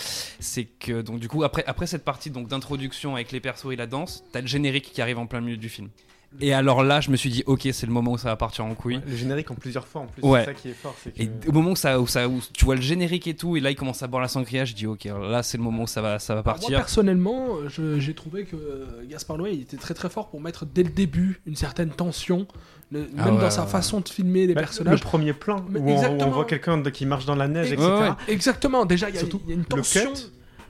c'est 0.41 0.65
que, 0.65 1.03
donc, 1.03 1.19
du 1.21 1.29
coup, 1.29 1.43
après, 1.45 1.65
après 1.67 1.87
cette 1.87 2.05
partie 2.05 2.31
donc 2.31 2.49
d'introduction 2.49 3.15
avec 3.17 3.33
les 3.33 3.41
persos 3.41 3.73
et 3.73 3.77
la 3.77 3.87
danse, 3.87 4.25
tu 4.33 4.39
as 4.39 4.41
le 4.41 4.47
générique 4.47 4.93
qui 4.93 5.03
arrive 5.03 5.19
en 5.19 5.27
plein 5.27 5.41
milieu 5.41 5.57
du 5.59 5.69
film. 5.69 5.89
Et 6.41 6.53
alors 6.55 6.83
là, 6.83 7.01
je 7.01 7.11
me 7.11 7.17
suis 7.17 7.31
dit, 7.31 7.43
ok, 7.47 7.69
c'est 7.73 7.87
le 7.87 7.93
moment 7.93 8.13
où 8.13 8.19
ça 8.19 8.29
va 8.29 8.37
partir 8.37 8.65
en 8.65 8.75
couille. 8.75 9.01
Le 9.07 9.15
générique 9.17 9.51
en 9.51 9.55
plusieurs 9.55 9.87
fois 9.87 10.01
en 10.03 10.07
plus. 10.07 10.23
Ouais. 10.23 10.41
C'est 10.41 10.45
ça 10.47 10.55
qui 10.55 10.69
est 10.71 10.73
fort. 10.73 10.95
que- 11.05 11.23
Et 11.23 11.31
au 11.47 11.53
moment 11.53 11.71
où, 11.73 11.77
ça, 11.77 12.01
où, 12.01 12.07
ça, 12.07 12.29
où 12.29 12.41
tu 12.53 12.65
vois 12.65 12.75
le 12.75 12.81
générique 12.81 13.27
et 13.27 13.35
tout, 13.35 13.57
et 13.57 13.61
là 13.61 13.71
il 13.71 13.77
commence 13.77 14.03
à 14.03 14.07
boire 14.07 14.23
la 14.23 14.29
sangria, 14.29 14.65
je 14.65 14.75
dis 14.75 14.87
ok, 14.87 15.05
là 15.05 15.43
c'est 15.43 15.59
le 15.59 15.63
moment 15.63 15.83
où 15.85 15.87
ça 15.87 16.01
va, 16.03 16.19
ça 16.19 16.35
va 16.35 16.43
partir. 16.43 16.71
Moi 16.71 16.79
personnellement, 16.79 17.49
j'ai 17.99 18.15
trouvé 18.15 18.45
que 18.45 18.57
euh, 18.57 18.87
Gaspard 19.09 19.39
Noé 19.39 19.53
il 19.53 19.61
était 19.63 19.77
très 19.77 19.95
très 19.95 20.09
fort 20.09 20.31
pour 20.31 20.41
mettre 20.41 20.65
dès 20.67 20.83
le 20.83 20.91
début 20.91 21.41
une 21.47 21.57
certaine 21.57 21.91
tension, 21.91 22.47
le- 22.91 23.09
Ah 23.19 23.27
même 23.27 23.35
ouais, 23.37 23.41
dans 23.43 23.51
sa 23.51 23.63
ouais. 23.65 23.69
façon 23.69 24.01
de 24.01 24.09
filmer 24.09 24.47
les 24.47 24.55
Bah, 24.55 24.63
personnages. 24.63 25.01
Le 25.01 25.05
premier 25.05 25.33
plan 25.35 25.65
Mais 25.69 25.79
où 25.81 25.83
on, 25.83 25.87
où 25.87 25.91
on 25.91 25.97
exactement. 25.97 26.31
voit 26.31 26.45
quelqu'un 26.45 26.83
qui 26.83 27.07
marche 27.07 27.25
dans 27.27 27.37
la 27.37 27.49
neige, 27.49 27.71
Et- 27.71 27.75
etc. 27.75 27.89
Ouais, 27.89 28.01
ouais. 28.09 28.15
Exactement, 28.29 28.85
déjà 28.85 29.09
il 29.11 29.15
y, 29.15 29.19
a- 29.19 29.23
y 29.23 29.53
une 29.53 29.59
le 29.61 29.65
tension. 29.65 30.13
cut, 30.13 30.21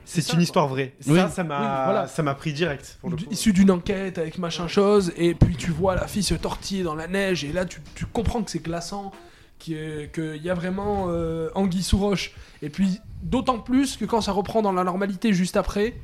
C'est 0.05 0.33
une 0.33 0.41
histoire 0.41 0.67
vraie. 0.67 0.93
Oui. 1.07 1.17
Ça, 1.17 1.29
ça 1.29 1.43
m'a, 1.43 1.59
Oui, 1.59 1.65
voilà. 1.85 2.07
ça 2.07 2.23
m'a 2.23 2.35
pris 2.35 2.53
direct. 2.53 2.97
Pour 3.01 3.09
le 3.09 3.17
coup. 3.17 3.23
Issu 3.31 3.53
d'une 3.53 3.71
enquête 3.71 4.17
avec 4.17 4.37
machin 4.37 4.67
chose, 4.67 5.11
et 5.17 5.33
puis 5.33 5.55
tu 5.55 5.71
vois 5.71 5.95
la 5.95 6.07
fille 6.07 6.23
se 6.23 6.33
tortiller 6.35 6.83
dans 6.83 6.95
la 6.95 7.07
neige, 7.07 7.43
et 7.43 7.51
là 7.51 7.65
tu, 7.65 7.79
tu 7.95 8.05
comprends 8.05 8.43
que 8.43 8.51
c'est 8.51 8.63
glaçant, 8.63 9.11
qu'il 9.59 10.09
y 10.43 10.49
a 10.49 10.53
vraiment 10.53 11.05
euh, 11.07 11.49
anguille 11.55 11.83
sous 11.83 11.97
roche. 11.97 12.33
Et 12.61 12.69
puis 12.69 12.99
d'autant 13.21 13.59
plus 13.59 13.95
que 13.97 14.05
quand 14.05 14.21
ça 14.21 14.31
reprend 14.33 14.61
dans 14.61 14.73
la 14.73 14.83
normalité 14.83 15.31
juste 15.33 15.55
après, 15.57 15.95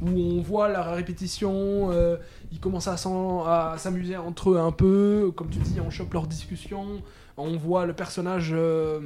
où 0.00 0.08
on 0.08 0.40
voit 0.40 0.68
la 0.68 0.82
répétition, 0.82 1.90
euh, 1.90 2.16
ils 2.52 2.60
commencent 2.60 2.88
à 2.88 2.96
s'amuser 3.76 4.16
entre 4.16 4.50
eux 4.50 4.58
un 4.58 4.70
peu, 4.70 5.32
comme 5.34 5.50
tu 5.50 5.58
dis, 5.58 5.80
on 5.80 5.90
chope 5.90 6.12
leur 6.14 6.28
discussion, 6.28 7.02
on 7.36 7.56
voit 7.56 7.86
le 7.86 7.92
personnage 7.92 8.50
euh, 8.52 9.00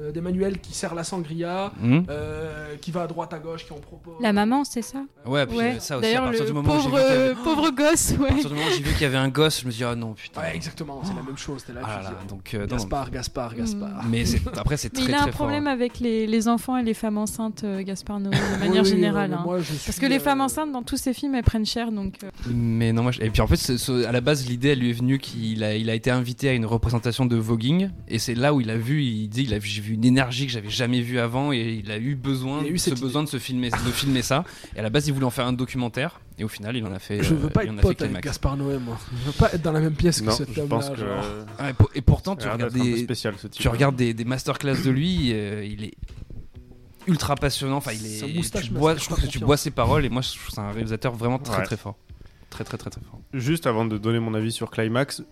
euh, 0.00 0.12
d'Emmanuel 0.12 0.58
qui 0.60 0.74
sert 0.74 0.94
la 0.94 1.04
sangria, 1.04 1.72
Mhm. 1.80 2.04
euh, 2.10 2.76
qui 2.80 2.90
va 2.90 3.02
à 3.02 3.06
droite 3.06 3.32
à 3.32 3.38
gauche, 3.38 3.66
qui 3.66 3.72
en 3.72 3.76
propose. 3.76 4.14
La 4.20 4.32
maman, 4.32 4.64
c'est 4.64 4.82
ça 4.82 4.98
Ouais, 5.24 5.46
puis 5.46 5.56
Ouais. 5.58 5.74
euh, 5.76 5.80
ça 5.80 5.98
aussi, 5.98 6.06
à 6.06 6.08
D'ailleurs, 6.08 6.24
partir 6.24 6.40
le 6.42 6.46
du 6.48 6.52
moment 6.54 6.74
où 6.76 6.78
j'ai 6.78 6.84
pauvre, 6.84 6.96
vu 6.96 7.02
avait- 7.02 7.14
euh, 7.18 7.34
pauvre 7.44 7.70
gosse, 7.70 8.12
À 8.12 8.14
ouais. 8.22 8.28
partir 8.28 8.48
du 8.50 8.54
moment 8.56 8.66
où 8.68 8.72
j'ai 8.72 8.82
vu 8.82 8.92
qu'il 8.92 9.02
y 9.02 9.04
avait 9.04 9.16
un 9.16 9.28
gosse, 9.28 9.60
je 9.60 9.66
me 9.66 9.70
suis 9.70 9.78
dit 9.78 9.84
ah 9.84 9.94
non 9.94 10.12
putain. 10.14 10.40
Ouais, 10.40 10.54
exactement, 10.56 11.00
c'est 11.04 11.14
la 11.14 11.22
même 11.22 11.36
chose, 11.36 11.60
c'était 11.60 11.72
la 11.74 11.80
Ah 11.84 11.96
là 12.02 12.10
là, 12.10 12.18
donc 12.28 12.54
euh. 12.54 12.66
Gaspard, 12.66 13.10
Gaspard, 13.10 13.54
Gaspard. 13.54 14.04
Mais 14.08 14.24
c'est- 14.24 14.40
après 14.58 14.76
c'est 14.76 14.92
Mais 14.94 15.00
très 15.00 15.08
il 15.10 15.14
a 15.14 15.18
très 15.18 15.28
un 15.28 15.32
problème 15.32 15.64
fort. 15.64 15.72
avec 15.72 16.00
les, 16.00 16.26
les 16.26 16.48
enfants 16.48 16.76
et 16.76 16.82
les 16.82 16.94
femmes 16.94 17.18
enceintes, 17.18 17.62
euh, 17.64 17.82
Gaspard 17.82 18.20
Noé, 18.20 18.30
de 18.36 18.60
manière 18.60 18.82
oui, 18.82 18.88
générale. 18.88 19.32
euh, 19.32 19.36
hein. 19.36 19.42
moi, 19.44 19.58
je 19.60 19.72
Parce 19.84 19.98
que 19.98 20.06
les 20.06 20.16
euh, 20.16 20.20
femmes 20.20 20.40
enceintes, 20.40 20.72
dans 20.72 20.82
tous 20.82 20.96
ces 20.96 21.12
films, 21.14 21.34
elles 21.34 21.42
prennent 21.44 21.66
cher, 21.66 21.90
donc... 21.92 22.14
euh, 22.22 22.30
Mais 22.52 22.92
non, 22.92 23.02
moi, 23.02 23.12
je- 23.12 23.22
et 23.22 23.30
puis 23.30 23.40
en 23.42 23.46
fait, 23.46 23.56
à 24.06 24.12
la 24.12 24.20
base, 24.20 24.46
l'idée, 24.48 24.68
elle 24.70 24.80
lui 24.80 24.90
est 24.90 24.94
venue 24.94 25.18
qu'il 25.18 25.62
a, 25.64 25.74
il 25.76 25.90
a 25.90 25.94
été 25.94 26.10
invité 26.10 26.48
à 26.48 26.52
une 26.52 26.66
représentation 26.66 27.26
de 27.26 27.36
voguing, 27.36 27.90
et 28.08 28.18
c'est 28.18 28.34
là 28.34 28.54
où 28.54 28.60
il 28.60 28.70
a 28.70 28.76
vu, 28.76 29.02
il 29.02 29.28
dit, 29.28 29.44
il 29.44 29.54
a, 29.54 29.58
j'ai 29.60 29.80
vu 29.86 29.94
une 29.94 30.04
énergie 30.04 30.46
que 30.46 30.52
j'avais 30.52 30.68
jamais 30.70 31.00
vue 31.00 31.18
avant, 31.18 31.52
et 31.52 31.80
il 31.84 31.90
a 31.90 31.98
eu 31.98 32.14
besoin, 32.14 32.60
Il 32.62 32.66
a 32.66 32.70
eu 32.70 32.78
ce 32.78 32.90
besoin 32.90 33.22
de 33.22 33.28
se 33.28 33.38
filmer, 33.38 33.70
de 33.70 33.90
filmer 33.92 34.22
ça. 34.22 34.44
Et 34.74 34.78
à 34.80 34.82
la 34.82 34.90
base, 34.90 35.06
il 35.08 35.12
voulait 35.14 35.26
en 35.26 35.30
faire 35.30 35.46
un 35.46 35.52
documentaire, 35.52 36.20
et 36.38 36.44
au 36.44 36.48
final, 36.48 36.76
il 36.76 36.84
en 36.84 36.92
a 36.92 36.98
fait. 36.98 37.22
Je 37.22 37.32
euh, 37.34 37.36
veux 37.36 37.48
pas 37.50 37.64
il 37.64 37.70
en 37.70 37.74
être 37.78 37.82
pote 37.82 38.00
avec 38.02 38.10
Climax. 38.12 38.26
Gaspard 38.26 38.56
Noé, 38.56 38.78
moi. 38.78 38.98
Je 39.12 39.26
veux 39.26 39.32
pas 39.32 39.52
être 39.52 39.62
dans 39.62 39.72
la 39.72 39.80
même 39.80 39.94
pièce 39.94 40.20
que 40.20 40.30
cet 40.30 40.56
homme-là. 40.58 40.78
que. 40.90 41.44
Ah, 41.58 41.70
et, 41.70 41.72
pour- 41.72 41.90
et 41.94 42.00
pourtant, 42.02 42.36
tu 42.36 42.48
regardes, 42.48 42.72
des, 42.72 42.98
spécial, 43.04 43.34
ce 43.38 43.46
type. 43.46 43.60
tu 43.62 43.68
regardes 43.68 43.96
des, 43.96 44.12
des 44.14 44.24
masterclass 44.24 44.82
de 44.84 44.90
lui, 44.90 45.30
euh, 45.32 45.64
il 45.64 45.84
est 45.84 45.94
ultra 47.06 47.34
passionnant. 47.36 47.76
Enfin, 47.76 47.92
il 47.92 48.04
est. 48.06 48.18
Sa 48.18 48.26
moustache 48.26 48.64
tu 48.66 48.72
me 48.72 48.78
bois, 48.78 48.94
fait 48.94 49.02
je 49.02 49.08
pas 49.08 49.14
trouve 49.14 49.26
que 49.26 49.30
tu 49.30 49.38
bois 49.38 49.56
ses 49.56 49.70
paroles, 49.70 50.04
et 50.04 50.08
moi, 50.08 50.22
je 50.22 50.30
trouve 50.30 50.46
que 50.46 50.52
c'est 50.52 50.60
un 50.60 50.72
réalisateur 50.72 51.14
vraiment 51.14 51.38
très 51.38 51.58
Ouais. 51.58 51.64
très 51.64 51.76
fort, 51.76 51.96
très 52.50 52.64
très 52.64 52.76
très 52.76 52.90
très 52.90 53.00
fort. 53.00 53.20
Juste 53.32 53.66
avant 53.66 53.84
de 53.84 53.96
donner 53.98 54.18
mon 54.18 54.34
avis 54.34 54.52
sur 54.52 54.70
Climax, 54.70 55.22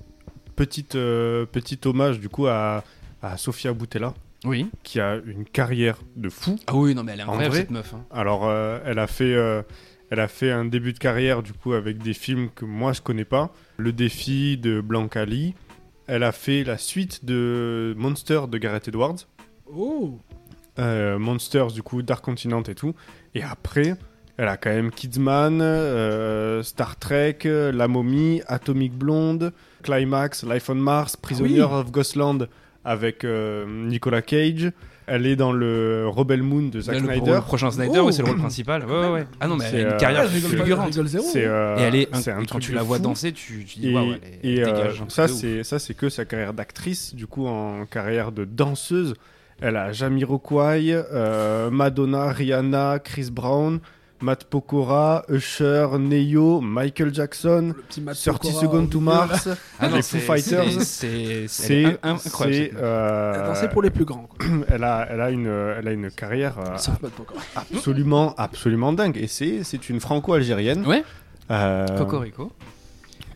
petite, 0.57 0.95
euh, 0.95 1.47
petit 1.47 1.79
hommage 1.85 2.21
du 2.21 2.29
coup 2.29 2.47
à, 2.47 2.85
à 3.23 3.37
Sofia 3.37 3.73
Boutella, 3.73 4.15
Oui. 4.45 4.69
qui 4.83 5.01
a 5.01 5.16
une 5.27 5.45
carrière 5.45 5.99
de 6.16 6.29
fou. 6.29 6.57
Ah 6.66 6.75
oui, 6.77 6.95
non, 6.95 7.03
mais 7.03 7.12
elle 7.12 7.21
est 7.21 7.25
En 7.25 7.31
incroyable 7.33 7.57
cette 7.57 7.71
meuf. 7.71 7.95
hein. 7.95 8.05
Alors, 8.11 8.47
euh, 8.47 8.79
elle 8.85 8.99
a 8.99 9.07
fait, 9.07 9.35
euh, 9.35 9.62
elle 10.11 10.21
a 10.21 10.29
fait 10.29 10.51
un 10.51 10.65
début 10.65 10.93
de 10.93 10.99
carrière 10.99 11.43
du 11.43 11.53
coup 11.53 11.73
avec 11.73 11.99
des 11.99 12.15
films 12.15 12.49
que 12.55 12.65
moi 12.65 12.93
je 12.93 13.01
connais 13.01 13.25
pas. 13.25 13.53
Le 13.79 13.93
défi 13.93 14.57
de 14.59 14.81
Blanca 14.81 15.25
Lee. 15.25 15.55
Elle 16.07 16.23
a 16.23 16.33
fait 16.33 16.65
la 16.65 16.77
suite 16.77 17.25
de 17.25 17.95
Monster 17.97 18.43
de 18.51 18.59
Gareth 18.59 18.89
Edwards. 18.89 19.16
Oh 19.75 20.19
Euh, 20.79 21.19
Monsters 21.19 21.69
du 21.69 21.83
coup, 21.83 22.03
Dark 22.03 22.23
Continent 22.25 22.62
et 22.65 22.75
tout. 22.75 22.95
Et 23.35 23.43
après, 23.43 23.95
elle 24.37 24.49
a 24.49 24.57
quand 24.59 24.71
même 24.71 24.91
Kidsman, 24.91 25.61
euh, 25.62 26.62
Star 26.62 26.99
Trek, 26.99 27.39
La 27.45 27.89
Momie, 27.89 28.43
Atomic 28.49 28.93
Blonde, 28.93 29.53
Climax, 29.83 30.45
Life 30.45 30.69
on 30.69 30.75
Mars, 30.75 31.16
Prisoner 31.16 31.61
Ah 31.62 31.69
oui. 31.69 31.81
of 31.81 31.91
Ghostland 31.93 32.49
avec 32.85 33.24
euh, 33.24 33.65
Nicolas 33.66 34.23
Cage. 34.23 34.70
Elle 35.06 35.27
est 35.27 35.36
dans 35.36 35.52
le 35.52 36.05
Rebel 36.09 36.43
Moon 36.43 36.62
de 36.69 36.81
Zack 36.81 36.97
Snyder. 37.01 37.32
le 37.35 37.40
prochain 37.43 37.70
Snyder, 37.70 38.01
Oh. 38.02 38.11
c'est 38.11 38.23
le 38.23 38.28
rôle 38.28 38.39
principal. 38.39 38.86
Ouais, 38.86 39.01
ouais, 39.01 39.11
ouais. 39.12 39.27
Ah 39.39 39.47
non, 39.48 39.56
mais 39.56 39.65
elle 39.66 39.70
C'est, 39.70 39.85
a 39.85 39.89
euh, 39.89 39.93
une 39.93 39.97
carrière 39.98 40.23
rigole 40.23 40.40
pas, 40.40 40.48
je 40.48 40.56
fulgurante. 40.56 40.97
euh, 41.36 41.77
Et 41.77 41.82
elle 41.82 41.94
est, 41.94 42.09
c'est 42.16 42.31
un, 42.31 42.36
un 42.39 42.40
et 42.40 42.47
quand 42.47 42.52
truc 42.52 42.62
tu 42.62 42.73
la 42.73 42.82
vois 42.82 42.97
fou. 42.97 43.02
danser, 43.02 43.32
tu, 43.32 43.65
tu 43.66 43.81
dis 43.81 43.90
Et, 43.90 43.94
waouh, 43.94 44.12
elle, 44.15 44.15
est- 44.15 44.48
et, 44.48 44.55
elle 44.61 44.62
euh, 44.62 44.73
dégage 44.73 45.02
c'est 45.28 45.62
ça, 45.62 45.78
c'est 45.78 45.93
que 45.93 46.09
sa 46.09 46.24
carrière 46.24 46.55
d'actrice. 46.55 47.15
Du 47.15 47.27
coup, 47.27 47.47
en 47.47 47.85
carrière 47.85 48.32
de 48.32 48.47
danseuse, 48.47 49.12
elle 49.61 49.77
a 49.77 49.93
Jamiroquai, 49.93 50.94
euh, 51.12 51.69
Madonna, 51.70 52.32
Rihanna, 52.32 52.98
Chris 52.98 53.28
Brown, 53.31 53.81
Matt 54.25 54.45
Pokora, 54.45 55.25
Usher, 55.29 55.89
Neyo, 55.99 56.61
Michael 56.63 57.13
Jackson, 57.15 57.75
Le 57.77 57.83
petit 57.83 58.01
Matt 58.01 58.17
30 58.17 58.39
Pokora 58.41 58.61
Seconds 58.61 58.87
to. 58.89 59.01
Mars, 59.01 59.49
Ah 59.79 59.89
non, 59.91 59.97
les 59.97 60.03
c'est- 60.03 60.19
Foo 60.19 60.33
Fighters. 60.33 60.83
c'est- 60.83 61.99
incroyable. 62.03 62.71
c'est, 62.71 62.73
euh, 62.77 63.69
pour 63.69 63.83
les 63.83 63.91
plus 63.91 64.05
grands. 64.07 64.27
quoi. 64.29 64.47
elle 64.69 64.83
a 64.85 65.07
elle 65.11 65.21
a 65.21 65.31
une 65.31 65.47
elle 65.47 65.89
a 65.89 65.93
une 65.93 66.11
carrière 66.11 66.59
euh, 66.59 66.77
absolument 67.57 68.35
absolument 68.37 68.93
dingue 68.93 69.17
et 69.19 69.27
c'est 69.27 69.63
c'est 69.65 69.89
une 69.91 70.01
franco-algérienne. 70.01 70.87
Ouais. 70.87 71.05
Euh, 71.51 71.87
Cocorico. 71.99 72.51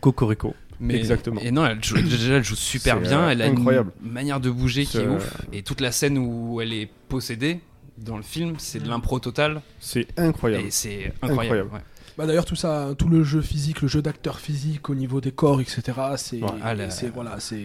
Cocorico. 0.01 0.55
Mais, 0.81 0.95
Exactement. 0.95 1.41
Et 1.41 1.51
non, 1.51 1.65
elle 1.65 1.83
joue, 1.83 2.01
déjà, 2.01 2.35
elle 2.35 2.43
joue 2.43 2.55
super 2.55 3.01
bien. 3.01 3.19
euh, 3.23 3.29
elle 3.31 3.41
a 3.41 3.45
incroyable. 3.47 3.91
une 4.03 4.11
manière 4.13 4.39
de 4.39 4.49
bouger 4.49 4.85
qui 4.85 4.97
est 4.97 5.01
euh, 5.05 5.17
ouf. 5.17 5.37
Et 5.51 5.61
toute 5.61 5.81
la 5.81 5.91
scène 5.91 6.17
où 6.17 6.61
elle 6.61 6.71
est 6.71 6.89
possédée 7.09 7.59
dans 8.03 8.17
le 8.17 8.23
film, 8.23 8.55
c'est 8.57 8.79
de 8.83 8.87
l'impro 8.89 9.19
total. 9.19 9.61
C'est 9.79 10.07
incroyable. 10.17 10.65
Et 10.65 10.71
c'est 10.71 11.13
incroyable. 11.21 11.41
Incroyable. 11.41 11.69
ouais. 11.73 11.81
Bah 12.17 12.25
d'ailleurs 12.25 12.45
tout 12.45 12.55
ça, 12.55 12.89
tout 12.97 13.07
le 13.07 13.23
jeu 13.23 13.41
physique, 13.41 13.81
le 13.81 13.87
jeu 13.87 14.01
d'acteur 14.01 14.39
physique 14.39 14.89
au 14.89 14.95
niveau 14.95 15.21
des 15.21 15.31
corps, 15.31 15.61
etc. 15.61 15.81
C'est, 16.17 16.41
Ouais. 16.41 16.49
Ah, 16.61 16.89
c'est 16.89 17.09
voilà, 17.09 17.39
c'est, 17.39 17.63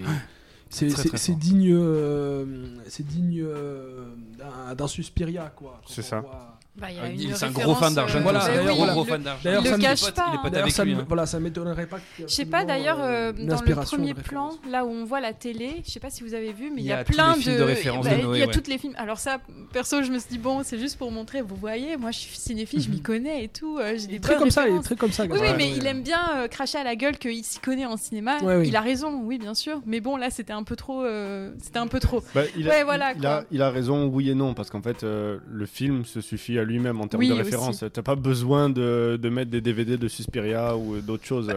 c'est, 0.71 0.87
Très, 0.89 1.03
c'est- 1.03 1.09
très 1.09 1.19
c'est 1.19 1.33
fort. 1.33 1.41
digne, 1.41 1.71
euh, 1.73 2.45
c'est 2.89 3.05
digne 3.07 3.41
euh, 3.45 4.05
d'un, 4.39 4.75
d'un 4.77 4.87
Suspiria 4.87 5.53
quoi. 5.57 5.81
C'est 5.89 6.03
ça. 6.03 6.21
voit- 6.21 6.54
Bah, 6.77 6.89
Ah, 6.91 7.07
c'est 7.35 7.45
un 7.47 7.51
gros 7.53 7.75
fan 7.77 7.97
euh, 7.97 8.03
Voilà, 8.23 8.41
c'est 8.41 8.51
un 8.51 8.55
d'ailleurs, 8.57 8.67
gros, 8.67 8.77
voilà. 8.79 8.93
gros 8.95 9.05
fan 9.05 9.23
le 9.45 9.79
cache 9.81 10.11
pas. 10.13 10.27
il 10.43 10.55
est 10.55 10.57
hein. 10.57 10.61
Avec 10.61 10.73
ça, 10.73 10.85
lui, 10.85 10.95
me- 10.97 11.01
hein. 11.01 11.05
voilà, 11.07 11.25
ça 11.27 11.39
m'étonnerait 11.39 11.87
pas. 11.87 11.99
Je 12.19 12.27
sais 12.27 12.47
pas 12.47 12.65
d'ailleurs 12.65 12.99
euh, 13.01 13.33
euh, 13.39 13.47
dans 13.47 13.61
le 13.63 13.75
premier 13.77 14.15
plan, 14.15 14.51
là 14.69 14.85
où 14.85 14.89
on 14.91 15.05
voit 15.05 15.21
la 15.21 15.33
télé, 15.33 15.83
je 15.87 15.91
sais 15.93 16.01
pas 16.01 16.11
si 16.11 16.25
vous 16.25 16.35
avez 16.35 16.53
vu, 16.53 16.73
mais 16.75 16.81
il 16.83 16.87
y 16.87 16.93
a, 16.93 17.05
plein 17.05 17.37
de, 17.37 17.59
de 17.59 17.63
référence 17.63 18.05
bah, 18.07 18.17
de 18.17 18.35
il 18.35 18.39
y 18.39 18.43
a 18.43 18.47
ouais. 18.47 18.53
toutes 18.53 18.67
les 18.67 18.79
films. 18.79 18.95
Alors 18.97 19.19
ça, 19.21 19.39
perso, 19.73 20.03
je 20.03 20.11
me 20.11 20.19
suis 20.19 20.31
dit 20.31 20.39
bon, 20.39 20.63
c'est 20.65 20.79
juste 20.79 20.99
pour 20.99 21.13
montrer. 21.13 21.43
Vous 21.43 21.55
voyez, 21.55 21.97
moi 21.97 22.11
je 22.11 22.19
suis 22.19 22.37
cinéphile, 22.37 22.81
je 22.83 22.91
m'y 22.91 23.01
connais 23.01 23.45
et 23.45 23.49
tout. 23.49 23.79
euh, 23.79 23.95
J'ai 23.97 24.09
des 24.09 24.15
Mhm. 24.15 24.21
Très 24.21 24.33
bonnes 24.35 24.39
comme 24.43 24.51
ça, 24.51 24.63
il 24.63 24.65
est 24.65 24.67
références. 24.71 24.85
très 24.85 24.97
comme 24.97 25.13
ça. 25.13 25.25
Oui, 25.31 25.39
oui, 25.41 25.49
mais 25.57 25.71
il 25.71 25.87
aime 25.87 26.03
bien 26.03 26.21
euh, 26.39 26.49
cracher 26.49 26.79
à 26.79 26.85
la 26.85 26.97
gueule 26.97 27.19
qu'il 27.19 27.45
s'y 27.45 27.61
connaît 27.61 27.87
en 27.87 27.97
cinéma. 27.97 28.39
Oui. 28.43 28.67
Il 28.67 28.75
a 28.75 28.81
raison, 28.81 29.21
oui, 29.23 29.39
bien 29.39 29.55
sûr. 29.55 29.81
Mais 29.87 30.01
bon, 30.01 30.17
là, 30.17 30.31
c'était 30.31 30.53
un 30.53 30.65
peu 30.65 30.75
trop. 30.75 31.05
euh, 31.05 31.53
c'était 31.63 31.79
un 31.79 31.87
peu 31.87 32.01
trop. 32.01 32.23
Bah, 32.35 32.43
il, 32.57 32.69
a, 32.69 32.73
Ouais, 32.73 32.83
voilà, 32.85 33.13
il, 33.15 33.21
quoi. 33.21 33.31
a, 33.31 33.45
il 33.53 33.63
a 33.63 33.71
raison, 33.71 34.07
oui 34.07 34.31
et 34.31 34.35
non, 34.35 34.55
parce 34.55 34.71
qu'en 34.71 34.83
fait, 34.83 35.05
euh, 35.05 35.39
le 35.49 35.67
film 35.67 36.05
se 36.05 36.21
suffit 36.21 36.59
à 36.59 36.64
lui-même 36.65 37.01
en 37.01 37.07
termes 37.09 37.21
Oui, 37.23 37.29
de 37.29 37.35
référence. 37.35 37.85
T'as 37.93 38.03
pas 38.03 38.15
besoin 38.17 38.69
de, 38.71 39.19
de 39.21 39.29
mettre 39.29 39.51
des 39.51 39.61
DVD 39.61 39.97
de 39.97 40.09
Suspiria 40.09 40.77
ou 40.77 41.01
d'autres 41.01 41.25
choses. 41.27 41.49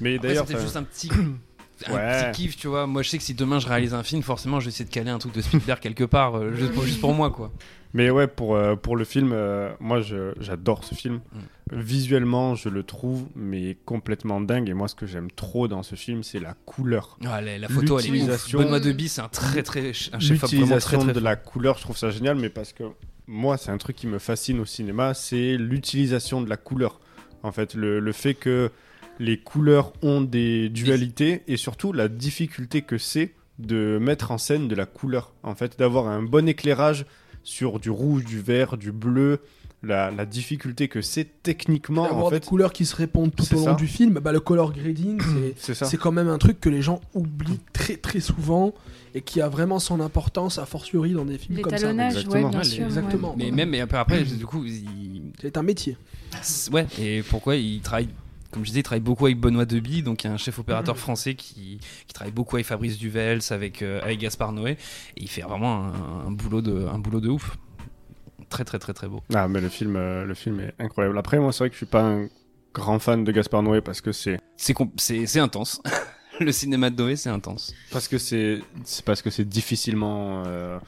Mais 0.00 0.16
Après, 0.16 0.28
d'ailleurs, 0.28 0.46
c'était 0.46 0.60
juste 0.60 0.76
un 0.76 0.82
petit, 0.82 1.10
un 1.86 1.94
Ouais. 1.94 2.30
petit 2.32 2.42
kiff, 2.42 2.56
tu 2.56 2.68
vois. 2.68 2.86
Moi, 2.86 3.02
je 3.02 3.10
sais 3.10 3.18
que 3.18 3.24
si 3.24 3.34
demain 3.34 3.58
je 3.58 3.66
réalise 3.68 3.94
un 3.94 4.02
film, 4.02 4.22
forcément, 4.22 4.60
je 4.60 4.66
vais 4.66 4.70
essayer 4.70 4.84
de 4.84 4.90
caler 4.90 5.10
un 5.10 5.18
truc 5.18 5.34
de 5.34 5.40
Spielberg 5.42 5.80
quelque 5.80 6.04
part, 6.04 6.36
euh, 6.36 6.52
juste, 6.54 6.72
pour, 6.72 6.84
juste 6.84 7.00
pour 7.00 7.12
moi, 7.14 7.30
quoi. 7.30 7.50
Mais 7.94 8.10
ouais, 8.10 8.26
pour, 8.26 8.56
euh, 8.56 8.76
pour 8.76 8.96
le 8.96 9.04
film, 9.04 9.30
euh, 9.32 9.70
moi 9.80 10.00
j'adore 10.40 10.84
ce 10.84 10.94
film. 10.94 11.16
Mm. 11.16 11.38
Visuellement, 11.72 12.54
je 12.54 12.68
le 12.68 12.84
trouve 12.84 13.26
mais 13.34 13.76
complètement 13.84 14.40
dingue. 14.40 14.68
Et 14.68 14.74
moi, 14.74 14.86
ce 14.86 14.94
que 14.94 15.04
j'aime 15.06 15.30
trop 15.32 15.66
dans 15.66 15.82
ce 15.82 15.96
film, 15.96 16.22
c'est 16.22 16.38
la 16.38 16.54
couleur. 16.64 17.18
Ah, 17.24 17.40
la, 17.40 17.58
la 17.58 17.68
photo, 17.68 17.98
elle 17.98 18.06
est 18.06 18.08
ouf. 18.08 18.14
L'utilisation- 18.14 18.58
Benoît 18.60 18.78
Deby, 18.80 19.08
c'est 19.08 19.20
un 19.20 19.28
très 19.28 19.64
très 19.64 19.90
un 20.12 20.18
très 20.18 20.28
L'utilisation 20.34 20.98
très 21.00 21.12
de 21.12 21.18
la 21.20 21.34
couleur, 21.34 21.76
je 21.76 21.82
trouve 21.82 21.96
ça 21.96 22.10
génial, 22.10 22.36
mais 22.36 22.50
parce 22.50 22.72
que 22.72 22.84
moi, 23.26 23.56
c'est 23.56 23.70
un 23.72 23.78
truc 23.78 23.96
qui 23.96 24.06
me 24.06 24.18
fascine 24.20 24.60
au 24.60 24.64
cinéma, 24.64 25.12
c'est 25.12 25.56
l'utilisation 25.56 26.40
de 26.40 26.48
la 26.48 26.56
couleur. 26.56 27.00
En 27.42 27.50
fait, 27.50 27.74
le, 27.74 27.98
le 27.98 28.12
fait 28.12 28.34
que 28.34 28.70
les 29.18 29.38
couleurs 29.38 29.92
ont 30.02 30.20
des 30.20 30.68
dualités 30.68 31.42
et 31.48 31.56
surtout 31.56 31.92
la 31.92 32.06
difficulté 32.08 32.82
que 32.82 32.96
c'est 32.98 33.34
de 33.58 33.98
mettre 34.00 34.30
en 34.30 34.38
scène 34.38 34.68
de 34.68 34.74
la 34.76 34.86
couleur. 34.86 35.32
En 35.42 35.56
fait, 35.56 35.78
d'avoir 35.80 36.06
un 36.06 36.22
bon 36.22 36.48
éclairage 36.48 37.06
sur 37.42 37.80
du 37.80 37.90
rouge, 37.90 38.24
du 38.24 38.40
vert, 38.40 38.76
du 38.76 38.92
bleu. 38.92 39.40
La, 39.86 40.10
la 40.10 40.26
difficulté 40.26 40.88
que 40.88 41.00
c'est 41.00 41.42
techniquement, 41.42 42.04
D'avoir 42.04 42.26
en 42.26 42.30
fait, 42.30 42.40
des 42.40 42.46
couleurs 42.46 42.72
qui 42.72 42.84
se 42.84 42.96
répondent 42.96 43.34
tout 43.34 43.44
au 43.54 43.56
long 43.58 43.64
ça. 43.64 43.74
du 43.74 43.86
film, 43.86 44.14
bah, 44.14 44.32
le 44.32 44.40
color 44.40 44.72
grading, 44.72 45.20
C'est 45.56 45.96
quand 45.96 46.12
même 46.12 46.28
un 46.28 46.38
truc 46.38 46.60
que 46.60 46.68
les 46.68 46.82
gens 46.82 47.00
oublient 47.14 47.60
très 47.72 47.96
très 47.96 48.20
souvent 48.20 48.74
et 49.14 49.22
qui 49.22 49.40
a 49.40 49.48
vraiment 49.48 49.78
son 49.78 50.00
importance, 50.00 50.58
a 50.58 50.66
fortiori 50.66 51.12
dans 51.12 51.24
des 51.24 51.38
films 51.38 51.60
comme 51.60 51.70
ça. 51.70 51.76
L'étalonnage, 51.76 52.14
ouais, 52.14 52.20
Exactement. 52.20 52.48
bien 52.50 52.62
sûr. 52.64 52.84
Exactement. 52.84 53.34
Mais 53.38 53.50
même, 53.50 53.74
et 53.74 53.80
après, 53.80 53.98
après, 53.98 54.22
du 54.24 54.44
coup, 54.46 54.64
il- 54.64 55.32
C'est 55.40 55.56
un 55.56 55.62
métier. 55.62 55.96
Ouais, 56.72 56.86
et 57.00 57.22
pourquoi 57.22 57.56
il 57.56 57.80
travaille 57.80 58.08
comme 58.52 58.64
je 58.64 58.70
disais, 58.70 58.80
il 58.80 58.84
travaille 58.84 59.00
beaucoup 59.02 59.26
avec 59.26 59.38
Benoît 59.38 59.66
Deby, 59.66 60.02
donc 60.02 60.24
un 60.24 60.38
chef 60.38 60.58
opérateur 60.58 60.96
français 60.96 61.34
qui, 61.34 61.78
qui 62.06 62.14
travaille 62.14 62.32
beaucoup 62.32 62.56
avec 62.56 62.64
Fabrice 62.64 62.96
Duvels, 62.96 63.40
avec, 63.50 63.82
euh, 63.82 64.00
avec 64.02 64.18
Gaspard 64.20 64.52
Noé, 64.52 64.70
et 64.72 64.78
il 65.22 65.28
fait 65.28 65.42
vraiment 65.42 65.84
un, 65.84 66.28
un 66.28 66.30
boulot, 66.30 66.62
de, 66.62 66.86
un 66.86 66.98
boulot 66.98 67.20
de 67.20 67.28
ouf. 67.28 67.58
Très 68.48 68.64
très 68.64 68.78
très 68.78 68.92
très 68.92 69.08
beau. 69.08 69.22
Ah, 69.34 69.48
mais 69.48 69.60
le 69.60 69.68
film, 69.68 69.96
euh, 69.96 70.24
le 70.24 70.34
film 70.34 70.60
est 70.60 70.74
incroyable. 70.78 71.18
Après, 71.18 71.38
moi, 71.38 71.52
c'est 71.52 71.58
vrai 71.60 71.68
que 71.68 71.74
je 71.74 71.78
suis 71.78 71.86
pas 71.86 72.02
un 72.02 72.28
grand 72.74 72.98
fan 72.98 73.24
de 73.24 73.32
Gaspard 73.32 73.62
Noé 73.62 73.80
parce 73.80 74.00
que 74.00 74.12
c'est 74.12 74.38
C'est 74.56 74.74
c'est 74.96 75.26
c'est 75.26 75.40
intense. 75.40 75.80
le 76.40 76.52
cinéma 76.52 76.90
de 76.90 76.96
Noé, 77.02 77.16
c'est 77.16 77.30
intense. 77.30 77.74
parce 77.90 78.06
que 78.08 78.18
c'est 78.18 78.60
c'est 78.84 79.04
parce 79.04 79.22
que 79.22 79.30
c'est 79.30 79.44
difficilement. 79.48 80.42
euh, 80.46 80.78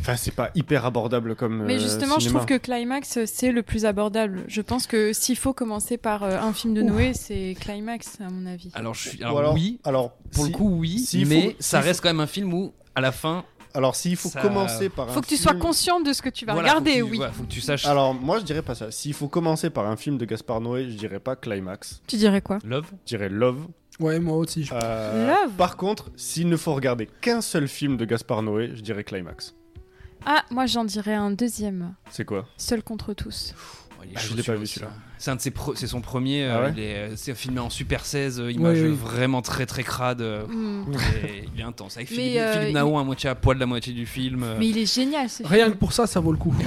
Enfin, 0.00 0.16
c'est 0.16 0.30
pas 0.34 0.50
hyper 0.54 0.86
abordable 0.86 1.34
comme. 1.36 1.62
Mais 1.64 1.74
euh, 1.76 1.78
justement, 1.78 2.18
je 2.18 2.30
trouve 2.30 2.46
que 2.46 2.56
Climax, 2.56 3.18
c'est 3.26 3.52
le 3.52 3.62
plus 3.62 3.84
abordable. 3.84 4.44
Je 4.48 4.62
pense 4.62 4.86
que 4.86 5.12
s'il 5.12 5.36
faut 5.36 5.52
commencer 5.52 5.98
par 5.98 6.22
euh, 6.22 6.38
un 6.38 6.54
film 6.54 6.72
de 6.72 6.80
Noé, 6.80 7.12
c'est 7.12 7.54
Climax, 7.60 8.18
à 8.20 8.30
mon 8.30 8.46
avis. 8.46 8.70
Alors, 8.72 8.94
je 8.94 9.10
suis, 9.10 9.22
alors, 9.22 9.38
alors- 9.40 9.52
oui, 9.54 9.80
alors, 9.84 10.12
pour 10.32 10.46
si- 10.46 10.52
le 10.52 10.56
coup, 10.56 10.70
oui, 10.78 11.06
mais 11.28 11.42
faut- 11.50 11.56
ça 11.60 11.80
reste 11.80 12.00
faut- 12.00 12.04
quand 12.04 12.08
même 12.14 12.20
un 12.20 12.26
film 12.26 12.54
où, 12.54 12.72
à 12.94 13.02
la 13.02 13.12
fin, 13.12 13.44
Alors, 13.74 13.96
s'il 13.96 14.16
faut 14.16 14.28
ça- 14.28 14.40
commencer 14.40 14.88
par 14.88 15.08
un 15.08 15.12
Faut 15.12 15.20
que 15.20 15.26
tu 15.26 15.36
film- 15.36 15.50
sois 15.50 15.54
conscient 15.60 16.00
de 16.00 16.12
ce 16.12 16.22
que 16.22 16.28
tu 16.28 16.46
vas 16.46 16.52
Voilà, 16.52 16.68
faut 16.70 16.74
regarder, 16.78 16.92
que 17.00 17.04
tu- 17.04 17.10
oui. 17.10 17.16
voilà, 17.16 17.32
faut 17.32 17.42
que 17.42 17.48
tu 17.48 17.60
saches. 17.60 17.84
Alors, 17.86 18.14
moi, 18.14 18.38
je 18.38 18.44
dirais 18.44 18.62
pas 18.62 18.74
ça. 18.76 18.90
S'il 18.92 19.14
faut 19.14 19.26
commencer 19.28 19.68
par 19.70 19.86
un 19.86 19.96
film 19.96 20.16
de 20.16 20.24
Gaspard 20.24 20.60
Noé, 20.60 20.88
je 20.90 20.96
dirais 20.96 21.18
pas 21.18 21.34
Climax. 21.36 22.00
Tu 22.06 22.16
dirais 22.16 22.40
quoi? 22.40 22.58
Love? 22.64 22.86
Je 23.04 23.16
dirais 23.16 23.28
Love. 23.28 23.66
Ouais, 24.00 24.18
moi 24.20 24.36
aussi. 24.36 24.64
je- 24.64 24.72
Euh, 24.74 25.26
Love? 25.28 25.52
Par 25.56 25.76
contre, 25.76 26.10
s'il 26.16 26.48
ne 26.48 26.56
faut 26.56 26.74
regarder 26.74 27.08
qu'un 27.20 27.40
seul 27.40 27.66
film 27.68 27.96
de 27.96 28.04
Gaspard 28.04 28.42
Noé, 28.42 28.70
je 28.74 28.80
dirais 28.80 29.02
Climax. 29.04 29.54
Ah, 30.26 30.42
moi 30.50 30.66
j'en 30.66 30.84
dirais 30.84 31.14
un 31.14 31.30
deuxième. 31.32 31.94
C'est 32.10 32.24
quoi? 32.24 32.46
Seul 32.56 32.82
contre 32.82 33.12
tous. 33.12 33.54
Oh, 33.98 34.02
il 34.04 34.10
est 34.12 34.14
Ah, 34.16 34.20
je 34.20 34.34
l'ai 34.34 34.42
pas 34.42 34.54
vu, 34.54 34.66
celui-là. 34.66 34.92
Hein. 35.24 35.26
C'est 35.26 35.30
un 35.30 35.36
de 35.36 35.40
ses 35.40 35.50
pro- 35.50 35.74
c'est 35.74 35.86
son 35.86 36.00
premier. 36.00 36.44
Ah 36.44 36.56
euh, 36.58 36.64
ouais 36.66 36.72
il 36.76 36.82
est, 36.82 36.94
euh, 36.96 37.12
c'est 37.16 37.34
filmé 37.34 37.60
en 37.60 37.70
Super 37.70 38.04
16, 38.04 38.40
euh, 38.40 38.52
image 38.52 38.78
Oui, 38.80 38.88
oui. 38.88 38.94
vraiment 39.02 39.40
très 39.42 39.64
très 39.66 39.82
crade. 39.82 40.20
euh, 40.20 40.44
Mm. 40.46 40.92
et 41.26 41.44
il 41.54 41.60
est 41.60 41.64
intense. 41.64 41.96
Avec 41.96 42.08
Philippe, 42.08 42.36
euh, 42.38 42.52
Philippe 42.52 42.70
il- 42.70 42.76
à 42.78 42.84
moitié 42.84 43.30
à 43.30 43.34
poil 43.34 43.56
la 43.58 43.66
moitié 43.66 43.92
du 43.92 44.06
film. 44.06 44.42
euh. 44.42 44.56
Mais 44.58 44.68
il 44.68 44.78
est 44.78 44.92
génial 44.92 45.28
ce 45.28 45.38
film. 45.38 45.48
Rien 45.48 45.70
que 45.70 45.76
pour 45.76 45.92
ça, 45.92 46.06
ça 46.06 46.20
vaut 46.20 46.32
le 46.32 46.38
coup. 46.38 46.54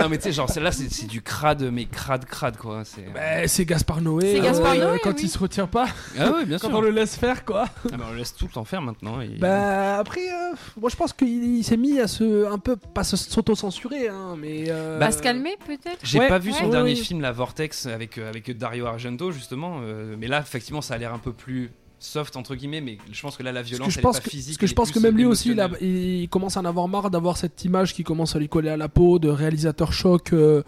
non 0.00 0.08
mais 0.08 0.16
tu 0.18 0.24
sais 0.24 0.32
genre 0.32 0.48
celle-là 0.48 0.72
c'est 0.72 0.90
c'est 0.90 1.06
du 1.06 1.22
crade 1.22 1.62
mais 1.72 1.84
crade 1.86 2.24
crade 2.24 2.56
quoi. 2.56 2.82
C'est. 2.84 3.06
Bah, 3.12 3.46
c'est 3.46 3.64
Gaspard 3.64 4.00
Noé. 4.00 4.34
C'est 4.36 4.40
Gaspard 4.40 4.72
euh, 4.74 4.90
Noé, 4.90 5.00
Quand 5.02 5.10
oui. 5.10 5.20
il 5.24 5.28
se 5.28 5.38
retient 5.38 5.66
pas, 5.66 5.86
Ah 6.18 6.30
ouais 6.32 6.44
bien 6.44 6.58
quand 6.60 6.68
sûr. 6.68 6.78
on 6.78 6.80
le 6.80 6.90
laisse 6.90 7.16
faire, 7.16 7.44
quoi. 7.44 7.64
Ah, 7.92 7.96
bah, 7.96 8.04
on 8.08 8.12
le 8.12 8.18
laisse 8.18 8.34
tout 8.34 8.46
le 8.46 8.52
temps 8.52 8.64
faire 8.64 8.82
maintenant. 8.82 9.20
et- 9.20 9.38
Bah 9.38 9.98
après, 9.98 10.20
euh, 10.28 10.54
moi 10.80 10.90
je 10.90 10.96
pense 10.96 11.12
qu'il 11.12 11.28
il 11.58 11.64
s'est 11.64 11.76
mis 11.76 11.98
à 12.00 12.06
se 12.06 12.46
un 12.50 12.58
peu 12.58 12.76
pas 12.76 13.04
se- 13.04 13.16
s'auto-censurer, 13.16 14.08
hein, 14.08 14.36
mais 14.38 14.64
euh, 14.68 14.98
Bah, 14.98 15.10
se 15.10 15.22
calmer 15.22 15.56
peut-être 15.76 16.00
J'ai 16.02 16.18
Ouais, 16.18 16.28
pas 16.28 16.38
vu 16.38 16.50
ouais, 16.50 16.58
son 16.58 16.64
ouais, 16.66 16.70
dernier 16.70 16.94
film, 16.94 17.20
La 17.20 17.32
Vortex, 17.32 17.86
avec, 17.86 18.18
euh, 18.18 18.28
avec 18.28 18.56
Dario 18.56 18.86
Argento, 18.86 19.30
justement. 19.32 19.80
euh, 19.82 20.16
mais 20.18 20.26
là, 20.28 20.40
effectivement, 20.40 20.80
ça 20.80 20.94
a 20.94 20.98
l'air 20.98 21.12
un 21.14 21.18
peu 21.18 21.32
plus 21.32 21.70
soft, 21.98 22.36
entre 22.36 22.54
guillemets. 22.54 22.80
Mais 22.80 22.98
je 23.12 23.20
pense 23.22 23.36
que 23.36 23.42
là, 23.42 23.52
la 23.52 23.62
violence, 23.62 23.88
que 23.88 23.92
je 23.92 23.98
elle 23.98 24.02
pense 24.02 24.16
est 24.16 24.20
pas 24.20 24.24
que, 24.24 24.30
physique. 24.30 24.54
parce 24.54 24.60
que 24.60 24.66
je 24.66 24.74
pense 24.74 24.90
que 24.90 24.98
même 24.98 25.16
lui 25.16 25.24
aussi, 25.26 25.50
il, 25.50 25.60
a- 25.60 25.66
émotionnelle. 25.66 25.96
il 26.22 26.28
commence 26.28 26.56
à 26.56 26.60
en 26.60 26.64
avoir 26.64 26.88
marre 26.88 27.10
d'avoir 27.10 27.36
cette 27.36 27.64
image 27.64 27.94
qui 27.94 28.04
commence 28.04 28.34
à 28.36 28.38
lui 28.38 28.48
coller 28.48 28.70
à 28.70 28.76
la 28.76 28.88
peau 28.88 29.18
de 29.18 29.28
réalisateur 29.28 29.92
choc 29.92 30.32
euh, 30.32 30.62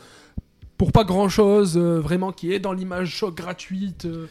pour 0.78 0.92
pas 0.92 1.04
grand 1.04 1.28
chose, 1.28 1.78
vraiment 1.78 2.32
qui 2.32 2.52
est 2.52 2.58
dans 2.58 2.72
l'image 2.72 3.08
choc 3.10 3.34
gratuite. 3.36 4.04
euh, 4.06 4.26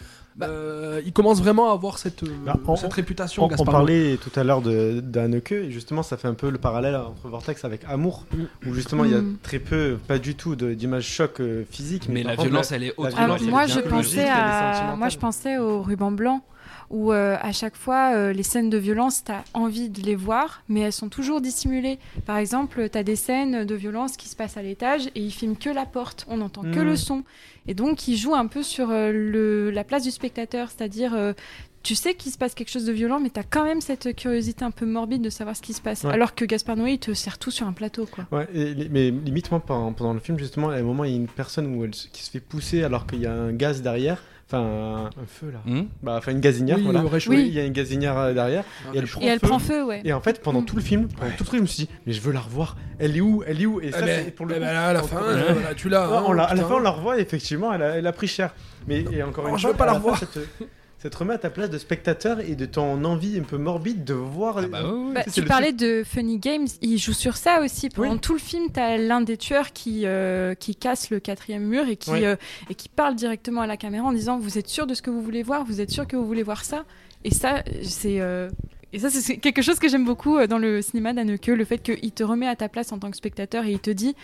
euh, 0.49 1.01
il 1.05 1.13
commence 1.13 1.39
vraiment 1.41 1.69
à 1.69 1.73
avoir 1.73 1.97
cette, 1.97 2.23
euh, 2.23 2.27
Bah, 2.45 2.55
on- 2.67 2.75
cette 2.75 2.93
réputation. 2.93 3.47
On, 3.57 3.65
parlait 3.65 4.17
tout 4.17 4.37
à 4.39 4.43
l'heure 4.43 4.61
d'Anneke, 4.61 5.51
et 5.51 5.71
justement, 5.71 6.03
ça 6.03 6.17
fait 6.17 6.27
un 6.27 6.33
peu 6.33 6.49
le 6.49 6.57
parallèle 6.57 6.95
entre 6.95 7.27
Vortex 7.27 7.63
avec 7.65 7.81
Amour, 7.87 8.25
où 8.65 8.73
justement 8.73 9.05
il 9.05 9.11
y 9.11 9.15
a 9.15 9.21
Mm. 9.21 9.37
très 9.43 9.59
peu, 9.59 9.97
pas 10.07 10.17
du 10.19 10.35
tout 10.35 10.55
d'images 10.55 11.05
choc 11.05 11.39
euh, 11.39 11.63
physiques. 11.69 12.07
Mais 12.09 12.23
la 12.23 12.35
contre, 12.35 12.47
violence, 12.49 12.71
elle 12.71 12.83
est 12.83 12.93
autre. 12.97 13.15
Moi, 13.49 13.67
je 13.67 13.79
pensais 13.79 14.27
à, 14.29 14.95
moi, 14.97 15.09
je 15.09 15.17
pensais 15.17 15.57
au 15.57 15.81
ruban 15.81 16.11
blanc, 16.11 16.43
où 16.91 17.11
euh, 17.11 17.37
à 17.41 17.51
chaque 17.51 17.75
fois, 17.75 18.13
euh, 18.15 18.33
les 18.33 18.43
scènes 18.43 18.69
de 18.69 18.77
violence, 18.77 19.23
t'as 19.23 19.43
envie 19.53 19.89
de 19.89 20.01
les 20.01 20.15
voir, 20.15 20.61
mais 20.69 20.81
elles 20.81 20.93
sont 20.93 21.09
toujours 21.09 21.41
dissimulées. 21.41 21.97
Par 22.25 22.37
exemple, 22.37 22.89
t'as 22.89 23.03
des 23.03 23.15
scènes 23.15 23.65
de 23.65 23.75
violence 23.75 24.17
qui 24.17 24.27
se 24.29 24.35
passent 24.35 24.57
à 24.57 24.61
l'étage 24.61 25.07
et 25.15 25.19
ils 25.21 25.31
filment 25.31 25.55
que 25.57 25.69
la 25.69 25.85
porte, 25.85 26.25
on 26.27 26.37
n'entend 26.37 26.61
que 26.63 26.79
le 26.79 26.95
son, 26.95 27.23
et 27.67 27.73
donc 27.73 28.07
ils 28.07 28.17
jouent 28.17 28.35
un 28.35 28.47
peu 28.47 28.61
sur 28.63 28.89
euh, 28.91 29.11
le, 29.11 29.71
la 29.71 29.83
place 29.83 30.03
du 30.03 30.11
spectateur, 30.11 30.69
c'est-à-dire. 30.69 31.13
tu 31.83 31.95
sais 31.95 32.13
qu'il 32.13 32.31
se 32.31 32.37
passe 32.37 32.53
quelque 32.53 32.69
chose 32.69 32.85
de 32.85 32.91
violent, 32.91 33.19
mais 33.19 33.31
t'as 33.31 33.41
quand 33.41 33.63
même 33.63 33.81
cette 33.81 34.15
curiosité 34.15 34.63
un 34.63 34.69
peu 34.69 34.85
morbide 34.85 35.23
de 35.23 35.31
savoir 35.31 35.55
ce 35.55 35.63
qui 35.63 35.73
se 35.73 35.81
passe. 35.81 36.03
Ouais. 36.03 36.11
Alors 36.13 36.35
que 36.35 36.45
Gaspard 36.45 36.75
Noé, 36.77 36.91
il 36.91 36.99
te 36.99 37.11
sert 37.15 37.39
tout 37.39 37.49
sur 37.49 37.65
un 37.65 37.73
plateau, 37.73 38.05
quoi. 38.05 38.27
Ouais, 38.31 38.47
et 38.53 38.75
mais 38.91 39.09
limite, 39.09 39.49
moi, 39.49 39.59
pendant, 39.59 40.13
le 40.13 40.19
film, 40.19 40.37
justement, 40.37 40.69
à 40.69 40.75
un 40.75 40.83
moment, 40.83 41.05
il 41.05 41.11
y 41.11 41.13
a 41.13 41.17
une 41.17 41.27
personne 41.27 41.75
où 41.75 41.83
elle, 41.83 41.95
se- 41.95 42.07
qui 42.09 42.21
se 42.23 42.29
fait 42.29 42.39
pousser 42.39 42.83
alors 42.83 43.07
qu'il 43.07 43.21
y 43.21 43.25
a 43.25 43.33
un 43.33 43.51
gaz 43.51 43.81
derrière. 43.81 44.21
Enfin, 44.53 45.09
un, 45.21 45.25
feu 45.25 45.51
là. 45.51 45.59
Hmm 45.65 45.83
Bah, 46.03 46.15
enfin, 46.17 46.31
une 46.33 46.39
gazinière, 46.41 46.77
Oui, 46.77 46.83
voilà. 46.83 47.03
Oui, 47.27 47.45
il 47.47 47.53
y 47.53 47.59
a 47.59 47.65
une 47.65 47.71
gazinière 47.73 48.17
euh, 48.17 48.33
derrière. 48.33 48.63
et 48.93 48.97
elle 48.97 49.05
prend 49.07 49.21
Et 49.21 49.25
elle 49.25 49.39
feu. 49.39 49.47
prend 49.47 49.59
feu, 49.59 49.83
ouais. 49.85 50.01
Et 50.03 50.11
en 50.13 50.19
fait, 50.21 50.41
pendant 50.41 50.61
Mm. 50.61 50.65
tout 50.65 50.75
le 50.75 50.81
film, 50.81 51.07
pendant 51.07 51.31
tout 51.31 51.43
le 51.45 51.49
film, 51.49 51.57
je 51.57 51.61
me 51.61 51.67
suis 51.67 51.83
dit, 51.85 51.89
mais 52.05 52.13
je 52.13 52.21
veux 52.21 52.33
la 52.33 52.41
revoir. 52.41 52.75
Elle 52.99 53.15
est 53.15 53.21
où? 53.21 53.43
Elle 53.47 53.61
est 53.61 53.65
où? 53.65 53.79
Et 53.79 53.87
Eh 53.87 53.91
ça, 53.91 54.01
ben, 54.01 54.23
c'est 54.25 54.31
pour 54.31 54.45
le 54.45 54.55
eh 54.55 54.59
coup, 54.59 54.65
ben 54.65 54.73
là, 54.73 54.87
à 54.87 54.93
la 54.93 55.03
fin, 55.03 55.21
tu 55.77 55.87
l'as. 55.89 56.09
Ouais, 56.09 56.17
hein, 56.17 56.23
on 56.27 56.33
l'a- 56.33 56.43
à 56.43 56.53
la 56.55 56.63
fin, 56.63 56.75
on 56.75 56.79
la 56.79 56.89
revoit, 56.89 57.17
et 57.17 57.21
effectivement, 57.21 57.71
elle 57.73 57.81
a, 57.81 57.97
elle 57.97 58.07
a 58.07 58.11
pris 58.11 58.27
cher. 58.27 58.53
Mais 58.87 59.05
et 59.11 59.23
encore 59.23 59.45
Oh, 59.47 59.49
une 59.51 59.57
je 59.57 59.61
fois, 59.61 59.71
veux 59.71 59.77
pas 59.77 59.85
la 59.85 59.93
fin, 59.93 59.97
revoir. 59.99 60.21
Ça 61.01 61.09
te, 61.09 61.17
remet 61.17 61.33
à 61.33 61.37
ta 61.39 61.49
place 61.49 61.69
de 61.71 61.79
spectateur 61.79 62.41
et 62.41 62.55
de 62.55 62.65
ton 62.67 63.03
envie 63.05 63.39
un 63.39 63.43
peu 63.43 63.57
morbide 63.57 64.03
de 64.03 64.13
voir. 64.13 64.59
Ah 64.59 64.67
bah. 64.67 64.83
Bah, 65.15 65.23
tu 65.23 65.41
parlais 65.43 65.71
de 65.73 66.03
Funny 66.05 66.37
Games, 66.37 66.67
il 66.81 66.99
joue 66.99 67.13
sur 67.13 67.37
ça 67.37 67.61
aussi. 67.61 67.89
Pendant 67.89 68.17
tout 68.17 68.33
le 68.33 68.39
film, 68.39 68.67
t'as 68.71 68.97
l'un 68.97 69.21
des 69.21 69.35
tueurs 69.37 69.73
qui, 69.73 70.05
euh, 70.05 70.53
qui 70.53 70.75
casse 70.75 71.09
le 71.09 71.19
quatrième 71.19 71.63
mur 71.63 71.87
et 71.87 71.95
qui, 71.95 72.11
Oui. 72.11 72.23
euh, 72.23 72.35
et 72.69 72.75
qui 72.75 72.87
parle 72.87 73.15
directement 73.15 73.61
à 73.61 73.67
la 73.67 73.77
caméra 73.77 74.05
en 74.07 74.13
disant 74.13 74.37
Vous 74.37 74.59
êtes 74.59 74.67
sûr 74.67 74.85
de 74.85 74.93
ce 74.93 75.01
que 75.01 75.09
vous 75.09 75.21
voulez 75.23 75.41
voir 75.41 75.63
Vous 75.65 75.81
êtes 75.81 75.89
sûr 75.89 76.05
que 76.07 76.15
vous 76.15 76.25
voulez 76.27 76.43
voir 76.43 76.63
ça? 76.63 76.85
Et 77.23 77.31
ça, 77.31 77.63
c'est. 77.83 78.19
euh, 78.21 78.49
Et 78.93 78.99
ça, 78.99 79.09
c'est 79.09 79.37
quelque 79.37 79.61
chose 79.61 79.79
que 79.79 79.87
j'aime 79.87 80.03
beaucoup 80.05 80.37
euh, 80.37 80.47
dans 80.47 80.57
le 80.57 80.81
cinéma 80.81 81.13
d'Anneke, 81.13 81.47
le 81.47 81.63
fait 81.65 81.77
qu'il 81.77 82.11
te 82.11 82.23
remet 82.23 82.47
à 82.47 82.55
ta 82.55 82.67
place 82.69 82.91
en 82.91 82.99
tant 82.99 83.09
que 83.09 83.17
spectateur 83.17 83.63
et 83.65 83.71
il 83.71 83.79
te 83.79 83.89
dit, 83.91 84.15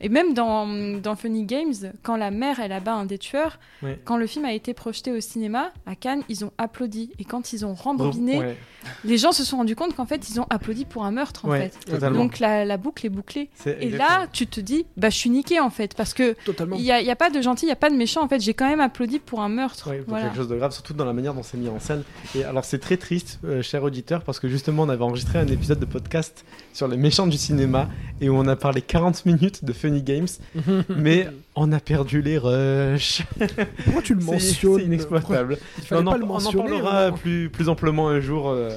et 0.00 0.08
même 0.08 0.34
dans, 0.34 0.66
dans 1.00 1.14
Funny 1.16 1.44
Games, 1.44 1.74
quand 2.02 2.16
la 2.16 2.30
mère 2.30 2.58
elle 2.60 2.72
abat 2.72 2.94
un 2.94 3.04
des 3.06 3.18
tueurs, 3.18 3.58
Ouais. 3.82 4.00
quand 4.04 4.16
le 4.16 4.26
film 4.26 4.44
a 4.46 4.52
été 4.54 4.72
projeté 4.74 5.12
au 5.12 5.20
cinéma 5.20 5.70
à 5.84 5.94
Cannes, 5.94 6.22
ils 6.30 6.44
ont 6.44 6.52
applaudi 6.58 7.10
et 7.18 7.24
quand 7.24 7.52
ils 7.52 7.64
ont 7.66 7.74
rembobiné, 7.74 8.38
Ouais. 8.38 8.56
les 9.04 9.18
gens 9.18 9.32
se 9.32 9.44
sont 9.44 9.58
rendus 9.58 9.76
compte 9.76 9.94
qu'en 9.94 10.06
fait 10.06 10.28
ils 10.30 10.40
ont 10.40 10.46
applaudi 10.50 10.84
pour 10.86 11.04
un 11.04 11.10
meurtre 11.10 11.44
en 11.44 11.50
Ouais, 11.50 11.68
fait. 11.68 11.92
totalement. 11.92 12.18
Donc 12.24 12.38
la, 12.38 12.64
la 12.64 12.76
boucle 12.78 13.04
est 13.06 13.10
bouclée. 13.10 13.50
Et 13.66 13.70
exactement. 13.70 13.98
là, 13.98 14.26
tu 14.32 14.46
te 14.46 14.60
dis, 14.60 14.86
bah 14.96 15.10
je 15.10 15.16
suis 15.16 15.30
niqué 15.30 15.60
en 15.60 15.70
fait 15.70 15.94
parce 15.94 16.14
que 16.14 16.34
il 16.76 16.80
y 16.82 16.90
a, 16.90 17.00
y 17.02 17.10
a 17.10 17.16
pas 17.16 17.28
de 17.30 17.40
gentil, 17.42 17.66
il 17.66 17.68
y 17.68 17.72
a 17.72 17.76
pas 17.76 17.90
de 17.90 17.96
méchant 17.96 18.22
en 18.24 18.28
fait. 18.28 18.40
J'ai 18.40 18.54
quand 18.54 18.68
même 18.68 18.80
applaudi 18.80 19.18
pour 19.18 19.40
un 19.42 19.48
meurtre. 19.50 19.90
Ouais, 19.90 19.98
pour 19.98 20.08
Voilà. 20.08 20.24
quelque 20.26 20.36
chose 20.36 20.48
de 20.48 20.56
grave, 20.56 20.72
surtout 20.72 20.94
dans 20.94 21.04
la 21.04 21.12
manière 21.12 21.34
dont 21.34 21.42
c'est 21.42 21.58
mis 21.58 21.68
en 21.68 21.78
scène. 21.78 22.02
Et 22.34 22.42
alors 22.44 22.64
c'est 22.64 22.78
très 22.78 22.96
triste, 22.96 23.38
euh, 23.44 23.60
cher 23.62 23.82
auditeur, 23.82 24.15
parce 24.22 24.40
que 24.40 24.48
justement 24.48 24.84
on 24.84 24.88
avait 24.88 25.02
enregistré 25.02 25.38
un 25.38 25.46
épisode 25.46 25.78
de 25.78 25.84
podcast 25.84 26.44
sur 26.72 26.88
les 26.88 26.96
méchants 26.96 27.26
du 27.26 27.36
cinéma 27.36 27.88
et 28.20 28.28
où 28.28 28.34
on 28.36 28.46
a 28.48 28.56
parlé 28.56 28.82
40 28.82 29.26
minutes 29.26 29.64
de 29.64 29.72
Funny 29.72 30.02
Games, 30.02 30.28
mais 30.88 31.28
on 31.54 31.72
a 31.72 31.80
perdu 31.80 32.22
les 32.22 32.38
rushs. 32.38 33.22
Pourquoi 33.84 34.02
tu 34.02 34.14
le 34.14 34.20
mentionnes 34.24 34.78
C'est 34.78 34.84
inexploitable. 34.84 35.58
Il 35.90 35.96
on, 35.96 36.04
pas 36.04 36.10
en, 36.12 36.16
le 36.16 36.24
on 36.24 36.28
en 36.28 36.32
mentionner, 36.34 36.68
parlera 36.68 37.12
plus, 37.12 37.50
plus 37.50 37.68
amplement 37.68 38.08
un 38.08 38.20
jour. 38.20 38.48
euh, 38.48 38.70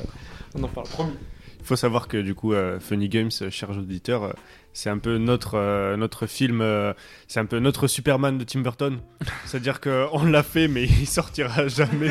on 0.55 0.63
en 0.63 0.67
parle, 0.67 0.87
promis. 0.87 1.13
Il 1.59 1.65
faut 1.65 1.75
savoir 1.75 2.07
que 2.07 2.17
du 2.17 2.33
coup, 2.33 2.53
euh, 2.53 2.79
Funny 2.79 3.09
Games, 3.09 3.29
euh, 3.41 3.51
chers 3.51 3.69
auditeurs, 3.71 4.23
euh, 4.23 4.31
c'est 4.73 4.89
un 4.89 4.97
peu 4.97 5.17
notre, 5.17 5.55
euh, 5.55 5.97
notre 5.97 6.25
film, 6.25 6.61
euh, 6.61 6.93
c'est 7.27 7.39
un 7.39 7.45
peu 7.45 7.59
notre 7.59 7.87
Superman 7.87 8.37
de 8.39 8.43
Tim 8.43 8.61
Burton. 8.61 8.97
C'est-à-dire 9.45 9.79
qu'on 9.81 10.23
l'a 10.25 10.41
fait, 10.41 10.67
mais 10.67 10.85
il 10.85 11.05
sortira 11.07 11.67
jamais. 11.67 12.09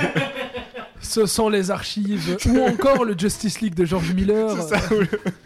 Ce 1.01 1.27
sont 1.27 1.49
les 1.49 1.71
archives, 1.71 2.37
ou 2.49 2.59
encore 2.61 3.05
le 3.05 3.15
Justice 3.17 3.61
League 3.61 3.75
de 3.75 3.85
George 3.85 4.13
Miller. 4.15 4.51
C'est 4.51 4.77
ça, 4.77 4.81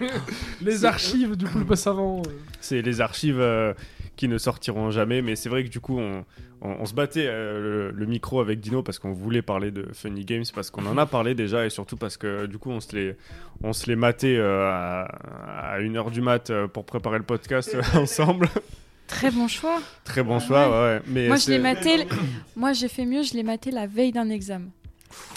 les 0.63 0.85
archives 0.85 1.37
du 1.37 1.45
poulpe 1.45 1.75
savant. 1.75 2.23
C'est 2.61 2.83
les 2.83 3.01
archives 3.01 3.41
euh, 3.41 3.75
qui 4.17 4.29
ne 4.29 4.39
sortiront 4.39 4.91
jamais, 4.91 5.23
mais 5.23 5.37
c'est 5.37 5.49
vrai 5.49 5.65
que 5.65 5.69
du 5.69 5.81
coup, 5.81 5.99
on, 5.99 6.25
on- 6.63 6.77
on 6.81 6.87
se 6.87 6.95
battait 6.95 7.27
euh, 7.29 7.91
le, 7.91 7.99
le 7.99 8.07
micro 8.07 8.41
avec 8.41 8.61
Dino 8.61 8.83
parce 8.83 8.99
qu'on 8.99 9.13
voulait 9.13 9.43
parler 9.43 9.71
de 9.71 9.89
Funny 9.93 10.25
Games, 10.25 10.45
parce 10.55 10.71
qu'on 10.71 10.87
en 10.87 10.97
a 10.97 11.07
parlé 11.07 11.35
déjà, 11.35 11.67
et 11.67 11.71
surtout 11.71 11.97
parce 11.97 12.17
que 12.17 12.47
du 12.47 12.59
coup, 12.59 12.71
on 12.71 12.81
se 12.81 12.95
les, 12.97 13.17
on 13.63 13.73
se 13.73 13.87
les 13.89 13.97
matait 13.97 14.37
euh, 14.39 14.69
à, 14.71 15.03
à 15.75 15.81
1h 15.81 16.11
du 16.11 16.21
mat 16.23 16.51
pour 16.73 16.85
préparer 16.85 17.19
le 17.19 17.25
podcast 17.25 17.75
euh, 17.75 17.83
ensemble. 18.01 18.49
Très 19.07 19.31
bon 19.31 19.49
choix. 19.49 19.81
Très 20.05 20.23
bon 20.23 20.39
choix, 20.41 20.69
ouais. 20.71 20.95
ouais. 20.97 21.03
Mais 21.09 21.27
Moi, 21.29 21.37
je 21.37 21.51
l'ai 21.51 21.59
maté. 21.59 22.07
Moi, 22.57 22.73
j'ai 22.73 22.89
fait 22.89 23.05
mieux. 23.05 23.23
Je 23.23 23.35
l'ai 23.35 23.43
maté 23.43 23.71
la 23.71 23.87
veille 23.87 24.13
d'un 24.13 24.31
examen. 24.31 24.69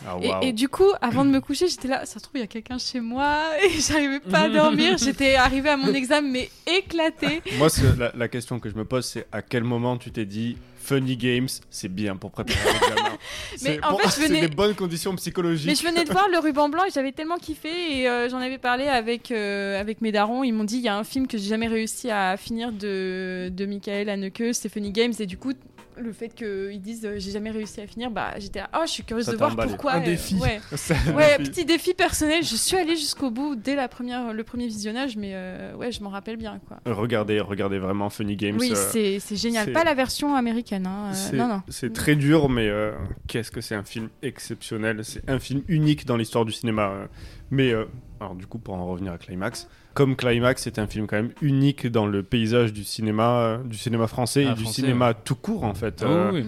Ah, 0.08 0.40
Et- 0.42 0.54
du 0.54 0.70
coup, 0.70 0.90
avant 1.02 1.26
de 1.26 1.30
me 1.30 1.40
coucher, 1.42 1.68
j'étais 1.68 1.88
là. 1.88 2.06
Ça 2.06 2.16
se 2.16 2.20
trouve, 2.24 2.36
il 2.36 2.42
y 2.42 2.44
a 2.44 2.48
quelqu'un 2.48 2.78
chez 2.78 3.00
moi 3.00 3.40
et 3.64 3.70
j'arrivais 3.80 4.20
pas 4.20 4.42
à 4.42 4.50
dormir. 4.50 4.98
J'étais 5.04 5.36
arrivée 5.36 5.70
à 5.70 5.78
mon 5.78 5.94
examen 5.94 6.30
mais 6.30 6.50
éclatée. 6.68 7.42
Moi, 7.58 7.68
la, 7.98 8.12
la 8.16 8.28
question 8.28 8.60
que 8.60 8.70
je 8.70 8.76
me 8.76 8.86
pose, 8.86 9.06
c'est 9.06 9.28
à 9.32 9.42
quel 9.42 9.64
moment 9.64 9.98
tu 9.98 10.12
t'es 10.12 10.26
dit 10.26 10.58
Funny 10.80 11.18
Games, 11.18 11.48
c'est 11.72 11.88
bien 11.90 12.16
pour 12.16 12.30
préparer 12.30 12.60
l'examen 12.74 13.18
Mais 13.64 13.84
en 13.84 13.92
bon, 13.94 13.98
fait, 13.98 14.22
je 14.22 14.28
venais- 14.28 14.42
des 14.42 14.48
bonnes 14.56 14.76
conditions 14.76 15.16
psychologiques. 15.16 15.68
Mais 15.68 15.74
je 15.76 15.84
venais 15.84 16.04
de 16.04 16.12
voir 16.12 16.28
le 16.30 16.38
ruban 16.38 16.70
blanc 16.70 16.84
et 16.88 16.92
j'avais 16.94 17.12
tellement 17.12 17.38
kiffé 17.38 17.70
et 18.02 18.08
euh, 18.08 18.30
j'en 18.30 18.38
avais 18.38 18.60
parlé 18.60 18.86
avec, 18.88 19.32
euh, 19.32 19.80
avec 19.82 20.02
mes 20.02 20.12
darons. 20.12 20.44
Ils 20.44 20.52
m'ont 20.52 20.64
dit 20.64 20.76
il 20.78 20.84
y 20.84 20.88
a 20.88 20.96
un 20.96 21.04
film 21.04 21.26
que 21.28 21.40
j'ai 21.40 21.48
jamais 21.50 21.68
réussi 21.68 22.12
à 22.12 22.38
finir 22.38 22.72
de, 22.72 23.50
de 23.52 23.66
Michael 23.66 24.10
Haneke, 24.10 24.44
c'est 24.54 24.70
Funny 24.70 24.92
Games. 24.92 25.14
Et 25.18 25.26
du 25.26 25.38
coup, 25.38 25.54
le 25.98 26.12
fait 26.14 26.30
qu'ils 26.30 26.82
disent 26.82 27.06
euh, 27.06 27.16
j'ai 27.18 27.32
jamais 27.32 27.52
réussi 27.52 27.82
à 27.82 27.88
finir, 27.88 28.12
bah 28.12 28.34
j'étais 28.38 28.60
là, 28.60 28.70
oh, 28.76 28.82
je 28.86 28.92
suis 28.92 29.04
curieuse 29.04 29.26
Ça 29.26 29.32
de 29.32 29.38
voir 29.38 29.52
emballé. 29.54 29.70
pourquoi. 29.70 29.94
Un 29.94 30.02
euh, 30.02 30.06
défi. 30.06 30.36
Ouais, 30.36 30.60
C'est 30.76 30.96
un 31.08 31.14
ouais 31.16 31.38
défi. 31.38 31.50
petit 31.52 31.66
défi 31.66 31.94
personnel. 31.94 32.44
Je 32.44 32.56
suis 32.56 32.76
allée 32.78 32.96
jusqu'au 32.96 33.32
bout 33.32 33.56
dès 33.56 33.76
la 33.76 33.88
première, 33.88 34.34
le 34.34 34.44
premier 34.44 34.68
visionnage, 34.68 35.16
mais 35.18 35.32
euh, 35.34 35.74
ouais, 35.76 35.92
je 35.92 36.02
m'en 36.04 36.10
rappelle 36.10 36.38
bien. 36.38 36.60
quoi. 36.68 36.80
Regardez, 36.86 37.40
regardez 37.40 37.80
vraiment 37.80 38.10
Funny 38.10 38.36
Games. 38.36 38.58
Oui, 38.60 38.72
euh, 38.72 38.76
c'est 38.76 39.20
c'est 39.20 39.36
génial. 39.36 39.72
Pas 39.72 39.84
la 39.84 39.94
version 39.94 40.36
américaine. 40.36 40.88
hein, 40.88 41.10
euh, 41.10 41.14
C'est 41.14 41.36
non, 41.36 41.48
non. 41.48 41.62
c'est 41.70 41.94
très 41.94 42.16
dur, 42.16 42.50
mais 42.50 42.68
euh, 42.70 42.92
qu'est-ce 43.28 43.52
que 43.52 43.62
c'est 43.62 43.76
un 43.76 43.84
film 43.84 44.10
exceptionnel. 44.22 45.04
C'est 45.04 45.28
un 45.30 45.40
film 45.40 45.62
unique 45.68 46.06
dans 46.06 46.18
l'histoire 46.18 46.46
du 46.46 46.52
cinéma. 46.52 46.90
euh. 46.90 47.06
Mais, 47.52 47.72
euh, 47.72 47.86
alors 48.20 48.36
du 48.36 48.48
coup, 48.48 48.58
pour 48.58 48.74
en 48.76 48.86
revenir 48.86 49.14
à 49.14 49.18
Climax, 49.18 49.68
comme 49.96 50.16
Climax, 50.16 50.62
c'est 50.64 50.78
un 50.78 50.86
film 50.86 51.08
quand 51.08 51.16
même 51.16 51.32
unique 51.42 51.88
dans 51.88 52.06
le 52.06 52.22
paysage 52.22 52.74
du 52.74 52.84
cinéma, 52.84 53.40
euh, 53.40 53.58
du 53.64 53.78
cinéma 53.78 54.06
français 54.08 54.46
Ah, 54.48 54.52
et 54.52 54.54
du 54.54 54.66
cinéma 54.66 55.08
ouais. 55.10 55.16
tout 55.24 55.36
court, 55.36 55.64
en 55.64 55.74
fait. 55.74 56.04
Ah 56.06 56.08
Euh, 56.08 56.32
oui, 56.34 56.46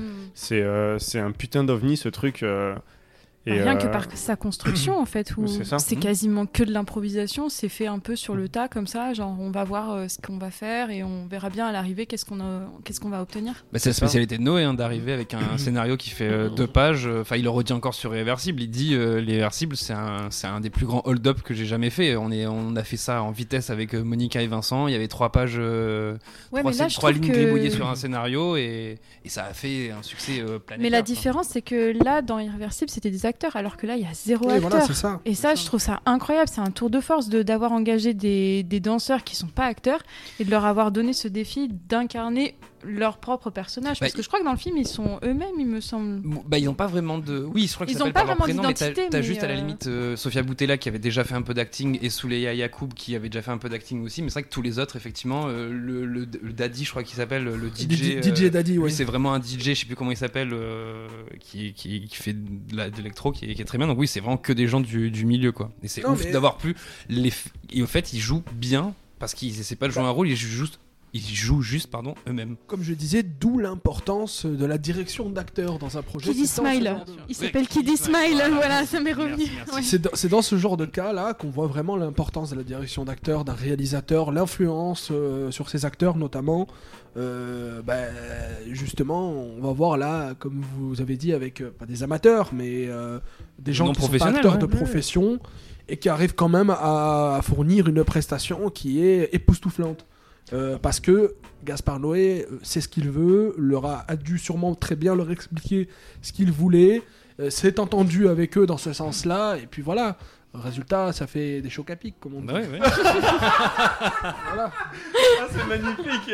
euh, 0.52 1.00
c'est 1.00 1.20
un 1.20 1.32
putain 1.32 1.64
d'ovni, 1.64 1.98
ce 1.98 2.10
truc. 2.10 2.46
Et, 3.48 3.62
Rien 3.62 3.76
que 3.78 3.88
euh, 3.88 3.90
par 3.92 4.06
sa 4.14 4.36
construction 4.36 4.98
en 5.00 5.06
fait, 5.06 5.36
où 5.38 5.48
c'est 5.48 5.96
Mhm. 5.96 6.00
quasiment 6.02 6.46
que 6.46 6.64
de 6.64 6.72
l'improvisation, 6.72 7.50
c'est 7.50 7.70
fait 7.70 7.88
un 7.88 8.00
peu 8.00 8.16
sur 8.16 8.36
le 8.36 8.50
tas 8.50 8.68
comme 8.68 8.88
ça, 8.88 9.14
genre 9.14 9.36
on 9.40 9.52
va 9.52 9.64
voir 9.64 9.92
euh, 9.92 10.08
ce 10.08 10.18
qu'on 10.20 10.38
va 10.38 10.52
faire 10.52 10.90
et 10.90 11.04
on 11.04 11.26
verra 11.28 11.50
bien 11.50 11.66
à 11.68 11.72
l'arrivée 11.72 12.06
qu'est-ce 12.06 12.26
qu'on 12.26 12.40
a- 12.40 12.70
qu'est-ce 12.84 13.00
qu'on 13.00 13.10
va 13.10 13.22
obtenir. 13.22 13.66
Bah, 13.72 13.80
c'est 13.80 13.90
la 13.90 13.94
spécialité 13.94 14.38
de 14.38 14.44
Noé 14.44 14.64
hein, 14.64 14.74
d'arriver 14.74 15.14
avec 15.14 15.34
un 15.34 15.40
scénario 15.58 15.98
qui 15.98 16.10
fait 16.10 16.28
euh, 16.30 16.50
deux 16.50 16.68
pages. 16.68 17.08
Enfin, 17.08 17.36
il 17.38 17.44
le 17.44 17.50
redit 17.50 17.74
encore 17.74 17.94
sur 17.94 18.14
Irréversible. 18.14 18.62
Il 18.62 18.70
dit 18.70 18.94
euh, 18.96 19.20
l'Irréversible, 19.22 19.76
c'est 19.78 19.94
un, 19.94 20.28
c'est 20.30 20.48
un 20.48 20.60
des 20.60 20.70
plus 20.70 20.86
grands 20.86 21.02
hold-up 21.06 21.42
que 21.42 21.54
j'ai 21.54 21.66
jamais 21.66 21.90
fait. 21.90 22.16
On, 22.16 22.32
est, 22.32 22.46
on 22.48 22.76
a 22.76 22.84
fait 22.84 22.98
ça 22.98 23.24
en 23.24 23.32
vitesse 23.32 23.70
avec 23.70 23.94
Monica 23.94 24.42
et 24.42 24.48
Vincent. 24.48 24.88
Il 24.88 24.92
y 24.92 24.96
avait 24.96 25.08
trois 25.08 25.32
pages, 25.32 25.56
euh, 25.58 26.18
Ouais, 26.52 26.62
trois, 26.62 26.72
là, 26.74 26.88
trois 26.90 27.12
lignes 27.12 27.28
que- 27.32 27.70
sur 27.70 27.88
un 27.90 27.96
scénario 27.96 28.56
et, 28.56 28.98
et 29.26 29.30
ça 29.30 29.46
a 29.46 29.54
fait 29.54 29.92
un 29.92 30.02
succès 30.04 30.40
euh, 30.40 30.58
planétaire. 30.60 30.78
Mais 30.80 30.90
la 30.90 31.02
différence 31.02 31.48
c'est 31.50 31.62
que 31.62 31.94
là 32.04 32.22
dans 32.22 32.40
Irréversible 32.40 32.90
c'était 32.90 33.12
des 33.12 33.26
acteurs 33.38 33.56
alors 33.56 33.78
que 33.78 33.86
là 33.86 33.96
il 33.96 34.02
y 34.02 34.06
a 34.06 34.14
zéro 34.14 34.46
Oui, 34.48 34.54
acteur. 34.56 34.70
voilà, 34.72 34.86
c'est 34.86 34.94
ça. 34.96 35.20
Et 35.26 35.36
ça 35.36 35.54
je 35.54 35.64
trouve 35.66 35.80
ça 35.80 36.00
incroyable, 36.08 36.50
c'est 36.52 36.62
un 36.62 36.72
tour 36.72 36.90
de 36.90 37.00
force 37.00 37.30
de 37.30 37.44
d'avoir 37.44 37.72
engagé 37.72 38.14
des, 38.16 38.64
des 38.64 38.80
danseurs 38.80 39.24
qui 39.24 39.36
sont 39.36 39.48
pas 39.48 39.66
acteurs 39.66 40.00
et 40.40 40.44
de 40.46 40.50
leur 40.50 40.66
avoir 40.66 40.92
donné 40.92 41.14
ce 41.14 41.28
défi 41.28 41.70
d'incarner 41.88 42.56
leur 42.86 43.18
propre 43.18 43.50
personnage. 43.50 44.00
Parce 44.00 44.12
Bah, 44.12 44.18
que 44.18 44.22
je 44.24 44.28
crois 44.28 44.40
que 44.40 44.46
dans 44.46 44.52
le 44.52 44.58
film 44.58 44.78
ils 44.78 44.88
sont 44.88 45.20
eux-mêmes 45.24 45.56
il 45.60 45.66
me 45.68 45.82
semble. 45.82 46.22
Bah, 46.48 46.58
ils 46.60 46.66
n'ont 46.66 46.74
pas 46.74 46.88
vraiment 46.88 47.18
de. 47.18 47.40
Oui, 47.54 47.68
je 47.68 47.74
crois 47.74 47.86
qu'ils 47.86 47.96
Ils 47.96 48.02
ont 48.02 48.06
s'appellent 48.06 48.14
pas 48.14 48.24
vraiment 48.26 48.42
prénom, 48.44 48.64
mais 48.64 48.74
t'as 48.74 48.88
d'identité, 48.90 49.10
t'as 49.10 49.22
juste 49.22 49.44
à 49.44 49.48
la 49.48 49.54
euh, 49.54 49.58
limite 49.58 49.88
euh, 49.88 50.16
Sofia 50.16 50.44
Boutella 50.44 50.78
qui 50.78 50.90
avait 50.90 51.00
déjà 51.00 51.24
fait 51.24 51.36
un 51.36 51.42
peu 51.42 51.54
d'acting 51.54 51.98
et 52.02 52.10
Souleya 52.10 52.54
Yacoub 52.54 52.90
qui 52.96 53.16
avait 53.16 53.30
déjà 53.30 53.42
fait 53.42 53.52
un 53.52 53.58
peu 53.58 53.70
d'acting 53.70 54.04
aussi. 54.04 54.22
Mais 54.22 54.30
c'est 54.30 54.40
vrai 54.40 54.44
que 54.44 54.50
tous 54.54 54.62
les 54.62 54.80
autres, 54.80 54.96
effectivement, 54.96 55.46
euh, 55.48 55.70
le, 55.72 56.06
le- 56.06 56.28
le 56.42 56.54
Daddy, 56.54 56.86
je 56.86 56.90
crois 56.92 57.04
qu'il 57.04 57.16
s'appelle, 57.18 57.44
le 57.46 57.70
DJ. 57.70 58.22
DJ 58.22 58.44
euh, 58.44 58.50
Daddy, 58.50 58.78
ouais. 58.78 58.90
c'est 58.90 59.04
vraiment 59.06 59.34
un 59.34 59.42
DJ, 59.42 59.60
je 59.70 59.74
sais 59.74 59.86
plus 59.86 59.96
comment 59.96 60.12
il 60.12 60.18
s'appelle, 60.18 60.50
euh, 60.54 61.08
qui, 61.40 61.74
qui, 61.74 62.08
qui 62.08 62.16
fait 62.16 62.34
de 62.34 62.98
l'électro, 62.98 63.32
qui, 63.32 63.46
est- 63.46 63.56
qui 63.56 63.62
est 63.62 63.66
très 63.66 63.78
bien. 63.78 63.88
Donc 63.88 63.98
oui, 64.00 64.08
c'est 64.08 64.20
vraiment 64.20 64.38
que 64.38 64.54
des 64.54 64.68
gens 64.68 64.80
du, 64.82 65.12
du 65.12 65.26
milieu, 65.26 65.52
quoi. 65.52 65.72
Et 65.84 65.88
c'est 65.88 66.06
ouf 66.06 66.24
mais- 66.26 66.32
d'avoir 66.32 66.58
pu. 66.58 66.76
Les... 67.10 67.32
Et 67.72 67.82
au 67.82 67.88
fait, 67.88 68.14
ils 68.14 68.20
jouent 68.20 68.44
bien 68.54 68.94
parce 69.20 69.34
qu'ils 69.34 69.60
essaient 69.60 69.76
pas 69.76 69.88
de 69.88 69.92
jouer 69.94 70.04
un 70.04 70.10
rôle, 70.10 70.30
ils 70.30 70.36
jouent 70.36 70.48
juste, 70.48 70.80
ils 71.18 71.36
jouent 71.36 71.62
juste 71.62 71.90
pardon, 71.90 72.16
eux-mêmes. 72.28 72.56
Comme 72.68 72.84
je 72.84 72.94
disais, 72.94 73.24
d'où 73.24 73.60
l'importance 73.60 74.46
de 74.46 74.66
la 74.66 74.78
direction 74.78 75.30
d'acteur 75.30 75.80
dans 75.80 75.98
un 75.98 76.02
projet. 76.02 76.32
Kiddy 76.32 76.48
Smile. 76.48 76.98
Il 77.30 77.36
s'appelle 77.36 77.68
Kiddy 77.68 77.98
Smile, 77.98 78.42
voilà, 78.54 78.86
ça 78.86 79.00
m'est 79.00 79.14
revenu. 79.14 79.44
Ouais. 79.74 79.82
C'est 79.82 80.30
dans, 80.30 80.42
ce 80.42 80.58
genre 80.58 80.78
de 80.78 80.86
cas-là 80.86 81.34
qu'on 81.34 81.50
voit 81.50 81.68
vraiment 81.68 81.98
l'importance 81.98 82.52
de 82.52 82.56
la 82.56 82.64
direction 82.64 83.06
d'acteur, 83.06 83.46
d'un 83.46 83.54
réalisateur, 83.54 84.32
l'influence 84.32 85.10
euh, 85.12 85.52
sur 85.52 85.70
ces 85.70 85.86
acteurs 85.86 86.18
notamment. 86.18 86.68
Euh, 87.18 87.82
ben, 87.82 88.14
justement, 88.72 89.32
on 89.32 89.60
va 89.60 89.72
voir 89.72 89.98
là, 89.98 90.36
comme 90.38 90.64
vous 90.78 91.02
avez 91.02 91.18
dit, 91.18 91.34
avec 91.34 91.62
euh, 91.62 91.72
pas 91.72 91.86
des 91.86 92.04
amateurs, 92.04 92.50
mais 92.54 92.88
euh, 92.88 93.20
des 93.58 93.74
gens 93.74 93.86
Non 93.86 93.94
qui 93.94 94.02
sont 94.02 94.12
pas 94.12 94.28
acteurs 94.28 94.60
de 94.60 94.66
ouais. 94.66 94.76
profession 94.76 95.40
et 95.88 95.98
qui 95.98 96.10
arrivent 96.10 96.36
quand 96.36 96.50
même 96.50 96.70
à, 96.70 97.38
à 97.38 97.42
fournir 97.42 97.88
une 97.88 98.04
prestation 98.04 98.70
qui 98.70 99.04
est 99.04 99.30
époustouflante. 99.34 100.06
Euh, 100.54 100.78
parce 100.78 101.00
que 101.00 101.36
Gaspard 101.66 102.00
Noé 102.00 102.46
euh, 102.50 102.60
sait 102.64 102.80
ce 102.82 102.88
qu'il 102.88 103.10
veut, 103.10 103.54
leur 103.58 103.86
a, 103.86 104.06
a 104.08 104.16
dû 104.16 104.38
sûrement 104.40 104.76
très 104.76 104.96
bien 104.96 105.14
leur 105.16 105.30
expliquer 105.32 105.90
ce 106.22 106.32
qu'il 106.32 106.52
voulait, 106.52 107.02
euh, 107.40 107.50
s'est 107.50 107.80
entendu 107.80 108.28
avec 108.30 108.58
eux 108.58 108.66
dans 108.66 108.78
ce 108.78 108.94
sens-là, 108.94 109.58
et 109.58 109.68
puis 109.68 109.82
voilà. 109.82 110.18
Résultat, 110.54 111.12
ça 111.12 111.28
fait 111.28 111.62
des 111.62 111.70
chocs 111.70 111.90
à 111.92 111.96
pic, 111.98 112.16
comme 112.20 112.36
on 112.36 112.42
dit. 112.42 112.48
Ouais, 112.54 112.62
ouais. 112.68 112.80
voilà. 112.80 114.72
Ah, 114.72 115.48
c'est 115.52 115.66
magnifique. 115.68 116.32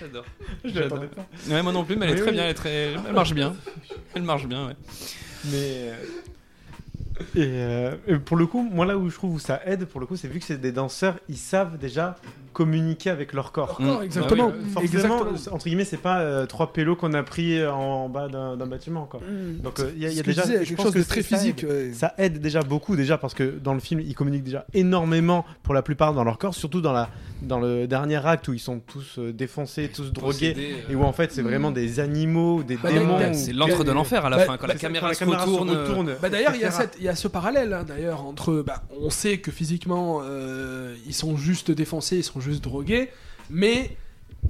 J'adore. 0.00 0.24
Je 0.64 0.80
l'attendais 0.80 1.06
pas. 1.06 1.26
Ouais, 1.48 1.62
moi 1.62 1.72
non 1.72 1.84
plus, 1.84 1.96
mais 1.96 2.06
elle 2.06 2.12
est 2.12 2.14
Oui, 2.14 2.20
très 2.22 2.30
oui. 2.30 2.36
bien, 2.36 2.44
elle, 2.44 2.50
est 2.50 2.54
très... 2.54 2.92
elle 3.06 3.12
marche 3.12 3.34
bien. 3.34 3.54
Elle 4.14 4.22
marche 4.22 4.46
bien, 4.46 4.68
ouais. 4.68 4.76
Mais 5.44 5.90
euh, 5.90 5.94
et, 7.34 7.44
euh, 7.44 7.94
et 8.06 8.16
pour 8.16 8.36
le 8.36 8.46
coup, 8.46 8.62
moi 8.62 8.86
là 8.86 8.96
où 8.96 9.08
je 9.08 9.14
trouve 9.14 9.34
où 9.34 9.38
ça 9.38 9.60
aide, 9.64 9.86
pour 9.86 10.00
le 10.00 10.06
coup, 10.06 10.16
c'est 10.16 10.28
vu 10.28 10.38
que 10.38 10.44
c'est 10.44 10.60
des 10.60 10.72
danseurs, 10.72 11.18
ils 11.28 11.36
savent 11.36 11.78
déjà 11.78 12.16
communiquer 12.56 13.10
avec 13.10 13.34
leur 13.34 13.52
corps. 13.52 13.76
Leur 13.80 13.88
corps, 13.90 14.02
exactement. 14.02 14.48
Euh, 14.48 14.52
forcément, 14.72 14.80
Exactement. 14.82 15.54
entre 15.54 15.64
guillemets, 15.66 15.84
c'est 15.84 15.98
pas 15.98 16.20
euh, 16.20 16.46
trois 16.46 16.72
pélos 16.72 16.96
qu'on 16.96 17.12
a 17.12 17.22
pris 17.22 17.62
en 17.66 18.08
bas 18.08 18.28
d'un 18.28 18.56
bâtiment. 18.66 19.04
Quoi. 19.04 19.20
Mm. 19.20 19.60
Donc 19.62 19.78
euh, 19.80 19.90
il 19.94 20.02
y 20.02 20.06
a, 20.06 20.10
y 20.10 20.22
déjà 20.22 20.42
disais, 20.42 20.64
je 20.64 20.68
quelque 20.70 20.76
pense 20.76 20.86
chose 20.86 20.94
que 20.94 20.98
de 21.00 21.04
très 21.04 21.20
ça 21.20 21.36
physique, 21.36 21.64
aide. 21.64 21.68
ouais. 21.70 21.90
Ça 21.92 22.14
aide 22.16 22.40
déjà 22.40 22.62
beaucoup 22.62 22.96
déjà 22.96 23.18
parce 23.18 23.34
que 23.34 23.58
dans 23.62 23.74
le 23.74 23.80
film, 23.80 24.00
ils 24.00 24.14
communiquent 24.14 24.44
déjà 24.44 24.64
énormément 24.72 25.44
pour 25.62 25.74
la 25.74 25.82
plupart 25.82 26.14
dans 26.14 26.24
leur 26.24 26.38
corps, 26.38 26.54
surtout 26.54 26.80
dans 26.80 26.92
la 26.94 27.10
dans 27.42 27.60
le 27.60 27.86
dernier 27.86 28.24
acte 28.26 28.48
où 28.48 28.54
ils 28.54 28.58
sont 28.58 28.80
tous 28.80 29.18
euh, 29.18 29.30
défoncés, 29.30 29.90
tous 29.94 30.10
drogués, 30.10 30.56
et 30.88 30.94
où 30.94 31.02
en 31.04 31.12
fait 31.12 31.30
c'est 31.32 31.42
Mm. 31.42 31.46
vraiment 31.48 31.70
des 31.70 32.00
animaux, 32.00 32.62
des 32.62 32.76
Bah, 32.78 32.90
démons. 32.90 33.18
C'est 33.34 33.52
l'antre 33.52 33.84
de 33.84 33.92
l'enfer 33.92 34.24
à 34.24 34.30
la 34.30 34.38
Bah, 34.38 34.44
fin, 34.44 34.56
quand 34.56 34.66
la 34.66 34.72
bah, 34.74 34.80
caméra 34.80 35.12
se 35.12 35.22
retourne. 35.24 35.68
euh, 35.70 35.82
retourne, 35.84 36.14
Bah 36.22 36.30
d'ailleurs, 36.30 36.54
il 36.54 37.02
y, 37.04 37.08
a 37.08 37.14
ce 37.14 37.28
parallèle 37.28 37.72
hein, 37.74 37.84
d'ailleurs 37.86 38.24
entre. 38.24 38.62
Bah, 38.66 38.82
on 38.98 39.10
sait 39.10 39.38
que 39.38 39.50
physiquement, 39.50 40.20
euh, 40.24 40.94
ils 41.06 41.12
sont 41.14 41.36
juste 41.36 41.70
défoncés, 41.70 42.16
ils 42.16 42.24
sont 42.24 42.40
juste 42.46 42.64
drogués, 42.64 43.10
mais 43.50 43.96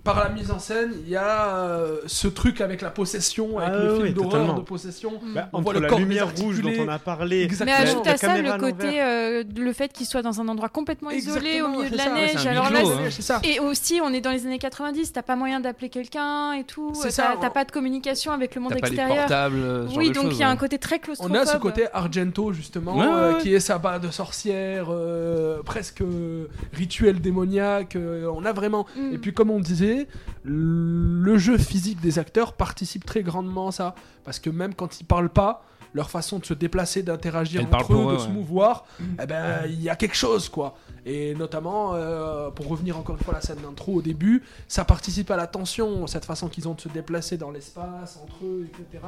par 0.04 0.18
la 0.22 0.28
mise 0.28 0.50
en 0.50 0.58
scène, 0.58 0.92
il 1.04 1.10
y 1.10 1.16
a 1.16 1.56
euh, 1.56 1.98
ce 2.06 2.28
truc 2.28 2.60
avec 2.60 2.80
la 2.82 2.90
possession, 2.90 3.58
avec 3.58 3.70
Ah 3.74 3.78
le 3.84 3.92
oui, 3.98 4.02
film 4.04 4.14
d'horreur 4.14 4.54
de 4.54 4.60
possession. 4.60 5.12
Bah, 5.34 5.48
on 5.52 5.56
entre 5.58 5.64
voit 5.64 5.74
le 5.74 5.80
la 5.80 5.88
corps 5.88 5.98
lumière 5.98 6.28
rouge 6.36 6.60
dont 6.62 6.70
on 6.78 6.88
a 6.88 6.98
parlé, 6.98 7.38
Mais 7.38 7.44
Exactement. 7.44 7.78
ajoute 7.78 8.06
la 8.06 8.12
à 8.12 8.16
ça 8.16 8.38
le 8.40 8.58
côté, 8.58 9.02
euh, 9.02 9.42
le 9.56 9.72
fait 9.72 9.92
qu'il 9.92 10.06
soit 10.06 10.22
dans 10.22 10.40
un 10.40 10.48
endroit 10.48 10.68
complètement 10.68 11.10
isolé 11.10 11.60
au 11.62 11.68
milieu 11.68 11.90
de 11.90 11.96
la 11.96 12.04
ça. 12.04 12.12
Neige. 12.14 12.46
Alors 12.46 12.70
là, 12.70 12.80
hein. 12.82 13.40
Et 13.44 13.58
aussi, 13.60 14.00
on 14.02 14.12
est 14.12 14.20
dans 14.20 14.30
les 14.32 14.46
années 14.46 14.58
90, 14.58 15.12
t'as 15.12 15.22
pas 15.22 15.36
moyen 15.36 15.60
d'appeler 15.60 15.88
quelqu'un 15.88 16.52
et 16.52 16.64
tout. 16.64 16.92
C'est 16.94 17.04
T'as 17.08 17.10
ça, 17.10 17.34
t'as 17.40 17.48
on- 17.48 17.52
pas 17.52 17.64
de 17.64 17.70
communication 17.72 18.32
avec 18.32 18.54
le 18.54 18.60
monde 18.60 18.72
T'as 18.74 18.80
pas 18.80 18.86
les 18.88 18.94
extérieur. 18.94 19.26
portables, 19.26 19.86
oui, 19.96 20.10
donc 20.12 20.26
il 20.32 20.38
y 20.38 20.42
a 20.42 20.48
un 20.48 20.56
côté 20.56 20.78
très 20.78 20.96
On 20.96 21.00
claustrophobe. 21.00 21.36
a 21.36 21.46
ce 21.46 21.56
côté 21.56 21.86
Argento 21.92 22.52
justement, 22.52 23.00
euh, 23.02 23.34
qui 23.34 23.54
est 23.54 23.60
sabbat 23.60 23.98
de 23.98 24.10
sorcière, 24.10 24.86
presque 25.64 26.02
rituel 26.72 27.20
démoniaque. 27.20 27.96
on 27.96 28.44
a 28.44 28.52
vraiment. 28.52 28.86
Mm. 28.96 29.14
Et 29.14 29.18
puis 29.18 29.32
comme 29.32 29.50
on 29.50 29.60
disait, 29.60 29.85
le 30.44 31.38
jeu 31.38 31.58
physique 31.58 32.00
des 32.00 32.18
acteurs 32.18 32.52
participe 32.54 33.04
très 33.04 33.22
grandement 33.22 33.68
à 33.68 33.72
ça, 33.72 33.94
parce 34.24 34.38
que 34.38 34.50
même 34.50 34.74
quand 34.74 35.00
ils 35.00 35.04
parlent 35.04 35.30
pas, 35.30 35.62
leur 35.96 36.10
façon 36.10 36.38
de 36.38 36.44
se 36.44 36.54
déplacer, 36.54 37.02
d'interagir 37.02 37.66
entre 37.72 37.94
eux, 37.94 38.12
de 38.12 38.18
se 38.18 38.28
mouvoir, 38.28 38.84
eh 39.00 39.26
ben 39.26 39.62
il 39.66 39.82
y 39.82 39.88
a 39.88 39.96
quelque 39.96 40.14
chose 40.14 40.48
quoi. 40.48 40.76
Et 41.06 41.34
notamment, 41.34 41.94
euh, 41.94 42.50
pour 42.50 42.68
revenir 42.68 42.98
encore 42.98 43.16
une 43.16 43.22
fois 43.22 43.32
à 43.32 43.38
la 43.38 43.40
scène 43.40 43.60
d'intro 43.62 43.94
au 43.94 44.02
début, 44.02 44.42
ça 44.68 44.84
participe 44.84 45.30
à 45.30 45.36
la 45.36 45.46
tension, 45.46 46.06
cette 46.06 46.24
façon 46.24 46.48
qu'ils 46.48 46.68
ont 46.68 46.74
de 46.74 46.80
se 46.80 46.88
déplacer 46.88 47.38
dans 47.38 47.50
l'espace, 47.50 48.18
entre 48.22 48.44
eux, 48.44 48.68
etc. 48.68 49.04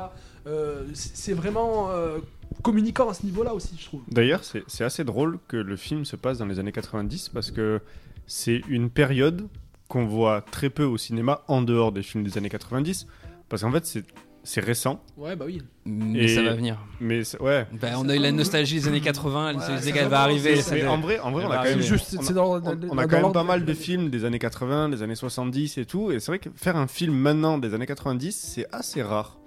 Euh, 0.47 0.87
c'est 0.95 1.35
vraiment 1.35 1.91
euh, 1.91 2.21
communicant 2.63 3.11
à 3.11 3.15
ce 3.15 3.27
niveau-là 3.27 3.53
aussi, 3.53 3.77
je 3.79 3.85
trouve. 3.85 4.03
D'ailleurs, 4.09 4.43
c'est 4.45 4.85
assez 4.85 5.05
drôle 5.05 5.39
que 5.47 5.57
le 5.57 5.77
film 5.77 6.05
se 6.05 6.17
passe 6.17 6.39
dans 6.39 6.47
les 6.47 6.59
années 6.59 6.73
90 6.73 7.31
parce 7.31 7.51
que 7.51 7.83
c'est 8.27 8.63
une 8.69 8.89
période 8.89 9.49
qu'on 9.89 10.05
voit 10.07 10.43
très 10.43 10.71
peu 10.71 10.85
au 10.85 10.97
cinéma 10.99 11.43
en 11.49 11.63
dehors 11.63 11.93
des 11.93 12.03
films 12.03 12.25
des 12.25 12.37
années 12.39 12.51
90. 12.51 13.07
Parce 13.49 13.63
qu'en 13.63 13.73
fait, 13.73 13.87
c'est- 13.87 14.05
c'est 14.45 14.61
récent. 14.61 15.03
Ouais, 15.17 15.35
bah 15.37 15.45
oui. 15.47 15.63
Mais 15.87 16.25
Et- 16.25 16.29
ça 16.29 16.43
va 16.43 16.55
venir. 16.55 16.79
Mais 17.01 17.23
ouais. 17.41 17.67
Bah, 17.81 17.89
on 17.97 18.09
a 18.09 18.15
eu 18.17 18.19
la 18.19 18.33
nostalgie 18.33 18.77
des 18.77 18.89
années 18.89 19.01
80, 19.01 19.51
elle 19.51 19.57
Ouais, 19.57 19.63
va 19.81 19.93
qu'elle 19.93 20.09
va 20.09 20.21
arriver. 20.23 20.57
Ça 20.61 20.75
mais 20.75 20.87
en 20.87 20.99
vrai, 20.99 21.19
en 21.19 21.31
vrai, 21.31 21.43
elle 21.45 21.49
on 21.49 21.53
a 21.53 21.57
quand 21.59 21.65
même, 21.65 21.81
juste- 21.81 22.15
on 22.17 22.21
a- 22.21 22.25
c'est 22.25 22.33
dans- 22.35 22.53
on- 22.55 22.59
dans- 22.61 22.71
on 22.91 22.99
a 22.99 23.07
dans 23.07 23.09
quand 23.09 23.23
même 23.23 23.33
pas 23.33 23.45
mal 23.45 23.65
de 23.65 23.75
films 23.75 24.11
des 24.11 24.25
années 24.25 24.39
80, 24.39 24.89
des 24.89 25.03
années 25.03 25.15
70 25.15 25.79
et 25.79 25.85
tout. 25.87 26.11
Et 26.13 26.21
c'est 26.21 26.31
vrai 26.31 26.39
que 26.39 26.51
faire 26.55 26.77
un 26.77 26.87
film 26.87 27.15
maintenant 27.15 27.59
des 27.59 27.75
années 27.75 27.87
90, 27.87 28.33
c'est 28.55 28.67
assez 28.73 29.03
rare. 29.03 29.39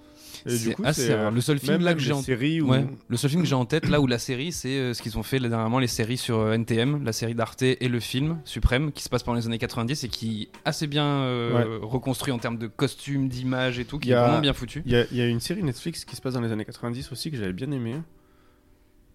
Et 0.45 0.49
du 0.49 0.57
C'est 0.57 0.73
coup, 0.73 0.83
assez 0.85 1.07
c'est, 1.07 1.15
rare. 1.15 1.27
euh, 1.27 1.31
Le 1.31 1.41
seul 1.41 1.59
film 1.59 1.73
même 1.73 1.81
là 1.83 1.93
que 1.93 1.99
j'ai 1.99 2.11
en 2.13 2.21
séries 2.21 2.61
où- 2.61 2.69
Ouais. 2.69 2.85
Le 3.07 3.17
seul 3.17 3.29
film 3.29 3.41
que 3.43 3.47
j'ai 3.47 3.55
en 3.55 3.65
tête 3.65 3.87
là 3.89 4.01
où 4.01 4.07
la 4.07 4.19
série 4.19 4.51
c'est 4.51 4.77
euh, 4.77 4.93
ce 4.93 5.01
qu'ils 5.01 5.17
ont 5.17 5.23
fait 5.23 5.39
là, 5.39 5.49
dernièrement 5.49 5.79
les 5.79 5.87
séries 5.87 6.17
sur 6.17 6.39
euh, 6.39 6.53
NTM, 6.53 7.03
la 7.03 7.13
série 7.13 7.35
d'Arte 7.35 7.61
et 7.61 7.87
le 7.87 7.99
film 7.99 8.39
Suprême 8.45 8.91
qui 8.91 9.03
se 9.03 9.09
passe 9.09 9.23
pendant 9.23 9.37
les 9.37 9.45
années 9.45 9.57
90 9.59 10.03
et 10.03 10.09
qui 10.09 10.43
est 10.43 10.49
assez 10.67 10.87
bien 10.87 11.05
euh, 11.05 11.79
reconstruit 11.81 12.33
en 12.33 12.39
termes 12.39 12.57
de 12.57 12.67
costumes, 12.67 13.27
d'images 13.29 13.79
et 13.79 13.85
tout, 13.85 13.99
qui 13.99 14.11
est 14.11 14.15
vraiment 14.15 14.39
bien 14.39 14.53
foutu. 14.53 14.81
Il 14.85 14.91
y, 14.91 14.95
a- 14.95 15.05
il 15.11 15.17
y 15.17 15.21
a 15.21 15.27
une 15.27 15.39
série 15.39 15.63
Netflix 15.63 16.05
qui 16.05 16.15
se 16.15 16.21
passe 16.21 16.33
dans 16.33 16.41
les 16.41 16.51
années 16.51 16.65
90 16.65 17.11
aussi 17.11 17.31
que 17.31 17.37
j'avais 17.37 17.53
bien 17.53 17.71
aimé. 17.71 17.95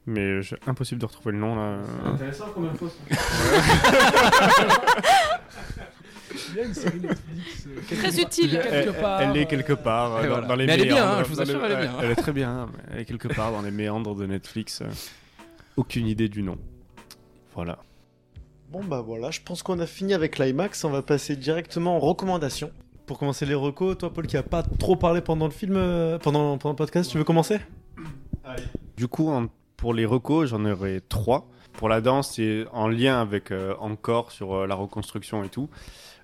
Mais 0.09 0.41
j'ai 0.41 0.55
impossible 0.69 1.01
de 1.01 1.07
retrouver 1.07 1.33
le 1.33 1.39
nom 1.41 1.57
là. 1.57 1.81
intéressant 2.07 2.47
comme 2.55 2.67
info. 2.67 2.89
Il 6.51 6.57
y 6.57 6.61
a 6.61 6.65
une 6.65 6.75
série 6.75 7.01
Netflix. 7.01 7.67
euh, 7.67 7.75
quelque 7.89 8.03
Très 8.03 8.11
part- 8.11 8.21
utile. 8.27 8.51
quelque 8.51 8.69
Elle, 8.73 8.93
part, 9.01 9.21
elle 9.23 9.37
est 9.37 9.47
quelque 9.47 9.73
part 9.73 10.15
euh, 10.17 10.23
dans, 10.23 10.29
voilà. 10.29 10.47
dans 10.47 10.55
les 10.57 10.67
Mais 10.67 10.75
elle 10.75 10.81
est 10.81 10.85
bien, 10.87 10.95
méandres, 10.97 11.13
hein, 11.19 11.23
je 11.25 11.29
vous 11.29 11.37
dans 11.37 11.43
assure, 11.43 11.59
les- 11.61 11.65
elle 11.67 11.73
est 11.73 11.83
bien. 11.83 11.93
Elle 12.03 12.11
est 12.11 12.15
très 12.17 12.33
bien, 12.33 12.69
elle 12.93 13.01
est 13.01 13.05
quelque 13.05 13.29
part 13.29 13.53
dans 13.53 13.63
les 13.63 13.71
méandres 13.71 14.15
de 14.15 14.27
Netflix. 14.27 14.81
euh, 14.83 14.87
Aucune 15.77 16.07
idée 16.07 16.29
du 16.29 16.43
nom. 16.43 16.57
Voilà. 17.55 17.79
Bon 18.71 18.83
bah 18.83 19.01
voilà, 19.07 19.31
je 19.31 19.41
pense 19.45 19.63
qu'on 19.63 19.79
a 19.79 19.87
fini 19.87 20.13
avec 20.15 20.39
l'IMAX, 20.39 20.85
on 20.85 20.91
va 20.91 21.03
passer 21.03 21.37
directement 21.37 21.97
aux 21.97 22.01
recommandations. 22.01 22.71
Pour 23.07 23.19
commencer 23.19 23.47
les 23.47 23.55
recos, 23.55 23.97
toi 23.99 24.13
Paul 24.13 24.27
qui 24.27 24.37
a 24.37 24.43
pas 24.43 24.63
trop 24.65 24.97
parlé 24.97 25.21
pendant 25.21 25.45
le 25.47 25.53
film, 25.53 25.75
euh, 25.77 26.19
pendant, 26.19 26.59
pendant 26.59 26.73
le 26.73 26.77
podcast, 26.77 27.11
tu 27.11 27.19
veux 27.19 27.25
commencer? 27.25 27.61
Du 28.97 29.07
coup, 29.09 29.29
en- 29.31 29.47
pour 29.77 29.95
les 29.95 30.07
recos, 30.07 30.49
j'en 30.51 30.65
aurai 30.65 31.01
trois. 31.09 31.49
Pour 31.75 31.89
la 31.89 32.01
danse, 32.01 32.33
c'est 32.37 32.65
en 32.73 32.89
lien 32.89 33.21
avec 33.21 33.51
euh, 33.53 33.75
encore 33.81 34.33
sur 34.33 34.55
euh, 34.55 34.67
la 34.67 34.75
reconstruction 34.75 35.45
et 35.45 35.49
tout. 35.49 35.69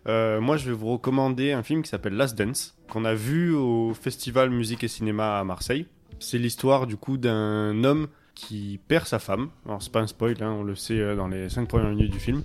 Euh, 0.08 0.40
moi, 0.40 0.56
je 0.56 0.66
vais 0.66 0.76
vous 0.76 0.90
recommander 0.92 1.52
un 1.52 1.62
film 1.62 1.82
qui 1.82 1.88
s'appelle 1.88 2.14
Last 2.14 2.36
Dance, 2.36 2.76
qu'on 2.90 3.04
a 3.04 3.14
vu 3.14 3.54
au 3.54 3.94
Festival 3.94 4.50
Musique 4.50 4.84
et 4.84 4.88
Cinéma 4.88 5.38
à 5.38 5.44
Marseille. 5.44 5.86
C'est 6.18 6.38
l'histoire 6.38 6.86
du 6.86 6.96
coup 6.96 7.16
d'un 7.16 7.84
homme 7.84 8.08
qui 8.34 8.80
perd 8.88 9.06
sa 9.06 9.18
femme. 9.18 9.50
Alors, 9.66 9.82
c'est 9.82 9.92
pas 9.92 10.00
un 10.00 10.06
spoil, 10.06 10.36
hein, 10.40 10.56
on 10.58 10.62
le 10.62 10.74
sait 10.74 10.98
euh, 10.98 11.16
dans 11.16 11.28
les 11.28 11.48
cinq 11.48 11.68
premières 11.68 11.90
minutes 11.90 12.12
du 12.12 12.20
film. 12.20 12.42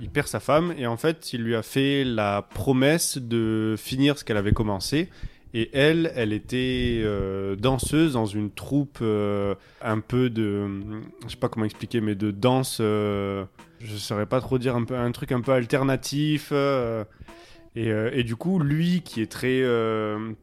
Il 0.00 0.10
perd 0.10 0.26
sa 0.26 0.40
femme 0.40 0.74
et 0.76 0.86
en 0.86 0.96
fait, 0.96 1.32
il 1.32 1.42
lui 1.42 1.54
a 1.54 1.62
fait 1.62 2.04
la 2.04 2.42
promesse 2.42 3.18
de 3.18 3.76
finir 3.78 4.18
ce 4.18 4.24
qu'elle 4.24 4.36
avait 4.36 4.52
commencé. 4.52 5.08
Et 5.54 5.68
elle, 5.74 6.10
elle 6.14 6.32
était 6.32 7.02
euh, 7.04 7.56
danseuse 7.56 8.14
dans 8.14 8.24
une 8.24 8.50
troupe 8.50 8.98
euh, 9.02 9.54
un 9.82 10.00
peu 10.00 10.30
de, 10.30 10.66
je 11.26 11.30
sais 11.30 11.36
pas 11.36 11.48
comment 11.48 11.66
expliquer, 11.66 12.00
mais 12.00 12.14
de 12.14 12.30
danse. 12.30 12.78
euh, 12.80 13.44
je 13.80 13.96
saurais 13.96 14.26
pas 14.26 14.40
trop 14.40 14.58
dire 14.58 14.76
un 14.76 14.84
peu 14.84 14.96
un 14.96 15.12
truc 15.12 15.30
un 15.32 15.40
peu 15.42 15.52
alternatif. 15.52 16.50
euh, 16.52 17.04
et, 17.74 17.88
et 17.88 18.24
du 18.24 18.36
coup, 18.36 18.58
lui 18.58 19.02
qui 19.02 19.22
est 19.22 19.30
très 19.30 19.62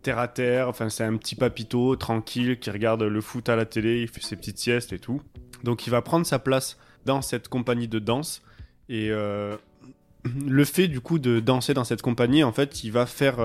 terre 0.01 0.19
à 0.19 0.27
terre, 0.27 0.67
enfin 0.67 0.89
c'est 0.89 1.03
un 1.03 1.15
petit 1.17 1.35
papito 1.35 1.95
tranquille 1.95 2.59
qui 2.59 2.69
regarde 2.71 3.03
le 3.03 3.21
foot 3.21 3.49
à 3.49 3.55
la 3.55 3.65
télé, 3.65 4.01
il 4.01 4.07
fait 4.07 4.21
ses 4.21 4.35
petites 4.35 4.57
siestes 4.57 4.93
et 4.93 4.99
tout. 4.99 5.21
Donc 5.63 5.85
il 5.85 5.89
va 5.91 6.01
prendre 6.01 6.25
sa 6.25 6.39
place 6.39 6.77
dans 7.05 7.21
cette 7.21 7.47
compagnie 7.47 7.87
de 7.87 7.99
danse. 7.99 8.41
Et 8.89 9.09
le 9.09 10.65
fait 10.65 10.87
du 10.87 11.01
coup 11.01 11.19
de 11.19 11.39
danser 11.39 11.73
dans 11.75 11.83
cette 11.83 12.01
compagnie, 12.01 12.43
en 12.43 12.51
fait, 12.51 12.83
il 12.83 12.91
va 12.91 13.05
faire, 13.05 13.37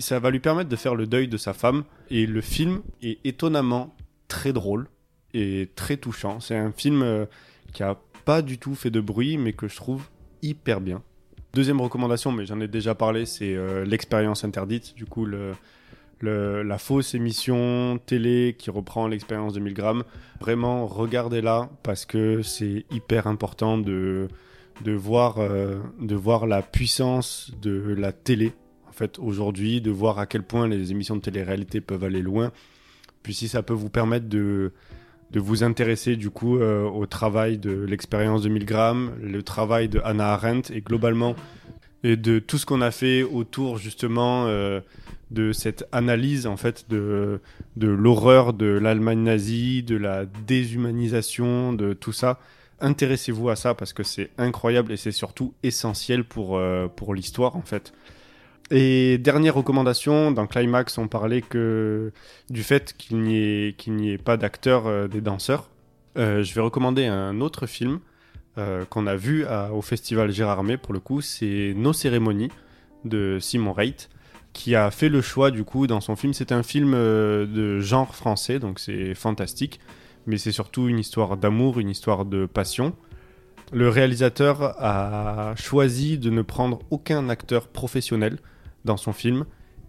ça 0.00 0.18
va 0.18 0.30
lui 0.30 0.40
permettre 0.40 0.68
de 0.68 0.76
faire 0.76 0.94
le 0.94 1.06
deuil 1.06 1.28
de 1.28 1.36
sa 1.36 1.52
femme. 1.52 1.84
Et 2.10 2.26
le 2.26 2.40
film 2.40 2.82
est 3.02 3.18
étonnamment 3.24 3.94
très 4.28 4.52
drôle 4.52 4.88
et 5.34 5.70
très 5.74 5.96
touchant. 5.96 6.40
C'est 6.40 6.56
un 6.56 6.72
film 6.72 7.02
euh, 7.02 7.26
qui 7.72 7.82
a 7.82 7.98
pas 8.24 8.42
du 8.42 8.58
tout 8.58 8.74
fait 8.74 8.90
de 8.90 9.00
bruit, 9.00 9.38
mais 9.38 9.52
que 9.52 9.68
je 9.68 9.76
trouve 9.76 10.08
hyper 10.42 10.80
bien. 10.80 11.02
Deuxième 11.52 11.80
recommandation, 11.80 12.30
mais 12.30 12.46
j'en 12.46 12.60
ai 12.60 12.68
déjà 12.68 12.94
parlé, 12.94 13.26
c'est 13.26 13.54
euh, 13.54 13.84
l'expérience 13.84 14.44
interdite. 14.44 14.94
Du 14.94 15.04
coup, 15.04 15.26
la 16.22 16.78
fausse 16.78 17.14
émission 17.14 17.98
télé 18.06 18.54
qui 18.56 18.70
reprend 18.70 19.08
l'expérience 19.08 19.52
de 19.52 19.60
1000 19.60 19.74
grammes. 19.74 20.04
Vraiment, 20.40 20.86
regardez-la 20.86 21.68
parce 21.82 22.06
que 22.06 22.42
c'est 22.42 22.84
hyper 22.92 23.26
important 23.26 23.78
de, 23.78 24.28
euh, 24.86 25.78
voir 26.08 26.46
la 26.46 26.62
puissance 26.62 27.50
de 27.60 27.94
la 27.98 28.12
télé, 28.12 28.52
aujourd'hui, 29.18 29.80
de 29.80 29.90
voir 29.90 30.18
à 30.18 30.26
quel 30.26 30.42
point 30.42 30.68
les 30.68 30.90
émissions 30.90 31.16
de 31.16 31.20
télé-réalité 31.20 31.80
peuvent 31.80 32.04
aller 32.04 32.22
loin. 32.22 32.52
Puis 33.22 33.34
si 33.34 33.48
ça 33.48 33.62
peut 33.62 33.74
vous 33.74 33.90
permettre 33.90 34.28
de, 34.28 34.72
de 35.30 35.40
vous 35.40 35.62
intéresser 35.62 36.16
du 36.16 36.30
coup 36.30 36.58
euh, 36.58 36.84
au 36.84 37.06
travail 37.06 37.58
de 37.58 37.70
l'expérience 37.70 38.42
de 38.42 38.48
1000 38.48 38.64
grammes, 38.64 39.12
le 39.22 39.42
travail 39.42 39.88
de 39.88 40.00
Hannah 40.04 40.32
Arendt 40.32 40.74
et 40.74 40.80
globalement 40.80 41.36
et 42.02 42.16
de 42.16 42.38
tout 42.38 42.58
ce 42.58 42.66
qu'on 42.66 42.80
a 42.80 42.90
fait 42.90 43.22
autour 43.22 43.76
justement 43.76 44.46
euh, 44.46 44.80
de 45.30 45.52
cette 45.52 45.86
analyse 45.92 46.46
en 46.46 46.56
fait 46.56 46.86
de, 46.88 47.40
de 47.76 47.88
l'horreur 47.88 48.52
de 48.52 48.66
l'Allemagne 48.66 49.22
nazie, 49.22 49.82
de 49.82 49.96
la 49.96 50.24
déshumanisation, 50.24 51.72
de 51.72 51.92
tout 51.92 52.12
ça. 52.12 52.40
Intéressez-vous 52.80 53.50
à 53.50 53.56
ça 53.56 53.74
parce 53.74 53.92
que 53.92 54.02
c'est 54.02 54.30
incroyable 54.38 54.92
et 54.92 54.96
c'est 54.96 55.12
surtout 55.12 55.52
essentiel 55.62 56.24
pour, 56.24 56.56
euh, 56.56 56.88
pour 56.88 57.14
l'histoire 57.14 57.56
en 57.56 57.62
fait. 57.62 57.92
Et 58.70 59.18
dernière 59.18 59.54
recommandation, 59.54 60.30
dans 60.30 60.46
Climax, 60.46 60.96
on 60.98 61.08
parlait 61.08 61.42
que 61.42 62.12
du 62.50 62.62
fait 62.62 62.94
qu'il 62.96 63.20
n'y 63.20 64.10
ait, 64.10 64.18
pas 64.18 64.36
d'acteurs 64.36 64.86
euh, 64.86 65.08
des 65.08 65.20
danseurs. 65.20 65.70
Euh, 66.16 66.42
je 66.42 66.54
vais 66.54 66.60
recommander 66.60 67.06
un 67.06 67.40
autre 67.40 67.66
film 67.66 68.00
euh, 68.58 68.84
qu'on 68.84 69.06
a 69.06 69.16
vu 69.16 69.44
au 69.72 69.82
festival 69.82 70.30
Gérardmer 70.30 70.76
pour 70.76 70.92
le 70.92 71.00
coup, 71.00 71.20
c'est 71.20 71.72
Nos 71.76 71.92
cérémonies 71.92 72.50
de 73.04 73.38
Simon 73.40 73.72
Reit 73.72 74.08
qui 74.52 74.74
a 74.74 74.90
fait 74.90 75.08
le 75.08 75.20
choix 75.20 75.50
du 75.50 75.64
coup 75.64 75.86
dans 75.86 76.00
son 76.00 76.16
film. 76.16 76.32
C'est 76.32 76.52
un 76.52 76.62
film 76.62 76.92
euh, 76.94 77.46
de 77.46 77.80
genre 77.80 78.14
français, 78.14 78.58
donc 78.58 78.78
c'est 78.78 79.14
fantastique, 79.14 79.80
mais 80.26 80.38
c'est 80.38 80.52
surtout 80.52 80.88
une 80.88 80.98
histoire 80.98 81.36
d'amour, 81.36 81.78
une 81.78 81.90
histoire 81.90 82.24
de 82.24 82.46
passion 82.46 82.94
le 83.72 83.88
réalisateur 83.88 84.74
a 84.78 85.54
choisi 85.56 86.18
de 86.18 86.30
ne 86.30 86.42
prendre 86.42 86.80
aucun 86.90 87.28
acteur 87.28 87.68
professionnel 87.68 88.38
dans 88.84 88.96
son 88.96 89.12
film. 89.12 89.44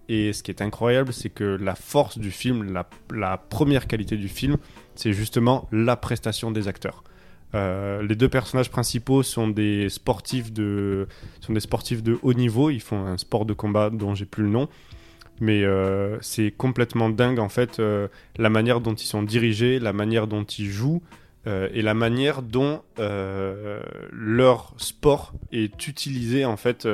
Et 0.10 0.34
ce 0.34 0.44
qui 0.44 0.52
est 0.52 0.62
incroyable, 0.62 1.14
c'est 1.14 1.30
que 1.30 1.44
la 1.44 1.74
force 1.74 2.18
du 2.18 2.32
film, 2.32 2.78
la, 3.14 3.38
première 3.38 3.88
qualité 3.88 4.18
du 4.18 4.28
film, 4.28 4.58
c'est 4.94 5.14
justement 5.14 5.70
la 5.72 5.96
prestation 5.96 6.52
des 6.52 6.68
acteurs. 6.68 7.04
Euh, 7.56 8.02
les 8.02 8.16
deux 8.16 8.28
personnages 8.28 8.70
principaux 8.70 9.24
sont 9.24 9.48
des 9.48 9.90
sportifs 9.90 10.52
de 10.52 11.08
sont 11.40 11.54
des 11.54 11.62
sportifs 11.62 12.04
de 12.04 12.18
haut 12.24 12.34
niveau. 12.34 12.70
Ils 12.70 12.82
font 12.82 13.06
un 13.06 13.18
sport 13.18 13.46
de 13.46 13.54
combat 13.54 13.90
dont 13.90 14.14
j'ai 14.14 14.26
plus 14.26 14.44
le 14.44 14.50
nom, 14.50 14.68
mais 15.40 15.64
euh, 15.64 16.18
c'est 16.20 16.52
complètement 16.52 17.10
dingue 17.10 17.40
en 17.40 17.50
fait 17.50 17.80
euh, 17.80 18.10
la 18.38 18.50
manière 18.50 18.82
dont 18.82 18.94
ils 18.94 19.08
sont 19.08 19.24
dirigés, 19.24 19.80
la 19.80 19.94
manière 19.94 20.28
dont 20.28 20.44
ils 20.44 20.70
jouent 20.70 21.02
et 21.46 21.82
la 21.82 21.96
manière 21.96 22.44
dont 22.44 22.84
leur 24.12 24.76
sport 24.78 25.34
est 25.52 25.88
utilisé 25.88 26.46
en 26.46 26.56
fait 26.56 26.88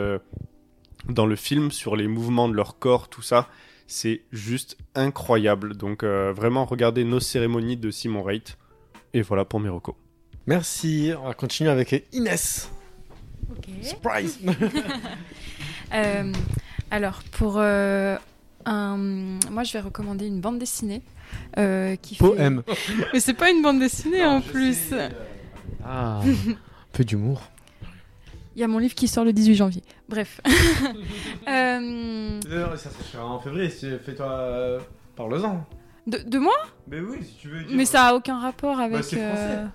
dans 1.10 1.26
le 1.26 1.36
film 1.36 1.72
sur 1.72 1.96
les 1.96 2.08
mouvements 2.08 2.48
de 2.50 2.54
leur 2.54 2.80
corps, 2.80 3.10
tout 3.10 3.22
ça. 3.22 3.48
C'est 3.88 4.22
juste 4.32 4.78
incroyable. 4.96 5.76
Donc 5.78 6.04
euh, 6.04 6.34
vraiment 6.34 6.66
regardez 6.66 7.04
nos 7.04 7.20
cérémonies 7.20 7.78
de 7.78 7.90
Simon 7.92 8.24
Reit. 8.24 8.44
Et 9.14 9.22
voilà 9.22 9.46
pour 9.46 9.60
mes 9.60 9.70
recos. 9.70 9.96
Merci. 10.46 11.12
On 11.22 11.28
va 11.28 11.34
continuer 11.34 11.70
avec 11.70 12.06
Inès. 12.14 12.70
Surprise. 13.82 14.40
Euh, 15.94 16.34
alors, 16.92 17.22
pour 17.32 17.56
euh, 17.60 18.18
un. 18.66 18.98
Moi, 19.50 19.64
je 19.64 19.72
vais 19.72 19.80
recommander 19.80 20.28
une 20.28 20.42
bande 20.42 20.60
dessinée. 20.60 21.02
euh, 21.58 21.96
qui 21.96 22.16
fait- 22.16 22.26
Poème. 22.26 22.62
Mais 23.14 23.22
c'est 23.22 23.34
pas 23.34 23.50
une 23.50 23.62
bande 23.62 23.80
dessinée 23.80 24.26
en 24.26 24.42
plus. 24.42 24.94
Ah, 25.86 26.20
un 26.26 26.56
peu 26.92 27.06
d'humour. 27.06 27.42
Il 28.58 28.62
y 28.62 28.64
a 28.64 28.68
mon 28.68 28.80
livre 28.80 28.96
qui 28.96 29.08
sort 29.08 29.24
le 29.24 29.34
18 29.34 29.54
janvier. 29.56 29.84
Bref. 30.10 30.42
Euh, 31.48 32.40
Euh, 32.50 32.76
Ça 32.76 32.90
se 32.90 33.04
fera 33.04 33.24
en 33.26 33.40
février. 33.40 33.70
Fais-toi. 33.70 34.30
euh, 34.32 34.80
Parle-en. 35.16 35.64
de, 36.08 36.18
de 36.18 36.40
moi? 36.40 36.56
Mais 36.88 37.00
oui, 37.00 37.20
si 37.24 37.36
tu 37.40 37.50
veux. 37.50 37.60
Mais 37.72 37.86
ça 37.86 38.08
a 38.08 38.14
aucun 38.16 38.40
rapport 38.40 38.80
avec. 38.80 39.04
c'est 39.04 39.18
euh, 39.22 39.66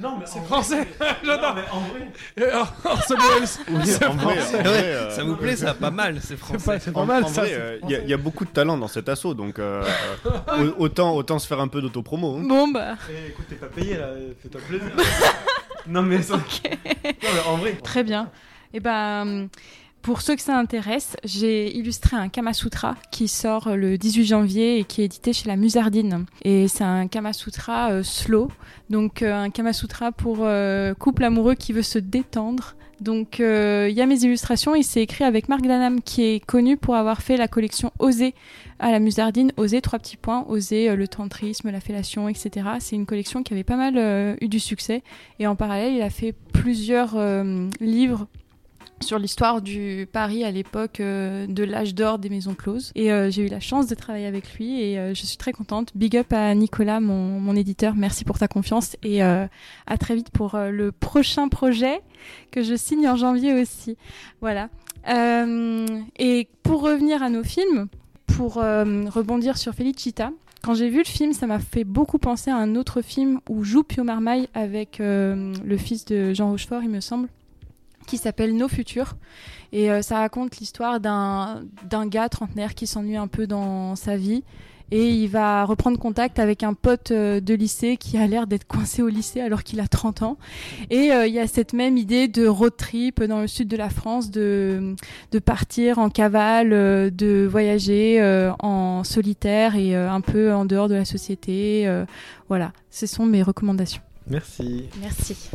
Non, 0.00 0.18
mais 0.18 0.26
C'est 0.26 0.40
français. 0.44 0.86
J'adore. 1.24 1.54
mais 1.54 1.62
en 1.72 1.80
vrai. 1.80 2.52
Orson 2.84 3.14
Welles. 3.14 3.48
Oui, 3.76 3.86
C'est 3.86 4.04
en 4.06 4.12
vrai, 4.14 4.36
français. 4.38 4.58
en 4.58 4.62
vrai, 4.62 4.82
euh, 4.84 5.10
ça 5.10 5.24
vous 5.24 5.36
plaît, 5.36 5.56
ça? 5.56 5.72
Pas 5.74 5.90
mal, 5.92 6.18
c'est 6.20 6.36
français. 6.36 6.64
pas- 6.66 6.78
c'est 6.80 6.92
pas 6.92 7.00
En, 7.00 7.06
mal, 7.06 7.24
en 7.24 7.28
ça, 7.28 7.40
vrai, 7.42 7.50
c'est 7.50 7.56
euh, 7.60 7.78
il 7.84 7.90
y, 7.90 7.94
a- 7.94 7.96
français. 7.98 8.02
il 8.04 8.10
y 8.10 8.14
a 8.14 8.16
beaucoup 8.18 8.44
de 8.44 8.50
talent 8.50 8.76
dans 8.76 8.88
cet 8.88 9.08
assaut, 9.08 9.34
donc 9.34 9.58
euh, 9.58 9.82
euh, 10.26 10.72
au- 10.78 10.82
autant, 10.84 11.14
autant 11.14 11.38
se 11.38 11.46
faire 11.46 11.60
un 11.60 11.68
peu 11.68 11.80
d'autopromo. 11.80 12.36
hein. 12.38 12.42
Bon, 12.46 12.68
bah. 12.68 12.96
Eh, 13.08 13.28
écoute, 13.30 13.46
t'es 13.48 13.54
pas 13.56 13.66
payé 13.68 13.96
là. 13.96 14.08
Fais-toi 14.42 14.60
plaisir. 14.68 14.90
Non, 15.88 16.02
mais 16.02 16.22
ça. 16.22 16.36
Non, 17.04 17.30
mais 17.34 17.48
en 17.48 17.56
vrai. 17.56 17.72
Très 17.82 18.04
bien. 18.04 18.30
Et 18.72 18.80
ben, 18.80 19.48
pour 20.06 20.20
ceux 20.20 20.36
que 20.36 20.40
ça 20.40 20.56
intéresse, 20.56 21.16
j'ai 21.24 21.76
illustré 21.76 22.16
un 22.16 22.28
Kama 22.28 22.52
Sutra 22.52 22.94
qui 23.10 23.26
sort 23.26 23.74
le 23.74 23.98
18 23.98 24.24
janvier 24.24 24.78
et 24.78 24.84
qui 24.84 25.02
est 25.02 25.06
édité 25.06 25.32
chez 25.32 25.48
la 25.48 25.56
Musardine. 25.56 26.26
Et 26.42 26.68
c'est 26.68 26.84
un 26.84 27.08
Kama 27.08 27.32
Sutra 27.32 27.90
euh, 27.90 28.02
slow, 28.04 28.52
donc 28.88 29.22
euh, 29.22 29.34
un 29.34 29.50
Kama 29.50 29.72
Sutra 29.72 30.12
pour 30.12 30.38
euh, 30.42 30.94
couple 30.94 31.24
amoureux 31.24 31.56
qui 31.56 31.72
veut 31.72 31.82
se 31.82 31.98
détendre. 31.98 32.75
Donc 33.00 33.40
euh, 33.40 33.88
il 33.90 33.96
y 33.96 34.00
a 34.00 34.06
mes 34.06 34.22
illustrations 34.22 34.74
et 34.74 34.82
c'est 34.82 35.02
écrit 35.02 35.24
avec 35.24 35.48
Marc 35.48 35.62
Danam 35.62 36.00
qui 36.00 36.24
est 36.24 36.44
connu 36.44 36.76
pour 36.76 36.96
avoir 36.96 37.20
fait 37.20 37.36
la 37.36 37.48
collection 37.48 37.92
Oser 37.98 38.34
à 38.78 38.90
la 38.90 39.00
Musardine. 39.00 39.52
Oser, 39.56 39.80
trois 39.80 39.98
petits 39.98 40.16
points, 40.16 40.44
Oser, 40.48 40.88
euh, 40.90 40.96
le 40.96 41.06
tantrisme, 41.06 41.70
la 41.70 41.80
fellation, 41.80 42.28
etc. 42.28 42.66
C'est 42.80 42.96
une 42.96 43.06
collection 43.06 43.42
qui 43.42 43.52
avait 43.52 43.64
pas 43.64 43.76
mal 43.76 43.94
euh, 43.98 44.36
eu 44.40 44.48
du 44.48 44.60
succès. 44.60 45.02
Et 45.38 45.46
en 45.46 45.56
parallèle, 45.56 45.94
il 45.94 46.02
a 46.02 46.10
fait 46.10 46.34
plusieurs 46.52 47.16
livres 47.80 48.26
sur 49.00 49.18
l'histoire 49.18 49.60
du 49.60 50.08
Paris 50.10 50.44
à 50.44 50.50
l'époque 50.50 51.00
euh, 51.00 51.46
de 51.46 51.64
l'âge 51.64 51.94
d'or 51.94 52.18
des 52.18 52.28
maisons 52.28 52.54
closes. 52.54 52.92
Et 52.94 53.12
euh, 53.12 53.30
j'ai 53.30 53.46
eu 53.46 53.48
la 53.48 53.60
chance 53.60 53.86
de 53.86 53.94
travailler 53.94 54.26
avec 54.26 54.54
lui 54.54 54.80
et 54.80 54.98
euh, 54.98 55.14
je 55.14 55.26
suis 55.26 55.36
très 55.36 55.52
contente. 55.52 55.90
Big 55.94 56.16
up 56.16 56.32
à 56.32 56.54
Nicolas, 56.54 57.00
mon, 57.00 57.40
mon 57.40 57.54
éditeur. 57.56 57.94
Merci 57.94 58.24
pour 58.24 58.38
ta 58.38 58.48
confiance 58.48 58.96
et 59.02 59.22
à 59.22 59.48
très 59.98 60.14
vite 60.14 60.30
pour 60.30 60.56
le 60.56 60.92
prochain 60.92 61.48
projet 61.48 62.00
que 62.50 62.62
je 62.62 62.74
signe 62.74 63.08
en 63.08 63.16
janvier 63.16 63.60
aussi. 63.60 63.96
Voilà. 64.40 64.68
Et 65.08 66.48
pour 66.62 66.82
revenir 66.82 67.22
à 67.22 67.30
nos 67.30 67.44
films, 67.44 67.88
pour 68.26 68.54
rebondir 68.54 69.56
sur 69.56 69.74
Felicita, 69.74 70.30
quand 70.62 70.74
j'ai 70.74 70.88
vu 70.88 70.98
le 70.98 71.04
film, 71.04 71.32
ça 71.32 71.46
m'a 71.46 71.58
fait 71.58 71.84
beaucoup 71.84 72.18
penser 72.18 72.50
à 72.50 72.56
un 72.56 72.74
autre 72.76 73.02
film 73.02 73.40
où 73.48 73.62
joue 73.64 73.82
Pio 73.82 74.04
Marmaille 74.04 74.48
avec 74.54 74.98
le 75.00 75.76
fils 75.76 76.04
de 76.06 76.34
Jean 76.34 76.50
Rochefort, 76.50 76.82
il 76.82 76.90
me 76.90 77.00
semble, 77.00 77.28
qui 78.06 78.16
s'appelle 78.18 78.56
Nos 78.56 78.68
Futurs. 78.68 79.14
Et 79.72 79.90
euh, 79.90 80.00
ça 80.02 80.18
raconte 80.18 80.58
l'histoire 80.58 81.00
d'un 81.00 81.62
d'un 81.88 82.06
gars 82.06 82.28
trentenaire 82.28 82.74
qui 82.74 82.86
s'ennuie 82.86 83.16
un 83.16 83.28
peu 83.28 83.46
dans 83.46 83.96
sa 83.96 84.16
vie. 84.16 84.42
Et 84.92 85.08
il 85.08 85.26
va 85.26 85.64
reprendre 85.64 85.98
contact 85.98 86.38
avec 86.38 86.62
un 86.62 86.72
pote 86.72 87.10
euh, 87.10 87.40
de 87.40 87.54
lycée 87.54 87.96
qui 87.96 88.18
a 88.18 88.26
l'air 88.28 88.46
d'être 88.46 88.68
coincé 88.68 89.02
au 89.02 89.08
lycée 89.08 89.40
alors 89.40 89.64
qu'il 89.64 89.80
a 89.80 89.88
30 89.88 90.22
ans. 90.22 90.38
Et 90.90 91.10
euh, 91.10 91.26
il 91.26 91.34
y 91.34 91.40
a 91.40 91.48
cette 91.48 91.72
même 91.72 91.96
idée 91.96 92.28
de 92.28 92.46
road 92.46 92.76
trip 92.76 93.20
dans 93.20 93.40
le 93.40 93.48
sud 93.48 93.66
de 93.66 93.76
la 93.76 93.90
France, 93.90 94.30
de, 94.30 94.94
de 95.32 95.38
partir 95.40 95.98
en 95.98 96.08
cavale, 96.08 96.70
de 97.12 97.48
voyager 97.50 98.20
euh, 98.20 98.52
en 98.60 99.02
solitaire 99.02 99.74
et 99.74 99.96
euh, 99.96 100.08
un 100.08 100.20
peu 100.20 100.54
en 100.54 100.64
dehors 100.64 100.88
de 100.88 100.94
la 100.94 101.04
société. 101.04 101.88
euh, 101.88 102.06
voilà, 102.48 102.72
ce 102.88 103.06
sont 103.06 103.26
mes 103.26 103.42
recommandations. 103.42 104.02
Merci. 104.28 104.84
Merci. 105.00 105.50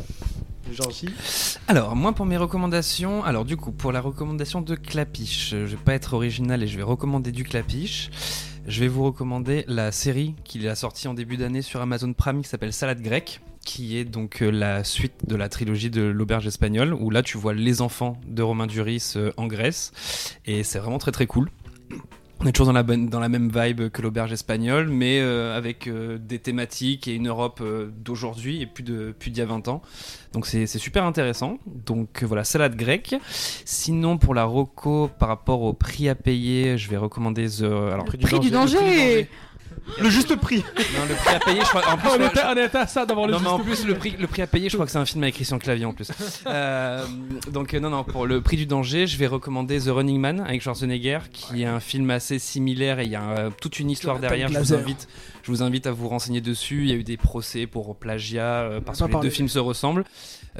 Alors, 1.67 1.95
moi 1.95 2.13
pour 2.13 2.25
mes 2.25 2.37
recommandations, 2.37 3.23
alors 3.23 3.45
du 3.45 3.57
coup, 3.57 3.71
pour 3.71 3.91
la 3.91 4.01
recommandation 4.01 4.61
de 4.61 4.75
Clapiche, 4.75 5.49
je 5.51 5.57
vais 5.57 5.75
pas 5.77 5.93
être 5.93 6.13
original 6.13 6.63
et 6.63 6.67
je 6.67 6.77
vais 6.77 6.83
recommander 6.83 7.31
du 7.31 7.43
Clapiche. 7.43 8.09
Je 8.67 8.79
vais 8.79 8.87
vous 8.87 9.03
recommander 9.03 9.65
la 9.67 9.91
série 9.91 10.35
qu'il 10.43 10.67
a 10.67 10.75
sortie 10.75 11.07
en 11.07 11.15
début 11.15 11.35
d'année 11.35 11.63
sur 11.63 11.81
Amazon 11.81 12.13
Prime 12.13 12.43
qui 12.43 12.47
s'appelle 12.47 12.73
Salade 12.73 13.01
grecque, 13.01 13.41
qui 13.65 13.97
est 13.97 14.05
donc 14.05 14.41
euh, 14.41 14.51
la 14.51 14.83
suite 14.83 15.27
de 15.27 15.35
la 15.35 15.49
trilogie 15.49 15.89
de 15.89 16.03
l'auberge 16.03 16.45
espagnole, 16.45 16.93
où 16.93 17.09
là 17.09 17.23
tu 17.23 17.37
vois 17.37 17.53
les 17.53 17.81
enfants 17.81 18.19
de 18.27 18.43
Romain 18.43 18.67
Duris 18.67 19.13
euh, 19.15 19.31
en 19.37 19.47
Grèce, 19.47 19.91
et 20.45 20.63
c'est 20.63 20.79
vraiment 20.79 20.99
très 20.99 21.11
très 21.11 21.25
cool. 21.25 21.49
On 22.43 22.47
est 22.47 22.53
toujours 22.53 22.65
dans 22.65 22.73
la, 22.73 22.81
bonne, 22.81 23.07
dans 23.07 23.19
la 23.19 23.29
même 23.29 23.51
vibe 23.53 23.89
que 23.89 24.01
l'auberge 24.01 24.33
espagnole, 24.33 24.87
mais 24.89 25.19
euh, 25.19 25.55
avec 25.55 25.85
euh, 25.85 26.17
des 26.17 26.39
thématiques 26.39 27.07
et 27.07 27.13
une 27.13 27.27
Europe 27.27 27.59
euh, 27.61 27.91
d'aujourd'hui 27.95 28.63
et 28.63 28.65
plus 28.65 28.83
de 28.83 29.13
plus 29.17 29.29
d'il 29.29 29.41
y 29.41 29.43
a 29.43 29.45
20 29.45 29.67
ans. 29.67 29.83
Donc 30.33 30.47
c'est 30.47 30.65
super 30.65 31.03
intéressant. 31.03 31.59
Donc 31.67 32.23
euh, 32.23 32.25
voilà, 32.25 32.43
salade 32.43 32.75
grecque. 32.75 33.15
Sinon 33.29 34.17
pour 34.17 34.33
la 34.33 34.45
Rocco, 34.45 35.11
par 35.19 35.29
rapport 35.29 35.61
au 35.61 35.73
prix 35.73 36.09
à 36.09 36.15
payer, 36.15 36.79
je 36.79 36.89
vais 36.89 36.97
recommander 36.97 37.47
The... 37.47 37.61
Alors, 37.61 38.05
prix 38.05 38.39
du 38.39 38.49
danger. 38.49 38.79
Le 38.79 39.27
juste 40.09 40.35
prix. 40.35 40.57
Non, 40.57 41.05
le 41.07 41.15
prix 41.15 41.35
à 41.35 41.39
payer, 41.39 41.61
je 41.61 41.65
crois. 41.65 41.81
En 41.87 41.97
plus, 41.97 42.09
on, 42.09 42.27
était, 42.27 42.41
on 42.45 42.57
était 42.57 42.77
à 42.77 42.87
ça 42.87 43.05
d'avoir 43.05 43.27
le 43.27 43.33
non, 43.33 43.39
mais 43.39 43.47
en 43.47 43.63
juste 43.63 43.83
plus, 43.83 43.87
le 43.87 43.95
prix, 43.97 44.15
le 44.17 44.27
prix 44.27 44.41
à 44.41 44.47
payer, 44.47 44.69
je 44.69 44.75
crois 44.75 44.85
que 44.85 44.91
c'est 44.91 44.97
un 44.97 45.05
film 45.05 45.23
avec 45.23 45.35
Christian 45.35 45.59
Clavier 45.59 45.85
en 45.85 45.93
plus. 45.93 46.11
Euh, 46.47 47.05
donc, 47.51 47.73
euh, 47.73 47.79
non, 47.79 47.89
non, 47.89 48.03
pour 48.03 48.25
le 48.25 48.41
prix 48.41 48.57
du 48.57 48.65
danger, 48.65 49.07
je 49.07 49.17
vais 49.17 49.27
recommander 49.27 49.79
The 49.79 49.89
Running 49.89 50.19
Man 50.19 50.41
avec 50.41 50.61
Schwarzenegger, 50.61 51.19
qui 51.31 51.61
est 51.61 51.65
un 51.65 51.79
film 51.79 52.09
assez 52.09 52.39
similaire 52.39 52.99
et 52.99 53.05
il 53.05 53.11
y 53.11 53.15
a 53.15 53.29
euh, 53.29 53.49
toute 53.61 53.79
une 53.79 53.89
histoire 53.89 54.19
derrière. 54.19 54.49
Je 54.49 54.57
vous, 54.57 54.73
invite, 54.73 55.07
je 55.43 55.51
vous 55.51 55.63
invite 55.63 55.87
à 55.87 55.91
vous 55.91 56.07
renseigner 56.07 56.41
dessus. 56.41 56.81
Il 56.83 56.89
y 56.89 56.91
a 56.91 56.95
eu 56.95 57.03
des 57.03 57.17
procès 57.17 57.67
pour 57.67 57.95
plagiat 57.95 58.61
euh, 58.61 58.81
parce 58.81 58.99
pas 58.99 59.07
que 59.07 59.13
les 59.13 59.19
deux 59.19 59.29
films 59.29 59.49
se 59.49 59.59
ressemblent. 59.59 60.03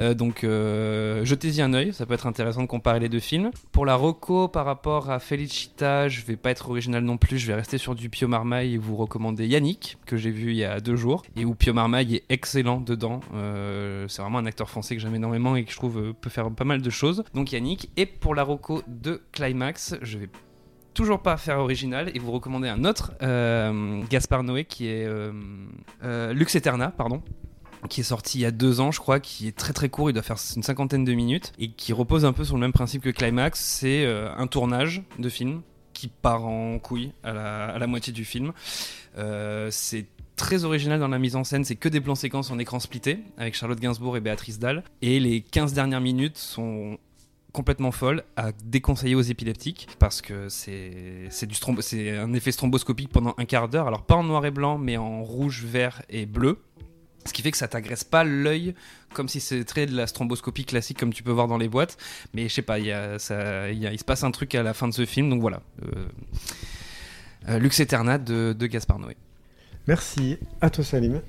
Euh, 0.00 0.14
donc, 0.14 0.44
euh, 0.44 1.24
jetez-y 1.24 1.60
un 1.62 1.74
œil, 1.74 1.92
ça 1.92 2.06
peut 2.06 2.14
être 2.14 2.26
intéressant 2.26 2.62
de 2.62 2.66
comparer 2.66 3.00
les 3.00 3.08
deux 3.08 3.20
films. 3.20 3.50
Pour 3.72 3.86
la 3.86 3.94
Rocco, 3.94 4.48
par 4.48 4.64
rapport 4.64 5.10
à 5.10 5.18
Felicita, 5.18 6.08
je 6.08 6.22
vais 6.22 6.36
pas 6.36 6.50
être 6.50 6.70
original 6.70 7.02
non 7.04 7.18
plus, 7.18 7.38
je 7.38 7.46
vais 7.46 7.54
rester 7.54 7.78
sur 7.78 7.94
du 7.94 8.08
Pio 8.08 8.28
Marmaille 8.28 8.74
et 8.74 8.78
vous 8.78 8.96
recommander 8.96 9.46
Yannick, 9.46 9.98
que 10.06 10.16
j'ai 10.16 10.30
vu 10.30 10.50
il 10.50 10.56
y 10.56 10.64
a 10.64 10.80
deux 10.80 10.96
jours, 10.96 11.22
et 11.36 11.44
où 11.44 11.54
Pio 11.54 11.72
Marmaille 11.72 12.16
est 12.16 12.24
excellent 12.28 12.80
dedans. 12.80 13.20
Euh, 13.34 14.06
c'est 14.08 14.22
vraiment 14.22 14.38
un 14.38 14.46
acteur 14.46 14.68
français 14.68 14.96
que 14.96 15.02
j'aime 15.02 15.14
énormément 15.14 15.56
et 15.56 15.64
que 15.64 15.70
je 15.70 15.76
trouve 15.76 16.14
peut 16.14 16.30
faire 16.30 16.50
pas 16.50 16.64
mal 16.64 16.82
de 16.82 16.90
choses. 16.90 17.24
Donc 17.34 17.52
Yannick, 17.52 17.90
et 17.96 18.06
pour 18.06 18.34
la 18.34 18.42
Rocco 18.42 18.82
de 18.86 19.22
Climax, 19.32 19.96
je 20.02 20.18
vais 20.18 20.28
toujours 20.94 21.22
pas 21.22 21.36
faire 21.38 21.58
original 21.58 22.10
et 22.14 22.18
vous 22.18 22.32
recommander 22.32 22.68
un 22.68 22.84
autre 22.84 23.12
Gaspard 24.10 24.42
Noé 24.42 24.64
qui 24.64 24.88
est 24.88 25.08
Lux 26.02 26.54
Eterna, 26.54 26.90
pardon 26.90 27.22
qui 27.88 28.00
est 28.00 28.04
sorti 28.04 28.38
il 28.38 28.42
y 28.42 28.46
a 28.46 28.50
deux 28.50 28.80
ans, 28.80 28.90
je 28.90 29.00
crois, 29.00 29.20
qui 29.20 29.48
est 29.48 29.56
très 29.56 29.72
très 29.72 29.88
court, 29.88 30.10
il 30.10 30.12
doit 30.12 30.22
faire 30.22 30.38
une 30.56 30.62
cinquantaine 30.62 31.04
de 31.04 31.12
minutes, 31.12 31.52
et 31.58 31.68
qui 31.68 31.92
repose 31.92 32.24
un 32.24 32.32
peu 32.32 32.44
sur 32.44 32.54
le 32.56 32.60
même 32.60 32.72
principe 32.72 33.02
que 33.02 33.10
Climax, 33.10 33.60
c'est 33.60 34.04
euh, 34.04 34.32
un 34.36 34.46
tournage 34.46 35.02
de 35.18 35.28
film 35.28 35.62
qui 35.92 36.08
part 36.08 36.46
en 36.46 36.78
couille 36.78 37.12
à 37.22 37.32
la, 37.78 37.86
moitié 37.86 38.12
du 38.12 38.24
film. 38.24 38.52
Euh, 39.18 39.68
c'est 39.70 40.06
très 40.36 40.64
original 40.64 40.98
dans 40.98 41.08
la 41.08 41.18
mise 41.18 41.36
en 41.36 41.44
scène, 41.44 41.64
c'est 41.64 41.76
que 41.76 41.88
des 41.88 42.00
plans 42.00 42.14
séquences 42.14 42.50
en 42.50 42.58
écran 42.58 42.80
splitté, 42.80 43.20
avec 43.36 43.54
Charlotte 43.54 43.78
Gainsbourg 43.78 44.16
et 44.16 44.20
Béatrice 44.20 44.58
Dalle, 44.58 44.82
et 45.02 45.20
les 45.20 45.40
15 45.42 45.72
dernières 45.72 46.00
minutes 46.00 46.38
sont 46.38 46.98
complètement 47.52 47.92
folles 47.92 48.24
à 48.36 48.50
déconseiller 48.64 49.14
aux 49.14 49.20
épileptiques 49.20 49.86
parce 49.98 50.22
que 50.22 50.48
c'est 50.48 51.28
c'est 51.30 52.16
un 52.16 52.32
effet 52.32 52.50
stromboscopique 52.50 53.10
pendant 53.10 53.34
un 53.36 53.44
quart 53.44 53.68
d'heure 53.68 53.86
alors 53.86 54.02
pas 54.02 54.14
en 54.14 54.24
noir 54.24 54.44
et 54.46 54.50
blanc 54.50 54.78
mais 54.78 54.96
en 54.96 55.22
rouge 55.22 55.64
vert 55.64 56.02
et 56.08 56.24
bleu 56.24 56.58
Ce 57.24 57.32
qui 57.32 57.42
fait 57.42 57.50
que 57.50 57.56
ça 57.56 57.68
t'agresse 57.68 58.04
pas 58.04 58.24
l'œil 58.24 58.74
comme 59.14 59.28
si 59.28 59.40
c'était 59.40 59.86
de 59.86 59.94
la 59.94 60.06
stromboscopie 60.06 60.64
classique 60.64 60.98
comme 60.98 61.12
tu 61.12 61.22
peux 61.22 61.30
voir 61.32 61.46
dans 61.48 61.58
les 61.58 61.68
boîtes. 61.68 61.96
Mais 62.34 62.48
je 62.48 62.54
sais 62.54 62.62
pas, 62.62 62.78
il, 62.78 62.86
y 62.86 62.92
a, 62.92 63.18
ça, 63.18 63.70
il, 63.70 63.78
y 63.78 63.86
a- 63.86 63.92
il 63.92 63.98
se 63.98 64.04
passe 64.04 64.24
un 64.24 64.30
truc 64.30 64.54
à 64.54 64.62
la 64.62 64.74
fin 64.74 64.88
de 64.88 64.94
ce 64.94 65.04
film, 65.06 65.30
donc 65.30 65.40
voilà. 65.40 65.60
Euh, 65.84 66.06
euh, 67.48 67.58
Lux 67.58 67.78
Eterna 67.80 68.18
de, 68.18 68.52
de 68.58 68.66
Gaspard 68.66 68.98
Noé. 68.98 69.16
Merci. 69.88 70.38
À 70.60 70.70
toi, 70.70 70.84
Salim. 70.84 71.20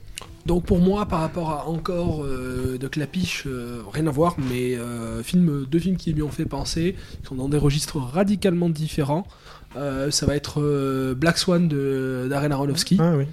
Donc 0.45 0.65
pour 0.65 0.79
moi, 0.79 1.07
par 1.07 1.21
rapport 1.21 1.51
à 1.51 1.67
encore 1.67 2.23
euh, 2.23 2.77
de 2.77 2.87
Clapiche, 2.87 3.43
euh, 3.47 3.81
rien 3.91 4.05
à 4.07 4.11
voir, 4.11 4.35
mais 4.37 4.75
euh, 4.75 5.23
film, 5.23 5.65
deux 5.65 5.79
films 5.79 5.97
qui 5.97 6.13
lui 6.13 6.21
ont 6.21 6.29
fait 6.29 6.45
penser, 6.45 6.95
qui 7.21 7.27
sont 7.27 7.35
dans 7.35 7.49
des 7.49 7.57
registres 7.57 7.97
radicalement 7.97 8.69
différents. 8.69 9.25
Euh, 9.75 10.11
ça 10.11 10.25
va 10.27 10.35
être 10.35 10.61
euh, 10.61 11.15
Black 11.15 11.37
Swan 11.39 11.67
de 11.67 12.27
Darren 12.29 12.51
Aronofsky. 12.51 12.97
Ah 12.99 13.15
oui. 13.17 13.25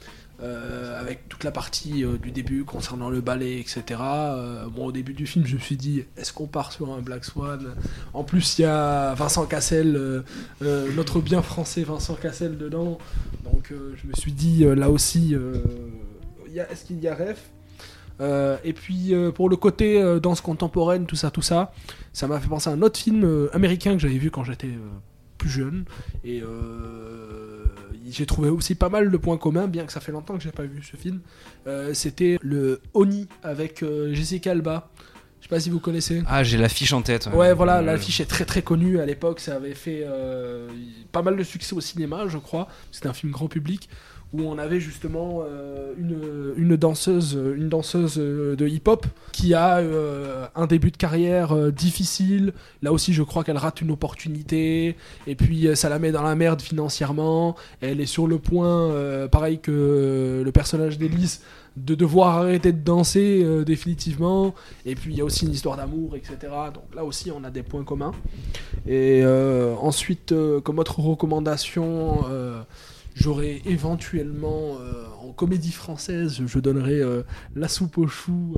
Euh, 0.42 0.98
avec 0.98 1.28
toute 1.28 1.44
la 1.44 1.50
partie 1.50 2.02
euh, 2.02 2.16
du 2.16 2.30
début 2.30 2.64
concernant 2.64 3.10
le 3.10 3.20
ballet, 3.20 3.60
etc. 3.60 4.00
Euh, 4.00 4.64
au 4.78 4.90
début 4.90 5.12
du 5.12 5.26
film, 5.26 5.46
je 5.46 5.56
me 5.56 5.60
suis 5.60 5.76
dit, 5.76 6.04
est-ce 6.16 6.32
qu'on 6.32 6.46
part 6.46 6.72
sur 6.72 6.90
un 6.94 7.00
Black 7.00 7.26
Swan? 7.26 7.74
En 8.14 8.24
plus, 8.24 8.58
il 8.58 8.62
y 8.62 8.64
a 8.64 9.12
Vincent 9.14 9.44
Cassel, 9.44 10.22
notre 10.62 11.20
bien 11.20 11.42
français 11.42 11.82
Vincent 11.82 12.14
Cassel 12.14 12.56
dedans. 12.56 12.96
Donc, 13.44 13.70
je 13.70 14.06
me 14.06 14.14
suis 14.14 14.32
dit, 14.32 14.64
là 14.64 14.88
aussi, 14.88 15.34
est-ce 16.54 16.84
qu'il 16.86 17.00
y 17.00 17.08
a 17.08 17.14
ref? 17.14 17.50
Et 18.64 18.72
puis 18.72 19.12
pour 19.34 19.48
le 19.50 19.56
côté 19.56 20.02
danse 20.20 20.40
contemporaine, 20.40 21.06
tout 21.06 21.16
ça, 21.16 21.30
tout 21.30 21.42
ça, 21.42 21.72
ça 22.12 22.26
m'a 22.26 22.40
fait 22.40 22.48
penser 22.48 22.70
à 22.70 22.72
un 22.72 22.82
autre 22.82 22.98
film 22.98 23.48
américain 23.52 23.92
que 23.92 23.98
j'avais 23.98 24.18
vu 24.18 24.30
quand 24.30 24.44
j'étais 24.44 24.70
plus 25.38 25.50
jeune. 25.50 25.84
Et 26.24 26.42
j'ai 28.08 28.26
trouvé 28.26 28.48
aussi 28.48 28.74
pas 28.74 28.88
mal 28.88 29.10
de 29.10 29.16
points 29.16 29.36
communs, 29.38 29.66
bien 29.66 29.84
que 29.84 29.92
ça 29.92 30.00
fait 30.00 30.12
longtemps 30.12 30.36
que 30.36 30.42
j'ai 30.42 30.52
pas 30.52 30.62
vu 30.64 30.82
ce 30.82 30.96
film. 30.96 31.20
Euh, 31.66 31.92
C'était 31.94 32.38
le 32.42 32.80
Oni 32.94 33.28
avec 33.42 33.82
euh, 33.82 34.12
Jessica 34.14 34.52
Alba. 34.52 34.90
Je 35.40 35.46
sais 35.46 35.48
pas 35.48 35.60
si 35.60 35.70
vous 35.70 35.80
connaissez. 35.80 36.22
Ah, 36.26 36.42
j'ai 36.44 36.58
l'affiche 36.58 36.92
en 36.92 37.00
tête. 37.02 37.28
Ouais, 37.32 37.54
voilà, 37.54 37.78
Euh, 37.78 37.82
l'affiche 37.82 38.20
est 38.20 38.26
très 38.26 38.44
très 38.44 38.60
connue 38.62 39.00
à 39.00 39.06
l'époque. 39.06 39.40
Ça 39.40 39.56
avait 39.56 39.74
fait 39.74 40.06
pas 41.12 41.22
mal 41.22 41.36
de 41.36 41.42
succès 41.42 41.74
au 41.74 41.80
cinéma, 41.80 42.26
je 42.28 42.36
crois. 42.38 42.68
C'était 42.92 43.08
un 43.08 43.14
film 43.14 43.32
grand 43.32 43.48
public 43.48 43.88
où 44.32 44.42
on 44.42 44.58
avait 44.58 44.78
justement 44.78 45.42
euh, 45.44 45.92
une, 46.56 46.76
danseuse, 46.76 47.36
euh, 47.36 48.54
de 48.54 48.68
hip-hop 48.68 49.06
qui 49.32 49.54
a 49.54 49.78
euh, 49.78 50.46
un 50.54 50.66
début 50.66 50.92
de 50.92 50.96
carrière 50.96 51.72
difficile. 51.72 52.52
Là 52.82 52.92
aussi, 52.92 53.12
je 53.12 53.22
crois 53.22 53.42
qu'elle 53.42 53.56
rate 53.56 53.80
une 53.80 53.90
opportunité 53.90 54.96
et 55.26 55.34
puis 55.34 55.68
ça 55.74 55.88
la 55.88 55.98
met 55.98 56.12
dans 56.12 56.22
la 56.22 56.36
merde 56.36 56.62
financièrement. 56.62 57.56
Elle 57.80 58.00
est 58.00 58.06
sur 58.06 58.26
le 58.26 58.38
point, 58.38 59.28
pareil 59.28 59.58
que 59.58 60.42
le 60.44 60.52
personnage 60.52 60.98
d'Elise, 60.98 61.40
de 61.76 61.94
devoir 61.94 62.38
arrêter 62.38 62.72
de 62.72 62.82
danser 62.82 63.64
définitivement. 63.64 64.54
Et 64.84 64.94
puis 64.94 65.12
il 65.12 65.18
y 65.18 65.20
a 65.20 65.24
aussi 65.24 65.46
une 65.46 65.52
histoire 65.52 65.76
d'amour, 65.76 66.16
etc. 66.16 66.36
Donc 66.74 66.94
là 66.94 67.04
aussi 67.04 67.30
on 67.30 67.42
a 67.44 67.50
des 67.50 67.62
points 67.62 67.84
communs. 67.84 68.12
Et 68.86 69.24
ensuite, 69.80 70.34
comme 70.62 70.78
autre 70.78 71.00
recommandation, 71.00 72.24
j'aurais 73.20 73.60
éventuellement 73.66 74.78
euh, 74.80 75.04
en 75.22 75.32
comédie 75.32 75.72
française, 75.72 76.40
je 76.44 76.58
donnerais 76.58 77.00
euh, 77.00 77.22
La 77.54 77.68
soupe 77.68 77.98
aux 77.98 78.08
choux 78.08 78.56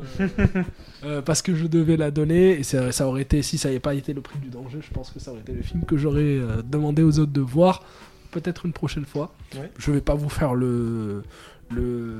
euh, 1.04 1.20
parce 1.24 1.42
que 1.42 1.54
je 1.54 1.66
devais 1.66 1.96
la 1.96 2.10
donner. 2.10 2.52
Et 2.52 2.62
ça, 2.62 2.92
ça 2.92 3.06
aurait 3.06 3.22
été, 3.22 3.42
si 3.42 3.58
ça 3.58 3.68
n'avait 3.68 3.80
pas 3.80 3.94
été 3.94 4.14
le 4.14 4.20
prix 4.20 4.38
du 4.38 4.48
danger, 4.48 4.78
je 4.80 4.90
pense 4.92 5.10
que 5.10 5.20
ça 5.20 5.32
aurait 5.32 5.40
été 5.40 5.52
le 5.52 5.62
film 5.62 5.84
que 5.84 5.96
j'aurais 5.96 6.40
demandé 6.64 7.02
aux 7.02 7.18
autres 7.18 7.32
de 7.32 7.40
voir. 7.40 7.84
Peut-être 8.30 8.64
une 8.64 8.72
prochaine 8.72 9.04
fois. 9.04 9.34
Ouais. 9.54 9.70
Je 9.76 9.90
vais 9.90 10.00
pas 10.00 10.14
vous 10.14 10.30
faire 10.30 10.54
le 10.54 11.22
le 11.70 12.18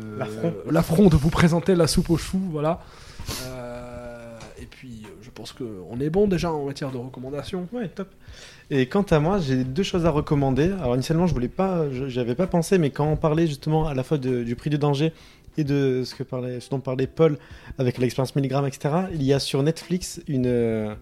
L'affront. 0.71 1.09
de 1.09 1.17
vous 1.17 1.31
présenter 1.31 1.75
la 1.75 1.87
soupe 1.87 2.11
aux 2.11 2.19
choux, 2.19 2.43
voilà. 2.51 2.81
Et 4.61 4.67
puis, 4.67 5.03
je 5.23 5.31
pense 5.31 5.53
qu'on 5.53 5.99
est 6.01 6.11
bon 6.11 6.29
déjà 6.29 6.53
en 6.53 6.67
matière 6.67 6.91
de 6.93 6.99
recommandations. 6.99 7.67
Ouais, 7.73 7.89
top. 7.89 8.09
Et 8.75 8.87
quant 8.87 9.03
à 9.03 9.21
moi, 9.21 9.39
j'ai 9.39 9.65
deux 9.65 9.83
choses 9.83 10.07
à 10.07 10.11
recommander. 10.11 10.73
Alors 10.81 10.95
initialement, 10.95 11.27
je 11.27 11.35
voulais 11.35 11.49
pas, 11.49 11.91
j'avais 12.09 12.35
pas 12.35 12.47
pensé, 12.47 12.79
mais 12.79 12.89
quand 12.89 13.07
on 13.07 13.17
parlait 13.17 13.47
justement 13.47 13.87
à 13.87 13.93
la 13.93 14.03
fois 14.03 14.17
du 14.17 14.57
prix 14.57 14.71
du 14.71 14.79
danger 14.79 15.13
et 15.59 15.63
de 15.63 16.05
ce 16.07 16.71
dont 16.71 16.81
parlait 16.81 17.07
Paul 17.07 17.37
avec 17.77 17.99
l'expérience 17.99 18.35
Milligram, 18.35 18.67
etc. 18.67 18.95
Il 19.13 19.23
y 19.25 19.35
a 19.35 19.41
sur 19.41 19.63
Netflix 19.63 20.23
une, 20.27 20.47
euh, 20.47 20.95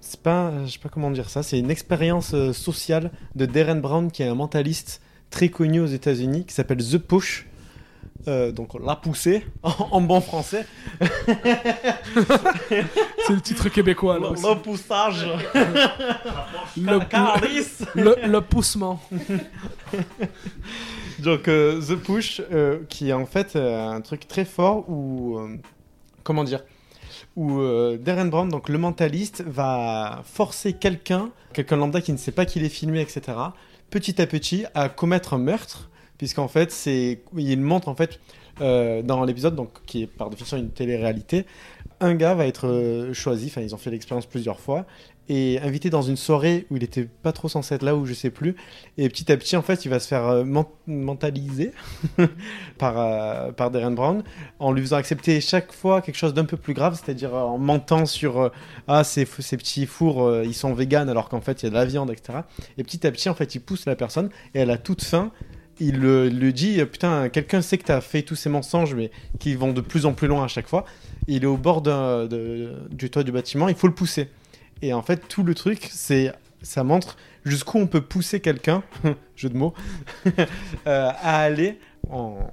c'est 0.00 0.20
pas, 0.20 0.52
je 0.64 0.72
sais 0.72 0.78
pas 0.78 0.88
comment 0.88 1.10
dire 1.10 1.28
ça, 1.28 1.42
c'est 1.42 1.58
une 1.58 1.70
expérience 1.70 2.32
euh, 2.32 2.54
sociale 2.54 3.10
de 3.34 3.44
Darren 3.44 3.82
Brown 3.82 4.10
qui 4.10 4.22
est 4.22 4.28
un 4.28 4.34
mentaliste 4.34 5.02
très 5.28 5.50
connu 5.50 5.80
aux 5.80 5.86
États-Unis 5.86 6.46
qui 6.46 6.54
s'appelle 6.54 6.78
The 6.78 6.96
Push. 6.96 7.46
Euh, 8.28 8.52
donc 8.52 8.70
la 8.80 8.94
poussée 8.94 9.44
en, 9.64 9.72
en 9.90 10.00
bon 10.00 10.20
français. 10.20 10.64
C'est 13.26 13.32
le 13.34 13.40
titre 13.40 13.68
québécois 13.68 14.14
là. 14.18 14.26
Le- 14.28 14.32
aussi. 14.32 14.42
le 14.46 14.54
poussage. 14.60 15.26
Le, 16.76 16.98
le, 17.94 18.26
le 18.28 18.40
poussement. 18.40 19.00
Donc 21.18 21.48
euh, 21.48 21.80
The 21.80 21.94
Push, 21.96 22.40
euh, 22.52 22.80
qui 22.88 23.10
est 23.10 23.12
en 23.12 23.26
fait 23.26 23.56
un 23.56 24.00
truc 24.00 24.26
très 24.26 24.44
fort 24.44 24.88
où, 24.88 25.38
comment 26.24 26.44
dire, 26.44 26.64
où 27.36 27.60
Darren 27.98 28.26
Brown, 28.26 28.48
donc 28.48 28.68
le 28.68 28.78
mentaliste, 28.78 29.42
va 29.46 30.22
forcer 30.24 30.72
quelqu'un, 30.74 31.30
quelqu'un 31.52 31.76
lambda 31.76 32.00
qui 32.00 32.12
ne 32.12 32.16
sait 32.18 32.32
pas 32.32 32.44
qu'il 32.44 32.64
est 32.64 32.68
filmé, 32.68 33.00
etc., 33.00 33.22
petit 33.90 34.20
à 34.20 34.26
petit 34.26 34.64
à 34.74 34.88
commettre 34.88 35.34
un 35.34 35.38
meurtre, 35.38 35.90
puisqu'en 36.18 36.48
fait 36.48 36.70
c'est, 36.70 37.22
il 37.36 37.60
montre 37.60 37.88
en 37.88 37.94
fait 37.94 38.20
euh, 38.60 39.02
dans 39.02 39.24
l'épisode, 39.24 39.56
donc 39.56 39.70
qui 39.86 40.02
est 40.02 40.06
par 40.06 40.28
définition 40.28 40.58
une 40.58 40.70
télé-réalité, 40.70 41.46
un 42.00 42.14
gars 42.14 42.34
va 42.34 42.46
être 42.46 42.68
euh, 42.68 43.14
choisi, 43.14 43.46
enfin 43.46 43.62
ils 43.62 43.74
ont 43.74 43.78
fait 43.78 43.90
l'expérience 43.90 44.26
plusieurs 44.26 44.60
fois, 44.60 44.84
et 45.28 45.58
invité 45.62 45.88
dans 45.88 46.02
une 46.02 46.16
soirée 46.18 46.66
où 46.70 46.76
il 46.76 46.84
était 46.84 47.04
pas 47.04 47.32
trop 47.32 47.48
censé 47.48 47.74
être 47.74 47.82
là, 47.82 47.96
ou 47.96 48.04
je 48.04 48.12
sais 48.12 48.28
plus, 48.28 48.54
et 48.98 49.08
petit 49.08 49.32
à 49.32 49.38
petit 49.38 49.56
en 49.56 49.62
fait 49.62 49.86
il 49.86 49.88
va 49.88 49.98
se 50.00 50.06
faire 50.06 50.26
euh, 50.28 50.44
men- 50.44 50.66
mentaliser 50.86 51.72
par, 52.78 52.94
Darren 53.70 53.92
Brown, 53.92 54.22
en 54.58 54.70
lui 54.70 54.82
faisant 54.82 54.96
accepter 54.96 55.40
chaque 55.40 55.72
fois 55.72 56.02
quelque 56.02 56.16
chose 56.18 56.34
d'un 56.34 56.44
peu 56.44 56.58
plus 56.58 56.74
grave, 56.74 57.00
c'est-à-dire 57.02 57.34
en 57.34 57.56
mentant 57.56 58.04
sur 58.04 58.52
ah 58.86 59.02
ces, 59.02 59.24
ces 59.24 59.56
petits 59.56 59.86
fours 59.86 60.44
ils 60.44 60.54
sont 60.54 60.74
véganes 60.74 61.08
alors 61.08 61.30
qu'en 61.30 61.40
fait 61.40 61.62
il 61.62 61.66
y 61.66 61.68
a 61.68 61.70
de 61.70 61.74
la 61.74 61.86
viande, 61.86 62.10
etc. 62.10 62.40
Et 62.76 62.84
petit 62.84 63.06
à 63.06 63.10
petit 63.10 63.30
en 63.30 63.34
fait 63.34 63.54
il 63.54 63.60
pousse 63.60 63.86
la 63.86 63.96
personne, 63.96 64.28
et 64.54 64.60
elle 64.60 64.70
a 64.70 64.76
toute 64.76 65.02
faim, 65.02 65.32
il 65.82 65.98
le, 65.98 66.52
dit, 66.52 66.84
putain, 66.84 67.28
quelqu'un 67.28 67.60
sait 67.60 67.78
que 67.78 67.84
t'as 67.84 68.00
fait 68.00 68.22
tous 68.22 68.36
ces 68.36 68.48
mensonges, 68.48 68.94
mais 68.94 69.10
qui 69.38 69.54
vont 69.54 69.72
de 69.72 69.80
plus 69.80 70.06
en 70.06 70.12
plus 70.12 70.28
loin 70.28 70.44
à 70.44 70.48
chaque 70.48 70.68
fois. 70.68 70.84
Il 71.26 71.42
est 71.42 71.46
au 71.46 71.56
bord 71.56 71.82
du 71.82 73.10
toit 73.10 73.24
du 73.24 73.32
bâtiment, 73.32 73.68
il 73.68 73.74
faut 73.74 73.88
le 73.88 73.94
pousser. 73.94 74.28
Et 74.80 74.92
en 74.92 75.02
fait, 75.02 75.28
tout 75.28 75.42
le 75.42 75.54
truc, 75.54 75.88
c'est, 75.90 76.32
ça 76.62 76.84
montre 76.84 77.16
jusqu'où 77.44 77.78
on 77.78 77.86
peut 77.86 78.00
pousser 78.00 78.40
quelqu'un, 78.40 78.82
jeu 79.36 79.48
de 79.48 79.56
mots, 79.56 79.74
euh, 80.26 80.40
à 80.86 81.40
aller 81.40 81.78
en, 82.10 82.50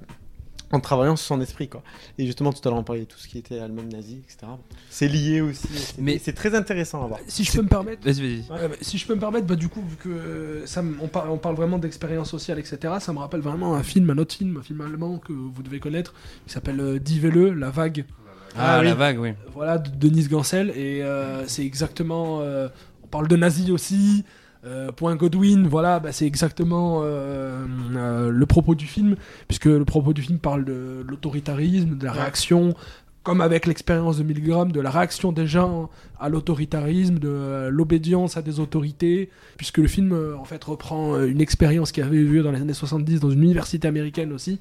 en 0.72 0.80
travaillant 0.80 1.16
sur 1.16 1.26
son 1.26 1.40
esprit, 1.40 1.68
quoi. 1.68 1.82
Et 2.18 2.26
justement, 2.26 2.52
tout 2.52 2.60
à 2.66 2.70
l'heure, 2.70 2.78
on 2.78 2.84
parlait 2.84 3.00
de 3.02 3.06
tout 3.06 3.18
ce 3.18 3.26
qui 3.26 3.38
était 3.38 3.58
Allemagne 3.58 3.88
nazie, 3.92 4.20
etc. 4.24 4.52
C'est 4.88 5.08
lié 5.08 5.40
aussi. 5.40 5.66
Mais- 5.98 6.18
c'est 6.22 6.32
très 6.32 6.54
intéressant 6.54 7.02
à 7.04 7.06
voir. 7.08 7.20
Si 7.26 7.42
je 7.44 7.52
peux 7.52 7.62
me 7.62 7.68
permettre. 7.68 8.04
Vas-y, 8.04 8.20
vas-y. 8.20 8.50
Ouais, 8.60 8.68
bah, 8.68 8.76
si 8.80 8.96
je 8.98 9.06
peux 9.06 9.14
me 9.14 9.20
permettre, 9.20 9.46
bah, 9.46 9.56
du 9.56 9.68
coup, 9.68 9.82
vu 9.82 9.96
que 9.96 10.08
euh, 10.08 10.66
ça, 10.66 10.82
on, 11.02 11.08
parle, 11.08 11.30
on 11.30 11.38
parle 11.38 11.56
vraiment 11.56 11.78
d'expérience 11.78 12.30
sociale, 12.30 12.58
etc., 12.58 12.94
ça 13.00 13.12
me 13.12 13.18
rappelle 13.18 13.40
vraiment 13.40 13.74
un 13.74 13.82
film, 13.82 14.08
un 14.10 14.18
autre 14.18 14.34
film, 14.34 14.58
un 14.58 14.62
film 14.62 14.80
allemand 14.80 15.18
que 15.18 15.32
vous 15.32 15.62
devez 15.62 15.80
connaître, 15.80 16.14
qui 16.46 16.52
s'appelle 16.52 16.80
euh, 16.80 16.98
Die 17.00 17.18
Welle, 17.20 17.54
La 17.58 17.70
Vague. 17.70 18.04
Ah, 18.56 18.82
la 18.82 18.94
vague, 18.94 19.20
oui. 19.20 19.30
Voilà, 19.54 19.78
de 19.78 19.90
Denise 19.90 20.28
Gancel, 20.28 20.70
et 20.70 21.02
euh, 21.02 21.46
c'est 21.46 21.64
exactement. 21.64 22.40
euh, 22.40 22.68
on 23.04 23.06
parle 23.06 23.28
de 23.28 23.36
nazis 23.36 23.70
aussi. 23.70 24.24
Euh, 24.64 24.92
point 24.92 25.16
Godwin, 25.16 25.66
voilà, 25.66 26.00
bah, 26.00 26.12
c'est 26.12 26.26
exactement 26.26 27.00
euh, 27.02 27.64
euh, 27.94 28.30
le 28.30 28.46
propos 28.46 28.74
du 28.74 28.86
film, 28.86 29.16
puisque 29.48 29.66
le 29.66 29.84
propos 29.84 30.12
du 30.12 30.22
film 30.22 30.38
parle 30.38 30.64
de 30.64 31.04
l'autoritarisme, 31.08 31.96
de 31.96 32.04
la 32.04 32.12
réaction, 32.12 32.74
comme 33.22 33.40
avec 33.40 33.66
l'expérience 33.66 34.18
de 34.18 34.22
Milgram, 34.22 34.72
de 34.72 34.80
la 34.80 34.90
réaction 34.90 35.32
des 35.32 35.46
gens 35.46 35.90
à 36.18 36.28
l'autoritarisme, 36.28 37.18
de 37.18 37.68
l'obédience 37.70 38.36
à 38.36 38.42
des 38.42 38.60
autorités, 38.60 39.30
puisque 39.56 39.78
le 39.78 39.88
film 39.88 40.18
en 40.38 40.44
fait 40.44 40.62
reprend 40.64 41.22
une 41.22 41.40
expérience 41.40 41.92
qui 41.92 42.00
avait 42.00 42.16
eu 42.16 42.26
lieu 42.26 42.42
dans 42.42 42.52
les 42.52 42.60
années 42.60 42.72
70 42.72 43.20
dans 43.20 43.30
une 43.30 43.42
université 43.42 43.88
américaine 43.88 44.32
aussi, 44.32 44.58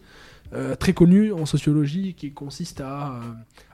euh, 0.51 0.75
très 0.75 0.93
connue 0.93 1.31
en 1.31 1.45
sociologie, 1.45 2.15
qui 2.15 2.31
consiste 2.31 2.81
à 2.81 3.09
euh, 3.09 3.19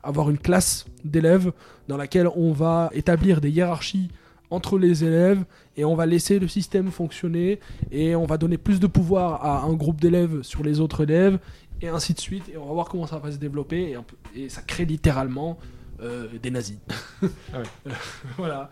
avoir 0.03 0.29
une 0.29 0.37
classe 0.37 0.85
d'élèves 1.05 1.53
dans 1.87 1.95
laquelle 1.95 2.27
on 2.35 2.51
va 2.51 2.89
établir 2.93 3.39
des 3.39 3.49
hiérarchies 3.49 4.09
entre 4.51 4.77
les 4.77 5.03
élèves 5.03 5.43
et 5.77 5.85
on 5.85 5.95
va 5.95 6.05
laisser 6.05 6.39
le 6.39 6.47
système 6.47 6.91
fonctionner 6.91 7.59
et 7.91 8.15
on 8.15 8.25
va 8.25 8.37
donner 8.37 8.57
plus 8.57 8.79
de 8.79 8.87
pouvoir 8.87 9.43
à 9.45 9.63
un 9.63 9.73
groupe 9.73 9.99
d'élèves 10.01 10.41
sur 10.43 10.63
les 10.63 10.79
autres 10.79 11.03
élèves 11.03 11.39
et 11.81 11.87
ainsi 11.87 12.13
de 12.13 12.19
suite 12.19 12.43
et 12.53 12.57
on 12.57 12.65
va 12.67 12.73
voir 12.73 12.87
comment 12.89 13.07
ça 13.07 13.17
va 13.19 13.31
se 13.31 13.37
développer 13.37 13.89
et, 13.89 13.95
un 13.95 14.03
peu- 14.03 14.15
et 14.35 14.49
ça 14.49 14.61
crée 14.61 14.85
littéralement 14.85 15.57
euh, 16.01 16.27
des 16.41 16.51
nazis. 16.51 16.77
Ah 17.53 17.59
voilà, 18.37 18.69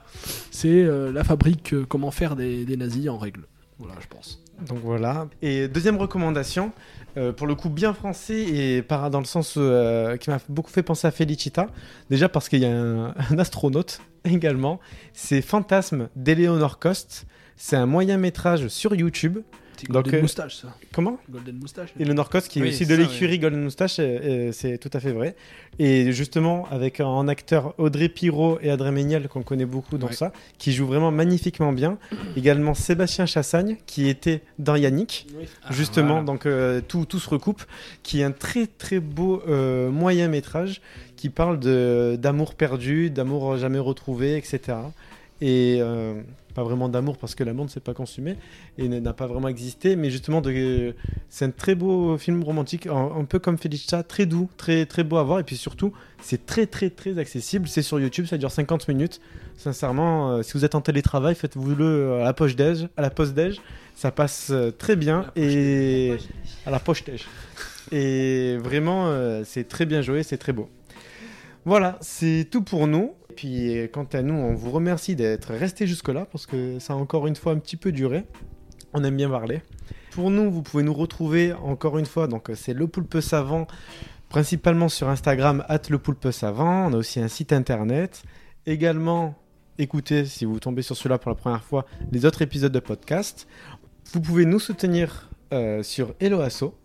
c'est 0.52 0.84
euh, 0.84 1.12
la 1.12 1.24
fabrique 1.24 1.74
euh, 1.74 1.86
comment 1.88 2.12
faire 2.12 2.36
des, 2.36 2.66
des 2.66 2.76
nazis 2.78 3.08
en 3.10 3.18
règle. 3.18 3.45
Voilà, 3.80 3.95
je 4.02 4.08
pense. 4.08 4.43
Donc 4.61 4.80
voilà. 4.80 5.27
Et 5.41 5.67
deuxième 5.67 5.97
recommandation, 5.97 6.71
euh, 7.17 7.31
pour 7.31 7.47
le 7.47 7.55
coup 7.55 7.69
bien 7.69 7.93
français 7.93 8.41
et 8.41 8.81
par, 8.81 9.09
dans 9.09 9.19
le 9.19 9.25
sens 9.25 9.55
euh, 9.57 10.17
qui 10.17 10.30
m'a 10.30 10.39
beaucoup 10.49 10.71
fait 10.71 10.84
penser 10.84 11.07
à 11.07 11.11
Felicita. 11.11 11.67
Déjà 12.09 12.30
parce 12.30 12.49
qu'il 12.49 12.59
y 12.59 12.65
a 12.65 12.71
un, 12.71 13.13
astronaute 13.38 14.01
également. 14.25 14.80
C'est 15.13 15.41
Fantasme 15.41 16.09
d'Eleonore 16.15 16.80
Cost. 16.80 17.25
C'est 17.55 17.75
un 17.75 17.85
moyen 17.85 18.17
métrage 18.17 18.67
sur 18.67 18.95
YouTube. 18.95 19.39
C'est 19.85 19.91
Golden 19.91 20.22
Moustache, 20.22 20.55
ça. 20.55 20.76
Comment 20.93 21.18
Golden 21.30 21.57
Moustache. 21.57 21.89
Et 21.99 22.05
le 22.05 22.14
Norcos 22.14 22.41
qui 22.41 22.60
est 22.60 22.61
aussi 22.64 22.85
c'est 22.85 22.85
de 22.85 22.95
ça, 22.95 23.01
l'écurie 23.10 23.39
Golden 23.39 23.61
Moustache, 23.64 23.99
euh, 23.99 24.03
euh, 24.03 24.51
c'est 24.51 24.77
tout 24.77 24.89
à 24.93 24.99
fait 24.99 25.11
vrai. 25.11 25.35
Et 25.80 26.11
justement, 26.11 26.68
avec 26.72 26.99
en 26.99 27.27
acteur 27.27 27.73
Audrey 27.77 28.10
Pirot 28.10 28.60
et 28.61 28.69
Adrien 28.69 28.91
Méniel, 28.91 29.27
qu'on 29.27 29.43
connaît 29.43 29.65
beaucoup 29.65 29.97
dans 29.97 30.07
Ouais. 30.07 30.14
ça, 30.14 30.31
qui 30.57 30.72
jouent 30.72 30.88
vraiment 30.88 31.11
magnifiquement 31.11 31.73
bien. 31.73 31.97
Également 32.38 32.73
Sébastien 32.73 33.26
Chassagne, 33.26 33.77
qui 33.85 34.07
était 34.07 34.41
dans 34.60 34.76
Yannick, 34.76 35.27
justement, 35.72 36.07
Ah, 36.07 36.22
voilà. 36.22 36.23
donc 36.26 36.45
euh, 36.45 36.81
tout, 36.88 37.05
tout 37.05 37.19
se 37.19 37.30
recoupe, 37.30 37.64
qui 38.03 38.22
est 38.22 38.23
un 38.23 38.31
très 38.31 38.68
très 38.68 38.99
beau 38.99 39.41
euh, 39.47 39.89
moyen 39.89 40.27
métrage 40.27 40.81
qui 41.18 41.30
parle 41.30 41.60
de- 41.60 42.18
d'amour 42.22 42.55
perdu, 42.55 43.10
d'amour 43.10 43.57
jamais 43.57 43.80
retrouvé, 43.80 44.38
etc. 44.38 44.77
Et 45.41 45.77
euh, 45.81 46.22
pas 46.53 46.63
vraiment 46.63 46.89
d'amour 46.89 47.17
parce 47.17 47.35
que 47.35 47.43
l'amour 47.43 47.65
ne 47.65 47.69
s'est 47.69 47.80
pas 47.80 47.93
consumé 47.93 48.35
et 48.77 48.88
n'a 48.88 49.13
pas 49.13 49.27
vraiment 49.27 49.47
existé, 49.47 49.95
mais 49.95 50.09
justement, 50.09 50.41
de, 50.41 50.95
c'est 51.30 51.45
un 51.45 51.51
très 51.51 51.75
beau 51.75 52.17
film 52.17 52.43
romantique, 52.43 52.88
un, 52.88 53.11
un 53.17 53.25
peu 53.25 53.39
comme 53.39 53.57
Felicita, 53.57 54.03
très 54.03 54.25
doux, 54.25 54.49
très, 54.57 54.85
très 54.85 55.03
beau 55.03 55.17
à 55.17 55.23
voir, 55.23 55.39
et 55.39 55.43
puis 55.43 55.57
surtout, 55.57 55.93
c'est 56.21 56.45
très 56.45 56.65
très 56.65 56.89
très 56.89 57.17
accessible. 57.17 57.67
C'est 57.67 57.81
sur 57.81 57.99
YouTube, 57.99 58.25
ça 58.25 58.38
dure 58.38 58.51
50 58.51 58.88
minutes. 58.88 59.19
Sincèrement, 59.57 60.31
euh, 60.31 60.41
si 60.41 60.53
vous 60.53 60.65
êtes 60.65 60.75
en 60.75 60.81
télétravail, 60.81 61.35
faites-vous-le 61.35 62.13
à 62.13 62.23
la 62.23 62.34
poche 62.34 62.55
déj, 62.55 62.88
à 62.97 63.01
la 63.01 63.09
poste 63.09 63.34
déj, 63.34 63.61
ça 63.95 64.11
passe 64.11 64.49
euh, 64.51 64.71
très 64.71 64.95
bien 64.95 65.31
et 65.35 66.17
à 66.65 66.71
la 66.71 66.80
poche 66.80 67.03
déj. 67.03 67.25
Et 67.91 68.57
vraiment, 68.57 69.07
euh, 69.07 69.43
c'est 69.45 69.67
très 69.67 69.85
bien 69.85 70.01
joué, 70.01 70.23
c'est 70.23 70.38
très 70.38 70.53
beau. 70.53 70.69
Voilà, 71.65 71.97
c'est 72.01 72.47
tout 72.49 72.61
pour 72.61 72.88
nous. 72.88 73.13
Puis, 73.35 73.77
euh, 73.77 73.88
quant 73.88 74.07
à 74.14 74.22
nous, 74.22 74.34
on 74.34 74.53
vous 74.53 74.72
remercie 74.72 75.15
d'être 75.15 75.53
resté 75.53 75.88
jusque-là 75.88 76.26
parce 76.31 76.45
que 76.45 76.80
ça 76.80 76.93
a 76.93 76.95
encore 76.95 77.27
une 77.27 77.35
fois 77.35 77.53
un 77.53 77.60
petit 77.60 77.77
peu 77.77 77.91
duré. 77.91 78.26
On 78.93 79.03
aime 79.03 79.18
bien 79.18 79.30
parler. 79.30 79.61
Pour 80.11 80.30
nous, 80.30 80.51
vous 80.51 80.61
pouvez 80.61 80.84
nous 80.84 80.93
retrouver 80.93 81.53
encore 81.53 81.97
une 81.97 82.05
fois. 82.05 82.27
Donc, 82.27 82.49
euh, 82.49 82.55
c'est 82.55 82.73
le 82.73 82.88
poulpe 82.88 83.19
savant, 83.19 83.68
principalement 84.30 84.89
sur 84.89 85.10
Instagram, 85.10 85.65
at 85.68 85.81
le 85.89 85.97
poulpe 85.97 86.31
savant. 86.31 86.88
On 86.88 86.93
a 86.93 86.97
aussi 86.97 87.19
un 87.19 87.27
site 87.27 87.53
internet. 87.53 88.23
Également, 88.65 89.35
écoutez, 89.77 90.26
si 90.26 90.45
vous 90.45 90.60
tombez 90.60 90.81
sur 90.81 90.95
celui-là 90.95 91.18
pour 91.18 91.30
la 91.30 91.35
première 91.35 91.64
fois, 91.64 91.85
les 92.11 92.26
autres 92.26 92.41
épisodes 92.41 92.72
de 92.72 92.80
podcast. 92.80 93.47
Vous 94.11 94.22
pouvez 94.22 94.45
nous 94.45 94.60
soutenir 94.60 95.30
euh, 95.53 95.84
sur 95.84 96.14
Helloasso. 96.19 96.76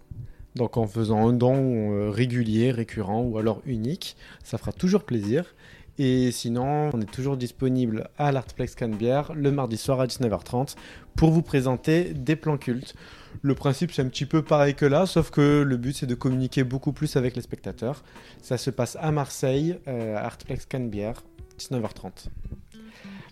Donc 0.55 0.77
en 0.77 0.87
faisant 0.87 1.29
un 1.29 1.33
don 1.33 1.93
euh, 1.93 2.11
régulier, 2.11 2.73
récurrent 2.73 3.23
ou 3.23 3.39
alors 3.39 3.63
unique, 3.65 4.17
ça 4.43 4.59
fera 4.59 4.73
toujours 4.73 5.05
plaisir. 5.05 5.55
Et 5.99 6.31
sinon, 6.31 6.91
on 6.93 7.01
est 7.01 7.11
toujours 7.11 7.37
disponible 7.37 8.09
à 8.19 8.31
l'Artplex 8.31 8.75
Canebière 8.75 9.33
le 9.35 9.51
mardi 9.51 9.77
soir 9.77 10.01
à 10.01 10.07
19h30 10.07 10.77
pour 11.17 11.31
vous 11.31 11.43
présenter 11.43 12.15
des 12.15 12.37
plans 12.37 12.57
cultes. 12.57 12.95
Le 13.43 13.55
principe 13.55 13.93
c'est 13.93 14.03
un 14.03 14.09
petit 14.09 14.27
peu 14.27 14.43
pareil 14.43 14.75
que 14.75 14.87
là, 14.87 15.07
sauf 15.07 15.31
que 15.31 15.63
le 15.63 15.77
but 15.77 15.97
c'est 15.97 16.07
de 16.07 16.15
communiquer 16.15 16.65
beaucoup 16.65 16.93
plus 16.93 17.17
avec 17.17 17.35
les 17.37 17.43
spectateurs. 17.43 18.03
Ça 18.43 18.59
se 18.59 18.71
passe 18.71 18.97
à 19.01 19.11
Marseille, 19.11 19.79
euh, 19.89 20.17
à 20.17 20.21
Artplex 20.27 20.67
Canebière, 20.67 21.23
19h30. 21.59 22.29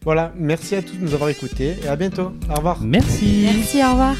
Voilà, 0.02 0.32
merci 0.36 0.74
à 0.74 0.82
tous 0.82 0.96
de 0.96 1.02
nous 1.02 1.14
avoir 1.14 1.30
écoutés 1.30 1.76
et 1.82 1.88
à 1.88 1.96
bientôt. 1.96 2.32
Au 2.50 2.54
revoir. 2.54 2.80
Merci. 2.82 3.48
Merci, 3.52 3.82
au 3.84 3.90
revoir. 3.90 4.16